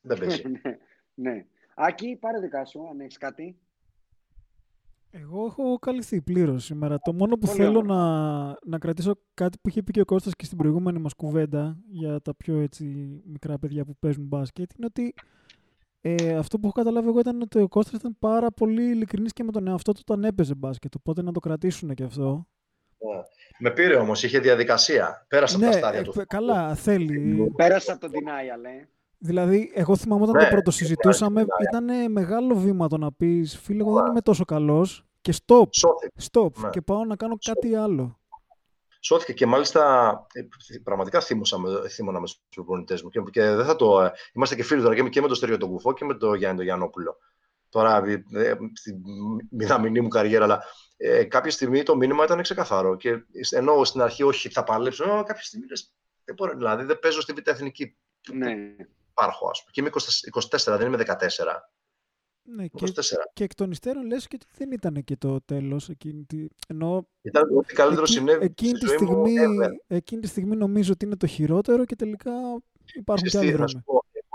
δεν 0.00 0.18
πέσει. 0.18 0.48
ναι, 0.48 0.60
ναι. 1.14 1.46
Άκη, 1.74 2.16
πάρε 2.20 2.40
δικά 2.40 2.64
σου, 2.64 2.88
αν 2.88 3.00
έχεις 3.00 3.18
κάτι. 3.18 3.58
Εγώ 5.10 5.44
έχω 5.44 5.78
καλυφθεί 5.78 6.22
πλήρως 6.22 6.64
σήμερα. 6.64 6.98
Το 6.98 7.12
μόνο 7.12 7.36
που 7.38 7.46
Πολύ 7.46 7.58
θέλω 7.58 7.78
ωραία. 7.78 7.94
να, 7.94 8.58
να 8.64 8.78
κρατήσω 8.78 9.14
κάτι 9.34 9.58
που 9.62 9.68
είχε 9.68 9.82
πει 9.82 9.92
και 9.92 10.00
ο 10.00 10.04
Κώστας 10.04 10.34
και 10.36 10.44
στην 10.44 10.58
προηγούμενη 10.58 10.98
μας 10.98 11.14
κουβέντα 11.14 11.78
για 11.88 12.20
τα 12.20 12.34
πιο 12.34 12.58
έτσι, 12.58 12.84
μικρά 13.24 13.58
παιδιά 13.58 13.84
που 13.84 13.96
παίζουν 13.98 14.24
μπάσκετ 14.24 14.70
είναι 14.76 14.86
ότι 14.86 15.14
ε, 16.00 16.36
αυτό 16.36 16.58
που 16.58 16.66
έχω 16.66 16.74
καταλάβει 16.74 17.08
εγώ 17.08 17.18
ήταν 17.18 17.42
ότι 17.42 17.58
ο 17.58 17.68
Κώστας 17.68 18.00
ήταν 18.00 18.16
πάρα 18.18 18.50
πολύ 18.50 18.90
ειλικρινής 18.90 19.32
και 19.32 19.44
με 19.44 19.52
τον 19.52 19.66
εαυτό 19.66 19.92
του 19.92 20.00
όταν 20.00 20.24
έπαιζε 20.24 20.54
μπάσκετ. 20.54 20.94
Οπότε 20.94 21.22
να 21.22 21.32
το 21.32 21.40
κρατήσουν 21.40 21.94
και 21.94 22.04
αυτό. 22.04 22.46
Με 23.60 23.70
πήρε 23.70 23.96
όμως, 23.96 24.22
είχε 24.22 24.38
διαδικασία. 24.38 25.24
Πέρασε 25.28 25.56
από 25.56 25.64
ναι, 25.64 25.70
τα 25.70 25.76
στάδια 25.78 26.00
ε, 26.00 26.02
του. 26.02 26.12
π- 26.12 26.26
καλά, 26.26 26.74
θέλει. 26.74 27.52
Πέρασε 27.56 27.92
από 27.92 28.00
το 28.00 28.08
denial, 28.12 28.64
ε. 28.80 28.84
Δηλαδή, 29.18 29.70
εγώ 29.74 29.96
θυμάμαι 29.96 30.22
όταν 30.22 30.34
Ναι, 30.36 30.42
το 30.42 30.48
πρωτοσυζητούσαμε, 30.48 31.40
ναι. 31.40 31.46
ήταν 31.70 32.12
μεγάλο 32.12 32.54
βήμα 32.54 32.88
το 32.88 32.96
να 32.98 33.12
πεις 33.12 33.58
Φίλε, 33.62 33.80
εγώ 33.80 33.94
δεν 33.94 34.06
είμαι 34.06 34.20
τόσο 34.20 34.44
καλός. 34.44 35.04
Και 35.20 35.34
stop, 35.46 35.66
Σώθηκε. 35.70 36.12
stop. 36.32 36.52
Ναι. 36.56 36.70
Και 36.70 36.80
πάω 36.80 37.04
να 37.04 37.16
κάνω 37.16 37.36
κάτι 37.44 37.74
άλλο. 37.74 38.18
Σώθηκε 39.00 39.32
και 39.32 39.46
μάλιστα 39.46 40.12
ε, 40.32 40.40
πραγματικά 40.82 41.20
θύμωσα 41.20 41.58
με, 41.58 41.68
θύμωνα 41.88 42.20
με 42.20 42.26
του 42.26 42.34
προπονητές 42.54 43.02
μου 43.02 43.08
και, 43.08 43.20
και 43.30 43.42
δεν 43.42 43.64
θα 43.64 43.76
το. 43.76 44.00
ε, 44.02 44.12
είμαστε 44.32 44.54
και 44.54 44.62
φίλοι 44.62 44.82
τώρα 44.82 44.94
και, 44.94 45.02
με- 45.02 45.08
και 45.08 45.20
με 45.20 45.26
τον 45.26 45.36
Στεριό 45.36 45.56
τον 45.56 45.68
Κουφό 45.68 45.92
και 45.92 46.04
με 46.04 46.14
τον 46.14 46.34
Γιάννη 46.34 46.56
τον 46.56 46.64
Γιαννόπουλο. 46.66 47.16
Τώρα 47.70 48.04
ε, 48.32 48.54
στη 48.72 49.00
μηδαμινή 49.50 50.00
μου 50.00 50.08
καριέρα, 50.08 50.44
αλλά 50.44 50.64
ε, 50.96 51.24
κάποια 51.24 51.50
στιγμή 51.50 51.82
το 51.82 51.96
μήνυμα 51.96 52.24
ήταν 52.24 52.42
ξεκαθαρό. 52.42 52.96
Και 52.96 53.24
ενώ 53.50 53.84
στην 53.84 54.00
αρχή 54.00 54.22
όχι 54.22 54.48
θα 54.48 54.64
παλέψω, 54.64 55.04
ε, 55.04 55.22
κάποια 55.26 55.42
στιγμή 55.42 55.66
λες, 55.66 55.94
δεν 56.24 56.34
μπορώ, 56.34 56.56
δηλαδή 56.56 56.84
δεν 56.84 56.98
παίζω 56.98 57.20
στη 57.20 57.32
Β' 57.32 57.48
Εθνική. 57.48 57.96
Ναι. 58.32 58.50
Υπάρχω, 59.10 59.48
ας 59.48 59.62
πούμε. 59.62 59.70
Και 59.70 59.80
είμαι 59.80 59.90
24, 60.50 60.76
δεν 60.78 60.86
είμαι 60.86 60.96
14. 60.96 61.70
Ναι, 62.42 62.66
και, 62.66 62.92
και 63.32 63.44
εκ 63.44 63.54
των 63.54 63.70
υστέρων 63.70 64.06
λες 64.06 64.26
και 64.26 64.38
δεν 64.56 64.72
ήταν 64.72 65.04
και 65.04 65.16
το 65.16 65.40
τέλος 65.40 65.88
εκείνη 65.88 66.24
τη... 66.24 66.46
Ενώ 66.68 67.08
ήταν 67.22 67.56
ό,τι 67.56 67.74
καλύτερο 67.74 68.02
εκεί, 68.02 68.12
συνέβη 68.12 68.44
εκείνη, 68.44 68.72
τη 68.72 68.86
στιγμή, 68.86 69.34
εκείνη 69.86 70.20
τη 70.20 70.28
στιγμή 70.28 70.56
νομίζω 70.56 70.92
ότι 70.92 71.04
είναι 71.04 71.16
το 71.16 71.26
χειρότερο 71.26 71.84
και 71.84 71.96
τελικά 71.96 72.32
υπάρχουν 72.94 73.28
και 73.28 73.38
άλλοι 73.38 73.52
δρόμοι. 73.52 73.82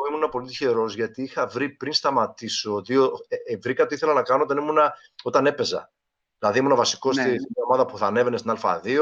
Εγώ 0.08 0.18
ήμουν 0.18 0.30
πολύ 0.30 0.48
τυχερό 0.48 0.86
γιατί 0.86 1.22
είχα 1.22 1.48
βρει 1.48 1.70
πριν 1.70 1.94
σταματήσω, 1.94 2.82
δύο, 2.82 3.12
ε, 3.28 3.54
ε, 3.54 3.58
βρήκα 3.58 3.86
τι 3.86 3.96
ήθελα 3.96 4.14
να 4.14 4.22
κάνω 4.22 4.44
όταν, 4.44 4.58
ήμουν, 4.58 4.78
όταν 5.24 5.46
έπαιζα. 5.46 5.92
Δηλαδή 6.40 6.60
ήμουν 6.60 6.76
βασικός 6.76 7.16
ναι. 7.16 7.24
στην 7.24 7.64
ομάδα 7.66 7.86
που 7.86 7.98
θα 7.98 8.06
ανέβαινε 8.06 8.38
στην 8.38 8.58
Α2, 8.62 9.00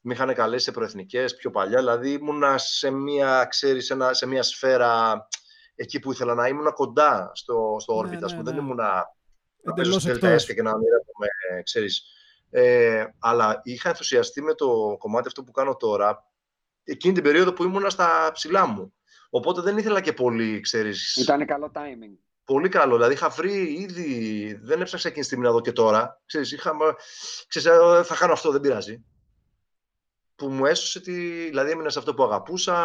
με 0.00 0.14
είχαν 0.14 0.34
καλέσει 0.34 0.64
σε 0.64 0.70
προεθνικές 0.70 1.36
πιο 1.36 1.50
παλιά. 1.50 1.78
Δηλαδή 1.78 2.12
ήμουν 2.12 2.42
σε 2.56 2.90
μια, 2.90 3.44
ξέρεις, 3.44 3.90
ένα, 3.90 4.12
σε 4.12 4.26
μια 4.26 4.42
σφαίρα 4.42 5.26
εκεί 5.74 6.00
που 6.00 6.12
ήθελα 6.12 6.34
να 6.34 6.48
ήμουν 6.48 6.72
κοντά 6.72 7.30
στο, 7.34 7.76
στο 7.78 8.02
ναι, 8.02 8.10
ναι, 8.10 8.26
ναι. 8.34 8.42
Δεν 8.42 8.56
ήμουν 8.56 8.78
να 9.62 9.72
παίζω 9.72 9.98
στη 9.98 10.54
και 10.54 10.62
να 10.62 10.76
μοιράζομαι, 10.76 11.26
ξέρεις. 11.62 12.02
Ε, 12.50 13.04
αλλά 13.18 13.60
είχα 13.62 13.88
ενθουσιαστεί 13.88 14.42
με 14.42 14.54
το 14.54 14.96
κομμάτι 14.98 15.26
αυτό 15.26 15.44
που 15.44 15.50
κάνω 15.50 15.76
τώρα 15.76 16.24
εκείνη 16.84 17.14
την 17.14 17.22
περίοδο 17.22 17.52
που 17.52 17.62
ήμουν 17.62 17.90
στα 17.90 18.30
ψηλά 18.32 18.66
μου. 18.66 18.94
Οπότε 19.34 19.60
δεν 19.60 19.78
ήθελα 19.78 20.00
και 20.00 20.12
πολύ, 20.12 20.60
ξέρεις... 20.60 21.16
Ήταν 21.16 21.46
καλό 21.46 21.70
timing. 21.74 22.16
Πολύ 22.44 22.68
καλό. 22.68 22.94
Δηλαδή 22.94 23.14
είχα 23.14 23.28
βρει 23.28 23.72
ήδη... 23.72 24.60
Δεν 24.62 24.80
έψαξα 24.80 25.08
εκείνη 25.08 25.20
τη 25.20 25.26
στιγμή 25.26 25.44
να 25.44 25.52
δω 25.52 25.60
και 25.60 25.72
τώρα. 25.72 26.20
Ξέρεις, 26.26 26.52
είχα... 26.52 26.72
ξέρεις, 27.48 27.68
ε, 27.68 28.02
θα 28.02 28.16
κάνω 28.16 28.32
αυτό, 28.32 28.50
δεν 28.50 28.60
πειράζει 28.60 29.04
που 30.34 30.48
μου 30.48 30.66
έσωσε 30.66 31.00
τη... 31.00 31.12
Δηλαδή 31.48 31.70
έμεινα 31.70 31.90
σε 31.90 31.98
αυτό 31.98 32.14
που 32.14 32.22
αγαπούσα 32.22 32.76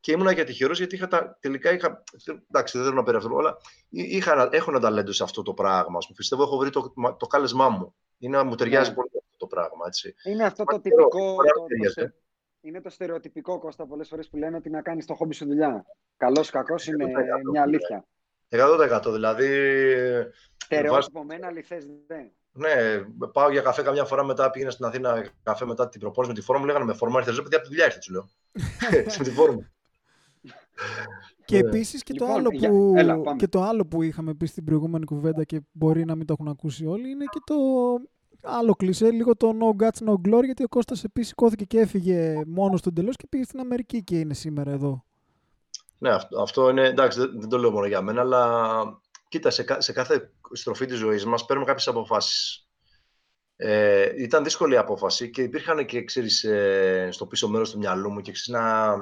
και 0.00 0.12
ήμουνα 0.12 0.32
για 0.32 0.44
τυχερό 0.44 0.72
γιατί 0.72 0.94
είχα 0.94 1.08
τα... 1.08 1.38
τελικά 1.40 1.72
είχα. 1.72 2.02
Εντάξει, 2.50 2.76
δεν 2.76 2.86
θέλω 2.86 2.98
να 2.98 3.02
περάσω, 3.02 3.28
αλλά 3.38 3.56
είχα... 3.88 4.48
έχω 4.52 4.70
ένα 4.70 4.80
ταλέντο 4.80 5.12
σε 5.12 5.22
αυτό 5.22 5.42
το 5.42 5.54
πράγμα. 5.54 5.98
Μου 6.08 6.14
πιστεύω 6.16 6.42
έχω 6.42 6.56
βρει 6.56 6.70
το, 6.70 6.92
το 7.18 7.26
κάλεσμά 7.26 7.68
μου. 7.68 7.94
Είναι, 8.18 8.42
μου 8.42 8.54
ταιριάζει 8.54 8.88
ναι. 8.88 8.94
πολύ 8.94 9.10
αυτό 9.14 9.36
το 9.36 9.46
πράγμα. 9.46 9.84
Έτσι. 9.86 10.14
Είναι 10.24 10.44
αυτό 10.44 10.64
το 10.64 10.80
τυπικό. 10.80 11.08
Το, 11.08 11.42
το, 11.94 12.12
είναι 12.66 12.80
το 12.80 12.90
στερεοτυπικό 12.90 13.58
Κώστα 13.58 13.86
πολλές 13.86 14.08
φορές 14.08 14.28
που 14.28 14.36
λένε 14.36 14.56
ότι 14.56 14.70
να 14.70 14.82
κάνεις 14.82 15.06
το 15.06 15.14
χόμπι 15.14 15.34
σου 15.34 15.46
δουλειά. 15.46 15.84
Καλός 16.16 16.48
ή 16.48 16.52
κακός 16.52 16.86
είναι 16.86 17.04
μια 17.50 17.62
αλήθεια. 17.62 18.04
100% 18.48 19.00
δηλαδή. 19.12 19.48
Στερεότυπο 20.56 21.24
με 21.24 21.34
ένα 21.34 21.46
αληθές 21.46 21.86
ναι, 22.58 22.98
πάω 23.32 23.50
για 23.50 23.60
καφέ 23.60 23.82
καμιά 23.82 24.04
φορά 24.04 24.24
μετά. 24.24 24.50
Πήγαινα 24.50 24.70
στην 24.70 24.84
Αθήνα 24.84 25.26
καφέ 25.42 25.66
μετά 25.66 25.88
την 25.88 26.00
προπόνηση 26.00 26.32
με 26.32 26.38
τη 26.38 26.44
φόρμα. 26.44 26.60
Μου 26.60 26.66
λέγανε 26.66 26.84
με 26.84 26.94
φόρμα 26.94 27.18
ήρθε. 27.18 27.42
Παιδιά 27.42 27.56
από 27.56 27.66
τη 27.66 27.68
δουλειά 27.68 27.84
ήρθε, 27.84 27.98
του 27.98 28.12
λέω. 28.12 28.28
με 29.18 29.24
τη 29.24 29.30
φόρμα. 29.30 29.70
Και 31.44 31.62
ναι. 31.62 31.68
επίσης 31.68 32.02
και, 32.02 32.12
λοιπόν, 32.12 32.28
το 32.28 32.34
άλλο 32.34 32.50
που, 32.50 32.94
έλα, 32.96 33.36
και 33.36 33.48
το 33.48 33.62
άλλο 33.62 33.86
που 33.86 34.02
είχαμε 34.02 34.34
πει 34.34 34.46
στην 34.46 34.64
προηγούμενη 34.64 35.04
κουβέντα 35.04 35.44
και 35.44 35.60
μπορεί 35.72 36.04
να 36.04 36.14
μην 36.14 36.26
το 36.26 36.32
έχουν 36.32 36.48
ακούσει 36.48 36.86
όλοι 36.86 37.10
είναι 37.10 37.24
και 37.30 37.40
το 37.44 37.54
άλλο 38.46 38.74
κλεισέ, 38.74 39.10
λίγο 39.10 39.36
το 39.36 39.52
no 39.60 39.82
guts, 39.82 40.08
no 40.08 40.12
glory, 40.12 40.44
γιατί 40.44 40.62
ο 40.62 40.68
Κώστας 40.68 41.04
επίσης 41.04 41.28
σηκώθηκε 41.28 41.64
και 41.64 41.78
έφυγε 41.78 42.42
μόνος 42.46 42.82
του 42.82 42.88
εντελώς 42.88 43.16
και 43.16 43.26
πήγε 43.28 43.44
στην 43.44 43.60
Αμερική 43.60 44.04
και 44.04 44.18
είναι 44.18 44.34
σήμερα 44.34 44.70
εδώ. 44.70 45.04
Ναι, 45.98 46.10
αυτό, 46.10 46.42
αυτό 46.42 46.70
είναι, 46.70 46.86
εντάξει, 46.86 47.18
δεν, 47.18 47.40
δεν, 47.40 47.48
το 47.48 47.58
λέω 47.58 47.70
μόνο 47.70 47.86
για 47.86 48.00
μένα, 48.00 48.20
αλλά 48.20 48.70
κοίτα, 49.28 49.50
σε, 49.50 49.64
σε 49.78 49.92
κάθε 49.92 50.32
στροφή 50.52 50.86
της 50.86 50.98
ζωής 50.98 51.24
μας 51.24 51.44
παίρνουμε 51.44 51.68
κάποιες 51.68 51.88
αποφάσεις. 51.88 52.68
Ε, 53.56 54.22
ήταν 54.22 54.44
δύσκολη 54.44 54.74
η 54.74 54.76
απόφαση 54.76 55.30
και 55.30 55.42
υπήρχαν 55.42 55.86
και, 55.86 56.04
ξέρεις, 56.04 56.44
ε, 56.44 57.08
στο 57.12 57.26
πίσω 57.26 57.48
μέρος 57.48 57.70
του 57.70 57.78
μυαλού 57.78 58.10
μου 58.10 58.20
και 58.20 58.32
ξέρεις, 58.32 58.62
να... 58.62 58.94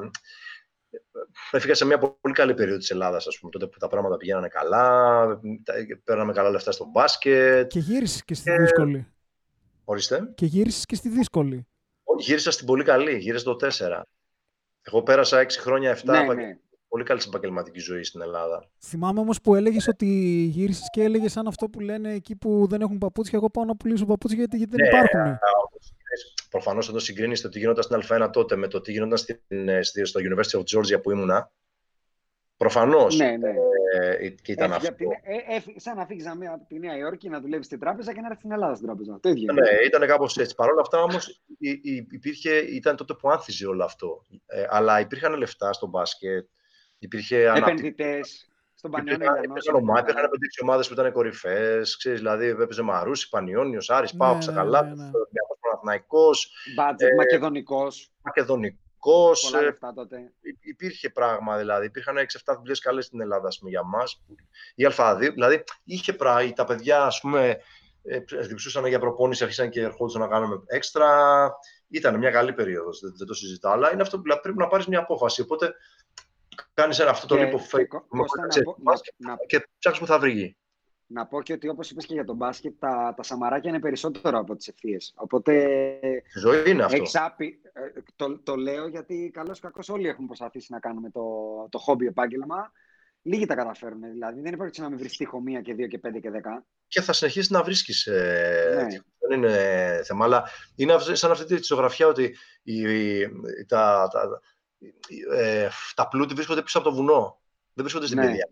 Έφυγα 1.50 1.74
σε 1.74 1.84
μια 1.84 1.98
πολύ 1.98 2.34
καλή 2.34 2.54
περίοδο 2.54 2.78
της 2.78 2.90
Ελλάδας, 2.90 3.26
ας 3.26 3.38
πούμε, 3.38 3.50
τότε 3.52 3.66
που 3.66 3.78
τα 3.78 3.88
πράγματα 3.88 4.16
πηγαίνανε 4.16 4.48
καλά, 4.48 5.40
παίρναμε 6.04 6.32
καλά 6.32 6.50
λεφτά 6.50 6.72
στο 6.72 6.84
μπάσκετ. 6.92 7.70
Και 7.70 7.78
γύρισες 7.78 8.24
και 8.24 8.34
στη 8.34 8.56
δύσκολη. 8.56 9.13
Ορίστε. 9.84 10.32
Και 10.34 10.46
γύρισες 10.46 10.86
και 10.86 10.94
στη 10.94 11.08
δύσκολη. 11.08 11.66
Γύρισα 12.18 12.50
στην 12.50 12.66
πολύ 12.66 12.84
καλή, 12.84 13.18
γύρισα 13.18 13.44
το 13.44 13.56
4. 13.56 14.02
Εγώ 14.82 15.02
πέρασα 15.02 15.46
6 15.46 15.50
χρόνια, 15.50 15.98
7 15.98 16.04
ναι, 16.04 16.34
ναι 16.34 16.58
πολύ 16.94 17.06
καλή 17.06 17.20
επαγγελματική 17.26 17.78
ζωή 17.78 18.02
στην 18.02 18.20
Ελλάδα. 18.20 18.68
Θυμάμαι 18.78 19.20
όμως 19.20 19.40
που 19.40 19.54
έλεγες 19.54 19.88
ότι 19.88 20.06
γύρισες 20.52 20.88
και 20.92 21.02
έλεγες 21.02 21.32
σαν 21.32 21.46
αυτό 21.46 21.68
που 21.68 21.80
λένε 21.80 22.12
εκεί 22.12 22.36
που 22.36 22.66
δεν 22.68 22.80
έχουν 22.80 22.98
παπούτσια. 22.98 23.38
Εγώ 23.38 23.50
πάω 23.50 23.64
να 23.64 23.76
πουλήσω 23.76 24.06
παπούτσια 24.06 24.38
γιατί, 24.38 24.56
γιατί 24.56 24.76
δεν 24.76 24.88
ναι, 24.88 24.98
υπάρχουν. 24.98 25.38
Προφανώς 26.50 26.88
όταν 26.88 27.00
συγκρίνει 27.00 27.38
το 27.38 27.48
τι 27.48 27.58
γινόταν 27.58 27.82
στην 27.82 28.00
Α1 28.08 28.28
τότε 28.32 28.56
με 28.56 28.68
το 28.68 28.80
τι 28.80 28.92
γινόταν 28.92 29.18
στην, 29.18 29.68
ε, 29.68 29.82
στο 29.82 30.20
University 30.20 30.58
of 30.58 30.78
Georgia 30.78 31.02
που 31.02 31.10
ήμουνα. 31.10 31.50
Προφανώς. 32.56 33.16
Ναι, 33.16 33.36
ναι. 33.36 33.52
Ε, 34.10 34.28
και 34.28 34.52
ήταν 34.52 34.72
αυτό. 34.72 34.94
Την, 34.94 35.10
ε, 35.10 35.54
ε, 35.54 35.62
σαν 35.76 35.96
να 35.96 36.06
φύγεις 36.06 36.26
από 36.26 36.66
τη 36.68 36.78
Νέα 36.78 36.96
Υόρκη 36.96 37.28
να 37.28 37.40
δουλεύεις 37.40 37.66
στην 37.66 37.78
τράπεζα 37.78 38.12
και 38.12 38.20
να 38.20 38.26
έρθεις 38.26 38.38
στην 38.38 38.52
Ελλάδα 38.52 38.74
στην 38.74 38.86
τράπεζα. 38.86 39.18
Το 39.20 39.28
ίδιο. 39.28 39.52
Ναι, 39.52 39.68
ήταν 39.86 40.06
κάπως 40.06 40.36
έτσι. 40.36 40.54
Παρ' 40.54 40.70
όλα 40.70 40.80
αυτά 40.80 41.02
όμως 41.02 41.42
ήταν 42.72 42.96
τότε 42.96 43.14
που 43.14 43.30
άνθιζε 43.30 43.66
όλο 43.66 43.84
αυτό. 43.84 44.26
Ε, 44.46 44.64
αλλά 44.68 45.00
υπήρχαν 45.00 45.34
λεφτά 45.34 45.72
στο 45.72 45.86
μπάσκετ. 45.86 46.46
Υπήρχε 46.98 47.52
Επενδυτές 47.56 48.48
στον 48.74 48.90
Πανιόνιο 48.90 49.26
Υπήρχαν 49.26 49.44
υπήρχαν 49.98 50.30
πέντε 50.30 50.62
ομάδες 50.62 50.86
που 50.86 50.92
ήταν 50.92 51.12
κορυφαίε. 51.12 51.80
Δηλαδή, 52.02 52.46
έπαιζε 52.46 52.82
Μαρούση, 52.82 53.28
Πανιόνιο, 53.28 53.80
Άρης, 53.86 54.12
ναι, 54.12 54.18
Πάο, 54.18 54.38
Ξακαλά, 54.38 54.82
ναι, 54.82 54.94
ναι. 54.94 55.10
Παναθναϊκό. 55.60 56.30
Μπάτζετ, 56.76 57.14
Μακεδονικός. 57.16 58.12
Μακεδονικός. 58.22 58.78
Υπήρχε 60.60 61.10
πράγμα 61.10 61.58
δηλαδή. 61.58 61.86
Υπήρχαν 61.86 62.16
6-7 62.16 62.54
δουλειές 62.58 62.80
καλές 62.80 63.04
στην 63.04 63.20
Ελλάδα 63.20 63.48
πούμε, 63.58 63.70
για 63.70 63.82
μας. 63.82 64.24
Η 64.74 64.86
Α2, 64.96 65.30
δηλαδή 65.32 65.64
είχε 65.84 66.12
πράγμα. 66.12 66.52
Τα 66.52 66.64
παιδιά, 66.64 67.02
ας 67.02 67.20
πούμε, 67.20 67.60
διψούσαν 68.40 68.86
για 68.86 68.98
προπόνηση, 68.98 69.42
αρχίσαν 69.42 69.70
και 69.70 69.80
ερχόντουσαν 69.80 70.20
να 70.20 70.28
κάνουμε 70.28 70.62
έξτρα. 70.66 71.50
Ήταν 71.88 72.18
μια 72.18 72.30
καλή 72.30 72.52
περίοδος, 72.52 73.00
δεν, 73.00 73.14
δεν 73.16 73.26
το 73.26 73.34
συζητάω. 73.34 73.72
Αλλά 73.72 73.92
είναι 73.92 74.02
αυτό 74.02 74.16
που 74.16 74.22
πρέπει 74.42 74.58
να 74.58 74.66
πάρεις 74.66 74.86
μια 74.86 74.98
απόφαση. 74.98 75.40
Οπότε 75.40 75.74
κάνεις 76.74 77.00
αυτό 77.00 77.26
το 77.26 77.36
λίπο 77.36 77.60
και 79.46 79.68
ψάχνει 79.78 79.98
που 79.98 80.06
θα 80.06 80.18
βρει. 80.18 80.56
Να 81.06 81.26
πω 81.26 81.42
και 81.42 81.52
ότι 81.52 81.68
όπως 81.68 81.90
είπες 81.90 82.06
και 82.06 82.14
για 82.14 82.24
τον 82.24 82.36
μπάσκετ, 82.36 82.74
τα, 82.78 83.14
τα 83.16 83.22
σαμαράκια 83.22 83.70
είναι 83.70 83.80
περισσότερο 83.80 84.38
από 84.38 84.56
τις 84.56 84.68
ευθείες. 84.68 85.12
Οπότε. 85.16 85.78
Ζωή 86.36 86.70
είναι 86.70 86.82
αυτό. 86.82 86.96
Εξάπη, 86.96 87.60
ε, 87.62 87.63
το, 88.16 88.38
το 88.38 88.56
λέω 88.56 88.88
γιατί 88.88 89.30
καλώς 89.32 89.60
κακώς 89.60 89.88
όλοι 89.88 90.08
έχουν 90.08 90.26
προσπαθήσει 90.26 90.72
να 90.72 90.78
κάνουμε 90.80 91.10
το, 91.10 91.22
το 91.70 91.78
χόμπι 91.78 92.06
επάγγελμα. 92.06 92.72
Λίγοι 93.22 93.46
τα 93.46 93.54
καταφέρουν. 93.54 94.00
Δηλαδή 94.00 94.40
δεν 94.40 94.52
υπάρχει 94.52 94.80
να 94.80 94.88
μην 94.88 94.98
βρεις 94.98 95.16
τείχο 95.16 95.40
μία 95.40 95.60
και 95.60 95.74
δύο 95.74 95.86
και 95.86 95.98
πέντε 95.98 96.18
και 96.18 96.30
δέκα. 96.30 96.66
Και 96.86 97.00
θα 97.00 97.12
συνεχίσεις 97.12 97.50
να 97.50 97.62
βρίσκεις. 97.62 98.06
Ε, 98.06 98.86
ναι. 98.90 98.98
Δεν 99.28 99.38
είναι 99.38 100.00
θέμα. 100.04 100.24
Αλλά 100.24 100.48
είναι 100.74 100.98
σαν 100.98 101.30
αυτή 101.30 101.44
τη 101.44 101.62
ζωγραφιά 101.62 102.06
ότι 102.06 102.36
η, 102.62 102.82
τα, 103.66 104.08
τα, 104.12 104.40
ε, 105.36 105.68
τα 105.94 106.08
πλούτη 106.08 106.34
βρίσκονται 106.34 106.62
πίσω 106.62 106.78
από 106.78 106.88
το 106.88 106.94
βουνό. 106.94 107.40
Δεν 107.72 107.84
βρίσκονται 107.84 108.06
στην 108.06 108.18
ναι. 108.18 108.26
παιδεία. 108.26 108.48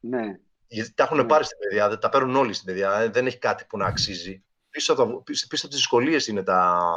Ναι. 0.00 0.38
Γιατί 0.66 0.92
τα 0.94 1.02
έχουν 1.02 1.16
ναι. 1.16 1.24
πάρει 1.24 1.44
στην 1.44 1.58
παιδεία, 1.58 1.98
τα 1.98 2.08
παίρνουν 2.08 2.36
όλοι 2.36 2.52
στην 2.52 2.66
παιδεία. 2.66 2.98
Ε, 2.98 3.08
δεν 3.08 3.26
έχει 3.26 3.38
κάτι 3.38 3.64
που 3.64 3.76
να 3.76 3.86
αξίζει. 3.86 4.44
Πίσω 4.70 4.92
από, 4.92 5.22
πίσω, 5.22 5.46
πίσω 5.46 5.66
από 5.66 5.74
τις 5.74 5.82
δυσκολίες 5.82 6.26
είναι 6.26 6.42
τα, 6.42 6.88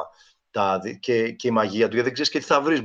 τα, 0.53 0.81
και, 0.99 1.31
και 1.31 1.47
η 1.47 1.51
μαγεία 1.51 1.87
του, 1.87 1.93
γιατί 1.93 2.01
δεν 2.01 2.13
ξέρεις 2.13 2.31
και 2.31 2.39
τι 2.39 2.45
θα 2.45 2.61
βρεις. 2.61 2.81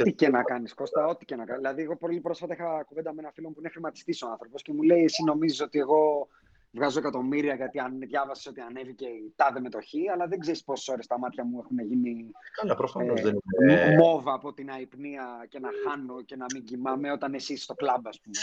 Ό,τι 0.00 0.12
και 0.12 0.28
να 0.28 0.42
κάνεις, 0.42 0.74
Κώστα, 0.74 1.06
ό,τι 1.06 1.24
και 1.24 1.36
να 1.36 1.44
κάνεις. 1.44 1.60
Δηλαδή, 1.60 1.82
εγώ 1.82 1.96
πολύ 1.96 2.20
πρόσφατα 2.20 2.54
είχα 2.54 2.84
κουβέντα 2.86 3.12
με 3.12 3.20
ένα 3.20 3.30
φίλο 3.34 3.48
που 3.48 3.58
είναι 3.58 3.68
χρηματιστής 3.68 4.22
ο 4.22 4.28
άνθρωπος 4.30 4.62
και 4.62 4.72
μου 4.72 4.82
λέει: 4.82 5.02
Εσύ 5.04 5.24
νομίζεις 5.24 5.60
ότι 5.60 5.78
εγώ 5.78 6.28
βγάζω 6.74 6.98
εκατομμύρια 6.98 7.54
γιατί 7.54 7.78
αν 7.78 7.98
διάβασες 7.98 8.46
ότι 8.46 8.60
ανέβηκε 8.60 9.06
η 9.06 9.32
τάδε 9.36 9.60
μετοχή, 9.60 10.08
αλλά 10.12 10.26
δεν 10.26 10.38
ξέρεις 10.38 10.64
πόσες 10.64 10.88
ώρες 10.88 11.06
τα 11.06 11.18
μάτια 11.18 11.44
μου 11.44 11.58
έχουν 11.64 11.78
γίνει. 11.78 12.30
Καλά, 12.60 12.74
προφανώς 12.74 13.20
ε, 13.20 13.22
δεν 13.22 13.36
είναι. 13.60 13.96
Μόβα 13.96 14.32
από 14.32 14.52
την 14.52 14.70
αϊπνία 14.70 15.46
και 15.48 15.58
να 15.58 15.68
χάνω 15.86 16.22
και 16.22 16.36
να 16.36 16.46
μην 16.54 16.64
κοιμάμαι 16.64 17.12
όταν 17.12 17.34
εσύ 17.34 17.56
στο 17.56 17.74
κλαμπ, 17.74 18.08
ας 18.08 18.20
πούμε. 18.20 18.36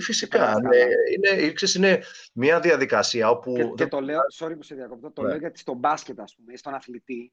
φυσικά. 0.00 0.60
Ναι, 0.60 0.76
είναι, 1.14 1.52
ξέρεις, 1.52 1.74
είναι 1.74 2.02
μια 2.32 2.60
διαδικασία 2.60 3.30
όπου. 3.30 3.52
Και, 3.52 3.64
και 3.64 3.86
το 3.86 4.00
λέω, 4.00 4.20
sorry 4.38 4.54
που 4.56 4.62
σε 4.62 4.74
διακόπτω, 4.74 5.10
το 5.10 5.22
ναι. 5.22 5.28
λέω 5.28 5.36
γιατί 5.36 5.58
στο 5.58 5.74
μπάσκετ, 5.74 6.20
ας 6.20 6.34
πούμε, 6.34 6.56
στον 6.56 6.74
αθλητή, 6.74 7.32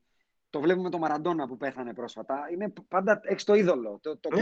το 0.49 0.59
βλέπουμε 0.59 0.89
το 0.89 0.97
Μαραντόνα 0.97 1.47
που 1.47 1.57
πέθανε 1.57 1.93
πρόσφατα. 1.93 2.47
Είναι 2.51 2.73
πάντα 2.87 3.19
έχεις 3.23 3.43
το 3.43 3.53
είδωλο. 3.53 3.99
Το, 4.01 4.17
το 4.17 4.35
ναι. 4.35 4.41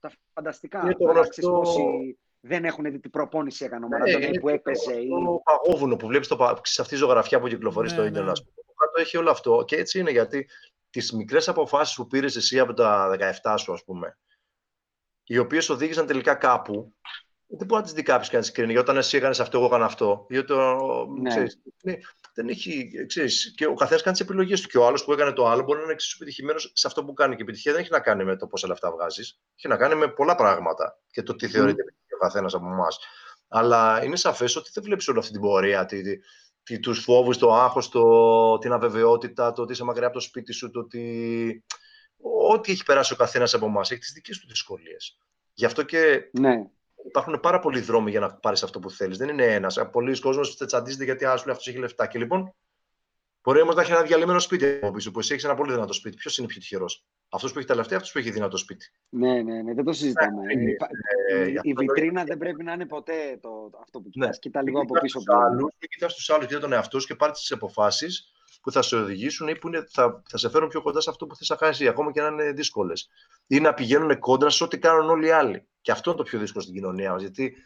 τα 0.00 0.12
φανταστικά. 0.32 0.80
Είναι 0.84 0.94
το 0.94 1.04
γνωστό 1.04 1.62
δεν 2.44 2.64
έχουν 2.64 2.84
δει 2.84 3.00
την 3.00 3.10
προπόνηση 3.10 3.64
έκανε 3.64 3.84
ο 3.84 3.88
ναι, 3.88 3.98
Μαραντονέ 3.98 4.38
που 4.38 4.48
έπαιζε. 4.48 4.92
Το 4.92 5.42
παγόβουνο 5.44 5.96
που 5.96 6.06
βλέπεις 6.06 6.28
σε 6.62 6.80
αυτή 6.80 6.94
τη 6.94 7.00
ζωγραφιά 7.00 7.40
που 7.40 7.48
κυκλοφορεί 7.48 7.86
ναι, 7.86 7.92
στο 7.92 8.04
Ιντερνετ. 8.04 8.36
Ναι. 8.36 8.44
Κάτω 8.76 9.00
έχει 9.00 9.16
όλο 9.16 9.30
αυτό. 9.30 9.64
Και 9.66 9.76
έτσι 9.76 9.98
είναι 9.98 10.10
γιατί 10.10 10.48
τις 10.90 11.12
μικρές 11.12 11.48
αποφάσεις 11.48 11.96
που 11.96 12.06
πήρες 12.06 12.36
εσύ 12.36 12.58
από 12.58 12.74
τα 12.74 13.16
17 13.42 13.54
σου, 13.58 13.72
ας 13.72 13.84
πούμε, 13.84 14.18
οι 15.24 15.38
οποίες 15.38 15.68
οδήγησαν 15.68 16.06
τελικά 16.06 16.34
κάπου, 16.34 16.94
Δεν 17.46 17.66
μπορεί 17.66 17.80
να 17.80 17.82
τις 17.82 17.92
δει 17.92 18.02
κάποιος 18.02 18.28
και 18.28 18.36
να 18.36 18.42
τις 18.42 18.50
κρίνει. 18.50 18.76
Όταν 18.76 18.96
εσύ 18.96 19.16
έκανες 19.16 19.40
αυτό, 19.40 19.58
εγώ 19.58 19.66
έκανα 19.66 19.84
αυτό. 19.84 20.26
Γιατί 20.28 20.46
το, 20.46 20.76
Ναι. 21.06 21.28
ξέρεις, 21.28 21.60
ναι, 21.82 21.94
δεν 22.34 22.48
έχει, 22.48 22.90
ξέρεις, 23.06 23.54
και 23.56 23.66
ο 23.66 23.74
καθένας 23.74 24.02
κάνει 24.02 24.16
τις 24.16 24.26
επιλογές 24.26 24.60
του. 24.60 24.68
Και 24.68 24.78
ο 24.78 24.86
άλλος 24.86 25.04
που 25.04 25.12
έκανε 25.12 25.32
το 25.32 25.48
άλλο 25.48 25.62
μπορεί 25.62 25.78
να 25.78 25.84
είναι 25.84 25.92
εξίσου 25.92 26.16
επιτυχημένος 26.20 26.70
σε 26.74 26.86
αυτό 26.86 27.04
που 27.04 27.12
κάνει. 27.12 27.34
Και 27.34 27.40
η 27.40 27.44
επιτυχία 27.44 27.72
δεν 27.72 27.80
έχει 27.80 27.90
να 27.90 28.00
κάνει 28.00 28.24
με 28.24 28.36
το 28.36 28.46
πόσα 28.46 28.66
λεφτά 28.66 28.90
βγάζεις. 28.90 29.40
Έχει 29.56 29.68
να 29.68 29.76
κάνει 29.76 29.94
με 29.94 30.08
πολλά 30.08 30.34
πράγματα 30.34 31.00
και 31.10 31.22
το 31.22 31.34
τι 31.34 31.48
θεωρείται 31.48 31.82
επιτυχία 31.82 32.16
ο 32.16 32.24
καθένας 32.24 32.54
από 32.54 32.66
εμάς. 32.66 32.98
Αλλά 33.48 34.04
είναι 34.04 34.16
σαφές 34.16 34.56
ότι 34.56 34.70
δεν 34.74 34.82
βλέπεις 34.82 35.08
όλη 35.08 35.18
αυτή 35.18 35.32
την 35.32 35.40
πορεία. 35.40 35.84
Τη, 35.84 36.02
τη, 36.02 36.18
τη, 36.62 36.78
τους 36.78 37.02
φόβους, 37.02 37.38
το 37.38 37.54
άγχος, 37.54 37.88
το, 37.88 38.58
την 38.58 38.72
αβεβαιότητα, 38.72 39.52
το 39.52 39.62
ότι 39.62 39.72
είσαι 39.72 39.84
μακριά 39.84 40.06
από 40.06 40.14
το 40.14 40.20
σπίτι 40.20 40.52
σου, 40.52 40.70
το 40.70 40.80
ότι 40.80 41.64
ό,τι 42.48 42.72
έχει 42.72 42.84
περάσει 42.84 43.12
ο 43.12 43.16
καθένας 43.16 43.54
από 43.54 43.66
εμάς 43.66 43.90
έχει 43.90 44.00
τις 44.00 44.12
δικές 44.12 44.38
του 44.38 44.46
δυσκολίες. 44.46 45.18
Γι' 45.52 45.64
αυτό 45.64 45.82
και 45.82 46.28
Ναι. 46.32 46.70
Υπάρχουν 47.06 47.40
πάρα 47.40 47.58
πολλοί 47.58 47.80
δρόμοι 47.80 48.10
για 48.10 48.20
να 48.20 48.32
πάρεις 48.34 48.62
αυτό 48.62 48.78
που 48.78 48.90
θέλεις. 48.90 49.18
Δεν 49.18 49.28
είναι 49.28 49.44
ένας. 49.54 49.78
Πολλοί 49.92 50.18
κόσμοι 50.20 50.66
τσαντίζεται 50.66 51.04
γιατί 51.04 51.24
α, 51.24 51.28
λέει 51.34 51.44
αυτός 51.50 51.66
έχει 51.68 51.78
λεφτά. 51.78 52.06
Και 52.06 52.18
λοιπόν, 52.18 52.54
μπορεί 53.42 53.60
όμως 53.60 53.74
να 53.74 53.82
έχει 53.82 53.92
ένα 53.92 54.02
διαλυμένο 54.02 54.38
σπίτι 54.38 54.66
από 54.82 54.90
πίσω, 54.90 55.10
που 55.10 55.18
εσύ 55.18 55.32
έχεις 55.32 55.44
ένα 55.44 55.54
πολύ 55.54 55.72
δυνατό 55.72 55.92
σπίτι. 55.92 56.16
Ποιος 56.16 56.38
είναι 56.38 56.46
πιο 56.46 56.60
τυχερός, 56.60 57.04
αυτός 57.30 57.52
που 57.52 57.58
έχει 57.58 57.66
τα 57.68 57.74
λεφτά 57.74 57.92
ή 57.92 57.96
αυτός 57.96 58.12
που 58.12 58.18
έχει 58.18 58.30
δυνατό 58.30 58.56
σπίτι; 58.56 58.90
Ναι, 59.08 59.42
ναι, 59.42 59.62
ναι, 59.62 59.74
δεν 59.74 59.84
το 59.84 59.92
συζητάμε. 59.92 60.42
Ναι, 60.54 60.70
Υπά- 60.70 60.88
ε, 61.30 61.46
η- 61.46 61.50
γι' 61.50 61.56
αυτό 61.56 61.70
η 61.70 61.72
το- 61.72 61.80
βιτρίνα 61.80 62.24
δεν 62.24 62.38
πρέπει 62.38 62.62
να 62.64 62.72
είναι 62.72 62.86
ποτέ 62.86 63.38
το, 63.40 63.70
αυτό 63.82 64.00
που 64.00 64.08
κοιτάς. 64.10 64.38
Κοίτα 64.38 64.62
λίγο 64.62 64.78
από 64.78 64.86
Κοιτάς 64.86 65.02
πίσω. 65.02 65.18
τους 65.18 65.26
που- 65.26 65.34
άλλους, 65.42 65.72
και 65.78 65.86
κοιτάς 65.86 66.14
τους 66.14 66.30
άλλους, 66.30 66.46
κοίτα 66.46 66.60
τον 66.60 66.72
εαυτό 66.72 67.00
σου 67.00 67.06
και 67.06 67.14
πάρει 67.14 67.32
τις 67.32 67.52
αποφάσεις 67.52 68.32
που 68.62 68.72
θα 68.72 68.82
σε 68.82 68.96
οδηγήσουν 68.96 69.48
ή 69.48 69.58
που 69.58 69.68
είναι, 69.68 69.86
θα, 69.90 70.22
θα 70.28 70.38
σε 70.38 70.50
φέρουν 70.50 70.68
πιο 70.68 70.82
κοντά 70.82 71.00
σε 71.00 71.10
αυτό 71.10 71.26
που 71.26 71.36
θες 71.36 71.48
να 71.48 71.56
κάνεις, 71.56 71.80
ακόμα 71.80 72.12
και 72.12 72.20
να 72.20 72.26
είναι 72.26 72.52
δύσκολες. 72.52 73.08
Ή 73.46 73.60
να 73.60 73.74
πηγαίνουν 73.74 74.18
κόντρα 74.18 74.50
σε 74.50 74.64
ό,τι 74.64 74.78
κάνουν 74.78 75.10
όλοι 75.10 75.26
οι 75.26 75.30
άλλοι. 75.30 75.66
Και 75.80 75.90
αυτό 75.90 76.10
είναι 76.10 76.18
το 76.18 76.24
πιο 76.24 76.38
δύσκολο 76.38 76.62
στην 76.62 76.74
κοινωνία 76.74 77.12
μας, 77.12 77.20
γιατί... 77.20 77.56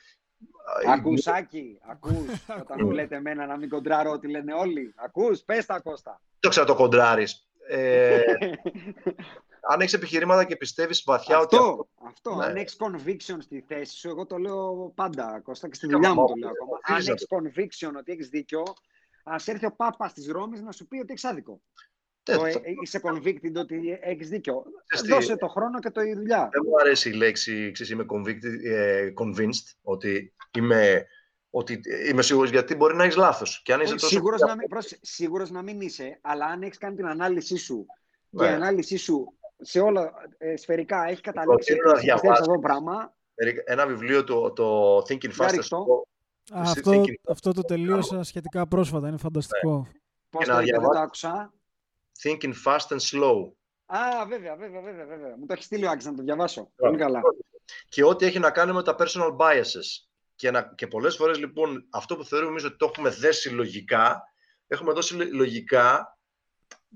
Ακούς, 0.86 1.27
Άκη, 1.27 1.78
ακούς, 1.89 2.47
όταν 2.62 2.78
μου 2.81 2.90
λέτε 2.90 3.16
εμένα 3.16 3.47
να 3.47 3.56
μην 3.56 3.68
κοντράρω 3.68 4.10
ό,τι 4.10 4.28
λένε 4.28 4.55
όλοι. 4.55 4.94
Ακούς, 4.97 5.40
πες 5.40 5.66
τα 5.66 5.81
Κώστα. 5.81 6.20
Δεν 6.40 6.51
ξέρω 6.51 6.66
να 6.66 6.73
το 6.73 6.78
κοντράρεις. 6.78 7.48
Ε, 7.68 8.23
αν 9.70 9.81
έχεις 9.81 9.93
επιχειρήματα 9.93 10.44
και 10.44 10.56
πιστεύεις 10.56 11.02
βαθιά 11.06 11.39
ότι... 11.39 11.56
αυτό, 11.56 11.89
αυτό, 12.09 12.35
Ναι. 12.35 12.44
αν 12.44 12.56
έχεις 12.56 12.77
conviction 12.78 13.36
στη 13.40 13.64
θέση 13.68 13.97
σου, 13.97 14.09
εγώ 14.09 14.27
το 14.27 14.36
λέω 14.36 14.93
πάντα, 14.94 15.40
Κώστα, 15.44 15.68
και 15.68 15.74
στη 15.74 15.86
Ναι, 15.86 15.93
δουλειά 15.93 16.14
μου 16.14 16.20
μα, 16.20 16.27
το 16.27 16.35
λέω 16.35 16.48
ακόμα. 16.48 16.78
Αν 16.82 16.97
οφείλεις 16.97 17.06
να 17.06 17.12
έχεις 17.12 17.27
conviction 17.31 17.93
ότι 17.98 18.12
έχεις 18.12 18.28
δίκιο, 18.28 18.62
ας 19.28 19.48
έρθει 19.48 19.66
ο 19.66 19.73
Πάπας 19.77 20.12
της 20.12 20.28
Ρώμης 20.28 20.61
να 20.62 20.73
σου 20.73 20.86
πει 20.86 20.97
ότι 20.98 21.07
έχεις 21.12 21.24
άδικο. 21.24 21.61
Δεν 22.23 22.36
Το, 22.36 22.43
θα- 22.43 22.48
ε, 22.48 22.61
είσαι 22.82 23.01
convicted 23.03 23.55
ότι 23.57 23.98
έχεις 24.03 24.28
δίκιο. 24.28 24.62
Ξέρεις 24.86 25.07
τι, 25.07 25.12
Δώσε 25.15 25.36
το 25.36 25.47
χρόνο 25.48 25.78
και 25.78 25.90
το 25.90 26.01
η 26.01 26.15
δουλειά. 26.15 26.48
Δεν 26.53 26.62
μου 26.66 26.78
αρέσει 26.81 27.09
η 27.09 27.12
λέξη, 27.12 27.70
ξέρεις, 27.70 27.93
είμαι 27.93 28.05
convicted, 28.09 28.65
ε, 28.65 29.12
convinced, 29.20 29.74
ότι 29.82 30.35
είμαι, 30.59 31.07
ότι 31.51 31.81
είμαι 32.11 32.23
σίγουρος, 32.23 32.51
γιατί 32.51 32.74
μπορεί 32.74 32.94
να 32.97 33.03
έχεις 33.05 33.16
λάθος. 33.16 33.62
Και 33.65 33.73
αν 33.73 33.81
είσαι 33.81 33.93
Όχι, 33.93 34.01
τόσο... 34.01 34.15
Σίγουρος 34.15 34.40
να, 34.40 34.57
μην, 34.57 34.69
πρόσεξε, 34.69 34.98
σίγουρος 35.03 35.51
να 35.51 35.62
μην 35.62 35.81
είσαι, 35.81 36.19
αλλά 36.23 36.47
αν 36.47 36.62
έχεις 36.62 36.78
κάνει 36.78 36.97
την 36.97 37.07
ανάλυση 37.07 37.57
σου 37.57 37.86
και 38.31 38.44
η 38.44 38.48
Ναι. 38.48 38.55
ανάλυση 38.55 38.97
σου 38.97 39.35
σε 39.61 39.81
όλα 39.81 40.12
ε, 40.39 40.57
σφαιρικά 40.57 41.05
έχει 41.09 41.20
καταλήξει 41.20 41.74
Προτείνω 41.74 41.85
να 41.85 41.90
ότι 41.90 41.98
πιστεύεις 42.01 42.20
διαβάσεις. 42.23 42.40
αυτό 42.40 42.53
το 42.55 42.61
πράγμα, 42.61 43.15
Ένα 43.65 43.86
βιβλίο, 43.86 44.24
το, 44.24 44.53
το 44.53 44.97
Thinking 44.98 45.31
Για 45.31 45.47
Fast 45.47 45.48
and 45.51 45.55
ρίχτω. 45.55 45.85
Slow, 45.86 46.15
Α, 46.52 46.60
Εσύ 46.60 46.70
αυτό, 46.70 46.90
thinking- 46.90 47.06
Ναι. 47.09 47.14
αυτό 47.32 47.52
το 47.52 47.62
τελείωσα 47.62 48.23
σχετικά 48.23 48.66
πρόσφατα. 48.66 49.09
Είναι 49.09 49.16
φανταστικό. 49.16 49.86
πώς 50.31 50.44
Και 50.44 50.51
το 50.51 50.56
να 50.56 50.62
είπε, 50.62 50.70
δεν 50.70 50.81
το 50.82 50.89
διαβάσεις. 50.90 51.24
άκουσα. 51.24 51.52
Thinking 52.23 52.52
Fast 52.64 52.97
and 52.97 53.01
Slow. 53.01 53.51
Α, 53.86 54.27
βέβαια, 54.28 54.56
βέβαια, 54.56 54.81
βέβαια, 54.81 55.06
βέβαια. 55.06 55.36
Μου 55.36 55.47
το 55.47 55.52
έχεις 55.52 55.64
στείλει 55.64 55.86
ο 55.86 55.90
Άκης 55.90 56.05
να 56.05 56.14
το 56.14 56.23
διαβάσω. 56.23 56.70
Πολύ 56.77 56.97
καλά. 56.97 57.20
Και 57.89 58.05
ό,τι 58.05 58.27
έχει 58.27 58.39
να 58.39 58.51
κάνει 58.51 58.73
με 58.73 58.82
τα 58.82 58.97
personal 58.98 59.36
biases. 59.36 60.06
Και, 60.35 60.51
να, 60.51 60.62
και 60.74 60.86
πολλές 60.86 61.16
φορές 61.16 61.39
λοιπόν 61.39 61.86
αυτό 61.90 62.16
που 62.16 62.24
θεωρούμε 62.24 62.51
εμείς 62.51 62.64
ότι 62.64 62.77
το 62.77 62.86
έχουμε 62.86 63.10
δέσει 63.10 63.48
λογικά, 63.48 64.23
έχουμε 64.66 64.93
δώσει 64.93 65.14
λο- 65.14 65.28
λογικά 65.32 66.15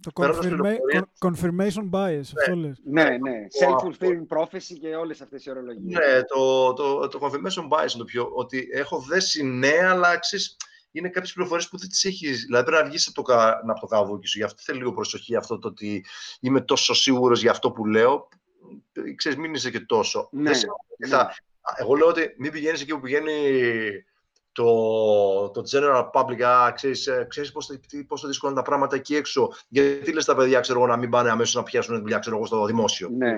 Το 0.00 0.10
Παίρνοντας 0.20 0.46
confirma- 0.46 0.48
πληροφορίες. 0.48 1.02
con- 1.18 1.28
confirmation 1.28 1.90
bias, 1.90 2.20
αυτό 2.38 2.56
λες. 2.56 2.80
Ναι, 2.84 3.02
ναι. 3.04 3.46
Self-fulfilling 3.60 4.36
prophecy 4.38 4.78
και 4.80 4.94
όλες 4.94 5.20
αυτές 5.20 5.44
οι 5.44 5.50
ορολογίες. 5.50 5.98
Ναι, 5.98 6.22
το, 6.22 6.72
το, 6.72 7.08
το 7.08 7.18
confirmation 7.22 7.68
bias 7.68 7.80
είναι 7.80 7.98
το 7.98 8.04
πιο. 8.04 8.30
Ότι 8.34 8.68
έχω 8.72 8.98
δέσει 9.00 9.42
ναι, 9.44 9.72
αλλά 9.88 10.18
ξέρεις, 10.18 10.56
είναι 10.90 11.08
κάποιες 11.08 11.32
πληροφορίες 11.32 11.68
που 11.68 11.78
δεν 11.78 11.88
τις 11.88 12.04
έχει. 12.04 12.32
Δηλαδή 12.32 12.64
πρέπει 12.64 12.82
να 12.82 12.88
βγεις 12.88 13.06
από 13.06 13.14
το, 13.16 13.22
κα- 13.22 13.60
από 13.68 13.80
το 13.80 13.86
καβούκι 13.86 14.26
σου. 14.26 14.38
Γι' 14.38 14.44
αυτό 14.44 14.62
θέλει 14.64 14.78
λίγο 14.78 14.92
προσοχή 14.92 15.36
αυτό 15.36 15.58
το 15.58 15.68
ότι 15.68 16.04
είμαι 16.40 16.60
τόσο 16.60 16.94
σίγουρος 16.94 17.40
για 17.42 17.50
αυτό 17.50 17.70
που 17.70 17.86
λέω. 17.86 18.28
Ε, 18.92 19.12
Ξέρεις, 19.14 19.38
μην 19.38 19.54
είσαι 19.54 19.70
και 19.70 19.80
τόσο. 19.80 20.28
Ναι, 20.32 20.42
Δεν 20.42 20.54
σημαίνει 20.54 20.78
ότι 20.98 21.10
ναι. 21.10 21.16
θα- 21.16 21.34
Εγώ 21.78 21.94
λέω 21.94 22.06
ότι 22.08 22.34
μην 22.38 22.52
πηγαίνεις 22.52 22.80
εκεί 22.82 22.92
που 22.94 23.00
πηγαίνει 23.00 23.32
το, 24.62 25.50
το 25.50 25.62
general 25.70 26.10
public. 26.12 26.40
Α, 26.42 26.72
ξέρεις, 26.72 27.06
ε, 27.06 27.26
ξέρεις 27.28 27.52
πόσο, 27.52 27.78
τι- 27.88 28.04
πόσο 28.04 28.26
δύσκολα 28.26 28.52
είναι 28.52 28.60
τα 28.60 28.66
πράγματα 28.68 28.96
εκεί 28.96 29.16
έξω. 29.16 29.52
Γιατί 29.68 30.12
λες 30.12 30.24
τα 30.24 30.34
παιδιά, 30.34 30.60
ξέρω 30.60 30.78
εγώ, 30.78 30.88
να 30.88 30.96
μην 30.96 31.10
πάνε 31.10 31.30
αμέσως 31.30 31.54
να 31.54 31.62
πιάσουν 31.62 32.00
δουλειά, 32.00 32.18
ξέρω 32.18 32.36
εγώ, 32.36 32.46
στο 32.46 32.64
δημόσιο. 32.66 33.08
Ναι. 33.08 33.28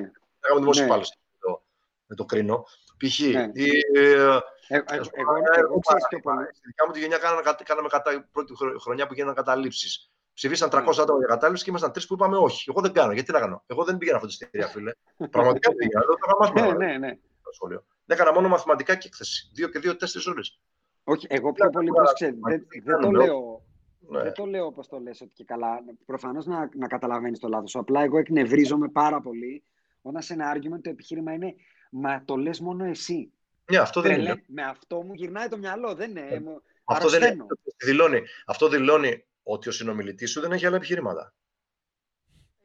Έκαμε 0.41 0.61
δημόσιο 0.61 0.83
Ναι. 0.83 0.89
πάλι 0.89 1.03
το, 1.39 1.63
με 2.07 2.15
το 2.17 2.25
κρίνο. 2.25 2.65
Π.χ. 2.97 3.19
Ναι. 3.21 3.51
η, 3.55 3.69
ε, 3.97 4.39
Ε, 4.69 4.77
ε, 4.77 4.99
ας 4.99 5.11
πούμε, 5.11 5.23
εγώ, 5.23 5.37
ε, 5.37 5.59
εγώ 5.61 5.79
ξέρεις 5.79 6.07
πιο 6.09 6.21
πολύ. 6.21 6.45
Στη 6.53 6.67
δικιά 6.67 6.87
μου 6.87 6.93
τη 6.93 6.99
γενιά 7.01 7.19
κάναμε, 7.19 7.43
κατα- 7.43 7.65
κάναμε 7.65 7.89
κατά, 7.89 8.29
πρώτη 8.33 8.55
χρονιά- 8.57 8.81
χρονιά 8.81 9.07
που 9.07 9.15
γίνανε 9.15 9.33
καταλήψει. 9.35 10.11
Ψηφίσαν 10.35 10.69
Ναι. 10.69 10.75
300 10.81 10.99
άτομα 11.03 11.19
για 11.19 11.27
κατάληψη 11.29 11.65
και 11.65 11.71
ήμασταν 11.71 11.93
τρεις 11.93 12.07
που 12.07 12.15
είπαμε 12.15 12.37
όχι. 12.37 12.65
Εγώ 12.71 12.81
δεν 12.81 12.93
κάνω. 12.93 13.13
Γιατί 13.13 13.33
να 13.33 13.39
κάνω. 13.41 13.63
Εγώ 13.67 13.85
δεν 13.85 13.99
πήγαινα 13.99 14.19
φροντιστήρια, 14.19 14.67
φίλε. 14.67 14.93
Πραγματικά 15.31 15.69
δεν 15.69 15.77
πήγαινα. 15.77 16.01
Δεν 16.01 16.09
το 16.09 16.17
έκανα 16.19 16.53
Ναι, 16.53 16.61
μάθημα, 16.69 16.85
ναι, 16.87 16.99
ναι. 17.07 17.19
στο 17.41 17.53
σχολείο. 17.53 17.85
Δεν 18.05 18.17
έκανα 18.17 18.33
μόνο 18.33 18.49
μαθηματικά 18.49 18.95
και 18.95 19.07
έκθεση. 19.07 19.51
Δύο 19.55 19.69
και 19.69 19.79
δύο, 19.79 19.97
τέσσερις 19.97 20.27
ώρες. 20.27 20.61
Όχι, 21.05 21.27
εγώ 21.31 21.53
πιο 21.53 21.65
Ναι, 21.65 21.71
πολύ 21.71 21.91
ναι, 21.91 21.97
πρόσεξε. 21.97 22.27
ναι, 22.27 22.39
Δεν, 22.51 22.67
ναι, 22.75 22.83
δεν 22.93 23.01
το 23.01 23.11
ναι. 23.11 23.25
λέω 23.25 23.65
Ναι. 24.09 24.23
Δεν 24.23 24.33
το 24.33 24.45
λέω 24.47 24.67
όπως 24.67 24.89
το 24.89 24.99
λες 24.99 25.21
ότι 25.21 25.33
και 25.35 25.45
καλά. 25.45 25.85
Προφανώς 26.07 26.47
να, 26.47 26.69
να 26.75 26.87
καταλαβαίνεις 26.87 27.39
το 27.39 27.49
λάθος 27.49 27.71
σου. 27.71 27.79
Απλά 27.79 28.01
εγώ 28.03 28.19
εκνευρίζομαι 28.19 28.89
πάρα 28.89 29.21
πολύ 29.21 29.65
όταν 30.03 30.23
σε 30.23 30.33
ένα 30.33 30.55
argument 30.57 30.81
το 30.83 30.91
επιχείρημα 30.91 31.33
είναι 31.33 31.55
«Μα 31.91 32.25
το 32.25 32.37
λες 32.37 32.61
μόνο 32.61 32.85
εσύ». 32.85 33.33
Ναι, 33.71 33.79
αυτό 33.79 34.01
δεν 34.01 34.13
Τρελέ, 34.13 34.31
είναι. 34.31 34.45
με 34.47 34.63
αυτό 34.63 35.03
μου 35.03 35.13
γυρνάει 35.15 35.49
το 35.49 35.59
μυαλό. 35.59 35.95
Δεν 35.95 36.11
είναι. 36.11 36.41
μου- 36.41 36.63
Αυτό 36.85 37.09
δεν 37.09 37.19
είναι. 37.19 37.27
αρρωσταίνω. 37.27 37.47
Δηλώνει. 37.85 38.21
Αυτό 38.47 38.69
δηλώνει 38.69 39.25
ότι 39.43 39.69
ο 39.69 39.73
συνομιλητής 39.73 40.31
σου 40.31 40.41
δεν 40.41 40.53
έχει 40.53 40.67
άλλα 40.67 40.77
επιχειρήματα. 40.77 41.35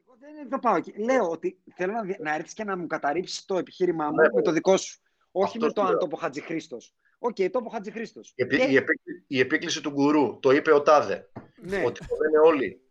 Εγώ 0.05 0.15
δεν 0.19 0.49
θα 0.49 0.59
πάω 0.59 0.76
εκεί. 0.76 0.93
Λέω 1.03 1.30
ότι 1.30 1.59
θέλω 1.76 1.91
να, 1.93 2.01
δι- 2.01 2.19
να 2.19 2.34
έρθεις 2.35 2.53
και 2.53 2.64
να 2.64 2.77
μου 2.77 2.88
καταρρίψεις 2.88 3.45
το 3.45 3.57
επιχείρημά 3.57 4.09
μου 4.09 4.15
Ναι, 4.15 4.27
με 4.34 4.41
το 4.41 4.51
δικό 4.51 4.77
σου. 4.77 4.99
Όχι 5.31 5.45
Αυτό 5.57 5.65
με 5.65 5.72
το 5.72 5.81
σου 5.81 5.85
αν 5.88 5.91
λέω. 5.91 5.99
το 5.99 6.07
πω 6.07 6.15
Χατζηχρήστος. 6.18 6.95
Οκ, 7.19 7.35
το 7.52 7.61
πω 7.61 7.69
Χατζηχρήστος. 7.69 8.30
Η, 8.35 8.41
επί- 8.44 8.60
Και- 8.60 8.65
η, 8.72 8.76
επίκληση, 8.76 9.23
η 9.27 9.39
επίκληση 9.39 9.81
του 9.81 9.89
γκουρού, 9.89 10.39
το 10.39 10.52
είπε 10.52 10.72
ο 10.72 10.81
Τάδε. 10.81 11.30
ναι. 11.56 11.84
Ότι 11.85 11.99
το 12.07 12.15
λένε 12.22 12.38
όλοι. 12.48 12.81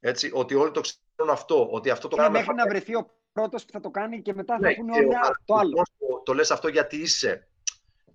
Έτσι, 0.00 0.30
ότι 0.34 0.54
όλοι 0.54 0.70
το 0.70 0.80
ξέρουν 0.80 1.32
αυτό. 1.32 1.68
Ότι 1.70 1.90
αυτό 1.90 2.08
το 2.08 2.16
Και 2.16 2.22
κάνουμε 2.22 2.38
μέχρι 2.38 2.54
να 2.54 2.66
βρεθεί 2.68 2.94
ο 2.96 3.10
πρώτος 3.32 3.64
που 3.64 3.72
θα 3.72 3.80
το 3.80 3.90
κάνει 3.90 4.22
και 4.22 4.34
μετά 4.34 4.54
θα 4.60 4.68
Ναι, 4.68 4.74
πούνε 4.74 4.92
και 4.92 4.98
όλοι 4.98 5.14
ο- 5.14 5.18
«Α, 5.18 5.30
το 5.44 5.54
άλλο. 5.54 5.82
Το, 5.98 6.22
το 6.24 6.34
λες 6.34 6.50
αυτό 6.50 6.68
γιατί 6.68 6.96
είσαι 6.96 7.48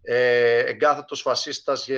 ε, 0.02 0.60
εγκάθετος 0.60 1.22
φασίστας 1.22 1.84
και 1.84 1.98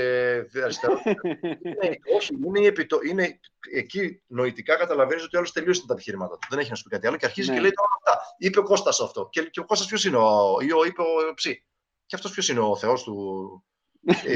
αριστερός. 0.63 1.01
ναι, 1.83 1.89
όχι, 2.15 2.35
είναι, 2.45 2.59
η 2.59 2.65
επιτο... 2.65 2.99
είναι 3.09 3.39
εκεί 3.73 4.21
νοητικά 4.27 4.75
καταλαβαίνεις 4.75 5.23
ότι 5.23 5.37
όλος 5.37 5.51
τελείωσε 5.51 5.85
τα 5.87 5.93
επιχειρήματα 5.93 6.37
του. 6.37 6.47
Δεν 6.49 6.59
έχει 6.59 6.69
να 6.69 6.75
σου 6.75 6.83
πει 6.83 6.89
κάτι 6.89 7.07
άλλο 7.07 7.17
και 7.17 7.25
αρχίζει 7.25 7.49
Ναι. 7.49 7.55
και 7.55 7.61
λέει 7.61 7.71
όλα 7.75 8.13
αυτά. 8.13 8.35
Είπε 8.37 8.59
ο 8.59 8.63
Κώστας 8.63 8.99
αυτό. 8.99 9.29
Και, 9.31 9.41
και 9.41 9.59
ο 9.59 9.65
Κώστας 9.65 9.87
ποιος 9.87 10.05
είναι, 10.05 10.17
ο, 10.17 10.57
ή 10.61 10.71
ο, 10.71 10.85
είπε 10.85 11.01
ο 11.01 11.33
Ψή. 11.33 11.63
Και 12.07 12.15
αυτός 12.15 12.31
ποιος 12.31 12.49
είναι 12.49 12.59
ο 12.59 12.75
Θεός 12.75 13.03
του. 13.03 13.63
ε, 14.05 14.33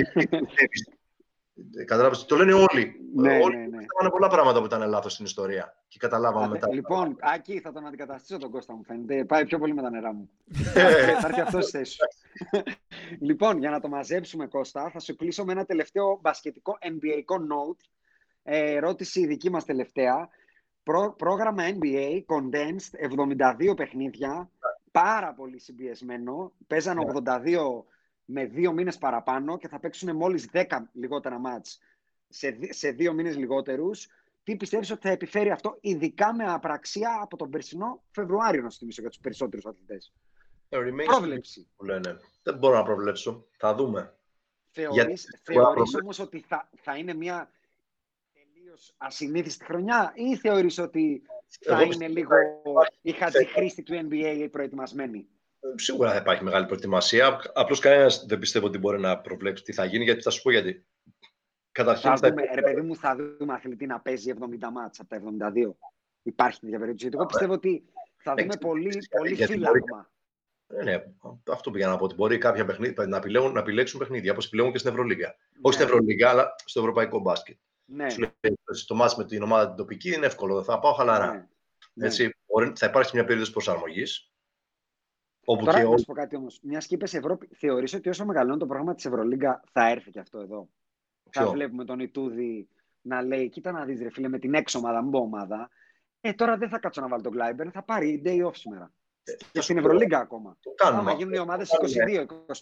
ε, 1.80 1.84
Κατάλαβες, 1.86 2.26
το 2.26 2.36
λένε 2.36 2.54
όλοι. 2.54 2.96
Ναι, 3.16 3.38
όλοι 3.38 3.56
ναι, 3.56 3.62
ναι. 3.62 3.78
πιστεύανε 3.78 4.10
πολλά 4.10 4.28
πράγματα 4.28 4.60
που 4.60 4.66
ήταν 4.66 4.90
λάθος 4.90 5.14
στην 5.14 5.26
ιστορία. 5.26 5.84
Και 5.88 5.98
καταλάβαμε 6.00 6.46
Α, 6.46 6.50
μετά. 6.50 6.74
Λοιπόν, 6.74 7.18
Άκη, 7.20 7.60
θα 7.60 7.72
τον 7.72 7.86
αντικαταστήσω 7.86 8.38
τον 8.40 8.52
Κώστα 8.52 8.74
μου 8.76 8.84
φαίνεται. 8.84 9.26
Πάει 9.26 9.46
πιο 9.46 9.58
πολύ 9.60 9.74
με 9.74 9.82
τα 9.82 9.90
νερά 9.90 10.14
μου. 10.14 10.30
Ε, 10.76 11.20
θα 11.20 11.28
έρθει 11.28 11.40
αυτό 11.42 11.62
στη 11.62 11.72
θέση 11.78 11.92
σου. 11.92 12.00
λοιπόν, 13.20 13.58
για 13.58 13.70
να 13.70 13.80
το 13.80 13.88
μαζέψουμε, 13.88 14.48
Κώστα, 14.48 14.90
θα 14.90 15.00
σου 15.00 15.16
κλείσω 15.16 15.46
με 15.46 15.52
ένα 15.52 15.66
τελευταίο 15.66 16.20
μπασκετικό 16.22 16.78
NBA 16.82 17.34
note. 17.36 17.86
Ε, 18.44 18.72
ερώτηση 18.76 19.26
δική 19.26 19.50
μας 19.50 19.66
τελευταία. 19.66 20.30
Πρό- 20.84 21.16
πρόγραμμα 21.18 21.64
NBA, 21.68 22.22
condensed, 22.26 23.10
72 23.70 23.76
παιχνίδια, 23.76 24.52
πάρα 24.92 25.34
πολύ 25.34 25.60
συμπιεσμένο. 25.60 26.52
Παίζαν 26.68 26.98
82 27.26 27.84
με 28.26 28.46
δύο 28.46 28.72
μήνες 28.74 28.98
παραπάνω 28.98 29.58
και 29.58 29.68
θα 29.68 29.80
παίξουν 29.80 30.16
μόλις 30.16 30.50
10 30.54 30.64
λιγότερα 30.94 31.40
μάτς 31.40 31.80
σε, 32.30 32.50
δι- 32.50 32.74
σε 32.74 32.92
δύο 32.92 33.14
μήνες 33.14 33.38
λιγότερους. 33.38 34.08
Τι 34.44 34.56
πιστεύεις 34.56 34.92
ότι 34.92 35.02
θα 35.02 35.10
επιφέρει 35.10 35.52
αυτό, 35.52 35.78
ειδικά 35.82 36.34
με 36.36 36.44
απραξία 36.46 37.20
από 37.22 37.38
τον 37.38 37.50
περσινό 37.50 38.04
Φεβρουάριο, 38.12 38.62
να 38.62 38.70
σου 38.70 38.78
θυμίσω 38.78 39.02
για 39.02 39.10
τους 39.10 39.20
περισσότερους 39.20 39.66
αθλητές; 39.66 40.14
remains 40.70 41.06
Πρόβλεψη. 41.06 41.68
που 41.76 41.84
λένε. 41.86 42.18
Δεν 42.44 42.58
μπορώ 42.58 42.76
να 42.78 42.84
προβλέψω. 42.84 43.48
Θα 43.58 43.76
δούμε. 43.76 44.16
Θεωρείς, 44.70 44.96
Γιατί- 44.96 45.16
θεωρείς 45.44 45.64
προβλέψω. 45.64 45.98
όμως 46.02 46.20
ότι 46.20 46.40
θα, 46.40 46.70
θα 46.76 46.98
είναι 46.98 47.14
μια 47.14 47.52
τελείως 48.34 48.94
ασυνήθιστη 48.98 49.66
χρονιά 49.66 50.12
ή 50.16 50.38
θεωρείς 50.38 50.78
ότι 50.78 51.22
θα 51.60 51.74
Εγώ 51.74 51.82
είναι 51.82 51.88
πιστεύω 51.96 52.14
λίγο 52.14 52.30
θα 52.30 52.70
υπάρχει- 52.72 53.00
η 53.02 53.12
χατζηχρήστη 53.12 53.84
του 53.84 53.94
NBA 53.94 54.36
οι 54.38 54.50
προετοιμασμένοι. 54.50 55.28
Σίγουρα 55.76 56.12
θα 56.12 56.18
υπάρχει 56.18 56.44
μεγάλη 56.44 56.66
προετοιμασία. 56.66 57.42
Απλώς 57.54 57.80
κανένας 57.80 58.26
δεν 58.26 58.40
πιστεύω 58.40 58.66
ότι 58.66 58.78
μπορεί 58.78 59.00
να 59.00 59.20
προβλέψει 59.20 59.64
τι 59.64 59.74
θα 59.74 59.86
γίνει, 59.86 60.04
γιατί 60.04 60.22
θα 60.22 60.30
σου 60.30 60.42
πω 60.42 60.52
γιατί. 60.52 60.86
Καταρχήν. 61.72 62.18
Θα 62.18 62.30
δούμε, 62.30 62.44
ρε 62.54 62.62
παιδί 62.62 62.82
μου, 62.82 62.96
θα 62.96 63.16
δούμε 63.40 63.54
αθλητή 63.54 63.86
να 63.86 64.00
παίζει 64.00 64.30
70 64.30 64.72
μάτσα 64.72 65.02
από 65.02 65.10
τα 65.10 65.16
72. 65.16 65.78
Υπάρχει 66.24 66.60
τέτοια 66.60 66.80
περίπτωση. 66.80 67.10
Εγώ 67.14 67.26
πιστεύω 67.26 67.54
ότι 67.54 67.84
θα 68.18 68.34
δούμε 68.38 68.56
πολύ, 68.60 69.08
πολύ 69.20 69.36
φύλαγμα. 69.36 70.12
Ναι, 70.68 70.84
ναι, 70.84 71.04
αυτό 71.52 71.72
πήγα 71.72 71.88
να 71.88 71.98
πω. 71.98 72.04
Ότι 72.04 72.16
μπορεί 72.16 72.38
κάποια 72.38 72.66
παιχνίδια 72.66 73.06
να, 73.08 73.18
επιλέγουν, 73.18 73.52
να 73.52 73.60
επιλέξουν 73.60 74.00
παιχνίδια 74.00 74.32
όπως 74.32 74.46
επιλέγουν 74.46 74.72
και 74.72 74.78
στην 74.78 74.92
Ευρωλίγα. 74.92 75.28
Ναι. 75.28 75.60
Όχι 75.62 75.76
στην 75.76 75.88
Ευρωλίγα, 75.88 76.30
αλλά 76.30 76.56
στο 76.66 76.80
Ευρωπαϊκό 76.80 77.20
μπάσκετ. 77.20 77.58
Ναι. 77.86 78.10
Σου 78.10 78.20
λέει, 78.20 78.60
το 78.88 78.96
μάτς 78.96 79.16
με 79.16 79.26
την 79.26 79.42
ομάδα 79.44 79.68
την 79.68 79.76
τοπική 79.76 80.14
είναι 80.14 80.26
εύκολο, 80.26 80.64
θα 80.64 80.80
πάω 80.80 80.94
χαλαρά. 80.94 81.32
Ναι. 81.32 81.48
ναι. 81.94 82.06
Έτσι, 82.06 82.36
θα 82.76 82.86
υπάρξει 82.86 83.12
μια 83.16 83.26
περίοδος 83.26 83.52
προσαρμογής. 83.52 84.32
Όπου 85.46 85.66
Τώρα, 85.66 85.82
και 85.82 85.88
να 85.88 85.98
σου 85.98 86.06
πω 86.06 86.14
κάτι 86.14 86.36
όμως. 86.36 86.60
Μιας 86.62 86.88
και 86.88 86.96
είπες 86.96 87.14
Ευρώπη, 87.14 87.50
θεωρείς 87.56 87.94
ότι 87.94 88.10
όσο 88.10 88.26
μεγαλώνει 88.26 88.60
το 88.60 88.66
πρόγραμμα 88.66 88.96
της 88.96 89.06
Ευρωλίγκα 89.06 89.64
θα 89.72 89.90
έρθει 89.90 90.12
και 90.12 90.20
αυτό 90.20 90.40
εδώ; 90.40 90.70
Ποιο; 91.30 91.46
Θα 91.46 91.52
βλέπουμε 91.52 91.86
τον 91.86 92.00
Ιτούδη 92.00 92.68
να 93.02 93.22
λέει: 93.22 93.50
Κοίτα 93.50 93.72
να 93.72 93.86
δεις, 93.86 94.02
ρε 94.02 94.10
φίλε, 94.10 94.28
με 94.28 94.40
την 94.40 94.54
έξω 94.54 94.78
ομάδα, 94.78 95.02
μην 95.02 95.14
ομάδα. 95.14 95.70
Ε, 96.22 96.34
τώρα 96.34 96.58
δεν 96.58 96.70
θα 96.70 96.80
κάτσω 96.80 97.02
να 97.02 97.08
βάλω 97.08 97.22
τον 97.22 97.32
Κλάιμπερν, 97.32 97.72
θα 97.72 97.84
πάρει 97.84 98.22
day 98.26 98.46
off 98.46 98.56
σήμερα. 98.56 98.92
Ε, 99.24 99.32
και 99.52 99.62
στην 99.62 99.78
Ευρωλίγκα 99.78 100.20
ακόμα. 100.20 100.58
Το 100.62 100.72
κάνουμε. 100.76 101.00
Άμα 101.00 101.14
γίνουν 101.14 101.34
οι 101.34 101.40
ομάδες 101.40 101.70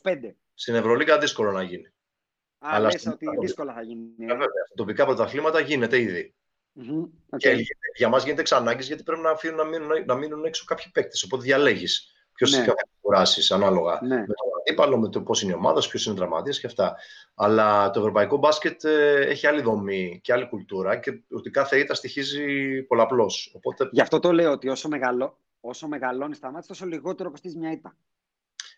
22-25. 0.02 0.36
Στην 0.54 0.76
Ευρωλίγκα 0.76 1.18
δύσκολο 1.18 1.52
να 1.52 1.64
γίνει. 1.64 1.92
Α, 2.60 2.70
Αλλά 2.72 2.90
λες 2.92 3.06
ότι 3.06 3.26
δύσκολα 3.40 3.74
θα 3.74 3.82
γίνει. 3.82 4.02
Ε. 4.20 4.26
Βέβαια, 4.26 4.46
στα 4.66 4.76
τοπικά 4.76 5.06
πρωταθλήματα 5.06 5.60
γίνεται 5.60 6.00
ήδη. 6.00 6.34
Mm-hmm. 6.76 7.04
Okay. 7.30 7.38
Και 7.38 7.66
για 7.96 8.10
μας 8.10 8.24
γίνεται 8.24 8.42
εξανάγκη 8.42 8.84
γιατί 8.84 9.04
πρέπει 9.04 9.22
να, 9.22 9.30
αφήνουν, 9.30 9.58
να, 9.58 9.64
μείνουν, 9.64 9.90
να 10.06 10.16
μείνουν 10.16 10.46
έξω 10.46 10.64
κάποιοι 10.66 10.86
παίκτες. 10.94 11.24
Οπότε 11.24 11.44
διαλέγεις 11.44 12.14
ποιος 12.40 12.52
ναι. 12.52 12.64
θα 12.64 12.74
κουράσεις 13.02 13.52
ανάλογα 13.52 14.00
ναι. 14.02 14.16
με 14.16 14.26
τον 14.26 14.60
αντίπαλο, 14.60 14.98
με 14.98 15.10
το 15.10 15.22
πώς 15.22 15.42
είναι 15.42 15.52
η 15.52 15.56
ομάδα, 15.56 15.80
ποιος 15.80 16.06
είναι 16.06 16.16
τραυματίας 16.16 16.60
και 16.60 16.68
αυτά. 16.68 16.96
Αλλά 17.36 17.90
το 17.90 18.00
ευρωπαϊκό 18.00 18.38
μπάσκετ 18.38 18.84
ε, 18.84 19.20
έχει 19.20 19.48
άλλη 19.48 19.62
δομή 19.62 20.20
και 20.24 20.34
άλλη 20.34 20.48
κουλτούρα 20.48 20.98
και 20.98 21.22
ότι 21.32 21.50
κάθε 21.50 21.80
ήττα 21.80 21.94
στοιχίζει 21.94 22.82
πολλαπλώς. 22.84 23.52
Οπότε... 23.56 23.90
Γι' 23.92 24.02
αυτό 24.02 24.20
το 24.20 24.32
λέω 24.32 24.52
ότι 24.52 24.70
όσο, 24.70 24.88
μεγαλώ, 24.88 25.38
όσο 25.60 25.88
μεγαλώνεις 25.88 26.40
τα 26.40 26.52
μάτια, 26.52 26.68
τόσο 26.68 26.86
λιγότερο 26.86 27.30
κοστίζει 27.30 27.58
μια 27.58 27.72
ήττα. 27.72 27.96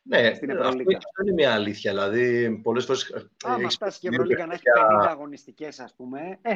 Ναι, 0.03 0.33
στην 0.33 0.51
αυτό, 0.51 0.67
αυτό 0.67 1.21
είναι 1.23 1.33
μια 1.33 1.53
αλήθεια. 1.53 1.91
Δηλαδή, 1.91 2.59
πολλές 2.63 2.85
φορές. 2.85 3.27
Άμα 3.43 3.69
φτάσει 3.69 3.99
και 3.99 4.07
η 4.07 4.09
Ευρωλίγα 4.13 4.45
να 4.45 4.53
έχει 4.53 4.63
50 5.03 5.07
αγωνιστικές, 5.09 5.79
ας 5.79 5.93
πούμε. 5.95 6.39
Ε, 6.41 6.55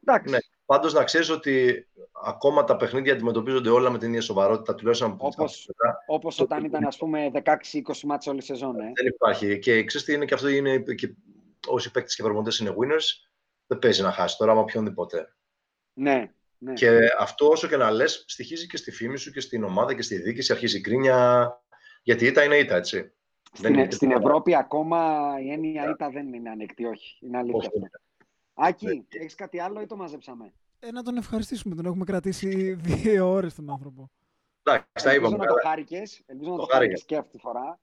εντάξει. 0.00 0.34
Ναι. 0.34 0.38
Πάντως 0.66 0.92
να 0.92 1.04
ξέρεις 1.04 1.30
ότι 1.30 1.86
ακόμα 2.24 2.64
τα 2.64 2.76
παιχνίδια 2.76 3.12
αντιμετωπίζονται 3.12 3.70
όλα 3.70 3.90
με 3.90 3.98
την 3.98 4.08
ίδια 4.08 4.20
σοβαρότητα, 4.20 4.74
τουλάχιστον 4.74 5.16
Όπω 5.18 5.44
όπως 6.06 6.40
όταν 6.40 6.64
ήταν, 6.64 6.84
ας 6.84 6.96
πούμε, 6.96 7.30
16-20 7.32 8.00
μάτσε 8.04 8.30
όλη 8.30 8.38
η 8.38 8.42
σεζόν. 8.42 8.80
Ε. 8.80 8.92
Δεν 8.94 9.06
υπάρχει. 9.06 9.58
Και 9.58 9.84
ξέρεις 9.84 10.06
τι 10.06 10.12
είναι 10.12 10.24
και 10.24 10.34
αυτό 10.34 10.48
είναι. 10.48 10.78
Και 10.78 11.14
όσοι 11.66 11.90
παίκτες 11.90 12.14
και 12.14 12.22
προμονητέ 12.22 12.56
είναι 12.60 12.74
winners, 12.78 13.28
δεν 13.66 13.78
παίζει 13.78 14.02
να 14.02 14.12
χάσει 14.12 14.36
τώρα 14.36 14.54
με 14.54 14.60
οποιονδήποτε. 14.60 15.34
Ναι, 15.92 16.32
ναι. 16.58 16.72
Και 16.72 16.98
αυτό 17.18 17.48
όσο 17.48 17.68
και 17.68 17.76
να 17.76 17.90
λες, 17.90 18.24
στοιχίζει 18.26 18.66
και 18.66 18.76
στη 18.76 18.90
φήμη 18.90 19.16
σου 19.16 19.32
και 19.32 19.40
στην 19.40 19.64
ομάδα 19.64 19.94
και 19.94 20.02
στη 20.02 20.16
διοίκηση. 20.16 20.52
Αρχίζει 20.52 20.76
η 20.76 20.80
κρίνια. 20.80 21.48
Γιατί 22.04 22.24
η 22.24 22.26
ήττα 22.26 22.44
είναι 22.44 22.56
ήττα, 22.56 22.76
έτσι. 22.76 23.12
Στην, 23.52 23.74
είναι 23.74 23.90
στην 23.90 24.10
Ευρώπη 24.10 24.54
ακόμα 24.56 25.30
η 25.40 25.50
έννοια 25.50 25.90
ήττα 25.90 26.10
δεν 26.10 26.32
είναι 26.32 26.50
ανεκτή, 26.50 26.84
όχι. 26.84 27.18
Είναι 27.20 27.38
αλήθεια. 27.38 27.70
Άκη, 28.54 28.86
ναι. 28.86 29.02
έχεις 29.08 29.34
κάτι 29.34 29.60
άλλο 29.60 29.80
ή 29.80 29.86
το 29.86 29.96
μαζέψαμε; 29.96 30.52
Ε, 30.78 30.90
να 30.90 31.02
τον 31.02 31.16
ευχαριστήσουμε. 31.16 31.74
Τον 31.74 31.86
έχουμε 31.86 32.04
κρατήσει 32.04 32.74
δύο 32.74 33.30
ώρες 33.30 33.54
τον 33.54 33.70
άνθρωπο. 33.70 34.10
Εντάξει, 34.62 35.04
τα 35.04 35.14
είπαμε. 35.14 35.26
Ελπίζω 35.26 35.36
να 35.36 35.46
το 35.46 35.68
χάρηκες. 35.68 36.22
Ελπίζω 36.26 36.50
να 36.50 36.56
το, 36.56 36.66
το 36.66 36.72
χάρηκες 36.72 37.04
και 37.04 37.16
αυτή 37.16 37.30
τη 37.30 37.38
φορά. 37.38 37.78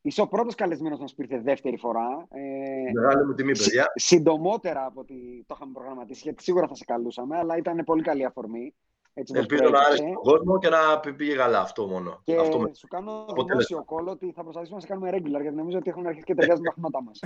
Είσαι 0.00 0.20
ο 0.20 0.26
πρώτος 0.26 0.54
καλεσμένος 0.54 0.98
μα 0.98 1.04
που 1.04 1.22
ήρθε 1.22 1.38
δεύτερη 1.38 1.76
φορά. 1.76 2.26
Ε, 2.30 2.90
Μεγάλη 2.92 3.26
μου 3.26 3.34
τιμή, 3.34 3.56
παιδιά. 3.58 3.92
Συντομότερα 3.94 4.84
από 4.84 5.00
ότι 5.00 5.44
το 5.46 5.54
είχαμε 5.56 5.72
προγραμματίσει, 5.72 6.20
γιατί 6.22 6.42
σίγουρα 6.42 6.68
θα 6.68 6.74
σε 6.74 6.84
καλούσαμε, 6.84 7.38
αλλά 7.38 7.56
ήταν 7.56 7.84
πολύ 7.84 8.02
καλή 8.02 8.24
αφορμή. 8.24 8.74
Έτσι 9.18 9.32
Ελπίζω 9.36 9.68
να 9.68 9.78
άρεσε 9.78 10.02
τον 10.02 10.14
κόσμο 10.14 10.58
και 10.58 10.68
να 10.68 11.00
πήγε 11.00 11.34
καλά 11.34 11.60
αυτό 11.60 11.86
μόνο. 11.86 12.20
Και 12.24 12.36
αυτό 12.36 12.60
με... 12.60 12.74
σου 12.74 12.86
κάνω 12.86 13.26
δημόσιο 13.46 13.84
κόλλο 13.84 14.10
ότι 14.10 14.32
θα 14.32 14.42
προσπαθήσουμε 14.42 14.76
να 14.76 14.82
σε 14.82 14.86
κάνουμε 14.86 15.10
regular 15.10 15.40
γιατί 15.40 15.56
νομίζω 15.56 15.78
ότι 15.78 15.90
έχουν 15.90 16.06
αρχίσει 16.06 16.24
και 16.24 16.34
ταιριάζουν 16.34 16.64
τα 16.64 16.72
χνότα 16.76 17.02
μας. 17.02 17.20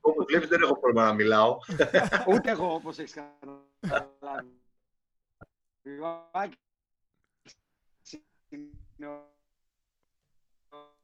Όπως 0.00 0.24
βλέπεις, 0.26 0.48
δεν 0.48 0.62
έχω 0.62 0.78
πρόβλημα 0.78 1.06
να 1.06 1.12
μιλάω. 1.12 1.56
Ούτε 2.32 2.50
εγώ 2.50 2.74
όπως 2.74 2.98
έχεις 2.98 3.14
καταλάβει. 3.14 4.58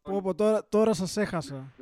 Πω, 0.02 0.34
τώρα, 0.34 0.68
τώρα 0.68 0.94
σας 0.94 1.16
έχασα. 1.16 1.72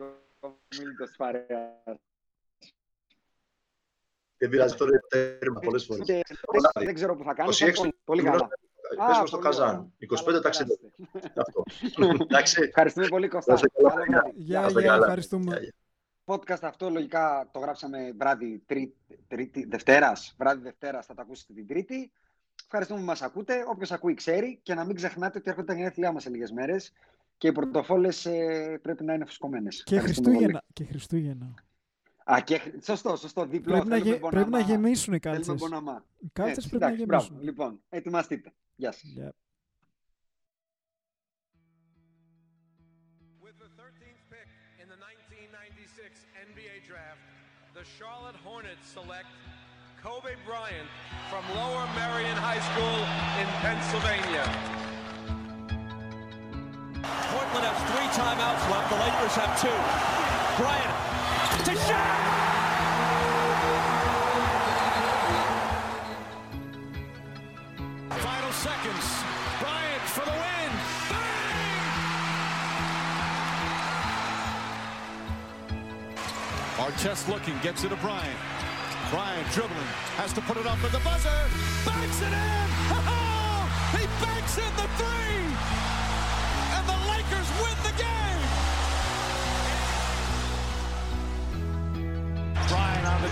Δεν 4.45 4.53
πειράζει 4.53 4.73
αυτό 4.73 4.85
το 4.85 4.99
τέρμα 5.09 5.61
πολλές 5.61 5.85
φορές. 5.85 6.07
Δεν 6.75 6.95
ξέρω 6.95 7.17
που 7.17 7.25
θα 7.25 7.35
κάνω. 7.35 7.51
Πολύ 8.05 8.23
καλά. 8.23 8.49
Πες 9.07 9.29
στο 9.29 9.39
Καζάν. 9.39 9.93
25 9.99 10.41
ταξίδι. 10.43 10.79
Ευχαριστούμε 12.69 13.07
πολύ 13.09 13.29
Κώστα. 13.29 13.59
Γεια, 14.35 14.69
γεια, 14.69 14.95
ευχαριστούμε. 14.95 15.73
Podcast 16.25 16.59
αυτό 16.61 16.91
λογικά 16.91 17.49
το 17.53 17.59
γράψαμε 17.59 18.13
βράδυ 18.19 18.63
τρίτη, 19.27 19.67
Δευτέρας. 19.69 20.35
Βράδυ 20.39 20.63
Δευτέρας 20.63 21.07
θα 21.07 21.15
τα 21.15 21.23
ακούσετε 21.23 21.53
την 21.53 21.67
Τρίτη. 21.67 22.13
Ευχαριστούμε 22.65 23.01
που 23.01 23.07
μας 23.07 23.23
ακούτε. 23.23 23.65
Όποιος 23.69 23.93
ακούει 23.93 24.15
ξέρει 24.15 24.61
και 24.63 24.75
να 24.75 24.85
μην 24.85 24.97
ξεχνάτε 24.97 25.39
ότι 25.39 25.51
έρχονται 25.51 25.73
τα 25.73 25.79
γενέθλιά 25.79 26.13
μας 26.13 26.23
σε 26.23 26.31
λίγες 26.31 26.53
μέρες 26.53 26.93
και 27.39 27.49
οι 27.49 27.53
πορτοφόλες 27.53 28.27
ε, 28.27 28.79
πρέπει 28.83 29.05
να 29.05 29.15
είναι 29.15 29.25
φουσκωμένες. 29.25 29.83
Και 29.83 29.99
Χριστούγεννα. 29.99 30.63
Και 30.73 30.85
Χριστούγεννα. 30.85 31.55
Α, 32.33 32.41
και... 32.45 32.61
Σωστό, 32.83 33.17
σωστό. 33.17 33.47
Διπλό. 33.47 33.73
Πρέπει, 33.73 33.89
να, 33.89 33.97
γε... 33.97 34.15
πρέπει 34.15 34.51
να 34.51 34.61
γεμίσουν 34.61 35.15
οι 35.15 35.19
κάλτσες. 35.19 35.61
Οι 36.19 36.31
κάλτσες 36.33 36.69
πρέπει 36.69 36.85
εντάξει, 36.85 37.01
να 37.01 37.05
γεμίσουν. 37.05 37.07
Μπράβο. 37.07 37.39
Λοιπόν, 37.41 37.81
ετοιμαστείτε. 37.89 38.53
Γεια 38.75 38.93
σας. 38.93 39.15
Yeah. 39.19 39.33
With 43.45 43.57
the 43.65 43.71
13th 43.83 44.23
pick 44.33 44.49
in 44.83 44.87
the 44.93 44.99
1996 44.99 46.27
NBA 46.49 46.75
draft, 46.89 47.23
the 47.79 47.85
Charlotte 47.97 48.39
Hornets 48.47 48.87
select 48.97 49.31
Kobe 50.03 50.35
Bryant 50.49 50.89
from 51.31 51.45
Lower 51.59 51.87
Marion 52.01 52.39
High 52.49 52.63
School 52.71 52.99
in 53.41 53.49
Pennsylvania. 53.65 54.45
Portland 57.33 57.65
has 57.71 57.81
three 57.91 58.09
timeouts 58.21 58.65
left. 58.73 58.87
The 58.93 58.99
Lakers 59.05 59.35
have 59.41 59.53
two. 59.65 59.79
Bryant 60.61 61.04
to 61.65 61.75
shot! 61.77 62.21
Final 68.11 68.53
seconds. 68.53 69.07
Bryant 69.61 70.03
for 70.13 70.25
the 70.27 70.31
win. 70.31 70.71
Bang! 71.09 71.85
Artest 76.77 77.29
looking, 77.29 77.59
gets 77.63 77.83
it 77.85 77.89
to 77.89 77.97
Bryant. 77.97 78.39
Bryant 79.11 79.51
dribbling, 79.53 79.79
has 80.17 80.35
to 80.35 80.43
put 80.43 80.59
it 80.59 80.67
up 80.67 80.83
at 80.85 80.93
the 80.93 80.99
buzzer. 80.99 81.31
Banks 81.87 82.21
it 82.21 82.33
in! 82.33 82.69
Oh, 82.93 83.69
he 83.97 84.07
banks 84.23 84.59
in 84.59 84.77
the 84.77 84.89
three! 84.99 85.94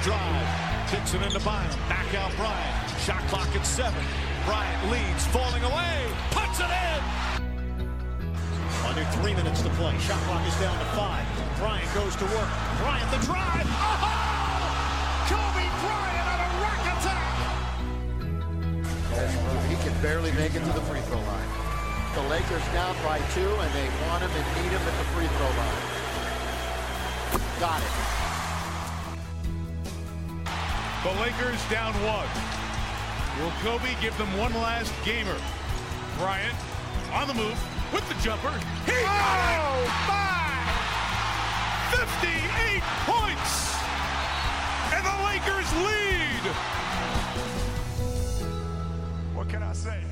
Drive. 0.03 0.91
Kicks 0.91 1.15
it 1.15 1.23
into 1.23 1.39
Bynum. 1.39 1.79
Back 1.89 2.13
out 2.19 2.35
Bryant. 2.35 2.91
Shot 3.07 3.23
clock 3.31 3.49
at 3.55 3.65
seven. 3.65 4.03
Bryant 4.45 4.91
leads, 4.91 5.25
falling 5.31 5.63
away. 5.63 6.11
Puts 6.35 6.59
it 6.59 6.67
in! 6.67 7.01
Under 8.83 9.05
three 9.17 9.35
minutes 9.35 9.63
to 9.63 9.71
play. 9.79 9.97
Shot 10.03 10.19
clock 10.27 10.43
is 10.47 10.59
down 10.59 10.77
to 10.77 10.85
five. 10.99 11.25
Bryant 11.59 11.87
goes 11.95 12.17
to 12.19 12.25
work. 12.35 12.51
Bryant 12.83 13.11
the 13.15 13.23
drive. 13.23 13.63
Oh! 13.63 14.03
Kobe 15.31 15.71
Bryant 15.87 16.27
on 16.35 16.39
a 16.43 16.51
rack 16.67 16.83
attack! 16.99 17.39
He 19.71 19.77
can 19.87 19.95
barely 20.03 20.33
make 20.33 20.55
it 20.59 20.67
to 20.67 20.73
the 20.75 20.83
free 20.91 21.01
throw 21.07 21.23
line. 21.23 21.51
The 22.15 22.27
Lakers 22.27 22.67
down 22.75 22.97
by 23.07 23.23
two, 23.33 23.49
and 23.49 23.71
they 23.73 23.89
want 24.11 24.27
him 24.27 24.35
and 24.35 24.47
need 24.59 24.75
him 24.75 24.83
at 24.83 24.99
the 24.99 25.07
free 25.15 25.31
throw 25.39 25.51
line. 25.55 25.83
Got 27.61 27.81
it. 27.81 28.22
The 31.03 31.11
Lakers 31.21 31.59
down 31.69 31.93
one. 32.07 32.29
Will 33.41 33.51
Kobe 33.59 33.93
give 34.01 34.17
them 34.19 34.29
one 34.39 34.55
last 34.55 34.95
gamer? 35.05 35.37
Bryant 36.17 36.55
on 37.13 37.27
the 37.27 37.35
move 37.35 37.59
with 37.93 38.09
the 38.09 38.15
jumper. 38.23 38.53
He 38.87 38.93
oh, 38.93 39.83
my! 40.07 40.63
58 41.91 42.83
points! 43.03 43.75
And 44.95 45.05
the 45.05 45.17
Lakers 45.27 45.73
lead! 45.83 46.45
What 49.35 49.49
can 49.49 49.65
I 49.65 49.73
say? 49.73 50.05